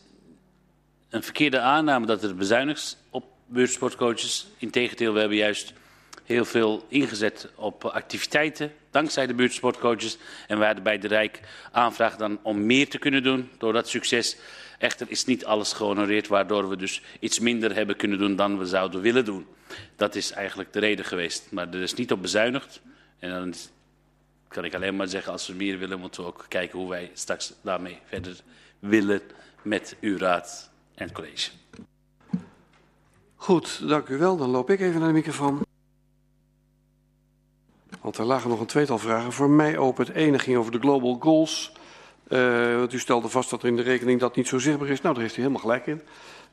een 1.09 1.23
verkeerde 1.23 1.59
aanname 1.59 2.05
dat 2.05 2.23
er 2.23 2.35
bezuinigd 2.35 2.97
op 3.09 3.25
buurtsportcoaches. 3.45 4.47
Integendeel, 4.57 5.13
we 5.13 5.19
hebben 5.19 5.37
juist 5.37 5.73
heel 6.29 6.45
veel 6.45 6.85
ingezet 6.87 7.49
op 7.55 7.85
activiteiten 7.85 8.71
dankzij 8.91 9.27
de 9.27 9.33
buurtsportcoaches. 9.33 10.17
En 10.47 10.59
we 10.59 10.65
hadden 10.65 10.83
bij 10.83 10.97
de 10.97 11.07
Rijk 11.07 11.39
aanvraag 11.71 12.15
dan 12.15 12.39
om 12.41 12.65
meer 12.65 12.89
te 12.89 12.97
kunnen 12.97 13.23
doen 13.23 13.49
door 13.57 13.73
dat 13.73 13.89
succes. 13.89 14.37
Echter 14.77 15.07
is 15.09 15.25
niet 15.25 15.45
alles 15.45 15.73
gehonoreerd, 15.73 16.27
waardoor 16.27 16.69
we 16.69 16.75
dus 16.75 17.01
iets 17.19 17.39
minder 17.39 17.75
hebben 17.75 17.95
kunnen 17.95 18.17
doen 18.17 18.35
dan 18.35 18.57
we 18.57 18.65
zouden 18.65 19.01
willen 19.01 19.25
doen. 19.25 19.47
Dat 19.95 20.15
is 20.15 20.31
eigenlijk 20.31 20.73
de 20.73 20.79
reden 20.79 21.05
geweest. 21.05 21.47
Maar 21.51 21.69
er 21.69 21.81
is 21.81 21.93
niet 21.93 22.11
op 22.11 22.21
bezuinigd. 22.21 22.81
En 23.19 23.29
dan 23.29 23.53
kan 24.47 24.65
ik 24.65 24.73
alleen 24.73 24.95
maar 24.95 25.07
zeggen, 25.07 25.31
als 25.31 25.47
we 25.47 25.53
meer 25.53 25.79
willen, 25.79 25.99
moeten 25.99 26.21
we 26.21 26.27
ook 26.27 26.45
kijken 26.47 26.79
hoe 26.79 26.89
wij 26.89 27.11
straks 27.13 27.53
daarmee 27.61 27.99
verder 28.05 28.35
willen 28.79 29.21
met 29.61 29.95
uw 30.01 30.17
raad 30.17 30.71
en 30.95 31.11
college. 31.11 31.49
Goed, 33.35 33.87
dank 33.87 34.07
u 34.07 34.17
wel. 34.17 34.37
Dan 34.37 34.49
loop 34.49 34.69
ik 34.69 34.79
even 34.79 34.99
naar 34.99 35.07
de 35.07 35.13
microfoon. 35.13 35.67
Want 38.01 38.17
er 38.17 38.25
lagen 38.25 38.49
nog 38.49 38.59
een 38.59 38.65
tweetal 38.65 38.97
vragen 38.97 39.31
voor 39.31 39.49
mij 39.49 39.77
open. 39.77 40.05
Het 40.05 40.15
ene 40.15 40.39
ging 40.39 40.57
over 40.57 40.71
de 40.71 40.79
Global 40.79 41.17
Goals. 41.19 41.71
Uh, 42.27 42.75
want 42.77 42.93
u 42.93 42.99
stelde 42.99 43.29
vast 43.29 43.49
dat 43.49 43.61
er 43.61 43.67
in 43.67 43.75
de 43.75 43.81
rekening 43.81 44.19
dat 44.19 44.35
niet 44.35 44.47
zo 44.47 44.59
zichtbaar 44.59 44.87
is. 44.87 45.01
Nou, 45.01 45.13
daar 45.13 45.23
heeft 45.23 45.37
u 45.37 45.41
helemaal 45.41 45.61
gelijk 45.61 45.87
in. 45.87 46.01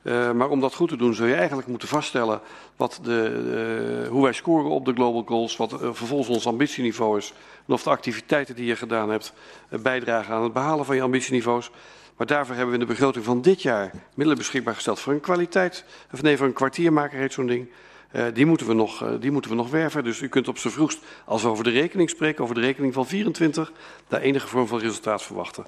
Uh, 0.03 0.31
maar 0.31 0.49
om 0.49 0.59
dat 0.59 0.73
goed 0.73 0.89
te 0.89 0.97
doen 0.97 1.13
zul 1.13 1.25
je 1.25 1.35
eigenlijk 1.35 1.67
moeten 1.67 1.87
vaststellen 1.87 2.41
wat 2.75 2.99
de, 3.03 4.01
uh, 4.03 4.09
hoe 4.09 4.23
wij 4.23 4.33
scoren 4.33 4.69
op 4.69 4.85
de 4.85 4.93
Global 4.93 5.23
Goals, 5.25 5.57
wat 5.57 5.75
vervolgens 5.79 6.29
ons 6.29 6.47
ambitieniveau 6.47 7.17
is 7.17 7.33
en 7.67 7.73
of 7.73 7.83
de 7.83 7.89
activiteiten 7.89 8.55
die 8.55 8.65
je 8.65 8.75
gedaan 8.75 9.09
hebt 9.09 9.33
bijdragen 9.69 10.33
aan 10.33 10.43
het 10.43 10.53
behalen 10.53 10.85
van 10.85 10.95
je 10.95 11.01
ambitieniveaus. 11.01 11.71
Maar 12.17 12.27
daarvoor 12.27 12.55
hebben 12.55 12.73
we 12.73 12.79
in 12.79 12.87
de 12.87 12.93
begroting 12.93 13.25
van 13.25 13.41
dit 13.41 13.61
jaar 13.61 13.91
middelen 14.13 14.37
beschikbaar 14.37 14.75
gesteld 14.75 14.99
voor 14.99 15.13
een 15.13 15.19
kwaliteit, 15.19 15.85
of 16.13 16.21
nee, 16.21 16.37
voor 16.37 16.47
een 16.47 16.53
kwartiermaker 16.53 17.19
heet 17.19 17.33
zo'n 17.33 17.47
ding. 17.47 17.69
Uh, 18.15 18.25
die, 18.33 18.45
moeten 18.45 18.67
we 18.67 18.73
nog, 18.73 19.03
uh, 19.03 19.09
die 19.19 19.31
moeten 19.31 19.51
we 19.51 19.57
nog 19.57 19.69
werven. 19.69 20.03
Dus 20.03 20.21
u 20.21 20.27
kunt 20.27 20.47
op 20.47 20.57
z'n 20.57 20.69
vroegst, 20.69 20.99
als 21.25 21.41
we 21.41 21.47
over 21.47 21.63
de 21.63 21.69
rekening 21.69 22.09
spreken, 22.09 22.43
over 22.43 22.55
de 22.55 22.61
rekening 22.61 22.93
van 22.93 23.07
24, 23.07 23.71
daar 24.07 24.21
enige 24.21 24.47
vorm 24.47 24.67
van 24.67 24.79
resultaat 24.79 25.23
verwachten. 25.23 25.65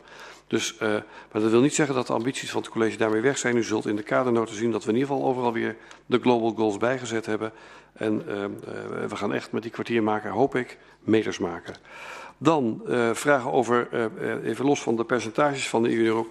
Dus, 0.48 0.74
uh, 0.74 0.80
maar 1.32 1.42
dat 1.42 1.52
wil 1.52 1.62
niet 1.62 1.76
zeggen 1.76 1.96
dat 1.96 2.08
de 2.08 2.14
ambities 2.14 2.52
van 2.52 2.62
het 2.62 2.70
college 2.70 2.98
daarmee 2.98 3.22
weg 3.22 3.38
zijn. 3.38 3.58
U 3.58 3.64
zult 3.64 3.88
in 3.88 3.96
de 3.96 4.04
kadernoten 4.04 4.56
zien 4.56 4.72
dat 4.72 4.84
we 4.84 4.90
in 4.90 4.98
ieder 4.98 5.10
geval 5.10 5.28
overal 5.28 5.54
weer 5.54 5.76
de 6.06 6.20
global 6.20 6.52
goals 6.52 6.78
bijgezet 6.78 7.26
hebben. 7.26 7.52
En 7.94 8.26
we 9.08 9.16
gaan 9.16 9.34
echt 9.34 9.52
met 9.52 9.62
die 9.62 9.72
kwartiermaker, 9.72 10.32
hoop 10.32 10.56
ik, 10.56 10.78
meters 11.00 11.40
maken. 11.40 11.76
Dan 12.38 12.82
vragen 13.14 13.52
over, 13.52 13.88
even 14.44 14.66
los 14.66 14.82
van 14.82 14.96
de 14.96 15.04
percentages 15.04 15.70
van 15.70 15.84
de 15.84 16.06
EU, 16.06 16.24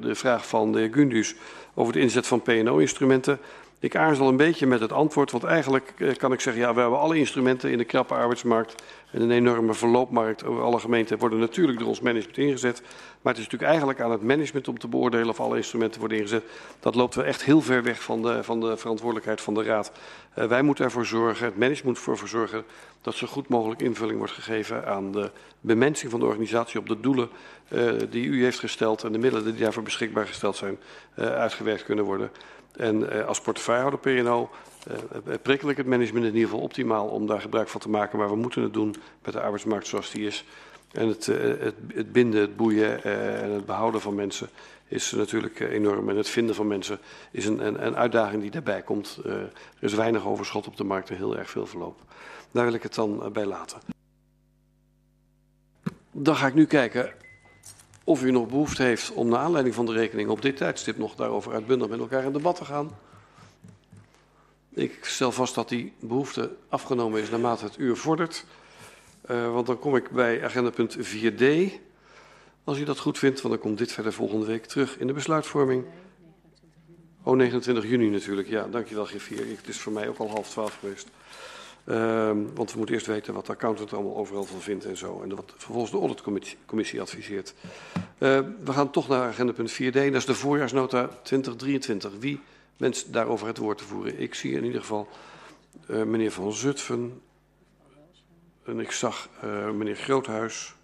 de 0.00 0.14
vraag 0.14 0.48
van 0.48 0.72
de 0.72 0.78
heer 0.78 0.92
Gundus 0.92 1.34
over 1.74 1.92
de 1.92 2.00
inzet 2.00 2.26
van 2.26 2.42
PNO-instrumenten. 2.42 3.38
Ik 3.86 3.96
aarzel 3.96 4.28
een 4.28 4.36
beetje 4.36 4.66
met 4.66 4.80
het 4.80 4.92
antwoord, 4.92 5.30
want 5.30 5.44
eigenlijk 5.44 6.14
kan 6.16 6.32
ik 6.32 6.40
zeggen, 6.40 6.62
ja, 6.62 6.74
we 6.74 6.80
hebben 6.80 6.98
alle 6.98 7.18
instrumenten 7.18 7.70
in 7.70 7.78
de 7.78 7.84
krappe 7.84 8.14
arbeidsmarkt 8.14 8.82
en 9.10 9.20
een 9.20 9.30
enorme 9.30 9.74
verloopmarkt 9.74 10.44
over 10.44 10.62
alle 10.62 10.78
gemeenten 10.78 11.18
worden 11.18 11.38
natuurlijk 11.38 11.78
door 11.78 11.88
ons 11.88 12.00
management 12.00 12.38
ingezet. 12.38 12.80
Maar 13.22 13.34
het 13.34 13.42
is 13.42 13.50
natuurlijk 13.50 13.70
eigenlijk 13.70 14.00
aan 14.00 14.10
het 14.10 14.22
management 14.22 14.68
om 14.68 14.78
te 14.78 14.88
beoordelen 14.88 15.28
of 15.28 15.40
alle 15.40 15.56
instrumenten 15.56 16.00
worden 16.00 16.18
ingezet. 16.18 16.44
Dat 16.80 16.94
loopt 16.94 17.14
wel 17.14 17.24
echt 17.24 17.44
heel 17.44 17.60
ver 17.60 17.82
weg 17.82 18.02
van 18.02 18.22
de, 18.22 18.44
van 18.44 18.60
de 18.60 18.76
verantwoordelijkheid 18.76 19.40
van 19.40 19.54
de 19.54 19.62
Raad. 19.62 19.92
Uh, 20.38 20.44
wij 20.44 20.62
moeten 20.62 20.84
ervoor 20.84 21.06
zorgen, 21.06 21.44
het 21.44 21.58
management 21.58 21.98
moet 21.98 22.06
ervoor 22.06 22.28
zorgen 22.28 22.64
dat 23.00 23.14
zo 23.14 23.26
goed 23.26 23.48
mogelijk 23.48 23.80
invulling 23.80 24.18
wordt 24.18 24.32
gegeven 24.32 24.86
aan 24.86 25.12
de 25.12 25.30
bemensing 25.60 26.10
van 26.10 26.20
de 26.20 26.26
organisatie 26.26 26.80
op 26.80 26.88
de 26.88 27.00
doelen 27.00 27.28
uh, 27.68 27.92
die 28.10 28.26
u 28.26 28.42
heeft 28.42 28.58
gesteld 28.58 29.02
en 29.02 29.12
de 29.12 29.18
middelen 29.18 29.44
die 29.44 29.62
daarvoor 29.62 29.82
beschikbaar 29.82 30.26
gesteld 30.26 30.56
zijn 30.56 30.78
uitgewerkt 31.14 31.84
kunnen 31.84 32.04
worden. 32.04 32.30
En 32.76 33.02
uh, 33.02 33.26
als 33.26 33.40
portefeuillehouder 33.40 34.00
PNO 34.00 34.50
uh, 34.88 35.34
prikkel 35.42 35.68
ik 35.68 35.76
het 35.76 35.86
management 35.86 36.26
in 36.26 36.32
ieder 36.34 36.48
geval 36.48 36.64
optimaal 36.64 37.06
om 37.06 37.26
daar 37.26 37.40
gebruik 37.40 37.68
van 37.68 37.80
te 37.80 37.88
maken. 37.88 38.18
Maar 38.18 38.28
we 38.28 38.36
moeten 38.36 38.62
het 38.62 38.72
doen 38.72 38.94
met 39.24 39.32
de 39.32 39.40
arbeidsmarkt 39.40 39.86
zoals 39.86 40.10
die 40.10 40.26
is. 40.26 40.44
En 40.92 41.08
het, 41.08 41.26
het, 41.26 41.74
het 41.94 42.12
binden, 42.12 42.40
het 42.40 42.56
boeien 42.56 43.04
en 43.04 43.50
het 43.50 43.66
behouden 43.66 44.00
van 44.00 44.14
mensen 44.14 44.48
is 44.88 45.10
natuurlijk 45.10 45.60
enorm. 45.60 46.08
En 46.08 46.16
het 46.16 46.28
vinden 46.28 46.54
van 46.54 46.66
mensen 46.66 46.98
is 47.30 47.46
een, 47.46 47.86
een, 47.86 47.96
uitdaging 47.96 48.42
die 48.42 48.50
daarbij 48.50 48.82
komt. 48.82 49.18
Er 49.24 49.50
is 49.80 49.94
weinig 49.94 50.26
overschot 50.26 50.66
op 50.66 50.76
de 50.76 50.84
markt 50.84 51.10
en 51.10 51.16
heel 51.16 51.36
erg 51.36 51.50
veel 51.50 51.66
verloop. 51.66 52.00
Daar 52.50 52.64
wil 52.64 52.74
ik 52.74 52.82
het 52.82 52.94
dan 52.94 53.32
bij 53.32 53.44
laten. 53.44 53.78
Dan 56.12 56.36
ga 56.36 56.46
ik 56.46 56.54
nu 56.54 56.66
kijken 56.66 57.12
of 58.06 58.22
u 58.22 58.30
nog 58.30 58.48
behoefte 58.48 58.82
heeft 58.82 59.12
om 59.12 59.28
naar 59.28 59.38
aanleiding 59.38 59.74
van 59.74 59.86
de 59.86 59.92
rekening 59.92 60.28
op 60.28 60.42
dit 60.42 60.56
tijdstip 60.56 60.98
nog 60.98 61.14
daarover 61.14 61.52
uitbundig 61.52 61.88
met 61.88 61.98
elkaar 61.98 62.24
in 62.24 62.32
debat 62.32 62.56
te 62.56 62.64
gaan. 62.64 62.90
Ik 64.70 65.04
stel 65.04 65.32
vast 65.32 65.54
dat 65.54 65.68
die 65.68 65.92
behoefte 66.00 66.56
afgenomen 66.68 67.20
is 67.20 67.30
naarmate 67.30 67.64
het 67.64 67.78
uur 67.78 67.96
vordert. 67.96 68.44
Uh, 69.30 69.52
want 69.52 69.66
dan 69.66 69.78
kom 69.78 69.96
ik 69.96 70.10
bij 70.10 70.44
agenda 70.44 70.70
punt 70.70 70.96
4d. 70.98 71.44
Als 72.64 72.78
u 72.78 72.84
dat 72.84 72.98
goed 72.98 73.18
vindt, 73.18 73.40
want 73.40 73.54
dan 73.54 73.62
komt 73.62 73.78
dit 73.78 73.92
verder 73.92 74.12
volgende 74.12 74.46
week 74.46 74.66
terug 74.66 74.98
in 74.98 75.06
de 75.06 75.12
besluitvorming. 75.12 75.84
Oh, 77.22 77.36
29 77.36 77.84
juni 77.84 78.08
natuurlijk. 78.08 78.48
Ja, 78.48 78.66
dankjewel 78.68 79.04
Griffier. 79.04 79.46
Het 79.56 79.68
is 79.68 79.78
voor 79.78 79.92
mij 79.92 80.08
ook 80.08 80.18
al 80.18 80.28
half 80.28 80.48
twaalf 80.48 80.78
geweest. 80.80 81.08
Uh, 81.86 82.30
want 82.54 82.70
we 82.72 82.76
moeten 82.76 82.94
eerst 82.94 83.06
weten 83.06 83.34
wat 83.34 83.46
de 83.46 83.52
accountant 83.52 83.92
allemaal 83.92 84.16
overal 84.16 84.44
van 84.44 84.60
vindt 84.60 84.84
en 84.84 84.96
zo. 84.96 85.22
En 85.22 85.36
wat 85.36 85.52
vervolgens 85.56 85.90
de 85.90 85.98
auditcommissie 85.98 87.00
adviseert. 87.00 87.54
Uh, 87.94 88.40
we 88.64 88.72
gaan 88.72 88.90
toch 88.90 89.08
naar 89.08 89.28
agenda 89.28 89.52
punt 89.52 89.72
4d. 89.72 89.92
Dat 89.92 90.14
is 90.14 90.24
de 90.24 90.34
voorjaarsnota 90.34 91.08
2023. 91.22 92.12
Wie 92.18 92.40
wenst 92.76 93.12
daarover 93.12 93.46
het 93.46 93.58
woord 93.58 93.78
te 93.78 93.84
voeren? 93.84 94.20
Ik 94.20 94.34
zie 94.34 94.52
in 94.52 94.64
ieder 94.64 94.80
geval 94.80 95.08
uh, 95.90 96.02
meneer 96.02 96.32
Van 96.32 96.52
Zutphen. 96.52 97.20
En 98.64 98.80
ik 98.80 98.90
zag 98.90 99.28
uh, 99.44 99.70
meneer 99.70 99.96
Groothuis. 99.96 100.74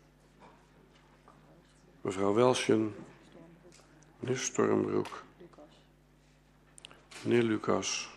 Mevrouw 2.01 2.35
Welsjen. 2.35 2.95
Meneer 4.19 4.39
Stormbroek. 4.39 5.23
Meneer 7.23 7.43
Lucas. 7.43 8.12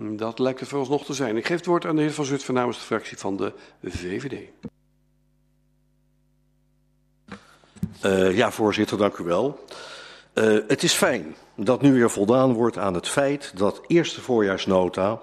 Dat 0.00 0.38
lijkt 0.38 0.60
het 0.60 0.68
vooralsnog 0.68 1.04
te 1.04 1.14
zijn. 1.14 1.36
Ik 1.36 1.46
geef 1.46 1.56
het 1.56 1.66
woord 1.66 1.86
aan 1.86 1.96
de 1.96 2.02
heer 2.02 2.12
Van 2.12 2.24
Zutphen 2.24 2.54
namens 2.54 2.78
de 2.78 2.84
fractie 2.84 3.18
van 3.18 3.36
de 3.36 3.52
VVD. 3.82 4.48
Uh, 8.04 8.36
ja, 8.36 8.50
voorzitter, 8.50 8.98
dank 8.98 9.16
u 9.16 9.24
wel. 9.24 9.64
Uh, 10.34 10.58
het 10.68 10.82
is 10.82 10.92
fijn 10.92 11.34
dat 11.56 11.82
nu 11.82 11.92
weer 11.92 12.10
voldaan 12.10 12.52
wordt 12.52 12.78
aan 12.78 12.94
het 12.94 13.08
feit 13.08 13.52
dat 13.56 13.80
eerst 13.86 14.14
de 14.14 14.20
voorjaarsnota 14.20 15.20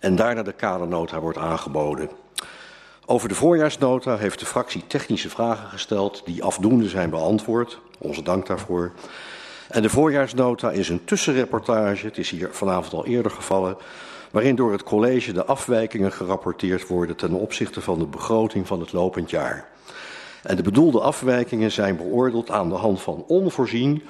en 0.00 0.16
daarna 0.16 0.42
de 0.42 0.52
kadernota 0.52 1.20
wordt 1.20 1.38
aangeboden. 1.38 2.10
Over 3.06 3.28
de 3.28 3.34
voorjaarsnota 3.34 4.16
heeft 4.16 4.38
de 4.38 4.46
fractie 4.46 4.86
technische 4.86 5.30
vragen 5.30 5.68
gesteld 5.68 6.22
die 6.24 6.42
afdoende 6.42 6.88
zijn 6.88 7.10
beantwoord. 7.10 7.80
Onze 7.98 8.22
dank 8.22 8.46
daarvoor. 8.46 8.92
En 9.68 9.82
de 9.82 9.90
voorjaarsnota 9.90 10.70
is 10.70 10.88
een 10.88 11.04
tussenreportage, 11.04 12.06
het 12.06 12.18
is 12.18 12.30
hier 12.30 12.48
vanavond 12.52 12.92
al 12.92 13.06
eerder 13.06 13.30
gevallen, 13.30 13.76
waarin 14.34 14.56
door 14.56 14.72
het 14.72 14.82
college 14.82 15.32
de 15.32 15.44
afwijkingen 15.44 16.12
gerapporteerd 16.12 16.86
worden 16.86 17.16
ten 17.16 17.32
opzichte 17.32 17.80
van 17.80 17.98
de 17.98 18.06
begroting 18.06 18.66
van 18.66 18.80
het 18.80 18.92
lopend 18.92 19.30
jaar. 19.30 19.68
En 20.42 20.56
de 20.56 20.62
bedoelde 20.62 21.00
afwijkingen 21.00 21.72
zijn 21.72 21.96
beoordeeld 21.96 22.50
aan 22.50 22.68
de 22.68 22.74
hand 22.74 23.02
van 23.02 23.24
onvoorzien, 23.26 24.02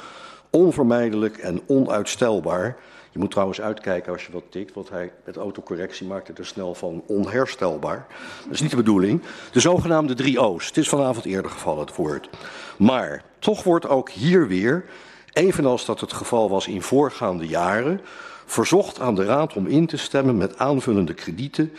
onvermijdelijk 0.50 1.36
en 1.36 1.60
onuitstelbaar. 1.66 2.76
Je 3.10 3.18
moet 3.18 3.30
trouwens 3.30 3.60
uitkijken 3.60 4.12
als 4.12 4.26
je 4.26 4.32
wat 4.32 4.42
tikt, 4.48 4.74
want 4.74 4.90
hij 4.90 5.12
met 5.24 5.36
autocorrectie 5.36 6.06
maakt 6.06 6.28
het 6.28 6.38
er 6.38 6.46
snel 6.46 6.74
van 6.74 7.02
onherstelbaar. 7.06 8.06
Dat 8.44 8.52
is 8.52 8.60
niet 8.60 8.70
de 8.70 8.76
bedoeling. 8.76 9.22
De 9.52 9.60
zogenaamde 9.60 10.14
drie 10.14 10.40
O's. 10.40 10.66
Het 10.66 10.76
is 10.76 10.88
vanavond 10.88 11.24
eerder 11.24 11.50
gevallen, 11.50 11.86
het 11.86 11.96
woord. 11.96 12.28
Maar 12.76 13.22
toch 13.38 13.62
wordt 13.62 13.88
ook 13.88 14.10
hier 14.10 14.48
weer, 14.48 14.84
evenals 15.32 15.84
dat 15.84 16.00
het 16.00 16.12
geval 16.12 16.50
was 16.50 16.66
in 16.68 16.82
voorgaande 16.82 17.46
jaren, 17.46 18.00
verzocht 18.46 19.00
aan 19.00 19.14
de 19.14 19.24
Raad 19.24 19.54
om 19.54 19.66
in 19.66 19.86
te 19.86 19.96
stemmen 19.96 20.36
met 20.36 20.58
aanvullende 20.58 21.14
kredieten 21.14 21.72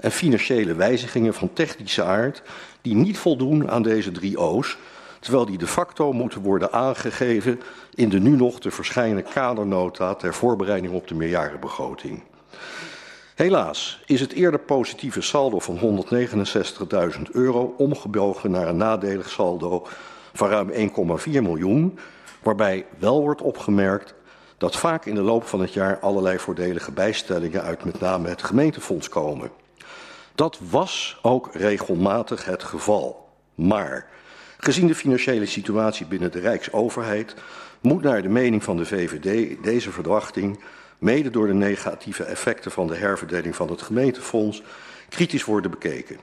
en 0.00 0.10
financiële 0.10 0.74
wijzigingen 0.74 1.34
van 1.34 1.52
technische 1.52 2.02
aard 2.02 2.42
die 2.80 2.94
niet 2.94 3.18
voldoen 3.18 3.70
aan 3.70 3.82
deze 3.82 4.12
drie 4.12 4.38
O's, 4.38 4.76
terwijl 5.20 5.46
die 5.46 5.58
de 5.58 5.66
facto 5.66 6.12
moeten 6.12 6.40
worden 6.40 6.72
aangegeven 6.72 7.60
in 7.94 8.08
de 8.08 8.20
nu 8.20 8.36
nog 8.36 8.60
te 8.60 8.70
verschijnen 8.70 9.22
kadernota 9.22 10.14
ter 10.14 10.34
voorbereiding 10.34 10.92
op 10.92 11.08
de 11.08 11.14
meerjarenbegroting. 11.14 12.22
Helaas 13.34 14.02
is 14.06 14.20
het 14.20 14.32
eerder 14.32 14.60
positieve 14.60 15.20
saldo 15.20 15.58
van 15.58 16.04
169.000 17.16 17.22
euro 17.32 17.74
omgebogen 17.78 18.50
naar 18.50 18.68
een 18.68 18.76
nadelig 18.76 19.30
saldo 19.30 19.86
van 20.32 20.48
ruim 20.48 20.70
1,4 20.70 21.30
miljoen, 21.30 21.98
waarbij 22.42 22.86
wel 22.98 23.20
wordt 23.20 23.42
opgemerkt 23.42 24.14
dat 24.62 24.76
vaak 24.76 25.06
in 25.06 25.14
de 25.14 25.22
loop 25.22 25.46
van 25.46 25.60
het 25.60 25.72
jaar 25.72 25.98
allerlei 25.98 26.38
voordelige 26.38 26.92
bijstellingen 26.92 27.62
uit 27.62 27.84
met 27.84 28.00
name 28.00 28.28
het 28.28 28.42
gemeentefonds 28.42 29.08
komen. 29.08 29.50
Dat 30.34 30.58
was 30.70 31.18
ook 31.22 31.48
regelmatig 31.52 32.44
het 32.44 32.62
geval. 32.62 33.28
Maar 33.54 34.06
gezien 34.58 34.86
de 34.86 34.94
financiële 34.94 35.46
situatie 35.46 36.06
binnen 36.06 36.32
de 36.32 36.38
Rijksoverheid 36.38 37.34
moet 37.80 38.02
naar 38.02 38.22
de 38.22 38.28
mening 38.28 38.64
van 38.64 38.76
de 38.76 38.86
VVD 38.86 39.62
deze 39.62 39.90
verwachting, 39.90 40.60
mede 40.98 41.30
door 41.30 41.46
de 41.46 41.54
negatieve 41.54 42.24
effecten 42.24 42.70
van 42.70 42.86
de 42.86 42.96
herverdeling 42.96 43.56
van 43.56 43.70
het 43.70 43.82
gemeentefonds, 43.82 44.62
kritisch 45.08 45.44
worden 45.44 45.70
bekeken. 45.70 46.18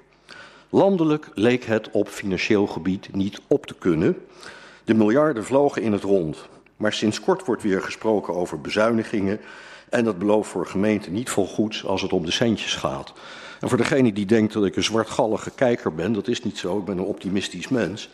Landelijk 0.69 1.29
leek 1.33 1.63
het 1.63 1.91
op 1.91 2.07
financieel 2.07 2.67
gebied 2.67 3.13
niet 3.13 3.41
op 3.47 3.65
te 3.65 3.75
kunnen. 3.75 4.17
De 4.83 4.93
miljarden 4.93 5.45
vlogen 5.45 5.81
in 5.81 5.91
het 5.91 6.03
rond. 6.03 6.47
Maar 6.79 6.93
sinds 6.93 7.19
kort 7.19 7.45
wordt 7.45 7.63
weer 7.63 7.81
gesproken 7.81 8.33
over 8.33 8.61
bezuinigingen. 8.61 9.39
En 9.89 10.03
dat 10.03 10.19
belooft 10.19 10.49
voor 10.49 10.67
gemeenten 10.67 11.13
niet 11.13 11.29
vol 11.29 11.47
goeds 11.47 11.85
als 11.85 12.01
het 12.01 12.13
om 12.13 12.25
de 12.25 12.31
centjes 12.31 12.75
gaat. 12.75 13.13
En 13.59 13.69
voor 13.69 13.77
degene 13.77 14.13
die 14.13 14.25
denkt 14.25 14.53
dat 14.53 14.65
ik 14.65 14.75
een 14.75 14.83
zwartgallige 14.83 15.51
kijker 15.51 15.93
ben, 15.93 16.13
dat 16.13 16.27
is 16.27 16.43
niet 16.43 16.57
zo. 16.57 16.77
Ik 16.77 16.85
ben 16.85 16.97
een 16.97 17.03
optimistisch 17.03 17.67
mens. 17.67 18.09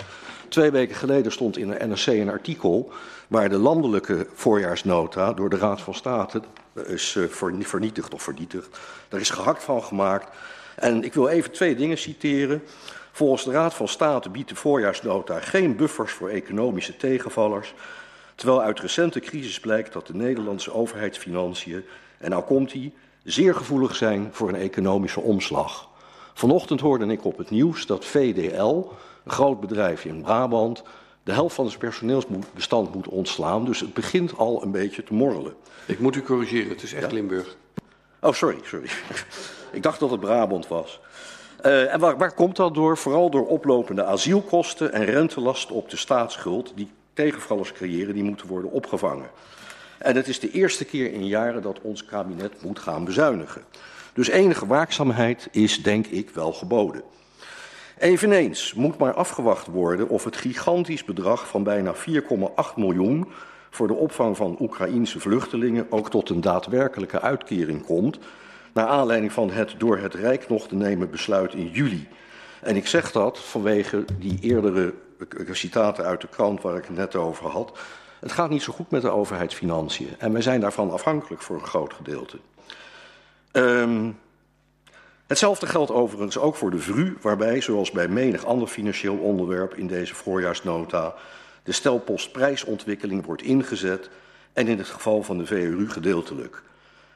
Twee 0.49 0.71
weken 0.71 0.95
geleden 0.95 1.31
stond 1.31 1.57
in 1.57 1.67
de 1.67 1.85
NRC 1.85 2.05
een 2.07 2.29
artikel 2.29 2.91
waar 3.27 3.49
de 3.49 3.57
landelijke 3.57 4.27
voorjaarsnota 4.33 5.33
door 5.33 5.49
de 5.49 5.57
Raad 5.57 5.81
van 5.81 5.93
State 5.93 6.41
is 6.85 7.15
eh, 7.15 7.23
vernietigd 7.59 8.13
of 8.13 8.23
vernietigd. 8.23 8.79
Daar 9.09 9.19
is 9.19 9.29
gehakt 9.29 9.63
van 9.63 9.83
gemaakt. 9.83 10.35
En 10.75 11.03
ik 11.03 11.13
wil 11.13 11.27
even 11.27 11.51
twee 11.51 11.75
dingen 11.75 11.97
citeren. 11.97 12.63
Volgens 13.11 13.43
de 13.43 13.51
Raad 13.51 13.73
van 13.73 13.87
State 13.87 14.29
biedt 14.29 14.49
de 14.49 14.55
voorjaarsnota 14.55 15.39
geen 15.39 15.75
buffers 15.75 16.11
voor 16.11 16.29
economische 16.29 16.97
tegenvallers. 16.97 17.73
Terwijl 18.35 18.61
uit 18.61 18.79
recente 18.79 19.19
crisis 19.19 19.59
blijkt 19.59 19.93
dat 19.93 20.07
de 20.07 20.15
Nederlandse 20.15 20.73
overheidsfinanciën, 20.73 21.85
en 22.17 22.29
nou 22.29 22.43
komt 22.43 22.73
hij, 22.73 22.93
zeer 23.23 23.55
gevoelig 23.55 23.95
zijn 23.95 24.29
voor 24.31 24.49
een 24.49 24.55
economische 24.55 25.19
omslag. 25.19 25.89
Vanochtend 26.33 26.79
hoorde 26.79 27.05
ik 27.05 27.25
op 27.25 27.37
het 27.37 27.49
nieuws 27.49 27.85
dat 27.85 28.05
VDL, 28.05 28.89
een 29.23 29.31
groot 29.31 29.59
bedrijf 29.59 30.05
in 30.05 30.21
Brabant, 30.21 30.83
de 31.23 31.31
helft 31.31 31.55
van 31.55 31.67
zijn 31.67 31.79
personeelsbestand 31.79 32.93
moet 32.93 33.07
ontslaan. 33.07 33.65
Dus 33.65 33.79
het 33.79 33.93
begint 33.93 34.37
al 34.37 34.63
een 34.63 34.71
beetje 34.71 35.03
te 35.03 35.13
morrelen. 35.13 35.53
Ik 35.85 35.99
moet 35.99 36.15
u 36.15 36.21
corrigeren, 36.21 36.69
het 36.69 36.83
is 36.83 36.93
echt 36.93 37.09
ja? 37.09 37.13
Limburg. 37.13 37.55
Oh, 38.21 38.33
sorry, 38.33 38.57
sorry. 38.63 38.89
ik 39.71 39.83
dacht 39.83 39.99
dat 39.99 40.11
het 40.11 40.19
Brabant 40.19 40.67
was. 40.67 40.99
Uh, 41.65 41.93
en 41.93 41.99
waar, 41.99 42.17
waar, 42.17 42.33
komt 42.33 42.55
dat 42.55 42.73
door? 42.73 42.97
Vooral 42.97 43.29
door 43.29 43.47
oplopende 43.47 44.03
asielkosten 44.03 44.93
en 44.93 45.05
rentelasten 45.05 45.75
op 45.75 45.89
de 45.89 45.97
staatsschuld, 45.97 46.71
die 46.75 46.91
tegenvallers 47.15 47.71
creëren, 47.71 48.13
die 48.13 48.23
moeten 48.23 48.47
worden 48.47 48.71
opgevangen. 48.71 49.29
En 49.97 50.15
het 50.15 50.27
is 50.27 50.39
de 50.39 50.51
eerste 50.51 50.85
keer 50.85 51.11
in 51.11 51.27
jaren 51.27 51.61
dat 51.61 51.81
ons 51.81 52.05
kabinet 52.05 52.63
moet 52.63 52.79
gaan 52.79 53.05
bezuinigen. 53.05 53.63
Dus 54.13 54.27
enige 54.27 54.67
waakzaamheid 54.67 55.47
is, 55.51 55.83
denk 55.83 56.07
ik, 56.07 56.29
wel 56.29 56.53
geboden. 56.53 57.03
Eveneens 57.97 58.73
moet 58.73 58.97
maar 58.97 59.13
afgewacht 59.13 59.67
worden 59.67 60.09
of 60.09 60.23
het 60.23 60.37
gigantisch 60.37 61.03
bedrag 61.03 61.47
van 61.47 61.63
bijna 61.63 61.93
4,8 61.95 62.75
miljoen 62.75 63.27
voor 63.69 63.87
de 63.87 63.93
opvang 63.93 64.37
van 64.37 64.57
Oekraïense 64.59 65.19
vluchtelingen 65.19 65.85
ook 65.89 66.09
tot 66.09 66.29
een 66.29 66.41
daadwerkelijke 66.41 67.21
uitkering 67.21 67.85
komt, 67.85 68.19
naar 68.73 68.87
aanleiding 68.87 69.31
van 69.31 69.51
het 69.51 69.75
door 69.77 69.97
het 69.97 70.13
Rijk 70.13 70.49
nog 70.49 70.67
te 70.67 70.75
nemen 70.75 71.09
besluit 71.09 71.53
in 71.53 71.67
juli. 71.67 72.07
En 72.61 72.75
ik 72.75 72.87
zeg 72.87 73.11
dat 73.11 73.39
vanwege 73.39 74.05
die 74.19 74.37
eerdere 74.41 74.93
citaten 75.51 76.05
uit 76.05 76.21
de 76.21 76.27
krant 76.27 76.61
waar 76.61 76.77
ik 76.77 76.85
het 76.85 76.97
net 76.97 77.15
over 77.15 77.49
had. 77.49 77.77
Het 78.19 78.31
gaat 78.31 78.49
niet 78.49 78.61
zo 78.61 78.73
goed 78.73 78.91
met 78.91 79.01
de 79.01 79.09
overheidsfinanciën 79.09 80.15
en 80.17 80.31
wij 80.31 80.41
zijn 80.41 80.59
daarvan 80.59 80.91
afhankelijk 80.91 81.41
voor 81.41 81.55
een 81.55 81.65
groot 81.65 81.93
gedeelte. 81.93 82.37
Um, 83.51 84.17
hetzelfde 85.27 85.65
geldt 85.65 85.91
overigens 85.91 86.37
ook 86.37 86.55
voor 86.55 86.71
de 86.71 86.79
VRU, 86.79 87.17
waarbij, 87.21 87.61
zoals 87.61 87.91
bij 87.91 88.07
menig 88.07 88.45
ander 88.45 88.67
financieel 88.67 89.17
onderwerp 89.17 89.73
in 89.73 89.87
deze 89.87 90.15
voorjaarsnota, 90.15 91.15
de 91.63 91.71
stelpost 91.71 92.31
prijsontwikkeling 92.31 93.25
wordt 93.25 93.41
ingezet 93.41 94.09
en 94.53 94.67
in 94.67 94.77
het 94.77 94.87
geval 94.87 95.23
van 95.23 95.37
de 95.37 95.45
VRU 95.45 95.89
gedeeltelijk. 95.89 96.63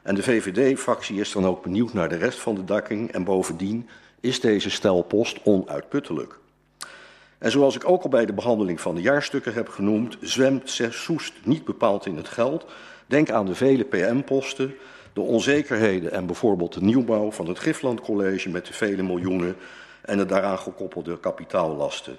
En 0.02 0.14
de 0.14 0.22
VVD-fractie 0.22 1.20
is 1.20 1.32
dan 1.32 1.46
ook 1.46 1.62
benieuwd 1.62 1.92
naar 1.92 2.08
de 2.08 2.16
rest 2.16 2.38
van 2.38 2.54
de 2.54 2.64
dakking 2.64 3.12
en 3.12 3.24
bovendien 3.24 3.88
is 4.20 4.40
deze 4.40 4.70
stelpost 4.70 5.38
onuitputtelijk. 5.44 6.38
En 7.40 7.50
zoals 7.50 7.74
ik 7.74 7.88
ook 7.88 8.02
al 8.02 8.08
bij 8.08 8.26
de 8.26 8.32
behandeling 8.32 8.80
van 8.80 8.94
de 8.94 9.00
jaarstukken 9.00 9.54
heb 9.54 9.68
genoemd, 9.68 10.16
zwemt 10.20 10.80
Soest 10.90 11.32
niet 11.44 11.64
bepaald 11.64 12.06
in 12.06 12.16
het 12.16 12.28
geld. 12.28 12.66
Denk 13.06 13.30
aan 13.30 13.46
de 13.46 13.54
vele 13.54 13.84
PM-posten, 13.84 14.74
de 15.12 15.20
onzekerheden 15.20 16.12
en 16.12 16.26
bijvoorbeeld 16.26 16.72
de 16.72 16.82
nieuwbouw 16.82 17.30
van 17.30 17.48
het 17.48 17.58
Gifland 17.58 18.00
College 18.00 18.48
met 18.48 18.66
de 18.66 18.72
vele 18.72 19.02
miljoenen 19.02 19.56
en 20.02 20.18
de 20.18 20.26
daaraan 20.26 20.58
gekoppelde 20.58 21.18
kapitaallasten. 21.20 22.18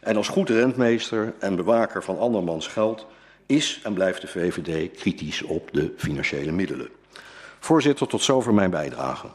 En 0.00 0.16
als 0.16 0.28
goed 0.28 0.50
rentmeester 0.50 1.34
en 1.38 1.56
bewaker 1.56 2.02
van 2.02 2.18
andermans 2.18 2.66
geld 2.66 3.06
is 3.46 3.80
en 3.82 3.94
blijft 3.94 4.20
de 4.20 4.28
VVD 4.28 4.96
kritisch 4.96 5.42
op 5.42 5.68
de 5.72 5.92
financiële 5.96 6.52
middelen. 6.52 6.88
Voorzitter, 7.58 8.06
tot 8.06 8.22
zover 8.22 8.54
mijn 8.54 8.70
bijdrage. 8.70 9.26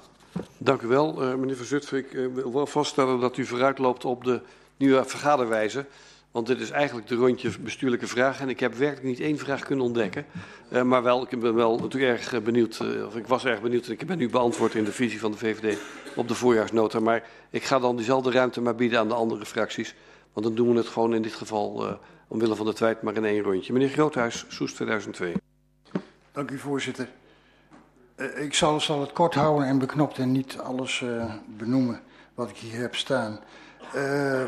Dank 0.57 0.81
u 0.81 0.87
wel, 0.87 1.23
uh, 1.23 1.35
meneer 1.35 1.55
Van 1.55 1.65
Zutphen. 1.65 1.97
Ik 1.97 2.13
uh, 2.13 2.33
wil 2.33 2.53
wel 2.53 2.67
vaststellen 2.67 3.19
dat 3.19 3.37
u 3.37 3.45
vooruitloopt 3.45 4.05
op 4.05 4.23
de 4.23 4.41
nieuwe 4.83 5.05
vergaderwijze. 5.05 5.85
Want 6.31 6.47
dit 6.47 6.59
is 6.59 6.69
eigenlijk 6.69 7.07
de 7.07 7.15
rondje 7.15 7.59
bestuurlijke 7.59 8.07
vragen. 8.07 8.41
En 8.41 8.49
ik 8.49 8.59
heb 8.59 8.73
werkelijk 8.73 9.07
niet 9.07 9.19
één 9.19 9.37
vraag 9.37 9.61
kunnen 9.63 9.85
ontdekken. 9.85 10.25
Uh, 10.69 10.81
maar 10.81 11.03
wel, 11.03 11.21
ik 11.29 11.39
ben 11.39 11.55
wel 11.55 11.79
natuurlijk 11.79 12.19
erg 12.19 12.43
benieuwd, 12.43 12.79
uh, 12.81 13.05
of 13.05 13.15
ik 13.15 13.27
was 13.27 13.45
erg 13.45 13.61
benieuwd. 13.61 13.87
Ik 13.87 14.07
ben 14.07 14.17
nu 14.17 14.29
beantwoord 14.29 14.75
in 14.75 14.83
de 14.83 14.91
visie 14.91 15.19
van 15.19 15.31
de 15.31 15.37
VVD 15.37 15.77
op 16.15 16.27
de 16.27 16.35
voorjaarsnota. 16.35 16.99
Maar 16.99 17.23
ik 17.49 17.63
ga 17.63 17.79
dan 17.79 17.95
diezelfde 17.95 18.31
ruimte 18.31 18.61
maar 18.61 18.75
bieden 18.75 18.99
aan 18.99 19.07
de 19.07 19.13
andere 19.13 19.45
fracties. 19.45 19.95
Want 20.33 20.45
dan 20.45 20.55
doen 20.55 20.71
we 20.71 20.77
het 20.77 20.87
gewoon 20.87 21.15
in 21.15 21.21
dit 21.21 21.33
geval, 21.33 21.99
omwille 22.27 22.55
van 22.55 22.65
de 22.65 22.73
tijd, 22.73 23.01
maar 23.01 23.15
in 23.15 23.25
één 23.25 23.43
rondje. 23.43 23.73
Meneer 23.73 23.89
Groothuis, 23.89 24.45
Soes 24.47 24.73
2002. 24.73 25.33
Dank 26.31 26.51
u, 26.51 26.57
voorzitter. 26.57 27.07
Ik 28.35 28.53
zal, 28.53 28.79
zal, 28.79 29.01
het 29.01 29.13
kort 29.13 29.33
houden 29.33 29.67
en 29.67 29.79
beknopt 29.79 30.17
en 30.17 30.31
niet 30.31 30.57
alles 30.57 31.03
benoemen 31.57 32.01
wat 32.33 32.49
ik 32.49 32.57
hier 32.57 32.79
heb 32.79 32.95
staan. 32.95 33.39
Uh, 33.95 34.01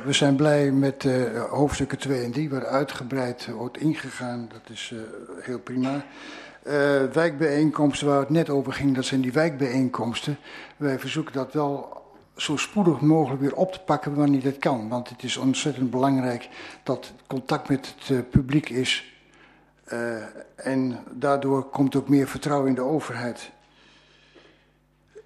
we 0.06 0.14
zijn 0.14 0.35
blij 0.35 0.72
met 0.72 1.03
uh, 1.03 1.43
hoofdstukken 1.43 1.98
2 1.98 2.24
en 2.24 2.32
3, 2.32 2.49
waar 2.49 2.65
uitgebreid 2.65 3.48
wordt 3.48 3.77
ingegaan. 3.77 4.49
Dat 4.51 4.69
is 4.69 4.91
uh, 4.93 4.99
heel 5.41 5.59
prima. 5.59 6.06
wijkbijeenkomsten 7.14 8.07
waar 8.07 8.19
het 8.19 8.30
net 8.30 8.49
over 8.49 8.74
ging, 8.74 8.95
dat 8.95 9.06
zijn 9.06 9.22
die 9.22 9.32
wijkbijeenkomsten. 9.32 10.38
Wij 10.77 10.99
verzoeken 10.99 11.33
dat 11.33 11.53
wel 11.53 12.03
zo 12.35 12.57
spoedig 12.57 13.01
mogelijk 13.01 13.41
weer 13.41 13.56
op 13.56 13.74
te 13.74 13.80
pakken 13.80 14.15
wanneer 14.15 14.43
dat 14.43 14.57
kan. 14.57 14.90
Want 14.90 15.09
het 15.09 15.24
is 15.24 15.38
ontzettend 15.38 15.90
belangrijk 15.90 16.49
dat 16.83 17.14
contact 17.27 17.69
met 17.69 17.95
het 18.06 18.30
publiek 18.30 18.69
is. 18.69 19.14
en 20.56 20.98
daardoor 21.11 21.64
komt 21.69 21.95
ook 21.95 22.09
meer 22.09 22.27
vertrouwen 22.27 22.69
in 22.69 22.75
de 22.75 22.82
overheid. 22.82 23.51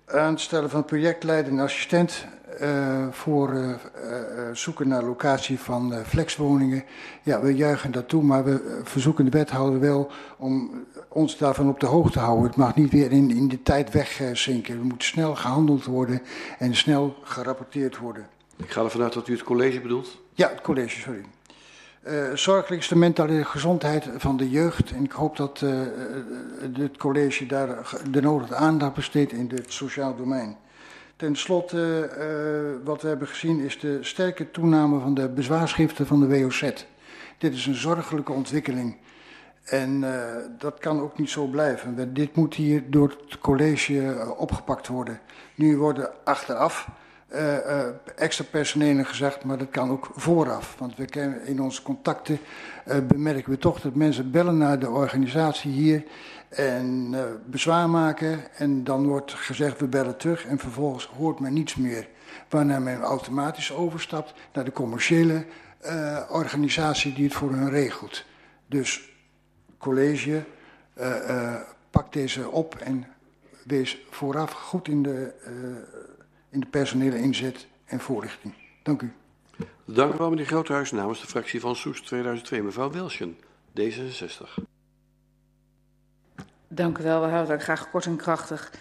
aanstellen 0.06 0.70
van 0.70 0.86
projectleider 0.86 1.52
en 1.52 1.60
assistent 1.60 2.26
uh, 2.62 3.08
voor 3.12 3.54
uh, 3.54 3.70
uh, 3.70 3.76
zoeken 4.54 4.88
naar 4.88 5.04
locatie 5.04 5.60
van 5.60 5.94
flexwoningen. 6.06 6.84
Ja, 7.24 7.42
we 7.42 7.56
juichen 7.56 7.92
dat 7.92 8.10
toe, 8.10 8.24
maar 8.24 8.44
we 8.44 8.82
verzoeken 8.84 9.26
de 9.26 9.32
wethouder 9.32 9.80
wel 9.80 10.12
om 10.38 10.86
ons 11.08 11.38
daarvan 11.38 11.70
op 11.70 11.80
de 11.80 11.86
hoogte 11.86 12.12
te 12.12 12.20
houden. 12.20 12.46
Het 12.46 12.56
mag 12.56 12.76
niet 12.76 12.92
weer 12.92 13.12
in, 13.12 13.32
in 13.32 13.48
de 13.48 13.64
tijd 13.64 13.92
wegzinken. 13.92 14.78
Er 14.78 14.86
moet 14.86 15.04
snel 15.04 15.36
gehandeld 15.36 15.86
worden 15.86 16.22
en 16.60 16.76
snel 16.76 17.16
gerapporteerd 17.24 17.98
worden. 17.98 18.28
Ik 18.56 18.72
ga 18.72 18.84
ervan 18.84 19.02
uit 19.02 19.14
dat 19.14 19.28
u 19.28 19.34
het 19.34 19.44
college 19.44 19.82
bedoelt. 19.82 20.22
Ja, 20.34 20.50
het 20.50 20.62
college, 20.62 21.00
sorry. 21.00 21.24
Uh, 22.08 22.34
zorgelijk 22.34 22.82
is 22.82 22.88
de 22.88 22.96
mentale 22.96 23.44
gezondheid 23.44 24.10
van 24.18 24.38
de 24.38 24.50
jeugd. 24.50 24.92
En 24.92 25.04
ik 25.04 25.12
hoop 25.12 25.38
dat 25.38 25.64
het 26.74 26.98
college 26.98 27.46
daar 27.46 28.00
de 28.12 28.22
nodige 28.22 28.56
aandacht 28.56 28.94
besteedt 28.94 29.32
in 29.32 29.52
het 29.54 29.74
sociaal 29.74 30.16
domein. 30.16 30.58
Ten 31.20 31.36
slotte, 31.36 32.10
uh, 32.18 32.86
wat 32.86 33.02
we 33.02 33.08
hebben 33.08 33.28
gezien 33.28 33.60
is 33.60 33.80
de 33.80 33.98
sterke 34.02 34.52
toename 34.52 35.00
van 35.00 35.14
de 35.14 35.30
bezwaarschriften 35.30 36.08
van 36.08 36.20
de 36.20 36.40
WOZ. 36.40 36.72
Dit 37.38 37.54
is 37.54 37.66
een 37.66 37.76
zorgelijke 37.76 38.32
ontwikkeling. 38.32 38.98
En 39.64 40.02
uh, 40.02 40.12
dat 40.58 40.78
kan 40.80 41.00
ook 41.02 41.18
niet 41.18 41.30
zo 41.30 41.46
blijven. 41.46 42.14
Dit 42.14 42.36
moet 42.36 42.56
hier 42.56 42.84
door 42.90 43.16
het 43.28 43.40
college 43.40 44.26
opgepakt 44.38 44.88
worden. 44.88 45.20
Nu 45.56 45.78
worden 45.78 46.10
achteraf 46.24 46.88
uh, 47.34 47.58
extra 48.16 48.46
personeel 48.52 49.04
gezegd, 49.04 49.44
maar 49.44 49.58
dat 49.58 49.70
kan 49.70 49.92
ook 49.92 50.10
vooraf. 50.16 50.76
Want 50.78 50.96
we 50.96 51.06
kennen 51.06 51.46
in 51.46 51.62
onze 51.62 51.82
contacten 51.82 52.40
bemerken 53.08 53.52
we 53.52 53.58
toch 53.58 53.82
dat 53.82 53.96
mensen 53.96 54.32
bellen 54.32 54.58
naar 54.58 54.80
de 54.80 54.90
organisatie 54.90 55.72
hier 55.72 56.04
en 56.50 57.16
bezwaar 57.46 57.90
maken. 57.90 58.56
En 58.56 58.84
dan 58.84 59.08
wordt 59.08 59.34
gezegd 59.34 59.80
we 59.80 59.88
bellen 59.88 60.18
terug 60.18 60.46
en 60.46 60.60
vervolgens 60.60 61.06
hoort 61.06 61.40
men 61.40 61.54
niets 61.54 61.76
meer. 61.76 62.08
Waarna 62.50 62.80
men 62.80 63.02
automatisch 63.02 63.72
overstapt 63.72 64.34
naar 64.54 64.66
de 64.66 64.72
commerciële 64.72 65.46
organisatie 66.30 67.14
die 67.14 67.24
het 67.24 67.34
voor 67.34 67.52
hen 67.52 67.70
regelt. 67.70 68.24
Dus 68.68 69.10
college, 69.78 70.44
pak 71.90 72.14
deze 72.14 72.50
op 72.50 72.76
en 72.76 73.08
wees 73.64 73.98
vooraf 74.10 74.52
goed 74.52 74.88
in 74.88 75.04
de 75.04 75.34
in 76.50 76.60
de 76.60 76.66
personele 76.66 77.18
inzet 77.18 77.68
en 77.86 78.00
voorlichting. 78.00 78.54
Dank 78.84 79.02
u. 79.02 79.14
Dank 79.86 80.14
u 80.14 80.18
wel, 80.18 80.30
meneer 80.30 80.46
Groothuis. 80.46 80.92
Namens 80.92 81.22
de 81.22 81.28
fractie 81.28 81.60
van 81.60 81.76
Soest 81.76 82.06
2002, 82.06 82.64
mevrouw 82.64 82.92
Wilschen, 82.92 83.38
D66. 83.80 84.64
Dank 86.72 86.98
u 86.98 87.04
wel. 87.04 87.22
We 87.22 87.28
houden 87.28 87.52
het 87.54 87.64
graag 87.64 87.90
kort 87.90 88.06
en 88.06 88.16
krachtig. 88.16 88.72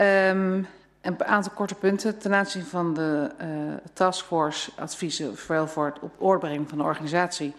Um, 0.00 0.66
een 1.00 1.24
aantal 1.24 1.52
korte 1.52 1.74
punten 1.74 2.18
ten 2.18 2.34
aanzien 2.34 2.64
van 2.64 2.94
de 2.94 3.30
uh, 3.40 3.46
taskforce 3.92 4.70
adviezen, 4.76 5.36
vooral 5.36 5.66
voor 5.66 5.86
het 5.86 5.98
op 5.98 6.14
orde 6.18 6.38
brengen 6.38 6.68
van 6.68 6.78
de 6.78 6.84
organisatie 6.84 7.54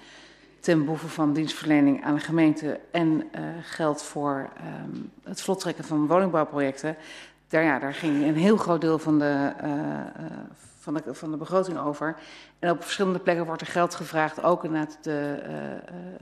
ten 0.59 0.83
behoeve 0.83 1.07
van 1.07 1.33
dienstverlening 1.33 2.03
aan 2.03 2.15
de 2.15 2.21
gemeente 2.21 2.79
en 2.91 3.07
uh, 3.07 3.41
geld 3.61 4.01
voor 4.01 4.49
um, 4.85 5.11
het 5.23 5.41
vlottrekken 5.41 5.83
van 5.83 6.07
woningbouwprojecten 6.07 6.95
daar, 7.47 7.63
ja, 7.63 7.79
daar 7.79 7.93
ging 7.93 8.23
een 8.25 8.35
heel 8.35 8.57
groot 8.57 8.81
deel 8.81 8.99
van 8.99 9.19
de, 9.19 9.53
uh, 9.63 9.69
van, 10.79 10.93
de, 10.93 11.13
van 11.13 11.31
de 11.31 11.37
begroting 11.37 11.79
over. 11.79 12.15
En 12.59 12.71
op 12.71 12.81
verschillende 12.81 13.19
plekken 13.19 13.45
wordt 13.45 13.61
er 13.61 13.67
geld 13.67 13.95
gevraagd, 13.95 14.43
ook 14.43 14.63
inderdaad 14.63 14.97
de 15.01 15.43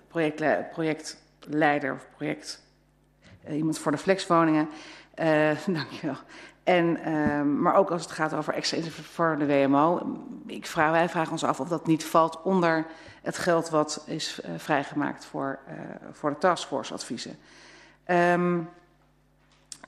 projectle 0.07 0.67
projectleider 0.71 1.93
of 1.93 2.07
project, 2.15 2.61
iemand 3.49 3.79
voor 3.79 3.91
de 3.91 3.97
flexwoningen. 3.97 4.69
dankjewel. 5.65 6.17
En, 6.63 6.99
maar 7.61 7.75
ook 7.75 7.91
als 7.91 8.01
het 8.01 8.11
gaat 8.11 8.33
over 8.33 8.53
extra 8.53 8.77
voor 8.89 9.35
de 9.39 9.45
WMO. 9.45 10.17
Ik 10.45 10.65
vraag, 10.65 10.91
wij 10.91 11.09
vragen 11.09 11.31
ons 11.31 11.43
af 11.43 11.59
of 11.59 11.67
dat 11.67 11.87
niet 11.87 12.05
valt 12.05 12.41
onder 12.41 12.85
het 13.21 13.37
geld 13.37 13.69
wat 13.69 14.03
is 14.05 14.39
vrijgemaakt 14.57 15.25
voor, 15.25 15.59
voor 16.11 16.29
de 16.29 16.37
taskforce 16.37 16.93
adviezen. 16.93 17.37
Um, 18.07 18.69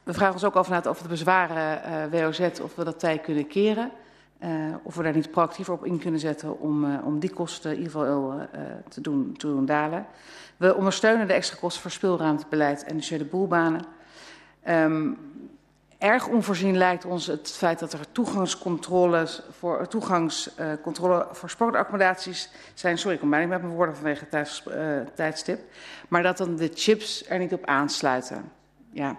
we 0.04 0.14
vragen 0.14 0.34
ons 0.34 0.44
ook 0.44 0.56
af 0.56 0.86
of 0.86 1.02
de 1.02 1.08
bezwaren 1.08 2.10
WOZ, 2.10 2.40
of 2.40 2.76
we 2.76 2.84
dat 2.84 3.00
tij 3.00 3.18
kunnen 3.18 3.48
keren. 3.48 3.92
Uh, 4.44 4.76
of 4.84 4.96
we 4.96 5.04
daar 5.04 5.16
niet 5.16 5.32
proactief 5.32 5.70
op 5.70 5.86
in 5.86 6.00
kunnen 6.00 6.20
zetten 6.20 6.60
om, 6.60 6.86
uh, 6.86 7.06
om 7.06 7.20
die 7.20 7.30
kosten 7.30 7.72
in 7.72 7.78
ieder 7.78 7.92
geval 7.92 8.34
uh, 8.34 8.42
te, 8.90 9.02
doen, 9.02 9.34
te 9.38 9.48
doen 9.48 9.66
dalen. 9.66 10.06
We 10.58 10.76
ondersteunen 10.76 11.28
de 11.28 11.34
extra 11.34 11.58
kosten 11.60 11.82
voor 11.82 11.92
speelruimtebeleid 11.92 12.84
en 12.84 12.98
de 12.98 13.26
boelbanen. 13.26 13.86
Um, 14.70 15.18
erg 15.98 16.28
onvoorzien 16.28 16.78
lijkt 16.78 17.06
ons 17.06 17.28
het 17.28 17.52
feit 17.52 17.80
dat 17.80 17.94
er 17.94 18.12
toegangscontroles 18.12 19.42
voor, 19.50 19.88
toegangscontrole 19.88 21.28
voor 21.32 21.50
sportaccommodaties 21.50 22.50
zijn. 22.74 22.98
Sorry, 22.98 23.14
ik 23.14 23.20
kom 23.20 23.30
bijna 23.30 23.46
niet 23.46 23.54
met 23.54 23.64
mijn 23.64 23.76
woorden 23.76 23.96
vanwege 23.96 24.26
het 24.30 25.16
tijdstip. 25.16 25.60
Maar 26.08 26.24
dat 26.24 26.38
dan 26.38 26.56
de 26.56 26.72
chips 26.74 27.30
er 27.30 27.40
niet 27.40 27.54
op 27.54 27.66
aansluiten. 27.66 28.52
Ja, 28.92 29.18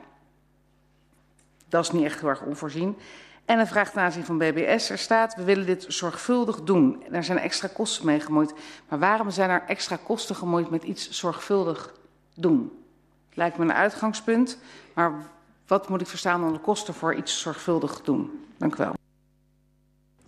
dat 1.69 1.85
is 1.85 1.91
niet 1.91 2.05
echt 2.05 2.21
heel 2.21 2.29
erg 2.29 2.43
onvoorzien. 2.43 2.97
En 3.45 3.59
een 3.59 3.67
vraag 3.67 3.91
ten 3.91 4.03
aanzien 4.03 4.25
van 4.25 4.39
BBS. 4.39 4.91
Er 4.91 4.99
staat, 4.99 5.35
we 5.35 5.45
willen 5.45 5.67
dit 5.67 5.85
zorgvuldig 5.89 6.63
doen. 6.63 7.05
Er 7.11 7.25
zijn 7.25 7.39
extra 7.39 7.69
kosten 7.69 8.07
mee 8.07 8.21
gemoeid. 8.21 8.55
Maar 8.89 8.99
waarom 8.99 9.31
zijn 9.31 9.51
er 9.51 9.65
extra 9.67 9.99
kosten 10.05 10.37
gemoeid 10.37 10.71
met 10.71 10.83
iets 10.83 11.11
zorgvuldig 11.11 11.95
doen? 12.35 12.73
Lijkt 13.35 13.59
me 13.59 13.65
een 13.65 13.73
uitgangspunt. 13.73 14.59
Maar 14.95 15.13
wat 15.67 15.89
moet 15.89 16.01
ik 16.01 16.07
verstaan 16.07 16.41
onder 16.41 16.53
de 16.53 16.65
kosten 16.65 16.95
voor 16.95 17.15
iets 17.15 17.41
zorgvuldig 17.41 18.01
doen? 18.01 18.47
Dank 18.59 18.75
u 18.75 18.77
wel. 18.77 18.95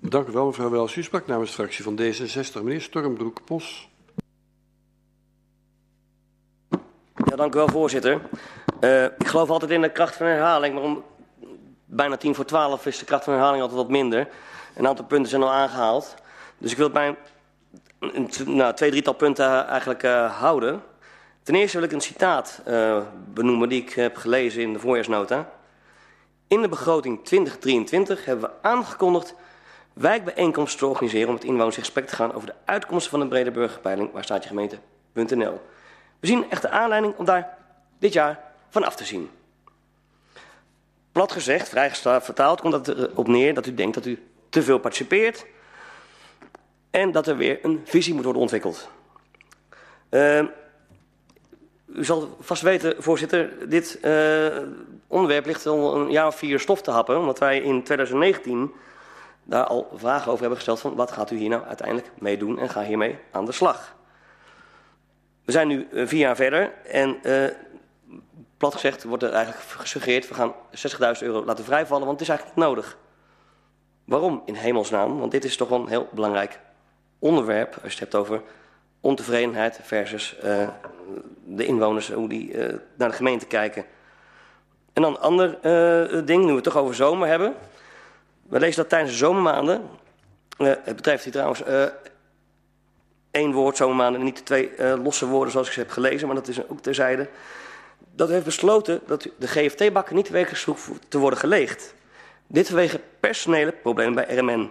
Dank 0.01 0.29
u 0.29 0.33
wel, 0.33 0.47
mevrouw 0.47 0.71
Wels. 0.71 0.97
U 0.97 1.03
sprak 1.03 1.27
namens 1.27 1.51
de 1.51 1.57
fractie 1.57 1.85
van 1.85 2.01
D66. 2.01 2.63
Meneer 2.63 2.81
Stormbroek-Pos. 2.81 3.89
Ja, 7.25 7.37
dank 7.37 7.55
u 7.55 7.57
wel, 7.57 7.69
voorzitter. 7.69 8.21
Uh, 8.81 9.05
ik 9.05 9.27
geloof 9.27 9.51
altijd 9.51 9.71
in 9.71 9.81
de 9.81 9.93
kracht 9.93 10.17
van 10.17 10.27
herhaling, 10.27 10.75
maar 10.75 10.83
om 10.83 11.03
bijna 11.97 12.17
tien 12.17 12.35
voor 12.35 12.45
twaalf 12.45 12.87
is 12.87 12.99
de 12.99 13.05
kracht 13.05 13.25
van 13.25 13.33
herhaling 13.33 13.63
altijd 13.63 13.81
wat 13.81 13.91
minder. 13.91 14.29
Een 14.75 14.87
aantal 14.87 15.05
punten 15.05 15.31
zijn 15.31 15.43
al 15.43 15.53
aangehaald. 15.53 16.15
Dus 16.59 16.71
ik 16.71 16.77
wil 16.77 16.87
het 16.87 16.95
bij 16.95 17.17
een, 17.99 18.31
nou, 18.47 18.75
twee, 18.75 18.91
drietal 18.91 19.15
punten 19.15 19.67
eigenlijk 19.67 20.03
uh, 20.03 20.39
houden. 20.39 20.83
Ten 21.43 21.55
eerste 21.55 21.77
wil 21.77 21.87
ik 21.87 21.93
een 21.93 22.01
citaat 22.01 22.63
uh, 22.69 23.03
benoemen 23.33 23.69
die 23.69 23.83
ik 23.83 23.93
heb 23.93 24.17
gelezen 24.17 24.63
in 24.63 24.73
de 24.73 24.79
voorjaarsnota. 24.79 25.51
In 26.49 26.63
de 26.63 26.69
begroting 26.69 27.25
2023 27.25 28.25
hebben 28.25 28.51
we 28.51 28.69
aangekondigd 28.69 29.35
wijkbijeenkomsten 29.93 30.79
te 30.79 30.87
organiseren 30.87 31.29
om 31.29 31.35
het 31.35 31.45
inwoners 31.45 31.77
in 31.77 31.83
gesprek 31.83 32.07
te 32.07 32.15
gaan 32.15 32.35
over 32.35 32.49
de 32.49 32.55
uitkomsten 32.65 33.11
van 33.11 33.21
de 33.21 33.27
brede 33.27 33.51
burgerpeiling 33.51 34.13
waar 34.13 34.25
staat 34.25 34.43
je 34.43 34.49
gemeente.nl. 34.49 35.61
We 36.21 36.27
zien 36.27 36.51
echt 36.51 36.63
de 36.63 36.71
aanleiding 36.71 37.17
om 37.17 37.25
daar 37.25 37.59
dit 37.99 38.13
jaar 38.13 38.41
van 38.69 38.85
af 38.85 38.97
te 38.97 39.05
zien. 39.05 39.31
Plat 41.15 41.33
gezegd, 41.33 41.69
vrij 41.69 41.91
vertaald, 42.21 42.61
komt 42.61 42.73
dat 42.73 42.89
erop 42.89 43.29
neer 43.29 43.55
dat 43.55 43.67
u 43.67 43.75
denkt 43.75 43.95
dat 43.95 44.07
u 44.07 44.23
te 44.49 44.63
veel 44.63 44.79
participeert 44.79 45.47
en 46.91 47.13
dat 47.13 47.27
er 47.27 47.37
weer 47.37 47.59
een 47.63 47.81
visie 47.85 48.15
moet 48.15 48.25
worden 48.25 48.43
ontwikkeld. 48.43 48.89
Uh, 50.11 50.43
u 51.87 52.05
zal 52.05 52.37
vast 52.41 52.63
weten, 52.63 52.95
voorzitter, 52.99 53.69
dit 53.69 53.99
uh, 54.03 54.59
onderwerp 55.07 55.47
ligt 55.47 55.67
al 55.67 55.97
een 55.97 56.11
jaar 56.11 56.27
of 56.27 56.37
vier 56.37 56.61
stof 56.61 56.83
te 56.83 56.91
happen, 56.91 57.19
omdat 57.19 57.39
wij 57.39 57.61
in 57.61 57.83
2019 57.83 58.73
daar 59.45 59.65
al 59.65 59.91
vragen 59.95 60.27
over 60.27 60.41
hebben 60.41 60.57
gesteld 60.57 60.81
van 60.81 60.95
wat 60.95 61.11
gaat 61.11 61.31
u 61.31 61.37
hier 61.37 61.49
nou 61.49 61.65
uiteindelijk 61.65 62.11
mee 62.19 62.37
doen 62.37 62.59
en 62.59 62.71
ga 62.71 62.83
hiermee 62.83 63.19
aan 63.31 63.45
de 63.45 63.53
slag. 63.53 63.95
We 65.45 65.53
zijn 65.53 65.69
nu 65.69 65.87
uh, 65.91 66.07
vier 66.07 66.21
jaar 66.21 66.37
verder 66.37 66.73
en 66.85 67.19
uh, 67.23 67.45
plat 68.57 68.75
gezegd 68.75 69.05
wordt 69.05 69.23
er 69.23 69.33
eigenlijk 69.33 69.65
gesuggereerd... 69.65 70.29
we 70.29 70.35
gaan 70.35 70.53
60.000 71.17 71.23
euro 71.23 71.45
laten 71.45 71.65
vrijvallen, 71.65 72.07
want 72.07 72.21
het 72.21 72.29
is 72.29 72.35
eigenlijk 72.35 72.59
nodig. 72.59 72.97
Waarom 74.05 74.43
in 74.45 74.55
hemelsnaam? 74.55 75.19
Want 75.19 75.33
dit 75.33 75.45
is 75.45 75.57
toch 75.57 75.71
een 75.71 75.89
heel 75.89 76.09
belangrijk 76.13 76.61
onderwerp... 77.19 77.75
als 77.83 77.83
je 77.83 77.89
het 77.89 77.99
hebt 77.99 78.15
over 78.15 78.43
ontevredenheid 79.01 79.81
versus 79.83 80.37
uh, 80.45 80.69
de 81.45 81.67
inwoners... 81.67 82.11
hoe 82.11 82.29
die 82.29 82.53
uh, 82.53 82.75
naar 82.97 83.09
de 83.09 83.17
gemeente 83.17 83.47
kijken. 83.47 83.85
En 84.93 85.03
dan 85.03 85.13
een 85.13 85.21
ander 85.21 85.49
uh, 85.49 86.27
ding, 86.27 86.43
nu 86.43 86.49
we 86.49 86.55
het 86.55 86.65
toch 86.65 86.77
over 86.77 86.95
zomer 86.95 87.29
hebben. 87.29 87.55
We 88.49 88.59
lezen 88.59 88.77
dat 88.77 88.89
tijdens 88.89 89.11
de 89.11 89.17
zomermaanden... 89.17 89.83
het 90.59 90.97
betreft 90.97 91.25
hier 91.25 91.33
trouwens 91.33 91.63
één 93.31 93.53
woord 93.53 93.77
zomermaanden... 93.77 94.21
en 94.21 94.27
niet 94.27 94.47
twee 94.47 94.71
losse 95.03 95.27
woorden 95.27 95.53
zoals 95.53 95.67
ik 95.67 95.73
ze 95.73 95.81
heb 95.81 95.91
gelezen... 95.91 96.27
maar 96.27 96.37
dat 96.37 96.49
is 96.49 96.69
ook 96.69 96.81
terzijde 96.81 97.29
dat 98.17 98.29
heeft 98.29 98.45
besloten 98.45 99.01
dat 99.07 99.29
de 99.39 99.49
GFT-bakken 99.49 100.15
niet 100.15 100.29
wekelijks 100.29 100.65
hoeven 100.65 101.01
te 101.09 101.19
worden 101.19 101.39
geleegd. 101.39 101.95
Dit 102.47 102.67
vanwege 102.67 103.01
personele 103.21 103.73
problemen 103.73 104.15
bij 104.15 104.37
RMN. 104.37 104.71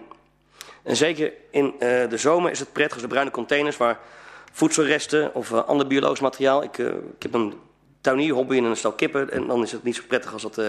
En 0.82 0.96
zeker 0.96 1.32
in 1.50 1.64
uh, 1.64 1.80
de 2.08 2.16
zomer 2.16 2.50
is 2.50 2.58
het 2.58 2.72
prettig 2.72 2.92
als 2.92 3.02
de 3.02 3.08
bruine 3.08 3.30
containers 3.30 3.76
waar 3.76 3.98
voedselresten 4.52 5.34
of 5.34 5.50
uh, 5.50 5.64
ander 5.64 5.86
biologisch 5.86 6.20
materiaal. 6.20 6.62
Ik, 6.62 6.78
uh, 6.78 6.86
ik 6.86 7.22
heb 7.22 7.34
een 7.34 7.54
tuinierhobby 8.00 8.56
en 8.56 8.64
een 8.64 8.76
stel 8.76 8.92
kippen 8.92 9.30
en 9.30 9.46
dan 9.46 9.62
is 9.62 9.72
het 9.72 9.82
niet 9.82 9.96
zo 9.96 10.02
prettig 10.08 10.32
als 10.32 10.42
dat 10.42 10.60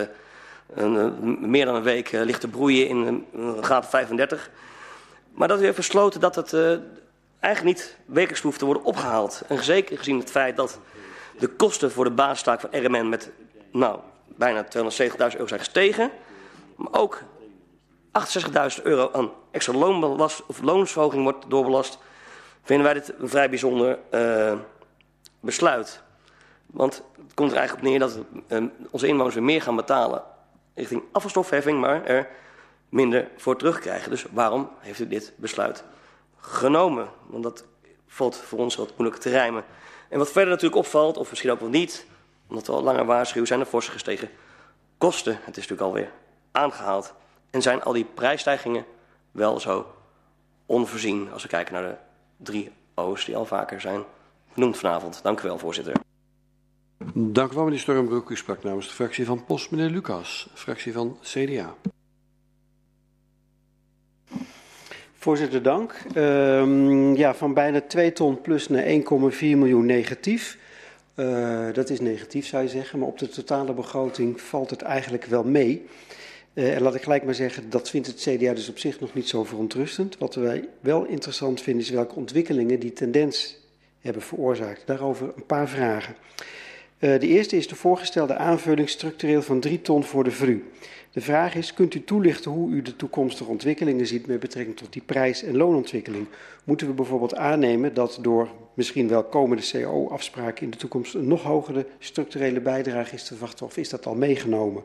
een, 0.74 1.50
meer 1.50 1.66
dan 1.66 1.76
een 1.76 1.84
week 1.84 2.12
ligt 2.12 2.42
te 2.42 2.48
broeien 2.48 2.88
in 2.88 3.26
een 3.34 3.64
graad 3.64 3.90
35. 3.90 4.50
Maar 5.34 5.48
dat 5.48 5.60
u 5.60 5.64
heeft 5.64 5.76
besloten 5.76 6.20
dat 6.20 6.36
het 6.36 6.54
eigenlijk 7.40 7.78
niet 7.78 7.98
wekelijks 8.06 8.42
hoeft 8.42 8.60
te 8.60 8.66
worden 8.66 8.84
opgehaald. 8.84 9.42
En 9.48 9.64
zeker 9.64 9.98
gezien 9.98 10.20
het 10.20 10.32
feit 10.32 10.56
dat 10.56 10.80
de 11.38 11.48
kosten 11.48 11.92
voor 11.92 12.04
de 12.04 12.12
basistaak 12.12 12.60
van 12.60 12.70
RMN 12.72 13.10
met 13.10 13.32
nou, 13.72 14.00
bijna 14.26 14.66
270.000 14.66 14.70
euro 15.18 15.48
zijn 15.48 15.60
gestegen. 15.60 16.12
Maar 16.76 16.92
ook 16.92 17.22
68.000 18.78 18.84
euro 18.84 19.10
aan 19.14 19.32
extra 19.52 19.74
loonbelast, 19.74 20.44
of 20.46 20.62
loonsverhoging 20.62 21.24
wordt 21.24 21.50
doorbelast. 21.50 21.98
Vinden 22.64 22.86
wij 22.86 22.94
dit 22.94 23.14
een 23.20 23.30
vrij 23.30 23.50
bijzonder 23.50 24.00
uh, 24.12 24.54
besluit. 25.40 26.02
Want 26.66 27.04
het 27.24 27.34
komt 27.34 27.52
er 27.52 27.58
eigenlijk 27.58 27.88
op 27.88 27.92
neer 27.92 28.00
dat 28.00 28.20
uh, 28.48 28.70
onze 28.92 29.08
inwoners 29.08 29.36
weer 29.36 29.44
meer 29.44 29.62
gaan 29.62 29.76
betalen 29.76 30.24
richting 30.76 31.04
afvalstofheffing, 31.12 31.80
maar 31.80 32.06
er 32.06 32.28
minder 32.90 33.28
voor 33.38 33.58
terugkrijgen. 33.58 34.10
Dus 34.10 34.26
waarom 34.32 34.70
heeft 34.80 35.00
u 35.00 35.08
dit 35.08 35.34
besluit 35.36 35.84
genomen? 36.40 37.10
Want 37.28 37.44
dat 37.44 37.64
valt 38.08 38.38
voor 38.38 38.60
ons 38.60 38.76
wat 38.76 38.94
moeilijk 38.98 39.22
te 39.22 39.30
rijmen. 39.30 39.64
En 40.16 40.22
wat 40.22 40.32
verder 40.32 40.50
natuurlijk 40.50 40.82
opvalt, 40.82 41.18
of 41.18 41.30
misschien 41.30 41.52
ook 41.52 41.60
wel 41.60 41.70
niet, 41.70 42.06
omdat 42.48 42.68
we 42.68 42.74
al 42.74 42.84
langer 42.84 43.06
waarschuwen, 43.06 43.48
zijn 43.48 43.60
de 43.60 43.66
forse 43.66 43.92
gestegen 43.92 44.30
kosten. 44.98 45.34
Het 45.34 45.58
is 45.58 45.68
natuurlijk 45.68 45.82
alweer 45.82 46.12
aangehaald. 46.52 47.14
En 47.50 47.62
zijn 47.62 47.84
al 47.84 47.94
die 47.94 48.06
prijsstijgingen 48.06 48.86
wel 49.32 49.60
zo 49.60 49.94
onvoorzien 50.66 51.32
als 51.32 51.42
we 51.44 51.48
kijken 51.48 51.74
naar 51.74 51.84
de 51.84 51.96
drie 52.38 52.72
O's 52.94 53.26
die 53.26 53.36
al 53.36 53.46
vaker 53.46 53.82
zijn 53.82 54.04
genoemd 54.54 54.78
vanavond. 54.78 55.20
Dank 55.24 55.42
u 55.42 55.48
wel, 55.48 55.58
voorzitter. 55.58 55.94
Dank 57.14 57.52
u 57.52 57.56
wel, 57.56 57.64
meneer 57.64 57.80
Stormbroek. 57.80 58.30
U 58.30 58.38
sprak 58.38 58.64
namens 58.64 58.88
de 58.88 58.94
fractie 58.94 59.26
van 59.26 59.46
POS, 59.46 59.70
meneer 59.70 59.90
Lucas, 59.90 60.48
fractie 60.54 60.94
van 60.94 61.18
CDA. 61.22 61.76
Voorzitter, 65.26 65.62
dank. 65.62 65.96
Um, 66.16 67.16
ja, 67.16 67.36
van 67.36 67.54
bijna 67.54 67.82
2 67.82 68.14
ton 68.14 68.42
plus 68.42 68.68
naar 68.68 68.84
1,4 68.84 69.00
miljoen 69.40 69.86
negatief. 69.86 70.58
Uh, 71.16 71.74
dat 71.74 71.90
is 71.90 72.00
negatief, 72.00 72.46
zou 72.46 72.64
je 72.64 72.70
zeggen, 72.70 73.00
maar 73.00 73.08
op 73.08 73.20
de 73.20 73.28
totale 73.28 73.74
begroting 73.74 74.42
valt 74.42 74.70
het 74.70 74.82
eigenlijk 74.82 75.26
wel 75.26 75.44
mee. 75.44 75.86
Uh, 76.54 76.76
en 76.76 76.82
laat 76.82 76.96
ik 76.96 77.04
gelijk 77.04 77.24
maar 77.24 77.36
zeggen, 77.36 77.70
dat 77.70 77.90
vindt 77.90 78.08
het 78.08 78.16
CDA 78.16 78.54
dus 78.54 78.70
op 78.70 78.80
zich 78.80 79.00
nog 79.00 79.14
niet 79.14 79.30
zo 79.30 79.44
verontrustend. 79.44 80.18
Wat 80.18 80.36
wij 80.36 80.68
wel 80.80 81.06
interessant 81.06 81.62
vinden 81.62 81.84
is 81.84 81.90
welke 81.90 82.16
ontwikkelingen 82.16 82.80
die 82.80 82.94
tendens 82.94 83.58
hebben 84.02 84.22
veroorzaakt. 84.22 84.82
Daarover 84.86 85.32
een 85.36 85.46
paar 85.46 85.70
vragen. 85.70 86.16
Uh, 87.00 87.20
de 87.20 87.28
eerste 87.28 87.58
is 87.58 87.68
de 87.68 87.76
voorgestelde 87.76 88.36
aanvulling 88.36 88.90
structureel 88.90 89.42
van 89.42 89.60
3 89.60 89.82
ton 89.82 90.04
voor 90.04 90.24
de 90.24 90.32
VRU. 90.32 90.64
De 91.16 91.22
vraag 91.22 91.56
is, 91.56 91.74
kunt 91.74 91.94
u 91.94 92.04
toelichten 92.04 92.52
hoe 92.52 92.72
u 92.72 92.82
de 92.82 92.96
toekomstige 92.96 93.50
ontwikkelingen 93.50 94.08
ziet 94.08 94.28
met 94.28 94.40
betrekking 94.40 94.78
tot 94.78 94.94
die 94.94 95.02
prijs- 95.06 95.44
en 95.44 95.58
loonontwikkeling? 95.58 96.28
Moeten 96.64 96.88
we 96.88 96.94
bijvoorbeeld 96.94 97.36
aannemen 97.36 97.94
dat 97.94 98.18
door 98.22 98.50
misschien 98.74 99.08
wel 99.08 99.24
komende 99.24 99.64
CO-afspraken 99.72 100.64
in 100.64 100.70
de 100.70 100.78
toekomst 100.78 101.14
een 101.14 101.28
nog 101.28 101.44
hogere 101.44 101.86
structurele 102.00 102.60
bijdrage 102.60 103.16
is 103.16 103.24
te 103.24 103.34
verwachten 103.34 103.66
of 103.66 103.78
is 103.78 103.90
dat 103.90 104.06
al 104.06 104.16
meegenomen? 104.16 104.84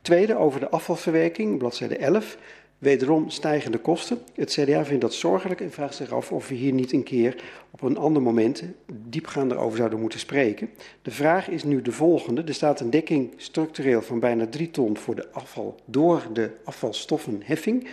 Tweede, 0.00 0.36
over 0.36 0.60
de 0.60 0.68
afvalverwerking, 0.68 1.58
bladzijde 1.58 1.96
11. 1.96 2.36
Wederom 2.78 3.30
stijgende 3.30 3.78
kosten. 3.78 4.18
Het 4.34 4.50
CDA 4.50 4.84
vindt 4.84 5.00
dat 5.00 5.14
zorgelijk 5.14 5.60
en 5.60 5.72
vraagt 5.72 5.94
zich 5.94 6.12
af 6.12 6.32
of 6.32 6.48
we 6.48 6.54
hier 6.54 6.72
niet 6.72 6.92
een 6.92 7.02
keer 7.02 7.36
op 7.70 7.82
een 7.82 7.96
ander 7.96 8.22
moment 8.22 8.62
diepgaander 8.92 9.58
over 9.58 9.76
zouden 9.76 10.00
moeten 10.00 10.18
spreken. 10.18 10.70
De 11.02 11.10
vraag 11.10 11.48
is 11.48 11.64
nu 11.64 11.82
de 11.82 11.92
volgende. 11.92 12.42
Er 12.42 12.54
staat 12.54 12.80
een 12.80 12.90
dekking 12.90 13.32
structureel 13.36 14.02
van 14.02 14.20
bijna 14.20 14.46
3 14.46 14.70
ton 14.70 14.96
voor 14.96 15.14
de 15.14 15.32
afval 15.32 15.80
door 15.84 16.22
de 16.32 16.50
afvalstoffenheffing. 16.64 17.88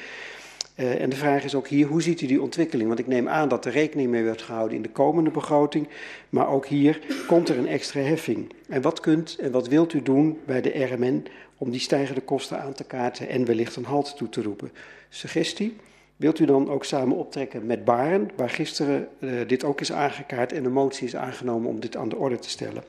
Uh, 0.76 1.02
en 1.02 1.10
de 1.10 1.16
vraag 1.16 1.44
is 1.44 1.56
ook 1.56 1.68
hier, 1.68 1.88
hoe 1.88 2.02
ziet 2.02 2.22
u 2.22 2.26
die 2.26 2.42
ontwikkeling? 2.42 2.88
Want 2.88 3.00
ik 3.00 3.08
neem 3.08 3.28
aan 3.28 3.50
dat 3.50 3.66
er 3.66 3.72
rekening 3.72 4.10
mee 4.10 4.24
wordt 4.24 4.42
gehouden 4.42 4.76
in 4.76 4.82
de 4.82 4.90
komende 4.90 5.30
begroting. 5.30 5.88
Maar 6.30 6.50
ook 6.50 6.66
hier 6.66 7.00
komt 7.28 7.50
er 7.50 7.58
een 7.58 7.68
extra 7.68 8.00
heffing. 8.00 8.54
En 8.70 8.82
wat 8.82 9.00
kunt 9.00 9.38
en 9.40 9.52
wat 9.52 9.68
wilt 9.68 9.94
u 9.94 10.02
doen 10.02 10.40
bij 10.46 10.62
de 10.62 10.86
RMN 10.86 11.26
om 11.58 11.72
die 11.72 11.80
stijgende 11.80 12.22
kosten 12.22 12.62
aan 12.62 12.74
te 12.74 12.84
kaarten 12.84 13.30
en 13.30 13.46
wellicht 13.46 13.76
een 13.76 13.86
halt 13.86 14.18
toe 14.18 14.30
te 14.30 14.42
roepen? 14.42 14.72
Suggestie? 15.10 15.76
Wilt 16.16 16.40
u 16.40 16.46
dan 16.46 16.70
ook 16.70 16.86
samen 16.86 17.18
optrekken 17.18 17.66
met 17.66 17.86
Baren, 17.86 18.30
waar 18.36 18.50
gisteren 18.50 19.08
uh, 19.20 19.48
dit 19.48 19.64
ook 19.64 19.82
is 19.82 19.92
aangekaart 19.92 20.54
en 20.54 20.66
een 20.66 20.72
motie 20.72 21.08
is 21.08 21.16
aangenomen 21.16 21.70
om 21.70 21.80
dit 21.80 21.96
aan 21.96 22.10
de 22.10 22.16
orde 22.16 22.40
te 22.40 22.50
stellen? 22.50 22.84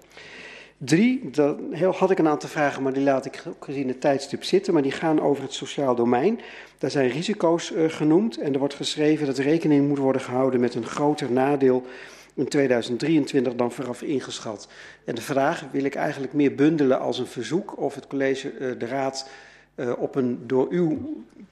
Drie, 0.78 1.30
dan 1.30 1.74
had 1.74 2.10
ik 2.10 2.18
een 2.18 2.28
aantal 2.28 2.48
vragen, 2.48 2.82
maar 2.82 2.92
die 2.92 3.02
laat 3.02 3.24
ik 3.24 3.42
gezien 3.60 3.88
het 3.88 4.00
tijdstip 4.00 4.44
zitten. 4.44 4.72
Maar 4.72 4.82
die 4.82 4.92
gaan 4.92 5.20
over 5.20 5.42
het 5.42 5.52
sociaal 5.52 5.94
domein. 5.94 6.40
Daar 6.78 6.90
zijn 6.90 7.10
risico's 7.10 7.70
uh, 7.70 7.88
genoemd 7.88 8.38
en 8.38 8.52
er 8.52 8.58
wordt 8.58 8.74
geschreven 8.74 9.26
dat 9.26 9.38
rekening 9.38 9.88
moet 9.88 9.98
worden 9.98 10.22
gehouden 10.22 10.60
met 10.60 10.74
een 10.74 10.86
groter 10.86 11.32
nadeel 11.32 11.86
in 12.36 12.48
2023 12.48 13.54
dan 13.54 13.72
vooraf 13.72 14.02
ingeschat. 14.02 14.68
En 15.04 15.14
de 15.14 15.20
vraag 15.20 15.64
wil 15.70 15.84
ik 15.84 15.94
eigenlijk 15.94 16.32
meer 16.32 16.54
bundelen 16.54 17.00
als 17.00 17.18
een 17.18 17.26
verzoek 17.26 17.78
of 17.78 17.94
het 17.94 18.06
college, 18.06 18.52
uh, 18.52 18.78
de 18.78 18.86
raad, 18.86 19.28
uh, 19.74 19.92
op 19.98 20.14
een 20.14 20.38
door 20.46 20.66
u 20.70 20.98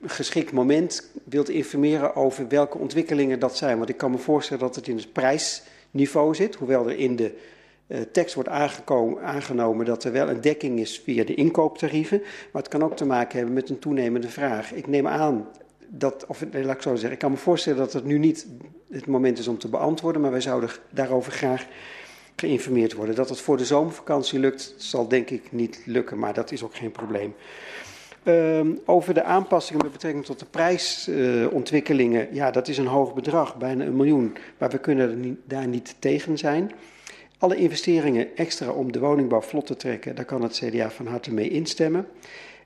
geschikt 0.04 0.52
moment 0.52 1.10
wilt 1.24 1.48
informeren 1.48 2.16
over 2.16 2.48
welke 2.48 2.78
ontwikkelingen 2.78 3.38
dat 3.38 3.56
zijn. 3.56 3.76
Want 3.76 3.88
ik 3.88 3.96
kan 3.96 4.10
me 4.10 4.18
voorstellen 4.18 4.62
dat 4.62 4.76
het 4.76 4.88
in 4.88 4.96
het 4.96 5.12
prijsniveau 5.12 6.34
zit, 6.34 6.54
hoewel 6.54 6.88
er 6.88 6.98
in 6.98 7.16
de 7.16 7.34
uh, 7.86 8.00
tekst 8.00 8.34
wordt 8.34 8.48
aangenomen 9.20 9.86
dat 9.86 10.04
er 10.04 10.12
wel 10.12 10.28
een 10.28 10.40
dekking 10.40 10.78
is 10.78 11.00
via 11.04 11.24
de 11.24 11.34
inkooptarieven. 11.34 12.18
Maar 12.52 12.62
het 12.62 12.70
kan 12.70 12.84
ook 12.84 12.96
te 12.96 13.06
maken 13.06 13.36
hebben 13.36 13.54
met 13.54 13.70
een 13.70 13.78
toenemende 13.78 14.28
vraag. 14.28 14.72
Ik 14.72 14.86
neem 14.86 15.06
aan 15.06 15.48
dat, 15.98 16.24
of 16.26 16.44
laat 16.52 16.76
ik 16.76 16.82
zo 16.82 16.94
zeggen, 16.94 17.12
ik 17.12 17.18
kan 17.18 17.31
me 17.31 17.36
voorstellen 17.36 17.78
dat 17.78 17.92
het 17.92 18.05
nu 18.05 18.18
niet 18.18 18.47
het 18.90 19.06
moment 19.06 19.39
is 19.39 19.48
om 19.48 19.58
te 19.58 19.68
beantwoorden, 19.68 20.23
maar 20.23 20.31
wij 20.31 20.40
zouden 20.40 20.70
daarover 20.90 21.32
graag 21.32 21.66
geïnformeerd 22.36 22.92
worden. 22.92 23.14
Dat 23.14 23.28
het 23.28 23.40
voor 23.40 23.56
de 23.56 23.64
zomervakantie 23.64 24.39
lukt, 24.39 24.74
zal 24.76 25.08
denk 25.08 25.31
ik 25.31 25.52
niet 25.52 25.82
lukken, 25.84 26.18
maar 26.18 26.34
dat 26.34 26.52
is 26.52 26.62
ook 26.62 26.74
geen 26.74 26.90
probleem. 26.90 27.34
Um, 28.26 28.81
over 28.84 29.14
de 29.14 29.23
aanpassingen 29.23 29.82
met 29.82 29.92
betrekking 29.92 30.24
tot 30.24 30.39
de 30.39 30.44
prijsontwikkelingen, 30.44 32.28
ja, 32.32 32.50
dat 32.50 32.68
is 32.68 32.78
een 32.78 32.86
hoog 32.86 33.14
bedrag, 33.14 33.56
bijna 33.56 33.84
een 33.84 33.97
miljoen, 33.97 34.36
maar 34.58 34.70
we 34.70 34.78
kunnen 34.78 35.40
daar 35.47 35.66
niet 35.66 35.97
tegen 35.98 36.39
zijn. 36.39 36.73
Alle 37.39 37.56
investeringen 37.56 38.36
extra 38.36 38.70
om 38.70 38.92
de 38.92 38.98
woningbouw 38.98 39.40
vlot 39.40 39.66
te 39.66 39.76
trekken, 39.76 40.14
daar 40.14 40.24
kan 40.24 40.42
het 40.42 40.62
CDA 40.64 40.90
van 40.90 41.06
harte 41.06 41.32
mee 41.32 41.48
instemmen. 41.48 42.06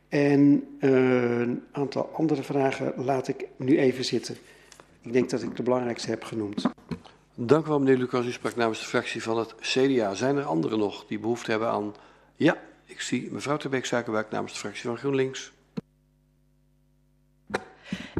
En 0.08 0.68
uh, 0.80 1.38
een 1.38 1.62
aantal 1.72 2.10
andere 2.14 2.42
vragen 2.42 2.92
laat 2.96 3.28
ik 3.28 3.46
nu 3.56 3.78
even 3.78 4.04
zitten. 4.04 4.36
Ik 5.02 5.12
denk 5.12 5.30
dat 5.30 5.42
ik 5.42 5.56
de 5.56 5.62
belangrijkste 5.62 6.10
heb 6.10 6.24
genoemd. 6.24 6.64
Dank 7.34 7.66
u 7.66 7.68
wel, 7.68 7.78
meneer 7.78 7.96
Lucas. 7.96 8.26
U 8.26 8.32
sprak 8.32 8.56
namens 8.56 8.80
de 8.80 8.86
fractie 8.86 9.22
van 9.22 9.38
het 9.38 9.54
CDA. 9.60 10.14
Zijn 10.14 10.36
er 10.36 10.44
anderen 10.44 10.78
nog 10.78 11.06
die 11.06 11.18
behoefte 11.18 11.50
hebben 11.50 11.68
aan... 11.68 11.94
Ja, 12.36 12.56
ik 12.84 13.00
zie 13.00 13.28
mevrouw 13.32 13.56
Terbeek 13.56 13.86
Zakenwerk 13.86 14.30
namens 14.30 14.52
de 14.52 14.58
fractie 14.58 14.82
van 14.82 14.98
GroenLinks. 14.98 15.52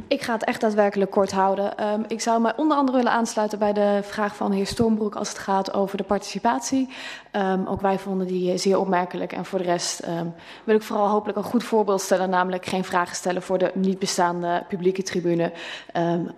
Ik 0.08 0.22
ga 0.22 0.32
het 0.32 0.44
echt 0.44 0.60
daadwerkelijk 0.60 1.10
kort 1.10 1.32
houden. 1.32 1.86
Um, 1.86 2.04
ik 2.08 2.20
zou 2.20 2.40
mij 2.40 2.52
onder 2.56 2.76
andere 2.76 2.96
willen 2.96 3.12
aansluiten 3.12 3.58
bij 3.58 3.72
de 3.72 4.00
vraag 4.02 4.36
van 4.36 4.52
heer 4.52 4.66
Stormbroek 4.66 5.14
als 5.14 5.28
het 5.28 5.38
gaat 5.38 5.72
over 5.72 5.96
de 5.96 6.04
participatie. 6.04 6.88
Um, 7.32 7.66
ook 7.66 7.80
wij 7.80 7.98
vonden 7.98 8.26
die 8.26 8.58
zeer 8.58 8.78
opmerkelijk. 8.78 9.32
En 9.32 9.44
voor 9.44 9.58
de 9.58 9.64
rest 9.64 10.06
um, 10.06 10.34
wil 10.64 10.74
ik 10.74 10.82
vooral 10.82 11.08
hopelijk 11.08 11.38
een 11.38 11.44
goed 11.44 11.64
voorbeeld 11.64 12.00
stellen, 12.00 12.30
namelijk 12.30 12.66
geen 12.66 12.84
vragen 12.84 13.16
stellen 13.16 13.42
voor 13.42 13.58
de 13.58 13.70
niet 13.74 13.98
bestaande 13.98 14.64
publieke 14.68 15.02
tribune. 15.02 15.52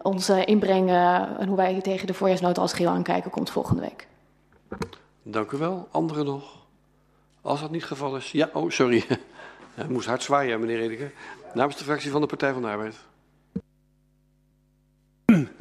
onze 0.02 0.44
inbrengen 0.44 1.38
en 1.38 1.48
hoe 1.48 1.56
wij 1.56 1.80
tegen 1.80 2.06
de 2.06 2.14
voorjaarsnota 2.14 2.60
als 2.60 2.72
geheel 2.72 2.92
aankijken 2.92 3.30
komt 3.30 3.50
volgende 3.50 3.80
week. 3.82 4.06
Dank 5.22 5.50
u 5.50 5.56
wel. 5.56 5.88
Anderen 5.90 6.24
nog? 6.24 6.60
Als 7.42 7.60
dat 7.60 7.70
niet 7.70 7.80
het 7.80 7.90
geval 7.90 8.16
is. 8.16 8.32
Ja, 8.32 8.50
oh, 8.52 8.70
sorry. 8.70 9.04
Hij 9.74 9.88
moest 9.88 10.06
hard 10.06 10.22
zwaaien, 10.22 10.60
meneer 10.60 10.78
Redeker. 10.78 11.12
Namens 11.54 11.76
de 11.76 11.84
fractie 11.84 12.10
van 12.10 12.20
de 12.20 12.26
Partij 12.26 12.52
van 12.52 12.62
de 12.62 12.68
Arbeid. 12.68 12.96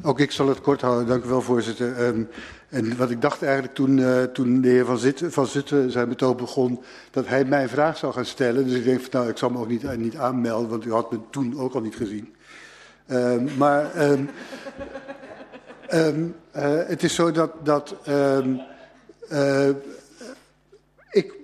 Ook 0.02 0.20
ik 0.20 0.30
zal 0.30 0.48
het 0.48 0.60
kort 0.60 0.80
houden, 0.80 1.06
dank 1.06 1.24
u 1.24 1.28
wel 1.28 1.42
voorzitter. 1.42 2.06
Um, 2.06 2.28
en 2.68 2.96
wat 2.96 3.10
ik 3.10 3.22
dacht 3.22 3.42
eigenlijk 3.42 3.74
toen, 3.74 3.98
uh, 3.98 4.22
toen 4.22 4.60
de 4.60 4.68
heer 4.68 4.84
Van, 4.84 4.98
Zitten, 4.98 5.32
van 5.32 5.46
Zutten 5.46 5.90
zijn 5.90 6.08
betoog 6.08 6.36
begon, 6.36 6.80
dat 7.10 7.26
hij 7.26 7.44
mijn 7.44 7.68
vraag 7.68 7.96
zou 7.96 8.12
gaan 8.12 8.24
stellen. 8.24 8.66
Dus 8.66 8.74
ik 8.74 8.84
denk 8.84 9.00
van 9.00 9.08
nou, 9.12 9.28
ik 9.28 9.36
zal 9.36 9.50
me 9.50 9.58
ook 9.58 9.68
niet, 9.68 9.82
uh, 9.82 9.90
niet 9.90 10.16
aanmelden, 10.16 10.68
want 10.68 10.84
u 10.84 10.92
had 10.92 11.10
me 11.10 11.18
toen 11.30 11.58
ook 11.58 11.74
al 11.74 11.80
niet 11.80 11.96
gezien. 11.96 12.34
Um, 13.10 13.48
maar 13.56 14.10
um, 14.10 14.28
uh, 15.90 16.78
het 16.86 17.02
is 17.02 17.14
zo 17.14 17.30
dat, 17.30 17.50
dat 17.62 17.94
ik 21.10 21.34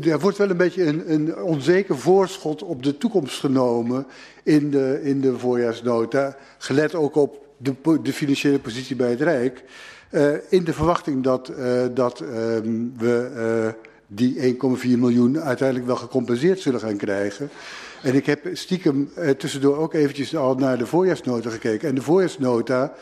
er 0.00 0.20
wordt 0.20 0.38
wel 0.38 0.50
een 0.50 0.56
beetje 0.56 0.84
een, 0.84 1.12
een, 1.12 1.36
onzeker 1.36 1.98
voorschot 1.98 2.62
op 2.62 2.82
de 2.82 2.98
toekomst 2.98 3.40
genomen 3.40 4.06
in 4.42 4.70
de, 4.70 5.00
in 5.02 5.20
de 5.20 5.38
voorjaarsnota. 5.38 6.36
Gelet 6.58 6.94
ook 6.94 7.14
op 7.14 7.41
de, 7.62 7.74
de 8.02 8.12
financiële 8.12 8.58
positie 8.58 8.96
bij 8.96 9.10
het 9.10 9.20
Rijk. 9.20 9.64
Uh, 10.10 10.34
in 10.48 10.64
de 10.64 10.72
verwachting 10.72 11.22
dat, 11.22 11.52
uh, 11.58 11.82
dat 11.94 12.20
um, 12.20 12.92
we 12.98 13.30
uh, 13.36 13.92
die 14.06 14.56
1,4 14.84 14.98
miljoen 14.98 15.40
uiteindelijk 15.40 15.86
wel 15.86 15.96
gecompenseerd 15.96 16.60
zullen 16.60 16.80
gaan 16.80 16.96
krijgen. 16.96 17.50
En 18.02 18.14
ik 18.14 18.26
heb 18.26 18.48
stiekem 18.52 19.10
eh, 19.14 19.30
tussendoor 19.30 19.76
ook 19.76 19.94
eventjes 19.94 20.36
al 20.36 20.54
naar 20.54 20.78
de 20.78 20.86
voorjaarsnota 20.86 21.50
gekeken. 21.50 21.88
En 21.88 21.94
de 21.94 22.02
voorjaarsnota, 22.02 22.92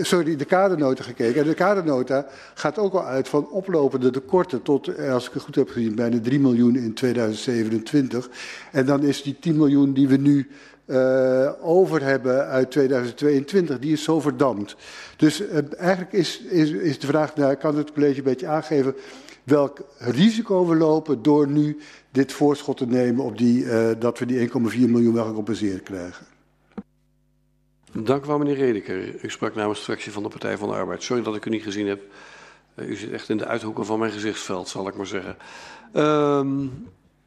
sorry, 0.00 0.36
de 0.36 0.44
kadernota 0.44 1.02
gekeken. 1.02 1.40
En 1.40 1.48
de 1.48 1.54
kadernota 1.54 2.26
gaat 2.54 2.78
ook 2.78 2.94
al 2.94 3.04
uit 3.04 3.28
van 3.28 3.48
oplopende 3.50 4.10
tekorten 4.10 4.62
tot, 4.62 4.88
eh, 4.88 5.12
als 5.12 5.26
ik 5.26 5.32
het 5.32 5.42
goed 5.42 5.54
heb 5.54 5.70
gezien, 5.70 5.94
bijna 5.94 6.20
3 6.20 6.40
miljoen 6.40 6.76
in 6.76 6.94
2027. 6.94 8.28
En 8.72 8.86
dan 8.86 9.02
is 9.02 9.22
die 9.22 9.36
10 9.40 9.56
miljoen 9.56 9.92
die 9.92 10.08
we 10.08 10.16
nu 10.16 10.48
uh, 10.86 11.50
over 11.60 12.02
hebben 12.02 12.46
uit 12.46 12.70
2022, 12.70 13.78
die 13.78 13.92
is 13.92 14.02
zo 14.02 14.20
verdampt. 14.20 14.76
Dus 15.16 15.42
eigenlijk 15.76 16.12
is, 16.12 16.40
is, 16.40 16.70
is 16.70 16.98
de 16.98 17.06
vraag, 17.06 17.36
nou, 17.36 17.54
kan 17.54 17.76
het 17.76 17.92
college 17.92 18.18
een 18.18 18.24
beetje 18.24 18.46
aangeven 18.46 18.94
welk 19.44 19.80
risico 19.98 20.66
we 20.66 20.76
lopen 20.76 21.22
door 21.22 21.48
nu 21.48 21.78
dit 22.10 22.32
voorschot 22.32 22.76
te 22.76 22.86
nemen 22.86 23.24
op 23.24 23.38
die, 23.38 23.64
uh, 23.64 23.90
dat 23.98 24.18
we 24.18 24.26
die 24.26 24.48
1,4 24.48 24.54
miljoen 24.54 25.14
wel 25.14 25.24
gecompenseerd 25.24 25.82
krijgen. 25.82 26.26
Dank 27.92 28.24
u 28.24 28.26
wel, 28.26 28.38
meneer 28.38 28.56
Redeker. 28.56 29.24
U 29.24 29.30
sprak 29.30 29.54
namens 29.54 29.78
de 29.78 29.84
fractie 29.84 30.12
van 30.12 30.22
de 30.22 30.28
Partij 30.28 30.58
van 30.58 30.68
de 30.68 30.74
Arbeid. 30.74 31.02
Sorry 31.02 31.22
dat 31.22 31.36
ik 31.36 31.44
u 31.44 31.50
niet 31.50 31.62
gezien 31.62 31.86
heb. 31.86 32.02
Uh, 32.74 32.88
u 32.88 32.96
zit 32.96 33.10
echt 33.10 33.28
in 33.28 33.36
de 33.36 33.46
uithoeken 33.46 33.86
van 33.86 33.98
mijn 33.98 34.12
gezichtsveld, 34.12 34.68
zal 34.68 34.88
ik 34.88 34.96
maar 34.96 35.06
zeggen. 35.06 35.36
Uh, 35.94 36.40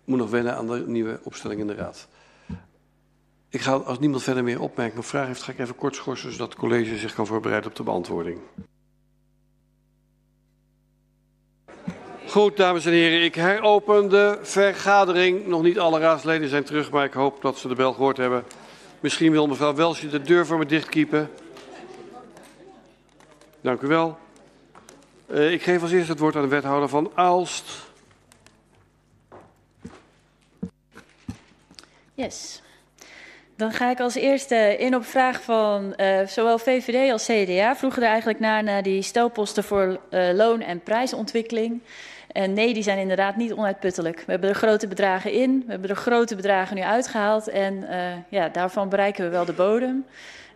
moet 0.04 0.18
nog 0.18 0.30
wennen 0.30 0.56
aan 0.56 0.68
de 0.68 0.84
nieuwe 0.88 1.20
opstelling 1.24 1.60
in 1.60 1.68
de 1.68 1.76
Raad. 1.76 2.08
Ik 3.50 3.62
ga, 3.62 3.74
als 3.74 4.00
niemand 4.00 4.24
verder 4.24 4.44
meer 4.44 4.62
opmerkingen 4.62 5.04
of 5.04 5.08
vragen 5.08 5.28
heeft, 5.28 5.42
ga 5.42 5.52
ik 5.52 5.60
even 5.60 5.76
kort 5.76 5.96
schorsen, 5.96 6.32
zodat 6.32 6.50
het 6.50 6.58
college 6.58 6.98
zich 6.98 7.14
kan 7.14 7.28
voorbereiden 7.28 7.70
op 7.70 7.76
de 7.76 7.84
beantwoording. 7.84 8.40
Goed, 12.28 12.58
dames 12.58 12.86
en 12.86 12.92
heren, 12.92 13.24
ik 13.24 13.36
heropen 13.36 14.10
de 14.10 14.40
vergadering. 14.42 15.48
Nog 15.48 15.62
niet 15.62 15.80
alle 15.80 16.00
raadsleden 16.00 16.50
zijn 16.50 16.64
terug, 16.64 16.92
maar 16.92 17.06
ik 17.06 17.14
hoop 17.14 17.42
dat 17.42 17.58
ze 17.58 17.68
de 17.68 17.76
bel 17.76 17.94
gehoord 17.94 18.18
hebben. 18.18 18.44
Misschien 19.00 19.32
wil 19.32 19.48
mevrouw 19.48 19.74
Welsje 19.74 20.10
de 20.10 20.22
deur 20.22 20.46
voor 20.46 20.58
me 20.58 20.66
dichtkiepen. 20.66 21.30
Dank 23.62 23.82
u 23.82 23.88
wel. 23.88 24.18
Uh, 25.28 25.52
ik 25.52 25.64
geef 25.64 25.82
als 25.82 25.92
eerste 25.92 26.12
het 26.12 26.20
woord 26.20 26.36
aan 26.36 26.42
de 26.42 26.48
wethouder 26.48 26.90
van 26.90 27.12
Aalst. 27.16 27.86
Yes. 32.14 32.62
Dan 33.58 33.72
ga 33.72 33.90
ik 33.92 34.00
als 34.00 34.16
eerste 34.16 34.76
in 34.78 34.96
op 34.96 35.06
vraag 35.06 35.42
van 35.42 35.94
uh, 35.98 36.28
zowel 36.28 36.58
VVD 36.58 37.12
als 37.12 37.26
CDA. 37.26 37.76
Vroegen 37.76 38.02
er 38.02 38.08
eigenlijk 38.08 38.40
naar, 38.40 38.64
naar 38.64 38.84
die 38.84 39.02
stelposten 39.02 39.64
voor 39.64 40.00
uh, 40.10 40.30
loon- 40.34 40.62
en 40.62 40.80
prijsontwikkeling. 40.80 41.82
En 42.32 42.54
nee, 42.54 42.74
die 42.74 42.84
zijn 42.84 42.98
inderdaad 42.98 43.36
niet 43.36 43.54
onuitputtelijk. 43.54 44.24
We 44.26 44.32
hebben 44.32 44.50
er 44.50 44.56
grote 44.56 44.88
bedragen 44.88 45.32
in, 45.32 45.64
we 45.66 45.72
hebben 45.72 45.90
er 45.90 45.96
grote 45.96 46.36
bedragen 46.36 46.76
nu 46.76 46.82
uitgehaald. 46.82 47.48
En 47.48 47.74
uh, 47.74 48.12
ja, 48.30 48.50
daarvan 48.50 48.90
bereiken 48.90 49.24
we 49.24 49.30
wel 49.30 49.46
de 49.46 49.54
bodem. 49.54 50.06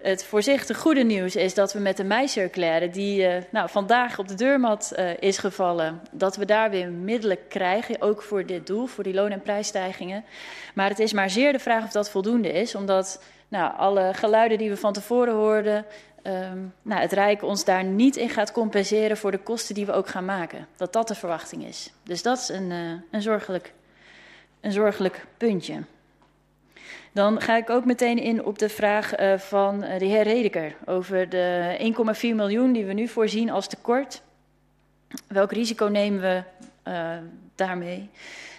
Het 0.01 0.25
voorzichtig 0.25 0.77
goede 0.77 1.03
nieuws 1.03 1.35
is 1.35 1.53
dat 1.53 1.73
we 1.73 1.79
met 1.79 1.97
de 1.97 2.03
meicirculaire, 2.03 2.89
die 2.89 3.21
uh, 3.21 3.33
nou, 3.51 3.69
vandaag 3.69 4.19
op 4.19 4.27
de 4.27 4.33
deurmat 4.33 4.93
uh, 4.95 5.17
is 5.19 5.37
gevallen, 5.37 6.01
dat 6.11 6.35
we 6.35 6.45
daar 6.45 6.69
weer 6.69 6.91
middelen 6.91 7.37
krijgen, 7.47 8.01
ook 8.01 8.21
voor 8.21 8.45
dit 8.45 8.67
doel, 8.67 8.85
voor 8.85 9.03
die 9.03 9.13
loon- 9.13 9.31
en 9.31 9.41
prijsstijgingen. 9.41 10.23
Maar 10.73 10.89
het 10.89 10.99
is 10.99 11.13
maar 11.13 11.29
zeer 11.29 11.51
de 11.51 11.59
vraag 11.59 11.83
of 11.83 11.91
dat 11.91 12.09
voldoende 12.09 12.51
is, 12.51 12.75
omdat 12.75 13.23
nou, 13.47 13.77
alle 13.77 14.11
geluiden 14.13 14.57
die 14.57 14.69
we 14.69 14.77
van 14.77 14.93
tevoren 14.93 15.33
hoorden, 15.33 15.85
um, 16.23 16.73
nou, 16.81 17.01
het 17.01 17.11
Rijk 17.11 17.43
ons 17.43 17.65
daar 17.65 17.83
niet 17.83 18.15
in 18.15 18.29
gaat 18.29 18.51
compenseren 18.51 19.17
voor 19.17 19.31
de 19.31 19.37
kosten 19.37 19.75
die 19.75 19.85
we 19.85 19.91
ook 19.91 20.07
gaan 20.07 20.25
maken. 20.25 20.67
Dat 20.75 20.93
dat 20.93 21.07
de 21.07 21.15
verwachting 21.15 21.65
is. 21.65 21.93
Dus 22.03 22.21
dat 22.21 22.37
is 22.37 22.49
een, 22.49 22.69
uh, 22.71 22.91
een, 23.11 23.21
zorgelijk, 23.21 23.73
een 24.61 24.71
zorgelijk 24.71 25.25
puntje. 25.37 25.83
Dan 27.11 27.41
ga 27.41 27.57
ik 27.57 27.69
ook 27.69 27.85
meteen 27.85 28.17
in 28.17 28.45
op 28.45 28.59
de 28.59 28.69
vraag 28.69 29.19
uh, 29.19 29.37
van 29.37 29.83
uh, 29.83 29.99
de 29.99 30.05
heer 30.05 30.23
Redeker 30.23 30.75
over 30.85 31.29
de 31.29 31.77
1,4 32.31 32.35
miljoen 32.35 32.73
die 32.73 32.85
we 32.85 32.93
nu 32.93 33.07
voorzien 33.07 33.49
als 33.49 33.67
tekort. 33.67 34.21
Welk 35.27 35.51
risico 35.51 35.85
nemen 35.85 36.21
we 36.21 36.43
uh, 36.91 37.17
daarmee? 37.55 38.09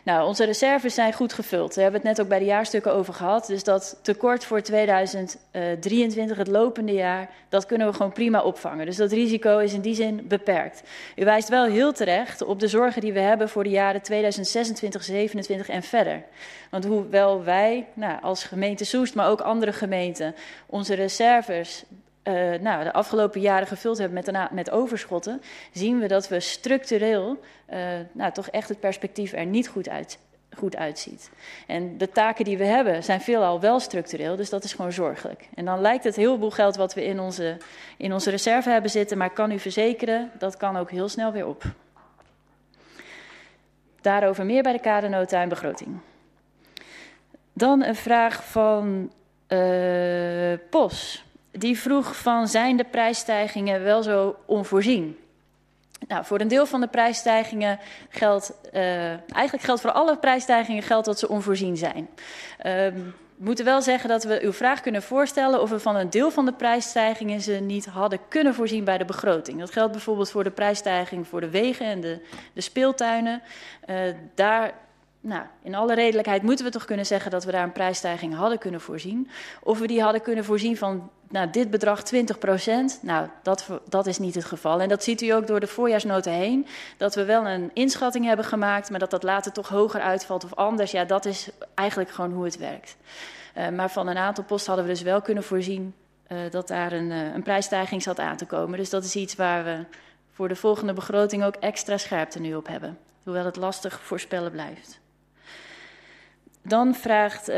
Nou, 0.05 0.27
onze 0.27 0.45
reserves 0.45 0.95
zijn 0.95 1.13
goed 1.13 1.33
gevuld. 1.33 1.75
We 1.75 1.83
hebben 1.83 2.01
het 2.01 2.09
net 2.09 2.21
ook 2.21 2.29
bij 2.29 2.39
de 2.39 2.45
jaarstukken 2.45 2.93
over 2.93 3.15
gehad. 3.15 3.47
Dus 3.47 3.65
dat 3.65 3.99
tekort 4.03 4.45
voor 4.45 4.61
2023, 4.63 6.37
het 6.37 6.47
lopende 6.47 6.93
jaar, 6.93 7.31
dat 7.49 7.67
kunnen 7.67 7.87
we 7.87 7.93
gewoon 7.93 8.13
prima 8.13 8.43
opvangen. 8.43 8.87
Dus 8.87 8.97
dat 8.97 9.13
risico 9.13 9.59
is 9.59 9.73
in 9.73 9.81
die 9.81 9.95
zin 9.95 10.25
beperkt. 10.29 10.83
U 11.17 11.25
wijst 11.25 11.49
wel 11.49 11.65
heel 11.65 11.93
terecht 11.93 12.43
op 12.43 12.61
de 12.61 12.69
zorgen 12.69 13.01
die 13.01 13.13
we 13.13 13.21
hebben 13.21 13.49
voor 13.49 13.65
de 13.65 13.71
jaren 13.71 14.03
2026, 14.03 15.03
2027 15.03 15.69
en 15.69 15.83
verder. 15.83 16.23
Want 16.71 16.85
hoewel 16.85 17.45
wij 17.45 17.87
nou, 17.95 18.23
als 18.23 18.45
gemeente 18.45 18.85
Soest, 18.85 19.15
maar 19.15 19.29
ook 19.29 19.41
andere 19.41 19.73
gemeenten, 19.73 20.35
onze 20.67 20.95
reserves 20.95 21.85
uh, 22.25 22.61
nou, 22.61 22.85
de 22.85 22.93
afgelopen 22.93 23.41
jaren 23.41 23.67
gevuld 23.67 23.99
hebben 23.99 24.25
met, 24.25 24.53
met 24.53 24.71
overschotten, 24.71 25.43
zien 25.73 25.99
we 25.99 26.07
dat 26.09 26.29
we 26.29 26.41
structureel 26.41 27.41
uh, 27.73 27.79
nou, 28.13 28.33
toch 28.33 28.49
echt 28.49 28.69
het 28.69 28.81
perspectief 28.81 29.33
er 29.33 29.47
niet 29.47 29.69
goed, 29.69 29.89
uit, 29.89 30.19
goed 30.57 30.77
uitziet. 30.77 31.31
En 31.67 31.99
de 31.99 32.09
taken 32.09 32.45
die 32.45 32.59
we 32.59 32.65
hebben 32.65 33.05
zijn 33.05 33.21
veelal 33.21 33.61
wel 33.61 33.81
structureel, 33.81 34.37
dus 34.37 34.51
dat 34.51 34.65
is 34.65 34.73
gewoon 34.73 34.93
zorgelijk. 34.93 35.49
En 35.55 35.65
dan 35.65 35.81
lijkt 35.81 36.05
het 36.05 36.17
heel 36.17 36.39
veel 36.39 36.51
geld 36.51 36.77
wat 36.77 36.95
we 36.95 37.05
in 37.05 37.21
onze, 37.21 37.57
in 37.97 38.13
onze 38.13 38.31
reserve 38.31 38.71
hebben 38.71 38.91
zitten, 38.91 39.19
maar 39.19 39.31
kan 39.31 39.51
u 39.51 39.59
verzekeren, 39.59 40.31
dat 40.39 40.57
kan 40.57 40.77
ook 40.77 40.91
heel 40.91 41.09
snel 41.09 41.33
weer 41.33 41.47
op. 41.47 41.63
Daarover 44.01 44.47
meer 44.47 44.63
bij 44.63 44.73
de 44.73 44.81
kadernota 44.81 45.47
begroting. 45.47 45.99
Dan 47.53 47.85
een 47.85 47.95
vraag 47.95 48.45
van 48.45 49.13
uh, 49.49 50.53
POS 50.71 51.25
die 51.53 51.79
vroeg 51.79 52.17
van 52.17 52.49
zijn 52.49 52.77
de 52.77 52.85
prijsstijgingen 52.85 53.83
wel 53.83 54.03
zo 54.03 54.37
onvoorzien? 54.47 55.17
Nou, 56.09 56.25
voor 56.25 56.41
een 56.41 56.49
deel 56.49 56.67
van 56.67 56.81
de 56.81 56.87
prijsstijgingen 56.87 57.79
geldt, 58.09 58.53
uh, 58.75 59.09
eigenlijk 59.09 59.63
geldt 59.65 59.81
voor 59.81 59.93
alle 59.93 60.17
prijsstijgingen 60.17 60.83
geldt 60.83 61.07
dat 61.07 61.19
ze 61.19 61.29
onvoorzien 61.29 61.77
zijn. 61.77 62.09
Uh, 62.59 62.73
we 63.43 63.49
moeten 63.49 63.65
wel 63.65 63.83
zeggen 63.83 64.09
dat 64.09 64.25
we 64.25 64.43
uw 64.43 64.53
vraag 64.53 64.81
kunnen 64.81 65.03
voorstellen 65.03 65.61
of 65.61 65.71
we 65.71 65.79
van 65.79 65.97
een 65.97 66.11
deel 66.11 66.31
van 66.31 66.45
de 66.45 66.53
prijsstijgingen 66.53 67.41
ze 67.41 67.53
niet 67.53 67.87
hadden 67.87 68.19
kunnen 68.29 68.55
voorzien 68.55 68.85
bij 68.85 68.99
de 68.99 69.05
begroting. 69.05 69.59
Dat 69.59 69.73
geldt 69.73 69.93
bijvoorbeeld 69.93 70.31
voor 70.31 70.45
de 70.45 70.51
prijsstijging 70.51 71.29
voor 71.29 71.41
de 71.41 71.51
wegen 71.51 71.87
en 71.87 72.01
de, 72.01 72.21
de 72.53 72.61
speeltuinen. 72.61 73.43
Uh, 73.87 73.97
daar 74.35 74.73
nou, 75.25 75.43
in 75.63 75.75
alle 75.75 75.95
redelijkheid 75.95 76.43
moeten 76.43 76.65
we 76.65 76.71
toch 76.71 76.85
kunnen 76.85 77.07
zeggen 77.07 77.31
dat 77.31 77.45
we 77.45 77.53
daar 77.53 77.63
een 77.63 77.73
prijsstijging 77.73 78.35
hadden 78.35 78.59
kunnen 78.59 78.81
voorzien. 78.81 79.31
Of 79.63 79.79
we 79.79 79.87
die 79.87 80.03
hadden 80.03 80.23
kunnen 80.23 80.45
voorzien 80.45 80.77
van 80.77 81.11
nou, 81.29 81.51
dit 81.51 81.71
bedrag 81.71 82.03
20 82.03 82.39
procent. 82.39 82.99
Nou, 83.03 83.29
dat, 83.43 83.67
dat 83.89 84.07
is 84.07 84.19
niet 84.19 84.35
het 84.35 84.45
geval. 84.45 84.81
En 84.81 84.89
dat 84.89 85.05
ziet 85.05 85.23
u 85.23 85.29
ook 85.29 85.47
door 85.47 85.61
de 85.61 85.67
voorjaarsnota 85.67 86.31
heen. 86.31 86.67
Dat 86.97 87.15
we 87.15 87.25
wel 87.25 87.47
een 87.47 87.71
inschatting 87.75 88.25
hebben 88.25 88.45
gemaakt, 88.45 88.91
maar 88.91 88.99
dat 88.99 89.11
dat 89.11 89.23
later 89.23 89.53
toch 89.53 89.69
hoger 89.69 90.01
uitvalt 90.01 90.45
of 90.45 90.55
anders. 90.55 90.91
Ja, 90.91 91.05
dat 91.05 91.25
is 91.25 91.51
eigenlijk 91.75 92.11
gewoon 92.11 92.33
hoe 92.33 92.45
het 92.45 92.59
werkt. 92.59 92.97
Uh, 93.57 93.69
maar 93.69 93.91
van 93.91 94.09
een 94.09 94.17
aantal 94.17 94.45
posten 94.45 94.73
hadden 94.73 94.87
we 94.87 94.95
dus 94.95 95.03
wel 95.03 95.21
kunnen 95.21 95.45
voorzien 95.45 95.95
uh, 96.29 96.39
dat 96.51 96.69
daar 96.69 96.93
een, 96.93 97.11
uh, 97.11 97.35
een 97.35 97.43
prijsstijging 97.43 98.03
zat 98.03 98.19
aan 98.19 98.37
te 98.37 98.47
komen. 98.47 98.79
Dus 98.79 98.91
dat 98.91 99.05
is 99.05 99.17
iets 99.17 99.35
waar 99.35 99.65
we 99.65 99.85
voor 100.33 100.49
de 100.49 100.57
volgende 100.57 100.93
begroting 100.93 101.45
ook 101.45 101.57
extra 101.57 101.97
scherpte 101.99 102.41
nu 102.41 102.55
op 102.55 102.67
hebben. 102.67 102.99
Hoewel 103.25 103.45
het 103.45 103.57
lastig 103.57 104.01
voorspellen 104.01 104.51
blijft. 104.51 105.01
Dan 106.63 106.95
vraagt 106.95 107.49
uh, 107.49 107.57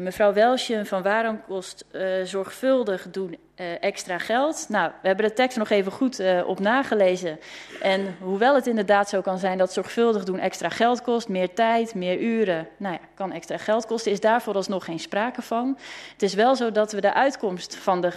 mevrouw 0.00 0.32
Welsje 0.32 0.84
van 0.84 1.02
waarom 1.02 1.40
kost 1.46 1.84
uh, 1.92 2.22
zorgvuldig 2.24 3.10
doen 3.10 3.36
extra 3.80 4.18
geld. 4.18 4.66
Nou, 4.68 4.90
we 5.02 5.06
hebben 5.06 5.26
de 5.26 5.32
tekst 5.32 5.58
nog 5.58 5.70
even 5.70 5.92
goed 5.92 6.22
op 6.46 6.60
nagelezen. 6.60 7.38
En 7.80 8.16
hoewel 8.20 8.54
het 8.54 8.66
inderdaad 8.66 9.08
zo 9.08 9.20
kan 9.20 9.38
zijn 9.38 9.58
dat 9.58 9.72
zorgvuldig 9.72 10.24
doen 10.24 10.38
extra 10.38 10.68
geld 10.68 11.02
kost, 11.02 11.28
meer 11.28 11.54
tijd, 11.54 11.94
meer 11.94 12.20
uren, 12.20 12.68
nou 12.76 12.94
ja, 12.94 13.00
kan 13.14 13.32
extra 13.32 13.58
geld 13.58 13.86
kosten, 13.86 14.12
is 14.12 14.20
daarvoor 14.20 14.54
alsnog 14.54 14.84
geen 14.84 14.98
sprake 14.98 15.42
van. 15.42 15.78
Het 16.12 16.22
is 16.22 16.34
wel 16.34 16.56
zo 16.56 16.72
dat 16.72 16.92
we 16.92 17.00
de 17.00 17.14
uitkomst 17.14 17.76
van 17.76 18.00
de, 18.00 18.12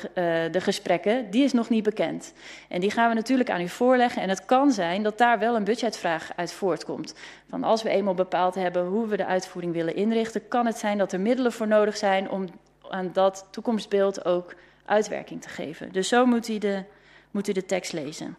de 0.51 0.61
gesprekken, 0.61 1.29
die 1.31 1.43
is 1.43 1.53
nog 1.53 1.69
niet 1.69 1.83
bekend. 1.83 2.33
En 2.69 2.79
die 2.79 2.91
gaan 2.91 3.09
we 3.09 3.15
natuurlijk 3.15 3.49
aan 3.49 3.61
u 3.61 3.69
voorleggen. 3.69 4.21
En 4.21 4.29
het 4.29 4.45
kan 4.45 4.71
zijn 4.71 5.03
dat 5.03 5.17
daar 5.17 5.39
wel 5.39 5.55
een 5.55 5.63
budgetvraag 5.63 6.31
uit 6.35 6.51
voortkomt. 6.51 7.13
Van 7.49 7.63
als 7.63 7.83
we 7.83 7.89
eenmaal 7.89 8.13
bepaald 8.13 8.55
hebben 8.55 8.85
hoe 8.85 9.07
we 9.07 9.17
de 9.17 9.25
uitvoering 9.25 9.73
willen 9.73 9.95
inrichten, 9.95 10.47
kan 10.47 10.65
het 10.65 10.77
zijn 10.77 10.97
dat 10.97 11.11
er 11.11 11.19
middelen 11.19 11.51
voor 11.51 11.67
nodig 11.67 11.97
zijn 11.97 12.29
om 12.29 12.45
aan 12.89 13.09
dat 13.13 13.47
toekomstbeeld 13.51 14.25
ook 14.25 14.55
uitwerking 14.87 15.41
te 15.41 15.49
geven. 15.49 15.91
Dus 15.91 16.07
zo 16.07 16.25
moet 16.25 16.47
u 16.47 16.57
de, 16.57 16.83
moet 17.31 17.47
u 17.47 17.51
de 17.51 17.65
tekst 17.65 17.93
lezen. 17.93 18.37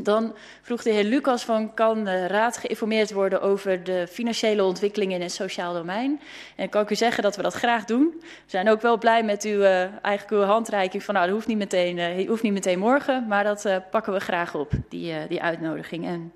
Dan 0.00 0.34
vroeg 0.62 0.82
de 0.82 0.90
heer 0.90 1.04
Lucas 1.04 1.44
van, 1.44 1.74
kan 1.74 2.04
de 2.04 2.26
raad 2.26 2.56
geïnformeerd 2.56 3.12
worden 3.12 3.42
over 3.42 3.84
de 3.84 4.06
financiële 4.10 4.64
ontwikkelingen 4.64 5.16
in 5.16 5.22
het 5.22 5.32
sociaal 5.32 5.72
domein? 5.72 6.20
En 6.56 6.68
kan 6.68 6.82
ik 6.82 6.90
u 6.90 6.94
zeggen 6.94 7.22
dat 7.22 7.36
we 7.36 7.42
dat 7.42 7.54
graag 7.54 7.84
doen. 7.84 8.14
We 8.20 8.26
zijn 8.46 8.68
ook 8.68 8.80
wel 8.80 8.98
blij 8.98 9.24
met 9.24 9.44
uw, 9.44 9.60
uh, 9.60 9.80
eigenlijk 9.80 10.30
uw 10.30 10.42
handreiking 10.42 11.02
van, 11.02 11.14
nou, 11.14 11.26
dat 11.26 11.34
hoeft 11.34 11.48
niet 11.48 11.58
meteen, 11.58 11.96
uh, 11.96 12.28
hoeft 12.28 12.42
niet 12.42 12.52
meteen 12.52 12.78
morgen, 12.78 13.26
maar 13.28 13.44
dat 13.44 13.64
uh, 13.64 13.76
pakken 13.90 14.12
we 14.12 14.20
graag 14.20 14.54
op, 14.54 14.72
die, 14.88 15.26
die 15.26 15.42
uitnodiging. 15.42 16.06
En 16.06 16.32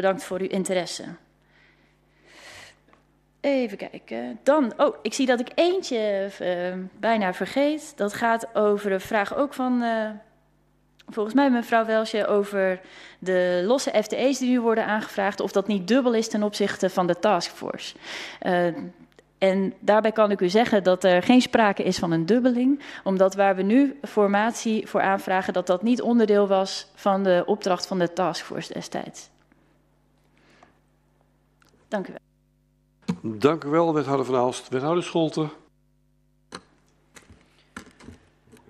Bedankt 0.00 0.24
voor 0.24 0.40
uw 0.40 0.48
interesse. 0.48 1.04
Even 3.40 3.76
kijken. 3.76 4.38
Dan, 4.42 4.72
oh, 4.76 4.96
ik 5.02 5.14
zie 5.14 5.26
dat 5.26 5.40
ik 5.40 5.50
eentje 5.54 6.30
uh, 6.40 6.84
bijna 6.98 7.34
vergeet. 7.34 7.92
Dat 7.96 8.14
gaat 8.14 8.54
over 8.54 8.92
een 8.92 9.00
vraag 9.00 9.36
ook 9.36 9.54
van, 9.54 9.82
uh, 9.82 10.10
volgens 11.08 11.34
mij 11.34 11.50
mevrouw 11.50 11.84
Welsje, 11.84 12.26
over 12.26 12.80
de 13.18 13.62
losse 13.66 14.02
FTE's 14.02 14.38
die 14.38 14.50
nu 14.50 14.60
worden 14.60 14.86
aangevraagd. 14.86 15.40
Of 15.40 15.52
dat 15.52 15.66
niet 15.66 15.88
dubbel 15.88 16.14
is 16.14 16.28
ten 16.28 16.42
opzichte 16.42 16.90
van 16.90 17.06
de 17.06 17.18
taskforce. 17.18 17.96
Uh, 18.42 18.66
en 19.38 19.74
daarbij 19.78 20.12
kan 20.12 20.30
ik 20.30 20.40
u 20.40 20.48
zeggen 20.48 20.82
dat 20.82 21.04
er 21.04 21.22
geen 21.22 21.40
sprake 21.40 21.82
is 21.82 21.98
van 21.98 22.10
een 22.12 22.26
dubbeling, 22.26 22.82
omdat 23.04 23.34
waar 23.34 23.56
we 23.56 23.62
nu 23.62 23.98
formatie 24.02 24.86
voor 24.86 25.00
aanvragen, 25.00 25.52
dat 25.52 25.66
dat 25.66 25.82
niet 25.82 26.02
onderdeel 26.02 26.46
was 26.46 26.86
van 26.94 27.22
de 27.22 27.42
opdracht 27.46 27.86
van 27.86 27.98
de 27.98 28.12
taskforce 28.12 28.72
destijds. 28.72 29.28
Dank 31.88 32.08
u 32.08 32.10
wel. 32.10 32.29
Dank 33.22 33.64
u 33.64 33.68
wel, 33.68 33.94
wethouder 33.94 34.26
Van 34.26 34.36
Aalst. 34.36 34.68
Wethouder 34.68 35.02
Scholten. 35.02 35.50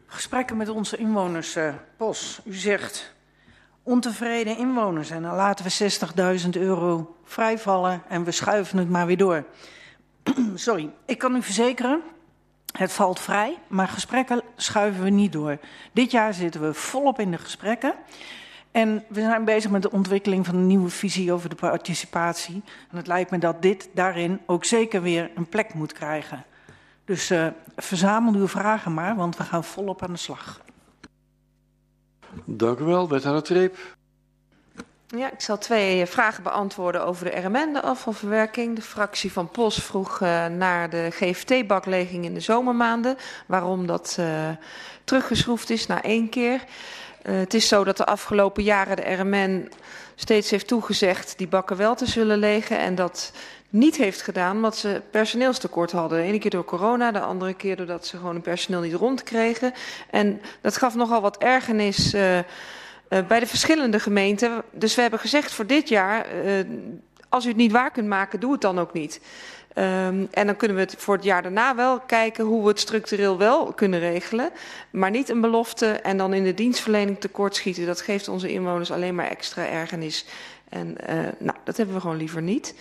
Gesprekken 0.06 0.56
met 0.56 0.68
onze 0.68 0.96
inwoners, 0.96 1.56
uh, 1.56 1.74
Pos. 1.96 2.40
U 2.44 2.54
zegt 2.54 3.12
ontevreden 3.82 4.56
inwoners 4.56 5.10
en 5.10 5.22
dan 5.22 5.34
laten 5.34 5.64
we 5.64 6.40
60.000 6.42 6.48
euro 6.50 7.16
vrijvallen 7.24 8.02
en 8.08 8.24
we 8.24 8.30
schuiven 8.30 8.78
het 8.78 8.88
maar 8.88 9.06
weer 9.06 9.16
door. 9.16 9.44
Sorry, 10.54 10.90
ik 11.04 11.18
kan 11.18 11.36
u 11.36 11.42
verzekeren, 11.42 12.02
het 12.72 12.92
valt 12.92 13.20
vrij, 13.20 13.58
maar 13.68 13.88
gesprekken 13.88 14.42
schuiven 14.56 15.02
we 15.02 15.10
niet 15.10 15.32
door. 15.32 15.58
Dit 15.92 16.10
jaar 16.10 16.34
zitten 16.34 16.60
we 16.60 16.74
volop 16.74 17.20
in 17.20 17.30
de 17.30 17.38
gesprekken. 17.38 17.94
En 18.70 19.04
we 19.08 19.20
zijn 19.20 19.44
bezig 19.44 19.70
met 19.70 19.82
de 19.82 19.90
ontwikkeling 19.90 20.46
van 20.46 20.54
een 20.54 20.66
nieuwe 20.66 20.90
visie 20.90 21.32
over 21.32 21.48
de 21.48 21.54
participatie. 21.54 22.62
En 22.90 22.96
het 22.96 23.06
lijkt 23.06 23.30
me 23.30 23.38
dat 23.38 23.62
dit 23.62 23.88
daarin 23.94 24.40
ook 24.46 24.64
zeker 24.64 25.02
weer 25.02 25.30
een 25.34 25.48
plek 25.48 25.74
moet 25.74 25.92
krijgen. 25.92 26.44
Dus 27.04 27.30
uh, 27.30 27.46
verzamel 27.76 28.34
uw 28.34 28.48
vragen 28.48 28.94
maar, 28.94 29.16
want 29.16 29.36
we 29.36 29.42
gaan 29.42 29.64
volop 29.64 30.02
aan 30.02 30.12
de 30.12 30.18
slag. 30.18 30.60
Dank 32.44 32.78
u 32.78 32.84
wel, 32.84 33.08
wethouder 33.08 33.42
Treep. 33.42 33.78
Ja, 35.16 35.32
ik 35.32 35.40
zal 35.40 35.58
twee 35.58 36.06
vragen 36.06 36.42
beantwoorden 36.42 37.04
over 37.04 37.24
de 37.24 37.40
RMN, 37.40 37.72
de 37.72 37.82
afvalverwerking. 37.82 38.76
De 38.76 38.82
fractie 38.82 39.32
van 39.32 39.48
POS 39.48 39.82
vroeg 39.82 40.20
uh, 40.20 40.46
naar 40.46 40.90
de 40.90 41.08
GFT-baklegging 41.10 42.24
in 42.24 42.34
de 42.34 42.40
zomermaanden. 42.40 43.16
Waarom 43.46 43.86
dat 43.86 44.16
uh, 44.20 44.48
teruggeschroefd 45.04 45.70
is 45.70 45.86
naar 45.86 46.00
één 46.00 46.28
keer. 46.28 46.64
Uh, 47.22 47.38
het 47.38 47.54
is 47.54 47.68
zo 47.68 47.84
dat 47.84 47.96
de 47.96 48.06
afgelopen 48.06 48.62
jaren 48.62 48.96
de 48.96 49.14
RMN 49.14 49.72
steeds 50.14 50.50
heeft 50.50 50.66
toegezegd 50.66 51.34
die 51.38 51.48
bakken 51.48 51.76
wel 51.76 51.94
te 51.94 52.06
zullen 52.06 52.38
legen. 52.38 52.78
En 52.78 52.94
dat 52.94 53.32
niet 53.70 53.96
heeft 53.96 54.22
gedaan 54.22 54.56
omdat 54.56 54.76
ze 54.76 55.02
personeelstekort 55.10 55.92
hadden. 55.92 56.18
De 56.18 56.24
ene 56.24 56.38
keer 56.38 56.50
door 56.50 56.64
corona, 56.64 57.12
de 57.12 57.20
andere 57.20 57.54
keer 57.54 57.76
doordat 57.76 58.06
ze 58.06 58.16
gewoon 58.16 58.34
een 58.34 58.40
personeel 58.40 58.80
niet 58.80 58.94
rondkregen. 58.94 59.72
En 60.10 60.40
dat 60.60 60.76
gaf 60.76 60.94
nogal 60.94 61.20
wat 61.20 61.38
ergernis 61.38 62.14
uh, 62.14 62.36
uh, 62.38 62.42
bij 63.28 63.40
de 63.40 63.46
verschillende 63.46 64.00
gemeenten. 64.00 64.62
Dus 64.70 64.94
we 64.94 65.00
hebben 65.00 65.20
gezegd 65.20 65.52
voor 65.52 65.66
dit 65.66 65.88
jaar, 65.88 66.26
als 67.28 67.44
u 67.44 67.48
het 67.48 67.56
niet 67.56 67.72
waar 67.72 67.90
kunt 67.90 68.08
maken, 68.08 68.40
doe 68.40 68.52
het 68.52 68.60
dan 68.60 68.78
ook 68.78 68.92
niet. 68.92 69.20
Um, 69.74 70.28
en 70.30 70.46
dan 70.46 70.56
kunnen 70.56 70.76
we 70.76 70.82
het 70.82 70.94
voor 70.98 71.14
het 71.14 71.24
jaar 71.24 71.42
daarna 71.42 71.74
wel 71.74 72.00
kijken 72.00 72.44
hoe 72.44 72.62
we 72.62 72.68
het 72.68 72.80
structureel 72.80 73.38
wel 73.38 73.72
kunnen 73.72 74.00
regelen. 74.00 74.50
Maar 74.90 75.10
niet 75.10 75.28
een 75.28 75.40
belofte 75.40 75.86
en 75.86 76.16
dan 76.16 76.34
in 76.34 76.44
de 76.44 76.54
dienstverlening 76.54 77.20
tekortschieten. 77.20 77.86
Dat 77.86 78.00
geeft 78.00 78.28
onze 78.28 78.52
inwoners 78.52 78.90
alleen 78.90 79.14
maar 79.14 79.28
extra 79.28 79.66
ergernis. 79.66 80.24
En 80.68 80.96
uh, 81.10 81.16
nou, 81.38 81.56
dat 81.64 81.76
hebben 81.76 81.94
we 81.94 82.00
gewoon 82.00 82.16
liever 82.16 82.42
niet. 82.42 82.74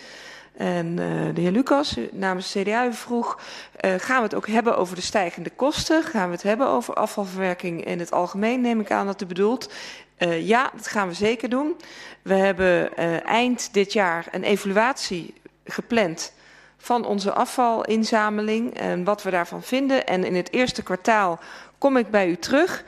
En 0.58 0.88
uh, 0.88 1.36
de 1.36 1.42
heer 1.42 1.52
Lucas 1.52 1.98
namens 2.12 2.52
CDA 2.58 2.94
vroeg, 2.94 3.40
uh, 3.86 3.94
gaan 3.98 4.18
we 4.18 4.24
het 4.24 4.36
ook 4.36 4.48
hebben 4.48 4.78
over 4.78 4.96
de 4.96 5.02
stijgende 5.02 5.50
kosten? 5.50 6.04
Gaan 6.04 6.28
we 6.28 6.34
het 6.34 6.44
hebben 6.44 6.68
over 6.68 6.94
afvalverwerking 6.94 7.86
in 7.86 8.00
het 8.00 8.12
algemeen, 8.12 8.62
neem 8.62 8.80
ik 8.80 8.92
aan 8.92 9.06
dat 9.06 9.22
u 9.22 9.26
bedoelt. 9.26 9.74
Uh, 10.18 10.48
ja, 10.48 10.72
dat 10.76 10.88
gaan 10.88 11.08
we 11.08 11.14
zeker 11.14 11.50
doen. 11.50 11.76
We 12.22 12.34
hebben 12.34 12.96
eind 13.24 13.74
dit 13.74 13.94
jaar 13.94 14.28
een 14.32 14.44
evaluatie 14.44 15.34
gepland 15.64 16.34
van 16.82 17.06
onze 17.06 17.34
afvalinzameling 17.34 18.78
en 18.78 19.04
wat 19.04 19.24
we 19.24 19.30
daarvan 19.30 19.64
vinden. 19.64 20.08
En 20.08 20.24
in 20.24 20.36
het 20.36 20.54
eerste 20.54 20.84
kwartaal 20.84 21.40
kom 21.78 21.98
ik 21.98 22.10
bij 22.10 22.28
u 22.28 22.36
terug. 22.36 22.84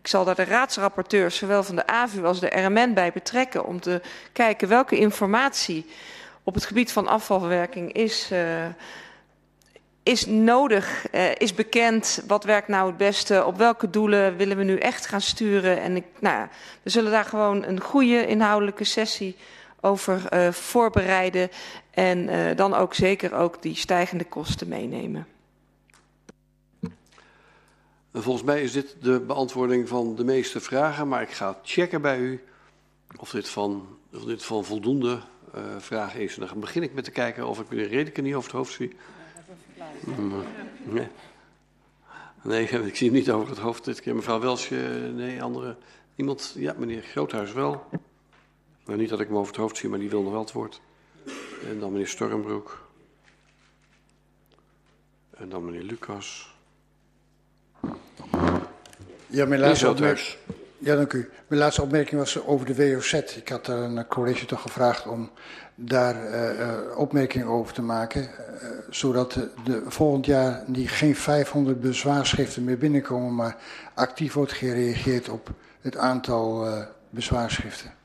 Ik 0.00 0.08
zal 0.08 0.24
daar 0.24 0.34
de 0.34 0.44
raadsrapporteurs, 0.44 1.36
zowel 1.36 1.62
van 1.62 1.76
de 1.76 1.86
AVU 1.86 2.24
als 2.24 2.40
de 2.40 2.46
RMN, 2.46 2.94
bij 2.94 3.12
betrekken 3.12 3.64
om 3.64 3.80
te 3.80 4.00
kijken 4.32 4.68
welke 4.68 4.96
informatie 4.96 5.86
op 6.42 6.54
het 6.54 6.64
gebied 6.64 6.92
van 6.92 7.06
afvalverwerking 7.06 7.92
is, 7.92 8.28
uh, 8.32 8.64
is 10.02 10.26
nodig, 10.26 11.06
uh, 11.12 11.34
is 11.34 11.54
bekend. 11.54 12.22
Wat 12.26 12.44
werkt 12.44 12.68
nou 12.68 12.86
het 12.86 12.96
beste? 12.96 13.44
Op 13.44 13.56
welke 13.56 13.90
doelen 13.90 14.36
willen 14.36 14.56
we 14.56 14.64
nu 14.64 14.76
echt 14.76 15.06
gaan 15.06 15.20
sturen? 15.20 15.80
En 15.80 16.04
nou 16.18 16.46
we 16.82 16.90
zullen 16.90 17.10
daar 17.10 17.24
gewoon 17.24 17.64
een 17.64 17.80
goede 17.80 18.26
inhoudelijke 18.26 18.84
sessie 18.84 19.36
over 19.84 20.28
uh, 20.32 20.52
voorbereiden. 20.52 21.48
En 21.90 22.18
uh, 22.28 22.56
dan 22.56 22.74
ook 22.74 22.94
zeker 22.94 23.34
ook 23.34 23.62
die 23.62 23.76
stijgende 23.76 24.24
kosten 24.24 24.68
meenemen. 24.68 25.26
Volgens 28.12 28.44
mij 28.44 28.62
is 28.62 28.72
dit 28.72 28.96
de 29.00 29.20
beantwoording 29.20 29.88
van 29.88 30.14
de 30.14 30.24
meeste 30.24 30.60
vragen, 30.60 31.08
maar 31.08 31.22
ik 31.22 31.30
ga 31.30 31.58
checken 31.62 32.02
bij 32.02 32.18
u 32.18 32.42
of 33.16 33.30
dit 33.30 33.48
van, 33.48 33.86
of 34.14 34.24
dit 34.24 34.44
van 34.44 34.64
voldoende 34.64 35.20
uh, 35.54 35.60
vragen 35.78 36.20
is. 36.20 36.38
En 36.38 36.46
dan 36.46 36.60
begin 36.60 36.82
ik 36.82 36.94
met 36.94 37.04
te 37.04 37.10
kijken 37.10 37.46
of 37.46 37.60
ik 37.60 37.68
meneer 37.68 37.88
Redeken 37.88 38.24
niet 38.24 38.34
over 38.34 38.50
het 38.50 38.58
hoofd 38.58 38.72
zie. 38.72 38.96
Nee. 40.84 41.08
nee, 42.42 42.68
ik 42.90 42.96
zie 42.96 43.08
hem 43.08 43.16
niet 43.16 43.30
over 43.30 43.48
het 43.48 43.58
hoofd 43.58 43.84
dit 43.84 44.00
keer. 44.00 44.14
Mevrouw 44.14 44.40
Welsje, 44.40 44.76
nee, 45.14 45.42
andere. 45.42 45.76
Iemand, 46.16 46.54
ja, 46.56 46.74
meneer 46.78 47.02
Groothuis 47.02 47.52
wel. 47.52 47.86
Nou, 48.84 48.98
niet 48.98 49.08
dat 49.08 49.20
ik 49.20 49.26
hem 49.26 49.36
over 49.36 49.52
het 49.52 49.60
hoofd 49.60 49.76
zie, 49.76 49.88
maar 49.88 49.98
die 49.98 50.10
wil 50.10 50.22
nog 50.22 50.32
wel 50.32 50.40
het 50.40 50.52
woord. 50.52 50.80
En 51.68 51.78
dan 51.78 51.92
meneer 51.92 52.08
Stormbroek. 52.08 52.88
En 55.30 55.48
dan 55.48 55.64
meneer 55.64 55.82
Lucas. 55.82 56.54
Ja, 59.26 59.46
mijn 59.46 59.60
laatste, 59.60 59.90
opmerking, 59.90 60.36
ja, 60.78 60.96
dank 60.96 61.12
u. 61.12 61.30
mijn 61.46 61.60
laatste 61.60 61.82
opmerking 61.82 62.20
was 62.20 62.44
over 62.46 62.66
de 62.66 62.74
WOZ. 62.74 63.12
Ik 63.12 63.48
had 63.48 63.66
daar 63.66 63.78
een 63.78 64.06
college 64.06 64.46
toch 64.46 64.60
gevraagd 64.60 65.06
om 65.06 65.30
daar 65.74 66.30
uh, 66.30 66.98
opmerkingen 66.98 67.46
over 67.46 67.72
te 67.74 67.82
maken. 67.82 68.22
Uh, 68.22 68.68
zodat 68.90 69.32
de, 69.32 69.50
de, 69.64 69.82
volgend 69.86 70.26
jaar 70.26 70.64
die 70.66 70.88
geen 70.88 71.16
500 71.16 71.80
bezwaarschriften 71.80 72.64
meer 72.64 72.78
binnenkomen, 72.78 73.34
maar 73.34 73.56
actief 73.94 74.32
wordt 74.32 74.52
gereageerd 74.52 75.28
op 75.28 75.50
het 75.80 75.96
aantal 75.96 76.66
uh, 76.66 76.84
bezwaarschriften. 77.10 78.01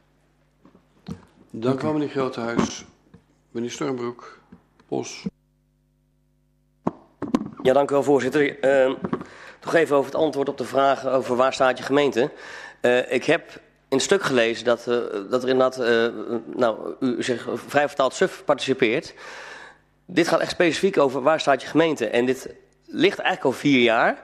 Dank 1.51 1.83
u 1.83 1.87
meneer 1.87 2.09
Groothuis. 2.09 2.85
Meneer 3.51 3.71
Stormbroek, 3.71 4.39
Bos. 4.87 5.25
Ja, 7.63 7.73
dank 7.73 7.89
u 7.89 7.93
wel, 7.93 8.03
voorzitter. 8.03 8.65
Uh, 8.89 8.95
nog 9.63 9.73
even 9.73 9.95
over 9.95 10.11
het 10.11 10.21
antwoord 10.21 10.49
op 10.49 10.57
de 10.57 10.65
vraag 10.65 11.05
over 11.05 11.35
waar 11.35 11.53
staat 11.53 11.77
je 11.77 11.83
gemeente. 11.83 12.31
Uh, 12.81 13.11
ik 13.11 13.23
heb 13.23 13.61
een 13.89 13.99
stuk 13.99 14.23
gelezen 14.23 14.65
dat, 14.65 14.85
uh, 14.87 14.95
dat 15.29 15.43
er 15.43 15.49
inderdaad, 15.49 15.79
uh, 15.79 16.07
nou, 16.55 16.95
u 16.99 17.23
zegt 17.23 17.45
vrij 17.53 17.87
vertaald 17.87 18.13
SUF 18.13 18.43
participeert. 18.45 19.13
Dit 20.05 20.27
gaat 20.27 20.39
echt 20.39 20.51
specifiek 20.51 20.97
over 20.97 21.21
waar 21.21 21.39
staat 21.39 21.61
je 21.61 21.67
gemeente. 21.67 22.07
En 22.07 22.25
dit 22.25 22.53
ligt 22.85 23.19
eigenlijk 23.19 23.55
al 23.55 23.61
vier 23.61 23.81
jaar. 23.81 24.23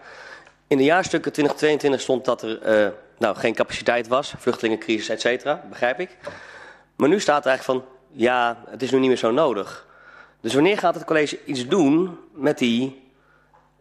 In 0.68 0.77
de 0.77 0.84
jaarstukken 0.84 1.32
2022 1.32 2.02
stond 2.02 2.26
dat 2.26 2.42
er 2.42 2.93
nou, 3.18 3.35
geen 3.35 3.53
capaciteit 3.53 4.08
was, 4.08 4.34
vluchtelingencrisis, 4.38 5.10
et 5.10 5.22
cetera, 5.22 5.64
begrijp 5.69 6.00
ik. 6.00 6.18
Maar 6.95 7.09
nu 7.09 7.19
staat 7.19 7.45
er 7.45 7.49
eigenlijk 7.49 7.80
van, 7.80 7.97
ja, 8.11 8.63
het 8.67 8.81
is 8.81 8.91
nu 8.91 8.99
niet 8.99 9.07
meer 9.07 9.17
zo 9.17 9.31
nodig. 9.31 9.88
Dus 10.41 10.53
wanneer 10.53 10.77
gaat 10.77 10.95
het 10.95 11.05
college 11.05 11.39
iets 11.45 11.67
doen 11.67 12.17
met 12.31 12.57
die 12.57 13.11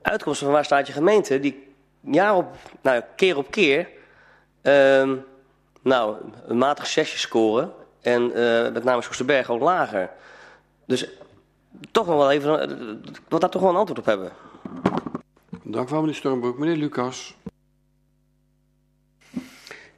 uitkomsten 0.02 0.46
van 0.46 0.54
waar 0.54 0.64
staat 0.64 0.86
je 0.86 0.92
gemeente, 0.92 1.40
die 1.40 1.74
jaar 2.00 2.36
op, 2.36 2.56
nou, 2.80 3.02
keer 3.16 3.36
op 3.36 3.50
keer, 3.50 3.88
uh, 4.62 5.12
nou, 5.82 6.16
een 6.46 6.58
matig 6.58 6.86
zesje 6.86 7.18
scoren 7.18 7.72
en 8.00 8.22
uh, 8.22 8.72
met 8.72 8.84
name 8.84 9.02
Soesterberg 9.02 9.50
ook 9.50 9.60
lager. 9.60 10.10
Dus 10.86 11.08
toch 11.90 12.06
nog 12.06 12.16
wel 12.16 12.30
even, 12.30 12.62
ik 13.04 13.20
wil 13.28 13.38
daar 13.38 13.50
toch 13.50 13.62
wel 13.62 13.70
een 13.70 13.76
antwoord 13.76 14.00
op 14.00 14.06
hebben. 14.06 14.32
Dank 15.62 15.88
wel, 15.88 16.00
meneer 16.00 16.14
Stormbroek. 16.14 16.58
Meneer 16.58 16.76
Lucas. 16.76 17.36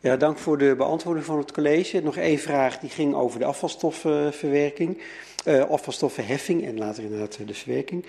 Ja, 0.04 0.16
dank 0.16 0.38
voor 0.38 0.58
de 0.58 0.74
beantwoording 0.76 1.26
van 1.26 1.38
het 1.38 1.52
college. 1.52 2.00
Nog 2.02 2.16
één 2.16 2.38
vraag, 2.38 2.78
die 2.78 2.90
ging 2.90 3.14
over 3.14 3.38
de 3.38 3.44
afvalstoffenverwerking. 3.44 4.98
Uh, 5.46 5.62
afvalstoffenheffing 5.62 6.66
en 6.66 6.78
later 6.78 7.02
inderdaad 7.02 7.38
de 7.46 7.54
verwerking. 7.54 8.04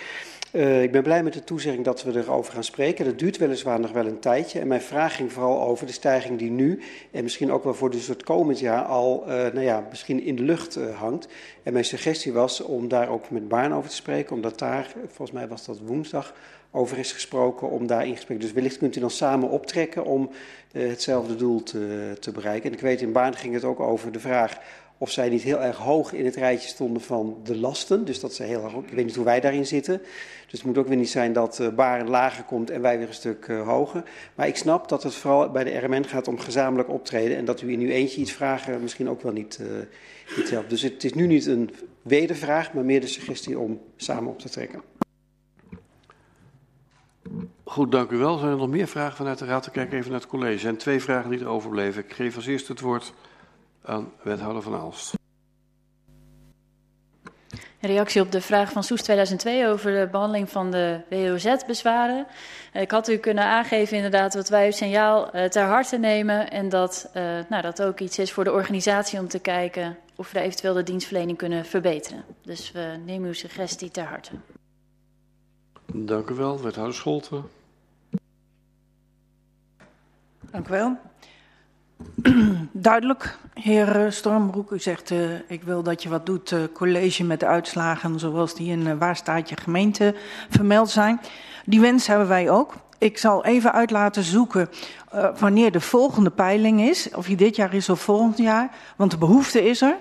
Uh, 0.51 0.83
ik 0.83 0.91
ben 0.91 1.03
blij 1.03 1.24
met 1.24 1.33
de 1.33 1.43
toezegging 1.43 1.85
dat 1.85 2.03
we 2.03 2.19
erover 2.19 2.53
gaan 2.53 2.64
spreken. 2.64 3.06
Dat 3.06 3.19
duurt 3.19 3.38
weliswaar 3.38 3.80
nog 3.80 3.91
wel 3.91 4.06
een 4.06 4.19
tijdje. 4.19 4.59
En 4.59 4.67
mijn 4.67 4.82
vraag 4.82 5.15
ging 5.15 5.32
vooral 5.32 5.61
over 5.61 5.85
de 5.85 5.91
stijging 5.91 6.40
die 6.40 6.51
nu 6.51 6.82
en 7.11 7.24
misschien 7.24 7.51
ook 7.51 7.64
wel 7.64 7.74
voor 7.74 7.91
dus 7.91 8.07
het 8.07 8.24
komend 8.24 8.59
jaar 8.59 8.83
al 8.83 9.24
uh, 9.24 9.33
nou 9.33 9.61
ja, 9.61 9.88
misschien 9.90 10.24
in 10.24 10.35
de 10.35 10.43
lucht 10.43 10.80
hangt. 10.95 11.27
En 11.64 11.74
mijn 11.74 11.85
suggestie 11.85 12.33
was 12.33 12.61
om 12.61 12.88
daar 12.88 13.09
ook 13.09 13.30
met 13.30 13.48
Baan 13.48 13.74
over 13.74 13.90
te 13.90 13.95
spreken, 13.95 14.35
omdat 14.35 14.59
daar, 14.59 14.93
volgens 15.07 15.32
mij 15.32 15.48
was 15.48 15.65
dat 15.65 15.80
woensdag, 15.80 16.33
over 16.76 16.98
is 16.98 17.12
gesproken 17.12 17.70
om 17.70 17.88
daar 17.88 18.08
in 18.08 18.16
gesprek. 18.16 18.42
Dus 18.42 18.52
wellicht 18.52 18.78
kunt 18.78 18.95
u 18.95 19.00
dan 19.00 19.10
samen 19.10 19.50
optrekken 19.50 20.06
om 20.06 20.30
hetzelfde 20.72 21.36
doel 21.36 21.64
te, 21.64 22.14
te 22.20 22.32
bereiken. 22.32 22.70
En 22.70 22.76
ik 22.76 22.82
weet, 22.82 23.02
in 23.02 23.12
Baan 23.12 23.36
ging 23.36 23.54
het 23.54 23.64
ook 23.64 23.80
over 23.80 24.12
de 24.12 24.20
vraag 24.20 24.60
of 24.98 25.12
zij 25.12 25.30
niet 25.30 25.42
heel 25.42 25.62
erg 25.62 25.78
hoog 25.78 26.14
in 26.14 26.26
het 26.26 26.36
rijtje 26.36 26.68
stonden 26.68 27.02
van 27.02 27.38
de 27.44 27.58
lasten. 27.58 28.06
Dus 28.06 28.20
dat 28.20 28.34
ze 28.34 28.44
heel 28.44 28.64
erg, 28.64 28.74
ik 28.74 28.94
weet 28.94 29.06
niet 29.06 29.16
hoe 29.16 29.26
wij 29.26 29.40
daarin 29.40 29.66
zitten. 29.66 30.02
Dus 30.50 30.60
het 30.60 30.64
moet 30.64 30.78
ook 30.78 30.88
weer 30.88 30.98
niet 30.98 31.10
zijn 31.10 31.34
dat 31.34 31.60
uh, 31.60 31.70
Baren 31.70 32.10
lager 32.10 32.44
komt 32.44 32.70
en 32.70 32.82
wij 32.82 32.98
weer 32.98 33.08
een 33.08 33.14
stuk 33.14 33.48
uh, 33.48 33.68
hoger. 33.68 34.04
Maar 34.36 34.48
ik 34.48 34.56
snap 34.56 34.90
dat 34.90 35.04
het 35.04 35.16
vooral 35.16 35.50
bij 35.52 35.64
de 35.64 35.78
RMN 35.78 36.06
gaat 36.06 36.28
om 36.28 36.40
gezamenlijk 36.40 36.90
optreden. 36.90 37.38
En 37.38 37.45
dat 37.45 37.62
u 37.62 37.72
in 37.72 37.80
uw 37.80 37.90
eentje 37.90 38.22
iets 38.22 38.32
vragen 38.32 38.82
misschien 38.82 39.10
ook 39.10 39.22
wel 39.22 39.32
niet, 39.32 39.60
uh, 39.62 39.68
niet. 40.38 40.70
Dus 40.70 40.82
het 40.82 41.04
is 41.04 41.14
nu 41.14 41.28
niet 41.28 41.45
een 41.45 41.70
wedervraag, 42.02 42.74
maar 42.74 42.86
meer 42.86 43.02
de 43.02 43.08
suggestie 43.08 43.60
om 43.60 43.82
samen 43.95 44.32
op 44.32 44.40
te 44.40 44.50
trekken. 44.50 44.82
Goed, 47.64 47.92
dank 47.92 48.12
u 48.12 48.18
wel. 48.18 48.38
Zijn 48.38 48.52
er 48.52 48.58
nog 48.58 48.70
meer 48.70 48.88
vragen 48.88 49.16
vanuit 49.16 49.40
de 49.40 49.45
Raad? 49.45 49.66
Ik 49.66 49.72
kijk 49.72 49.94
even 49.94 50.12
naar 50.12 50.20
het 50.20 50.30
college. 50.30 50.68
En 50.68 50.78
twee 50.78 51.02
vragen 51.02 51.30
die 51.30 51.40
er 51.40 51.48
overbleven. 51.48 52.04
Ik 52.04 52.14
geef 52.14 52.36
als 52.36 52.45
eerste 52.45 52.72
het 52.72 52.82
woord 52.82 53.14
aan 53.84 54.12
wethouder 54.24 54.62
Van 54.62 54.76
Aalst. 54.76 55.14
reactie 57.80 58.22
op 58.22 58.32
de 58.32 58.42
vraag 58.42 58.72
van 58.72 58.84
Soes 58.84 59.02
2002 59.02 59.68
over 59.68 60.00
de 60.00 60.08
behandeling 60.12 60.50
van 60.50 60.72
de 60.72 61.02
WOZ-bezwaren. 61.10 62.28
Ik 62.74 62.92
had 62.92 63.10
u 63.10 63.18
kunnen 63.18 63.44
aangeven 63.44 63.95
inderdaad 63.95 64.34
wat 64.34 64.50
wij 64.50 64.66
uw 64.66 64.72
signaal 64.72 65.30
ter 65.50 65.64
harte 65.64 65.98
nemen 65.98 66.50
en 66.50 66.70
dat 66.70 67.10
uh, 67.14 67.24
nou, 67.50 67.62
dat 67.62 67.82
ook 67.82 68.00
iets 68.00 68.20
is 68.20 68.32
voor 68.32 68.44
de 68.44 68.52
organisatie 68.52 69.20
om 69.20 69.28
te 69.28 69.40
kijken 69.40 69.98
of 70.16 70.32
we 70.32 70.40
eventueel 70.40 70.74
de 70.74 70.84
dienstverlening 70.84 71.38
kunnen 71.38 71.66
verbeteren. 71.66 72.24
Dus 72.42 72.72
we 72.72 72.95
nemen 73.06 73.28
uw 73.28 73.34
suggestie 73.34 73.92
ter 73.92 74.04
harte. 74.04 74.32
Dank 75.98 76.30
u 76.30 76.33
wel, 76.33 76.61
wethouder 76.61 76.95
Scholten. 76.95 77.43
Dank 80.51 80.67
u 80.67 80.72
wel. 80.72 80.98
Duidelijk, 82.72 83.38
heer 83.53 84.11
Stormbroek. 84.11 84.72
U 84.72 84.80
zegt, 84.80 85.11
uh, 85.11 85.49
ik 85.49 85.64
wil 85.64 85.83
dat 85.83 86.03
je 86.03 86.09
wat 86.09 86.25
doet, 86.25 86.51
uh, 86.51 86.64
college 86.74 87.24
met 87.24 87.40
de 87.40 87.45
uitslagen 87.45 88.19
zoals 88.19 88.56
die 88.56 88.72
in 88.72 88.80
uh, 88.80 88.93
waar 88.98 89.15
staat 89.15 89.49
je 89.49 89.57
gemeente 89.57 90.15
vermeld 90.49 90.90
zijn. 90.90 91.22
Die 91.65 91.80
wens 91.80 92.07
hebben 92.07 92.27
wij 92.27 92.49
ook. 92.49 92.74
Ik 92.98 93.17
zal 93.17 93.45
even 93.45 93.74
uit 93.74 93.91
laten 93.91 94.24
zoeken 94.24 94.69
wanneer 95.40 95.72
de 95.72 95.82
volgende 95.82 96.30
peiling 96.30 96.82
is. 96.82 97.09
Of 97.14 97.25
die 97.25 97.35
dit 97.35 97.56
jaar 97.56 97.74
is 97.74 97.90
of 97.90 98.01
volgend 98.01 98.38
jaar. 98.38 98.75
Want 98.95 99.11
de 99.11 99.17
behoefte 99.17 99.64
is 99.64 99.82
er. 99.82 99.98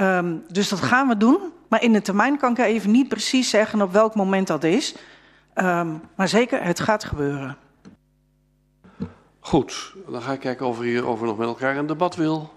Um, 0.00 0.44
dus 0.48 0.68
dat 0.68 0.80
gaan 0.80 1.08
we 1.08 1.16
doen. 1.16 1.38
Maar 1.68 1.82
in 1.82 1.92
de 1.92 2.02
termijn 2.02 2.38
kan 2.38 2.50
ik 2.50 2.58
even 2.58 2.90
niet 2.90 3.08
precies 3.08 3.50
zeggen 3.50 3.82
op 3.82 3.92
welk 3.92 4.14
moment 4.14 4.46
dat 4.46 4.64
is. 4.64 4.94
Um, 5.54 6.00
maar 6.16 6.28
zeker, 6.28 6.62
het 6.62 6.80
gaat 6.80 7.04
gebeuren. 7.04 7.56
Goed, 9.40 9.94
dan 10.08 10.22
ga 10.22 10.32
ik 10.32 10.40
kijken 10.40 10.66
of 10.66 10.78
er 10.78 10.84
hierover 10.84 11.26
nog 11.26 11.38
met 11.38 11.48
elkaar 11.48 11.76
een 11.76 11.86
debat 11.86 12.16
wil. 12.16 12.52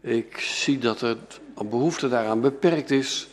Ik 0.00 0.38
zie 0.38 0.78
dat 0.78 1.00
er 1.00 1.16
behoefte 1.54 2.08
daaraan 2.08 2.40
beperkt 2.40 2.90
is. 2.90 3.28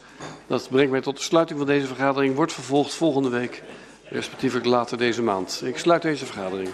Dat 0.48 0.70
brengt 0.70 0.92
mij 0.92 1.02
tot 1.02 1.18
de 1.18 1.24
sluiting 1.24 1.58
van 1.58 1.68
deze 1.68 1.88
vergadering. 1.88 2.36
Wordt 2.36 2.54
vervolgd 2.54 2.94
volgende 2.94 3.30
week, 3.30 3.64
respectievelijk 4.04 4.68
later 4.68 4.98
deze 4.98 5.22
maand. 5.22 5.62
Ik 5.66 5.78
sluit 5.78 6.02
deze 6.02 6.26
vergadering. 6.26 6.70